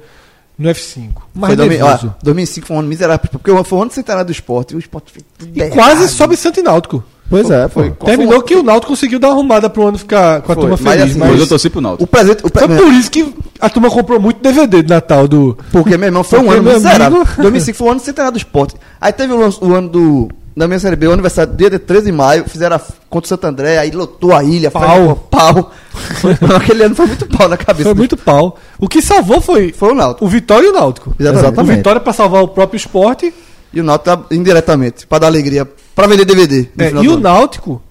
no 0.59 0.69
F5. 0.69 1.23
Mais 1.33 1.55
Foi 1.55 1.67
nervoso. 1.67 2.13
ó, 2.15 2.23
2005 2.23 2.67
foi 2.67 2.75
um 2.75 2.79
ano 2.79 2.87
miserável. 2.89 3.29
Porque 3.31 3.63
foi 3.63 3.77
um 3.77 3.81
ano 3.81 3.91
centenário 3.91 4.25
do 4.27 4.31
esporte. 4.31 4.73
E 4.73 4.75
o 4.75 4.79
esporte 4.79 5.13
tudo 5.37 5.51
E 5.55 5.69
quase 5.69 6.07
sobe 6.09 6.35
Santo 6.35 6.59
e 6.59 6.63
Náutico. 6.63 7.03
Pois 7.29 7.49
é, 7.49 7.67
Foi- 7.69 7.89
pô. 7.91 8.05
Terminou 8.05 8.43
que 8.43 8.53
o 8.53 8.61
Náutico 8.61 8.91
conseguiu 8.91 9.17
dar 9.17 9.29
uma 9.29 9.35
arrumada 9.35 9.69
pro 9.69 9.87
ano 9.87 9.97
ficar 9.97 10.41
com 10.41 10.51
a 10.51 10.55
Foi, 10.55 10.61
turma 10.63 10.77
mas 10.79 10.93
feliz. 10.93 11.11
assim, 11.11 11.19
Mas 11.19 11.31
eu 11.31 11.37
Mas 11.39 11.49
torci 11.49 11.69
pro 11.69 11.79
O 11.79 11.81
Náutico. 11.81 12.07
presente. 12.07 12.39
O 12.45 12.49
foi 12.49 12.67
pre... 12.67 12.77
por 12.77 12.93
isso 12.93 13.09
que 13.09 13.33
a 13.59 13.69
turma 13.69 13.89
comprou 13.89 14.19
muito 14.19 14.41
DVD 14.41 14.83
de 14.83 14.89
Natal 14.89 15.27
do. 15.27 15.57
Porque, 15.71 15.97
meu 15.97 16.07
irmão, 16.09 16.23
foi 16.23 16.39
um 16.39 16.51
ano 16.51 16.61
meu 16.61 16.73
miserável. 16.73 17.21
amigo- 17.21 17.41
2005 17.41 17.77
foi 17.77 17.87
o 17.87 17.91
ano 17.91 17.99
centenário 18.01 18.33
do 18.33 18.37
esporte. 18.37 18.75
Aí 19.01 19.11
teve 19.13 19.33
o, 19.33 19.39
o 19.61 19.73
ano 19.73 19.89
do. 19.89 20.29
Da 20.55 20.67
minha 20.67 20.79
série 20.79 20.95
B, 20.95 21.07
o 21.07 21.11
aniversário, 21.13 21.51
dia 21.55 21.67
de 21.69 21.79
13 21.79 22.05
de 22.05 22.11
maio, 22.11 22.47
fizeram 22.47 22.75
a, 22.75 22.81
contra 23.09 23.25
o 23.25 23.29
Santo 23.29 23.45
André, 23.45 23.79
aí 23.79 23.89
lotou 23.89 24.33
a 24.35 24.43
ilha, 24.43 24.69
Pau. 24.69 25.05
foi- 25.31 25.39
pau. 25.39 25.71
Aquele 26.57 26.83
ano 26.83 26.93
foi 26.95 27.07
muito 27.07 27.25
pau 27.25 27.49
na 27.49 27.57
cabeça. 27.57 27.89
Foi 27.89 27.93
muito 27.95 28.15
pau. 28.15 28.59
O 28.77 28.87
que 28.87 29.01
salvou 29.01 29.41
foi, 29.41 29.71
Foi 29.73 29.91
o 29.91 29.95
Náutico. 29.95 30.23
o 30.25 30.27
Vitória 30.27 30.67
e 30.67 30.69
o 30.69 30.73
Náutico. 30.73 31.15
Exatamente. 31.19 31.59
O 31.59 31.75
Vitória 31.75 31.99
pra 31.99 32.13
salvar 32.13 32.43
o 32.43 32.47
próprio 32.49 32.77
esporte 32.77 33.33
E 33.73 33.81
o 33.81 33.83
Náutico 33.83 34.05
tá 34.15 34.25
indiretamente, 34.35 35.07
pra 35.07 35.17
dar 35.17 35.27
alegria, 35.27 35.65
pra 35.95 36.05
vender 36.05 36.25
DVD. 36.25 36.67
É, 36.77 36.91
e 36.91 37.07
o. 37.09 37.19
Náutico 37.19 37.81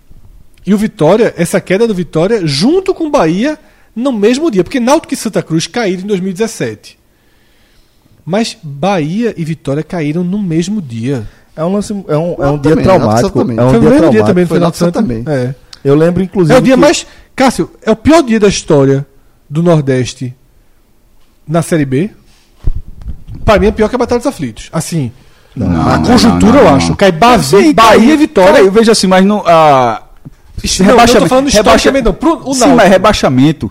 e 0.64 0.72
o 0.72 0.78
Vitória, 0.78 1.34
essa 1.36 1.60
queda 1.60 1.88
do 1.88 1.94
Vitória, 1.94 2.46
junto 2.46 2.94
com 2.94 3.06
o 3.08 3.10
Bahia, 3.10 3.58
no 3.96 4.12
mesmo 4.12 4.48
dia. 4.48 4.62
Porque 4.62 4.78
Náutico 4.78 5.12
e 5.12 5.16
Santa 5.16 5.42
Cruz 5.42 5.66
caíram 5.66 6.04
em 6.04 6.06
2017. 6.06 6.96
Mas 8.24 8.56
Bahia 8.62 9.34
e 9.36 9.44
Vitória 9.44 9.82
caíram 9.82 10.22
no 10.22 10.38
mesmo 10.40 10.80
dia. 10.80 11.26
É 11.56 11.64
um, 11.64 11.72
lance, 11.72 11.92
é 12.08 12.16
um, 12.16 12.34
é 12.38 12.46
um 12.50 12.58
dia 12.58 12.70
também, 12.70 12.84
traumático. 12.84 13.40
É 13.40 13.42
um 13.42 13.46
Foi 13.70 13.78
o 13.78 13.80
dia 13.80 13.90
mesmo 13.90 14.10
dia 14.10 14.24
também 14.24 14.44
no 14.44 14.48
Foi 14.48 14.56
final 14.56 14.70
de 14.70 14.76
Santa. 14.78 15.00
também. 15.02 15.22
É. 15.26 15.54
Eu 15.84 15.94
lembro, 15.94 16.22
inclusive. 16.22 16.54
É 16.54 16.58
o 16.58 16.62
dia 16.62 16.74
que- 16.74 16.80
mais. 16.80 17.06
Cássio, 17.36 17.70
é 17.82 17.90
o 17.90 17.96
pior 17.96 18.22
dia 18.22 18.38
da 18.40 18.48
história 18.48 19.06
do 19.48 19.62
Nordeste 19.62 20.34
na 21.46 21.60
Série 21.62 21.84
B. 21.84 22.10
Pra 23.44 23.58
mim 23.58 23.66
é 23.66 23.70
pior 23.72 23.88
que 23.88 23.94
a 23.94 23.98
Batalha 23.98 24.18
dos 24.18 24.26
Aflitos. 24.26 24.68
Assim, 24.72 25.10
Não, 25.56 25.66
a 25.88 25.98
não, 25.98 26.04
conjuntura 26.06 26.52
não, 26.52 26.58
eu 26.60 26.64
não. 26.64 26.74
acho. 26.76 26.96
Cai 26.96 27.10
Bahia 27.12 27.38
caiu, 27.74 28.10
e 28.14 28.16
Vitória. 28.16 28.52
caiu, 28.54 28.72
veja 28.72 28.92
assim, 28.92 29.06
mas 29.06 29.24
não. 29.24 29.42
A... 29.46 30.02
Não, 30.80 30.90
eu 31.00 31.20
tô 31.20 31.26
falando 31.26 31.48
historicamente, 31.48 32.04
não. 32.04 32.14
Pro- 32.14 32.40
o 32.48 32.54
Sim, 32.54 32.74
mas 32.74 32.88
rebaixamento 32.88 33.70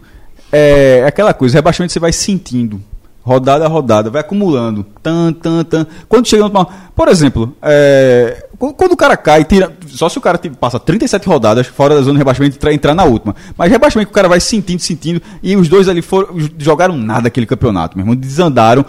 é 0.52 1.04
aquela 1.08 1.34
coisa. 1.34 1.56
Rebaixamento 1.58 1.94
você 1.94 2.00
vai 2.00 2.12
sentindo. 2.12 2.82
Rodada 3.24 3.66
a 3.66 3.68
rodada, 3.68 4.10
vai 4.10 4.22
acumulando. 4.22 4.84
Tan, 5.04 5.32
tan, 5.34 5.64
tan. 5.64 5.86
Quando 6.10 6.28
chega 6.28 6.50
no. 6.50 6.68
Por 6.96 7.08
exemplo, 7.08 7.56
é, 7.62 8.48
quando, 8.58 8.94
o 8.94 8.98
cara 8.98 9.16
cai, 9.16 9.44
tira, 9.44 9.72
só 9.88 10.10
se 10.10 10.18
o 10.18 10.22
cara 10.22 10.40
passa 10.60 10.80
37 10.80 11.28
rodadas 11.28 11.68
fora 11.68 11.94
da 11.94 12.02
zona 12.02 12.14
de 12.14 12.18
rebaixamento 12.18 12.56
e 12.56 12.60
tra- 12.60 12.74
entrar 12.74 12.96
na 12.96 13.04
última. 13.04 13.36
Mas 13.56 13.70
rebaixamento 13.72 14.08
que 14.08 14.12
o 14.12 14.16
cara 14.16 14.28
vai 14.28 14.40
sentindo, 14.40 14.80
sentindo. 14.80 15.22
E 15.44 15.56
os 15.56 15.70
dois 15.70 15.88
ali 15.88 16.02
foram, 16.02 16.30
jogaram 16.58 16.98
nada 16.98 17.28
aquele 17.28 17.46
campeonato, 17.46 17.96
meu 17.96 18.04
irmão. 18.04 18.16
Desandaram. 18.16 18.84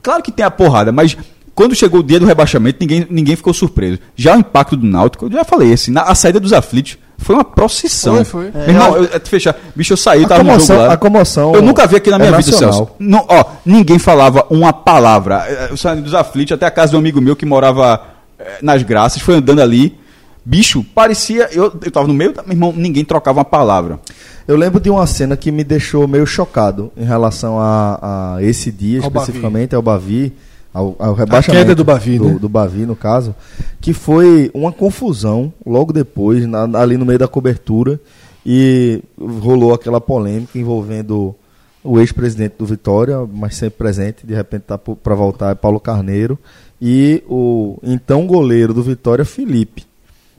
Claro 0.00 0.22
que 0.22 0.30
tem 0.30 0.44
a 0.44 0.50
porrada, 0.50 0.92
mas 0.92 1.16
quando 1.54 1.74
chegou 1.74 2.00
o 2.00 2.02
dia 2.02 2.20
do 2.20 2.26
rebaixamento, 2.26 2.78
ninguém, 2.80 3.06
ninguém 3.10 3.34
ficou 3.36 3.52
surpreso. 3.54 3.98
Já 4.14 4.36
o 4.36 4.40
impacto 4.40 4.76
do 4.76 4.86
Náutico, 4.86 5.26
eu 5.26 5.32
já 5.32 5.44
falei, 5.44 5.72
assim, 5.72 5.90
na, 5.90 6.02
a 6.02 6.14
saída 6.14 6.38
dos 6.38 6.52
aflitos 6.52 6.98
foi 7.24 7.34
uma 7.34 7.44
procissão. 7.44 8.14
Foi, 8.24 8.24
foi. 8.24 8.50
Meu 8.52 8.68
irmão, 8.68 8.96
eu, 8.96 9.04
eu 9.04 9.20
fechar. 9.24 9.56
Bicho, 9.74 9.92
eu 9.94 9.96
saí, 9.96 10.24
A 10.24 10.28
tava 10.28 10.42
no 10.44 10.50
jogo 10.50 10.60
comoção, 10.60 10.76
lá. 10.86 10.92
a 10.92 10.96
comoção 10.96 11.54
Eu 11.54 11.62
nunca 11.62 11.86
vi 11.86 11.96
aqui 11.96 12.10
na 12.10 12.16
é 12.16 12.18
minha 12.20 12.30
vida, 12.32 12.50
nacional. 12.50 12.72
Celso. 12.74 12.92
Não, 12.98 13.24
ó, 13.28 13.44
ninguém 13.64 13.98
falava 13.98 14.46
uma 14.50 14.72
palavra. 14.72 15.44
Eh, 15.48 15.68
Eu 15.70 15.76
saí 15.76 16.00
dos 16.00 16.14
aflitos 16.14 16.52
até 16.54 16.66
a 16.66 16.70
casa 16.70 16.90
de 16.90 16.96
um 16.96 17.00
amigo 17.00 17.20
meu 17.20 17.34
que 17.34 17.44
morava 17.46 18.00
eh, 18.38 18.58
nas 18.62 18.82
graças, 18.82 19.20
foi 19.22 19.34
andando 19.36 19.60
ali. 19.62 19.98
Bicho, 20.44 20.84
parecia. 20.94 21.48
Eu, 21.52 21.72
eu 21.82 21.90
tava 21.90 22.06
no 22.06 22.12
meio, 22.14 22.32
da- 22.34 22.42
meu 22.42 22.52
irmão, 22.52 22.72
ninguém 22.76 23.04
trocava 23.04 23.38
uma 23.38 23.44
palavra. 23.44 23.98
Eu 24.46 24.56
lembro 24.58 24.78
de 24.78 24.90
uma 24.90 25.06
cena 25.06 25.36
que 25.38 25.50
me 25.50 25.64
deixou 25.64 26.06
meio 26.06 26.26
chocado 26.26 26.92
em 26.96 27.04
relação 27.04 27.58
a, 27.58 28.34
a 28.36 28.42
esse 28.42 28.70
dia, 28.70 29.00
Ao 29.00 29.06
especificamente 29.06 29.74
ao 29.74 29.80
Bavi, 29.80 30.34
ao, 30.74 30.94
ao 30.98 31.14
rebaixamento. 31.14 31.62
queda 31.64 31.74
do 31.74 31.84
Bavi, 31.84 32.18
do, 32.18 32.24
né? 32.24 32.38
do 32.38 32.48
Bavi, 32.48 32.84
no 32.84 32.96
caso, 32.96 33.34
que 33.80 33.92
foi 33.94 34.50
uma 34.52 34.72
confusão 34.72 35.52
logo 35.64 35.92
depois, 35.92 36.44
na- 36.46 36.64
ali 36.80 36.96
no 36.98 37.06
meio 37.06 37.18
da 37.18 37.28
cobertura, 37.28 37.98
e 38.44 39.00
rolou 39.16 39.72
aquela 39.72 40.00
polêmica 40.00 40.58
envolvendo 40.58 41.34
o 41.82 42.00
ex-presidente 42.00 42.54
do 42.58 42.66
Vitória, 42.66 43.26
mas 43.32 43.56
sempre 43.56 43.78
presente, 43.78 44.26
de 44.26 44.34
repente 44.34 44.62
tá 44.62 44.76
para 44.76 45.14
voltar, 45.14 45.52
é 45.52 45.54
Paulo 45.54 45.78
Carneiro, 45.78 46.38
e 46.80 47.22
o 47.28 47.78
então 47.82 48.26
goleiro 48.26 48.74
do 48.74 48.82
Vitória, 48.82 49.24
Felipe. 49.24 49.84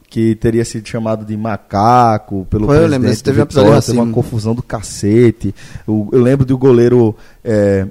Que 0.08 0.34
teria 0.36 0.64
sido 0.64 0.88
chamado 0.88 1.26
de 1.26 1.36
macaco 1.36 2.46
pelo 2.50 2.68
Foi, 2.68 2.76
eu 2.76 2.80
presidente 2.80 2.92
lembro, 3.02 3.12
esse 3.12 3.22
do 3.22 3.26
teve 3.26 3.40
um 3.40 3.44
episódio 3.44 3.68
Vitória, 3.70 3.86
teve 3.86 4.00
uma 4.00 4.14
confusão 4.14 4.56
do 4.56 4.64
cacete. 4.64 5.54
O- 5.86 6.08
eu 6.12 6.22
lembro 6.22 6.46
do 6.46 6.58
goleiro 6.58 7.14
é, 7.44 7.86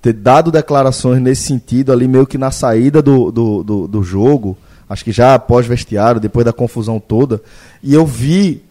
ter 0.00 0.12
dado 0.12 0.50
declarações 0.50 1.20
nesse 1.20 1.42
sentido 1.42 1.92
ali, 1.92 2.06
meio 2.06 2.26
que 2.26 2.38
na 2.38 2.50
saída 2.50 3.02
do, 3.02 3.30
do, 3.30 3.62
do, 3.62 3.88
do 3.88 4.02
jogo, 4.02 4.56
acho 4.88 5.04
que 5.04 5.12
já 5.12 5.34
após 5.34 5.66
vestiário, 5.66 6.20
depois 6.20 6.44
da 6.44 6.52
confusão 6.52 7.00
toda, 7.00 7.42
e 7.82 7.94
eu 7.94 8.06
vi, 8.06 8.62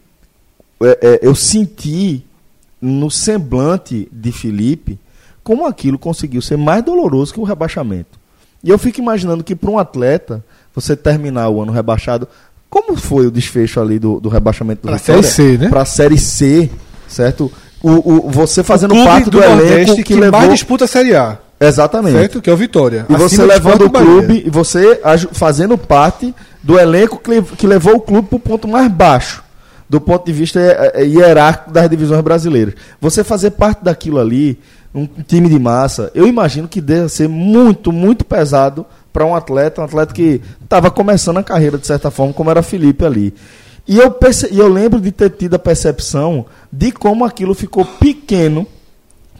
é, 0.82 0.98
é, 1.02 1.18
eu 1.22 1.34
senti 1.34 2.24
no 2.80 3.10
semblante 3.10 4.08
de 4.12 4.32
Felipe 4.32 4.98
como 5.42 5.66
aquilo 5.66 5.98
conseguiu 5.98 6.42
ser 6.42 6.56
mais 6.56 6.82
doloroso 6.84 7.32
que 7.32 7.40
o 7.40 7.44
rebaixamento. 7.44 8.18
E 8.62 8.70
eu 8.70 8.78
fico 8.78 9.00
imaginando 9.00 9.44
que 9.44 9.54
para 9.54 9.70
um 9.70 9.78
atleta, 9.78 10.44
você 10.74 10.96
terminar 10.96 11.48
o 11.48 11.62
ano 11.62 11.72
rebaixado, 11.72 12.28
como 12.68 12.96
foi 12.96 13.26
o 13.26 13.30
desfecho 13.30 13.80
ali 13.80 13.98
do, 13.98 14.20
do 14.20 14.28
rebaixamento 14.28 14.82
do 14.82 14.88
Pra 14.88 14.98
Vitória? 14.98 15.22
Série 15.22 15.34
C, 15.34 15.58
né? 15.58 15.68
Para 15.68 15.82
a 15.82 15.86
Série 15.86 16.18
C, 16.18 16.70
certo? 17.06 17.50
O, 17.82 18.26
o, 18.26 18.30
você 18.30 18.62
fazendo 18.62 18.90
Clube 18.90 19.06
parte 19.06 19.30
do, 19.30 19.42
elenco 19.42 19.56
Nordeste 19.56 19.96
que, 19.96 20.02
que, 20.02 20.14
levou... 20.14 20.40
mais 20.40 20.50
disputa 20.50 20.84
a 20.84 20.88
Série 20.88 21.14
A, 21.14 21.38
Exatamente. 21.60 22.18
certo? 22.18 22.42
Que 22.42 22.50
é 22.50 22.52
o 22.52 22.56
Vitória. 22.56 23.06
E 23.08 23.14
você 23.14 23.36
do 23.36 23.46
levando 23.46 23.86
o 23.86 23.90
clube, 23.90 24.42
e 24.44 24.50
você 24.50 25.00
fazendo 25.32 25.78
parte 25.78 26.34
do 26.62 26.78
elenco 26.78 27.20
que 27.56 27.66
levou 27.66 27.96
o 27.96 28.00
clube 28.00 28.28
para 28.28 28.36
o 28.36 28.40
ponto 28.40 28.66
mais 28.66 28.90
baixo, 28.90 29.44
do 29.88 30.00
ponto 30.00 30.26
de 30.26 30.32
vista 30.32 30.60
eh, 30.60 30.92
eh, 30.94 31.04
hierárquico 31.04 31.72
das 31.72 31.88
divisões 31.88 32.20
brasileiras. 32.20 32.74
Você 33.00 33.22
fazer 33.24 33.52
parte 33.52 33.82
daquilo 33.82 34.18
ali, 34.18 34.58
um 34.94 35.06
time 35.06 35.48
de 35.48 35.58
massa, 35.58 36.10
eu 36.14 36.26
imagino 36.26 36.68
que 36.68 36.80
deve 36.80 37.08
ser 37.08 37.28
muito, 37.28 37.92
muito 37.92 38.24
pesado 38.24 38.84
para 39.12 39.24
um 39.24 39.34
atleta, 39.34 39.80
um 39.80 39.84
atleta 39.84 40.12
que 40.12 40.42
estava 40.62 40.90
começando 40.90 41.38
a 41.38 41.42
carreira 41.42 41.78
de 41.78 41.86
certa 41.86 42.10
forma, 42.10 42.32
como 42.32 42.50
era 42.50 42.62
Felipe 42.62 43.04
ali. 43.04 43.34
E 43.88 43.96
eu, 43.96 44.10
perce- 44.10 44.52
e 44.52 44.58
eu 44.58 44.68
lembro 44.68 45.00
de 45.00 45.10
ter 45.10 45.30
tido 45.30 45.54
a 45.54 45.58
percepção 45.58 46.44
de 46.70 46.92
como 46.92 47.24
aquilo 47.24 47.54
ficou 47.54 47.86
pequeno 47.86 48.66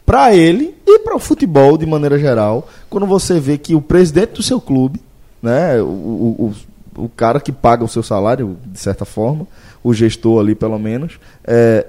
para 0.06 0.34
ele 0.34 0.74
e 0.86 1.00
para 1.00 1.14
o 1.14 1.18
futebol 1.18 1.76
de 1.76 1.84
maneira 1.84 2.18
geral, 2.18 2.66
quando 2.88 3.06
você 3.06 3.38
vê 3.38 3.58
que 3.58 3.74
o 3.74 3.82
presidente 3.82 4.32
do 4.32 4.42
seu 4.42 4.58
clube, 4.58 5.02
né, 5.42 5.78
o, 5.82 5.84
o, 5.84 6.54
o, 6.96 7.08
cara 7.10 7.40
que 7.40 7.52
paga 7.52 7.84
o 7.84 7.88
seu 7.88 8.02
salário, 8.02 8.56
de 8.64 8.78
certa 8.80 9.04
forma, 9.04 9.46
o 9.84 9.92
gestor 9.92 10.40
ali 10.40 10.54
pelo 10.54 10.78
menos, 10.78 11.20
é, 11.46 11.86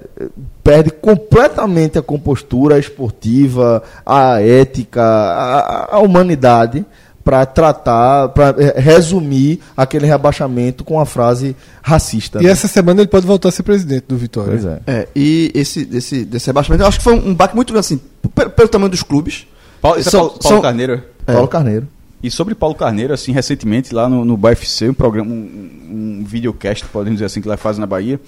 perde 0.62 0.92
completamente 0.92 1.98
a 1.98 2.02
compostura 2.02 2.78
esportiva, 2.78 3.82
a 4.06 4.42
ética, 4.42 5.02
a, 5.02 5.96
a 5.96 6.00
humanidade 6.00 6.86
para 7.24 7.46
tratar, 7.46 8.30
para 8.30 8.56
resumir 8.78 9.60
aquele 9.76 10.06
rebaixamento 10.06 10.84
com 10.84 11.00
a 11.00 11.06
frase 11.06 11.56
racista. 11.82 12.40
E 12.42 12.46
né? 12.46 12.50
essa 12.50 12.68
semana 12.68 13.02
ele 13.02 13.10
pode 13.10 13.28
voltar 13.28 13.50
a 13.50 13.52
ser 13.52 13.64
presidente 13.64 14.06
do 14.08 14.18
Vitória. 14.18 14.52
Pois 14.52 14.66
é. 14.66 14.82
É, 14.88 15.08
e 15.16 15.52
esse, 15.54 15.86
desse, 15.86 16.26
desse 16.26 16.48
rebaixamento, 16.48 16.84
eu 16.84 16.88
acho 16.88 16.98
que 16.98 17.04
foi 17.04 17.14
um, 17.14 17.34
baque 17.36 17.56
muito 17.56 17.72
grande, 17.74 17.86
assim, 17.86 18.02
pelo, 18.34 18.50
pelo 18.50 18.70
tamanho 18.70 18.90
dos 18.90 19.04
clubes. 19.04 19.46
Paulo, 19.82 20.00
isso 20.00 20.10
é 20.10 20.12
São- 20.12 20.22
Paulo, 20.22 20.40
Paulo 20.40 20.56
são- 20.56 20.62
Carneiro. 20.62 21.04
Paulo 21.26 21.48
Carneiro. 21.48 21.88
E 22.22 22.30
sobre 22.30 22.54
Paulo 22.54 22.76
Carneiro, 22.76 23.14
assim, 23.14 23.32
recentemente 23.32 23.94
lá 23.94 24.10
no, 24.10 24.26
no 24.26 24.36
BFC, 24.36 24.90
um 24.90 24.94
programa, 24.94 25.32
um, 25.32 26.20
um 26.20 26.24
videocast, 26.26 26.86
podemos 26.88 27.18
dizer 27.18 27.26
assim, 27.26 27.42
que 27.42 27.48
lá 27.48 27.56
faz 27.56 27.78
na 27.78 27.86
Bahia. 27.86 28.20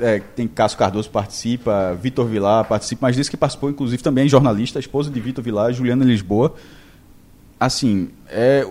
É, 0.00 0.22
tem 0.36 0.46
Cássio 0.46 0.78
Cardoso 0.78 1.10
participa, 1.10 1.98
Vitor 2.00 2.24
Vilar 2.26 2.64
participa, 2.64 3.06
mas 3.06 3.16
disse 3.16 3.28
que 3.28 3.36
participou, 3.36 3.68
inclusive, 3.68 4.00
também 4.00 4.28
jornalista, 4.28 4.78
a 4.78 4.80
esposa 4.80 5.10
de 5.10 5.20
Vitor 5.20 5.42
Vilar, 5.42 5.72
Juliana 5.72 6.04
Lisboa. 6.04 6.54
Assim, 7.64 8.08
é, 8.28 8.66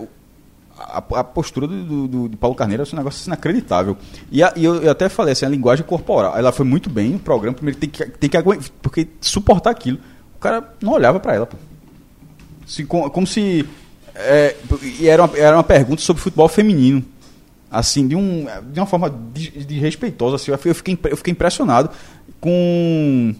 a, 0.78 0.98
a 0.98 1.24
postura 1.24 1.66
do, 1.66 2.06
do- 2.08 2.28
do- 2.28 2.36
Paulo 2.36 2.54
Carneiro 2.56 2.82
é 2.82 2.86
um 2.94 2.96
negócio 2.98 3.26
inacreditável. 3.26 3.96
E, 4.30 4.42
a- 4.42 4.52
e 4.56 4.64
eu, 4.64 4.82
eu 4.82 4.90
até 4.90 5.08
falei 5.08 5.32
assim, 5.32 5.46
a 5.46 5.48
linguagem 5.48 5.84
corporal, 5.86 6.36
ela 6.36 6.52
foi 6.52 6.66
muito 6.66 6.90
bem 6.90 7.10
no 7.10 7.18
programa, 7.18 7.54
primeiro 7.54 7.78
tem 7.78 7.88
que, 7.88 8.04
tem 8.04 8.28
que 8.28 8.36
aguentar, 8.36 8.68
porque 8.82 9.08
suportar 9.20 9.70
aquilo, 9.70 9.98
o 10.36 10.38
cara 10.38 10.74
não 10.82 10.92
olhava 10.92 11.18
para 11.20 11.34
ela, 11.34 11.46
pô. 11.46 11.56
Se, 12.66 12.84
como, 12.84 13.10
como 13.10 13.26
se. 13.26 13.66
é, 14.14 14.56
e 14.98 15.08
era 15.08 15.24
uma, 15.24 15.36
era 15.38 15.56
uma 15.56 15.64
pergunta 15.64 16.00
sobre 16.02 16.22
futebol 16.22 16.48
feminino. 16.48 17.04
Assim, 17.70 18.06
de, 18.06 18.14
um, 18.14 18.46
de 18.70 18.78
uma 18.78 18.86
forma 18.86 19.08
de, 19.32 19.64
de 19.64 19.78
respeitosa. 19.78 20.36
Assim, 20.36 20.50
eu, 20.50 20.74
fiquei, 20.74 20.98
eu 21.04 21.16
fiquei 21.16 21.32
impressionado 21.32 21.88
com. 22.40 23.34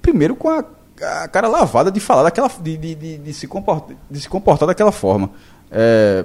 Primeiro 0.00 0.36
com 0.36 0.48
a, 0.48 0.64
a 1.00 1.28
cara 1.28 1.48
lavada 1.48 1.90
de 1.90 2.00
falar 2.00 2.24
daquela. 2.24 2.48
de, 2.60 2.76
de, 2.76 2.94
de, 2.94 3.18
de 3.18 3.32
se, 3.34 3.46
comportar, 3.46 3.96
de 4.10 4.20
se 4.20 4.28
comportar 4.28 4.66
daquela 4.66 4.92
forma. 4.92 5.30
É, 5.70 6.24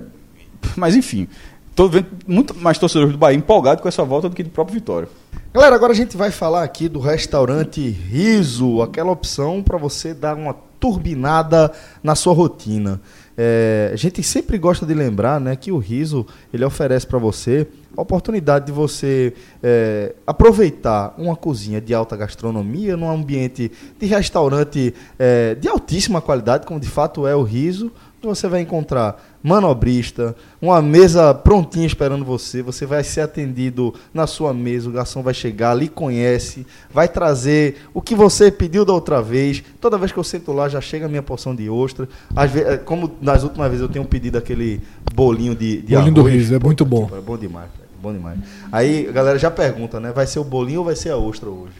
mas 0.75 0.95
enfim. 0.95 1.27
Tô 1.73 1.87
vendo 1.87 2.07
muito 2.27 2.53
mais 2.55 2.77
torcedores 2.77 3.13
do 3.13 3.17
Bahia 3.17 3.37
empolgados 3.37 3.81
com 3.81 3.87
essa 3.87 4.03
volta 4.03 4.27
do 4.27 4.35
que 4.35 4.43
do 4.43 4.49
próprio 4.49 4.75
Vitória. 4.75 5.07
Galera, 5.53 5.75
agora 5.75 5.93
a 5.93 5.95
gente 5.95 6.17
vai 6.17 6.29
falar 6.29 6.63
aqui 6.63 6.89
do 6.89 6.99
restaurante 6.99 7.81
Riso, 7.89 8.81
aquela 8.81 9.11
opção 9.11 9.63
para 9.63 9.77
você 9.77 10.13
dar 10.13 10.35
uma 10.35 10.53
turbinada 10.79 11.71
na 12.03 12.15
sua 12.15 12.33
rotina. 12.33 12.99
É, 13.43 13.89
a 13.91 13.95
gente 13.95 14.21
sempre 14.21 14.55
gosta 14.59 14.85
de 14.85 14.93
lembrar, 14.93 15.41
né, 15.41 15.55
que 15.55 15.71
o 15.71 15.79
Riso 15.79 16.27
ele 16.53 16.63
oferece 16.63 17.07
para 17.07 17.17
você 17.17 17.67
a 17.97 17.99
oportunidade 17.99 18.67
de 18.67 18.71
você 18.71 19.33
é, 19.63 20.13
aproveitar 20.27 21.15
uma 21.17 21.35
cozinha 21.35 21.81
de 21.81 21.91
alta 21.91 22.15
gastronomia 22.15 22.95
num 22.95 23.09
ambiente 23.09 23.71
de 23.99 24.05
restaurante 24.05 24.93
é, 25.17 25.55
de 25.55 25.67
altíssima 25.67 26.21
qualidade, 26.21 26.67
como 26.67 26.79
de 26.79 26.87
fato 26.87 27.25
é 27.25 27.35
o 27.35 27.41
Riso. 27.41 27.91
Você 28.23 28.47
vai 28.47 28.61
encontrar 28.61 29.19
manobrista, 29.41 30.35
uma 30.61 30.79
mesa 30.81 31.33
prontinha 31.33 31.87
esperando 31.87 32.23
você. 32.23 32.61
Você 32.61 32.85
vai 32.85 33.03
ser 33.03 33.21
atendido 33.21 33.93
na 34.13 34.27
sua 34.27 34.53
mesa. 34.53 34.89
O 34.89 34.91
garçom 34.91 35.23
vai 35.23 35.33
chegar, 35.33 35.73
lhe 35.73 35.87
conhece, 35.87 36.65
vai 36.93 37.07
trazer 37.07 37.77
o 37.93 38.01
que 38.01 38.13
você 38.13 38.51
pediu 38.51 38.85
da 38.85 38.93
outra 38.93 39.21
vez. 39.21 39.63
Toda 39.79 39.97
vez 39.97 40.11
que 40.11 40.19
eu 40.19 40.23
sento 40.23 40.51
lá, 40.51 40.69
já 40.69 40.79
chega 40.79 41.07
a 41.07 41.09
minha 41.09 41.23
porção 41.23 41.55
de 41.55 41.67
ostra. 41.69 42.07
Às 42.35 42.51
vezes, 42.51 42.81
como 42.85 43.11
nas 43.19 43.41
últimas 43.43 43.69
vezes 43.69 43.81
eu 43.81 43.89
tenho 43.89 44.05
pedido 44.05 44.37
aquele 44.37 44.81
bolinho 45.15 45.55
de, 45.55 45.81
de 45.81 45.95
Bolinho 45.95 46.13
do 46.13 46.21
arroz. 46.21 46.33
riso, 46.35 46.55
é 46.55 46.59
muito 46.59 46.85
bom. 46.85 47.09
É 47.11 47.21
bom 47.21 47.37
demais, 47.37 47.69
velho, 47.75 47.89
bom 48.01 48.13
demais. 48.13 48.37
Aí 48.71 49.07
a 49.09 49.11
galera 49.11 49.39
já 49.39 49.49
pergunta, 49.49 49.99
né? 49.99 50.11
Vai 50.11 50.27
ser 50.27 50.37
o 50.37 50.43
bolinho 50.43 50.79
ou 50.79 50.85
vai 50.85 50.95
ser 50.95 51.09
a 51.09 51.17
ostra 51.17 51.49
hoje? 51.49 51.73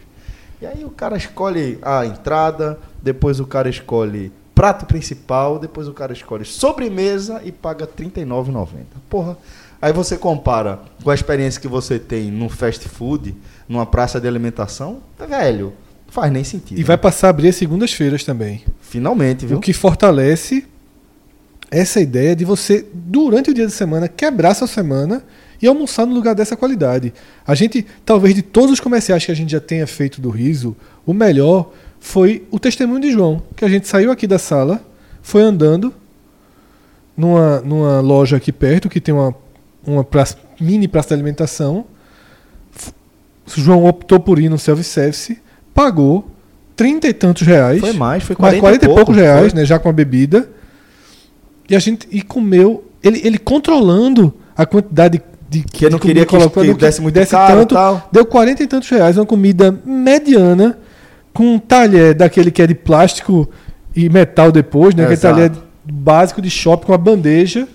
E 0.60 0.66
aí 0.66 0.84
o 0.84 0.90
cara 0.90 1.16
escolhe 1.16 1.78
a 1.82 2.04
entrada, 2.04 2.78
depois 3.00 3.38
o 3.40 3.46
cara 3.46 3.68
escolhe 3.68 4.32
prato 4.54 4.86
principal, 4.86 5.58
depois 5.58 5.88
o 5.88 5.92
cara 5.92 6.12
escolhe 6.12 6.44
sobremesa 6.44 7.40
e 7.44 7.52
paga 7.52 7.84
R$ 7.84 8.04
39,90. 8.04 8.66
Porra. 9.08 9.36
Aí 9.80 9.92
você 9.92 10.16
compara 10.16 10.80
com 11.02 11.10
a 11.10 11.14
experiência 11.14 11.60
que 11.60 11.66
você 11.66 11.98
tem 11.98 12.30
num 12.30 12.48
fast 12.48 12.88
food, 12.88 13.34
numa 13.68 13.84
praça 13.84 14.20
de 14.20 14.28
alimentação, 14.28 15.02
velho, 15.28 15.72
não 16.06 16.12
faz 16.12 16.30
nem 16.30 16.44
sentido. 16.44 16.78
E 16.78 16.84
vai 16.84 16.96
passar 16.96 17.26
a 17.26 17.30
abrir 17.30 17.48
as 17.48 17.56
segundas-feiras 17.56 18.22
também. 18.22 18.62
Finalmente, 18.80 19.44
viu? 19.44 19.58
O 19.58 19.60
que 19.60 19.72
fortalece 19.72 20.64
essa 21.68 22.00
ideia 22.00 22.36
de 22.36 22.44
você, 22.44 22.86
durante 22.92 23.50
o 23.50 23.54
dia 23.54 23.66
de 23.66 23.72
semana, 23.72 24.06
quebrar 24.06 24.54
sua 24.54 24.68
semana 24.68 25.24
e 25.60 25.66
almoçar 25.66 26.04
no 26.04 26.12
lugar 26.12 26.34
dessa 26.34 26.54
qualidade. 26.54 27.14
A 27.46 27.54
gente, 27.54 27.86
talvez 28.04 28.34
de 28.34 28.42
todos 28.42 28.72
os 28.72 28.80
comerciais 28.80 29.24
que 29.24 29.32
a 29.32 29.34
gente 29.34 29.52
já 29.52 29.60
tenha 29.60 29.86
feito 29.86 30.20
do 30.20 30.28
riso, 30.28 30.76
o 31.06 31.14
melhor 31.14 31.72
foi 32.04 32.44
o 32.50 32.58
testemunho 32.58 33.00
de 33.00 33.12
João, 33.12 33.40
que 33.56 33.64
a 33.64 33.68
gente 33.68 33.86
saiu 33.86 34.10
aqui 34.10 34.26
da 34.26 34.36
sala, 34.38 34.80
foi 35.22 35.40
andando 35.40 35.94
numa, 37.16 37.60
numa 37.60 38.00
loja 38.00 38.36
aqui 38.38 38.50
perto, 38.50 38.88
que 38.88 39.00
tem 39.00 39.14
uma, 39.14 39.32
uma 39.86 40.02
praça- 40.02 40.36
mini 40.60 40.88
praça 40.88 41.08
de 41.10 41.14
alimentação. 41.14 41.84
João 43.46 43.84
optou 43.84 44.18
por 44.18 44.38
ir 44.40 44.48
no 44.48 44.58
self-service, 44.58 45.38
pagou 45.74 46.28
trinta 46.74 47.06
e 47.06 47.12
tantos 47.12 47.46
reais. 47.46 47.80
Foi 47.80 47.92
mais, 47.92 48.22
foi 48.24 48.34
Mais 48.38 48.58
40, 48.58 48.60
40 48.60 48.84
e 48.84 48.88
pouco, 48.88 49.04
poucos 49.04 49.16
reais, 49.16 49.52
foi. 49.52 49.60
né? 49.60 49.64
Já 49.64 49.78
com 49.78 49.88
a 49.88 49.92
bebida. 49.92 50.48
E 51.70 51.76
a 51.76 51.78
gente 51.78 52.08
e 52.10 52.20
comeu. 52.22 52.84
Ele, 53.02 53.20
ele 53.24 53.38
controlando 53.38 54.34
a 54.56 54.64
quantidade 54.66 55.22
de 55.48 55.62
Que 55.62 55.84
ele 55.84 55.92
não 55.92 55.98
queria 55.98 56.24
que- 56.24 56.30
colocando, 56.30 56.66
que 56.74 56.74
desse 56.74 57.00
muito 57.00 57.14
caro 57.28 57.62
e 57.62 57.66
tal. 57.66 58.08
Deu 58.10 58.24
40 58.26 58.62
e 58.62 58.66
tantos 58.66 58.88
reais, 58.88 59.16
uma 59.16 59.26
comida 59.26 59.76
mediana, 59.84 60.78
com 61.32 61.54
um 61.54 61.58
talher 61.58 62.14
daquele 62.14 62.50
que 62.50 62.60
é 62.62 62.66
de 62.66 62.74
plástico 62.74 63.48
e 63.94 64.08
metal 64.08 64.50
depois, 64.52 64.94
né? 64.94 65.04
Aquele 65.04 65.18
Exato. 65.18 65.34
talher 65.34 65.52
básico 65.84 66.40
de 66.42 66.50
shopping 66.50 66.86
com 66.86 66.92
a 66.94 66.98
bandeja. 66.98 67.66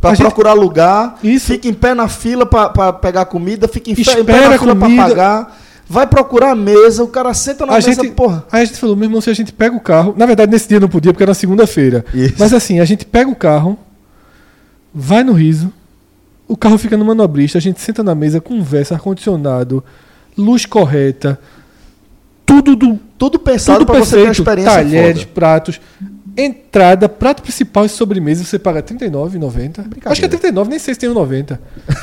Pra 0.00 0.10
A 0.10 0.14
gente- 0.14 0.26
procurar 0.26 0.52
lugar, 0.52 1.18
Isso. 1.22 1.46
fica 1.46 1.66
em 1.68 1.72
pé 1.72 1.94
na 1.94 2.06
fila 2.08 2.44
pra, 2.44 2.68
pra 2.68 2.92
pegar 2.92 3.24
comida, 3.26 3.66
fica 3.66 3.90
em, 3.90 3.94
fe- 3.94 4.02
em 4.02 4.04
pé 4.24 4.32
Espera 4.32 4.50
na 4.50 4.58
fila 4.58 4.76
pra 4.76 4.86
comida. 4.86 5.08
pagar, 5.08 5.58
vai 5.88 6.06
procurar 6.06 6.50
a 6.50 6.54
mesa, 6.54 7.02
o 7.02 7.08
cara 7.08 7.32
senta 7.32 7.64
na 7.64 7.72
a 7.72 7.76
mesa, 7.76 7.92
gente, 7.94 8.10
porra. 8.12 8.44
Aí 8.52 8.62
a 8.62 8.64
gente 8.66 8.78
falou, 8.78 8.94
meu 8.94 9.06
irmão, 9.06 9.20
se 9.22 9.30
a 9.30 9.34
gente 9.34 9.52
pega 9.54 9.74
o 9.74 9.80
carro. 9.80 10.14
Na 10.16 10.26
verdade, 10.26 10.52
nesse 10.52 10.68
dia 10.68 10.78
não 10.78 10.88
podia, 10.88 11.12
porque 11.12 11.22
era 11.22 11.32
segunda-feira. 11.32 12.04
Mas 12.38 12.52
assim, 12.52 12.78
a 12.78 12.84
gente 12.84 13.06
pega 13.06 13.30
o 13.30 13.34
carro, 13.34 13.78
vai 14.94 15.24
no 15.24 15.32
riso, 15.32 15.72
o 16.46 16.56
carro 16.56 16.76
fica 16.76 16.96
no 16.96 17.04
manobrista, 17.04 17.56
a 17.56 17.60
gente 17.60 17.80
senta 17.80 18.02
na 18.02 18.14
mesa, 18.14 18.38
conversa, 18.40 18.94
ar-condicionado, 18.94 19.82
luz 20.36 20.66
correta, 20.66 21.40
tudo 22.46 22.74
do. 22.76 22.98
Tudo 23.18 23.38
pensado 23.38 23.78
Tudo 23.80 23.92
pra 23.92 23.98
você 23.98 24.16
ter 24.16 24.22
uma 24.24 24.32
experiência 24.32 24.72
talheres, 24.72 25.22
foda. 25.22 25.32
pratos. 25.34 25.80
Entrada, 26.38 27.08
prato 27.08 27.42
principal 27.42 27.86
e 27.86 27.88
sobremesa 27.88 28.44
você 28.44 28.58
paga 28.58 28.80
R$39,90. 28.80 29.86
Acho 30.04 30.20
que 30.20 30.26
é 30.26 30.28
39, 30.28 30.68
nem 30.68 30.78
sei 30.78 30.92
se 30.92 31.00
tem 31.00 31.08
um 31.08 31.14
90. 31.14 31.58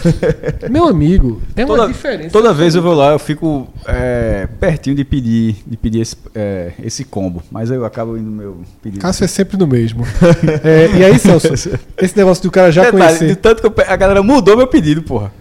Meu 0.71 0.87
amigo, 0.87 1.39
é 1.55 1.63
uma 1.63 1.75
Toda, 1.77 1.87
diferença. 1.93 2.29
toda 2.31 2.51
vez 2.51 2.73
eu 2.73 2.81
vou 2.81 2.95
lá, 2.95 3.11
eu 3.11 3.19
fico 3.19 3.67
é, 3.85 4.47
pertinho 4.59 4.95
de 4.95 5.03
pedir, 5.03 5.57
de 5.67 5.77
pedir 5.77 6.01
esse, 6.01 6.15
é, 6.33 6.71
esse 6.83 7.03
combo. 7.03 7.43
Mas 7.51 7.69
eu 7.69 7.85
acabo 7.85 8.17
indo 8.17 8.27
no 8.27 8.35
meu 8.35 8.57
pedido. 8.81 8.99
Cássio 8.99 9.23
é 9.23 9.27
sempre 9.27 9.55
no 9.55 9.67
mesmo. 9.67 10.03
É, 10.63 10.89
e 10.97 11.05
aí, 11.05 11.19
Celso, 11.19 11.53
esse 12.01 12.17
negócio 12.17 12.41
do 12.43 12.49
cara 12.49 12.71
já 12.71 12.85
Detalhe, 12.85 13.03
conhecer. 13.05 13.27
de 13.27 13.35
tanto 13.35 13.61
que 13.61 13.67
eu 13.67 13.85
a 13.87 13.95
galera 13.95 14.23
mudou 14.23 14.57
meu 14.57 14.65
pedido, 14.65 15.03
porra. 15.03 15.31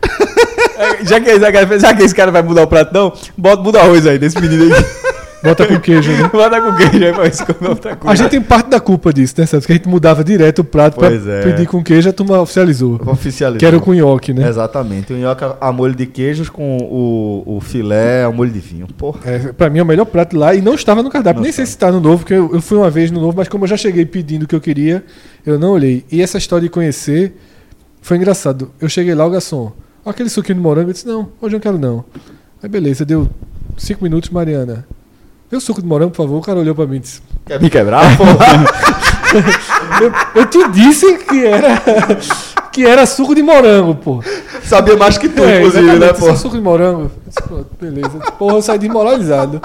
É, 0.79 1.05
já, 1.05 1.21
que, 1.21 1.39
já, 1.39 1.53
que, 1.53 1.79
já 1.79 1.95
que 1.95 2.03
esse 2.03 2.15
cara 2.15 2.31
vai 2.31 2.43
mudar 2.43 2.63
o 2.63 2.67
prato, 2.67 2.93
não, 2.93 3.13
bota, 3.37 3.63
muda 3.63 3.81
arroz 3.81 4.07
aí 4.07 4.19
desse 4.19 4.41
menino 4.41 4.65
aí. 4.75 4.85
Bota 5.43 5.67
com 5.67 5.81
queijo, 5.81 6.13
né? 6.13 6.31
Bota 6.33 6.61
com 6.61 6.73
queijo 6.77 7.05
aí 7.05 7.13
pra 7.13 7.55
come 7.55 7.69
outra 7.71 7.97
coisa. 7.97 8.13
A 8.13 8.15
gente 8.15 8.31
tem 8.31 8.41
parte 8.41 8.71
da 8.71 8.79
culpa 8.79 9.13
disso, 9.13 9.35
né, 9.39 9.45
Celso? 9.45 9.67
Que 9.67 9.73
a 9.73 9.77
gente 9.77 9.89
mudava 9.89 10.23
direto 10.23 10.61
o 10.61 10.65
prato 10.65 10.97
pra 10.97 11.09
Pois 11.09 11.27
é. 11.27 11.43
pedir 11.43 11.67
com 11.67 11.83
queijo, 11.83 12.09
a 12.09 12.13
turma 12.13 12.41
oficializou. 12.41 13.01
Oficializou. 13.05 13.59
Que 13.59 13.67
era 13.67 13.81
com 13.81 13.93
nhoque, 13.93 14.33
né? 14.33 14.49
Exatamente. 14.49 15.13
O 15.13 15.17
nhoque 15.17 15.45
a 15.61 15.73
molho 15.73 15.97
de 15.97 16.07
queijos 16.07 16.49
com 16.49 16.77
o, 16.79 17.57
o 17.57 17.61
filé 17.61 18.23
a 18.23 18.31
molho 18.31 18.53
de 18.53 18.61
vinho. 18.61 18.87
Porra. 18.97 19.19
É, 19.25 19.39
pra 19.53 19.69
mim 19.69 19.81
é 19.81 19.83
o 19.83 19.87
melhor 19.87 20.05
prato 20.05 20.37
lá 20.37 20.55
e 20.55 20.63
não 20.63 20.75
estava 20.75 21.03
no 21.03 21.11
cardápio. 21.11 21.39
Não 21.41 21.43
Nem 21.45 21.53
sei 21.53 21.67
se 21.67 21.73
está 21.73 21.91
no 21.91 21.99
novo, 22.01 22.19
porque 22.19 22.35
eu, 22.35 22.51
eu 22.55 22.63
fui 22.63 22.79
uma 22.79 22.89
vez 22.89 23.11
no 23.11 23.21
novo, 23.21 23.37
mas 23.37 23.49
como 23.49 23.65
eu 23.65 23.69
já 23.69 23.77
cheguei 23.77 24.07
pedindo 24.07 24.45
o 24.45 24.47
que 24.47 24.55
eu 24.55 24.61
queria, 24.61 25.05
eu 25.45 25.59
não 25.59 25.71
olhei. 25.73 26.05
E 26.13 26.23
essa 26.23 26.39
história 26.39 26.63
de 26.63 26.69
conhecer 26.71 27.35
foi 28.01 28.17
engraçado. 28.17 28.71
Eu 28.81 28.89
cheguei 28.89 29.13
lá, 29.13 29.27
o 29.27 29.31
garçom, 29.31 29.73
"Ó, 29.77 29.83
aquele 30.11 30.29
suquinho 30.29 30.57
de 30.57 30.63
morango, 30.63 30.91
eu 30.91 30.93
disse, 30.93 31.07
não, 31.07 31.29
hoje 31.41 31.55
eu 31.55 31.59
não 31.59 31.61
quero 31.61 31.79
não. 31.79 32.05
Aí 32.63 32.69
beleza, 32.69 33.05
deu 33.05 33.29
cinco 33.77 34.05
minutos, 34.05 34.31
Mariana. 34.31 34.87
Deu 35.51 35.61
suco 35.61 35.83
de 35.83 35.87
morango, 35.87 36.13
por 36.13 36.19
favor. 36.19 36.39
O 36.39 36.41
cara 36.41 36.59
olhou 36.59 36.75
pra 36.75 36.87
mim 36.87 36.97
e 36.97 37.01
disse, 37.01 37.21
Quer 37.45 37.61
me 37.61 37.69
quebrar, 37.69 38.17
porra? 38.17 38.33
eu, 40.35 40.41
eu 40.43 40.47
te 40.47 40.67
disse 40.71 41.19
que 41.19 41.45
era, 41.45 41.83
que 42.73 42.87
era 42.87 43.05
suco 43.05 43.35
de 43.35 43.43
morango, 43.43 43.95
pô. 43.97 44.23
Sabia 44.65 44.97
mais 44.97 45.19
que 45.19 45.29
tu, 45.29 45.43
É, 45.43 45.59
inclusive, 45.59 45.99
né, 45.99 46.15
só 46.15 46.35
suco 46.37 46.57
de 46.57 46.63
morango. 46.63 47.03
Eu 47.03 47.11
disse, 47.27 47.43
"Pronto, 47.43 47.67
beleza. 47.81 48.19
Porra, 48.39 48.55
eu 48.55 48.63
saí 48.63 48.79
desmoralizado. 48.79 49.61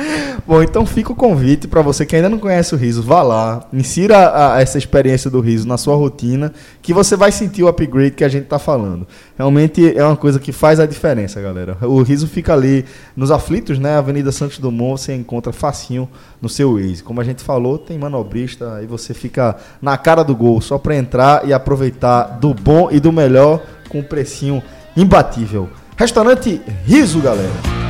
Bom, 0.46 0.62
então 0.62 0.84
fica 0.86 1.12
o 1.12 1.14
convite 1.14 1.68
para 1.68 1.82
você 1.82 2.06
que 2.06 2.16
ainda 2.16 2.28
não 2.28 2.38
conhece 2.38 2.74
o 2.74 2.78
riso, 2.78 3.02
vá 3.02 3.22
lá, 3.22 3.68
insira 3.72 4.16
a- 4.16 4.54
a- 4.56 4.60
essa 4.60 4.78
experiência 4.78 5.30
do 5.30 5.40
riso 5.40 5.68
na 5.68 5.76
sua 5.76 5.94
rotina, 5.94 6.52
que 6.80 6.92
você 6.94 7.14
vai 7.16 7.30
sentir 7.30 7.62
o 7.62 7.68
upgrade 7.68 8.12
que 8.12 8.24
a 8.24 8.28
gente 8.28 8.46
tá 8.46 8.58
falando. 8.58 9.06
Realmente 9.36 9.96
é 9.96 10.02
uma 10.04 10.16
coisa 10.16 10.38
que 10.40 10.52
faz 10.52 10.80
a 10.80 10.86
diferença, 10.86 11.40
galera. 11.40 11.76
O 11.82 12.02
riso 12.02 12.26
fica 12.26 12.52
ali 12.52 12.84
nos 13.14 13.30
aflitos, 13.30 13.78
né? 13.78 13.96
Avenida 13.96 14.32
Santos 14.32 14.58
Dumont, 14.58 15.00
você 15.00 15.14
encontra 15.14 15.52
facinho 15.52 16.08
no 16.40 16.48
seu 16.48 16.74
Waze. 16.74 17.02
Como 17.02 17.20
a 17.20 17.24
gente 17.24 17.42
falou, 17.42 17.76
tem 17.78 17.98
manobrista, 17.98 18.74
aí 18.76 18.86
você 18.86 19.12
fica 19.14 19.56
na 19.80 19.96
cara 19.98 20.22
do 20.22 20.34
gol, 20.34 20.60
só 20.60 20.78
para 20.78 20.96
entrar 20.96 21.46
e 21.46 21.52
aproveitar 21.52 22.38
do 22.40 22.54
bom 22.54 22.88
e 22.90 22.98
do 22.98 23.12
melhor 23.12 23.62
com 23.88 23.98
um 23.98 24.02
precinho 24.02 24.62
imbatível. 24.96 25.68
Restaurante 25.96 26.60
Riso, 26.86 27.20
galera. 27.20 27.89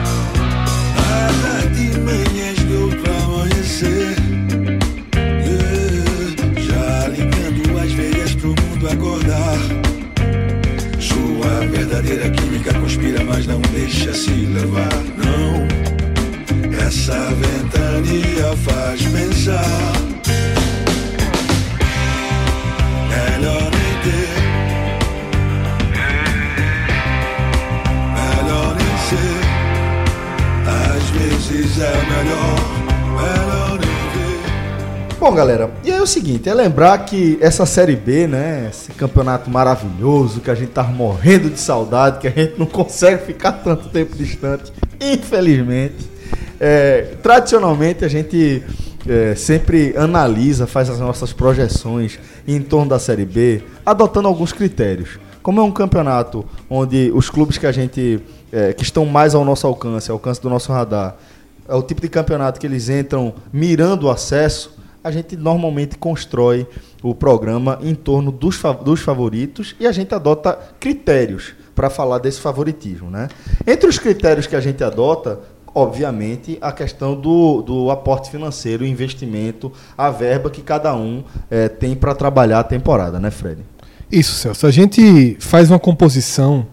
Verdadeira 12.01 12.31
química 12.31 12.73
conspira, 12.75 13.23
mas 13.25 13.47
não 13.47 13.61
deixa 13.61 14.13
se 14.15 14.31
levar. 14.31 14.89
Não, 15.17 15.69
essa 16.87 17.15
ventania 17.35 18.57
faz 18.65 19.03
pensar. 19.03 19.93
Melhor 23.09 23.71
nem 23.71 23.95
ter. 24.03 24.29
Melhor 28.17 28.77
nem 28.77 28.99
ser. 29.09 29.41
Às 30.97 31.05
vezes 31.11 31.79
é 31.81 31.93
melhor. 31.93 32.80
Bom, 35.21 35.35
galera, 35.35 35.71
e 35.85 35.93
aí 35.93 35.99
é 35.99 36.03
o 36.03 36.07
seguinte, 36.07 36.49
é 36.49 36.55
lembrar 36.55 36.97
que 37.05 37.37
essa 37.43 37.67
Série 37.67 37.95
B, 37.95 38.27
né, 38.27 38.69
esse 38.71 38.91
campeonato 38.93 39.51
maravilhoso, 39.51 40.41
que 40.41 40.51
a 40.51 40.55
gente 40.55 40.71
tá 40.71 40.83
morrendo 40.83 41.51
de 41.51 41.61
saudade, 41.61 42.21
que 42.21 42.27
a 42.27 42.31
gente 42.31 42.59
não 42.59 42.65
consegue 42.65 43.27
ficar 43.27 43.53
tanto 43.53 43.91
tempo 43.91 44.17
distante, 44.17 44.73
infelizmente. 44.99 46.09
É, 46.59 47.17
tradicionalmente 47.23 48.03
a 48.03 48.09
gente 48.09 48.63
é, 49.07 49.35
sempre 49.35 49.95
analisa, 49.95 50.67
faz 50.67 50.89
as 50.89 50.99
nossas 50.99 51.35
projeções 51.35 52.19
em 52.49 52.63
torno 52.63 52.89
da 52.89 52.99
Série 52.99 53.27
B, 53.27 53.63
adotando 53.85 54.27
alguns 54.27 54.55
critérios. 54.55 55.19
Como 55.43 55.61
é 55.61 55.63
um 55.63 55.71
campeonato 55.71 56.47
onde 56.69 57.13
os 57.15 57.29
clubes 57.29 57.59
que 57.59 57.67
a 57.67 57.73
gente 57.73 58.23
é, 58.51 58.73
que 58.73 58.83
estão 58.83 59.05
mais 59.05 59.35
ao 59.35 59.45
nosso 59.45 59.67
alcance, 59.67 60.11
ao 60.11 60.17
alcance 60.17 60.41
do 60.41 60.49
nosso 60.49 60.73
radar, 60.73 61.15
é 61.69 61.75
o 61.75 61.83
tipo 61.83 62.01
de 62.01 62.09
campeonato 62.09 62.59
que 62.59 62.67
eles 62.67 62.89
entram 62.89 63.35
mirando 63.53 64.07
o 64.07 64.11
acesso, 64.11 64.80
a 65.03 65.11
gente 65.11 65.37
normalmente 65.37 65.97
constrói 65.97 66.67
o 67.03 67.15
programa 67.15 67.79
em 67.83 67.95
torno 67.95 68.31
dos, 68.31 68.61
dos 68.85 69.01
favoritos 69.01 69.75
e 69.81 69.87
a 69.87 69.93
gente 69.93 70.15
adota 70.15 70.59
critérios 70.79 71.55
para 71.75 71.89
falar 71.89 72.19
desse 72.19 72.41
favoritismo. 72.41 73.11
Né? 73.11 73.29
Entre 73.67 73.89
os 73.89 73.99
critérios 73.99 74.47
que 74.47 74.55
a 74.55 74.61
gente 74.61 74.85
adota, 74.85 75.41
obviamente, 75.75 76.59
a 76.61 76.73
questão 76.73 77.19
do, 77.19 77.63
do 77.63 77.91
aporte 77.91 78.31
financeiro, 78.31 78.85
o 78.85 78.87
investimento, 78.87 79.73
a 79.97 80.11
verba 80.11 80.51
que 80.51 80.61
cada 80.61 80.95
um 80.95 81.25
eh, 81.51 81.69
tem 81.69 81.95
para 81.95 82.15
trabalhar 82.15 82.61
a 82.61 82.65
temporada, 82.65 83.19
né, 83.19 83.31
Fred? 83.31 83.63
Isso, 84.13 84.35
Celso. 84.35 84.67
A 84.67 84.71
gente 84.71 85.37
faz 85.41 85.71
uma 85.71 85.79
composição 85.79 86.67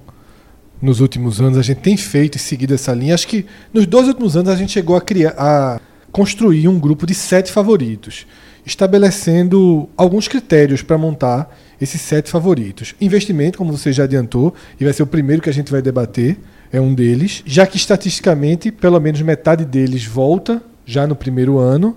nos 0.81 0.99
últimos 0.99 1.39
anos, 1.39 1.57
a 1.57 1.61
gente 1.61 1.79
tem 1.79 1.95
feito 1.95 2.35
e 2.35 2.39
seguido 2.39 2.73
essa 2.73 2.93
linha. 2.93 3.13
Acho 3.13 3.27
que 3.27 3.45
nos 3.73 3.85
dois 3.85 4.07
últimos 4.07 4.35
anos 4.35 4.49
a 4.49 4.55
gente 4.55 4.71
chegou 4.71 4.95
a 4.95 5.01
criar, 5.01 5.33
a 5.37 5.79
construir 6.11 6.67
um 6.67 6.79
grupo 6.79 7.05
de 7.05 7.13
sete 7.13 7.51
favoritos, 7.51 8.25
estabelecendo 8.65 9.89
alguns 9.95 10.27
critérios 10.27 10.81
para 10.81 10.97
montar 10.97 11.55
esses 11.79 12.01
sete 12.01 12.29
favoritos. 12.29 12.95
Investimento, 12.99 13.57
como 13.57 13.75
você 13.75 13.93
já 13.93 14.03
adiantou, 14.03 14.53
e 14.79 14.83
vai 14.83 14.93
ser 14.93 15.03
o 15.03 15.07
primeiro 15.07 15.41
que 15.41 15.49
a 15.49 15.53
gente 15.53 15.71
vai 15.71 15.81
debater, 15.81 16.37
é 16.71 16.81
um 16.81 16.93
deles, 16.93 17.43
já 17.45 17.65
que 17.65 17.77
estatisticamente 17.77 18.71
pelo 18.71 18.99
menos 18.99 19.21
metade 19.21 19.63
deles 19.63 20.05
volta 20.05 20.61
já 20.85 21.07
no 21.07 21.15
primeiro 21.15 21.57
ano. 21.57 21.95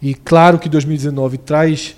E 0.00 0.14
claro 0.14 0.58
que 0.58 0.68
2019 0.68 1.38
traz 1.38 1.96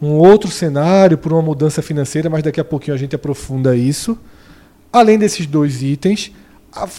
um 0.00 0.12
outro 0.12 0.50
cenário 0.50 1.18
por 1.18 1.32
uma 1.32 1.42
mudança 1.42 1.82
financeira, 1.82 2.30
mas 2.30 2.42
daqui 2.42 2.60
a 2.60 2.64
pouquinho 2.64 2.94
a 2.94 2.98
gente 2.98 3.14
aprofunda 3.14 3.76
isso. 3.76 4.18
Além 4.92 5.18
desses 5.18 5.46
dois 5.46 5.82
itens, 5.82 6.32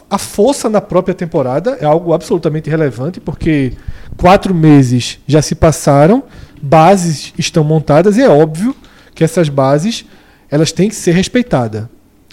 a, 0.09 0.17
força 0.17 0.69
na 0.69 0.81
própria 0.81 1.13
temporada 1.13 1.77
é 1.79 1.85
algo 1.85 2.13
absolutamente 2.13 2.69
relevante, 2.69 3.19
porque 3.19 3.73
quatro 4.17 4.53
meses 4.53 5.19
já 5.27 5.41
se 5.41 5.53
passaram, 5.53 6.23
bases 6.61 7.33
estão 7.37 7.63
montadas 7.63 8.17
e 8.17 8.21
é 8.21 8.29
óbvio 8.29 8.75
que 9.13 9.23
essas 9.23 9.49
bases 9.49 10.05
elas 10.49 10.71
têm 10.71 10.89
que 10.89 10.95
ser 10.95 11.11
respeitadas. 11.11 11.85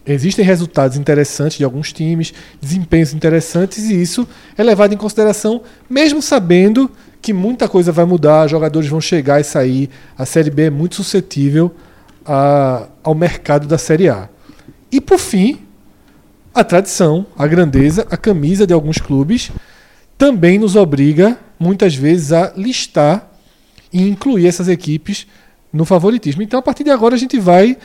Existem 0.07 0.45
resultados 0.45 0.97
interessantes 0.97 1.57
de 1.59 1.65
alguns 1.65 1.93
times, 1.93 2.33
desempenhos 2.61 3.15
interessantes, 3.15 3.85
e 3.91 4.01
isso 4.01 4.29
é 4.57 4.63
levado 4.63 4.93
em 4.93 4.97
consideração, 4.99 5.63
mesmo 5.89 6.21
sabendo 6.21 6.91
que 7.23 7.33
muita 7.33 7.67
coisa 7.69 7.91
vai 7.91 8.05
mudar, 8.05 8.47
jogadores 8.47 8.89
vão 8.89 9.01
chegar 9.01 9.41
e 9.41 9.45
sair. 9.45 9.89
A 10.17 10.27
Série 10.27 10.51
B 10.51 10.65
é 10.65 10.71
muito 10.71 10.97
suscetível 10.97 11.75
a- 12.25 12.87
ao 13.03 13.15
mercado 13.15 13.67
da 13.67 13.79
Série 13.79 14.11
A. 14.11 14.29
E 14.93 15.01
por 15.01 15.19
fim, 15.19 15.64
a 16.55 16.63
tradição, 16.63 17.27
a 17.37 17.47
grandeza, 17.47 18.07
a 18.11 18.17
camisa 18.17 18.67
de 18.67 18.73
alguns 18.73 18.99
clubes 18.99 19.51
também 20.17 20.59
nos 20.59 20.77
obriga, 20.77 21.37
muitas 21.59 21.95
vezes, 21.95 22.33
a 22.33 22.53
listar 22.57 23.29
e 23.93 24.09
incluir 24.09 24.47
essas 24.47 24.69
equipes 24.69 25.27
no 25.73 25.85
favoritismo. 25.85 26.43
Então, 26.43 26.61
a 26.61 26.63
partir 26.63 26.85
de 26.85 26.91
agora, 26.91 27.17
a 27.17 27.19
gente 27.19 27.39
vai 27.39 27.77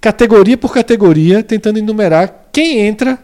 categoria 0.00 0.58
por 0.58 0.74
categoria, 0.74 1.42
tentando 1.42 1.78
enumerar 1.78 2.48
quem 2.52 2.80
entra 2.80 3.18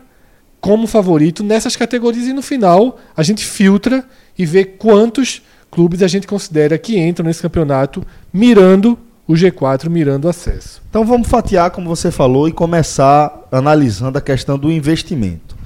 como 0.61 0.87
favorito 0.87 1.43
nessas 1.43 1.75
categorias 1.75 2.27
e 2.27 2.33
no 2.33 2.43
final 2.43 2.99
a 3.17 3.23
gente 3.23 3.45
filtra 3.45 4.05
e 4.39 4.47
vê 4.47 4.65
quantos 4.65 5.43
clubes 5.71 6.03
a 6.03 6.09
gente 6.09 6.27
considera 6.27 6.79
que 6.79 6.99
entram 6.99 7.27
nesse 7.27 7.43
campeonato 7.43 8.07
mirando 8.33 8.99
o 9.31 9.35
G4, 9.35 9.89
mirando 9.89 10.25
o 10.25 10.29
acesso. 10.29 10.83
Então 10.91 11.05
vamos 11.05 11.29
fatiar, 11.29 11.71
como 11.71 11.89
você 11.89 12.11
falou, 12.11 12.49
e 12.49 12.53
começar 12.53 13.47
analisando 13.53 14.19
a 14.19 14.21
questão 14.21 14.59
do 14.59 14.71
investimento. 14.73 15.57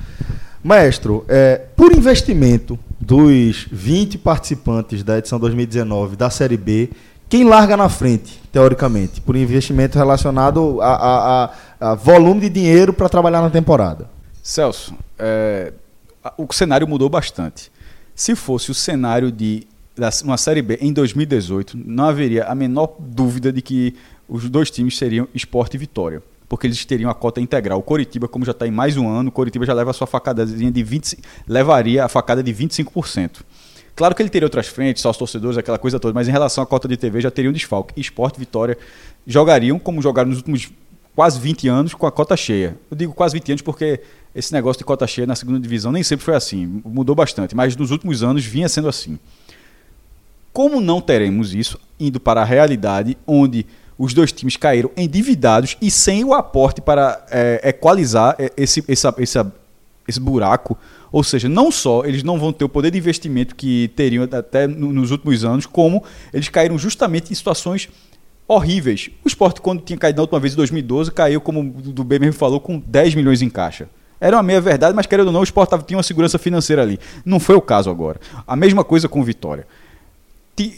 Maestro, 0.63 1.25
é, 1.29 1.57
por 1.77 1.93
investimento 1.93 2.79
dos 3.01 3.67
20 3.71 4.19
participantes 4.19 5.03
da 5.03 5.19
edição 5.19 5.39
2019 5.39 6.17
da 6.17 6.31
Série 6.31 6.57
B, 6.57 6.91
quem 7.29 7.45
larga 7.45 7.77
na 7.77 7.89
frente, 7.89 8.41
teoricamente, 8.53 9.21
por 9.21 9.35
investimento 9.37 9.99
relacionado 9.99 10.81
a, 10.81 10.87
a- 10.95 11.45
a- 11.45 11.51
a 11.91 11.95
volume 11.95 12.43
de 12.43 12.49
dinheiro 12.49 12.93
para 12.93 13.09
trabalhar 13.09 13.43
na 13.43 13.51
temporada? 13.51 14.09
Celso, 14.43 14.95
é, 15.19 15.73
o 16.39 16.47
cenário 16.53 16.87
mudou 16.87 17.09
bastante. 17.09 17.71
Se 18.15 18.35
fosse 18.35 18.71
o 18.71 18.75
cenário 18.75 19.33
de 19.33 19.67
uma 20.25 20.37
Série 20.37 20.63
B 20.63 20.79
em 20.81 20.93
2018, 20.93 21.79
não 21.85 22.05
haveria 22.05 22.45
a 22.45 22.55
menor 22.55 22.97
dúvida 22.99 23.53
de 23.53 23.63
que 23.63 23.95
os 24.29 24.49
dois 24.49 24.71
times 24.71 24.97
seriam 24.97 25.29
Esporte 25.35 25.75
e 25.75 25.79
Vitória. 25.79 26.23
Porque 26.49 26.67
eles 26.67 26.85
teriam 26.85 27.11
a 27.11 27.15
cota 27.15 27.41
integral. 27.41 27.79
O 27.79 27.83
Coritiba, 27.83 28.29
como 28.29 28.45
já 28.45 28.53
está 28.53 28.67
em 28.67 28.71
mais 28.71 28.97
um 28.97 29.09
ano, 29.09 29.29
o 29.29 29.33
Coritiba 29.33 29.65
já 29.65 29.73
leva 29.73 29.91
a 29.91 29.95
sua 29.95 30.07
facadazinha 30.07 30.71
de 30.71 30.83
20, 30.83 31.19
levaria 31.49 32.05
a 32.05 32.09
facada 32.09 32.43
de 32.43 32.53
25%. 32.53 33.41
Claro 33.97 34.15
que 34.15 34.23
ele 34.23 34.29
teria 34.29 34.47
outras 34.47 34.67
frentes, 34.67 35.03
só 35.03 35.11
os 35.11 35.17
torcedores, 35.17 35.57
aquela 35.57 35.79
coisa 35.79 36.01
toda, 36.01 36.13
mas 36.13 36.29
em 36.29 36.33
relação 36.33 36.63
à 36.63 36.67
cota 36.67 36.89
de 36.89 36.97
TV 36.97 37.21
já 37.21 37.31
teria 37.31 37.49
um 37.49 37.53
desfalque. 37.53 37.99
Esporte 37.99 38.37
e 38.37 38.41
Vitória 38.41 38.77
jogariam 39.27 39.79
como 39.79 40.03
jogaram 40.03 40.29
nos 40.29 40.39
últimos 40.39 40.71
quase 41.15 41.39
20 41.39 41.69
anos 41.69 41.95
com 41.95 42.07
a 42.07 42.13
cota 42.13 42.37
cheia. 42.37 42.77
Eu 42.91 42.97
digo 42.97 43.15
quase 43.15 43.35
20 43.35 43.53
anos 43.53 43.63
porque 43.63 44.01
esse 44.35 44.53
negócio 44.53 44.79
de 44.79 44.85
cota 44.85 45.07
cheia 45.07 45.27
na 45.27 45.37
segunda 45.37 45.61
divisão 45.61 45.93
nem 45.93 46.03
sempre 46.03 46.25
foi 46.25 46.35
assim, 46.35 46.83
mudou 46.85 47.15
bastante, 47.15 47.55
mas 47.55 47.77
nos 47.77 47.91
últimos 47.93 48.23
anos 48.23 48.45
vinha 48.45 48.69
sendo 48.69 48.89
assim. 48.89 49.19
Como 50.55 50.81
não 50.81 51.01
teremos 51.01 51.53
isso, 51.53 51.79
indo 51.99 52.21
para 52.21 52.41
a 52.41 52.45
realidade 52.45 53.19
onde 53.27 53.67
os 53.99 54.15
dois 54.15 54.31
times 54.31 54.57
caíram 54.57 54.89
endividados 54.97 55.77
e 55.83 55.91
sem 55.91 56.23
o 56.25 56.33
aporte 56.33 56.81
para 56.81 57.27
é, 57.29 57.61
equalizar 57.65 58.37
é, 58.39 58.53
esse, 58.57 58.85
essa, 58.87 59.13
essa, 59.19 59.53
esse 60.07 60.21
buraco, 60.21 60.79
ou 61.11 61.25
seja, 61.25 61.49
não 61.49 61.73
só 61.73 62.05
eles 62.05 62.23
não 62.23 62.39
vão 62.39 62.53
ter 62.53 62.65
o 62.65 62.69
poder 62.69 62.93
de 62.93 62.99
investimento 62.99 63.57
que 63.57 63.89
teriam 63.97 64.23
até 64.31 64.69
no- 64.69 64.93
nos 64.93 65.11
últimos 65.11 65.45
anos, 65.45 65.67
como 65.67 66.05
eles 66.33 66.49
caíram 66.49 66.79
justamente 66.79 67.33
em 67.33 67.35
situações 67.35 67.89
horríveis. 68.47 69.11
O 69.25 69.29
esporte, 69.29 69.61
quando 69.61 69.83
tinha 69.83 69.99
caído 69.99 70.19
na 70.19 70.23
última 70.23 70.39
vez 70.39 70.53
em 70.53 70.57
2012, 70.57 71.11
caiu, 71.11 71.41
como 71.41 71.61
o 71.61 71.65
do 71.65 72.05
B 72.05 72.21
mesmo 72.21 72.35
falou, 72.39 72.61
com 72.61 72.79
10 72.79 73.17
milhões 73.17 73.43
em 73.43 73.51
caixa. 73.51 73.89
Era 74.21 74.37
uma 74.37 74.43
meia 74.45 74.61
verdade, 74.61 74.95
mas 74.95 75.07
querendo 75.07 75.27
ou 75.27 75.33
não, 75.33 75.41
o 75.41 75.45
esporte 75.45 75.77
tinha 75.85 75.97
uma 75.97 76.03
segurança 76.05 76.39
financeira 76.39 76.81
ali. 76.81 76.99
Não 77.25 77.41
foi 77.41 77.57
o 77.57 77.61
caso 77.61 77.91
agora. 77.91 78.21
A 78.47 78.55
mesma 78.55 78.85
coisa 78.85 79.09
com 79.09 79.21
o 79.21 79.25
Vitória. 79.25 79.67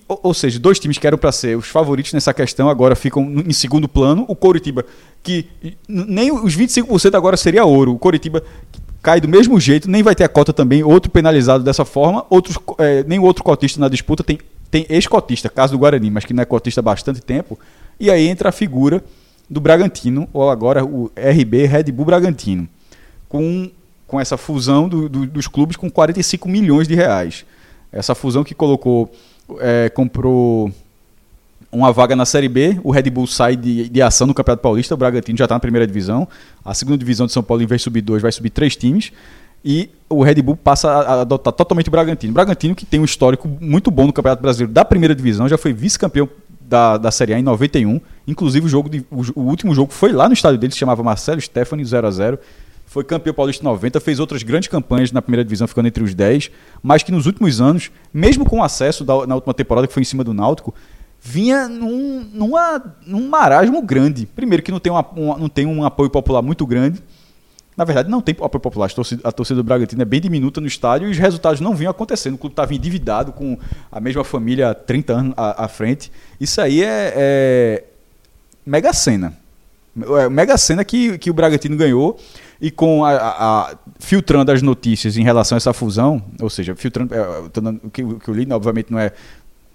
Ou, 0.08 0.32
seja, 0.32 0.58
dois 0.58 0.78
times 0.78 0.96
que 0.96 1.06
eram 1.06 1.18
para 1.18 1.30
ser 1.32 1.56
os 1.56 1.66
favoritos 1.68 2.12
nessa 2.12 2.32
questão 2.32 2.68
agora 2.68 2.96
ficam 2.96 3.22
em 3.46 3.52
segundo 3.52 3.86
plano. 3.86 4.24
O 4.26 4.34
Coritiba, 4.34 4.84
que 5.22 5.46
nem 5.86 6.32
os 6.32 6.56
25% 6.56 7.14
agora 7.14 7.36
seria 7.36 7.64
ouro. 7.64 7.92
O 7.94 7.98
Coritiba 7.98 8.42
cai 9.02 9.20
do 9.20 9.28
mesmo 9.28 9.60
jeito, 9.60 9.90
nem 9.90 10.02
vai 10.02 10.14
ter 10.14 10.24
a 10.24 10.28
cota 10.28 10.52
também, 10.52 10.82
outro 10.82 11.10
penalizado 11.10 11.62
dessa 11.62 11.84
forma. 11.84 12.24
Outros, 12.30 12.56
eh, 12.78 13.04
nem 13.06 13.18
outro 13.18 13.44
cotista 13.44 13.78
na 13.78 13.88
disputa 13.88 14.24
tem, 14.24 14.38
tem 14.70 14.86
ex-cotista, 14.88 15.48
caso 15.50 15.72
do 15.74 15.78
Guarani, 15.78 16.10
mas 16.10 16.24
que 16.24 16.32
não 16.32 16.42
é 16.42 16.46
cotista 16.46 16.80
há 16.80 16.82
bastante 16.82 17.20
tempo. 17.20 17.58
E 18.00 18.10
aí 18.10 18.26
entra 18.28 18.48
a 18.48 18.52
figura 18.52 19.04
do 19.48 19.60
Bragantino, 19.60 20.26
ou 20.32 20.50
agora 20.50 20.84
o 20.84 21.10
RB 21.14 21.66
Red 21.66 21.84
Bull 21.92 22.06
Bragantino, 22.06 22.66
com, 23.28 23.70
com 24.06 24.18
essa 24.18 24.36
fusão 24.36 24.88
do- 24.88 25.08
do- 25.08 25.26
dos 25.26 25.46
clubes 25.46 25.76
com 25.76 25.88
45 25.90 26.48
milhões 26.48 26.88
de 26.88 26.94
reais. 26.94 27.44
Essa 27.92 28.14
fusão 28.14 28.42
que 28.42 28.54
colocou, 28.54 29.10
é, 29.60 29.88
comprou 29.88 30.70
uma 31.70 31.92
vaga 31.92 32.16
na 32.16 32.24
Série 32.24 32.48
B, 32.48 32.78
o 32.82 32.90
Red 32.90 33.10
Bull 33.10 33.26
sai 33.26 33.56
de, 33.56 33.88
de 33.88 34.00
ação 34.02 34.26
no 34.26 34.32
Campeonato 34.34 34.62
Paulista, 34.62 34.94
o 34.94 34.96
Bragantino 34.96 35.36
já 35.36 35.44
está 35.44 35.54
na 35.56 35.60
primeira 35.60 35.86
divisão, 35.86 36.26
a 36.64 36.72
segunda 36.72 36.96
divisão 36.96 37.26
de 37.26 37.32
São 37.32 37.42
Paulo, 37.42 37.62
em 37.62 37.66
vez 37.66 37.80
de 37.80 37.84
subir 37.84 38.00
dois, 38.00 38.22
vai 38.22 38.32
subir 38.32 38.50
três 38.50 38.76
times, 38.76 39.12
e 39.64 39.90
o 40.08 40.22
Red 40.22 40.40
Bull 40.42 40.56
passa 40.56 40.88
a 40.90 41.20
adotar 41.22 41.52
totalmente 41.52 41.88
o 41.88 41.90
Bragantino. 41.90 42.30
O 42.30 42.34
Bragantino 42.34 42.74
que 42.74 42.86
tem 42.86 43.00
um 43.00 43.04
histórico 43.04 43.48
muito 43.60 43.90
bom 43.90 44.06
no 44.06 44.12
Campeonato 44.12 44.40
Brasileiro 44.40 44.72
da 44.72 44.84
primeira 44.84 45.14
divisão, 45.14 45.48
já 45.48 45.58
foi 45.58 45.72
vice-campeão 45.72 46.28
da, 46.60 46.96
da 46.96 47.10
Série 47.10 47.34
A 47.34 47.38
em 47.38 47.42
91, 47.42 48.00
inclusive 48.26 48.66
o, 48.66 48.68
jogo 48.68 48.88
de- 48.88 49.04
o, 49.10 49.40
o 49.40 49.42
último 49.42 49.74
jogo 49.74 49.92
foi 49.92 50.12
lá 50.12 50.28
no 50.28 50.34
estádio 50.34 50.58
dele, 50.58 50.72
se 50.72 50.78
chamava 50.78 51.02
Marcelo 51.02 51.40
Stefani, 51.40 51.84
0 51.84 52.06
a 52.06 52.10
0 52.10 52.38
foi 52.96 53.04
campeão 53.04 53.34
paulista 53.34 53.62
em 53.62 53.66
90, 53.66 54.00
fez 54.00 54.18
outras 54.18 54.42
grandes 54.42 54.70
campanhas 54.70 55.12
na 55.12 55.20
primeira 55.20 55.44
divisão, 55.44 55.68
ficando 55.68 55.86
entre 55.86 56.02
os 56.02 56.14
10, 56.14 56.50
mas 56.82 57.02
que 57.02 57.12
nos 57.12 57.26
últimos 57.26 57.60
anos, 57.60 57.90
mesmo 58.12 58.46
com 58.46 58.60
o 58.60 58.62
acesso 58.62 59.04
da- 59.04 59.26
na 59.26 59.34
última 59.34 59.52
temporada, 59.52 59.86
que 59.86 59.92
foi 59.92 60.00
em 60.00 60.06
cima 60.06 60.24
do 60.24 60.32
Náutico, 60.32 60.74
vinha 61.20 61.68
num, 61.68 62.26
numa, 62.32 62.82
num 63.06 63.28
marasmo 63.28 63.82
grande. 63.82 64.24
Primeiro 64.24 64.62
que 64.62 64.72
não 64.72 64.80
tem, 64.80 64.90
uma, 64.90 65.04
um, 65.14 65.36
não 65.36 65.48
tem 65.50 65.66
um 65.66 65.84
apoio 65.84 66.08
popular 66.08 66.40
muito 66.40 66.64
grande. 66.66 67.02
Na 67.76 67.84
verdade, 67.84 68.08
não 68.08 68.22
tem 68.22 68.34
apoio 68.40 68.60
popular. 68.60 68.86
A 68.86 68.88
torcida, 68.94 69.20
a 69.28 69.30
torcida 69.30 69.56
do 69.56 69.64
Bragantino 69.64 70.00
é 70.00 70.04
bem 70.06 70.18
diminuta 70.18 70.58
no 70.58 70.66
estádio 70.66 71.06
e 71.06 71.10
os 71.10 71.18
resultados 71.18 71.60
não 71.60 71.74
vinham 71.74 71.90
acontecendo. 71.90 72.36
O 72.36 72.38
clube 72.38 72.54
estava 72.54 72.74
endividado 72.74 73.30
com 73.30 73.58
a 73.92 74.00
mesma 74.00 74.24
família 74.24 74.70
há 74.70 74.74
30 74.74 75.12
anos 75.12 75.34
à, 75.36 75.66
à 75.66 75.68
frente. 75.68 76.10
Isso 76.40 76.58
aí 76.62 76.82
é, 76.82 77.12
é 77.14 77.84
mega 78.64 78.94
cena. 78.94 79.36
É 80.18 80.28
mega 80.28 80.56
cena 80.58 80.84
que, 80.84 81.18
que 81.18 81.30
o 81.30 81.34
Bragantino 81.34 81.76
ganhou 81.76 82.18
e 82.60 82.70
com 82.70 83.04
a, 83.04 83.10
a- 83.12 83.70
a- 83.70 83.74
filtrando 83.98 84.50
as 84.52 84.62
notícias 84.62 85.16
em 85.16 85.22
relação 85.22 85.56
a 85.56 85.58
essa 85.58 85.72
fusão, 85.72 86.22
ou 86.40 86.48
seja, 86.50 86.74
filtrando 86.74 87.14
é, 87.14 87.26
dando- 87.52 87.80
o 87.84 87.90
que, 87.90 88.02
o 88.02 88.18
que 88.18 88.28
eu 88.28 88.34
li, 88.34 88.46
né, 88.46 88.54
obviamente 88.54 88.90
não 88.90 88.98
é 88.98 89.12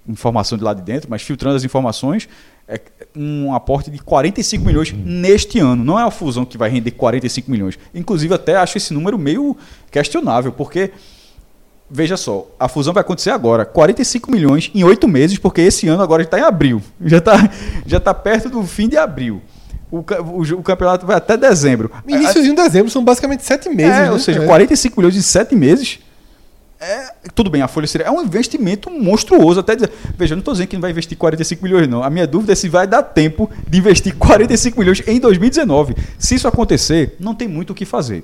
informação 0.08 0.58
de 0.58 0.64
lá 0.64 0.74
de 0.74 0.82
dentro, 0.82 1.10
mas 1.10 1.22
filtrando 1.22 1.56
as 1.58 1.64
informações, 1.64 2.28
é 2.68 2.80
um 3.16 3.54
aporte 3.54 3.92
de 3.92 4.00
45 4.00 4.66
milhões 4.66 4.92
neste 4.94 5.60
ano. 5.60 5.84
Não 5.84 6.00
é 6.00 6.04
a 6.04 6.10
fusão 6.12 6.44
que 6.44 6.58
vai 6.58 6.70
render 6.70 6.92
45 6.92 7.52
milhões. 7.52 7.78
Inclusive, 7.94 8.34
até 8.34 8.56
acho 8.56 8.78
esse 8.78 8.94
número 8.94 9.18
meio 9.18 9.56
questionável, 9.92 10.52
porque 10.52 10.92
Veja 11.94 12.16
só, 12.16 12.48
a 12.58 12.70
fusão 12.70 12.94
vai 12.94 13.02
acontecer 13.02 13.32
agora. 13.32 13.66
45 13.66 14.32
milhões 14.32 14.72
em 14.74 14.82
oito 14.82 15.10
meses, 15.10 15.38
porque 15.38 15.60
esse 15.60 15.90
ano 15.90 16.02
agora 16.02 16.24
está 16.24 16.40
em 16.40 16.42
abril. 16.42 16.82
Já 17.04 17.18
está 17.18 17.50
já 17.86 18.00
tá 18.00 18.14
perto 18.14 18.50
do 18.50 18.64
fim 18.64 18.88
de 18.88 18.96
abril. 18.96 19.42
O, 19.92 19.98
o, 19.98 20.42
o 20.60 20.64
campeonato 20.64 21.06
vai 21.06 21.18
até 21.18 21.36
dezembro. 21.36 21.92
Iníciozinho 22.08 22.56
de 22.56 22.64
dezembro 22.64 22.90
são 22.90 23.04
basicamente 23.04 23.44
sete 23.44 23.70
meses. 23.70 23.92
É, 23.92 24.04
né? 24.04 24.12
Ou 24.12 24.20
seja, 24.20 24.42
É. 24.44 24.46
45 24.46 25.00
milhões 25.00 25.18
em 25.18 25.22
sete 25.22 25.54
meses. 25.54 26.00
É, 26.80 27.14
tudo 27.36 27.50
bem, 27.52 27.62
a 27.62 27.68
Folha 27.68 27.86
seria. 27.86 28.08
É 28.08 28.12
um 28.12 28.24
investimento 28.24 28.90
monstruoso. 28.90 29.60
Até 29.60 29.76
dizer, 29.76 29.92
veja, 30.18 30.34
eu 30.34 30.38
não 30.38 30.42
estou 30.42 30.54
dizendo 30.54 30.68
que 30.68 30.76
não 30.76 30.82
vai 30.82 30.90
investir 30.90 31.16
45 31.16 31.64
milhões, 31.64 31.88
não. 31.88 32.02
A 32.04 32.10
minha 32.10 32.26
dúvida 32.26 32.54
é 32.54 32.56
se 32.56 32.68
vai 32.68 32.88
dar 32.88 33.04
tempo 33.04 33.52
de 33.68 33.78
investir 33.78 34.16
45 34.16 34.80
milhões 34.80 35.04
em 35.06 35.20
2019. 35.20 35.96
Se 36.18 36.34
isso 36.34 36.48
acontecer, 36.48 37.16
não 37.20 37.36
tem 37.36 37.48
muito 37.48 37.70
o 37.70 37.76
que 37.76 37.86
fazer. 37.86 38.24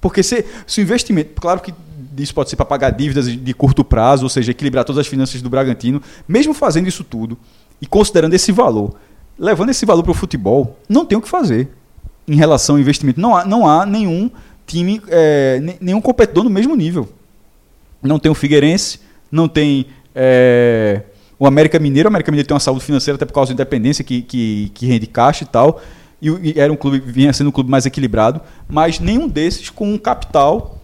Porque 0.00 0.22
se, 0.22 0.46
se 0.66 0.80
o 0.80 0.82
investimento. 0.82 1.38
Claro 1.38 1.60
que 1.60 1.74
isso 2.16 2.34
pode 2.34 2.48
ser 2.48 2.56
para 2.56 2.64
pagar 2.64 2.90
dívidas 2.90 3.26
de 3.26 3.54
curto 3.54 3.84
prazo, 3.84 4.24
ou 4.24 4.30
seja, 4.30 4.50
equilibrar 4.50 4.84
todas 4.84 5.00
as 5.00 5.06
finanças 5.06 5.42
do 5.42 5.50
Bragantino. 5.50 6.00
Mesmo 6.26 6.54
fazendo 6.54 6.88
isso 6.88 7.04
tudo 7.04 7.38
e 7.80 7.86
considerando 7.86 8.32
esse 8.32 8.50
valor, 8.50 8.94
levando 9.42 9.70
esse 9.70 9.84
valor 9.84 10.04
para 10.04 10.12
o 10.12 10.14
futebol, 10.14 10.78
não 10.88 11.04
tem 11.04 11.18
o 11.18 11.20
que 11.20 11.28
fazer 11.28 11.68
em 12.28 12.36
relação 12.36 12.76
ao 12.76 12.80
investimento. 12.80 13.20
Não 13.20 13.36
há, 13.36 13.44
não 13.44 13.68
há 13.68 13.84
nenhum 13.84 14.30
time, 14.64 15.02
é, 15.08 15.58
ne- 15.60 15.76
nenhum 15.80 16.00
competidor 16.00 16.44
no 16.44 16.50
mesmo 16.50 16.76
nível. 16.76 17.08
Não 18.00 18.20
tem 18.20 18.30
o 18.30 18.36
Figueirense, 18.36 19.00
não 19.32 19.48
tem 19.48 19.86
é, 20.14 21.02
o 21.40 21.44
América 21.44 21.80
Mineiro. 21.80 22.06
O 22.06 22.10
América 22.10 22.30
Mineiro 22.30 22.46
tem 22.46 22.54
uma 22.54 22.60
saúde 22.60 22.84
financeira 22.84 23.16
até 23.16 23.24
por 23.24 23.32
causa 23.32 23.50
da 23.50 23.54
independência 23.54 24.04
que, 24.04 24.22
que, 24.22 24.70
que 24.72 24.86
rende 24.86 25.08
caixa 25.08 25.42
e 25.42 25.46
tal. 25.48 25.82
E, 26.20 26.28
e 26.28 26.54
era 26.56 26.72
um 26.72 26.76
clube, 26.76 27.00
vinha 27.00 27.32
sendo 27.32 27.48
um 27.48 27.52
clube 27.52 27.68
mais 27.68 27.84
equilibrado, 27.84 28.40
mas 28.68 29.00
nenhum 29.00 29.26
desses 29.26 29.70
com 29.70 29.92
um 29.92 29.98
capital 29.98 30.78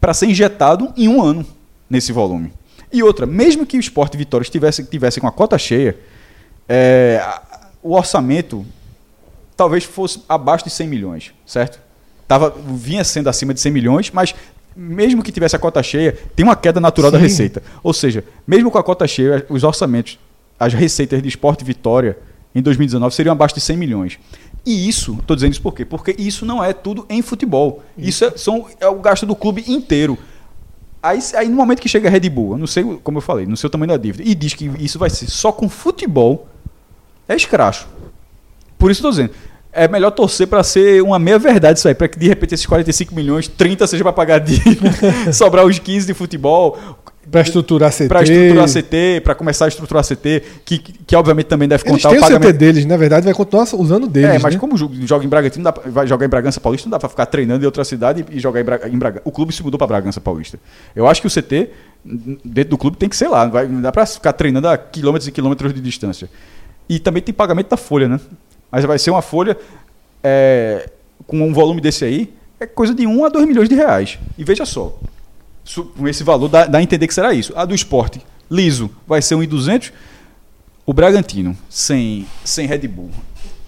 para 0.00 0.14
ser 0.14 0.26
injetado 0.26 0.94
em 0.96 1.08
um 1.08 1.22
ano 1.22 1.44
nesse 1.90 2.10
volume. 2.10 2.54
E 2.90 3.02
outra, 3.02 3.26
mesmo 3.26 3.66
que 3.66 3.76
o 3.76 3.80
Sport 3.80 4.16
Vitória 4.16 4.44
estivesse, 4.44 4.82
tivesse 4.84 5.20
com 5.20 5.26
a 5.26 5.32
cota 5.32 5.58
cheia, 5.58 5.94
é, 6.66 7.22
o 7.82 7.94
orçamento 7.94 8.64
talvez 9.56 9.84
fosse 9.84 10.22
abaixo 10.28 10.64
de 10.64 10.70
100 10.70 10.88
milhões, 10.88 11.34
certo? 11.46 11.80
Tava, 12.26 12.50
vinha 12.50 13.02
sendo 13.04 13.28
acima 13.28 13.54
de 13.54 13.60
100 13.60 13.72
milhões, 13.72 14.10
mas 14.12 14.34
mesmo 14.76 15.22
que 15.22 15.32
tivesse 15.32 15.56
a 15.56 15.58
cota 15.58 15.82
cheia, 15.82 16.16
tem 16.36 16.44
uma 16.44 16.54
queda 16.54 16.80
natural 16.80 17.10
da 17.10 17.18
Sim. 17.18 17.24
receita. 17.24 17.62
Ou 17.82 17.92
seja, 17.92 18.22
mesmo 18.46 18.70
com 18.70 18.78
a 18.78 18.84
cota 18.84 19.06
cheia, 19.06 19.44
os 19.48 19.64
orçamentos, 19.64 20.18
as 20.58 20.72
receitas 20.72 21.20
de 21.20 21.28
esporte 21.28 21.64
vitória 21.64 22.16
em 22.54 22.62
2019 22.62 23.14
seriam 23.14 23.32
abaixo 23.32 23.54
de 23.54 23.60
100 23.60 23.76
milhões. 23.76 24.18
E 24.64 24.88
isso, 24.88 25.16
estou 25.20 25.34
dizendo 25.34 25.52
isso 25.52 25.62
por 25.62 25.74
quê? 25.74 25.84
Porque 25.84 26.14
isso 26.18 26.44
não 26.44 26.62
é 26.62 26.72
tudo 26.72 27.06
em 27.08 27.22
futebol. 27.22 27.82
Isso 27.96 28.24
é, 28.24 28.32
são, 28.36 28.66
é 28.78 28.86
o 28.86 28.96
gasto 28.96 29.24
do 29.26 29.34
clube 29.34 29.64
inteiro. 29.66 30.18
Aí, 31.02 31.18
aí 31.34 31.48
no 31.48 31.56
momento 31.56 31.80
que 31.80 31.88
chega 31.88 32.08
a 32.08 32.10
Red 32.10 32.28
Bull, 32.28 32.52
eu 32.52 32.58
não 32.58 32.66
sei, 32.66 32.84
como 33.02 33.18
eu 33.18 33.22
falei, 33.22 33.46
não 33.46 33.56
sei 33.56 33.68
o 33.68 33.70
tamanho 33.70 33.90
da 33.90 33.96
dívida, 33.96 34.28
e 34.28 34.34
diz 34.34 34.54
que 34.54 34.66
isso 34.80 34.98
vai 34.98 35.08
ser 35.08 35.28
só 35.28 35.52
com 35.52 35.68
futebol, 35.68 36.47
é 37.28 37.36
escracho. 37.36 37.86
Por 38.78 38.90
isso 38.90 38.98
estou 39.00 39.10
dizendo, 39.10 39.30
é 39.72 39.86
melhor 39.86 40.10
torcer 40.12 40.46
para 40.46 40.62
ser 40.62 41.02
uma 41.02 41.18
meia 41.18 41.38
verdade 41.38 41.78
isso 41.78 41.86
aí, 41.88 41.94
para 41.94 42.08
que 42.08 42.18
de 42.18 42.26
repente 42.28 42.54
esses 42.54 42.64
45 42.66 43.14
milhões, 43.14 43.46
30 43.48 43.86
seja 43.86 44.02
para 44.02 44.12
pagar 44.12 44.38
dívida, 44.38 44.90
sobrar 45.32 45.64
os 45.66 45.78
15 45.78 46.06
de 46.06 46.14
futebol, 46.14 46.78
Pra 47.30 47.42
estruturar 47.42 47.92
CT. 47.92 48.08
para 48.08 48.22
estruturar 48.22 48.64
a 48.64 48.66
CT, 48.66 49.20
para 49.22 49.34
começar 49.34 49.66
a 49.66 49.68
estruturar 49.68 50.00
a 50.02 50.02
CT, 50.02 50.42
que, 50.64 50.78
que, 50.78 50.92
que 51.08 51.14
obviamente 51.14 51.44
também 51.44 51.68
deve 51.68 51.82
Eles 51.86 52.02
contar 52.02 52.08
têm 52.08 52.18
o 52.18 52.22
o 52.22 52.24
CT 52.24 52.32
pagamento. 52.32 52.56
deles, 52.58 52.86
na 52.86 52.96
verdade, 52.96 53.24
vai 53.26 53.34
continuar 53.34 53.64
usando 53.74 54.04
o 54.04 54.08
deles. 54.08 54.30
É, 54.30 54.38
mas 54.38 54.54
né? 54.54 54.58
como 54.58 54.78
jo- 54.78 54.90
joga 55.06 55.26
em 55.26 55.28
Bragantino, 55.28 55.62
dá 55.62 55.74
vai 55.88 56.06
jogar 56.06 56.24
em 56.24 56.28
Bragança 56.30 56.58
Paulista, 56.58 56.86
não 56.88 56.92
dá 56.92 56.98
pra 56.98 57.06
ficar 57.10 57.26
treinando 57.26 57.62
em 57.62 57.66
outra 57.66 57.84
cidade 57.84 58.24
e 58.30 58.40
jogar 58.40 58.62
em, 58.62 58.64
Braga, 58.64 58.88
em 58.88 58.96
Bragança. 58.98 59.20
O 59.26 59.30
clube 59.30 59.52
se 59.54 59.62
mudou 59.62 59.76
pra 59.76 59.86
Bragança 59.86 60.22
Paulista. 60.22 60.58
Eu 60.96 61.06
acho 61.06 61.20
que 61.20 61.26
o 61.26 61.30
CT, 61.30 61.68
dentro 62.42 62.70
do 62.70 62.78
clube, 62.78 62.96
tem 62.96 63.10
que 63.10 63.16
ser 63.16 63.28
lá. 63.28 63.44
Não, 63.44 63.52
vai, 63.52 63.68
não 63.68 63.82
dá 63.82 63.92
pra 63.92 64.06
ficar 64.06 64.32
treinando 64.32 64.66
a 64.66 64.78
quilômetros 64.78 65.28
e 65.28 65.30
quilômetros 65.32 65.74
de 65.74 65.82
distância. 65.82 66.30
E 66.88 66.98
também 66.98 67.22
tem 67.22 67.34
pagamento 67.34 67.68
da 67.68 67.76
folha, 67.76 68.08
né? 68.08 68.18
Mas 68.70 68.84
vai 68.84 68.98
ser 68.98 69.10
uma 69.10 69.22
folha 69.22 69.56
é, 70.22 70.90
com 71.26 71.40
um 71.42 71.52
volume 71.52 71.80
desse 71.80 72.04
aí, 72.04 72.32
é 72.60 72.66
coisa 72.66 72.94
de 72.94 73.06
1 73.06 73.24
a 73.24 73.28
2 73.28 73.46
milhões 73.46 73.68
de 73.68 73.74
reais. 73.74 74.18
E 74.36 74.44
veja 74.44 74.64
só, 74.64 74.98
com 75.96 76.08
esse 76.08 76.24
valor 76.24 76.48
dá, 76.48 76.66
dá 76.66 76.78
a 76.78 76.82
entender 76.82 77.06
que 77.06 77.14
será 77.14 77.32
isso. 77.32 77.52
A 77.56 77.64
do 77.64 77.74
esporte, 77.74 78.20
liso, 78.50 78.90
vai 79.06 79.20
ser 79.22 79.36
1,200. 79.36 79.92
O 80.86 80.92
Bragantino, 80.92 81.56
sem, 81.68 82.26
sem 82.44 82.66
Red 82.66 82.88
Bull, 82.88 83.10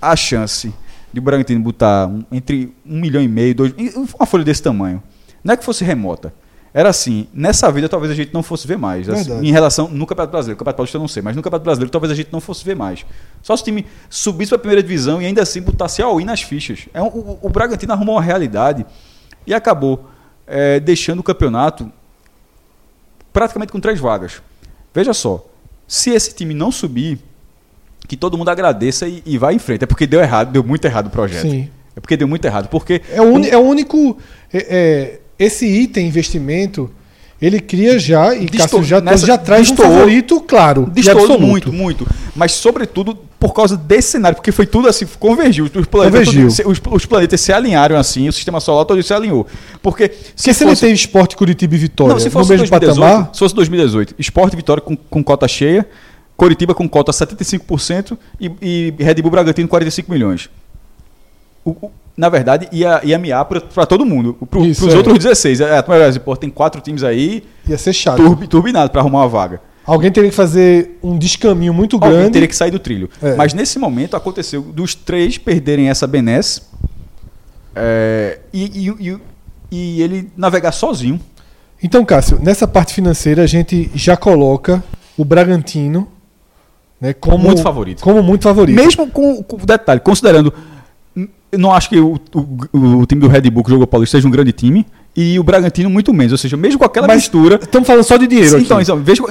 a 0.00 0.16
chance 0.16 0.72
de 1.12 1.18
o 1.18 1.22
Bragantino 1.22 1.60
botar 1.60 2.06
um- 2.06 2.24
entre 2.32 2.72
um 2.86 2.98
milhão 2.98 3.22
e 3.22 3.28
meio, 3.28 3.54
dois, 3.54 3.74
uma 4.18 4.24
folha 4.26 4.44
desse 4.44 4.62
tamanho, 4.62 5.02
não 5.44 5.52
é 5.52 5.56
que 5.56 5.64
fosse 5.64 5.84
remota. 5.84 6.32
Era 6.72 6.88
assim, 6.90 7.26
nessa 7.34 7.70
vida 7.72 7.88
talvez 7.88 8.12
a 8.12 8.14
gente 8.14 8.32
não 8.32 8.42
fosse 8.44 8.66
ver 8.66 8.78
mais. 8.78 9.08
assim, 9.08 9.48
em 9.48 9.50
relação 9.50 9.88
no 9.88 10.06
Campeonato 10.06 10.30
Brasileiro, 10.30 10.56
Campeonato 10.58 10.76
Paulista 10.76 10.96
eu 10.96 11.00
não 11.00 11.08
sei, 11.08 11.20
mas 11.22 11.34
no 11.34 11.42
Campeonato 11.42 11.64
Brasileiro 11.64 11.90
talvez 11.90 12.12
a 12.12 12.14
gente 12.14 12.28
não 12.32 12.40
fosse 12.40 12.64
ver 12.64 12.76
mais. 12.76 13.04
Só 13.42 13.56
se 13.56 13.62
o 13.62 13.64
time 13.64 13.84
subisse 14.08 14.50
para 14.50 14.56
a 14.56 14.58
primeira 14.60 14.82
divisão 14.82 15.20
e 15.20 15.26
ainda 15.26 15.42
assim 15.42 15.60
botasse 15.60 16.00
all-in 16.00 16.24
nas 16.24 16.42
fichas. 16.42 16.88
É 16.94 17.02
um- 17.02 17.08
o, 17.08 17.38
o 17.42 17.48
Bragantino 17.48 17.92
arrumou 17.92 18.14
uma 18.14 18.22
realidade 18.22 18.86
e 19.46 19.52
acabou 19.52 20.08
eh, 20.46 20.78
deixando 20.80 21.18
o 21.18 21.22
campeonato 21.24 21.90
praticamente 23.32 23.72
com 23.72 23.80
três 23.80 23.98
vagas. 23.98 24.42
Veja 24.94 25.12
só, 25.14 25.46
se 25.86 26.10
esse 26.10 26.34
time 26.34 26.54
não 26.54 26.70
subir, 26.70 27.18
que 28.08 28.16
todo 28.16 28.36
mundo 28.36 28.48
agradeça 28.48 29.06
e, 29.06 29.22
e 29.24 29.38
vá 29.38 29.52
em 29.52 29.58
frente. 29.58 29.84
É 29.84 29.86
porque 29.86 30.06
deu 30.06 30.20
errado, 30.20 30.50
deu 30.50 30.64
muito 30.64 30.84
errado 30.84 31.06
o 31.06 31.10
projeto. 31.10 31.42
Sim. 31.42 31.70
É 31.96 32.00
porque 32.00 32.16
deu 32.16 32.26
muito 32.26 32.44
errado. 32.44 32.68
Porque 32.68 33.02
É 33.10 33.20
o, 33.20 33.24
uni- 33.32 33.48
é 33.48 33.56
o 33.56 33.60
único. 33.60 34.16
é- 34.52 34.66
é, 34.76 35.20
esse 35.40 35.66
item 35.66 36.06
investimento, 36.06 36.90
ele 37.42 37.58
cria 37.58 37.98
já, 37.98 38.34
e 38.34 38.40
Distor- 38.44 38.58
Cássio 38.80 38.84
já, 38.84 39.00
nessa- 39.00 39.26
já 39.26 39.38
traz 39.38 39.70
um 39.70 39.74
destoou- 39.74 39.90
favorito 39.96 40.40
claro. 40.42 40.92
absoluto. 40.94 41.40
muito, 41.40 41.72
muito. 41.72 42.06
Mas, 42.36 42.52
sobretudo, 42.52 43.16
por 43.38 43.54
causa 43.54 43.76
desse 43.76 44.10
cenário, 44.12 44.36
porque 44.36 44.52
foi 44.52 44.66
tudo 44.66 44.86
assim, 44.88 45.06
convergiu. 45.18 45.64
Os 45.64 45.86
planetas, 45.86 46.28
Convergiu. 46.28 46.46
os, 46.68 46.78
os 46.90 47.06
planetas 47.06 47.40
se 47.40 47.50
alinharam 47.52 47.96
assim, 47.96 48.28
o 48.28 48.32
sistema 48.32 48.60
solar 48.60 48.84
todo 48.84 49.02
se 49.02 49.14
alinhou. 49.14 49.46
Porque 49.82 50.10
se 50.36 50.50
ele 50.50 50.58
fosse- 50.58 50.82
tem 50.82 50.92
esporte 50.92 51.34
Curitiba 51.34 51.74
e 51.74 51.78
Vitória 51.78 52.12
Não, 52.12 52.20
se 52.20 52.26
no 52.26 52.30
fosse 52.30 52.50
mesmo 52.50 52.66
2018, 52.68 53.00
patamar, 53.00 53.30
se 53.32 53.38
fosse 53.38 53.54
2018, 53.54 54.14
Esporte 54.18 54.54
Vitória 54.54 54.82
com, 54.82 54.94
com 54.94 55.24
cota 55.24 55.48
cheia, 55.48 55.88
Coritiba 56.36 56.74
com 56.74 56.86
cota 56.88 57.10
75% 57.12 58.16
e, 58.38 58.50
e 58.60 58.94
Red 59.02 59.14
Bull 59.22 59.30
Bragantino 59.30 59.66
45 59.68 60.10
milhões. 60.12 60.50
O- 61.70 61.86
o- 61.86 61.90
na 62.16 62.28
verdade, 62.28 62.68
ia, 62.72 63.00
ia 63.02 63.18
miar 63.18 63.44
para 63.46 63.86
todo 63.86 64.04
mundo. 64.04 64.36
Para 64.50 64.60
os 64.60 64.82
é. 64.82 64.96
outros 64.96 65.18
16. 65.18 65.60
É, 65.60 65.80
pô, 66.22 66.36
tem 66.36 66.50
quatro 66.50 66.80
times 66.80 67.02
aí 67.02 67.42
ia 67.66 67.78
ser 67.78 67.92
chato. 67.92 68.16
turbi, 68.18 68.46
turbinados 68.46 68.90
para 68.92 69.00
arrumar 69.00 69.20
uma 69.20 69.28
vaga. 69.28 69.60
Alguém 69.86 70.12
teria 70.12 70.28
que 70.28 70.36
fazer 70.36 70.98
um 71.02 71.16
descaminho 71.16 71.72
muito 71.72 71.96
Alguém 71.96 72.10
grande. 72.12 72.32
teria 72.32 72.46
que 72.48 72.54
sair 72.54 72.70
do 72.70 72.78
trilho. 72.78 73.08
É. 73.22 73.34
Mas 73.36 73.54
nesse 73.54 73.78
momento 73.78 74.14
aconteceu 74.16 74.60
dos 74.60 74.94
três 74.94 75.38
perderem 75.38 75.88
essa 75.88 76.06
benesse 76.06 76.62
é, 77.74 78.38
e, 78.52 78.64
e- 78.88 79.08
e- 79.08 79.18
e 79.70 80.02
ele 80.02 80.30
navegar 80.36 80.72
sozinho. 80.72 81.18
Então, 81.82 82.04
Cássio, 82.04 82.38
nessa 82.42 82.68
parte 82.68 82.92
financeira 82.92 83.42
a 83.42 83.46
gente 83.46 83.90
já 83.94 84.16
coloca 84.16 84.82
o 85.16 85.24
Bragantino 85.24 86.06
né, 87.00 87.14
como 87.14 87.38
Muito 87.38 87.62
favorito. 87.62 88.02
Como 88.02 88.22
muito 88.22 88.42
favorito. 88.42 88.76
Mesmo 88.76 89.08
com, 89.10 89.42
com 89.42 89.56
detalhe, 89.64 90.00
considerando. 90.00 90.52
Eu 91.52 91.58
não 91.58 91.72
acho 91.72 91.88
que 91.88 91.98
o, 91.98 92.14
o- 92.34 92.98
o 93.00 93.06
time 93.06 93.20
do 93.20 93.26
Red 93.28 93.42
Bull 93.50 93.64
que 93.64 93.70
jogou 93.70 93.86
Paulista 93.86 94.16
seja 94.18 94.28
um 94.28 94.30
grande 94.30 94.52
time. 94.52 94.86
E 95.16 95.36
o 95.40 95.42
Bragantino 95.42 95.90
muito 95.90 96.14
menos. 96.14 96.30
Ou 96.30 96.38
seja, 96.38 96.56
mesmo 96.56 96.78
com 96.78 96.84
aquela 96.84 97.08
Mas 97.08 97.16
mistura. 97.16 97.58
Estamos 97.60 97.84
falando 97.86 98.04
só 98.04 98.16
de 98.16 98.28
dinheiro 98.28 98.56
Sim, 98.58 98.62
então, 98.64 98.80
então 98.80 98.96
mesmo, 98.96 99.26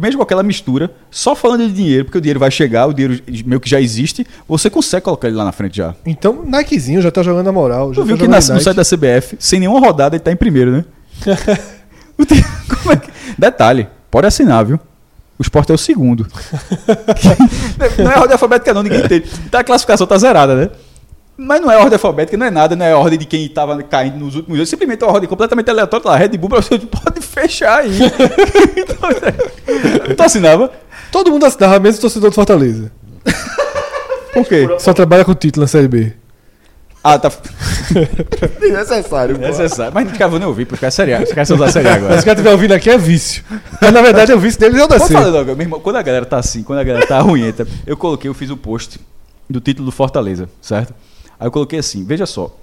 mesmo 0.00 0.18
com 0.18 0.22
aquela 0.22 0.44
mistura, 0.44 0.92
só 1.10 1.34
falando 1.34 1.66
de 1.66 1.72
dinheiro, 1.72 2.04
porque 2.04 2.18
o 2.18 2.20
dinheiro 2.20 2.38
vai 2.38 2.52
chegar, 2.52 2.86
o 2.86 2.92
dinheiro 2.94 3.20
meio 3.44 3.58
que 3.60 3.68
já 3.68 3.80
existe, 3.80 4.24
você 4.46 4.70
consegue 4.70 5.02
colocar 5.04 5.26
ele 5.26 5.36
lá 5.36 5.44
na 5.44 5.50
frente 5.50 5.76
já. 5.78 5.96
Então, 6.06 6.44
Nikezinho 6.46 7.02
já 7.02 7.10
tá 7.10 7.24
jogando 7.24 7.48
a 7.48 7.52
moral. 7.52 7.92
Já 7.92 8.02
Tu 8.02 8.06
viu 8.06 8.16
tá 8.16 8.22
que 8.22 8.28
nasce 8.28 8.52
no 8.52 8.60
site 8.60 8.76
da 8.76 8.84
CBF, 8.84 9.34
sem 9.40 9.58
nenhuma 9.58 9.80
rodada, 9.80 10.14
ele 10.14 10.22
tá 10.22 10.30
em 10.30 10.36
primeiro, 10.36 10.70
né? 10.70 10.84
É 12.90 12.96
que- 12.96 13.10
Detalhe, 13.36 13.88
pode 14.10 14.26
assinar, 14.26 14.64
viu? 14.64 14.78
O 15.38 15.42
esporte 15.42 15.70
é 15.70 15.74
o 15.74 15.78
segundo. 15.78 16.26
não 17.98 18.10
é 18.10 18.18
ordem 18.18 18.32
alfabética, 18.32 18.74
não, 18.74 18.82
ninguém 18.82 19.00
entende. 19.04 19.28
Então 19.46 19.60
a 19.60 19.64
classificação 19.64 20.06
tá 20.06 20.18
zerada, 20.18 20.54
né? 20.56 20.70
Mas 21.40 21.60
não 21.60 21.70
é 21.70 21.76
ordem 21.76 21.92
alfabética, 21.92 22.36
não 22.36 22.46
é 22.46 22.50
nada, 22.50 22.74
não 22.74 22.84
é 22.84 22.92
ordem 22.92 23.16
de 23.16 23.24
quem 23.24 23.48
tava 23.48 23.80
caindo 23.80 24.18
nos 24.18 24.34
últimos 24.34 24.58
anos. 24.58 24.68
Simplesmente 24.68 25.04
é 25.04 25.06
uma 25.06 25.14
ordem 25.14 25.28
completamente 25.28 25.70
aleatória. 25.70 26.02
Tá 26.02 26.10
lá, 26.10 26.16
Red 26.16 26.36
Bull, 26.36 26.50
você 26.50 26.76
pode 26.80 27.20
fechar 27.20 27.78
aí. 27.78 27.96
tu 30.16 30.20
assinava? 30.20 30.72
Todo 31.12 31.30
mundo 31.30 31.46
assinava, 31.46 31.78
mesmo 31.78 31.98
o 31.98 32.00
torcedor 32.00 32.30
do 32.30 32.34
Fortaleza. 32.34 32.90
Por 34.34 34.44
quê? 34.46 34.68
Só 34.80 34.92
trabalha 34.92 35.24
com 35.24 35.32
título 35.32 35.62
na 35.62 35.68
Série 35.68 35.86
B. 35.86 36.12
Ah, 37.04 37.16
tá. 37.16 37.30
Desnecessário. 38.60 39.36
pô. 39.36 39.46
Necessário. 39.46 39.94
Mas 39.94 40.06
não 40.06 40.12
quero 40.12 40.38
nem 40.40 40.48
ouvir, 40.48 40.66
porque 40.66 40.84
é 40.84 40.90
série 40.90 41.14
A. 41.14 41.22
Os 41.22 41.28
caras 41.28 41.46
são 41.46 41.56
da 41.56 41.70
série 41.70 41.86
A 41.86 41.94
agora. 41.94 42.14
Se 42.14 42.22
o 42.22 42.24
cara 42.24 42.34
estiver 42.34 42.50
ouvindo 42.50 42.72
aqui, 42.72 42.90
é 42.90 42.98
vício. 42.98 43.44
Mas 43.80 43.92
na 43.92 44.02
verdade, 44.02 44.32
é 44.32 44.34
o 44.34 44.40
vício 44.40 44.58
deles 44.58 44.76
é 44.76 44.84
o 44.84 44.88
Vou 44.88 45.44
meu 45.44 45.60
irmão, 45.60 45.78
quando 45.78 45.96
a 45.96 46.02
galera 46.02 46.26
tá 46.26 46.38
assim, 46.38 46.64
quando 46.64 46.80
a 46.80 46.84
galera 46.84 47.06
tá 47.06 47.20
ruimenta, 47.20 47.64
eu 47.86 47.96
coloquei, 47.96 48.28
eu 48.28 48.34
fiz 48.34 48.50
o 48.50 48.56
post 48.56 48.98
do 49.48 49.60
título 49.60 49.86
do 49.86 49.92
Fortaleza, 49.92 50.48
certo? 50.60 50.92
Aí 51.38 51.46
eu 51.46 51.50
coloquei 51.50 51.78
assim, 51.78 52.04
veja 52.04 52.26
só, 52.26 52.54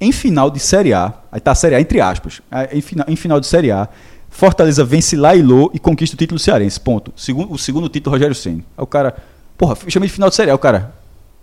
em 0.00 0.12
final 0.12 0.50
de 0.50 0.58
Série 0.60 0.92
A, 0.94 1.12
aí 1.30 1.40
tá 1.40 1.50
a 1.52 1.54
Série 1.54 1.74
A 1.74 1.80
entre 1.80 2.00
aspas, 2.00 2.40
em, 2.72 2.80
final, 2.80 3.06
em 3.08 3.16
final 3.16 3.40
de 3.40 3.46
Série 3.46 3.70
A, 3.70 3.88
Fortaleza 4.28 4.84
vence 4.84 5.16
Lailô 5.16 5.70
e 5.74 5.78
conquista 5.78 6.14
o 6.14 6.18
título 6.18 6.38
cearense, 6.38 6.78
ponto. 6.78 7.12
Segundo, 7.16 7.52
o 7.52 7.58
segundo 7.58 7.88
título, 7.88 8.14
Rogério 8.14 8.34
Senna. 8.34 8.62
Aí 8.78 8.82
o 8.84 8.86
cara, 8.86 9.16
porra, 9.58 9.76
chamei 9.88 10.06
de 10.08 10.12
final 10.14 10.28
de 10.28 10.36
Série 10.36 10.50
A, 10.50 10.54
o 10.54 10.58
cara, 10.58 10.94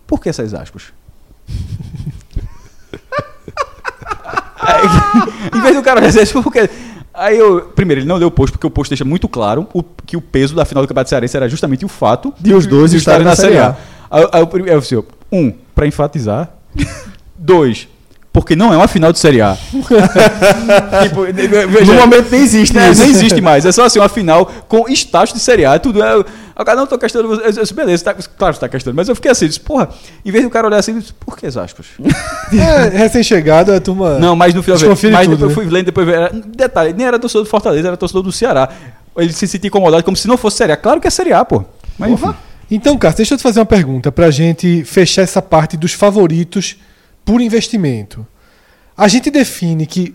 por 0.06 0.20
que 0.20 0.28
essas 0.30 0.54
aspas? 0.54 0.84
Aí, 4.60 4.82
em 5.56 5.60
vez 5.62 5.76
do 5.76 5.82
cara 5.82 6.00
dizer 6.00 6.22
isso, 6.22 6.42
porque. 6.42 6.68
Aí 7.14 7.36
eu. 7.38 7.62
Primeiro, 7.74 8.00
ele 8.02 8.08
não 8.08 8.16
leu 8.16 8.28
o 8.28 8.30
post, 8.30 8.52
porque 8.52 8.66
o 8.66 8.70
post 8.70 8.90
deixa 8.90 9.04
muito 9.04 9.28
claro 9.28 9.66
o, 9.72 9.82
que 9.82 10.16
o 10.16 10.20
peso 10.20 10.54
da 10.54 10.64
final 10.64 10.82
do 10.82 10.88
Campeonato 10.88 11.10
Cearense 11.10 11.36
era 11.36 11.48
justamente 11.48 11.84
o 11.84 11.88
fato 11.88 12.34
De 12.40 12.52
os 12.54 12.66
dois 12.66 12.92
estarem 12.92 13.24
na 13.24 13.36
Série 13.36 13.58
A. 13.58 13.76
Aí, 14.10 14.22
eu- 14.42 14.66
eu 14.66 14.78
assim, 14.78 14.96
ó, 14.96 15.02
um, 15.32 15.52
pra 15.74 15.86
enfatizar. 15.86 16.50
Dois, 17.36 17.88
porque 18.32 18.54
não 18.54 18.72
é 18.72 18.76
uma 18.76 18.86
final 18.86 19.12
de 19.12 19.18
Série 19.18 19.40
A. 19.40 19.56
tipo, 21.02 21.22
veja, 21.22 21.92
No 21.92 21.94
momento 22.00 22.30
nem 22.30 22.40
existe 22.40 22.78
é, 22.78 22.90
isso. 22.90 23.00
nem 23.00 23.10
existe 23.10 23.40
mais. 23.40 23.66
É 23.66 23.72
só 23.72 23.84
assim, 23.84 23.98
uma 23.98 24.08
final 24.08 24.46
com 24.68 24.88
estágio 24.88 25.34
de 25.34 25.40
Série 25.40 25.64
A. 25.64 25.78
Tudo 25.78 26.02
é. 26.02 26.18
O 26.18 26.64
cara 26.64 26.76
não 26.76 26.86
tô 26.86 26.96
questionando. 26.98 27.40
Eu 27.40 27.50
disse, 27.50 27.74
beleza, 27.74 28.04
tá, 28.04 28.14
claro 28.14 28.54
que 28.54 28.60
tá 28.60 28.68
questionando. 28.68 28.96
Mas 28.96 29.08
eu 29.08 29.14
fiquei 29.14 29.30
assim, 29.30 29.46
disse, 29.46 29.58
porra, 29.60 29.88
em 30.24 30.30
vez 30.30 30.44
do 30.44 30.50
cara 30.50 30.66
olhar 30.66 30.78
assim, 30.78 30.98
disse, 30.98 31.12
por 31.12 31.36
que 31.36 31.46
as 31.46 31.56
aspas? 31.56 31.86
É, 32.52 32.96
recém-chegado, 32.96 33.72
a 33.72 33.80
turma. 33.80 34.18
Não, 34.18 34.36
mas 34.36 34.54
no 34.54 34.62
final. 34.62 34.78
Mas 34.78 34.90
tudo, 34.98 35.10
depois 35.10 35.40
né? 35.40 35.46
eu 35.46 35.50
fui 35.50 35.64
lendo, 35.64 35.86
depois. 35.86 36.08
Era, 36.08 36.30
detalhe, 36.30 36.92
nem 36.92 37.06
era 37.06 37.18
torcedor 37.18 37.44
do 37.44 37.50
Fortaleza, 37.50 37.88
era 37.88 37.96
torcedor 37.96 38.22
do 38.22 38.30
Ceará. 38.30 38.68
Ele 39.16 39.32
se 39.32 39.48
sentia 39.48 39.66
incomodado 39.66 40.04
como 40.04 40.16
se 40.16 40.28
não 40.28 40.36
fosse 40.36 40.58
Série 40.58 40.72
A. 40.72 40.76
Claro 40.76 41.00
que 41.00 41.08
é 41.08 41.10
Série 41.10 41.32
A, 41.32 41.44
pô. 41.44 41.64
Mas 41.98 42.12
enfim. 42.12 42.32
Então, 42.70 42.98
Cássio, 42.98 43.18
deixa 43.18 43.34
eu 43.34 43.38
te 43.38 43.42
fazer 43.42 43.60
uma 43.60 43.66
pergunta 43.66 44.12
pra 44.12 44.30
gente 44.30 44.84
fechar 44.84 45.22
essa 45.22 45.40
parte 45.40 45.76
dos 45.76 45.94
favoritos 45.94 46.76
por 47.24 47.40
investimento. 47.40 48.26
A 48.96 49.08
gente 49.08 49.30
define 49.30 49.86
que 49.86 50.14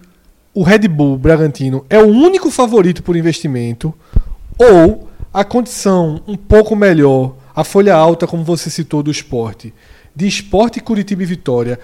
o 0.54 0.62
Red 0.62 0.88
Bull 0.88 1.18
Bragantino 1.18 1.84
é 1.90 1.98
o 1.98 2.08
único 2.08 2.52
favorito 2.52 3.02
por 3.02 3.16
investimento 3.16 3.92
ou 4.58 5.10
a 5.34 5.44
condição 5.44 6.22
um 6.28 6.38
pouco 6.38 6.76
melhor, 6.76 7.36
a 7.56 7.64
folha 7.64 7.96
alta, 7.96 8.28
como 8.28 8.44
você 8.44 8.70
citou, 8.70 9.02
do 9.02 9.10
esporte, 9.10 9.74
de 10.16 10.28
esporte 10.28 10.80
Curitiba 10.80 11.24
e 11.24 11.26
Vitória, 11.26 11.80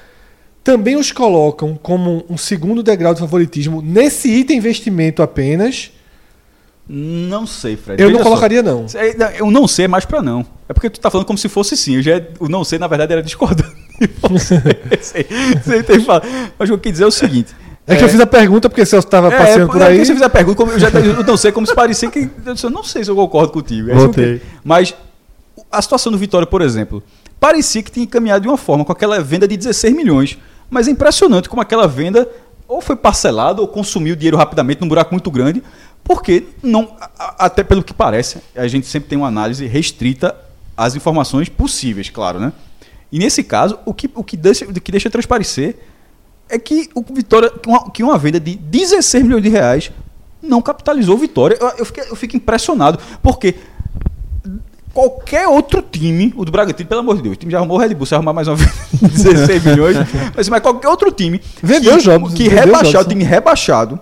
também 0.63 0.95
os 0.95 1.11
colocam 1.11 1.75
como 1.81 2.23
um 2.29 2.37
segundo 2.37 2.83
degrau 2.83 3.15
de 3.15 3.21
favoritismo 3.21 3.81
nesse 3.81 4.29
item 4.29 4.57
investimento 4.57 5.23
apenas? 5.23 5.91
Não 6.91 7.45
sei, 7.45 7.77
Fred. 7.77 8.01
Eu 8.01 8.07
Veja 8.07 8.17
não 8.17 8.25
colocaria, 8.25 8.63
não. 8.63 8.87
É, 8.95 9.15
não, 9.15 9.27
Eu 9.27 9.51
não 9.51 9.67
sei 9.67 9.85
é 9.85 9.87
mais 9.87 10.05
pra 10.05 10.23
não. 10.23 10.43
É 10.67 10.73
porque 10.73 10.89
tu 10.89 10.99
tá 10.99 11.11
falando 11.11 11.27
como 11.27 11.37
se 11.37 11.47
fosse 11.47 11.77
sim. 11.77 11.97
Eu 11.97 12.01
já, 12.01 12.19
o 12.39 12.49
não 12.49 12.63
sei, 12.63 12.79
na 12.79 12.87
verdade, 12.87 13.13
era 13.13 13.21
discordando 13.21 13.71
de 14.01 14.09
você. 14.27 14.59
Falado. 16.03 16.27
Mas 16.57 16.67
o 16.67 16.71
que 16.71 16.73
eu 16.73 16.79
quis 16.79 16.91
dizer 16.93 17.03
é 17.03 17.07
o 17.07 17.11
seguinte. 17.11 17.55
É 17.85 17.95
que 17.95 18.03
eu 18.03 18.09
fiz 18.09 18.19
a 18.19 18.25
pergunta 18.25 18.69
porque 18.69 18.83
você 18.83 18.97
estava 18.97 19.29
passeando 19.29 19.71
por 19.71 19.81
é 19.81 19.85
aí. 19.85 19.91
porque 19.91 20.05
você 20.05 20.13
fizer 20.13 20.25
a 20.25 20.29
pergunta, 20.29 20.57
como 20.57 20.71
eu, 20.71 20.79
já, 20.79 20.89
eu 20.89 21.23
não 21.23 21.37
sei 21.37 21.51
como 21.51 21.67
se 21.67 21.75
parecia 21.75 22.09
que. 22.09 22.27
Eu, 22.43 22.53
disse, 22.53 22.65
eu 22.65 22.71
não 22.71 22.83
sei 22.83 23.03
se 23.03 23.11
eu 23.11 23.15
concordo 23.15 23.51
contigo. 23.51 23.89
É 23.89 23.93
que 23.93 23.99
Voltei. 23.99 24.41
Mas 24.63 24.95
a 25.71 25.81
situação 25.81 26.11
do 26.11 26.17
Vitória, 26.17 26.47
por 26.47 26.61
exemplo, 26.61 27.03
parecia 27.39 27.83
que 27.83 27.91
tinha 27.91 28.07
caminhado 28.07 28.41
de 28.41 28.47
uma 28.47 28.57
forma 28.57 28.83
com 28.83 28.91
aquela 28.91 29.19
venda 29.21 29.47
de 29.47 29.55
16 29.55 29.95
milhões. 29.95 30.39
Mas 30.71 30.87
é 30.87 30.91
impressionante 30.91 31.49
como 31.49 31.61
aquela 31.61 31.87
venda 31.87 32.27
ou 32.69 32.79
foi 32.79 32.95
parcelada 32.95 33.59
ou 33.59 33.67
consumiu 33.67 34.15
dinheiro 34.15 34.37
rapidamente 34.37 34.79
num 34.79 34.87
buraco 34.87 35.11
muito 35.11 35.31
grande, 35.31 35.63
porque 36.09 36.47
não, 36.63 36.89
até 37.37 37.63
pelo 37.63 37.83
que 37.83 37.93
parece, 37.93 38.39
a 38.55 38.67
gente 38.67 38.87
sempre 38.87 39.07
tem 39.09 39.15
uma 39.15 39.27
análise 39.27 39.67
restrita 39.67 40.35
às 40.75 40.95
informações 40.95 41.49
possíveis, 41.49 42.09
claro, 42.09 42.39
né? 42.39 42.51
E 43.11 43.19
nesse 43.19 43.43
caso, 43.43 43.77
o 43.85 43.93
que, 43.93 44.09
o 44.15 44.23
que, 44.23 44.35
deixa, 44.35 44.65
o 44.65 44.73
que 44.73 44.91
deixa 44.91 45.07
transparecer 45.07 45.75
é 46.49 46.57
que 46.57 46.89
o 46.95 47.03
Vitória, 47.13 47.51
que 47.51 47.69
uma, 47.69 47.91
que 47.91 48.03
uma 48.03 48.17
venda 48.17 48.39
de 48.39 48.55
16 48.55 49.23
milhões 49.23 49.43
de 49.43 49.49
reais 49.49 49.91
não 50.41 50.63
capitalizou 50.63 51.13
o 51.13 51.17
Vitória. 51.19 51.55
Eu, 51.61 51.67
eu, 51.77 51.85
fiquei- 51.85 52.05
eu 52.09 52.15
fico 52.15 52.35
impressionado, 52.35 52.97
porque 53.21 53.53
qualquer 54.91 55.47
outro 55.47 55.79
time, 55.83 56.33
o 56.35 56.43
do 56.43 56.51
Bragantino, 56.51 56.89
pelo 56.89 57.01
amor 57.01 57.17
de 57.17 57.21
Deus, 57.21 57.35
o 57.35 57.37
time 57.39 57.51
já 57.51 57.59
arrumou 57.59 57.77
o 57.77 57.79
Red 57.79 57.93
Bull, 57.93 58.07
se 58.07 58.15
arrumar 58.15 58.33
mais 58.33 58.47
uma 58.47 58.55
vez 58.57 58.71
16 58.99 59.63
milhões, 59.63 59.97
mas, 60.35 60.49
mas 60.49 60.59
qualquer 60.59 60.87
outro 60.87 61.11
time 61.11 61.39
Vendeu 61.61 61.97
que, 61.97 61.99
jogos, 62.03 62.33
que 62.33 62.49
vendeu 62.49 62.65
rebaixar, 62.65 62.91
jogos, 62.93 63.05
o 63.05 63.09
time 63.09 63.23
rebaixado, 63.23 63.99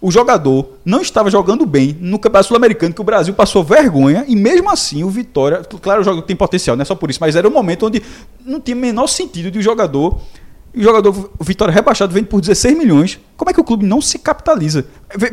O 0.00 0.10
jogador 0.10 0.74
não 0.84 1.00
estava 1.00 1.28
jogando 1.30 1.66
bem 1.66 1.96
no 2.00 2.18
Campeonato 2.18 2.46
Sul-Americano, 2.48 2.94
que 2.94 3.00
o 3.00 3.04
Brasil 3.04 3.34
passou 3.34 3.64
vergonha, 3.64 4.24
e 4.28 4.36
mesmo 4.36 4.70
assim 4.70 5.02
o 5.02 5.10
Vitória. 5.10 5.62
Claro, 5.82 6.02
o 6.02 6.04
jogador 6.04 6.22
tem 6.22 6.36
potencial, 6.36 6.76
não 6.76 6.82
é 6.82 6.84
só 6.84 6.94
por 6.94 7.10
isso, 7.10 7.18
mas 7.20 7.34
era 7.34 7.48
um 7.48 7.52
momento 7.52 7.86
onde 7.86 8.00
não 8.44 8.60
tinha 8.60 8.76
menor 8.76 9.08
sentido 9.08 9.50
de 9.50 9.58
o 9.58 9.62
jogador. 9.62 10.20
E 10.74 10.80
o 10.80 10.84
jogador 10.84 11.30
o 11.38 11.42
Vitória 11.42 11.72
rebaixado 11.72 12.12
vende 12.12 12.26
por 12.28 12.40
16 12.40 12.76
milhões. 12.78 13.18
Como 13.36 13.50
é 13.50 13.54
que 13.54 13.60
o 13.60 13.64
clube 13.64 13.84
não 13.86 14.00
se 14.02 14.18
capitaliza? 14.18 14.84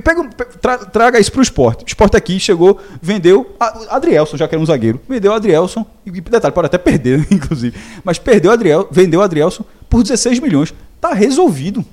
Pega, 0.04 0.22
um- 0.22 0.30
pe- 0.30 0.46
tra- 0.60 0.78
traga 0.78 1.20
isso 1.20 1.32
para 1.32 1.40
o 1.40 1.44
esporte. 1.44 1.84
O 1.84 1.88
esporte 1.88 2.16
aqui 2.18 2.40
chegou, 2.40 2.80
vendeu 3.02 3.54
a- 3.60 3.98
Adrielson, 3.98 4.38
já 4.38 4.48
que 4.48 4.56
era 4.56 4.62
um 4.62 4.66
zagueiro. 4.66 5.00
Vendeu 5.08 5.32
o 5.32 5.36
Adrielson. 5.36 5.86
E 6.06 6.10
detalhe, 6.22 6.54
pode 6.54 6.68
até 6.68 6.78
perder, 6.78 7.28
inclusive. 7.30 7.78
Mas 8.04 8.18
perdeu 8.18 8.50
Adriel, 8.50 8.88
vendeu 8.90 9.20
o 9.20 9.24
Adrielson 9.24 9.64
por 9.90 10.02
16 10.02 10.40
milhões. 10.40 10.74
Tá 11.02 11.14
resolvido. 11.14 11.86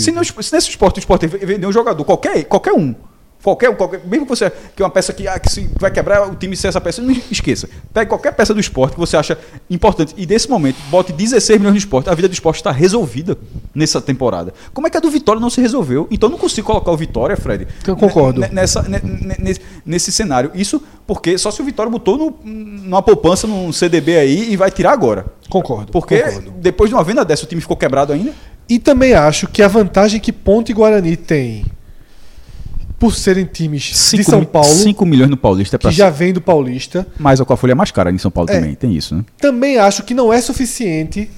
Se, 0.00 0.10
não- 0.10 0.22
se 0.24 0.52
nesse 0.52 0.68
esporte 0.68 0.98
o 0.98 1.00
esporte 1.00 1.26
vender 1.26 1.66
um 1.66 1.72
jogador, 1.72 2.04
qualquer, 2.04 2.44
qualquer 2.44 2.72
um, 2.72 2.94
qualquer, 3.42 3.70
um, 3.70 3.74
qualquer 3.74 4.00
mesmo 4.06 4.24
que 4.24 4.30
você 4.30 4.50
que 4.74 4.82
é 4.82 4.84
uma 4.84 4.90
peça 4.90 5.12
que, 5.12 5.26
ah, 5.26 5.38
que 5.38 5.50
se 5.50 5.68
vai 5.78 5.90
quebrar 5.90 6.28
o 6.30 6.34
time 6.36 6.56
ser 6.56 6.68
essa 6.68 6.80
peça, 6.80 7.02
não 7.02 7.10
esqueça. 7.30 7.68
Pegue 7.92 8.08
qualquer 8.08 8.32
peça 8.32 8.54
do 8.54 8.60
esporte 8.60 8.94
que 8.94 9.00
você 9.00 9.16
acha 9.16 9.36
importante 9.70 10.14
e 10.16 10.24
desse 10.26 10.48
momento 10.48 10.76
bote 10.90 11.12
16 11.12 11.58
milhões 11.58 11.72
no 11.74 11.78
esporte, 11.78 12.08
a 12.08 12.14
vida 12.14 12.28
do 12.28 12.32
esporte 12.32 12.56
está 12.56 12.70
resolvida 12.70 13.36
nessa 13.74 14.00
temporada. 14.00 14.52
Como 14.72 14.86
é 14.86 14.90
que 14.90 14.96
a 14.96 15.00
do 15.00 15.10
Vitória 15.10 15.40
não 15.40 15.50
se 15.50 15.60
resolveu? 15.60 16.06
Então 16.10 16.28
eu 16.28 16.32
não 16.32 16.38
consigo 16.38 16.66
colocar 16.66 16.90
o 16.92 16.96
Vitória, 16.96 17.36
Fred. 17.36 17.66
Eu 17.86 17.96
concordo. 17.96 18.40
ne- 18.40 18.48
Nessa, 18.48 18.82
ne- 18.82 19.00
ne- 19.02 19.36
nesse, 19.38 19.60
nesse 19.84 20.12
cenário. 20.12 20.50
Isso 20.54 20.82
porque 21.06 21.36
só 21.38 21.50
se 21.50 21.60
o 21.60 21.64
Vitória 21.64 21.90
botou 21.90 22.16
no, 22.16 22.38
numa 22.44 23.02
poupança, 23.02 23.46
num 23.46 23.72
CDB 23.72 24.16
aí 24.18 24.52
e 24.52 24.56
vai 24.56 24.70
tirar 24.70 24.92
agora. 24.92 25.26
Concordo. 25.48 25.90
Porque 25.92 26.18
concordo. 26.22 26.50
depois 26.58 26.88
de 26.88 26.94
uma 26.94 27.02
venda 27.04 27.24
dessa 27.24 27.44
o 27.44 27.46
time 27.48 27.60
ficou 27.60 27.76
quebrado 27.76 28.12
ainda. 28.12 28.32
E 28.68 28.78
também 28.78 29.12
acho 29.14 29.46
que 29.48 29.62
a 29.62 29.68
vantagem 29.68 30.20
que 30.20 30.32
Ponte 30.32 30.70
e 30.70 30.74
Guarani 30.74 31.16
têm 31.16 31.64
por 32.98 33.14
serem 33.14 33.44
times 33.44 33.82
de 34.14 34.22
São 34.22 34.44
Paulo, 34.44 34.68
5 34.68 35.04
milhões 35.04 35.28
no 35.28 35.36
Paulista 35.36 35.74
é 35.74 35.78
que 35.78 35.90
já 35.90 36.08
vem 36.08 36.32
do 36.32 36.40
Paulista, 36.40 37.04
Mas 37.18 37.40
a 37.40 37.56
Folha 37.56 37.72
é 37.72 37.74
mais 37.74 37.90
cara 37.90 38.12
em 38.12 38.18
São 38.18 38.30
Paulo 38.30 38.48
É. 38.48 38.54
também, 38.60 38.74
tem 38.76 38.94
isso, 38.94 39.16
né? 39.16 39.24
também 39.38 39.76
acho 39.76 40.04
que 40.04 40.14
não 40.14 40.32
é 40.32 40.40
suficiente 40.40 41.28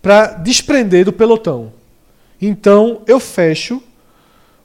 para 0.00 0.28
desprender 0.28 1.04
do 1.04 1.12
pelotão. 1.12 1.72
Então, 2.40 3.02
eu 3.06 3.18
fecho 3.20 3.82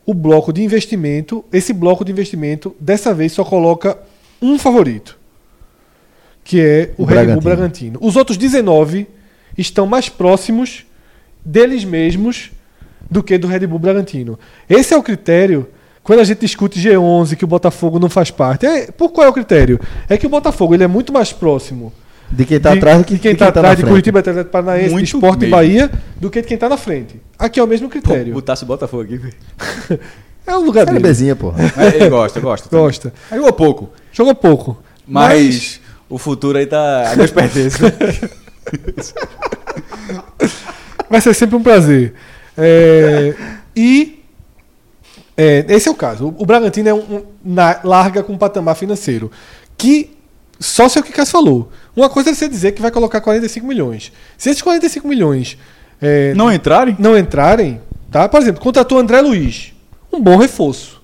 o 0.06 0.14
bloco 0.14 0.52
de 0.54 0.64
investimento. 0.64 1.44
Esse 1.54 1.74
bloco 1.74 2.04
de 2.06 2.12
investimento, 2.12 2.76
dessa 2.80 3.14
vez, 3.14 3.34
só 3.34 3.44
coloca 3.44 3.98
um 4.42 4.58
favorito, 4.58 5.18
que 6.44 6.60
é 6.62 6.92
o, 6.98 7.04
O 7.04 7.06
Red 7.06 7.26
Bull. 7.34 7.42
Bragantino. 7.42 8.00
Os 8.02 8.16
outros 8.16 8.38
19 8.38 9.06
estão 9.58 9.86
mais 9.86 10.10
próximos 10.10 10.87
deles 11.48 11.86
mesmos 11.86 12.52
do 13.10 13.24
que 13.24 13.38
do 13.38 13.48
Red 13.48 13.66
Bull 13.66 13.80
Bragantino. 13.80 14.38
Esse 14.70 14.94
é 14.94 14.98
o 14.98 15.04
critério. 15.04 15.68
Quando 16.04 16.20
a 16.20 16.24
gente 16.24 16.40
discute 16.40 16.80
G11, 16.80 17.36
que 17.36 17.44
o 17.44 17.48
Botafogo 17.48 18.00
não 18.00 18.10
faz 18.10 18.32
parte, 18.32 18.66
é, 18.66 18.92
por 18.92 19.10
qual 19.10 19.28
é 19.28 19.30
o 19.30 19.34
critério? 19.34 19.80
É 20.10 20.18
que 20.18 20.26
o 20.26 20.30
Botafogo 20.30 20.74
ele 20.74 20.84
é 20.84 20.88
muito 20.88 21.12
mais 21.12 21.34
próximo 21.34 21.92
De 22.32 22.46
quem 22.46 22.60
tá 22.60 22.72
de- 22.72 22.78
atrás 22.78 22.98
do 23.00 23.04
que 23.06 23.14
de 23.16 23.20
quem 23.20 23.32
está 23.34 23.46
na 23.46 23.50
atrás 23.50 23.76
de 23.76 23.82
frente. 23.82 23.92
Curitiba, 23.92 24.20
Atlético 24.20 24.50
Paranaense, 24.50 24.88
de 24.88 24.94
Muito 24.94 25.06
Esporte 25.06 25.46
e. 25.46 25.50
Bahia, 25.50 25.92
do 26.18 26.30
que 26.30 26.42
de 26.42 26.48
quem 26.48 26.56
está 26.56 26.70
na 26.70 26.78
frente. 26.78 27.20
Aqui 27.38 27.60
é 27.60 27.64
o 27.64 27.68
mesmo 27.68 27.90
critério. 27.90 28.34
Botasse 28.34 28.64
o 28.64 28.66
Botafogo 28.68 29.04
aqui, 29.04 29.20
é 30.48 30.56
o 30.56 30.62
lugar 30.62 30.86
dele. 30.86 31.00
Bzinha, 31.00 31.36
porra. 31.36 31.58
Mas 31.76 31.94
Ele 31.94 32.10
gosta, 32.10 32.40
gosta. 32.40 32.70
Gosta. 32.70 33.14
Aí 33.30 33.38
jogou 33.38 33.54
pouco. 33.54 33.90
Jogou 34.14 34.36
pouco. 34.36 34.78
Mas, 35.06 35.82
o 36.10 36.18
futuro 36.18 36.58
aí 36.58 36.66
tá. 36.66 37.12
A 37.12 37.16
Deus 37.16 37.32
pertence. 37.32 37.80
Vai 41.10 41.22
ser 41.22 41.34
sempre 41.34 41.56
um 41.56 41.64
prazer. 41.64 42.14
É, 42.58 43.34
e 43.76 44.24
é, 45.36 45.66
esse 45.70 45.88
é 45.88 45.92
o 45.92 45.96
caso. 45.96 46.28
O, 46.28 46.44
o 46.44 46.46
Bragantino 46.46 46.90
é 46.90 46.94
um, 46.94 46.98
um- 46.98 47.24
na- 47.44 47.80
larga 47.84 48.24
com 48.24 48.34
um 48.34 48.38
patamar 48.38 48.76
financeiro. 48.76 49.32
Que 49.78 50.12
só 50.60 50.90
se 50.90 50.98
é 50.98 51.02
o 51.02 51.04
que 51.04 51.12
Cássio 51.12 51.34
falou. 51.34 51.72
Uma 51.96 52.10
coisa 52.10 52.32
é 52.32 52.34
você 52.34 52.50
dizer 52.50 52.72
que 52.72 52.82
vai 52.82 52.92
colocar 52.92 53.22
45 53.22 53.66
milhões. 53.66 54.12
Se 54.38 54.50
esses 54.50 54.62
45 54.62 55.08
milhões 55.08 55.58
é, 56.02 56.34
Não 56.34 56.52
entrarem? 56.52 56.96
não 57.00 57.18
entrarem, 57.18 57.80
tá? 58.12 58.28
Por 58.28 58.42
exemplo, 58.42 58.62
contratou 58.62 58.98
André 59.00 59.22
Luiz. 59.22 59.74
Um 60.12 60.20
bom 60.22 60.36
reforço. 60.38 61.02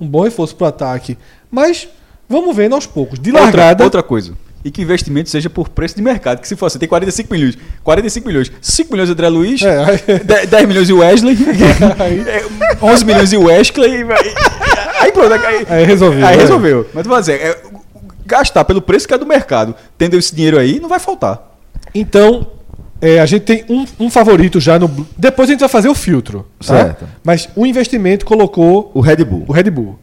Um 0.00 0.06
bom 0.06 0.22
reforço 0.22 0.54
pro 0.54 0.66
ataque. 0.66 1.18
Mas 1.50 1.88
vamos 2.28 2.54
vendo 2.54 2.74
aos 2.74 2.86
poucos. 2.86 3.18
De 3.18 3.30
Outra, 3.30 3.44
largada. 3.44 3.82
outra 3.84 4.02
coisa. 4.02 4.34
E 4.66 4.70
que 4.72 4.80
o 4.80 4.82
investimento 4.82 5.30
seja 5.30 5.48
por 5.48 5.68
preço 5.68 5.94
de 5.94 6.02
mercado. 6.02 6.40
Que 6.40 6.48
se 6.48 6.56
for 6.56 6.66
assim, 6.66 6.78
tem 6.78 6.88
45 6.88 7.32
milhões. 7.32 7.56
45 7.84 8.26
milhões. 8.26 8.50
5 8.60 8.90
milhões 8.92 9.08
André 9.08 9.28
Luiz. 9.28 9.62
É, 9.62 9.78
aí- 9.84 10.18
10, 10.24 10.48
10 10.48 10.66
milhões 10.68 10.88
e 10.90 10.92
Wesley. 10.92 11.36
Aí- 12.00 12.20
é, 12.28 12.44
11 12.82 13.04
milhões 13.04 13.32
e 13.32 13.36
o 13.36 13.44
Wesley. 13.44 14.02
Aí, 14.02 14.04
aí 15.02 15.12
pronto. 15.12 15.32
Aí, 15.34 15.66
Aí 15.68 15.84
resolveu, 15.84 16.26
Aí 16.26 16.36
é. 16.36 16.40
resolveu. 16.40 16.86
Mas 16.92 17.04
tu 17.04 17.08
vai 17.08 17.20
dizer, 17.20 17.40
é, 17.40 17.60
gastar 18.26 18.64
pelo 18.64 18.82
preço 18.82 19.06
que 19.06 19.14
é 19.14 19.18
do 19.18 19.24
mercado, 19.24 19.72
tendo 19.96 20.16
esse 20.16 20.34
dinheiro 20.34 20.58
aí, 20.58 20.80
não 20.80 20.88
vai 20.88 20.98
faltar. 20.98 21.56
Então, 21.94 22.48
é, 23.00 23.20
a 23.20 23.26
gente 23.26 23.42
tem 23.42 23.64
um, 23.68 23.86
um 24.00 24.10
favorito 24.10 24.58
já 24.58 24.78
no. 24.80 25.06
Depois 25.16 25.48
a 25.48 25.52
gente 25.52 25.60
vai 25.60 25.68
fazer 25.68 25.88
o 25.88 25.94
filtro. 25.94 26.44
Tá? 26.58 26.76
Certo. 26.78 27.06
Mas 27.22 27.48
o 27.54 27.64
investimento 27.64 28.26
colocou 28.26 28.90
O 28.94 29.00
Red 29.00 29.22
Bull. 29.24 29.44
o 29.46 29.52
Red 29.52 29.70
Bull. 29.70 29.96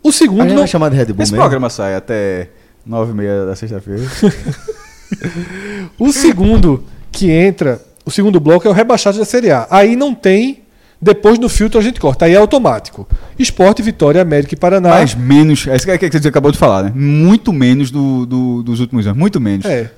O 0.00 0.10
A 0.10 0.12
segundo 0.12 0.42
gente 0.42 0.50
não. 0.50 0.58
vai 0.58 0.68
chamar 0.68 0.90
de 0.90 0.96
Red 0.96 1.06
Bull 1.06 1.22
Esse 1.24 1.32
mesmo? 1.32 1.42
programa 1.42 1.68
sai 1.68 1.96
até 1.96 2.50
9h30 2.88 3.46
da 3.46 3.56
sexta-feira. 3.56 4.02
O 5.98 6.12
segundo 6.12 6.82
que 7.12 7.30
entra, 7.30 7.80
o 8.04 8.10
segundo 8.10 8.40
bloco 8.40 8.66
é 8.66 8.70
o 8.70 8.74
rebaixado 8.74 9.18
da 9.18 9.24
Série 9.24 9.50
A. 9.50 9.66
Aí 9.70 9.94
não 9.96 10.14
tem. 10.14 10.62
Depois 11.00 11.38
do 11.38 11.48
filtro 11.48 11.78
a 11.78 11.82
gente 11.82 12.00
corta. 12.00 12.24
Aí 12.24 12.32
é 12.34 12.36
automático. 12.36 13.06
Esporte, 13.38 13.82
Vitória, 13.82 14.20
América 14.20 14.54
e 14.54 14.56
Paraná. 14.56 14.88
Mas 14.90 15.14
menos, 15.14 15.66
é 15.68 15.76
isso 15.76 15.86
que 15.86 15.96
que 16.10 16.18
você 16.18 16.28
acabou 16.28 16.50
de 16.50 16.58
falar, 16.58 16.84
né? 16.84 16.92
Muito 16.94 17.52
menos 17.52 17.90
do, 17.90 18.26
do- 18.26 18.62
dos 18.62 18.80
últimos 18.80 19.06
anos. 19.06 19.18
Muito 19.18 19.40
menos. 19.40 19.66
É. 19.66 19.90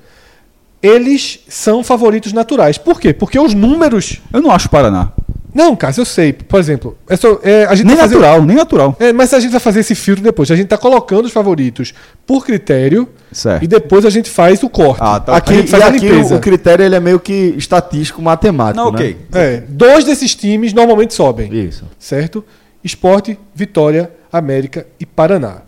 Eles 0.81 1.39
são 1.47 1.83
favoritos 1.83 2.31
naturais. 2.33 2.77
Por 2.77 2.99
quê? 2.99 3.13
Porque 3.13 3.39
os 3.39 3.53
números. 3.53 4.21
Eu 4.31 4.41
não 4.41 4.51
acho 4.51 4.67
o 4.67 4.69
Paraná. 4.69 5.11
Não, 5.59 5.75
Cássio, 5.75 6.01
eu 6.01 6.05
sei. 6.05 6.31
Por 6.31 6.57
exemplo, 6.57 6.97
é 7.09 7.17
só- 7.17 7.37
é, 7.43 7.65
a 7.65 7.75
gente 7.75 7.87
Nem 7.87 7.95
vai 7.97 8.05
fazer- 8.05 8.15
natural, 8.15 8.45
nem 8.45 8.55
natural. 8.55 8.95
É, 8.97 9.11
mas 9.11 9.33
a 9.33 9.39
gente 9.41 9.51
vai 9.51 9.59
fazer 9.59 9.81
esse 9.81 9.93
filtro 9.93 10.23
depois. 10.23 10.49
A 10.49 10.55
gente 10.55 10.65
está 10.67 10.77
colocando 10.77 11.25
os 11.25 11.33
favoritos 11.33 11.93
por 12.25 12.45
critério 12.45 13.09
Certo. 13.31 13.63
e 13.63 13.67
depois 13.67 14.05
a 14.05 14.09
gente 14.09 14.29
faz 14.29 14.63
o 14.63 14.69
corte. 14.69 15.01
Ah, 15.03 15.19
tá. 15.19 15.35
Aqui 15.35 15.51
a 15.51 15.53
Aqui, 15.53 15.61
gente 15.61 15.69
faz 15.71 15.83
e 15.83 15.85
a 15.85 15.89
aqui 15.89 15.99
limpeza. 16.07 16.35
o, 16.35 16.37
o 16.37 16.41
critério 16.41 16.85
ele 16.85 16.95
é 16.95 16.99
meio 17.01 17.19
que 17.19 17.53
estatístico, 17.57 18.21
matemático. 18.21 18.77
Não, 18.85 18.91
né? 18.91 18.97
ok. 18.99 19.17
É, 19.33 19.57
dois 19.67 20.05
desses 20.05 20.33
times 20.33 20.71
normalmente 20.73 21.13
sobem, 21.13 21.53
Isso. 21.53 21.83
certo? 21.99 22.43
Esporte, 22.81 23.37
Vitória, 23.53 24.09
América 24.31 24.87
e 24.97 25.05
Paraná. 25.05 25.63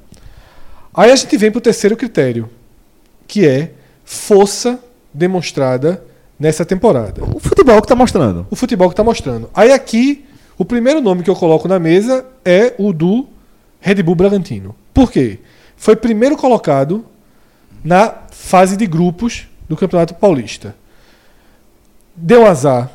Aí 0.93 1.11
a 1.11 1.15
gente 1.17 1.35
vem 1.35 1.51
para 1.51 1.57
o 1.59 1.61
terceiro 1.61 1.97
critério, 1.97 2.49
que 3.27 3.45
é 3.45 3.71
força 4.05 4.79
demonstrada 5.13 6.01
nessa 6.41 6.65
temporada. 6.65 7.23
O 7.35 7.39
futebol 7.39 7.79
que 7.79 7.87
tá 7.87 7.93
mostrando. 7.93 8.47
O 8.49 8.55
futebol 8.55 8.89
que 8.89 8.93
está 8.93 9.03
mostrando. 9.03 9.47
Aí 9.53 9.71
aqui, 9.71 10.25
o 10.57 10.65
primeiro 10.65 10.99
nome 10.99 11.21
que 11.21 11.29
eu 11.29 11.35
coloco 11.35 11.67
na 11.67 11.77
mesa 11.77 12.25
é 12.43 12.73
o 12.79 12.91
do 12.91 13.27
Red 13.79 14.01
Bull 14.01 14.15
Bragantino. 14.15 14.75
Por 14.91 15.11
quê? 15.11 15.37
Foi 15.77 15.95
primeiro 15.95 16.35
colocado 16.35 17.05
na 17.83 18.15
fase 18.31 18.75
de 18.75 18.87
grupos 18.87 19.47
do 19.69 19.77
Campeonato 19.77 20.15
Paulista. 20.15 20.75
Deu 22.15 22.47
azar. 22.47 22.91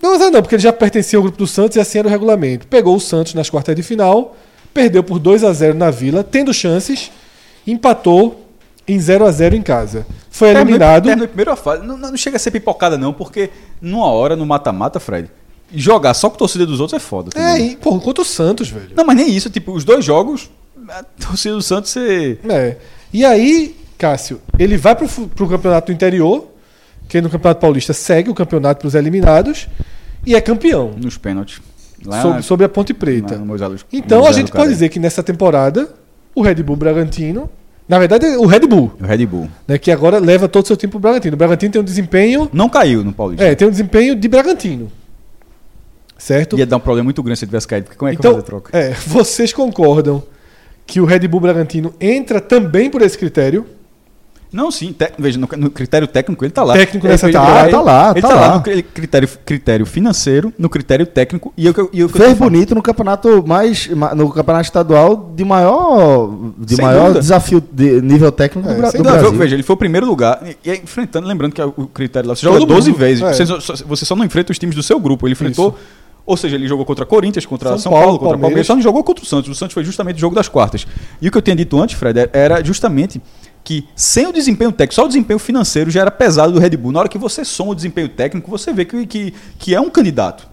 Deu 0.00 0.12
azar 0.12 0.32
não, 0.32 0.42
porque 0.42 0.56
ele 0.56 0.62
já 0.62 0.72
pertencia 0.72 1.16
ao 1.16 1.22
grupo 1.22 1.38
do 1.38 1.46
Santos 1.46 1.76
e 1.76 1.80
assim 1.80 2.00
era 2.00 2.08
o 2.08 2.10
regulamento. 2.10 2.66
Pegou 2.66 2.96
o 2.96 3.00
Santos 3.00 3.32
nas 3.32 3.48
quartas 3.48 3.76
de 3.76 3.82
final, 3.84 4.36
perdeu 4.74 5.04
por 5.04 5.20
2 5.20 5.44
a 5.44 5.52
0 5.52 5.78
na 5.78 5.92
Vila, 5.92 6.24
tendo 6.24 6.52
chances, 6.52 7.12
empatou 7.64 8.44
em 8.86 8.98
0 8.98 9.26
a 9.26 9.30
0 9.30 9.56
em 9.56 9.62
casa. 9.62 10.06
Foi 10.30 10.48
eliminado. 10.50 11.04
Terminou 11.04 11.24
em 11.24 11.28
primeira 11.28 11.56
fase. 11.56 11.84
Não, 11.84 11.96
não 11.96 12.16
chega 12.16 12.36
a 12.36 12.38
ser 12.38 12.50
pipocada, 12.50 12.96
não, 12.96 13.12
porque 13.12 13.50
numa 13.80 14.06
hora, 14.06 14.36
no 14.36 14.46
mata-mata, 14.46 15.00
Fred, 15.00 15.30
jogar 15.74 16.14
só 16.14 16.28
com 16.28 16.36
a 16.36 16.38
torcida 16.38 16.66
dos 16.66 16.80
outros 16.80 17.00
é 17.00 17.04
foda. 17.04 17.30
É, 17.34 17.58
e, 17.58 17.76
pô, 17.76 17.98
contra 17.98 18.22
o 18.22 18.24
Santos, 18.24 18.68
velho. 18.68 18.90
Não, 18.94 19.04
mas 19.04 19.16
nem 19.16 19.30
isso. 19.30 19.50
Tipo, 19.50 19.72
os 19.72 19.84
dois 19.84 20.04
jogos, 20.04 20.50
a 20.88 21.02
torcida 21.02 21.54
do 21.54 21.62
Santos, 21.62 21.90
você. 21.90 22.38
É. 22.48 22.76
E 23.12 23.24
aí, 23.24 23.76
Cássio, 23.98 24.40
ele 24.58 24.76
vai 24.76 24.94
pro, 24.94 25.08
pro 25.08 25.48
campeonato 25.48 25.86
do 25.86 25.92
interior, 25.92 26.48
que 27.08 27.20
no 27.20 27.30
Campeonato 27.30 27.60
Paulista 27.60 27.92
segue 27.92 28.30
o 28.30 28.34
campeonato 28.34 28.80
para 28.80 28.88
os 28.88 28.94
eliminados, 28.94 29.68
e 30.24 30.34
é 30.34 30.40
campeão. 30.40 30.92
Nos 31.00 31.16
pênaltis. 31.16 31.60
Lá 32.04 32.22
Sob, 32.22 32.42
sobre 32.42 32.66
a 32.66 32.68
Ponte 32.68 32.92
Preta. 32.92 33.36
no 33.36 33.46
Moisés 33.46 33.84
Então 33.92 34.18
a 34.18 34.20
Moisés 34.22 34.36
gente 34.36 34.46
do 34.48 34.52
Caré. 34.52 34.64
pode 34.64 34.74
dizer 34.74 34.88
que 34.90 34.98
nessa 34.98 35.22
temporada, 35.22 35.88
o 36.34 36.42
Red 36.42 36.56
Bull 36.56 36.76
Bragantino. 36.76 37.48
Na 37.88 37.98
verdade, 38.00 38.26
o 38.36 38.46
Red 38.46 38.60
Bull, 38.60 38.92
O 39.00 39.04
Red 39.04 39.24
Bull. 39.26 39.48
né, 39.66 39.78
que 39.78 39.92
agora 39.92 40.18
leva 40.18 40.48
todo 40.48 40.64
o 40.64 40.66
seu 40.66 40.76
tempo 40.76 40.92
pro 40.92 41.00
Bragantino. 41.00 41.34
O 41.34 41.36
Bragantino 41.38 41.72
tem 41.72 41.80
um 41.80 41.84
desempenho. 41.84 42.50
Não 42.52 42.68
caiu 42.68 43.04
no 43.04 43.12
Paulista. 43.12 43.44
É, 43.44 43.54
tem 43.54 43.66
um 43.68 43.70
desempenho 43.70 44.16
de 44.16 44.26
Bragantino. 44.28 44.90
Certo? 46.18 46.58
Ia 46.58 46.66
dar 46.66 46.78
um 46.78 46.80
problema 46.80 47.04
muito 47.04 47.22
grande 47.22 47.38
se 47.38 47.44
ele 47.44 47.50
tivesse 47.50 47.68
caído, 47.68 47.84
porque 47.86 47.98
como 47.98 48.08
é 48.08 48.12
que 48.12 48.18
Então, 48.18 48.32
vai 48.32 48.40
fazer 48.40 48.46
troca? 48.50 48.76
é, 48.76 48.90
vocês 49.06 49.52
concordam 49.52 50.22
que 50.86 51.00
o 51.00 51.04
Red 51.04 51.28
Bull 51.28 51.40
Bragantino 51.40 51.94
entra 52.00 52.40
também 52.40 52.90
por 52.90 53.02
esse 53.02 53.16
critério? 53.18 53.66
Não, 54.56 54.70
sim, 54.70 54.92
te- 54.92 55.12
veja, 55.18 55.38
no, 55.38 55.46
no 55.58 55.70
critério 55.70 56.08
técnico 56.08 56.42
ele 56.44 56.50
tá 56.52 56.64
lá. 56.64 56.72
Técnico 56.74 57.06
nessa 57.06 57.26
ele- 57.26 57.32
temporada. 57.34 57.60
ele- 57.68 57.70
Tá 57.72 57.80
lá, 57.82 58.10
Ele 58.12 58.22
tá 58.22 58.28
tá, 58.28 58.34
lá. 58.34 58.40
lá. 58.48 58.54
no 58.56 58.62
cri- 58.62 58.82
critério, 58.82 59.28
critério 59.44 59.84
financeiro, 59.86 60.52
no 60.58 60.68
critério 60.70 61.06
técnico 61.06 61.52
e 61.56 61.66
eu, 61.66 61.90
e 61.92 62.00
eu, 62.00 62.08
Fez 62.08 62.32
bonito 62.38 62.74
no 62.74 62.80
campeonato 62.82 63.44
mais 63.46 63.86
ma- 63.88 64.14
no 64.14 64.30
campeonato 64.32 64.64
estadual 64.64 65.32
de 65.36 65.44
maior 65.44 66.30
de 66.58 66.74
Sem 66.76 66.84
maior 66.84 67.00
dúvida. 67.02 67.20
desafio 67.20 67.62
de 67.72 68.00
nível 68.00 68.32
técnico 68.32 68.66
do, 68.66 68.74
Sem 68.74 68.80
do 68.82 68.90
dúvida, 69.04 69.10
Brasil. 69.12 69.32
veja, 69.32 69.54
ele 69.56 69.62
foi 69.62 69.74
o 69.74 69.78
primeiro 69.78 70.06
lugar. 70.06 70.42
E, 70.44 70.56
e 70.70 70.72
enfrentando, 70.76 71.26
lembrando 71.28 71.52
que 71.52 71.60
é 71.60 71.64
o 71.66 71.72
critério 71.92 72.28
lá, 72.28 72.34
você 72.34 72.42
joga 72.42 72.58
Todo 72.60 72.68
12 72.74 72.90
mundo, 72.90 72.98
vezes. 72.98 73.22
é. 73.22 73.32
Você, 73.32 73.46
só, 73.46 73.74
você 73.86 74.04
só 74.06 74.16
não 74.16 74.24
enfrenta 74.24 74.52
os 74.52 74.58
times 74.58 74.74
do 74.74 74.82
seu 74.82 74.98
grupo. 74.98 75.26
Ele 75.26 75.32
enfrentou. 75.32 75.76
Ou 76.24 76.36
seja, 76.36 76.56
ele 76.56 76.66
jogou 76.66 76.84
contra 76.84 77.06
Corinthians, 77.06 77.46
contra 77.46 77.68
São, 77.70 77.78
São 77.78 77.92
Paulo, 77.92 78.04
Paulo, 78.06 78.18
contra 78.18 78.30
Palmeiras. 78.38 78.48
Palmeiras. 78.50 78.66
Só 78.66 78.74
não 78.74 78.82
jogou 78.82 79.04
contra 79.04 79.22
o 79.22 79.26
Santos. 79.26 79.48
O 79.48 79.54
Santos 79.54 79.74
foi 79.74 79.84
justamente 79.84 80.16
o 80.16 80.18
jogo 80.18 80.34
das 80.34 80.48
quartas. 80.48 80.84
E 81.22 81.28
o 81.28 81.30
que 81.30 81.38
eu 81.38 81.42
tinha 81.42 81.54
dito 81.54 81.80
antes, 81.80 81.94
Fred, 81.96 82.28
era 82.32 82.64
justamente 82.64 83.22
que 83.66 83.84
sem 83.96 84.28
o 84.28 84.32
desempenho 84.32 84.70
técnico, 84.70 84.94
só 84.94 85.04
o 85.04 85.08
desempenho 85.08 85.40
financeiro 85.40 85.90
já 85.90 86.02
era 86.02 86.10
pesado 86.12 86.52
do 86.52 86.60
Red 86.60 86.76
Bull. 86.76 86.92
Na 86.92 87.00
hora 87.00 87.08
que 87.08 87.18
você 87.18 87.44
soma 87.44 87.72
o 87.72 87.74
desempenho 87.74 88.08
técnico, 88.08 88.48
você 88.48 88.72
vê 88.72 88.84
que, 88.84 89.04
que, 89.06 89.34
que 89.58 89.74
é 89.74 89.80
um 89.80 89.90
candidato. 89.90 90.46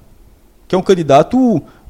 Que 0.67 0.73
é 0.73 0.77
um 0.79 0.81
candidato. 0.81 1.37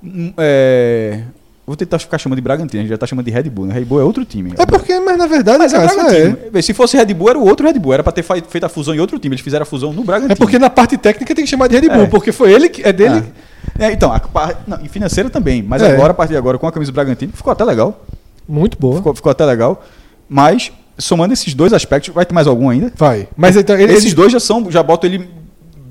hum, 0.03 0.33
é, 0.37 1.21
Vou 1.65 1.77
tentar 1.77 1.97
ficar 1.97 2.17
chamando 2.17 2.35
de 2.35 2.41
Bragantino, 2.41 2.81
a 2.81 2.83
gente 2.83 2.89
já 2.89 2.97
tá 2.97 3.07
chamando 3.07 3.23
de 3.23 3.31
Red 3.31 3.43
Bull. 3.43 3.67
Né? 3.67 3.73
Red 3.73 3.85
Bull 3.85 4.01
é 4.01 4.03
outro 4.03 4.25
time. 4.25 4.51
É 4.57 4.65
porque, 4.65 4.99
mas 4.99 5.17
na 5.17 5.27
verdade, 5.27 5.59
Mas 5.59 5.73
é 5.73 5.77
cara, 5.77 5.95
Bragantino. 5.95 6.37
é. 6.53 6.61
Se 6.61 6.73
fosse 6.73 6.97
Red 6.97 7.13
Bull, 7.13 7.29
era 7.29 7.39
o 7.39 7.45
outro 7.47 7.65
Red 7.65 7.79
Bull. 7.79 7.93
Era 7.93 8.03
pra 8.03 8.11
ter 8.11 8.21
feito 8.21 8.65
a 8.65 8.67
fusão 8.67 8.93
em 8.93 8.99
outro 8.99 9.17
time. 9.17 9.33
Eles 9.33 9.43
fizeram 9.45 9.63
a 9.63 9.65
fusão 9.65 9.93
no 9.93 10.03
Bragantino. 10.03 10.33
É 10.33 10.35
porque 10.35 10.59
na 10.59 10.69
parte 10.69 10.97
técnica 10.97 11.33
tem 11.33 11.45
que 11.45 11.49
chamar 11.49 11.67
de 11.69 11.79
Red 11.79 11.87
Bull, 11.87 12.01
É. 12.03 12.07
porque 12.07 12.33
foi 12.33 12.51
ele 12.51 12.67
que 12.67 12.83
é 12.83 12.91
dele. 12.91 13.23
É, 13.79 13.93
então, 13.93 14.11
a, 14.11 14.21
não, 14.67 14.81
e 14.83 14.89
financeira 14.89 15.29
também. 15.29 15.63
Mas 15.63 15.81
É. 15.81 15.93
agora, 15.93 16.11
a 16.11 16.13
partir 16.13 16.31
de 16.33 16.37
agora, 16.37 16.57
com 16.57 16.67
a 16.67 16.71
camisa 16.73 16.91
do 16.91 16.95
Bragantino, 16.95 17.31
ficou 17.31 17.53
até 17.53 17.63
legal. 17.63 18.03
Muito 18.45 18.77
boa. 18.77 18.97
Ficou, 18.97 19.15
ficou 19.15 19.31
até 19.31 19.45
legal. 19.45 19.85
Mas, 20.27 20.69
somando 20.97 21.33
esses 21.33 21.53
dois 21.53 21.73
aspectos, 21.73 22.13
vai 22.13 22.25
ter 22.25 22.33
mais 22.33 22.47
algum 22.47 22.69
ainda? 22.69 22.91
Vai. 22.95 23.27
Mas 23.35 23.55
então, 23.55 23.75
ele, 23.79 23.91
Esses 23.93 24.05
ele- 24.05 24.15
dois 24.15 24.31
já 24.31 24.39
são, 24.39 24.69
já 24.71 24.81
botam 24.83 25.09
ele 25.09 25.27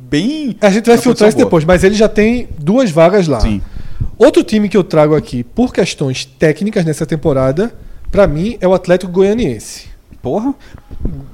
bem. 0.08 0.56
A 0.60 0.70
gente 0.70 0.86
vai 0.86 0.98
filtrar 0.98 1.28
isso 1.28 1.36
boa. 1.38 1.46
depois, 1.46 1.64
mas 1.64 1.82
ele 1.84 1.94
já 1.94 2.08
tem 2.08 2.48
duas 2.58 2.90
vagas 2.90 3.26
lá. 3.26 3.40
Sim. 3.40 3.60
Outro 4.18 4.42
time 4.44 4.68
que 4.68 4.76
eu 4.76 4.84
trago 4.84 5.14
aqui 5.16 5.42
por 5.42 5.72
questões 5.72 6.24
técnicas 6.24 6.84
nessa 6.84 7.04
temporada, 7.06 7.72
pra 8.10 8.26
mim, 8.26 8.56
é 8.60 8.68
o 8.68 8.74
Atlético 8.74 9.10
Goianiense. 9.10 9.86
Porra. 10.20 10.54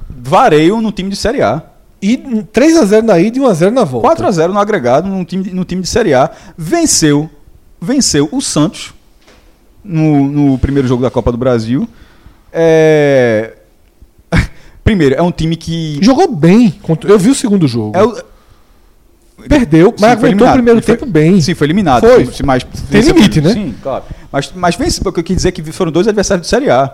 Vareio 0.09 0.81
no 0.81 0.91
time 0.91 1.09
de 1.09 1.15
Série 1.15 1.41
A. 1.41 1.61
E 2.01 2.17
3 2.51 2.77
a 2.77 2.85
0 2.85 3.05
na 3.05 3.19
ida 3.19 3.37
e 3.37 3.41
1 3.41 3.45
a 3.47 3.53
0 3.53 3.71
na 3.75 3.83
volta. 3.83 4.07
4 4.07 4.25
a 4.27 4.31
0 4.31 4.53
no 4.53 4.59
agregado 4.59 5.07
no 5.09 5.23
time, 5.25 5.43
de- 5.43 5.53
no 5.53 5.65
time 5.65 5.81
de 5.81 5.87
Série 5.89 6.13
A. 6.13 6.31
Venceu, 6.57 7.29
venceu 7.81 8.29
o 8.31 8.41
Santos 8.41 8.93
no, 9.83 10.27
no 10.27 10.57
primeiro 10.57 10.87
jogo 10.87 11.03
da 11.03 11.11
Copa 11.11 11.31
do 11.31 11.37
Brasil. 11.37 11.87
É... 12.51 13.53
Primeiro, 14.89 15.13
é 15.13 15.21
um 15.21 15.31
time 15.31 15.55
que. 15.55 15.99
Jogou 16.01 16.27
bem. 16.35 16.73
Eu 17.07 17.19
vi 17.19 17.29
o 17.29 17.35
segundo 17.35 17.67
jogo. 17.67 17.95
É 17.95 18.03
o... 18.03 18.17
Perdeu, 19.47 19.89
Sim, 19.89 19.95
mas 19.99 20.19
foi 20.19 20.29
aguentou 20.29 20.47
o 20.47 20.51
primeiro 20.51 20.81
foi- 20.81 20.95
tempo 20.97 21.05
bem. 21.05 21.39
Sim, 21.39 21.53
foi 21.53 21.67
eliminado. 21.67 22.01
Foi. 22.01 22.25
Sim, 22.25 22.41
Mas 22.43 22.63
Tem 22.63 22.73
venceu- 22.99 23.13
limite, 23.15 23.39
né? 23.39 23.53
Sim, 23.53 23.75
claro. 23.83 24.03
Mas, 24.31 24.51
mas 24.55 24.75
vence, 24.75 24.99
porque 24.99 25.19
eu 25.19 25.23
quis 25.23 25.35
dizer 25.35 25.51
que 25.51 25.61
foram 25.71 25.91
dois 25.91 26.07
adversários 26.07 26.47
de 26.47 26.49
Série 26.49 26.71
A. 26.71 26.91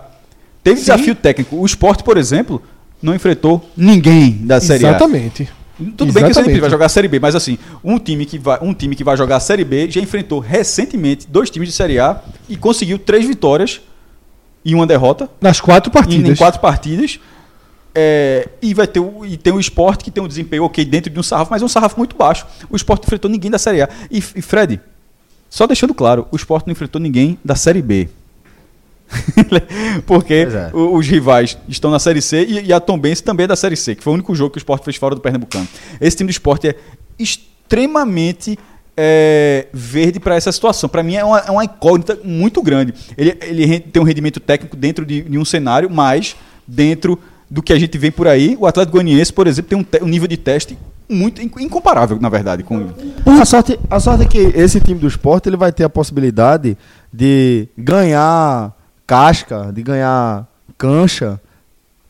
Teve 0.62 0.76
Sim. 0.76 0.82
desafio 0.82 1.14
técnico. 1.14 1.56
O 1.56 1.64
Sport, 1.64 2.02
por 2.02 2.18
exemplo, 2.18 2.62
não 3.02 3.14
enfrentou 3.14 3.66
ninguém 3.74 4.32
da 4.42 4.60
Série 4.60 4.84
A. 4.84 4.90
Exatamente. 4.90 5.48
Tudo 5.96 6.12
bem 6.12 6.22
que 6.24 6.28
você 6.34 6.40
Exatamente. 6.40 6.60
vai 6.60 6.68
jogar 6.70 6.86
a 6.86 6.90
Série 6.90 7.08
B, 7.08 7.18
mas 7.18 7.34
assim, 7.34 7.56
um 7.82 7.98
time, 7.98 8.26
que 8.26 8.38
vai, 8.38 8.58
um 8.60 8.74
time 8.74 8.94
que 8.94 9.02
vai 9.04 9.16
jogar 9.16 9.36
a 9.36 9.40
Série 9.40 9.64
B 9.64 9.90
já 9.90 10.02
enfrentou 10.02 10.38
recentemente 10.38 11.26
dois 11.26 11.48
times 11.48 11.70
de 11.70 11.74
Série 11.74 11.98
A 11.98 12.20
e 12.46 12.56
conseguiu 12.58 12.98
três 12.98 13.24
vitórias 13.26 13.80
e 14.64 14.74
uma 14.74 14.86
derrota 14.86 15.30
Nas 15.40 15.60
quatro 15.60 15.90
em, 15.90 15.92
partidas. 15.92 16.30
em 16.30 16.34
quatro 16.36 16.60
partidas. 16.60 17.18
É, 17.98 18.46
e 18.60 18.74
vai 18.74 18.86
ter 18.86 19.00
o, 19.00 19.24
e 19.24 19.38
tem 19.38 19.54
o 19.54 19.58
esporte 19.58 20.04
que 20.04 20.10
tem 20.10 20.22
um 20.22 20.28
desempenho 20.28 20.64
ok 20.64 20.84
dentro 20.84 21.10
de 21.10 21.18
um 21.18 21.22
sarrafo, 21.22 21.50
mas 21.50 21.62
é 21.62 21.64
um 21.64 21.68
sarrafo 21.68 21.96
muito 21.96 22.14
baixo. 22.14 22.46
O 22.68 22.76
esporte 22.76 23.00
não 23.00 23.06
enfrentou 23.06 23.30
ninguém 23.30 23.50
da 23.50 23.58
Série 23.58 23.80
A. 23.80 23.88
E, 24.10 24.18
e 24.18 24.42
Fred, 24.42 24.78
só 25.48 25.66
deixando 25.66 25.94
claro, 25.94 26.28
o 26.30 26.36
esporte 26.36 26.66
não 26.66 26.72
enfrentou 26.72 27.00
ninguém 27.00 27.38
da 27.42 27.54
Série 27.54 27.80
B. 27.80 28.10
Porque 30.04 30.34
é. 30.34 30.70
os 30.74 31.06
rivais 31.06 31.56
estão 31.66 31.90
na 31.90 31.98
Série 31.98 32.20
C 32.20 32.44
e, 32.44 32.66
e 32.66 32.72
a 32.72 32.80
Tombense 32.80 33.22
também 33.22 33.44
é 33.44 33.46
da 33.46 33.56
Série 33.56 33.76
C, 33.76 33.94
que 33.94 34.02
foi 34.02 34.10
o 34.10 34.14
único 34.14 34.34
jogo 34.34 34.50
que 34.50 34.58
o 34.58 34.60
esporte 34.60 34.84
fez 34.84 34.96
fora 34.96 35.14
do 35.14 35.20
Pernambucano. 35.22 35.66
Esse 35.98 36.18
time 36.18 36.28
do 36.28 36.32
esporte 36.32 36.68
é 36.68 36.74
extremamente 37.18 38.58
é, 38.94 39.68
verde 39.72 40.20
para 40.20 40.34
essa 40.34 40.52
situação. 40.52 40.86
Para 40.86 41.02
mim 41.02 41.14
é 41.14 41.24
uma, 41.24 41.38
é 41.38 41.50
uma 41.50 41.64
incógnita 41.64 42.18
muito 42.22 42.60
grande. 42.60 42.92
Ele, 43.16 43.38
ele 43.40 43.80
tem 43.80 44.02
um 44.02 44.04
rendimento 44.04 44.38
técnico 44.38 44.76
dentro 44.76 45.06
de, 45.06 45.22
de 45.22 45.38
um 45.38 45.44
cenário, 45.46 45.88
mas 45.88 46.36
dentro 46.66 47.18
do 47.50 47.62
que 47.62 47.72
a 47.72 47.78
gente 47.78 47.96
vê 47.96 48.10
por 48.10 48.26
aí, 48.26 48.56
o 48.58 48.66
Atlético 48.66 48.92
Goianiense, 48.98 49.32
por 49.32 49.46
exemplo, 49.46 49.68
tem 49.70 49.78
um, 50.02 50.04
um 50.04 50.08
nível 50.08 50.26
de 50.28 50.36
teste 50.36 50.76
muito 51.08 51.40
inc- 51.40 51.60
incomparável, 51.60 52.18
na 52.20 52.28
verdade, 52.28 52.62
com 52.64 52.88
A 53.40 53.44
sorte, 53.44 53.78
a 53.88 54.00
sorte 54.00 54.24
é 54.24 54.26
que 54.26 54.38
esse 54.38 54.80
time 54.80 54.98
do 54.98 55.06
esporte 55.06 55.48
ele 55.48 55.56
vai 55.56 55.70
ter 55.72 55.84
a 55.84 55.88
possibilidade 55.88 56.76
de 57.12 57.68
ganhar 57.78 58.72
casca, 59.06 59.70
de 59.72 59.82
ganhar 59.82 60.46
cancha 60.76 61.40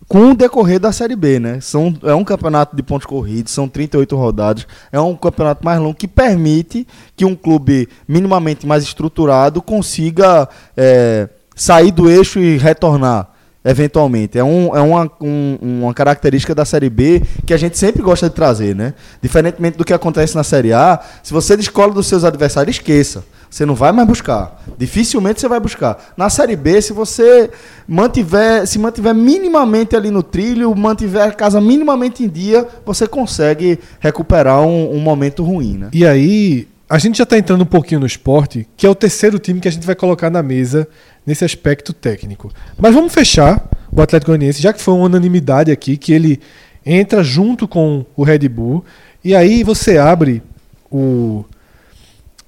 com 0.09 0.31
o 0.31 0.35
decorrer 0.37 0.79
da 0.79 0.93
Série 0.93 1.17
B, 1.17 1.39
né? 1.41 1.61
São, 1.61 1.95
é 2.05 2.15
um 2.15 2.25
campeonato 2.25 2.75
de 2.77 2.83
pontos 2.83 3.07
corridos, 3.07 3.53
são 3.53 3.69
38 3.69 4.17
rodadas, 4.17 4.67
é 4.93 5.01
um 5.01 5.17
campeonato 5.17 5.65
mais 5.65 5.79
longo 5.81 5.95
que 5.95 6.07
permite 6.09 6.87
que 7.17 7.25
um 7.25 7.35
clube 7.35 7.89
minimamente 8.09 8.67
mais 8.67 8.85
estruturado 8.85 9.61
consiga 9.61 10.49
é, 10.77 11.29
sair 11.55 11.91
do 11.91 12.09
eixo 12.09 12.39
e 12.39 12.57
retornar 12.57 13.29
eventualmente. 13.71 14.39
É, 14.39 14.45
um, 14.45 14.75
é 14.75 14.81
uma, 14.81 15.11
um- 15.21 15.59
uma 15.61 15.93
característica 15.95 16.55
da 16.55 16.65
Série 16.65 16.89
B 16.89 17.23
que 17.45 17.53
a 17.53 17.57
gente 17.57 17.77
sempre 17.77 18.03
gosta 18.03 18.29
de 18.29 18.35
trazer, 18.35 18.75
né? 18.75 18.95
Diferentemente 19.21 19.77
do 19.77 19.85
que 19.85 19.93
acontece 19.93 20.35
na 20.35 20.43
Série 20.45 20.73
A, 20.73 21.01
se 21.23 21.33
você 21.33 21.57
descola 21.57 21.93
dos 21.93 22.07
seus 22.07 22.25
adversários, 22.25 22.77
esqueça. 22.77 23.25
Você 23.49 23.65
não 23.65 23.75
vai 23.77 23.93
mais 23.93 24.07
buscar. 24.09 24.63
Dificilmente 24.77 25.41
você 25.41 25.49
vai 25.49 25.61
buscar. 25.61 26.13
Na 26.17 26.29
Série 26.29 26.57
B, 26.57 26.83
se 26.83 26.93
você 26.93 27.49
mantiver, 27.87 28.67
se 28.67 28.79
mantiver 28.79 29.15
minimamente 29.15 29.95
ali 29.97 30.11
no 30.11 30.23
trilho, 30.23 30.75
mantiver 30.75 31.23
a 31.23 31.31
casa 31.33 31.61
minimamente 31.61 32.25
em 32.25 32.29
dia, 32.29 32.67
você 32.85 33.07
consegue 33.07 33.79
recuperar 34.01 34.61
um, 34.63 34.95
um 34.97 34.99
momento 35.01 35.43
ruim, 35.45 35.79
né? 35.79 35.89
E 35.93 36.05
aí, 36.05 36.67
a 36.89 36.99
gente 36.99 37.19
já 37.19 37.25
está 37.25 37.39
entrando 37.39 37.63
um 37.63 37.67
pouquinho 37.67 38.01
no 38.01 38.07
esporte, 38.07 38.67
que 38.77 38.87
é 38.87 38.91
o 38.91 38.95
terceiro 38.95 39.39
time 39.39 39.61
que 39.61 39.69
a 39.69 39.73
gente 39.73 39.87
vai 39.87 39.95
colocar 39.95 40.29
na 40.29 40.43
mesa 40.43 40.87
nesse 41.27 41.45
aspecto 41.45 41.93
técnico. 41.93 42.53
Mas 42.79 42.95
vamos 42.95 43.13
fechar 43.13 43.69
o 43.91 44.01
Atlético 44.01 44.31
Goianiense, 44.31 44.63
já 44.63 44.73
que 44.73 44.81
foi 44.81 44.95
uma 44.95 45.05
unanimidade 45.07 45.71
aqui, 45.73 45.97
que 45.97 46.13
ele 46.13 46.41
entra 46.85 47.23
junto 47.25 47.67
com 47.67 48.07
o 48.15 48.23
Red 48.23 48.49
Bull. 48.49 48.85
E 49.25 49.35
aí 49.35 49.65
você 49.65 49.99
abre 49.99 50.43
o. 50.91 51.45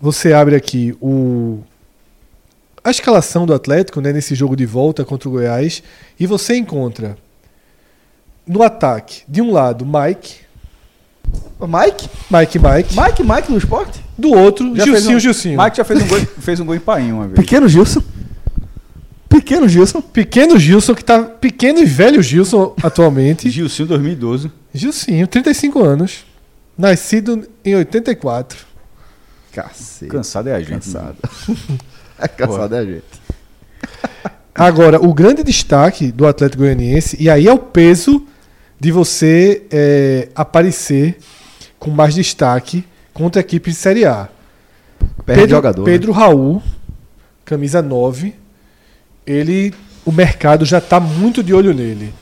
Você 0.00 0.32
abre 0.32 0.54
aqui 0.54 0.96
o. 1.00 1.58
A 2.84 2.90
escalação 2.90 3.44
do 3.44 3.52
Atlético 3.52 4.00
né, 4.00 4.12
nesse 4.12 4.34
jogo 4.34 4.54
de 4.56 4.64
volta 4.64 5.04
contra 5.04 5.28
o 5.28 5.32
Goiás. 5.32 5.82
E 6.18 6.26
você 6.26 6.56
encontra 6.56 7.18
no 8.46 8.62
ataque, 8.62 9.22
de 9.28 9.42
um 9.42 9.52
lado, 9.52 9.84
Mike. 9.84 10.36
Mike? 11.60 12.08
Mike, 12.30 12.58
Mike. 12.58 12.96
Mike, 12.98 13.22
Mike 13.22 13.50
no 13.52 13.58
esporte? 13.58 14.00
Do 14.16 14.30
outro, 14.30 14.74
Já 14.74 14.84
Gilcinho, 14.84 15.16
um- 15.16 15.20
Gilcinho. 15.20 15.62
Mike 15.62 15.76
já 15.76 15.84
fez 15.84 16.02
um 16.02 16.06
gol, 16.08 16.18
fez 16.40 16.60
um 16.60 16.64
gol 16.64 16.74
em 16.74 16.80
Painho 16.80 17.16
uma 17.16 17.26
vez. 17.26 17.38
Pequeno 17.38 17.68
Gilson. 17.68 18.02
Pequeno 19.28 19.68
Gilson. 19.68 20.00
Pequeno 20.00 20.58
Gilson, 20.58 20.94
que 20.94 21.04
tá. 21.04 21.22
Pequeno 21.22 21.78
e 21.78 21.84
velho 21.84 22.22
Gilson 22.22 22.74
atualmente. 22.82 23.48
Gilcinho 23.50 23.88
2012. 23.88 24.50
Gilcinho, 24.72 25.26
35 25.26 25.82
anos. 25.82 26.24
Nascido 26.76 27.46
em 27.64 27.74
84. 27.74 28.66
Cacete. 29.52 30.10
Cansado 30.10 30.48
é 30.48 30.54
a 30.54 30.60
gente. 30.60 30.70
Cansado. 30.70 31.16
É 32.20 32.26
cansado 32.26 32.74
é 32.74 32.78
a 32.80 32.84
gente. 32.84 33.04
Agora, 34.52 35.00
o 35.00 35.14
grande 35.14 35.44
destaque 35.44 36.10
do 36.10 36.26
Atlético 36.26 36.64
Goianiense, 36.64 37.16
e 37.20 37.30
aí 37.30 37.46
é 37.46 37.52
o 37.52 37.60
peso 37.60 38.26
de 38.80 38.90
você 38.90 39.62
é, 39.70 40.28
aparecer 40.34 41.16
com 41.78 41.92
mais 41.92 42.16
destaque 42.16 42.84
contra 43.14 43.40
a 43.40 43.42
equipe 43.42 43.70
de 43.70 43.76
Série 43.76 44.04
A. 44.04 44.28
Perde 45.24 45.42
Pedro, 45.42 45.56
jogador. 45.56 45.82
né? 45.82 45.92
Pedro 45.92 46.10
Raul, 46.10 46.60
camisa 47.44 47.80
9, 47.80 48.34
ele, 49.28 49.74
o 50.04 50.10
mercado 50.10 50.64
já 50.64 50.78
está 50.78 50.98
muito 50.98 51.42
de 51.42 51.52
olho 51.52 51.74
nele. 51.74 52.12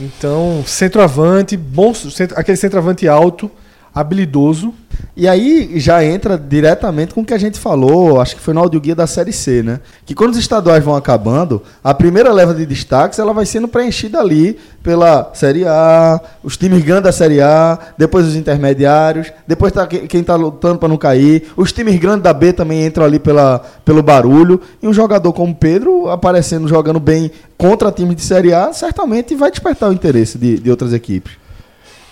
Então, 0.00 0.62
centroavante, 0.66 1.56
bom, 1.56 1.94
centro- 1.94 2.38
aquele 2.38 2.56
centroavante 2.56 3.08
alto, 3.08 3.50
habilidoso. 3.94 4.74
E 5.14 5.28
aí 5.28 5.78
já 5.78 6.02
entra 6.02 6.38
diretamente 6.38 7.12
com 7.12 7.20
o 7.20 7.24
que 7.24 7.34
a 7.34 7.38
gente 7.38 7.58
falou, 7.58 8.18
acho 8.20 8.34
que 8.34 8.40
foi 8.40 8.54
no 8.54 8.60
audioguia 8.60 8.94
da 8.94 9.06
Série 9.06 9.32
C, 9.32 9.62
né? 9.62 9.80
Que 10.06 10.14
quando 10.14 10.30
os 10.32 10.38
estaduais 10.38 10.82
vão 10.82 10.96
acabando, 10.96 11.62
a 11.84 11.92
primeira 11.92 12.32
leva 12.32 12.54
de 12.54 12.64
destaques 12.64 13.18
ela 13.18 13.34
vai 13.34 13.44
sendo 13.44 13.68
preenchida 13.68 14.18
ali 14.18 14.58
pela 14.82 15.30
Série 15.34 15.66
A, 15.66 16.18
os 16.42 16.56
times 16.56 16.82
grandes 16.82 17.04
da 17.04 17.12
Série 17.12 17.42
A, 17.42 17.78
depois 17.98 18.26
os 18.26 18.34
intermediários, 18.36 19.30
depois 19.46 19.70
tá 19.72 19.86
que- 19.86 20.08
quem 20.08 20.24
tá 20.24 20.34
lutando 20.34 20.78
para 20.78 20.88
não 20.88 20.96
cair, 20.96 21.44
os 21.56 21.72
times 21.72 21.98
grandes 22.00 22.22
da 22.22 22.32
B 22.32 22.52
também 22.52 22.86
entram 22.86 23.04
ali 23.04 23.18
pela, 23.18 23.58
pelo 23.84 24.02
barulho, 24.02 24.60
e 24.82 24.88
um 24.88 24.94
jogador 24.94 25.32
como 25.34 25.54
Pedro 25.54 26.08
aparecendo, 26.08 26.66
jogando 26.66 26.98
bem 26.98 27.30
contra 27.58 27.92
times 27.92 28.16
de 28.16 28.22
Série 28.22 28.54
A, 28.54 28.72
certamente 28.72 29.34
vai 29.34 29.50
despertar 29.50 29.90
o 29.90 29.92
interesse 29.92 30.38
de, 30.38 30.58
de 30.58 30.70
outras 30.70 30.92
equipes. 30.94 31.34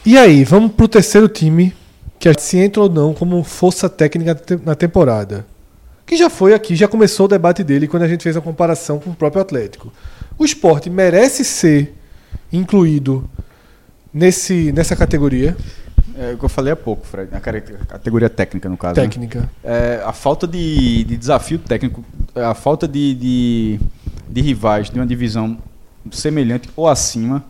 E 0.05 0.17
aí, 0.19 0.45
vamos 0.45 0.73
pro 0.73 0.87
terceiro 0.87 1.29
time, 1.29 1.75
que 2.21 2.33
se 2.39 2.59
entra 2.59 2.83
ou 2.83 2.89
não 2.91 3.15
como 3.15 3.43
força 3.43 3.89
técnica 3.89 4.39
na 4.63 4.75
temporada. 4.75 5.47
Que 6.05 6.17
já 6.17 6.29
foi 6.29 6.53
aqui, 6.53 6.77
já 6.77 6.87
começou 6.87 7.25
o 7.25 7.29
debate 7.29 7.65
dele 7.65 7.89
quando 7.89 8.03
a 8.03 8.09
gente 8.09 8.23
fez 8.23 8.37
a 8.37 8.43
comparação 8.43 8.99
com 8.99 9.11
o 9.11 9.15
próprio 9.15 9.41
Atlético. 9.41 9.91
O 10.39 10.45
esporte 10.45 10.91
merece 10.91 11.45
ser 11.45 11.95
incluído 12.53 13.29
nesse, 14.13 14.71
nessa 14.73 14.95
categoria 14.97 15.57
É 16.19 16.33
o 16.33 16.39
que 16.39 16.45
eu 16.45 16.49
falei 16.49 16.73
há 16.73 16.77
pouco, 16.77 17.07
Fred, 17.07 17.31
na 17.31 17.41
categoria 17.41 18.29
técnica, 18.29 18.69
no 18.69 18.77
caso. 18.77 19.01
né? 19.01 19.03
técnica. 19.07 19.49
É, 19.65 20.03
a 20.05 20.13
falta 20.13 20.47
de, 20.47 21.05
de 21.05 21.17
desafio 21.17 21.59
técnico, 21.59 22.05
a 22.35 22.53
falta 22.53 22.87
de, 22.87 23.15
de, 23.15 23.81
de 24.29 24.41
rivais 24.43 24.91
de 24.91 24.99
uma 24.99 25.07
divisão 25.07 25.57
semelhante 26.11 26.69
ou 26.77 26.87
acima, 26.87 27.43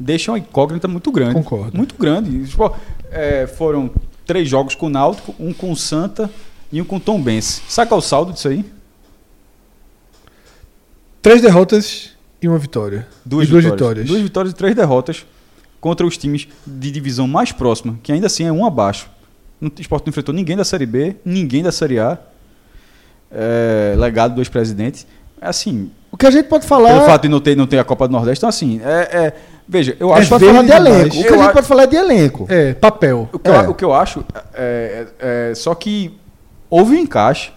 deixa 0.00 0.32
uma 0.32 0.38
incógnita 0.38 0.88
muito 0.88 1.12
grande. 1.12 1.34
Concordo. 1.34 1.76
Muito 1.76 1.94
grande. 1.96 2.44
Tipo, 2.46 2.74
é, 3.10 3.46
foram 3.46 3.90
três 4.26 4.48
jogos 4.48 4.74
com 4.74 4.86
o 4.86 4.90
Náutico, 4.90 5.34
um 5.38 5.52
com 5.52 5.70
o 5.70 5.76
Santa 5.76 6.28
e 6.70 6.82
um 6.82 6.84
com 6.84 6.96
o 6.96 7.00
Tom 7.00 7.22
Benz. 7.22 7.62
Saca 7.68 7.94
o 7.94 8.00
saldo 8.00 8.32
disso 8.32 8.48
aí? 8.48 8.64
Três 11.22 11.40
derrotas 11.40 12.10
e 12.42 12.48
uma 12.48 12.58
vitória. 12.58 13.06
Duas, 13.24 13.48
duas 13.48 13.64
vitórias. 13.64 13.72
vitórias. 13.72 14.06
Duas 14.06 14.22
vitórias 14.22 14.52
e 14.52 14.56
três 14.56 14.74
derrotas 14.74 15.24
contra 15.80 16.06
os 16.06 16.16
times 16.16 16.48
de 16.66 16.90
divisão 16.90 17.26
mais 17.26 17.52
próxima, 17.52 17.98
que 18.02 18.12
ainda 18.12 18.26
assim 18.26 18.44
é 18.44 18.52
um 18.52 18.66
abaixo. 18.66 19.08
O 19.60 19.70
esporte 19.78 20.06
não 20.06 20.10
enfrentou 20.10 20.34
ninguém 20.34 20.56
da 20.56 20.64
Série 20.64 20.86
B, 20.86 21.16
ninguém 21.24 21.62
da 21.62 21.72
Série 21.72 21.98
A. 21.98 22.18
É, 23.30 23.94
legado 23.96 24.34
do 24.34 24.40
ex-presidente. 24.40 25.06
É 25.40 25.48
assim, 25.48 25.90
O 26.10 26.16
que 26.16 26.26
a 26.26 26.30
gente 26.30 26.46
pode 26.48 26.66
falar. 26.66 26.88
pelo 26.94 27.04
fato 27.04 27.22
de 27.22 27.28
não 27.28 27.40
ter, 27.40 27.56
não 27.56 27.66
ter 27.66 27.78
a 27.78 27.84
Copa 27.84 28.08
do 28.08 28.12
Nordeste, 28.12 28.40
então 28.40 28.48
assim, 28.48 28.80
é, 28.84 28.90
é- 29.26 29.32
veja, 29.68 29.96
eu 30.00 30.10
a 30.12 30.14
acho 30.18 30.22
gente 30.22 30.30
pode 30.30 30.44
falar 30.46 30.62
de 30.62 30.72
elenco. 30.72 31.06
O 31.16 31.22
que 31.22 31.28
Eu 31.28 31.34
a 31.34 31.42
gente 31.44 31.52
pode 31.52 31.66
falar 31.66 31.82
é 31.82 31.86
de 31.86 31.96
elenco. 31.96 32.46
É, 32.48 32.74
papel. 32.74 33.28
o 33.32 33.38
que, 33.38 33.50
eu, 33.50 33.54
É. 33.54 33.68
o 33.68 33.74
que 33.74 33.84
eu 33.84 33.92
acho 33.94 34.24
é, 34.54 35.06
é- 35.22 35.50
é 35.50 35.54
só 35.54 35.74
que 35.74 36.18
houve 36.70 36.94
um 36.96 36.98
encaixe. 37.00 37.52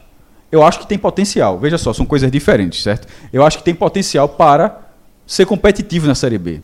Eu 0.51 0.63
acho 0.63 0.79
que 0.79 0.87
tem 0.87 0.97
potencial. 0.97 1.59
Veja 1.59 1.77
só, 1.77 1.93
são 1.93 2.05
coisas 2.05 2.29
diferentes, 2.31 2.81
certo? 2.81 3.07
Eu 3.31 3.45
acho 3.45 3.59
que 3.59 3.63
tem 3.63 3.73
potencial 3.75 4.27
para 4.27 4.79
ser 5.27 5.45
competitivo 5.45 6.07
na 6.07 6.15
Série 6.15 6.39
B. 6.39 6.61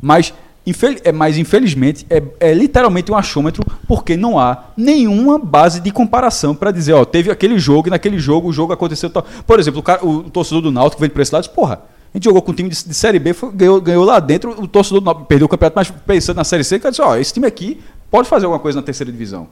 Mas, 0.00 0.32
infel- 0.66 0.96
é, 1.04 1.12
mas 1.12 1.36
infelizmente, 1.38 2.06
é, 2.08 2.22
é 2.40 2.54
literalmente 2.54 3.10
um 3.12 3.16
achômetro, 3.16 3.62
porque 3.86 4.16
não 4.16 4.38
há 4.38 4.64
nenhuma 4.76 5.38
base 5.38 5.80
de 5.80 5.90
comparação 5.90 6.54
para 6.54 6.70
dizer, 6.70 6.92
ó, 6.92 7.04
teve 7.04 7.30
aquele 7.30 7.58
jogo 7.58 7.88
e 7.88 7.90
naquele 7.90 8.18
jogo 8.18 8.48
o 8.48 8.52
jogo 8.52 8.72
aconteceu 8.72 9.10
tal. 9.10 9.24
Por 9.46 9.58
exemplo, 9.60 9.80
o, 9.80 9.82
cara- 9.82 10.04
o 10.04 10.24
torcedor 10.30 10.62
do 10.62 10.70
Náutico 10.70 11.00
vem 11.00 11.10
para 11.10 11.22
esse 11.22 11.32
lado 11.34 11.42
diz, 11.44 11.52
porra, 11.52 11.80
a 12.12 12.16
gente 12.16 12.24
jogou 12.24 12.40
com 12.42 12.52
um 12.52 12.54
time 12.54 12.68
de, 12.68 12.84
de 12.84 12.94
Série 12.94 13.18
B, 13.18 13.32
foi- 13.32 13.50
ganhou, 13.52 13.80
ganhou 13.80 14.04
lá 14.04 14.20
dentro, 14.20 14.50
o 14.60 14.66
torcedor 14.68 15.00
do 15.00 15.04
Náutico 15.06 15.26
perdeu 15.26 15.46
o 15.46 15.48
campeonato, 15.48 15.76
mas 15.76 15.90
pensando 16.06 16.36
na 16.36 16.44
Série 16.44 16.64
C, 16.64 16.76
o 16.76 16.80
cara 16.80 16.90
disse, 16.90 17.02
ó, 17.02 17.16
esse 17.16 17.32
time 17.32 17.46
aqui 17.46 17.80
pode 18.10 18.28
fazer 18.28 18.46
alguma 18.46 18.60
coisa 18.60 18.76
na 18.78 18.82
terceira 18.82 19.10
divisão. 19.12 19.48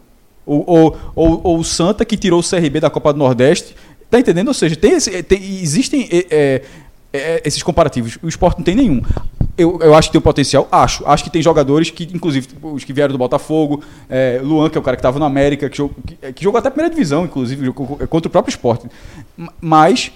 Ou, 0.47 0.65
ou, 0.67 0.99
ou, 1.15 1.41
ou 1.45 1.59
o 1.59 1.65
Santa 1.65 2.05
que 2.05 2.17
tirou 2.17 2.41
o 2.41 2.43
CRB 2.43 2.81
da 2.81 2.91
Copa 2.91 3.13
do 3.13 3.19
Nordeste. 3.19 3.77
Tá 4.11 4.19
entendendo? 4.19 4.49
Ou 4.49 4.55
seja, 4.55 4.75
tem 4.77 4.93
esse- 4.93 5.23
tem- 5.23 5.41
existem 5.63 6.09
é, 6.11 6.27
é, 6.31 6.63
é, 7.13 7.43
esses 7.45 7.63
comparativos. 7.63 8.19
O 8.23 8.29
esporte 8.29 8.59
não 8.59 8.65
tem 8.65 8.75
nenhum. 8.75 9.01
Eu, 9.57 9.79
eu 9.83 9.95
acho 9.95 10.09
que 10.09 10.13
tem 10.13 10.19
um 10.19 10.23
potencial, 10.23 10.67
acho. 10.73 11.07
Acho 11.07 11.25
que 11.25 11.31
tem 11.31 11.43
jogadores 11.43 11.91
que, 11.91 12.05
inclusive, 12.15 12.49
os 12.63 12.85
que 12.85 12.93
vieram 12.93 13.13
do 13.13 13.19
Botafogo, 13.19 13.83
é, 14.09 14.41
Luan, 14.43 14.71
que 14.71 14.79
é 14.79 14.81
o 14.81 14.83
cara 14.83 14.97
que 14.97 15.01
estava 15.01 15.19
no 15.19 15.25
América, 15.27 15.69
que 15.69 15.77
jogou, 15.77 15.95
que, 16.07 16.33
que 16.33 16.43
jogou 16.45 16.59
até 16.59 16.69
a 16.69 16.71
primeira 16.71 16.95
divisão, 16.95 17.25
inclusive, 17.25 17.71
contra 17.73 18.29
o 18.29 18.31
próprio 18.31 18.51
esporte. 18.51 18.87
Mas 19.61 20.11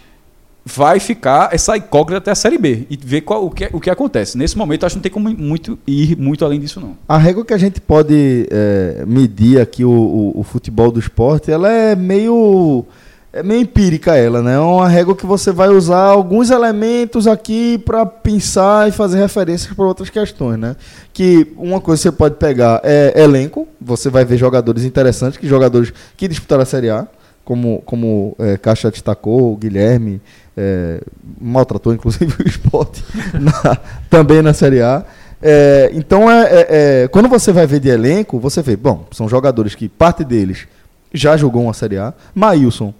vai 0.65 0.98
ficar 0.98 1.50
essa 1.55 1.76
incógnita 1.76 2.18
até 2.18 2.31
a 2.32 2.34
Série 2.34 2.58
B 2.58 2.86
e 2.90 2.97
ver 2.97 3.20
qual, 3.20 3.44
o, 3.44 3.50
que, 3.50 3.68
o 3.73 3.78
que 3.78 3.89
acontece. 3.90 4.36
Nesse 4.36 4.58
momento, 4.58 4.84
acho 4.84 4.94
que 4.94 4.98
não 4.98 5.02
tem 5.02 5.12
como 5.12 5.28
muito 5.31 5.78
ir 5.86 6.16
muito 6.16 6.44
além 6.44 6.58
disso, 6.58 6.81
não. 6.81 6.97
A 7.08 7.16
régua 7.18 7.44
que 7.44 7.55
a 7.55 7.58
gente 7.58 7.81
pode 7.81 8.48
é, 8.50 9.05
medir 9.06 9.60
aqui 9.60 9.84
o, 9.84 9.90
o- 9.90 10.40
o 10.40 10.42
futebol 10.42 10.90
do 10.90 10.98
esporte, 10.98 11.52
ela 11.52 11.70
é 11.70 11.94
meio 11.94 12.84
é 13.39 13.42
meio 13.42 13.60
empírica 13.62 14.15
ela, 14.16 14.42
né? 14.42 14.55
É 14.55 14.58
uma 14.58 14.89
régua 14.89 15.15
que 15.15 15.26
você 15.26 15.52
vai 15.52 15.68
usar 15.68 15.98
alguns 16.05 16.50
elementos 16.50 17.26
aqui 17.26 17.78
para 17.78 18.05
pensar 18.06 18.89
e 18.89 18.92
fazer 18.92 19.18
referências 19.18 19.73
para 19.74 19.84
outras 19.84 20.08
questões, 20.10 20.58
né? 20.58 20.76
Que 21.12 21.52
uma 21.56 21.81
coisa 21.81 22.00
que 22.00 22.08
você 22.08 22.12
pode 22.12 22.36
pegar 22.36 22.81
é 22.84 23.12
elenco, 23.23 23.66
você 23.81 24.08
vai 24.10 24.24
ver 24.24 24.36
jogadores 24.36 24.84
interessantes, 24.84 25.39
que 25.39 25.47
jogadores 25.48 25.92
que 26.16 26.26
disputaram 26.28 26.62
a 26.62 26.66
Série 26.66 26.90
A, 26.90 27.06
como 27.44 27.81
como 27.86 28.34
é, 28.39 28.56
Caixa 28.56 28.90
destacou, 28.90 29.56
Guilherme 29.56 30.20
é, 30.56 31.00
maltratou 31.40 31.92
inclusive 31.92 32.32
o 32.42 32.48
esporte 32.48 33.05
na- 33.34 33.76
também 34.10 34.42
na 34.42 34.52
Série 34.52 34.81
A. 34.82 35.05
É, 35.42 35.90
então, 35.92 36.31
é, 36.31 36.42
é- 36.44 36.66
é, 37.05 37.08
quando 37.08 37.28
você 37.28 37.52
vai 37.52 37.66
ver 37.66 37.78
de 37.78 37.89
elenco, 37.90 38.39
você 38.40 38.62
vê, 38.62 38.74
bom, 38.74 39.05
são 39.12 39.28
jogadores 39.28 39.74
que 39.74 39.86
parte 39.89 40.24
deles 40.24 40.66
já 41.12 41.36
jogou 41.36 41.62
uma 41.65 41.74
Série 41.74 41.98
A. 41.98 42.15
Maílson 42.34 42.92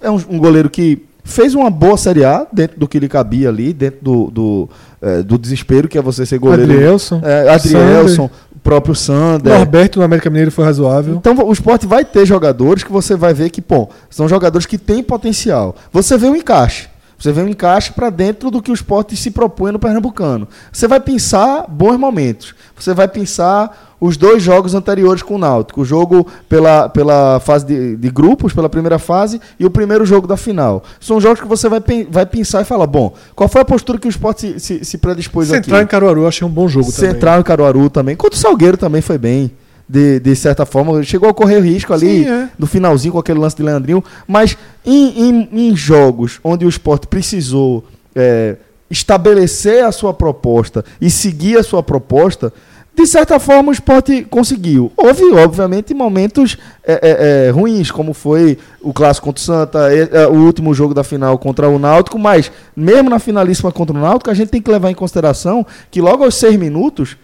é 0.00 0.10
um, 0.10 0.20
um 0.28 0.38
goleiro 0.38 0.68
que 0.68 1.02
fez 1.24 1.54
uma 1.54 1.70
boa 1.70 1.96
Série 1.96 2.24
A 2.24 2.46
dentro 2.52 2.78
do 2.78 2.88
que 2.88 2.98
lhe 2.98 3.08
cabia 3.08 3.48
ali, 3.48 3.72
dentro 3.72 4.00
do, 4.02 4.30
do, 4.30 4.68
é, 5.00 5.22
do 5.22 5.38
desespero 5.38 5.88
que 5.88 5.96
é 5.96 6.02
você 6.02 6.26
ser 6.26 6.38
goleiro. 6.38 6.72
Adrielson. 6.72 7.20
É, 7.24 7.48
Adrielson, 7.48 8.30
o 8.54 8.58
próprio 8.58 8.94
Sander. 8.94 9.52
Norberto 9.52 9.98
no 9.98 10.04
América 10.04 10.28
Mineiro 10.28 10.50
foi 10.50 10.64
razoável. 10.64 11.14
Então 11.14 11.34
o 11.46 11.52
esporte 11.52 11.86
vai 11.86 12.04
ter 12.04 12.26
jogadores 12.26 12.82
que 12.82 12.92
você 12.92 13.14
vai 13.14 13.32
ver 13.32 13.50
que, 13.50 13.62
pô, 13.62 13.88
são 14.08 14.28
jogadores 14.28 14.66
que 14.66 14.76
têm 14.76 15.02
potencial. 15.02 15.76
Você 15.92 16.18
vê 16.18 16.26
um 16.26 16.36
encaixe. 16.36 16.88
Você 17.20 17.32
vê 17.32 17.42
um 17.42 17.48
encaixe 17.48 17.92
para 17.92 18.08
dentro 18.08 18.50
do 18.50 18.62
que 18.62 18.70
o 18.70 18.74
esporte 18.74 19.14
se 19.14 19.30
propõe 19.30 19.70
no 19.72 19.78
Pernambucano. 19.78 20.48
Você 20.72 20.88
vai 20.88 20.98
pensar 20.98 21.66
bons 21.68 21.98
momentos. 21.98 22.54
Você 22.74 22.94
vai 22.94 23.06
pensar 23.06 23.94
os 24.00 24.16
dois 24.16 24.42
jogos 24.42 24.74
anteriores 24.74 25.22
com 25.22 25.34
o 25.34 25.38
Náutico. 25.38 25.82
O 25.82 25.84
jogo 25.84 26.26
pela, 26.48 26.88
pela 26.88 27.38
fase 27.38 27.66
de, 27.66 27.96
de 27.96 28.08
grupos, 28.08 28.54
pela 28.54 28.70
primeira 28.70 28.98
fase, 28.98 29.38
e 29.58 29.66
o 29.66 29.70
primeiro 29.70 30.06
jogo 30.06 30.26
da 30.26 30.38
final. 30.38 30.82
São 30.98 31.20
jogos 31.20 31.40
que 31.40 31.46
você 31.46 31.68
vai, 31.68 31.82
vai 32.08 32.24
pensar 32.24 32.62
e 32.62 32.64
falar, 32.64 32.86
bom, 32.86 33.12
qual 33.36 33.50
foi 33.50 33.60
a 33.60 33.66
postura 33.66 33.98
que 33.98 34.08
o 34.08 34.10
esporte 34.10 34.58
se, 34.58 34.60
se, 34.60 34.84
se 34.86 34.96
predispôs 34.96 35.52
aqui? 35.52 35.64
Central 35.64 35.82
em 35.82 35.86
Caruaru, 35.86 36.26
achei 36.26 36.46
um 36.46 36.50
bom 36.50 36.68
jogo 36.68 36.90
também. 36.90 37.12
Central 37.12 37.40
em 37.40 37.42
Caruaru 37.42 37.90
também. 37.90 38.16
Contra 38.16 38.38
o 38.38 38.40
Salgueiro 38.40 38.78
também 38.78 39.02
foi 39.02 39.18
bem. 39.18 39.52
De, 39.92 40.20
de 40.20 40.36
certa 40.36 40.64
forma, 40.64 41.02
chegou 41.02 41.28
a 41.28 41.34
correr 41.34 41.58
risco 41.58 41.92
ali 41.92 42.22
Sim, 42.22 42.28
é. 42.30 42.48
no 42.56 42.64
finalzinho 42.68 43.12
com 43.12 43.18
aquele 43.18 43.40
lance 43.40 43.56
de 43.56 43.62
Leandrinho. 43.64 44.04
Mas 44.24 44.56
em, 44.86 45.28
em- 45.28 45.48
em 45.52 45.74
jogos 45.76 46.38
onde 46.44 46.64
o 46.64 46.68
esporte 46.68 47.08
precisou 47.08 47.84
é, 48.14 48.54
estabelecer 48.88 49.84
a 49.84 49.90
sua 49.90 50.14
proposta 50.14 50.84
e 51.00 51.10
seguir 51.10 51.58
a 51.58 51.64
sua 51.64 51.82
proposta, 51.82 52.52
de 52.94 53.04
certa 53.06 53.40
forma 53.40 53.70
o 53.70 53.72
esporte 53.72 54.22
conseguiu. 54.30 54.92
Houve, 54.96 55.24
obviamente, 55.32 55.92
momentos 55.92 56.56
é, 56.84 56.92
é, 56.92 57.46
é, 57.48 57.50
ruins, 57.50 57.90
como 57.90 58.12
foi 58.14 58.58
o 58.80 58.92
clássico 58.92 59.26
contra 59.26 59.40
o 59.40 59.44
Santa, 59.44 59.92
é, 59.92 60.08
é, 60.22 60.26
o 60.28 60.34
último 60.34 60.72
jogo 60.72 60.94
da 60.94 61.02
final 61.02 61.36
contra 61.38 61.68
o 61.68 61.78
Náutico, 61.80 62.16
mas 62.18 62.52
mesmo 62.76 63.10
na 63.10 63.18
finalíssima 63.18 63.72
contra 63.72 63.96
o 63.96 64.00
Náutico, 64.00 64.30
a 64.30 64.34
gente 64.34 64.50
tem 64.50 64.62
que 64.62 64.70
levar 64.70 64.90
em 64.90 64.94
consideração 64.94 65.66
que 65.90 66.00
logo 66.00 66.22
aos 66.22 66.36
seis 66.36 66.56
minutos 66.56 67.16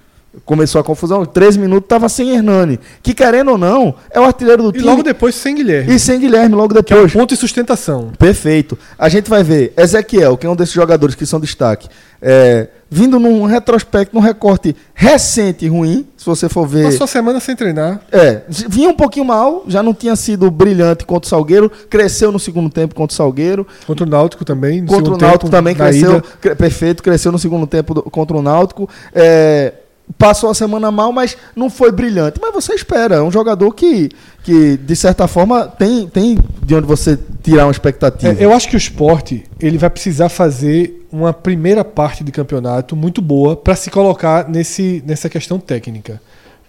começou 0.45 0.81
a 0.81 0.85
confusão, 0.85 1.25
13 1.25 1.59
minutos 1.59 1.87
estava 1.87 2.09
sem 2.09 2.31
Hernani, 2.35 2.79
que 3.03 3.15
querendo 3.15 3.53
ou 3.53 3.59
não, 3.59 3.95
é 4.11 4.21
o 4.21 4.25
artilheiro 4.25 4.63
do 4.65 4.69
E 4.71 4.73
time. 4.75 4.85
logo 4.85 5.03
depois 5.03 5.35
sem 5.35 5.55
Guilherme. 5.55 5.95
E 5.95 5.99
sem 5.99 6.19
Guilherme 6.21 6.55
logo 6.55 6.69
Que 6.83 6.93
é 6.93 6.97
um 6.97 6.99
depois. 7.01 7.13
ponto 7.13 7.31
de 7.35 7.37
sustentação. 7.41 8.13
Perfeito. 8.19 8.79
A 8.99 9.09
gente 9.09 9.29
vai 9.31 9.43
ver 9.43 9.73
Ezequiel, 9.77 10.37
que 10.37 10.47
é 10.47 10.51
um 10.51 10.57
desses 10.57 10.75
jogadores 10.75 11.15
que 11.15 11.25
são 11.27 11.41
destaque, 11.41 11.89
é, 12.21 12.69
vindo 12.91 13.19
num 13.19 13.45
retrospecto, 13.45 14.15
num 14.15 14.21
recorte 14.21 14.75
recente 14.95 15.65
e 15.65 15.69
ruim, 15.69 16.07
se 16.17 16.25
você 16.25 16.49
for 16.49 16.67
ver. 16.67 16.85
Passou 16.85 17.05
a 17.05 17.09
semana 17.09 17.41
sem 17.41 17.55
treinar. 17.57 18.01
É, 18.13 18.43
vinha 18.49 18.89
um 18.89 18.95
pouquinho 18.95 19.25
mal, 19.25 19.65
já 19.67 19.83
não 19.83 19.93
tinha 19.93 20.15
sido 20.17 20.51
brilhante 20.51 21.05
contra 21.05 21.27
o 21.27 21.31
Salgueiro, 21.31 21.71
cresceu 21.91 22.31
no 22.31 22.39
segundo 22.39 22.71
tempo 22.71 22.95
contra 22.95 23.13
o 23.13 23.17
Salgueiro, 23.17 23.67
Contra 23.87 24.05
o 24.07 24.09
Náutico 24.09 24.45
também. 24.45 24.85
contra 24.87 25.15
o 25.15 25.17
Náutico 25.19 25.39
tempo, 25.45 25.51
também 25.51 25.75
cresceu, 25.75 26.23
cre- 26.41 26.55
perfeito, 26.55 27.03
cresceu 27.03 27.33
no 27.33 27.39
segundo 27.39 27.67
tempo 27.67 27.95
do- 27.95 28.03
contra 28.03 28.37
o 28.37 28.43
Náutico. 28.43 28.89
É, 29.15 29.73
passou 30.19 30.51
a 30.51 30.55
semana 30.55 30.91
mal, 30.91 31.13
mas 31.13 31.37
não 31.55 31.69
foi 31.69 31.91
brilhante. 31.91 32.41
Mas 32.41 32.53
você 32.53 32.75
espera, 32.75 33.17
é 33.17 33.23
um 33.23 33.31
jogador 33.31 33.73
que, 33.73 34.11
que 34.43 34.77
de 34.77 34.97
certa 34.97 35.27
forma, 35.27 35.67
tem, 35.67 36.09
tem 36.09 36.39
de 36.63 36.75
onde 36.75 36.87
você 36.87 37.19
tirar 37.43 37.67
uma 37.67 37.73
expectativa. 37.73 38.41
É, 38.41 38.45
eu 38.45 38.53
acho 38.53 38.69
que 38.69 38.77
o 38.77 38.79
esporte 38.79 39.45
ele 39.61 39.79
vai 39.79 39.91
precisar 39.91 40.29
fazer 40.29 41.07
uma 41.11 41.33
primeira 41.33 41.85
parte 41.85 42.23
de 42.23 42.33
campeonato 42.33 42.95
muito 42.95 43.21
boa 43.21 43.57
para 43.57 43.75
se 43.75 43.91
colocar 43.91 44.49
nesse, 44.49 45.03
nessa 45.07 45.29
questão 45.29 45.59
técnica. 45.59 46.21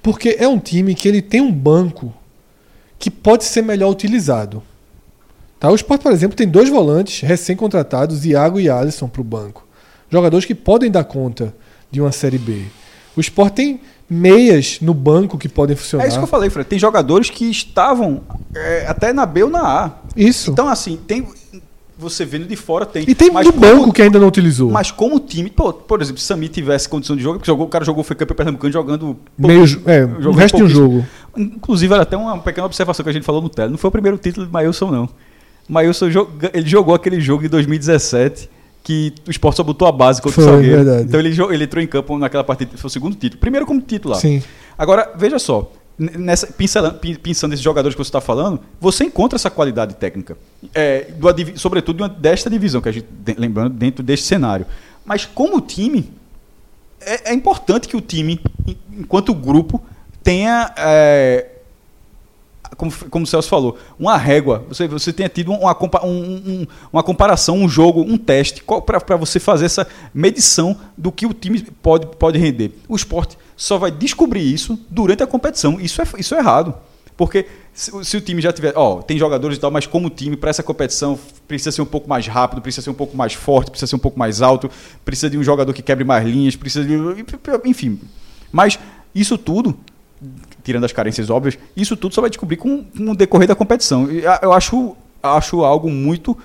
Porque 0.01 0.37
é 0.39 0.47
um 0.47 0.59
time 0.59 0.95
que 0.95 1.07
ele 1.07 1.21
tem 1.21 1.41
um 1.41 1.51
banco 1.51 2.13
que 2.99 3.11
pode 3.11 3.43
ser 3.45 3.61
melhor 3.61 3.89
utilizado. 3.89 4.63
Tá? 5.59 5.69
O 5.69 5.75
Sport, 5.75 6.01
por 6.01 6.11
exemplo, 6.11 6.35
tem 6.35 6.47
dois 6.47 6.69
volantes 6.69 7.21
recém-contratados, 7.21 8.25
Iago 8.25 8.59
e 8.59 8.69
Alisson, 8.69 9.07
para 9.07 9.21
o 9.21 9.23
banco. 9.23 9.65
Jogadores 10.09 10.45
que 10.45 10.55
podem 10.55 10.89
dar 10.89 11.03
conta 11.03 11.53
de 11.91 11.99
uma 11.99 12.11
Série 12.11 12.37
B. 12.37 12.65
O 13.17 13.19
Sport 13.21 13.53
tem 13.53 13.81
meias 14.09 14.77
no 14.79 14.93
banco 14.93 15.37
que 15.37 15.49
podem 15.49 15.75
funcionar. 15.75 16.05
É 16.05 16.07
isso 16.07 16.17
que 16.17 16.23
eu 16.23 16.27
falei, 16.27 16.49
Fred. 16.49 16.69
Tem 16.69 16.77
jogadores 16.79 17.29
que 17.29 17.45
estavam 17.49 18.21
é, 18.55 18.85
até 18.87 19.11
na 19.11 19.25
B 19.25 19.43
ou 19.43 19.49
na 19.49 19.61
A. 19.61 19.91
Isso. 20.15 20.51
Então, 20.51 20.69
assim, 20.69 20.97
tem. 21.07 21.27
Você 21.99 22.23
vendo 22.25 22.45
de 22.45 22.55
fora 22.55 22.85
tem. 22.85 23.03
e 23.07 23.15
tem 23.15 23.31
mas 23.31 23.47
do 23.47 23.51
como- 23.51 23.65
banco 23.65 23.91
que 23.91 24.03
ainda 24.03 24.19
não 24.19 24.27
utilizou. 24.27 24.69
Mas 24.69 24.91
como 24.91 25.19
time, 25.19 25.49
pô, 25.49 25.73
por 25.73 25.99
exemplo, 25.99 26.21
se 26.21 26.27
Sami 26.27 26.47
tivesse 26.47 26.87
condição 26.87 27.15
de 27.15 27.23
jogo, 27.23 27.39
porque 27.39 27.47
jogou, 27.47 27.65
o 27.65 27.69
cara 27.69 27.83
jogou, 27.83 28.03
foi 28.03 28.15
campeão 28.15 28.35
pernambucano 28.35 28.71
jogando. 28.71 29.17
Meio, 29.35 29.63
é, 29.87 30.05
o 30.05 30.21
jogou 30.21 30.33
resto 30.33 30.57
de 30.57 30.63
um 30.63 30.69
jogo. 30.69 31.05
Inclusive, 31.35 31.91
era 31.91 32.03
até 32.03 32.15
uma 32.15 32.37
pequena 32.37 32.67
observação 32.67 33.03
que 33.03 33.09
a 33.09 33.13
gente 33.13 33.25
falou 33.25 33.41
no 33.41 33.49
tele. 33.49 33.71
Não 33.71 33.79
foi 33.79 33.87
o 33.87 33.91
primeiro 33.91 34.15
título 34.19 34.45
de 34.45 34.53
Mailson, 34.53 34.91
não. 34.91 35.09
Mailson 35.67 36.05
ele 36.53 36.69
jogou 36.69 36.93
aquele 36.93 37.19
jogo 37.19 37.43
em 37.45 37.49
2017 37.49 38.47
que 38.87 39.13
o 39.27 39.31
Sport 39.31 39.57
só 39.57 39.63
botou 39.63 39.85
a 39.85 39.91
base 39.91 40.21
contra 40.21 40.35
Foi, 40.41 40.43
o 40.45 40.47
Salgueiro. 40.47 40.75
verdade. 40.77 41.03
Então 41.09 41.19
ele, 41.19 41.35
ele 41.53 41.63
entrou 41.65 41.83
em 41.83 41.87
campo 41.87 42.17
naquela 42.17 42.41
partida, 42.43 42.71
foi 42.77 42.87
o 42.87 42.89
segundo 42.89 43.17
título. 43.17 43.37
Primeiro 43.41 43.65
como 43.65 43.81
titular. 43.81 44.17
Sim. 44.17 44.41
Agora, 44.77 45.11
veja 45.17 45.37
só, 45.39 45.69
nessa, 45.99 46.47
pincelando, 46.47 46.97
pin- 46.99 47.15
pensando 47.15 47.49
nesses 47.51 47.63
jogadores 47.65 47.95
que 47.95 48.01
você 48.01 48.07
está 48.07 48.21
falando, 48.21 48.61
você 48.79 49.03
encontra 49.03 49.35
essa 49.35 49.49
qualidade 49.49 49.95
técnica. 49.95 50.37
É, 50.73 51.07
do 51.11 51.59
sobretudo 51.59 51.99
uma- 52.01 52.07
desta 52.07 52.49
divisão, 52.49 52.79
que 52.79 52.87
a 52.87 52.91
gente, 52.93 53.07
lembrando, 53.37 53.71
dentro 53.73 54.01
deste 54.01 54.25
cenário. 54.25 54.65
Mas 55.05 55.25
como 55.25 55.59
time, 55.59 56.09
é, 57.01 57.31
é 57.31 57.33
importante 57.33 57.89
que 57.89 57.97
o 57.97 58.01
time, 58.01 58.39
en- 58.65 58.77
enquanto 58.99 59.33
grupo, 59.33 59.83
tenha. 60.23 60.71
é, 60.77 61.45
como, 62.77 62.91
como 63.09 63.23
o 63.23 63.27
Celso 63.27 63.49
falou, 63.49 63.77
uma 63.99 64.15
régua. 64.15 64.63
Você, 64.69 64.87
você 64.87 65.11
tenha 65.11 65.27
tido 65.27 65.51
uma, 65.51 65.75
um- 66.03 66.07
um- 66.07 66.67
uma 66.93 67.03
comparação, 67.03 67.57
um 67.57 67.67
jogo, 67.67 68.01
um 68.01 68.17
teste, 68.17 68.63
para 68.85 69.17
você 69.17 69.39
fazer 69.39 69.65
essa 69.65 69.87
medição 70.13 70.77
do 70.95 71.11
que 71.11 71.25
o 71.25 71.33
time 71.33 71.61
pode, 71.81 72.05
pode 72.17 72.37
render. 72.37 72.71
O 72.87 72.95
esporte 72.95 73.37
só 73.55 73.77
vai 73.77 73.89
descobrir 73.91 74.41
isso 74.41 74.79
durante 74.89 75.23
a 75.23 75.27
competição. 75.27 75.79
Isso 75.81 76.01
é, 76.01 76.05
isso 76.19 76.35
é 76.35 76.37
errado. 76.37 76.73
Porque 77.17 77.47
se, 77.73 77.91
se 78.05 78.15
o 78.15 78.21
time 78.21 78.39
já 78.39 78.53
tiver. 78.53 78.73
Ó, 78.75 79.01
tem 79.01 79.17
jogadores 79.17 79.57
e 79.57 79.59
tal, 79.59 79.71
mas 79.71 79.87
como 79.87 80.07
time, 80.07 80.37
para 80.37 80.51
essa 80.51 80.61
competição, 80.61 81.17
precisa 81.47 81.71
ser 81.71 81.81
um 81.81 81.85
pouco 81.85 82.07
mais 82.07 82.27
rápido, 82.27 82.61
precisa 82.61 82.83
ser 82.83 82.89
um 82.91 82.93
pouco 82.93 83.17
mais 83.17 83.33
forte, 83.33 83.71
precisa 83.71 83.89
ser 83.89 83.95
um 83.95 83.99
pouco 83.99 84.19
mais 84.19 84.39
alto, 84.39 84.69
precisa 85.03 85.27
de 85.27 85.35
um 85.35 85.43
jogador 85.43 85.73
que 85.73 85.81
quebre 85.81 86.03
mais 86.03 86.23
linhas, 86.23 86.55
precisa 86.55 86.85
de. 86.85 86.93
Enfim. 87.65 87.99
Mas 88.51 88.77
isso 89.15 89.35
tudo 89.35 89.75
tirando 90.67 90.83
as 90.83 90.91
carências 90.91 91.29
óbvias, 91.29 91.57
isso 91.77 91.95
tudo 91.95 92.13
só 92.13 92.19
vai 92.19 92.29
descobrir 92.29 92.57
com, 92.57 92.83
com 92.83 93.11
o 93.11 93.15
decorrer 93.15 93.47
da 93.47 93.55
competição. 93.55 94.11
E 94.11 94.21
eu 94.41 94.51
acho, 94.51 94.97
acho 95.23 95.63
algo 95.63 95.89
muito 95.89 96.37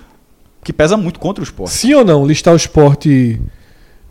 que 0.62 0.73
pesa 0.73 0.97
muito 0.97 1.18
contra 1.18 1.42
o 1.42 1.44
esporte. 1.44 1.73
Sim 1.73 1.94
ou 1.94 2.05
não 2.05 2.25
listar 2.25 2.55
o 2.55 2.57
esporte 2.57 3.41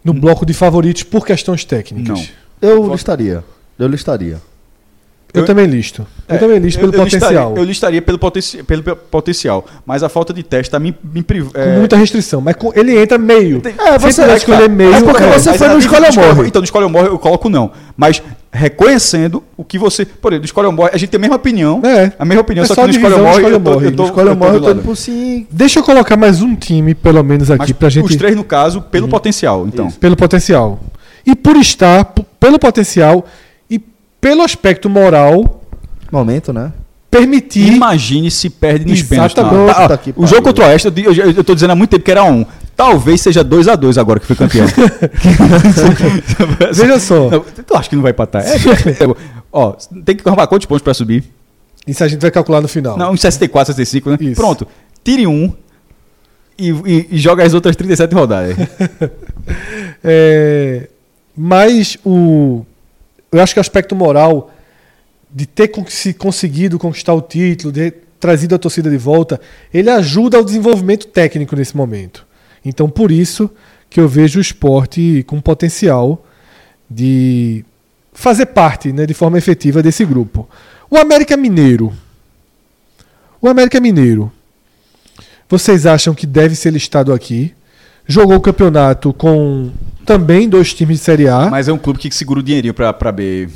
no 0.03 0.13
bloco 0.13 0.45
de 0.45 0.53
favoritos 0.53 1.03
por 1.03 1.25
questões 1.25 1.63
técnicas? 1.63 2.19
Não. 2.61 2.69
Eu 2.69 2.91
listaria. 2.91 3.41
Eu 3.79 3.87
listaria. 3.87 4.41
Eu, 5.33 5.43
Eu- 5.43 5.45
também 5.45 5.65
listo. 5.65 6.05
Eu 6.27 6.37
também 6.39 6.59
listo 6.59 6.77
pelo 6.77 6.91
eu 6.93 6.97
potencial. 7.05 7.29
Listaria, 7.31 7.57
eu 7.57 7.63
listaria 7.63 8.01
pelo, 8.01 8.19
potenci 8.19 8.63
pelo 8.63 8.83
pe- 8.83 8.95
potencial, 8.95 9.65
mas 9.85 10.03
a 10.03 10.09
falta 10.09 10.33
de 10.33 10.43
teste 10.43 10.69
tá 10.69 10.77
me, 10.77 10.93
me 11.01 11.23
priv- 11.23 11.53
Com 11.53 11.57
é, 11.57 11.77
muita 11.79 11.95
restrição. 11.95 12.41
Mas 12.41 12.57
com- 12.57 12.73
ele 12.75 12.99
entra 13.01 13.17
meio. 13.17 13.61
É, 13.79 13.97
você 13.97 14.25
vai 14.25 14.35
escolher 14.35 14.67
meio. 14.69 14.93
É 14.93 15.01
porque 15.01 15.23
é. 15.23 15.31
você 15.39 15.53
foi 15.57 15.69
no 15.69 15.75
que- 15.75 15.79
escolha 15.85 16.03
ou 16.03 16.09
escolhe- 16.09 16.27
morre. 16.33 16.47
Então, 16.49 16.59
no 16.61 16.65
escolha 16.65 16.83
ou 16.85 16.91
morre 16.91 17.07
eu 17.07 17.17
coloco 17.17 17.47
não. 17.47 17.71
Mas 17.95 18.21
reconhecendo 18.51 19.43
o 19.55 19.63
que 19.63 19.77
você. 19.79 20.05
Por 20.05 20.31
exemplo, 20.33 20.41
no 20.41 20.45
escolha 20.45 20.67
ou 20.67 20.73
morre, 20.73 20.91
a 20.93 20.97
gente 20.97 21.09
tem 21.09 21.17
a 21.17 21.21
mesma 21.21 21.35
opinião. 21.37 21.81
É. 21.83 22.11
A 22.19 22.25
mesma 22.25 22.41
opinião, 22.41 22.63
É 22.63 22.67
só 22.67 22.75
só 22.75 22.81
que 22.81 22.87
no 22.87 22.93
escolha 22.93 23.15
ou 23.15 23.21
morre. 23.23 23.35
escolha 23.37 23.55
ou 23.55 23.59
morre. 23.61 23.87
eu 23.87 23.91
tô- 23.95 24.03
No 24.03 24.09
escolha 24.09 24.25
ou 24.27 24.31
eu 24.31 24.35
tô 24.35 24.39
morre, 24.45 24.55
eu 24.55 24.59
do 24.59 24.63
tô 24.63 24.67
lado. 24.67 24.77
indo 24.79 24.85
por 24.85 24.95
sim. 24.97 25.47
Deixa 25.49 25.79
eu 25.79 25.83
colocar 25.83 26.17
mais 26.17 26.41
um 26.41 26.55
time, 26.55 26.93
pelo 26.93 27.23
menos, 27.23 27.49
aqui, 27.49 27.59
Mas 27.59 27.71
pra 27.71 27.89
gente. 27.89 28.05
Os 28.05 28.15
três, 28.15 28.35
no 28.35 28.43
caso, 28.43 28.81
pelo 28.81 29.07
potencial. 29.07 29.65
Então. 29.67 29.89
Pelo 29.91 30.15
potencial. 30.15 30.79
E 31.25 31.35
por 31.35 31.55
estar, 31.55 32.13
pelo 32.39 32.57
potencial 32.59 33.25
e 33.69 33.79
pelo 34.19 34.41
aspecto 34.41 34.89
moral, 34.89 35.61
Momento, 36.11 36.51
né? 36.51 36.73
permitir. 37.09 37.73
Imagine 37.73 38.31
se 38.31 38.49
perde 38.49 38.85
nos 38.89 39.01
pênaltis. 39.03 39.35
Tá, 39.35 39.43
o 40.15 40.25
jogo 40.25 40.41
contra 40.43 40.65
o 40.65 40.67
Oeste, 40.67 40.87
eu, 40.95 41.13
eu, 41.13 41.31
eu 41.31 41.43
tô 41.43 41.53
dizendo 41.53 41.71
há 41.71 41.75
muito 41.75 41.89
tempo 41.91 42.03
que 42.03 42.11
era 42.11 42.23
um. 42.23 42.45
Talvez 42.75 43.21
seja 43.21 43.45
2x2 43.45 43.99
agora 43.99 44.19
que 44.19 44.25
foi 44.25 44.35
campeão. 44.35 44.65
Veja 46.73 46.99
só. 46.99 47.29
Não, 47.29 47.39
tu 47.41 47.75
acha 47.75 47.89
que 47.89 47.95
não 47.95 48.03
vai 48.03 48.11
empatar? 48.11 48.43
É, 48.43 48.55
é, 48.55 49.15
ó, 49.51 49.73
tem 50.05 50.15
que 50.15 50.27
arrumar 50.27 50.47
quantos 50.47 50.65
pontos 50.65 50.83
pra 50.83 50.93
subir? 50.93 51.23
Isso 51.85 52.03
a 52.03 52.07
gente 52.07 52.21
vai 52.21 52.31
calcular 52.31 52.61
no 52.61 52.67
final. 52.67 52.97
Não, 52.97 53.11
uns 53.11 53.21
64, 53.21 53.73
65, 53.73 54.09
né? 54.11 54.17
Isso. 54.21 54.35
Pronto. 54.35 54.67
Tire 55.03 55.25
um 55.27 55.51
e, 56.57 56.69
e- 56.69 57.07
e 57.11 57.17
joga 57.17 57.43
as 57.43 57.53
outras 57.53 57.75
37 57.75 58.13
rodadas. 58.13 58.55
É, 60.03 60.87
mas 61.37 61.95
o. 62.03 62.65
Eu 63.31 63.39
acho 63.41 63.53
que 63.53 63.59
o 63.59 63.61
aspecto 63.61 63.95
moral 63.95 64.51
de 65.31 65.45
ter 65.45 65.71
se 65.89 66.13
conseguido 66.13 66.79
conquistar 66.79 67.13
o 67.13 67.21
título, 67.21 67.71
de 67.71 67.91
ter 67.91 68.03
trazido 68.19 68.55
a 68.55 68.57
torcida 68.57 68.89
de 68.89 68.97
volta, 68.97 69.39
ele 69.73 69.89
ajuda 69.89 70.37
ao 70.37 70.43
desenvolvimento 70.43 71.07
técnico 71.07 71.55
nesse 71.55 71.75
momento. 71.77 72.25
Então, 72.63 72.89
por 72.89 73.11
isso 73.11 73.49
que 73.89 73.99
eu 73.99 74.07
vejo 74.07 74.39
o 74.39 74.41
esporte 74.41 75.23
com 75.27 75.41
potencial 75.41 76.25
de 76.89 77.65
fazer 78.13 78.47
parte 78.47 78.91
né, 78.91 79.05
de 79.05 79.13
forma 79.13 79.37
efetiva 79.37 79.81
desse 79.81 80.05
grupo. 80.05 80.47
O 80.89 80.97
América 80.97 81.35
Mineiro. 81.35 81.93
O 83.41 83.47
América 83.47 83.79
Mineiro. 83.79 84.31
Vocês 85.49 85.85
acham 85.85 86.13
que 86.13 86.25
deve 86.25 86.55
ser 86.55 86.71
listado 86.71 87.11
aqui? 87.11 87.53
Jogou 88.07 88.37
o 88.37 88.41
campeonato 88.41 89.13
com 89.13 89.71
também 90.05 90.47
dois 90.47 90.73
times 90.73 90.99
de 90.99 91.03
Série 91.03 91.27
A. 91.27 91.49
Mas 91.49 91.67
é 91.67 91.73
um 91.73 91.77
clube 91.77 91.99
que 91.99 92.11
segura 92.13 92.39
o 92.39 92.43
dinheirinho 92.43 92.73
pra 92.73 93.11
B. 93.11 93.49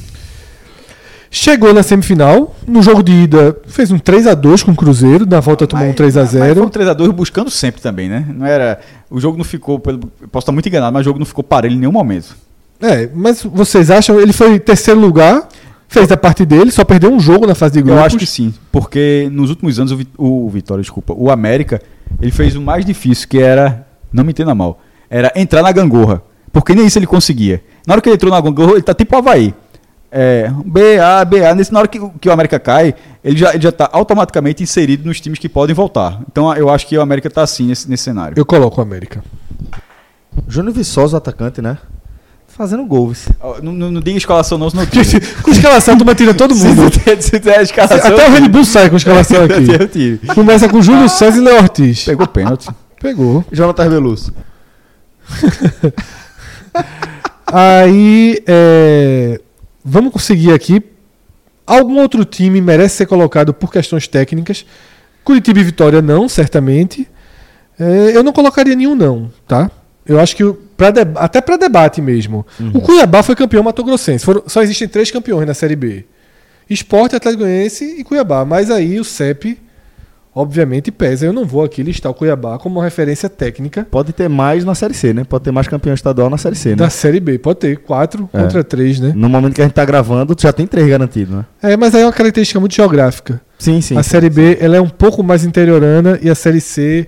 Chegou 1.38 1.74
na 1.74 1.84
semifinal. 1.84 2.56
No 2.66 2.82
jogo 2.82 3.04
de 3.04 3.12
ida, 3.12 3.58
fez 3.68 3.92
um 3.92 4.00
3 4.00 4.26
a 4.26 4.34
2 4.34 4.64
com 4.64 4.72
o 4.72 4.76
Cruzeiro. 4.76 5.26
Na 5.26 5.42
volta 5.42 5.68
tomou 5.68 5.86
um 5.86 5.92
3 5.92 6.16
a 6.16 6.22
Mas 6.22 6.32
foi 6.32 6.40
0 6.40 6.64
um 6.64 6.70
3x2 6.70 7.12
buscando 7.12 7.50
sempre 7.50 7.82
também, 7.82 8.08
né? 8.08 8.26
Não 8.34 8.46
era. 8.46 8.80
O 9.10 9.20
jogo 9.20 9.38
não 9.38 9.44
ficou. 9.44 9.78
Posso 9.78 10.00
estar 10.40 10.54
muito 10.54 10.70
enganado, 10.70 10.94
mas 10.94 11.02
o 11.02 11.04
jogo 11.04 11.20
não 11.20 11.26
ficou 11.26 11.44
parelho 11.44 11.76
em 11.76 11.80
nenhum 11.80 11.92
momento. 11.92 12.38
É, 12.82 13.10
mas 13.14 13.44
vocês 13.44 13.92
acham? 13.92 14.18
Ele 14.18 14.32
foi 14.32 14.56
em 14.56 14.60
terceiro 14.60 14.98
lugar, 14.98 15.50
fez 15.90 16.10
a 16.10 16.16
parte 16.16 16.46
dele, 16.46 16.72
só 16.72 16.86
perdeu 16.86 17.12
um 17.12 17.20
jogo 17.20 17.46
na 17.46 17.54
fase 17.54 17.74
de 17.74 17.82
grupos. 17.82 18.00
Eu 18.00 18.06
acho 18.06 18.18
que 18.18 18.26
sim, 18.26 18.54
porque 18.72 19.28
nos 19.30 19.50
últimos 19.50 19.78
anos 19.78 19.92
o, 19.92 20.46
o 20.46 20.50
Vitória, 20.50 20.82
desculpa, 20.82 21.14
o 21.14 21.30
América, 21.30 21.82
ele 22.22 22.32
fez 22.32 22.56
o 22.56 22.62
mais 22.62 22.86
difícil, 22.86 23.28
que 23.28 23.40
era, 23.40 23.86
não 24.12 24.24
me 24.24 24.32
entenda 24.32 24.56
mal, 24.56 24.80
era 25.10 25.34
entrar 25.36 25.62
na 25.62 25.72
gangorra, 25.74 26.22
porque 26.54 26.74
nem 26.74 26.86
isso 26.86 26.98
ele 26.98 27.08
conseguia. 27.08 27.62
Na 27.86 27.94
hora 27.94 28.02
que 28.02 28.08
ele 28.08 28.16
entrou 28.16 28.32
na 28.32 28.40
gangorra, 28.40 28.72
ele 28.72 28.82
tá 28.82 28.94
tipo 28.94 29.16
o 29.16 29.20
Havaí. 29.20 29.54
É, 30.18 30.50
BA, 30.66 31.26
BA, 31.26 31.53
nesse, 31.56 31.74
na 31.74 31.80
hora 31.80 31.88
que, 31.90 32.00
o- 32.00 32.10
que 32.22 32.30
o 32.30 32.32
América 32.32 32.58
cai, 32.58 32.95
ele 33.22 33.35
já, 33.38 33.50
ele 33.53 33.61
já 33.61 33.72
tá 33.72 33.90
automaticamente 33.92 34.64
inserido 34.64 35.06
nos 35.06 35.19
times 35.19 35.38
que 35.38 35.50
podem 35.50 35.76
voltar. 35.76 36.22
Então 36.32 36.56
eu 36.56 36.69
acho 36.69 36.88
que 36.88 36.98
o 36.98 37.02
América 37.02 37.30
tá 37.30 37.42
assim 37.42 37.68
nesse, 37.68 37.90
nesse 37.90 38.03
cenário. 38.03 38.34
Eu 38.38 38.45
coloco 38.45 38.80
o 38.80 38.82
América. 38.82 39.22
Júnior 40.48 40.74
Viçosa, 40.74 41.16
o 41.16 41.18
atacante, 41.18 41.61
né? 41.61 41.77
Fazendo 42.48 42.85
gol. 42.85 43.10
vice. 43.10 43.30
Ó, 43.42 43.58
Não, 43.61 43.74
não, 43.74 43.92
não 43.92 44.00
diga 44.00 44.18
escalação 44.18 44.58
não, 44.58 44.69
senão 44.69 44.85
com 45.44 45.52
escalação, 45.52 45.98
tu 45.98 46.16
tira 46.16 46.34
todo 46.34 46.56
mundo. 46.56 46.84
Se 46.94 47.22
se 47.22 47.35
escalação, 47.61 47.98
Até 47.98 48.27
o 48.30 48.32
Red 48.32 48.48
Bull 48.48 48.64
sai 48.64 48.90
com 48.90 48.95
escalação 48.95 49.44
aqui. 49.84 50.18
Começa 50.34 50.69
com 50.69 50.82
Júlio 50.82 51.10
César 51.10 51.38
e 51.38 51.42
Leo 51.42 51.58
Ortiz. 51.58 52.06
Pegou 52.06 52.26
pênalti. 52.26 52.69
Pegou. 53.02 53.44
Jonathan 53.52 53.90
Veloso. 53.90 54.34
Aí, 57.48 58.42
é, 58.48 59.40
vamos 59.86 60.12
conseguir 60.12 60.52
aqui. 60.52 60.82
Algum 61.66 62.00
outro 62.00 62.26
time 62.26 62.60
merece 62.60 62.98
ser 62.98 63.06
colocado 63.06 63.54
por 63.54 63.72
questões 63.72 64.08
técnicas. 64.08 64.66
Curitiba 65.24 65.60
e 65.60 65.64
Vitória 65.64 66.02
não, 66.02 66.28
certamente. 66.28 67.08
É, 67.80 68.12
eu 68.16 68.24
não 68.24 68.34
colocaria 68.34 68.76
nenhum 68.76 68.96
não, 68.96 69.32
tá? 69.48 69.70
Eu 70.06 70.20
acho 70.20 70.36
que 70.36 70.44
pra 70.78 70.94
até 71.16 71.42
para 71.42 71.58
debate 71.58 72.02
mesmo. 72.02 72.46
O 72.74 72.80
Cuiabá 72.82 73.24
foi 73.24 73.36
campeão 73.36 73.64
matogrossense. 73.64 74.24
Foram- 74.24 74.44
só 74.48 74.62
existem 74.62 74.88
três 74.88 75.10
campeões 75.10 75.48
na 75.48 75.54
Série 75.56 75.76
B: 75.76 76.06
Esporte, 76.70 77.16
Atlético 77.16 77.44
Goianiense 77.44 77.84
e 78.00 78.04
Cuiabá. 78.04 78.46
Mas 78.46 78.70
aí 78.70 79.00
o 79.00 79.04
CEP, 79.04 79.58
obviamente, 80.36 80.92
pesa. 80.92 81.26
Eu 81.26 81.32
não 81.32 81.46
vou 81.46 81.64
aqui 81.64 81.82
listar 81.82 82.12
o 82.12 82.16
Cuiabá 82.16 82.60
como 82.60 82.76
uma 82.80 82.84
referência 82.84 83.30
técnica 83.30 83.88
Pode 83.90 84.12
ter 84.12 84.28
mais 84.28 84.66
na 84.66 84.76
Série 84.76 84.94
C, 84.94 85.14
né? 85.14 85.24
Pode 85.24 85.46
ter 85.46 85.52
mais 85.52 85.68
campeão 85.68 85.94
estadual 85.94 86.30
na 86.30 86.38
Série 86.38 86.56
C, 86.58 86.70
né? 86.72 86.76
da 86.76 86.90
Série 86.90 87.22
B. 87.22 87.40
Pode 87.40 87.60
ter 87.60 87.78
quatro 87.78 88.30
É. 88.34 88.42
contra 88.42 88.64
três, 88.64 89.00
né? 89.00 89.14
No 89.16 89.30
momento 89.30 89.54
que 89.56 89.62
a 89.62 89.64
gente 89.64 89.74
tá 89.74 89.86
gravando, 89.86 90.36
já 90.38 90.52
tem 90.52 90.68
três 90.68 90.88
garantidos, 90.90 91.34
né? 91.34 91.46
É, 91.64 91.78
mas 91.78 91.96
aí 91.96 92.02
é 92.02 92.06
uma 92.06 92.12
característica 92.12 92.60
muito 92.60 92.76
geográfica. 92.76 93.42
Sim, 93.58 93.80
sim. 93.80 93.98
a 93.98 94.04
Série 94.04 94.30
B 94.30 94.58
ela 94.60 94.76
é 94.76 94.82
um 94.82 94.90
pouco 94.90 95.24
mais 95.24 95.46
interiorana 95.46 96.20
e 96.22 96.30
a 96.30 96.36
Série 96.36 96.60
C 96.60 97.08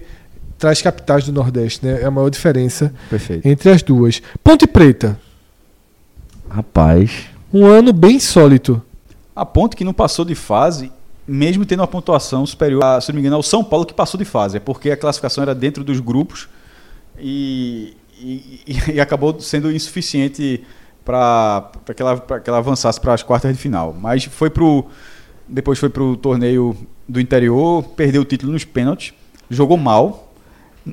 traz 0.57 0.81
capitais 0.81 1.25
do 1.25 1.33
Nordeste, 1.33 1.85
né? 1.85 1.99
É 2.01 2.05
a 2.05 2.11
maior 2.11 2.29
diferença 2.29 2.93
Perfeito. 3.09 3.45
entre 3.47 3.69
as 3.69 3.83
duas. 3.83 4.21
Ponte 4.43 4.65
Preta, 4.65 5.19
Rapaz. 6.49 7.25
um 7.53 7.65
ano 7.65 7.91
bem 7.93 8.15
insólito. 8.15 8.81
A 9.35 9.45
ponto 9.45 9.77
que 9.77 9.83
não 9.83 9.93
passou 9.93 10.25
de 10.25 10.33
fase 10.33 10.91
mesmo 11.27 11.65
tendo 11.65 11.81
uma 11.81 11.87
pontuação 11.87 12.45
superior, 12.45 12.83
a, 12.83 13.01
se 13.01 13.09
não 13.09 13.15
me 13.15 13.21
engano, 13.21 13.35
ao 13.35 13.43
São 13.43 13.63
Paulo 13.63 13.85
que 13.85 13.93
passou 13.93 14.17
de 14.17 14.25
fase, 14.25 14.57
é 14.57 14.59
porque 14.59 14.91
a 14.91 14.97
classificação 14.97 15.41
era 15.41 15.53
dentro 15.53 15.83
dos 15.83 15.99
grupos 15.99 16.47
e, 17.19 17.95
e, 18.19 18.63
e 18.93 18.99
acabou 19.01 19.39
sendo 19.39 19.71
insuficiente 19.71 20.63
para 21.03 21.71
que, 21.95 22.01
ela, 22.01 22.19
que 22.19 22.49
ela 22.49 22.59
avançasse 22.59 22.99
para 22.99 23.13
as 23.13 23.23
quartas 23.23 23.51
de 23.51 23.57
final. 23.57 23.95
Mas 23.97 24.25
foi 24.25 24.49
pro 24.49 24.85
depois 25.47 25.79
foi 25.79 25.89
para 25.89 26.03
o 26.03 26.17
torneio 26.17 26.75
do 27.07 27.21
interior, 27.21 27.83
perdeu 27.95 28.21
o 28.21 28.25
título 28.25 28.51
nos 28.51 28.65
pênaltis, 28.65 29.13
jogou 29.49 29.77
mal. 29.77 30.33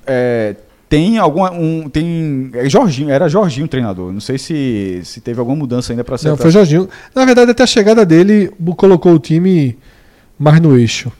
É, 0.07 0.55
tem 0.89 1.19
alguma. 1.19 1.51
Um, 1.51 1.89
tem, 1.89 2.51
é 2.55 2.69
Jorginho, 2.69 3.11
era 3.11 3.29
Jorginho 3.29 3.67
o 3.67 3.69
treinador. 3.69 4.13
Não 4.13 4.21
sei 4.21 4.39
se, 4.39 5.01
se 5.05 5.21
teve 5.21 5.41
alguma 5.41 5.57
mudança 5.57 5.93
ainda 5.93 6.05
para 6.05 6.17
ser. 6.17 6.29
Não, 6.29 6.37
foi 6.37 6.51
Jorginho. 6.51 6.89
Na 7.15 7.25
verdade, 7.25 7.51
até 7.51 7.65
a 7.65 7.67
chegada 7.67 8.07
dele, 8.07 8.53
colocou 8.77 9.13
o 9.15 9.19
time 9.19 9.77
mais 10.39 10.61
no 10.61 10.77
eixo. 10.77 11.13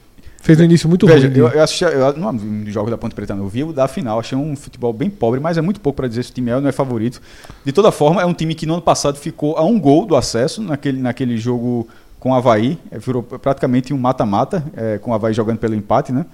Fez 0.45 0.61
um 0.61 0.65
início 0.65 0.87
muito 0.87 1.07
Veja, 1.07 1.27
ruim. 1.27 1.39
eu, 1.39 1.49
eu 1.49 1.63
assisti, 1.63 1.85
eu 1.85 2.33
vi 2.33 2.71
jogo 2.71 2.91
da 2.91 2.99
Ponte 2.99 3.15
Preta, 3.15 3.35
não. 3.35 3.45
Eu 3.45 3.49
vi 3.49 3.65
o 3.65 3.73
da 3.73 3.89
final, 3.89 4.21
achei 4.21 4.37
um 4.37 4.55
futebol 4.55 4.93
bem 4.93 5.09
pobre, 5.09 5.41
mas 5.41 5.57
é 5.57 5.63
muito 5.63 5.81
pouco 5.81 5.97
para 5.97 6.07
dizer 6.07 6.23
se 6.23 6.33
o 6.33 6.35
time 6.35 6.51
é 6.51 6.57
ou 6.57 6.61
não 6.61 6.69
é 6.69 6.73
favorito. 6.73 7.19
De 7.65 7.73
toda 7.73 7.91
forma, 7.91 8.21
é 8.21 8.27
um 8.27 8.35
time 8.35 8.55
que 8.55 8.67
no 8.67 8.75
ano 8.75 8.83
passado 8.83 9.17
ficou 9.17 9.57
a 9.57 9.65
um 9.65 9.81
gol 9.81 10.05
do 10.05 10.15
acesso 10.15 10.61
naquele, 10.61 11.01
naquele 11.01 11.39
jogo 11.39 11.89
com 12.21 12.31
o 12.31 12.35
Havaí. 12.35 12.79
É, 12.91 12.99
virou 12.99 13.23
praticamente 13.23 13.95
um 13.95 13.97
mata-mata, 13.97 14.63
é, 14.77 14.99
com 14.99 15.13
o 15.13 15.15
Havaí 15.15 15.33
jogando 15.33 15.57
pelo 15.57 15.75
empate, 15.75 16.13
né? 16.13 16.27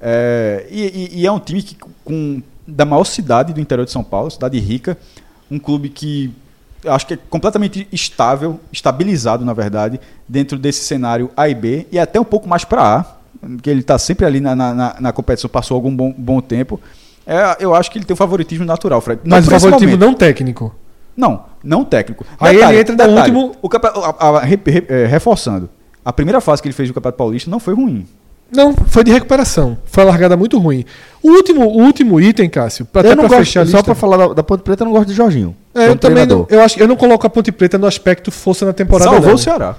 É, 0.00 0.66
e, 0.68 0.80
e, 0.80 1.20
e, 1.20 1.26
é 1.28 1.30
um 1.30 1.38
time 1.38 1.62
que, 1.62 1.76
com, 2.04 2.42
da 2.66 2.84
maior 2.84 3.04
cidade 3.04 3.52
do 3.52 3.60
interior 3.60 3.84
de 3.84 3.92
São 3.92 4.02
Paulo, 4.02 4.28
cidade 4.28 4.58
rica, 4.58 4.98
um 5.48 5.60
clube 5.60 5.88
que 5.88 6.32
acho 6.86 7.06
que 7.06 7.14
é 7.14 7.18
completamente 7.30 7.86
estável, 7.92 8.60
estabilizado, 8.72 9.44
na 9.44 9.52
verdade, 9.52 10.00
dentro 10.28 10.58
desse 10.58 10.84
cenário 10.84 11.30
A 11.36 11.48
e 11.48 11.54
B, 11.54 11.86
e 11.90 11.98
até 11.98 12.20
um 12.20 12.24
pouco 12.24 12.48
mais 12.48 12.64
para 12.64 12.82
A 12.82 13.22
que 13.60 13.68
ele 13.68 13.80
está 13.80 13.98
sempre 13.98 14.24
ali 14.24 14.40
na, 14.40 14.54
na, 14.54 14.96
na, 15.00 15.12
competição, 15.12 15.50
passou 15.50 15.74
algum 15.74 15.94
bom, 15.94 16.14
bom 16.16 16.40
tempo. 16.40 16.80
É, 17.26 17.56
eu 17.58 17.74
acho 17.74 17.90
que 17.90 17.98
ele 17.98 18.04
tem 18.04 18.14
um 18.14 18.16
favoritismo 18.16 18.64
natural, 18.64 19.00
Fred. 19.00 19.20
Mas 19.24 19.46
o 19.46 19.50
favoritismo 19.50 19.96
não 19.96 20.14
técnico. 20.14 20.74
Não, 21.16 21.44
não 21.62 21.84
técnico. 21.84 22.24
Aí 22.38 22.56
detalhe, 22.56 22.78
ele 22.78 22.92
entra 22.92 23.06
no 23.06 23.16
último. 23.16 23.56
O 23.60 23.68
a, 23.68 24.28
a, 24.28 24.40
re, 24.40 24.58
é, 24.88 25.06
reforçando, 25.06 25.68
a 26.04 26.12
primeira 26.12 26.40
fase 26.40 26.62
que 26.62 26.68
ele 26.68 26.74
fez 26.74 26.88
do 26.88 26.94
Campeonato 26.94 27.18
Paulista 27.18 27.50
não 27.50 27.58
foi 27.58 27.74
ruim. 27.74 28.06
Não, 28.52 28.74
foi 28.74 29.02
de 29.02 29.10
recuperação. 29.10 29.78
Foi 29.86 30.04
a 30.04 30.06
largada 30.06 30.36
muito 30.36 30.58
ruim. 30.58 30.84
O 31.22 31.30
último, 31.30 31.64
o 31.64 31.82
último 31.82 32.20
item, 32.20 32.50
Cássio, 32.50 32.84
pra, 32.84 33.00
eu 33.02 33.16
não 33.16 33.26
gosto, 33.26 33.38
fechar 33.38 33.66
Só 33.66 33.82
para 33.82 33.94
falar 33.94 34.18
da, 34.18 34.34
da, 34.34 34.42
Ponte 34.42 34.62
Preta, 34.62 34.82
eu 34.82 34.86
não 34.86 34.92
gosto 34.92 35.08
de 35.08 35.14
Jorginho. 35.14 35.56
É, 35.74 35.88
eu 35.88 35.96
também 35.96 36.26
não, 36.26 36.46
eu, 36.50 36.60
acho, 36.60 36.78
eu 36.78 36.86
não 36.86 36.96
coloco 36.96 37.26
a 37.26 37.30
Ponte 37.30 37.50
Preta 37.50 37.78
no 37.78 37.86
aspecto 37.86 38.30
força 38.30 38.66
na 38.66 38.74
temporada. 38.74 39.10
Salvou 39.10 39.28
não. 39.28 39.36
o 39.36 39.38
Ceará. 39.38 39.74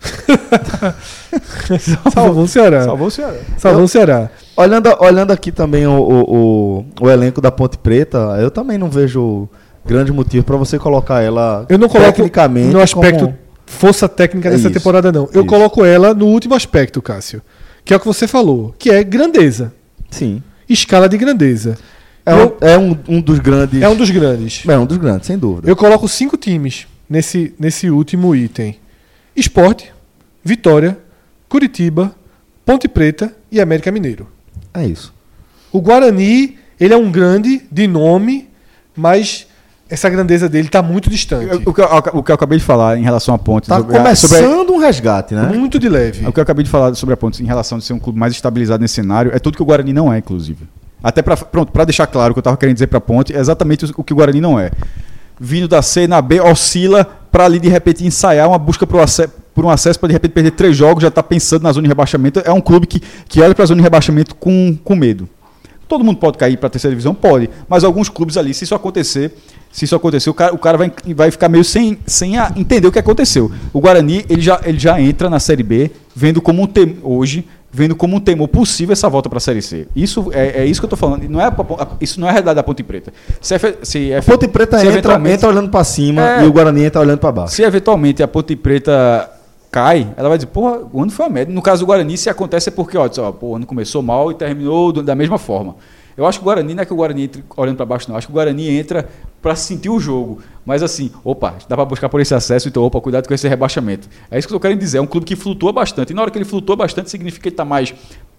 Salvou 2.12 2.44
o 2.44 2.48
Ceará. 2.48 2.84
Salvou 2.84 3.06
o 3.06 3.10
Ceará. 3.10 3.38
Salvou 3.58 3.84
o 3.84 3.88
Ceará. 3.88 4.30
Olhando, 4.56 4.96
olhando 5.00 5.32
aqui 5.32 5.52
também 5.52 5.86
o, 5.86 5.92
o, 5.92 6.22
o, 6.22 6.84
o, 7.02 7.10
elenco 7.10 7.40
da 7.40 7.52
Ponte 7.52 7.78
Preta, 7.78 8.18
eu 8.40 8.50
também 8.50 8.76
não 8.76 8.90
vejo 8.90 9.48
grande 9.84 10.12
motivo 10.12 10.44
para 10.44 10.56
você 10.56 10.80
colocar 10.80 11.22
ela 11.22 11.64
eu 11.68 11.78
não 11.78 11.88
coloco 11.88 12.12
tecnicamente 12.12 12.72
no 12.72 12.80
aspecto 12.80 13.26
como... 13.26 13.38
força 13.66 14.08
técnica 14.08 14.50
dessa 14.50 14.68
Isso. 14.68 14.78
temporada, 14.78 15.12
não. 15.12 15.28
Eu 15.32 15.42
Isso. 15.42 15.46
coloco 15.46 15.84
ela 15.84 16.14
no 16.14 16.26
último 16.26 16.54
aspecto, 16.54 17.02
Cássio, 17.02 17.42
que 17.84 17.92
é 17.92 17.96
o 17.96 18.00
que 18.00 18.06
você 18.06 18.26
falou, 18.26 18.74
que 18.78 18.90
é 18.90 19.02
grandeza. 19.04 19.72
Sim. 20.10 20.42
Escala 20.68 21.08
de 21.08 21.18
grandeza. 21.18 21.76
É, 22.24 22.32
eu, 22.32 22.58
um, 22.60 22.66
é 22.66 22.78
um, 22.78 22.98
um 23.08 23.20
dos 23.20 23.38
grandes. 23.38 23.82
É 23.82 23.88
um 23.88 23.96
dos 23.96 24.10
grandes. 24.10 24.62
É 24.66 24.78
um 24.78 24.86
dos 24.86 24.96
grandes, 24.96 25.26
sem 25.26 25.38
dúvida. 25.38 25.68
Eu 25.68 25.76
coloco 25.76 26.08
cinco 26.08 26.36
times 26.36 26.86
nesse, 27.08 27.54
nesse 27.58 27.90
último 27.90 28.34
item. 28.34 28.78
Esporte, 29.34 29.92
Vitória, 30.42 30.98
Curitiba, 31.48 32.14
Ponte 32.64 32.88
Preta 32.88 33.32
e 33.50 33.60
América 33.60 33.92
Mineiro. 33.92 34.28
É 34.72 34.84
isso. 34.84 35.14
O 35.70 35.80
Guarani, 35.80 36.58
ele 36.80 36.94
é 36.94 36.96
um 36.96 37.10
grande 37.10 37.62
de 37.70 37.86
nome, 37.86 38.48
mas 38.96 39.46
essa 39.88 40.10
grandeza 40.10 40.48
dele 40.48 40.66
está 40.66 40.82
muito 40.82 41.08
distante. 41.08 41.46
O 41.64 41.72
que, 41.72 41.80
eu, 41.80 41.86
o 42.14 42.22
que, 42.22 42.30
eu, 42.30 42.34
acabei 42.34 42.58
de 42.58 42.64
falar 42.64 42.98
em 42.98 43.02
relação 43.02 43.34
à 43.34 43.38
Ponte. 43.38 43.64
Está 43.64 43.80
começando 43.82 44.68
a, 44.68 44.72
um 44.72 44.78
resgate, 44.78 45.34
né? 45.34 45.42
Muito 45.42 45.78
de 45.78 45.88
leve. 45.88 46.26
O 46.26 46.32
que 46.32 46.40
eu 46.40 46.42
acabei 46.42 46.64
de 46.64 46.70
falar 46.70 46.94
sobre 46.94 47.12
a 47.12 47.16
Ponte 47.16 47.42
em 47.42 47.46
relação 47.46 47.78
a 47.78 47.80
ser 47.80 47.92
um 47.92 47.98
clube 47.98 48.18
mais 48.18 48.32
estabilizado 48.32 48.80
nesse 48.80 48.94
cenário 48.94 49.30
é 49.32 49.38
tudo 49.38 49.56
que 49.56 49.62
o 49.62 49.66
Guarani 49.66 49.92
não 49.92 50.12
é, 50.12 50.18
inclusive. 50.18 50.66
Até 51.02 51.22
para 51.22 51.36
pronto, 51.36 51.70
para 51.70 51.84
deixar 51.84 52.06
claro 52.08 52.32
o 52.32 52.34
que 52.34 52.38
eu 52.38 52.40
estava 52.40 52.56
querendo 52.56 52.74
dizer 52.74 52.88
para 52.88 52.98
a 52.98 53.00
Ponte, 53.00 53.34
é 53.34 53.38
exatamente 53.38 53.84
o 53.96 54.02
que 54.02 54.12
o 54.12 54.16
Guarani 54.16 54.40
não 54.40 54.58
é. 54.58 54.72
Vindo 55.38 55.68
da 55.68 55.82
C 55.82 56.08
na 56.08 56.20
B, 56.20 56.40
oscila 56.40 57.04
para 57.30 57.44
ali 57.44 57.60
de 57.60 57.68
repente 57.68 58.04
ensaiar 58.04 58.48
uma 58.48 58.58
busca 58.58 58.86
por 58.86 59.64
um 59.64 59.70
acesso 59.70 60.00
para 60.00 60.08
de 60.08 60.14
repente 60.14 60.32
perder 60.32 60.50
três 60.52 60.76
jogos, 60.76 61.02
já 61.02 61.08
está 61.08 61.22
pensando 61.22 61.62
na 61.62 61.70
zona 61.70 61.84
de 61.84 61.88
rebaixamento. 61.88 62.40
É 62.44 62.50
um 62.50 62.60
clube 62.60 62.86
que, 62.88 63.00
que 63.28 63.40
olha 63.40 63.54
para 63.54 63.62
a 63.62 63.66
zona 63.66 63.78
de 63.78 63.84
rebaixamento 63.84 64.34
com, 64.34 64.76
com 64.82 64.96
medo. 64.96 65.28
Todo 65.88 66.04
mundo 66.04 66.18
pode 66.18 66.36
cair 66.36 66.56
para 66.56 66.66
a 66.66 66.70
terceira 66.70 66.92
divisão? 66.92 67.14
Pode. 67.14 67.48
Mas 67.68 67.84
alguns 67.84 68.08
clubes 68.08 68.36
ali, 68.36 68.52
se 68.52 68.64
isso 68.64 68.74
acontecer, 68.74 69.32
se 69.70 69.84
isso 69.84 69.94
acontecer, 69.94 70.30
o 70.30 70.34
cara, 70.34 70.54
o 70.54 70.58
cara 70.58 70.78
vai, 70.78 70.92
vai 71.14 71.30
ficar 71.30 71.48
meio 71.48 71.62
sem, 71.62 71.98
sem 72.06 72.38
a, 72.38 72.52
entender 72.56 72.88
o 72.88 72.92
que 72.92 72.98
aconteceu. 72.98 73.50
O 73.72 73.80
Guarani, 73.80 74.24
ele 74.28 74.40
já, 74.40 74.60
ele 74.64 74.78
já 74.78 75.00
entra 75.00 75.30
na 75.30 75.38
Série 75.38 75.62
B, 75.62 75.90
vendo 76.14 76.40
como 76.40 76.62
um 76.62 76.66
tem, 76.66 76.98
hoje, 77.02 77.46
vendo 77.70 77.94
como 77.94 78.16
um 78.16 78.20
temor 78.20 78.48
possível 78.48 78.94
essa 78.94 79.08
volta 79.08 79.28
para 79.28 79.36
a 79.36 79.40
Série 79.40 79.60
C. 79.60 79.86
Isso 79.94 80.30
é, 80.32 80.62
é 80.62 80.66
isso 80.66 80.80
que 80.80 80.86
eu 80.86 80.88
estou 80.88 80.98
falando. 80.98 81.28
Não 81.28 81.40
é, 81.40 81.52
isso 82.00 82.18
não 82.18 82.26
é 82.26 82.30
a 82.30 82.32
realidade 82.32 82.56
da 82.56 82.62
Ponte 82.62 82.82
Preta. 82.82 83.12
Se 83.40 83.54
é, 83.54 83.58
se 83.82 84.12
é, 84.12 84.20
Ponte 84.22 84.48
Preta 84.48 84.84
entra, 84.84 85.30
entra 85.30 85.48
olhando 85.48 85.68
para 85.68 85.84
cima 85.84 86.40
é, 86.40 86.44
e 86.44 86.46
o 86.46 86.52
Guarani 86.52 86.84
entra 86.84 87.00
olhando 87.00 87.18
para 87.18 87.30
baixo. 87.30 87.54
Se 87.54 87.62
eventualmente 87.62 88.22
a 88.22 88.28
Ponte 88.28 88.56
Preta 88.56 89.30
cai, 89.70 90.12
ela 90.16 90.28
vai 90.28 90.38
dizer, 90.38 90.48
porra, 90.48 90.80
o 90.92 91.02
ano 91.02 91.10
foi 91.10 91.26
a 91.26 91.28
média. 91.28 91.54
No 91.54 91.62
caso 91.62 91.84
do 91.84 91.86
Guarani, 91.86 92.16
se 92.16 92.30
acontece 92.30 92.68
é 92.68 92.72
porque, 92.72 92.96
ó, 92.96 93.08
ó 93.18 93.32
pô, 93.32 93.48
o 93.48 93.56
ano 93.56 93.66
começou 93.66 94.02
mal 94.02 94.30
e 94.30 94.34
terminou 94.34 94.92
da 94.92 95.14
mesma 95.14 95.38
forma. 95.38 95.76
Eu 96.16 96.24
acho 96.24 96.38
que 96.38 96.44
o 96.44 96.46
Guarani 96.46 96.72
não 96.72 96.82
é 96.82 96.86
que 96.86 96.92
o 96.92 96.96
Guarani 96.96 97.24
entre 97.24 97.44
olhando 97.56 97.76
para 97.76 97.84
baixo, 97.84 98.08
não. 98.08 98.14
Eu 98.14 98.18
acho 98.18 98.26
que 98.26 98.32
o 98.32 98.34
Guarani 98.34 98.70
entra 98.70 99.06
para 99.42 99.54
sentir 99.54 99.90
o 99.90 100.00
jogo. 100.00 100.40
Mas 100.64 100.82
assim, 100.82 101.10
opa, 101.22 101.54
dá 101.68 101.76
para 101.76 101.84
buscar 101.84 102.08
por 102.08 102.20
esse 102.20 102.34
acesso, 102.34 102.68
então, 102.68 102.82
opa, 102.82 103.00
cuidado 103.00 103.28
com 103.28 103.34
esse 103.34 103.46
rebaixamento. 103.46 104.08
É 104.30 104.38
isso 104.38 104.48
que 104.48 104.54
eu 104.54 104.60
quero 104.60 104.74
dizer. 104.76 104.98
É 104.98 105.00
um 105.00 105.06
clube 105.06 105.26
que 105.26 105.36
flutua 105.36 105.72
bastante. 105.72 106.10
E 106.10 106.14
na 106.14 106.22
hora 106.22 106.30
que 106.30 106.38
ele 106.38 106.46
flutua 106.46 106.74
bastante, 106.74 107.10
significa 107.10 107.42
que 107.42 107.48
ele 107.50 107.52
está 107.52 107.64
mais 107.66 107.94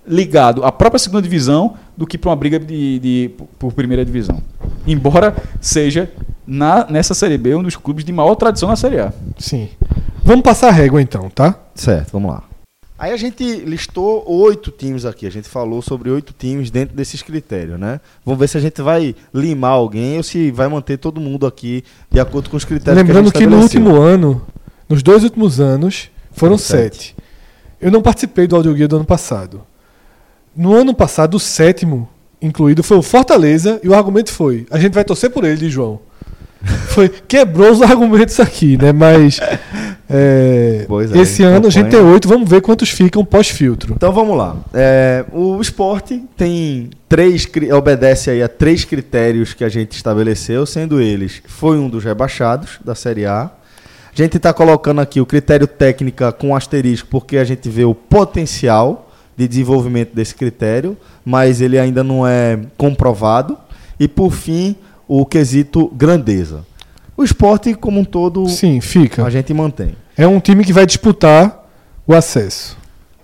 ligado 0.08 0.64
à 0.64 0.72
própria 0.72 0.98
segunda 0.98 1.22
divisão 1.22 1.76
do 1.96 2.08
que 2.08 2.18
para 2.18 2.30
uma 2.30 2.36
briga 2.36 2.58
de, 2.58 2.98
de, 3.00 3.32
por 3.60 3.74
primeira 3.74 4.04
divisão. 4.04 4.42
Embora 4.88 5.36
seja 5.62 6.12
na, 6.48 6.90
nessa 6.90 7.14
Série 7.14 7.38
B 7.38 7.54
um 7.54 7.62
dos 7.62 7.76
clubes 7.76 8.06
de 8.06 8.14
maior 8.14 8.36
tradição 8.36 8.70
na 8.70 8.76
Série 8.76 9.00
A. 9.00 9.14
Sim. 9.38 9.70
Vamos 10.24 10.44
passar 10.44 10.70
a 10.70 10.72
régua 10.72 11.02
então, 11.02 11.30
tá? 11.30 11.60
Certo, 11.76 12.14
vamos 12.14 12.32
lá. 12.32 12.44
Aí 13.00 13.12
a 13.12 13.18
gente 13.18 13.44
listou 13.44 14.24
oito 14.28 14.72
times 14.72 15.06
aqui. 15.06 15.28
A 15.28 15.30
gente 15.30 15.48
falou 15.48 15.84
sobre 15.84 16.10
oito 16.10 16.34
times 16.34 16.72
dentro 16.72 16.96
desses 16.96 17.22
critérios, 17.22 17.80
né? 17.80 18.00
Vamos 18.26 18.40
ver 18.40 18.48
se 18.48 18.58
a 18.58 18.60
gente 18.60 18.82
vai 18.82 19.16
limar 19.32 19.72
alguém 19.72 20.18
ou 20.18 20.24
se 20.24 20.50
vai 20.50 20.68
manter 20.68 20.98
todo 20.98 21.22
mundo 21.22 21.46
aqui 21.46 21.84
de 22.10 22.20
acordo 22.20 22.50
com 22.50 22.58
os 22.58 22.66
critérios 22.66 23.04
Lembrando 23.04 23.32
que, 23.32 23.38
que 23.38 23.46
no 23.46 23.60
último 23.60 23.96
ano, 23.96 24.42
nos 24.90 25.04
dois 25.04 25.24
últimos 25.24 25.60
anos, 25.60 26.10
foram 26.32 26.58
sete. 26.58 26.98
sete. 26.98 27.16
Eu 27.80 27.92
não 27.92 28.02
participei 28.02 28.48
do 28.48 28.56
audioguia 28.56 28.88
do 28.88 28.96
ano 28.96 29.06
passado. 29.06 29.62
No 30.56 30.74
ano 30.74 30.92
passado, 30.96 31.36
o 31.36 31.40
sétimo 31.40 32.10
incluído 32.42 32.82
foi 32.82 32.98
o 32.98 33.04
Fortaleza 33.04 33.80
e 33.84 33.90
o 33.90 33.94
argumento 33.94 34.32
foi: 34.32 34.66
a 34.72 34.80
gente 34.80 34.94
vai 34.94 35.04
torcer 35.04 35.30
por 35.30 35.44
ele, 35.44 35.70
João. 35.70 36.00
Foi, 36.90 37.10
quebrou 37.10 37.72
os 37.72 37.82
argumentos 37.82 38.40
aqui, 38.40 38.78
né? 38.78 38.92
Mas 38.92 39.40
é, 39.40 39.60
é, 40.10 40.88
esse 41.20 41.44
ano 41.44 41.68
a 41.68 41.70
gente 41.70 41.90
tem 41.90 42.00
oito, 42.00 42.28
vamos 42.28 42.50
ver 42.50 42.62
quantos 42.62 42.90
ficam 42.90 43.24
pós-filtro. 43.26 43.94
Então 43.96 44.12
vamos 44.12 44.38
lá. 44.38 44.56
É, 44.74 45.26
o 45.32 45.60
esporte 45.62 46.24
tem 46.36 46.90
três, 47.10 47.48
obedece 47.76 48.30
aí 48.30 48.42
a 48.42 48.48
três 48.48 48.86
critérios 48.86 49.54
que 49.54 49.64
a 49.64 49.70
gente 49.70 49.94
estabeleceu, 49.94 50.66
sendo 50.66 51.02
eles, 51.02 51.42
foi 51.46 51.78
um 51.78 51.90
dos 51.90 52.04
rebaixados 52.04 52.80
da 52.84 52.96
Série 52.96 53.26
A. 53.26 53.44
A 53.44 54.16
gente 54.16 54.38
está 54.38 54.52
colocando 54.52 55.00
aqui 55.00 55.22
o 55.22 55.26
critério 55.26 55.68
técnica 55.68 56.32
com 56.32 56.56
asterisco, 56.56 57.08
porque 57.12 57.38
a 57.38 57.44
gente 57.44 57.70
vê 57.70 57.86
o 57.86 57.94
potencial 57.94 59.12
de 59.36 59.48
desenvolvimento 59.48 60.16
desse 60.16 60.34
critério, 60.34 60.98
mas 61.24 61.62
ele 61.62 61.78
ainda 61.78 62.04
não 62.04 62.26
é 62.26 62.60
comprovado. 62.76 63.56
E 64.00 64.08
por 64.08 64.32
fim, 64.32 64.76
o 65.08 65.26
quesito 65.26 65.88
grandeza. 65.96 66.66
O 67.16 67.24
esporte 67.24 67.74
como 67.74 68.00
um 68.00 68.06
todo, 68.06 68.48
sim, 68.48 68.80
fica. 68.82 69.24
A 69.24 69.30
gente 69.30 69.54
mantém. 69.54 69.96
É 70.16 70.28
um 70.28 70.40
time 70.40 70.64
que 70.64 70.74
vai 70.74 70.86
disputar 70.86 71.66
o 72.06 72.14
acesso. 72.14 72.78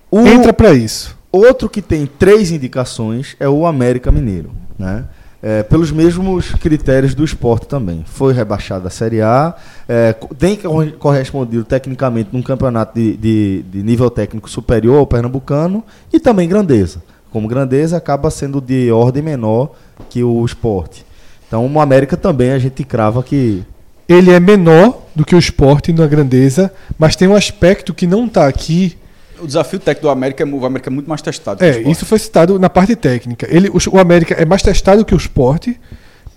O 0.10 0.20
Entra 0.28 0.54
para 0.54 0.74
isso. 0.74 1.18
Outro 1.32 1.70
que 1.70 1.82
tem 1.82 2.06
três 2.06 2.52
indicações 2.52 3.36
é 3.40 3.50
o 3.50 3.66
América 3.66 4.12
Mineiro, 4.12 4.52
né? 4.78 5.06
é, 5.44 5.62
pelos 5.62 5.92
mesmos 5.92 6.54
critérios 6.54 7.14
do 7.14 7.26
esporte 7.26 7.68
também. 7.68 8.06
Foi 8.08 8.32
rebaixado 8.34 8.86
da 8.86 8.90
Série 8.90 9.22
A, 9.22 9.54
é, 9.90 10.14
tem 10.40 10.58
correspondido 10.98 11.66
tecnicamente 11.66 12.30
num 12.32 12.42
campeonato 12.42 12.98
de, 12.98 13.18
de, 13.18 13.66
de, 13.70 13.84
nível 13.84 14.10
técnico 14.10 14.50
superior 14.50 15.00
ao 15.00 15.06
pernambucano 15.06 15.84
e 16.14 16.20
também 16.20 16.48
grandeza. 16.48 17.04
Como 17.30 17.50
grandeza 17.50 17.98
acaba 17.98 18.32
sendo 18.32 18.62
de 18.62 18.90
ordem 18.90 19.22
menor 19.22 19.72
que 20.10 20.24
o 20.24 20.46
esporte. 20.46 21.06
Então 21.54 21.72
o 21.72 21.80
América 21.80 22.18
também 22.18 22.50
a 22.50 22.58
gente 22.58 22.84
crava 22.84 23.22
que. 23.22 23.64
Ele 24.10 24.32
é 24.32 24.40
menor 24.40 25.04
do 25.16 25.24
que 25.24 25.36
o 25.36 25.40
esporte 25.40 25.94
na 25.94 26.08
grandeza, 26.08 26.74
mas 26.98 27.16
tem 27.16 27.28
um 27.28 27.36
aspecto 27.36 27.94
que 27.94 28.08
não 28.08 28.26
está 28.26 28.48
aqui 28.48 28.98
O 29.40 29.46
desafio 29.46 29.80
técnico 29.80 30.08
do 30.08 30.10
América, 30.10 30.44
é 30.44 30.48
o 30.48 30.66
América 30.66 30.90
é 30.90 30.94
muito 30.94 31.08
mais 31.08 31.22
testado. 31.22 31.60
que 31.60 31.64
o 31.64 31.68
É, 31.68 31.92
isso 31.92 32.06
foi 32.08 32.18
citado 32.18 32.58
na 32.58 32.70
parte 32.70 32.96
técnica. 32.96 33.48
Ele, 33.50 33.70
o, 33.70 33.78
o 33.92 34.00
América 34.00 34.34
é 34.34 34.44
mais 34.46 34.64
testado 34.64 35.06
que 35.06 35.14
o 35.14 35.18
Sport, 35.18 35.70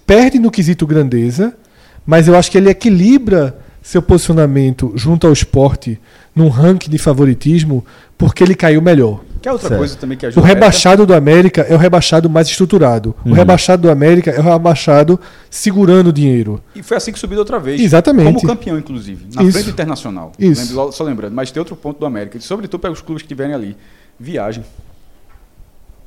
perde 0.06 0.38
no 0.38 0.50
quesito 0.50 0.86
grandeza, 0.86 1.56
mas 2.04 2.28
eu 2.28 2.36
acho 2.36 2.50
que 2.50 2.58
ele 2.58 2.68
equilibra 2.68 3.58
seu 3.82 4.02
posicionamento 4.02 4.92
junto 4.96 5.26
ao 5.26 5.32
Sport 5.32 5.96
num 6.34 6.48
ranking 6.48 6.90
de 6.90 6.98
favoritismo 6.98 7.84
porque 8.18 8.44
ele 8.44 8.54
caiu 8.54 8.82
melhor. 8.82 9.24
Que 9.46 9.50
é 9.50 9.52
outra 9.52 9.68
Certo. 9.68 9.78
coisa 9.78 9.94
também 9.96 10.18
que 10.18 10.26
ajuda 10.26 10.40
O 10.40 10.44
rebaixado 10.44 11.06
do 11.06 11.14
América 11.14 11.60
é 11.62 11.72
o 11.72 11.78
rebaixado 11.78 12.28
mais 12.28 12.48
estruturado. 12.48 13.14
O 13.24 13.32
rebaixado 13.32 13.82
do 13.82 13.88
América 13.92 14.32
é 14.32 14.40
o 14.40 14.42
rebaixado 14.42 15.20
segurando 15.48 16.08
o 16.08 16.12
dinheiro. 16.12 16.60
E 16.74 16.82
foi 16.82 16.96
assim 16.96 17.12
que 17.12 17.18
subiu 17.20 17.36
da 17.36 17.42
outra 17.42 17.60
vez. 17.60 17.80
Exatamente. 17.80 18.34
Como 18.34 18.44
campeão, 18.44 18.76
inclusive. 18.76 19.24
Na 19.32 19.44
Isso. 19.44 19.52
frente 19.52 19.70
internacional. 19.70 20.32
Isso. 20.36 20.74
Lembro- 20.74 20.90
só 20.90 21.04
lembrando. 21.04 21.32
Mas 21.32 21.52
tem 21.52 21.60
outro 21.60 21.76
ponto 21.76 22.00
do 22.00 22.04
América. 22.04 22.40
Sobretudo 22.40 22.80
para 22.80 22.90
os 22.90 23.00
clubes 23.00 23.22
que 23.22 23.26
estiverem 23.26 23.54
ali. 23.54 23.76
Viagem. 24.18 24.64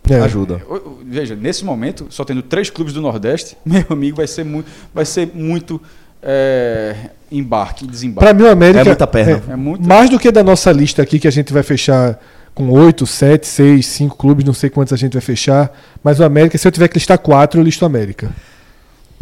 É. 0.10 0.20
Ajuda. 0.20 0.62
Veja, 1.06 1.34
nesse 1.34 1.64
momento, 1.64 2.08
só 2.10 2.26
tendo 2.26 2.42
três 2.42 2.70
clubes 2.70 2.94
do 2.94 3.00
Nordeste, 3.02 3.56
meu 3.66 3.86
amigo, 3.90 4.18
vai 4.18 4.28
ser 4.28 4.44
muito, 4.44 4.70
vai 4.94 5.06
ser 5.06 5.32
muito 5.34 5.82
é, 6.22 6.94
embarque 7.32 7.86
e 7.86 7.88
desembarque. 7.88 8.26
Para 8.26 8.34
mim, 8.34 8.44
o 8.44 8.52
América. 8.52 8.82
É 8.82 8.84
muita 8.84 9.08
perna. 9.08 9.42
É 9.50 9.56
muito- 9.56 9.88
Mais 9.88 10.10
do 10.10 10.20
que 10.20 10.30
da 10.30 10.44
nossa 10.44 10.74
lista 10.74 11.02
aqui, 11.02 11.20
que 11.20 11.28
a 11.30 11.32
gente 11.32 11.54
vai 11.54 11.64
fechar 11.64 12.20
com 12.60 12.70
8, 12.72 13.08
7, 13.08 13.48
6, 13.48 13.86
5 13.86 14.18
clubes, 14.18 14.44
não 14.44 14.54
sei 14.54 14.70
quantos 14.70 14.92
a 14.92 14.98
gente 14.98 15.14
vai 15.14 15.22
fechar. 15.22 15.72
Mas 16.04 16.20
o 16.20 16.26
América, 16.26 16.58
se 16.58 16.68
eu 16.68 16.72
tiver 16.74 16.90
que 16.90 16.96
listar 16.96 17.18
4, 17.18 17.58
eu 17.58 17.64
listo 17.64 17.84
o 17.84 17.86
América. 17.86 18.30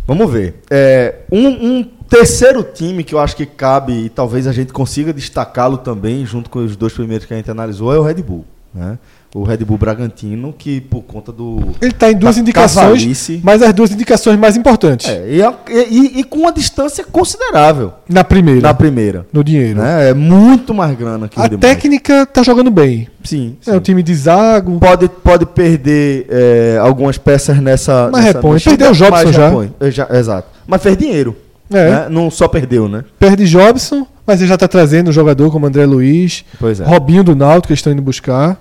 Vamos 0.08 0.32
ver. 0.32 0.56
É, 0.72 1.20
um, 1.32 1.48
um 1.48 1.84
terceiro 2.10 2.64
time 2.64 3.04
que 3.04 3.14
eu 3.14 3.20
acho 3.20 3.36
que 3.36 3.46
cabe 3.46 3.94
e 4.06 4.10
talvez 4.10 4.48
a 4.48 4.52
gente 4.52 4.74
consiga 4.74 5.14
destacá-lo 5.14 5.78
também, 5.78 6.26
junto 6.26 6.50
com 6.50 6.66
os 6.66 6.76
dois 6.76 6.94
primeiros 6.94 7.28
que 7.28 7.34
a 7.36 7.38
gente 7.38 7.52
analisou, 7.52 7.94
é 7.94 8.00
o 8.00 8.02
Red 8.02 8.24
Bull. 8.24 8.44
Né? 8.74 8.98
O 9.40 9.44
Red 9.44 9.58
Bull 9.58 9.78
Bragantino, 9.78 10.54
que 10.58 10.82
por 10.82 11.02
conta 11.04 11.32
do. 11.32 11.60
Ele 11.82 11.92
está 11.92 12.12
em 12.12 12.16
duas 12.16 12.38
indicações, 12.38 12.84
cavalice. 13.02 13.40
mas 13.44 13.62
as 13.62 13.74
duas 13.74 13.92
indicações 13.92 14.38
mais 14.40 14.58
importantes. 14.58 15.08
É, 15.10 15.26
e, 15.30 15.42
e- 15.90 16.20
e 16.20 16.24
com 16.24 16.40
uma 16.40 16.52
distância 16.52 17.04
considerável 17.04 17.94
Na 18.10 18.24
primeira, 18.24 18.62
na 18.62 18.74
primeira. 18.74 19.26
no 19.32 19.44
dinheiro. 19.44 19.80
Né? 19.80 20.10
É 20.10 20.14
muito 20.14 20.74
mais 20.74 20.98
grana 20.98 21.28
que 21.28 21.40
A 21.40 21.48
demais. 21.48 21.60
técnica 21.62 22.26
tá 22.26 22.42
jogando 22.44 22.72
bem. 22.72 23.08
Sim. 23.24 23.58
É 23.66 23.72
um 23.72 23.76
sim. 23.76 23.80
time 23.82 24.02
de 24.04 24.16
zago. 24.16 24.80
Pode, 24.80 25.10
pode 25.10 25.46
perder 25.46 26.26
é, 26.30 26.78
algumas 26.82 27.18
peças 27.18 27.58
nessa. 27.62 28.10
Mas 28.12 28.24
nessa 28.26 28.38
repõe. 28.38 28.60
Perdeu 28.60 28.92
o 28.92 28.94
Jobson 28.94 29.32
já. 29.34 29.48
repõe. 29.50 29.72
É, 29.80 29.92
já- 29.92 30.08
Exato. 30.12 30.48
Mas 30.66 30.82
fez 30.82 30.98
dinheiro. 30.98 31.36
É. 31.70 31.90
né? 31.92 32.08
Não 32.10 32.32
só 32.32 32.48
perdeu, 32.48 32.88
né? 32.88 33.04
Perde 33.20 33.46
Jobson, 33.46 34.08
mas 34.26 34.40
ele 34.40 34.48
já 34.48 34.58
tá 34.58 34.70
trazendo 34.70 35.10
um 35.10 35.14
jogador 35.14 35.52
como 35.52 35.66
André 35.66 35.86
Luiz, 35.86 36.46
Pois 36.58 36.80
é. 36.80 36.86
Robinho 36.86 37.26
do 37.26 37.36
Náutico, 37.36 37.68
que 37.68 37.74
eles 37.74 37.80
estão 37.80 37.92
indo 37.92 38.02
buscar. 38.02 38.58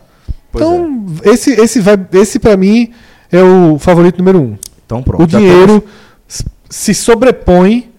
Pois 0.52 0.64
então, 0.64 1.06
esse, 1.24 1.50
esse, 1.52 1.80
vai, 1.80 1.96
esse 2.12 2.38
para 2.38 2.56
mim 2.56 2.92
é 3.30 3.42
o 3.42 3.78
favorito 3.78 4.18
número 4.18 4.40
um. 4.40 4.56
Então 4.84 5.02
pronto. 5.02 5.24
o 5.24 5.28
já 5.28 5.38
dinheiro 5.38 5.84
s- 6.28 6.44
se 6.70 6.94
sobrepõe 6.94 7.90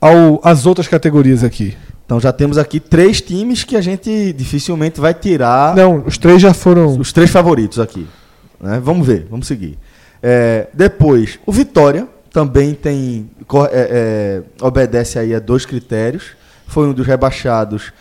ao, 0.00 0.40
às 0.44 0.66
outras 0.66 0.86
categorias 0.88 1.42
aqui. 1.42 1.76
Então 2.04 2.18
já 2.20 2.32
temos 2.32 2.56
aqui 2.56 2.80
três 2.80 3.20
times 3.20 3.64
que 3.64 3.76
a 3.76 3.80
gente 3.80 4.32
dificilmente 4.32 5.00
vai 5.00 5.12
tirar 5.12 5.74
Não, 5.76 6.04
os 6.06 6.16
três 6.16 6.40
já 6.40 6.54
foram. 6.54 6.98
os 6.98 7.12
três 7.12 7.30
favoritos 7.30 7.78
aqui. 7.78 8.06
né? 8.60 8.80
Vamos 8.82 9.06
ver, 9.06 9.26
vamos 9.30 9.46
seguir. 9.46 9.78
É, 10.22 10.68
depois, 10.72 11.38
o 11.46 11.52
Vitória 11.52 12.08
também 12.32 12.74
tem. 12.74 13.28
é, 13.70 14.42
é, 14.60 14.64
obedece 14.64 15.18
aí 15.18 15.34
a 15.34 15.38
dois 15.38 15.66
critérios. 15.66 16.36
Foi 16.66 16.86
um 16.86 16.92
dos 16.92 17.06
rebaixados. 17.06 17.92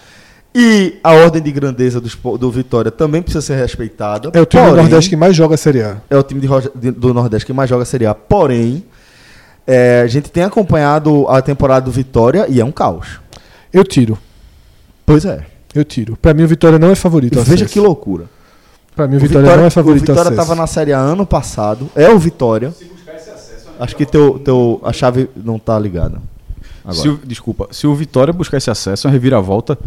E 0.59 0.97
a 1.03 1.13
ordem 1.13 1.39
de 1.39 1.51
grandeza 1.51 2.01
do, 2.01 2.37
do 2.37 2.49
Vitória 2.49 2.89
também 2.89 3.21
precisa 3.21 3.41
ser 3.41 3.55
respeitada. 3.57 4.31
É 4.33 4.41
o 4.41 4.45
time 4.45 4.63
do 4.63 4.69
Porém, 4.69 4.81
Nordeste 4.83 5.09
que 5.11 5.15
mais 5.15 5.35
joga 5.35 5.53
a 5.53 5.57
Série 5.57 5.83
A. 5.83 5.97
é 6.09 6.17
o 6.17 6.23
time 6.23 6.41
de 6.41 6.91
do 6.91 7.13
Nordeste 7.13 7.45
que 7.45 7.53
mais 7.53 7.69
joga 7.69 7.83
a 7.83 7.85
Série 7.85 8.07
A. 8.07 8.15
Porém, 8.15 8.83
é, 9.67 10.01
a 10.01 10.07
gente 10.07 10.31
tem 10.31 10.41
acompanhado 10.43 11.27
a 11.27 11.41
temporada 11.43 11.85
do 11.85 11.91
Vitória 11.91 12.47
e 12.49 12.59
é 12.59 12.65
um 12.65 12.71
caos. 12.71 13.19
Eu 13.71 13.83
tiro. 13.83 14.17
Pois 15.05 15.25
é. 15.25 15.45
Eu 15.75 15.83
tiro. 15.83 16.17
Pra 16.17 16.33
mim, 16.33 16.41
o 16.43 16.47
Vitória 16.47 16.79
não 16.79 16.89
é 16.89 16.95
favorito. 16.95 17.35
Veja 17.41 17.65
acesso. 17.65 17.73
que 17.73 17.79
loucura. 17.79 18.25
Pra 18.95 19.07
mim, 19.07 19.17
o 19.17 19.19
Vitória, 19.19 19.55
não 19.57 19.65
é 19.65 19.69
favorito. 19.69 20.01
O 20.01 20.07
Vitória 20.07 20.21
acesso. 20.31 20.41
estava 20.41 20.55
na 20.59 20.65
Série 20.65 20.91
A 20.91 20.97
ano 20.99 21.23
passado. 21.23 21.87
É 21.95 22.09
o 22.09 22.17
Vitória. 22.17 22.73
Acho 23.79 23.95
que 23.95 24.07
teu, 24.07 24.39
teu, 24.39 24.81
a 24.83 24.91
chave 24.91 25.29
não 25.35 25.59
tá 25.59 25.77
ligada. 25.77 26.19
Agora. 26.83 26.99
Se 26.99 27.07
o- 27.09 27.19
desculpa, 27.23 27.67
se 27.69 27.85
o 27.85 27.93
Vitória 27.93 28.33
buscar 28.33 28.57
esse 28.57 28.71
acesso, 28.71 29.05
é 29.05 29.07
uma 29.07 29.13
reviravolta 29.13 29.77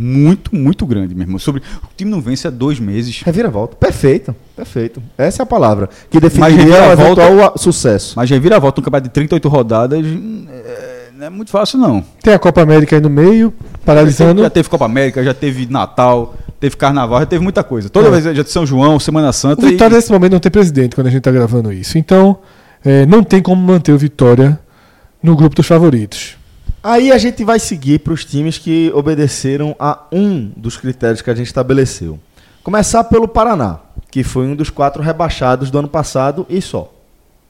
muito, 0.00 0.54
muito 0.54 0.86
grande, 0.86 1.14
meu 1.14 1.24
irmão. 1.24 1.38
Sobre, 1.38 1.60
o 1.82 1.88
time 1.96 2.10
não 2.10 2.20
vence 2.20 2.46
há 2.46 2.50
dois 2.50 2.80
meses. 2.80 3.22
Reviravolta. 3.22 3.76
Perfeito. 3.76 4.34
Perfeito. 4.56 5.02
Essa 5.18 5.42
é 5.42 5.44
a 5.44 5.46
palavra. 5.46 5.88
Que 6.10 6.18
definiria 6.20 6.88
o 6.88 6.92
eventual 6.92 7.58
sucesso. 7.58 8.14
Mas 8.16 8.28
reviravolta 8.30 8.80
um 8.80 8.84
campeonato 8.84 9.08
de 9.08 9.14
38 9.14 9.48
rodadas 9.48 10.04
hum, 10.04 10.46
é, 10.50 11.08
não 11.16 11.26
é 11.26 11.30
muito 11.30 11.50
fácil, 11.50 11.78
não. 11.78 12.02
Tem 12.22 12.32
a 12.32 12.38
Copa 12.38 12.62
América 12.62 12.96
aí 12.96 13.02
no 13.02 13.10
meio, 13.10 13.52
paralisando. 13.84 14.42
Já 14.42 14.50
teve 14.50 14.68
Copa 14.68 14.84
América, 14.86 15.22
já 15.22 15.34
teve 15.34 15.66
Natal, 15.70 16.34
teve 16.58 16.76
Carnaval, 16.76 17.20
já 17.20 17.26
teve 17.26 17.42
muita 17.42 17.62
coisa. 17.62 17.88
Toda 17.90 18.08
É. 18.08 18.10
vez 18.10 18.36
já 18.36 18.42
de 18.42 18.50
São 18.50 18.64
João, 18.66 18.98
Semana 18.98 19.28
O 19.28 19.32
Santa. 19.32 19.66
Vitória 19.66 19.94
e- 19.94 19.96
nesse 19.96 20.10
momento 20.10 20.32
não 20.32 20.40
tem 20.40 20.50
presidente 20.50 20.94
quando 20.94 21.08
a 21.08 21.10
gente 21.10 21.22
tá 21.22 21.30
gravando 21.30 21.72
isso. 21.72 21.98
Então, 21.98 22.38
é, 22.84 23.04
não 23.06 23.22
tem 23.22 23.42
como 23.42 23.60
manter 23.62 23.92
o 23.92 23.98
Vitória 23.98 24.58
no 25.22 25.36
grupo 25.36 25.54
dos 25.56 25.66
favoritos. 25.66 26.36
Aí 26.82 27.12
a 27.12 27.18
gente 27.18 27.44
vai 27.44 27.58
seguir 27.58 27.98
para 27.98 28.12
os 28.12 28.24
times 28.24 28.56
que 28.56 28.90
obedeceram 28.94 29.76
a 29.78 30.06
um 30.10 30.50
dos 30.56 30.76
critérios 30.76 31.20
que 31.20 31.30
a 31.30 31.34
gente 31.34 31.48
estabeleceu. 31.48 32.18
Começar 32.62 33.04
pelo 33.04 33.28
Paraná, 33.28 33.80
que 34.10 34.22
foi 34.24 34.46
um 34.46 34.56
dos 34.56 34.70
quatro 34.70 35.02
rebaixados 35.02 35.70
do 35.70 35.78
ano 35.78 35.88
passado 35.88 36.46
e 36.48 36.60
só. 36.62 36.92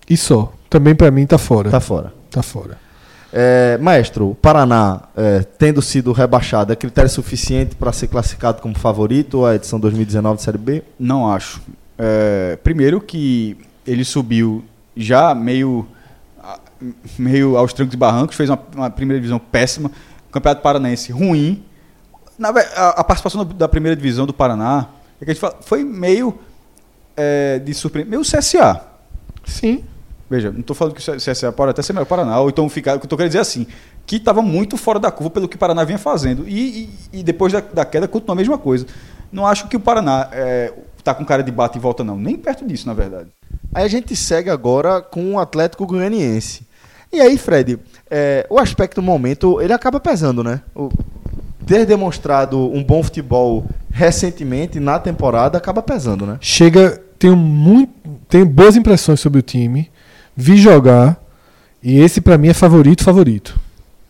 E 0.09 0.17
só. 0.17 0.53
Também 0.69 0.95
pra 0.95 1.11
mim 1.11 1.27
tá 1.27 1.39
fora. 1.39 1.71
Tá 1.71 1.81
fora. 1.81 2.13
Tá 2.31 2.43
fora. 2.43 2.79
É, 3.33 3.79
maestro, 3.79 4.31
o 4.31 4.35
Paraná, 4.35 5.03
é, 5.17 5.45
tendo 5.57 5.81
sido 5.81 6.11
rebaixado, 6.11 6.73
é 6.73 6.77
critério 6.77 7.09
suficiente 7.09 7.77
para 7.77 7.93
ser 7.93 8.09
classificado 8.09 8.61
como 8.61 8.77
favorito 8.77 9.45
à 9.45 9.55
edição 9.55 9.79
2019 9.79 10.37
de 10.37 10.43
Série 10.43 10.59
B? 10.59 10.83
Não 10.99 11.31
acho. 11.33 11.63
É, 11.97 12.59
primeiro 12.65 13.01
que 13.01 13.57
ele 13.87 14.05
subiu 14.05 14.65
já 14.97 15.35
meio, 15.35 15.87
meio 17.19 17.57
aos 17.57 17.73
trancos 17.73 17.95
e 17.95 17.97
barrancos, 17.97 18.37
fez 18.37 18.49
uma, 18.51 18.59
uma 18.75 18.91
primeira 18.91 19.19
divisão 19.21 19.39
péssima, 19.39 19.91
o 20.29 20.33
Campeonato 20.33 20.63
Paranaense 20.63 21.13
ruim. 21.13 21.65
Na 22.39 22.49
a, 22.49 22.89
a 23.01 23.05
participação 23.05 23.45
da, 23.45 23.53
da 23.53 23.69
primeira 23.69 23.95
divisão 23.95 24.27
do 24.27 24.33
Paraná 24.33 24.89
é 25.21 25.25
que 25.25 25.31
a 25.31 25.35
gente 25.35 25.41
fala, 25.41 25.57
foi 25.61 25.85
meio 25.85 26.39
é, 27.17 27.59
de 27.59 27.75
surpreender, 27.75 28.11
meio 28.11 28.23
CSA. 28.23 28.81
Sim. 29.45 29.85
Veja, 30.29 30.51
não 30.53 30.61
estou 30.61 30.77
falando 30.77 30.95
que 30.95 31.11
o 31.11 31.17
CSA 31.17 31.51
pode 31.53 31.71
até 31.73 31.83
ser 31.83 31.93
melhor 31.93 32.07
que 32.07 32.13
o 32.13 32.17
Paraná, 32.17 32.39
ou 32.41 32.49
então 32.49 32.69
ficar. 32.69 32.95
O 32.97 33.01
que 33.01 33.05
eu 33.05 33.07
estou 33.07 33.17
querendo 33.19 33.31
dizer 33.31 33.39
é 33.39 33.43
assim, 33.43 33.67
que 34.07 34.17
estava 34.17 34.41
muito 34.41 34.77
fora 34.77 34.99
da 35.01 35.11
curva 35.11 35.29
pelo 35.31 35.49
que 35.49 35.57
o 35.57 35.59
Paraná 35.59 35.83
vinha 35.85 35.99
fazendo. 35.99 36.49
E, 36.49 36.85
e- 37.13 37.19
e 37.19 37.23
depois 37.23 37.53
da, 37.53 37.61
da 37.61 37.85
queda 37.85 38.07
continua 38.07 38.35
a 38.35 38.37
mesma 38.37 38.57
coisa. 38.57 38.87
Não 39.33 39.45
acho 39.47 39.69
que 39.69 39.77
o 39.77 39.81
Paraná 39.81 40.29
está 40.97 41.15
com 41.15 41.25
cara 41.25 41.43
de 41.43 41.51
bate 41.51 41.79
e 41.79 41.81
volta, 41.81 42.05
não. 42.05 42.17
Nem 42.17 42.37
perto 42.37 42.65
disso, 42.67 42.87
na 42.87 42.95
verdade. 42.95 43.29
Aí 43.75 43.85
a 43.85 43.89
gente 43.89 44.15
segue 44.17 44.51
agora 44.51 45.01
com 45.01 45.35
o 45.35 45.39
Atlético 45.39 45.87
Goianiense. 45.87 46.63
E 47.13 47.21
aí, 47.21 47.37
Fred, 47.39 47.79
é, 48.11 48.47
o 48.51 48.59
aspecto 48.59 49.01
momento, 49.03 49.61
ele 49.61 49.73
acaba 49.73 49.99
pesando, 50.01 50.43
né? 50.45 50.61
O- 50.75 50.91
ter 51.67 51.85
demonstrado 51.87 52.59
um 52.73 52.83
bom 52.83 53.03
futebol 53.03 53.65
recentemente 53.93 54.81
na 54.81 54.99
temporada 54.99 55.57
acaba 55.59 55.83
pesando, 55.83 56.27
né? 56.27 56.37
Chega, 56.41 57.01
tenho 57.19 57.37
muito, 57.37 57.93
tenho 58.29 58.45
boas 58.47 58.75
impressões 58.77 59.21
sobre 59.21 59.39
o 59.39 59.43
time. 59.43 59.89
Vi 60.37 60.57
jogar 60.57 61.21
e 61.83 62.01
esse 62.01 62.21
pra 62.21 62.37
mim 62.39 62.49
é 62.49 62.55
favorito, 62.55 63.05
favorito. 63.05 63.59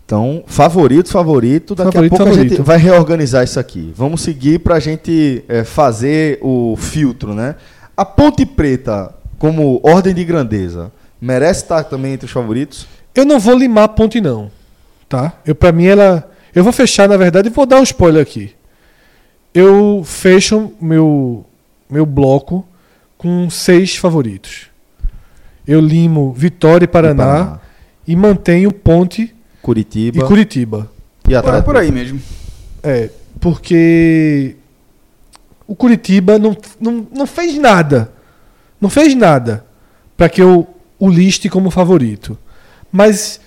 Então, 0.07 0.43
favorito, 0.47 1.10
favorito. 1.10 1.75
Daqui 1.75 1.93
Favorito, 1.93 2.15
a 2.15 2.17
pouco 2.17 2.31
a 2.31 2.35
favorito. 2.35 2.57
gente 2.57 2.67
vai 2.67 2.78
reorganizar 2.78 3.44
isso 3.44 3.60
aqui. 3.60 3.93
Vamos 3.94 4.23
seguir 4.23 4.59
para 4.60 4.77
a 4.77 4.81
gente 4.81 5.44
é, 5.49 5.62
fazer 5.62 6.39
o 6.41 6.77
filtro, 6.77 7.35
né? 7.35 7.57
A 7.97 8.05
Ponte 8.05 8.44
Preta, 8.47 9.15
como 9.41 9.81
ordem 9.83 10.15
de 10.15 10.23
grandeza, 10.23 10.93
merece 11.19 11.62
estar 11.62 11.83
também 11.85 12.12
entre 12.12 12.27
os 12.27 12.31
favoritos? 12.31 12.86
Eu 13.15 13.25
não 13.25 13.41
vou 13.41 13.57
limar 13.57 13.85
a 13.85 13.89
ponte 13.89 14.20
não, 14.20 14.51
tá? 15.09 15.33
Eu 15.47 15.55
para 15.55 15.73
mim 15.73 15.86
ela, 15.86 16.31
eu 16.55 16.62
vou 16.62 16.75
fechar 16.75 17.09
na 17.09 17.17
verdade 17.17 17.49
e 17.49 17.51
vou 17.51 17.65
dar 17.65 17.81
um 17.81 17.83
spoiler 17.83 18.20
aqui. 18.23 18.55
Eu 19.55 20.02
fecho 20.05 20.70
meu 20.78 21.44
meu 21.89 22.05
bloco 22.05 22.69
com 23.17 23.49
seis 23.49 23.97
favoritos. 23.97 24.67
Eu 25.67 25.81
limo 25.81 26.35
Vitória 26.35 26.85
e 26.85 26.89
Paraná, 26.89 27.25
Paraná. 27.25 27.60
e 28.07 28.15
mantenho 28.15 28.70
Ponte 28.70 29.35
Curitiba 29.62 30.19
e 30.19 30.23
Curitiba. 30.23 30.93
e 31.27 31.35
Atlético. 31.35 31.65
por 31.65 31.77
aí 31.78 31.91
mesmo. 31.91 32.20
É, 32.83 33.09
porque 33.41 34.55
o 35.67 35.75
Curitiba 35.75 36.39
não, 36.39 36.55
não, 36.78 37.07
não 37.10 37.27
fez 37.27 37.57
nada. 37.57 38.12
Não 38.81 38.89
fez 38.89 39.15
nada 39.15 39.65
para 40.17 40.28
que 40.28 40.41
eu 40.42 40.67
o 40.99 41.09
liste 41.09 41.49
como 41.49 41.70
favorito. 41.70 42.36
Mas 42.92 43.41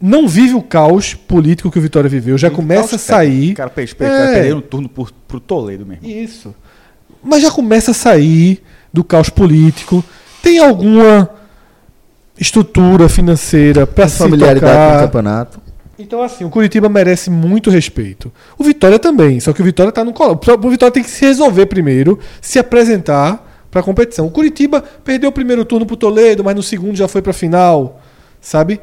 não 0.00 0.28
vive 0.28 0.54
o 0.54 0.62
caos 0.62 1.14
político 1.14 1.70
que 1.70 1.78
o 1.78 1.82
Vitória 1.82 2.08
viveu, 2.10 2.36
já 2.36 2.50
começa 2.50 2.96
a 2.96 2.98
sair. 2.98 3.52
O 3.52 3.56
cara, 3.56 3.70
per- 3.70 3.94
per- 3.96 4.06
É. 4.06 4.10
cara 4.10 4.32
perdeu 4.32 4.56
no 4.56 4.62
turno 4.62 4.88
por, 4.88 5.10
pro 5.26 5.40
Toledo 5.40 5.86
mesmo. 5.86 6.06
Isso. 6.06 6.54
Mas 7.22 7.42
já 7.42 7.50
começa 7.50 7.92
a 7.92 7.94
sair 7.94 8.62
do 8.92 9.02
caos 9.02 9.28
político. 9.30 10.04
Tem 10.42 10.58
alguma 10.58 11.30
estrutura 12.38 13.08
financeira 13.08 13.86
para 13.86 14.08
se 14.08 14.18
Familiaridade 14.18 14.60
com 14.60 14.66
o 14.66 14.88
tocar. 14.92 15.00
campeonato. 15.06 15.60
Então, 15.98 16.22
assim, 16.22 16.44
o 16.44 16.50
Curitiba 16.50 16.88
merece 16.88 17.30
muito 17.30 17.70
respeito. 17.70 18.32
O 18.58 18.64
Vitória 18.64 18.98
também, 18.98 19.38
só 19.38 19.52
que 19.52 19.62
o 19.62 19.64
Vitória 19.64 19.90
está 19.90 20.04
no 20.04 20.12
colo. 20.12 20.38
O 20.62 20.68
Vitória 20.70 20.92
tem 20.92 21.02
que 21.04 21.10
se 21.10 21.24
resolver 21.24 21.66
primeiro, 21.66 22.18
se 22.40 22.58
apresentar 22.58 23.53
para 23.74 23.80
a 23.80 23.84
competição. 23.84 24.24
O 24.24 24.30
Curitiba 24.30 24.84
perdeu 25.02 25.30
o 25.30 25.32
primeiro 25.32 25.64
turno 25.64 25.84
pro 25.84 25.96
Toledo, 25.96 26.44
mas 26.44 26.54
no 26.54 26.62
segundo 26.62 26.94
já 26.94 27.08
foi 27.08 27.20
para 27.20 27.32
a 27.32 27.34
final, 27.34 28.00
sabe? 28.40 28.80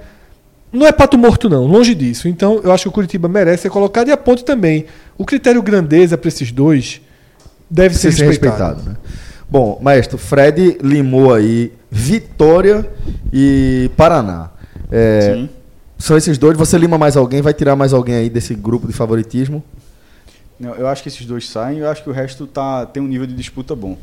Não 0.69 0.85
é 0.85 0.91
pato 0.91 1.17
morto, 1.17 1.49
não, 1.49 1.65
longe 1.65 1.95
disso. 1.95 2.27
Então, 2.27 2.59
eu 2.61 2.73
acho 2.73 2.83
que 2.83 2.89
o 2.89 2.91
Curitiba 2.91 3.29
merece 3.29 3.63
ser 3.63 3.69
colocado 3.69 4.09
e 4.09 4.11
a 4.11 4.17
ponte 4.17 4.43
também. 4.43 4.85
O 5.17 5.23
critério 5.23 5.61
grandeza 5.61 6.17
para 6.17 6.27
esses 6.27 6.51
dois 6.51 6.99
deve 7.69 7.95
ser, 7.95 8.11
Ser 8.11 8.25
respeitado. 8.25 8.75
respeitado, 8.75 8.89
né? 8.89 8.97
Bom, 9.49 9.79
maestro, 9.81 10.17
Fred 10.17 10.77
limou 10.83 11.33
aí 11.33 11.71
Vitória 11.89 12.85
e 13.31 13.89
Paraná. 13.95 14.49
É, 14.91 15.35
Sim. 15.35 15.49
são 15.97 16.17
esses 16.17 16.37
dois. 16.37 16.57
Você 16.57 16.77
lima 16.77 16.97
mais 16.97 17.15
alguém? 17.15 17.41
Vai 17.41 17.53
tirar 17.53 17.77
mais 17.77 17.93
alguém 17.93 18.15
aí 18.15 18.29
desse 18.29 18.53
grupo 18.53 18.87
de 18.87 18.93
favoritismo? 18.93 19.63
Não, 20.59 20.75
eu 20.75 20.85
acho 20.85 21.01
que 21.01 21.07
esses 21.07 21.25
dois 21.25 21.47
saem 21.47 21.79
eu 21.79 21.89
acho 21.89 22.03
que 22.03 22.09
o 22.09 22.13
resto 22.13 22.45
tá, 22.45 22.85
tem 22.85 23.01
um 23.01 23.07
nível 23.07 23.25
de 23.25 23.33
disputa 23.33 23.73
bom. 23.73 23.97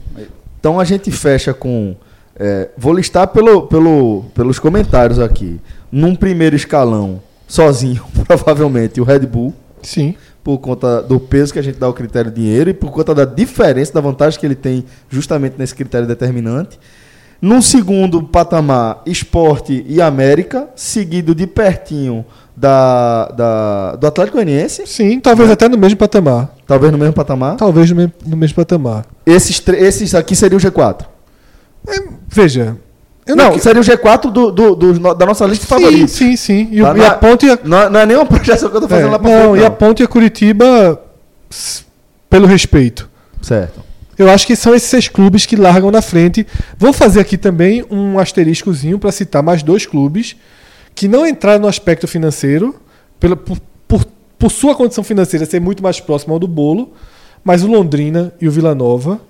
Então 0.59 0.79
a 0.79 0.85
gente 0.85 1.11
fecha 1.11 1.55
com. 1.55 1.95
é, 2.39 2.69
vou 2.77 2.93
listar 2.93 3.29
pelo, 3.29 3.63
pelo, 3.63 4.25
pelos 4.35 4.59
comentários 4.59 5.19
aqui. 5.19 5.61
Num 5.91 6.15
primeiro 6.15 6.57
escalão, 6.57 7.23
sozinho, 7.47 8.05
provavelmente, 8.27 9.01
o 9.01 9.05
Red 9.05 9.21
Bull, 9.21 9.55
Sim. 9.83 10.15
por 10.43 10.59
conta 10.59 11.03
do 11.03 11.19
peso 11.19 11.53
que 11.53 11.59
a 11.59 11.63
gente 11.63 11.79
dá 11.79 11.87
ao 11.87 11.95
critério 11.95 12.31
dinheiro 12.31 12.71
e 12.71 12.75
por 12.75 12.91
conta 12.91 13.15
da 13.15 13.25
diferença, 13.25 13.93
da 13.93 14.01
vantagem 14.01 14.39
que 14.39 14.47
ele 14.47 14.55
tem 14.55 14.85
justamente 15.09 15.55
nesse 15.59 15.75
critério 15.75 16.07
determinante. 16.07 16.79
Num 17.41 17.63
segundo 17.63 18.21
patamar, 18.25 19.01
esporte 19.07 19.85
e 19.87 20.03
América, 20.03 20.69
seguido 20.75 21.37
de 21.37 21.47
pertinho 21.47 22.27
da, 22.61 23.27
da, 23.37 23.97
do 23.97 24.07
Atlético 24.07 24.37
Goianiense, 24.37 24.87
Sim, 24.87 25.21
talvez 25.21 25.51
até 25.51 25.69
no 25.69 25.79
mesmo 25.79 25.97
patamar. 25.97 26.51
talvez 26.67 26.91
no 26.93 26.99
mesmo 26.99 27.13
patamar. 27.15 27.57
Talvez 27.57 27.89
no 27.91 27.97
mesmo, 27.97 28.13
no 28.27 28.37
mesmo 28.37 28.57
patamar. 28.57 29.05
Esses, 29.25 29.63
esses 29.69 30.15
aqui 30.15 30.35
seria 30.35 30.57
o 30.57 30.61
G4. 30.61 31.05
Veja. 32.29 32.77
Eu 33.27 33.37
não, 33.37 33.53
qui- 33.53 33.61
seria 33.61 33.81
o 33.81 33.85
G4 33.85 34.31
do, 34.31 34.51
do- 34.51 34.95
no- 34.95 35.15
da 35.15 35.27
nossa 35.27 35.45
lista 35.47 35.65
de 35.67 35.69
sim, 35.69 35.85
favoritos. 35.85 36.13
sim, 36.15 36.37
sim. 36.37 36.69
E, 36.73 36.81
o- 36.83 36.85
Tá 36.87 36.97
e 36.97 37.01
a 37.05 37.09
na- 37.11 37.15
ponte 37.15 37.47
e 37.47 37.51
a, 37.51 37.59
Não, 37.63 37.91
não 37.91 38.01
é 38.01 38.07
nenhuma 38.07 38.25
projeção 38.27 38.71
que 38.71 38.77
eu 38.77 38.81
tô 38.81 38.89
fazendo 38.89 39.09
É, 39.09 39.11
lá 39.11 39.19
pra 39.19 39.31
não, 39.31 39.51
frente. 39.51 39.63
e 39.63 39.67
a 39.67 39.69
não. 39.69 39.77
Ponte 39.77 40.01
e 40.01 40.05
a 40.05 40.09
Curitiba, 40.09 41.01
pelo 42.31 42.47
respeito. 42.47 43.09
Certo. 43.43 43.81
Eu 44.19 44.29
acho 44.31 44.47
que 44.47 44.57
são 44.57 44.75
esses 44.75 44.89
seis 44.89 45.07
clubes 45.09 45.47
que 45.47 45.55
largam 45.57 45.91
na 45.91 46.03
frente. 46.03 46.47
Vou 46.77 46.93
fazer 46.93 47.21
aqui 47.21 47.37
também 47.39 47.85
um 47.91 48.19
asteriscozinho 48.19 48.99
para 48.99 49.13
citar 49.13 49.43
mais 49.43 49.63
dois 49.63 49.87
clubes 49.87 50.35
que 50.99 51.07
não 51.07 51.25
entraram 51.25 51.61
no 51.63 51.69
aspecto 51.69 52.09
financeiro, 52.09 52.75
pela, 53.21 53.37
por, 53.37 53.59
por, 53.87 54.05
por 54.37 54.51
sua 54.51 54.75
condição 54.75 55.05
financeira 55.05 55.47
ser 55.47 55.61
muito 55.61 55.81
mais 55.81 56.01
próximo 56.01 56.33
ao 56.35 56.41
do 56.41 56.49
bolo, 56.49 56.93
mas 57.45 57.63
o 57.63 57.69
Londrina 57.69 58.33
e 58.41 58.49
o 58.49 58.51
Vila 58.51 58.75
Nova 58.75 59.21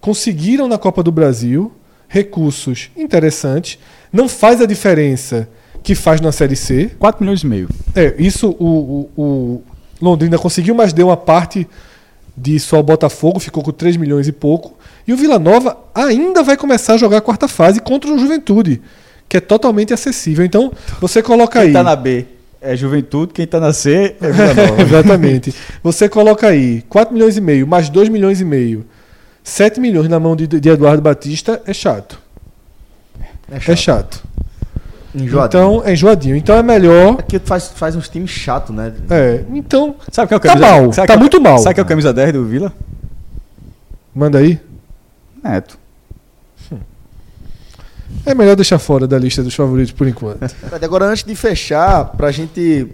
conseguiram 0.00 0.68
na 0.68 0.78
Copa 0.78 1.02
do 1.02 1.10
Brasil 1.10 1.72
recursos 2.08 2.90
interessantes. 2.96 3.76
Não 4.12 4.28
faz 4.28 4.60
a 4.60 4.66
diferença 4.66 5.48
que 5.82 5.96
faz 5.96 6.20
na 6.20 6.30
Série 6.30 6.54
C, 6.54 6.92
4 6.96 7.20
milhões 7.24 7.42
e 7.42 7.46
meio. 7.46 7.68
é, 7.94 8.14
isso 8.18 8.50
o, 8.58 9.08
o- 9.16 9.22
o 9.22 9.62
Londrina 10.00 10.38
conseguiu, 10.38 10.76
mas 10.76 10.92
deu 10.92 11.08
uma 11.08 11.16
parte 11.16 11.66
disso 12.36 12.76
ao 12.76 12.82
Botafogo, 12.84 13.40
ficou 13.40 13.64
com 13.64 13.72
3 13.72 13.96
milhões 13.96 14.28
e 14.28 14.32
pouco. 14.32 14.74
E 15.08 15.12
o 15.12 15.16
Vila 15.16 15.38
Nova 15.40 15.76
ainda 15.92 16.42
vai 16.44 16.56
começar 16.56 16.94
a 16.94 16.96
jogar 16.98 17.16
a 17.18 17.20
quarta 17.20 17.48
fase 17.48 17.80
contra 17.80 18.12
o 18.12 18.18
Juventude, 18.18 18.80
que 19.28 19.36
é 19.36 19.40
totalmente 19.40 19.92
acessível. 19.92 20.44
Então, 20.44 20.72
você 21.00 21.22
coloca 21.22 21.58
Quem 21.60 21.68
aí. 21.68 21.72
tá 21.72 21.82
na 21.82 21.96
B 21.96 22.26
é 22.60 22.74
Juventude, 22.74 23.32
quem 23.32 23.46
tá 23.46 23.60
na 23.60 23.72
C 23.72 24.16
é 24.20 24.30
Vila 24.32 24.54
Nova. 24.54 24.82
Exatamente. 24.82 25.54
Você 25.82 26.08
coloca 26.08 26.48
aí 26.48 26.82
4 26.88 27.12
milhões 27.14 27.36
e 27.36 27.40
meio, 27.40 27.66
mais 27.66 27.88
2 27.88 28.08
milhões 28.08 28.40
e 28.40 28.44
meio, 28.44 28.84
7 29.44 29.78
milhões 29.78 30.08
na 30.08 30.18
mão 30.18 30.34
de, 30.34 30.46
de 30.46 30.68
Eduardo 30.68 31.00
Batista, 31.02 31.62
é 31.66 31.72
chato. 31.72 32.18
É 33.48 33.76
chato. 33.76 34.24
Enjoadinho. 35.14 35.46
Então, 35.46 35.82
é 35.84 35.92
enjoadinho. 35.92 36.36
Então 36.36 36.56
é 36.56 36.62
melhor. 36.62 37.16
Aqui 37.20 37.38
faz, 37.38 37.68
faz 37.68 37.94
uns 37.96 38.08
times 38.08 38.30
chatos, 38.30 38.74
né? 38.74 38.92
É, 39.08 39.44
então. 39.54 39.94
Sabe 40.10 40.28
quem 40.28 40.34
é 40.34 40.38
o 40.38 40.40
Tá 40.40 40.48
camisa 40.48 40.66
mal, 40.70 40.92
sabe 40.92 41.06
tá 41.06 41.06
quem 41.06 41.14
é 41.14 41.16
o- 41.16 41.20
muito 41.20 41.40
mal. 41.40 41.58
Sabe 41.58 41.74
quem 41.74 41.82
é 41.82 41.84
o 41.84 41.88
camisa 41.88 42.12
10 42.12 42.32
do 42.32 42.44
Vila? 42.44 42.72
Manda 44.14 44.38
aí. 44.38 44.58
Neto. 45.42 45.78
É 48.24 48.34
melhor 48.34 48.56
deixar 48.56 48.78
fora 48.78 49.06
da 49.06 49.18
lista 49.18 49.42
dos 49.42 49.54
favoritos 49.54 49.92
por 49.92 50.06
enquanto. 50.06 50.48
Fred, 50.48 50.84
Agora, 50.84 51.06
antes 51.06 51.24
de 51.24 51.34
fechar, 51.34 52.04
pra 52.16 52.30
gente 52.32 52.88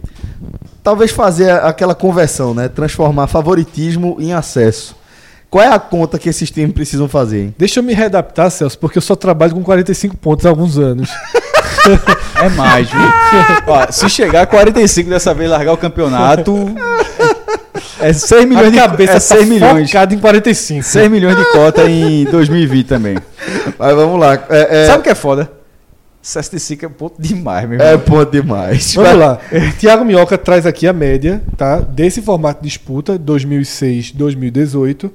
talvez 0.82 1.10
fazer 1.10 1.50
aquela 1.50 1.94
conversão, 1.94 2.52
né? 2.54 2.68
Transformar 2.68 3.26
favoritismo 3.26 4.16
em 4.18 4.32
acesso. 4.32 4.96
Qual 5.48 5.62
é 5.62 5.68
a 5.68 5.78
conta 5.78 6.18
que 6.18 6.28
esses 6.28 6.50
times 6.50 6.72
precisam 6.72 7.06
fazer, 7.08 7.42
hein? 7.44 7.54
Deixa 7.58 7.80
eu 7.80 7.84
me 7.84 7.92
readaptar, 7.92 8.50
Celso, 8.50 8.78
porque 8.78 8.96
eu 8.96 9.02
só 9.02 9.14
trabalho 9.14 9.54
com 9.54 9.62
45 9.62 10.16
pontos 10.16 10.46
há 10.46 10.48
alguns 10.48 10.78
anos. 10.78 11.10
É 12.36 12.48
mais, 12.50 12.88
viu? 12.88 13.00
Ó, 13.66 13.90
se 13.90 14.08
chegar 14.08 14.42
a 14.42 14.46
45 14.46 15.10
dessa 15.10 15.34
vez 15.34 15.50
largar 15.50 15.72
o 15.72 15.76
campeonato. 15.76 16.52
É 18.00 18.12
6 18.12 18.44
milhões 18.46 18.66
A 18.68 18.70
de 18.70 18.76
cabeça 18.76 19.12
é 19.14 19.20
6 19.20 19.40
tá 19.40 19.46
milhões. 19.46 19.90
focada 19.90 20.14
em 20.14 20.18
45. 20.18 20.82
6 20.82 21.10
milhões 21.10 21.36
de 21.36 21.44
cota 21.52 21.88
em 21.88 22.24
2020 22.24 22.86
também. 22.86 23.16
Mas 23.78 23.94
vamos 23.94 24.18
lá. 24.18 24.34
É, 24.48 24.82
é, 24.82 24.86
Sabe 24.86 25.00
o 25.00 25.02
que 25.02 25.10
é 25.10 25.14
foda? 25.14 25.50
65 26.22 26.86
é 26.86 26.88
ponto 26.88 27.20
demais, 27.20 27.68
meu 27.68 27.80
é 27.80 27.92
irmão. 27.92 28.04
ponto 28.06 28.30
demais. 28.30 28.94
Vamos 28.94 29.18
lá. 29.18 29.40
Tiago 29.78 30.04
Minhoca 30.04 30.38
traz 30.38 30.64
aqui 30.66 30.86
a 30.86 30.92
média, 30.92 31.42
tá? 31.56 31.80
Desse 31.80 32.22
formato 32.22 32.62
de 32.62 32.68
disputa, 32.68 33.18
2006-2018. 33.18 35.10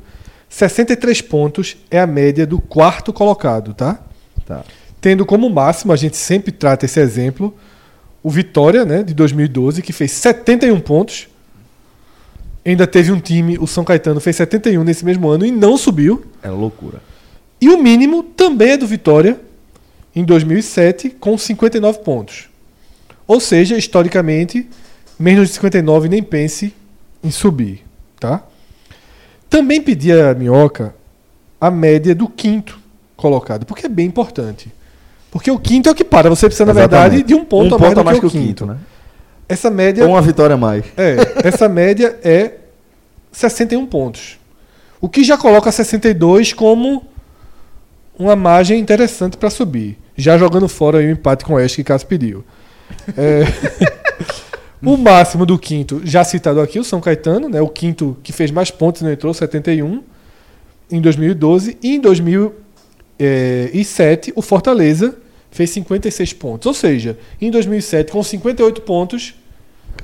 63 0.50 1.22
pontos 1.22 1.78
é 1.92 2.00
a 2.00 2.08
média 2.08 2.46
do 2.46 2.60
quarto 2.60 3.12
colocado, 3.14 3.74
tá? 3.74 4.00
Tá. 4.46 4.64
Tendo 5.00 5.26
como 5.26 5.50
máximo, 5.50 5.94
a 5.94 5.96
gente 5.96 6.18
sempre 6.18 6.52
trata 6.52 6.86
esse 6.86 7.00
exemplo, 7.00 7.56
o 8.24 8.30
Vitória, 8.30 8.84
né, 8.84 9.04
de 9.04 9.14
2012, 9.14 9.82
que 9.82 9.94
fez 9.94 10.12
71 10.12 10.80
pontos. 10.80 11.28
Ainda 12.68 12.86
teve 12.86 13.14
um 13.14 13.20
time, 13.20 13.58
o 13.58 13.66
São 13.66 13.86
Caetano 13.86 14.20
fez 14.20 14.36
71 14.36 14.84
nesse 14.84 15.06
mesmo 15.06 15.30
ano 15.30 15.46
e 15.46 15.52
não 15.52 15.78
subiu. 15.78 16.26
É 16.44 16.50
loucura. 16.50 17.02
E 17.62 17.70
o 17.70 17.82
mínimo 17.82 18.22
também 18.22 18.72
é 18.72 18.78
do 18.78 18.86
Vitória, 18.86 19.40
em 20.14 20.26
2007, 20.26 21.12
com 21.12 21.38
59 21.38 22.00
pontos. 22.00 22.50
Ou 23.26 23.40
seja, 23.40 23.78
historicamente, 23.78 24.68
menos 25.18 25.48
de 25.48 25.54
59 25.54 26.10
nem 26.10 26.22
pense 26.22 26.74
em 27.24 27.32
subir. 27.32 27.86
Tá? 28.20 28.44
Também 29.50 29.82
pedi 29.82 30.12
a 30.12 30.34
Minhoca 30.34 30.94
a 31.62 31.72
média 31.72 32.14
do 32.14 32.28
quinto 32.28 32.78
colocado, 33.16 33.66
porque 33.66 33.86
é 33.86 33.90
bem 33.90 34.08
importante. 34.08 34.70
Porque 35.32 35.50
o 35.50 35.58
quinto 35.58 35.88
é 35.88 35.92
o 35.92 35.96
que 35.96 36.04
para. 36.04 36.30
Você 36.30 36.48
precisa, 36.48 36.66
na 36.66 36.74
verdade, 36.74 37.16
Exatamente. 37.16 37.28
de 37.28 37.34
um 37.34 37.46
ponto, 37.46 37.74
um 37.74 37.78
a 37.78 37.80
mais, 37.80 37.94
ponto 37.94 38.02
a 38.02 38.04
mais 38.04 38.20
que, 38.20 38.26
o 38.26 38.30
quinto. 38.30 38.66
né? 38.66 38.78
Essa 39.50 39.70
média 39.70 40.06
uma 40.06 40.22
vitória 40.22 40.56
a 40.56 40.58
mais. 40.58 40.84
é, 40.98 41.48
essa 41.48 41.70
média 41.70 42.18
é 42.24 42.54
61 43.32 43.86
pontos. 43.86 44.38
O 45.00 45.08
que 45.08 45.24
já 45.24 45.38
coloca 45.38 45.72
62 45.72 46.54
como 46.54 47.06
uma 48.18 48.36
margem 48.36 48.80
interessante 48.80 49.38
para 49.38 49.50
subir. 49.50 49.98
Já 50.16 50.38
jogando 50.38 50.68
fora 50.68 51.00
aí 51.00 51.08
o 51.08 51.12
empate 51.12 51.46
com 51.46 51.54
o 51.54 51.56
Oeste 51.58 51.78
que 51.78 51.84
Cássio 51.84 52.08
pediu. 52.08 52.44
É, 53.16 53.44
o 54.82 54.98
máximo 54.98 55.46
do 55.46 55.60
quinto, 55.60 56.02
já 56.04 56.24
citado 56.24 56.60
aqui, 56.60 56.80
o 56.80 56.84
São 56.84 57.00
Caetano, 57.00 57.48
né, 57.48 57.62
o 57.62 57.70
quinto 57.70 58.18
que 58.24 58.34
fez 58.34 58.50
mais 58.50 58.72
pontos 58.72 59.02
e 59.02 59.04
não 59.04 59.12
entrou, 59.12 59.32
71, 59.34 60.02
em 60.90 61.00
2012. 61.00 61.78
E 61.84 61.96
em 61.96 62.02
2007, 62.02 64.34
o 64.36 64.42
Fortaleza 64.42 65.16
fez 65.58 65.72
56 65.72 66.34
pontos. 66.34 66.68
Ou 66.68 66.74
seja, 66.74 67.18
em 67.42 67.50
2007, 67.50 68.12
com 68.12 68.22
58 68.22 68.82
pontos, 68.82 69.34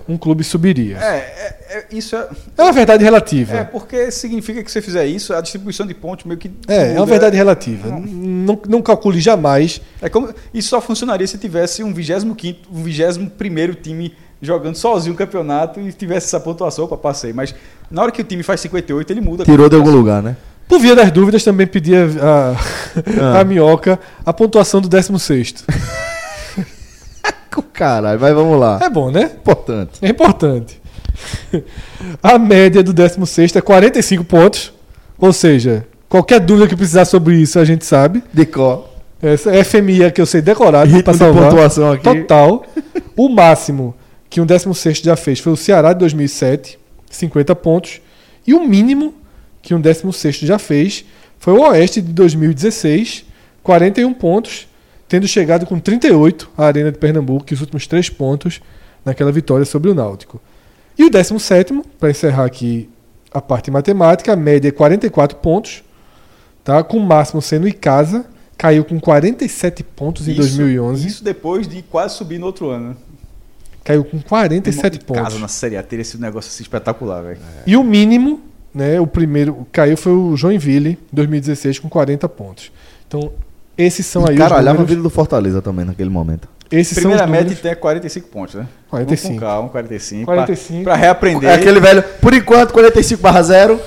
um 0.09 0.17
clube 0.17 0.43
subiria. 0.43 0.97
É, 0.97 1.15
é, 1.15 1.57
é, 1.69 1.85
isso 1.91 2.15
é, 2.15 2.27
É 2.57 2.63
uma 2.63 2.71
verdade 2.71 3.03
relativa. 3.03 3.57
é 3.57 3.63
porque 3.63 4.09
significa 4.09 4.63
que 4.63 4.69
se 4.69 4.73
você 4.73 4.81
fizer 4.81 5.05
isso, 5.05 5.31
a 5.31 5.39
distribuição 5.39 5.85
de 5.85 5.93
pontos 5.93 6.25
meio 6.25 6.39
que. 6.39 6.49
É, 6.67 6.75
é 6.75 6.91
uma 6.93 7.01
muda. 7.01 7.05
verdade 7.05 7.37
relativa. 7.37 7.87
Não, 7.87 8.59
não 8.67 8.81
calcule 8.81 9.21
jamais. 9.21 9.79
É 10.01 10.09
como, 10.09 10.33
isso 10.51 10.69
só 10.69 10.81
funcionaria 10.81 11.27
se 11.27 11.37
tivesse 11.37 11.83
um 11.83 11.93
25 11.93 12.35
um 12.71 12.83
21 12.83 13.73
time 13.75 14.15
jogando 14.41 14.75
sozinho 14.75 15.13
o 15.13 15.17
campeonato 15.17 15.79
e 15.79 15.93
tivesse 15.93 16.27
essa 16.27 16.39
pontuação 16.39 16.87
para 16.87 16.97
passei. 16.97 17.31
Mas 17.31 17.53
na 17.89 18.01
hora 18.01 18.11
que 18.11 18.21
o 18.21 18.25
time 18.25 18.41
faz 18.41 18.59
58, 18.61 19.13
ele 19.13 19.21
muda. 19.21 19.45
Tirou 19.45 19.69
de 19.69 19.75
algum 19.75 19.91
lugar, 19.91 20.21
né? 20.21 20.35
Por 20.67 20.79
via 20.79 20.95
das 20.95 21.11
dúvidas, 21.11 21.43
também 21.43 21.67
pedi 21.67 21.93
a, 21.95 22.05
a, 22.05 22.55
Ah. 23.35 23.39
a 23.41 23.43
minhoca 23.43 23.99
a 24.25 24.33
pontuação 24.33 24.81
do 24.81 24.87
16. 24.89 25.65
Caralho, 27.73 28.19
mas 28.19 28.33
vamos 28.33 28.59
lá. 28.59 28.79
É 28.81 28.89
bom, 28.89 29.09
né? 29.11 29.23
Importante. 29.35 29.99
É 30.01 30.09
importante. 30.09 30.81
A 32.21 32.37
média 32.37 32.83
do 32.83 32.93
16 32.93 33.55
é 33.55 33.61
45 33.61 34.23
pontos. 34.23 34.71
Ou 35.17 35.33
seja, 35.33 35.85
qualquer 36.07 36.39
dúvida 36.39 36.67
que 36.67 36.75
precisar 36.75 37.05
sobre 37.05 37.35
isso 37.35 37.59
a 37.59 37.65
gente 37.65 37.85
sabe. 37.85 38.23
De 38.33 38.45
có. 38.45 38.89
Essa 39.21 39.55
é 39.55 39.63
FMI 39.63 40.11
que 40.11 40.21
eu 40.21 40.25
sei 40.25 40.41
decorado 40.41 40.85
Ritmo 40.87 41.03
pra 41.03 41.13
de 41.13 41.19
salvar. 41.19 41.49
pontuação 41.49 41.91
aqui. 41.91 42.03
Total. 42.03 42.63
O 43.15 43.29
máximo 43.29 43.95
que 44.29 44.39
um 44.41 44.45
16 44.45 44.99
já 44.99 45.15
fez 45.15 45.39
foi 45.39 45.53
o 45.53 45.57
Ceará 45.57 45.93
de 45.93 45.99
2007, 45.99 46.77
50 47.09 47.55
pontos. 47.55 48.01
E 48.45 48.53
o 48.53 48.67
mínimo 48.67 49.13
que 49.63 49.73
um 49.73 49.81
16 49.81 50.35
já 50.39 50.59
fez 50.59 51.03
foi 51.39 51.53
o 51.53 51.61
Oeste 51.69 52.01
de 52.01 52.13
2016, 52.13 53.25
41 53.63 54.13
pontos, 54.13 54.67
tendo 55.07 55.27
chegado 55.27 55.65
com 55.65 55.79
38 55.79 56.51
à 56.57 56.65
Arena 56.67 56.91
de 56.91 56.97
Pernambuco, 56.99 57.43
que 57.45 57.53
os 57.55 57.61
últimos 57.61 57.87
três 57.87 58.09
pontos 58.09 58.61
naquela 59.03 59.31
vitória 59.31 59.65
sobre 59.65 59.89
o 59.89 59.95
Náutico. 59.95 60.39
E 60.97 61.03
o 61.03 61.09
17, 61.09 61.81
para 61.99 62.11
encerrar 62.11 62.45
aqui 62.45 62.87
a 63.33 63.41
parte 63.41 63.71
matemática, 63.71 64.31
a 64.33 64.35
média 64.35 64.67
é 64.69 64.71
44 64.71 65.37
pontos, 65.39 65.83
tá? 66.63 66.83
com 66.83 66.97
o 66.97 67.01
máximo 67.01 67.41
sendo 67.41 67.67
Icasa, 67.67 68.25
caiu 68.57 68.85
com 68.85 68.99
47 68.99 69.83
pontos 69.83 70.27
em 70.27 70.31
Isso- 70.33 70.41
2011, 70.41 71.07
Isso 71.07 71.23
depois 71.23 71.67
de 71.67 71.81
quase 71.81 72.15
subir 72.15 72.37
no 72.37 72.45
outro 72.45 72.69
ano. 72.69 72.89
né? 72.89 72.95
caiu 73.83 74.05
com 74.05 74.21
47 74.21 74.97
Em 74.97 75.01
pontos. 75.01 75.23
Casa 75.23 75.39
na 75.39 75.47
Série 75.49 75.75
A 75.75 75.83
teria 75.83 76.05
sido 76.05 76.19
um 76.19 76.23
negócio 76.23 76.47
assim 76.49 76.63
espetacular, 76.63 77.21
velho. 77.21 77.39
E 77.67 77.75
o 77.75 77.83
mínimo, 77.83 78.39
né, 78.73 78.99
o 78.99 79.07
primeiro 79.07 79.53
que 79.55 79.71
caiu 79.71 79.95
foi 79.97 80.11
o 80.13 80.35
Joinville, 80.35 80.91
em 80.91 80.97
2016, 81.15 81.79
com 81.79 81.89
40 81.89 82.27
pontos. 82.29 82.71
Então, 83.07 83.31
esses 83.77 84.05
são 84.05 84.25
aí 84.27 84.37
Cara, 84.37 84.55
os 84.55 84.59
olhava 84.59 84.69
o 84.69 84.73
números. 84.81 84.89
vídeo 84.89 85.03
do 85.03 85.09
Fortaleza 85.09 85.61
também 85.61 85.85
naquele 85.85 86.09
momento. 86.09 86.47
Esses 86.71 86.95
Primeira 86.97 87.19
são 87.19 87.25
os 87.27 87.31
meta 87.31 87.43
números. 87.43 87.61
tem 87.61 87.75
45 87.75 88.27
pontos, 88.29 88.55
né? 88.55 88.65
45. 88.89 89.27
Vamos 89.27 89.39
com 89.41 89.45
calma, 89.45 89.69
45. 89.69 90.25
45. 90.25 90.83
Pra, 90.83 90.93
pra 90.93 90.99
reaprender. 90.99 91.49
É 91.49 91.53
aquele 91.53 91.79
velho, 91.79 92.03
por 92.19 92.33
enquanto, 92.33 92.71
45 92.73 93.21
barra 93.21 93.43
0. 93.43 93.79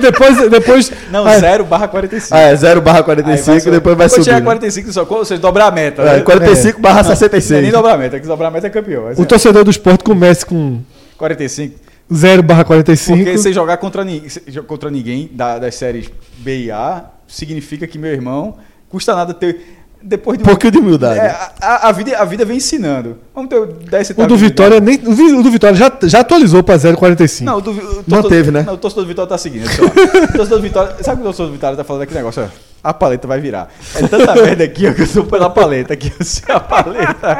depois, 0.00 0.50
depois 0.50 0.92
Não, 1.10 1.26
Ah, 1.26 1.38
0 1.38 1.64
barra 1.64 1.88
45. 1.88 2.34
Ah, 2.34 2.40
é 2.40 2.54
0 2.54 2.80
barra 2.80 2.98
Aí 2.98 3.04
45 3.04 3.68
e 3.68 3.70
depois 3.72 3.96
vai 3.96 4.08
Quando 4.08 4.24
chegar 4.24 4.36
subir. 4.36 4.42
a 4.42 4.44
45, 4.44 4.92
só, 4.92 5.06
ou 5.08 5.24
seja, 5.24 5.40
dobrar 5.40 5.66
a 5.66 5.70
meta. 5.72 6.02
É, 6.02 6.16
né? 6.18 6.20
45 6.20 6.80
barra 6.80 7.02
Não 7.02 7.10
é 7.12 7.14
66. 7.16 7.62
nem 7.62 7.72
dobrar 7.72 7.94
a 7.94 7.98
meta, 7.98 8.20
que 8.20 8.26
dobrar 8.28 8.48
a 8.48 8.50
meta 8.52 8.68
é 8.68 8.70
campeão. 8.70 9.10
O 9.16 9.26
torcedor 9.26 9.64
do 9.64 9.70
esporte 9.70 10.04
começa 10.04 10.46
com 10.46 10.80
45. 11.18 11.78
0 12.12 12.42
barra 12.42 12.64
45. 12.64 13.16
Porque 13.18 13.36
você 13.38 13.52
jogar 13.52 13.76
contra, 13.78 14.04
se- 14.28 14.40
contra 14.66 14.90
ninguém 14.90 15.30
da- 15.32 15.58
das 15.58 15.74
séries 15.74 16.10
B 16.38 16.64
e 16.64 16.70
A 16.70 17.04
significa 17.26 17.86
que 17.86 17.98
meu 17.98 18.12
irmão 18.12 18.56
custa 18.88 19.14
nada 19.14 19.32
ter. 19.34 19.78
Depois 20.04 20.36
de 20.36 20.42
Um 20.42 20.48
pouquinho 20.48 20.72
de 20.72 20.78
humildade. 20.78 21.20
É, 21.20 21.28
a, 21.60 21.88
a- 21.88 21.92
vida, 21.92 22.18
a 22.18 22.24
vida 22.24 22.44
vem 22.44 22.56
ensinando. 22.56 23.18
Vamos 23.32 23.48
ter 23.48 23.64
10 23.88 24.10
O 24.16 24.26
do 24.26 24.36
Vitória 24.36 24.80
nem. 24.80 24.96
O 24.96 25.42
do 25.44 25.50
Vitória 25.50 25.76
já, 25.76 25.92
já 26.02 26.20
atualizou 26.20 26.60
para 26.62 26.76
0,45. 26.76 27.44
Não, 27.44 27.58
o 27.58 27.60
do, 27.60 27.70
o 27.70 27.74
torcedor- 27.76 28.04
Manteve, 28.08 28.50
né? 28.50 28.64
Não, 28.66 28.74
o 28.74 28.78
torcedor 28.78 29.04
do 29.04 29.08
Vitória 29.08 29.28
tá 29.28 29.38
seguindo. 29.38 29.68
falar. 29.70 29.90
O 29.90 30.26
torcedor 30.32 30.58
do 30.58 30.60
Vitória. 30.62 30.96
Sabe 31.04 31.12
o 31.12 31.16
que 31.16 31.20
o 31.22 31.24
torcedor 31.26 31.46
do 31.46 31.52
Vitória 31.52 31.76
tá 31.76 31.84
falando 31.84 32.02
aquele 32.02 32.18
negócio? 32.18 32.50
A 32.84 32.92
paleta 32.92 33.28
vai 33.28 33.38
virar. 33.40 33.68
É 33.94 34.06
tanta 34.08 34.34
merda 34.34 34.64
aqui 34.64 34.88
ó, 34.88 34.92
que 34.92 35.02
eu 35.02 35.06
sou 35.06 35.22
pela 35.24 35.48
paleta 35.48 35.94
aqui. 35.94 36.12
Se 36.24 36.42
a 36.50 36.58
paleta 36.58 37.36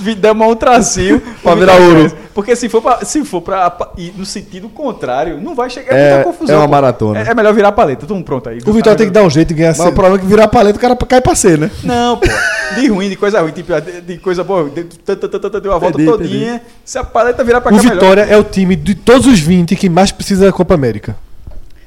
me 0.00 0.14
der 0.14 0.32
um 0.32 0.54
tracinho 0.56 1.20
Pra 1.42 1.52
o 1.52 1.56
virar 1.56 1.74
ouro. 1.76 2.10
Porque 2.34 2.56
se 2.56 2.68
for 2.70 2.80
pra, 2.80 3.04
se 3.04 3.22
for 3.24 3.42
pra 3.42 3.76
ir 3.98 4.14
no 4.16 4.24
sentido 4.24 4.68
contrário, 4.70 5.38
não 5.42 5.54
vai 5.54 5.68
chegar 5.68 5.94
É- 5.94 6.14
muita 6.14 6.24
confusão. 6.24 6.54
é 6.54 6.58
uma 6.58 6.66
pô. 6.66 6.70
maratona. 6.70 7.20
É, 7.20 7.30
é 7.30 7.34
melhor 7.34 7.52
virar 7.52 7.68
a 7.68 7.72
paleta. 7.72 8.00
Todo 8.06 8.14
mundo 8.14 8.24
pronto 8.24 8.48
aí. 8.48 8.60
O 8.64 8.72
Vitória 8.72 8.96
tem 8.96 9.08
que 9.08 9.12
dar 9.12 9.24
um 9.24 9.28
jeito 9.30 9.48
de 9.48 9.54
ganhar 9.54 9.74
Mas 9.76 9.80
o 9.80 9.92
problema 9.92 10.16
é 10.16 10.20
que 10.20 10.26
virar 10.26 10.48
paleta 10.48 10.78
o 10.78 10.80
cara 10.80 10.96
cai 10.96 11.20
pra 11.20 11.34
ser, 11.34 11.58
né? 11.58 11.70
Não, 11.84 12.16
pô. 12.16 12.26
De 12.80 12.86
ruim, 12.88 13.10
de 13.10 13.16
coisa 13.16 13.40
ruim, 13.42 13.50
tipo, 13.52 13.72
de, 13.80 14.00
de 14.00 14.16
coisa 14.18 14.42
boa, 14.44 14.70
de, 14.70 14.84
de, 14.84 14.88
de, 15.04 15.16
de, 15.16 15.38
de, 15.50 15.60
de 15.60 15.68
uma 15.68 15.78
volta 15.78 16.00
Entendi, 16.00 16.10
todinha. 16.18 16.62
Se 16.84 16.96
a 16.98 17.04
paleta 17.04 17.42
virar 17.44 17.60
pra 17.60 17.72
O 17.72 17.76
cá, 17.76 17.82
melhor. 17.82 17.94
Vitória 17.94 18.22
é 18.22 18.36
o 18.38 18.44
time 18.44 18.74
de 18.76 18.94
todos 18.94 19.26
os 19.26 19.38
20 19.40 19.74
que 19.76 19.88
mais 19.90 20.10
precisa 20.12 20.46
da 20.46 20.52
Copa 20.52 20.72
América. 20.74 21.14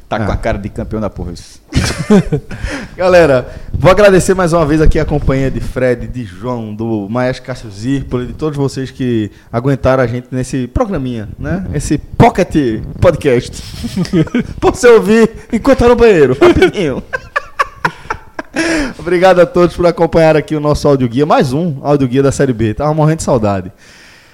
Tá 0.10 0.18
Ah. 0.18 0.26
com 0.26 0.32
a 0.34 0.38
cara 0.38 0.58
de 0.58 0.68
campeão 0.70 1.00
da 1.02 1.10
porra. 1.10 1.32
isso. 1.32 1.61
Galera, 2.95 3.50
vou 3.74 3.92
agradecer 3.92 4.34
mais 4.34 4.53
uma 4.53 4.66
vez 4.66 4.82
aqui 4.82 5.00
a 5.00 5.06
companhia 5.06 5.50
de 5.50 5.60
Fred, 5.60 6.08
de 6.08 6.24
João, 6.24 6.74
do 6.74 7.08
Maestro 7.10 7.45
Cássio 7.45 7.69
Zirpoli, 7.69 8.27
de 8.27 8.34
todos 8.34 8.58
vocês 8.58 8.92
que 8.92 9.32
aguentaram 9.51 10.03
a 10.03 10.08
gente 10.08 10.27
nesse 10.32 10.68
programinha, 10.68 11.30
né? 11.38 11.66
Esse 11.74 11.98
Pocket 11.98 12.82
Podcast. 13.00 13.64
pra 14.60 14.72
você 14.72 14.88
ouvir 14.88 15.30
enquanto 15.51 15.80
tá 15.80 15.88
no 15.88 15.95
banheiro, 15.95 16.38
rapidinho. 16.40 17.03
Obrigado 19.00 19.40
a 19.40 19.45
todos 19.45 19.76
por 19.76 19.85
acompanhar 19.85 20.35
aqui 20.35 20.56
o 20.56 20.60
nosso 20.60 20.88
audioguia, 20.88 21.26
mais 21.26 21.53
um 21.53 21.77
audioguia 21.82 22.22
da 22.22 22.32
Série 22.32 22.53
B. 22.53 22.74
Tava 22.74 22.93
morrendo 22.93 23.18
de 23.18 23.24
saudade. 23.24 23.72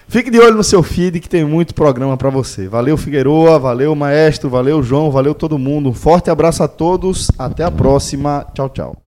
Fique 0.07 0.31
de 0.31 0.39
olho 0.39 0.55
no 0.55 0.63
seu 0.63 0.81
feed 0.81 1.19
que 1.19 1.27
tem 1.27 1.43
muito 1.43 1.75
programa 1.75 2.15
pra 2.15 2.29
você. 2.29 2.67
Valeu, 2.67 2.95
Figueroa, 2.95 3.59
valeu, 3.59 3.93
Maestro, 3.93 4.49
valeu, 4.49 4.81
João, 4.81 5.11
valeu 5.11 5.35
todo 5.35 5.59
mundo. 5.59 5.89
Um 5.89 5.93
forte 5.93 6.29
abraço 6.29 6.63
a 6.63 6.67
todos. 6.67 7.29
Até 7.37 7.63
a 7.63 7.71
próxima. 7.71 8.45
Tchau, 8.53 8.69
tchau. 8.69 9.06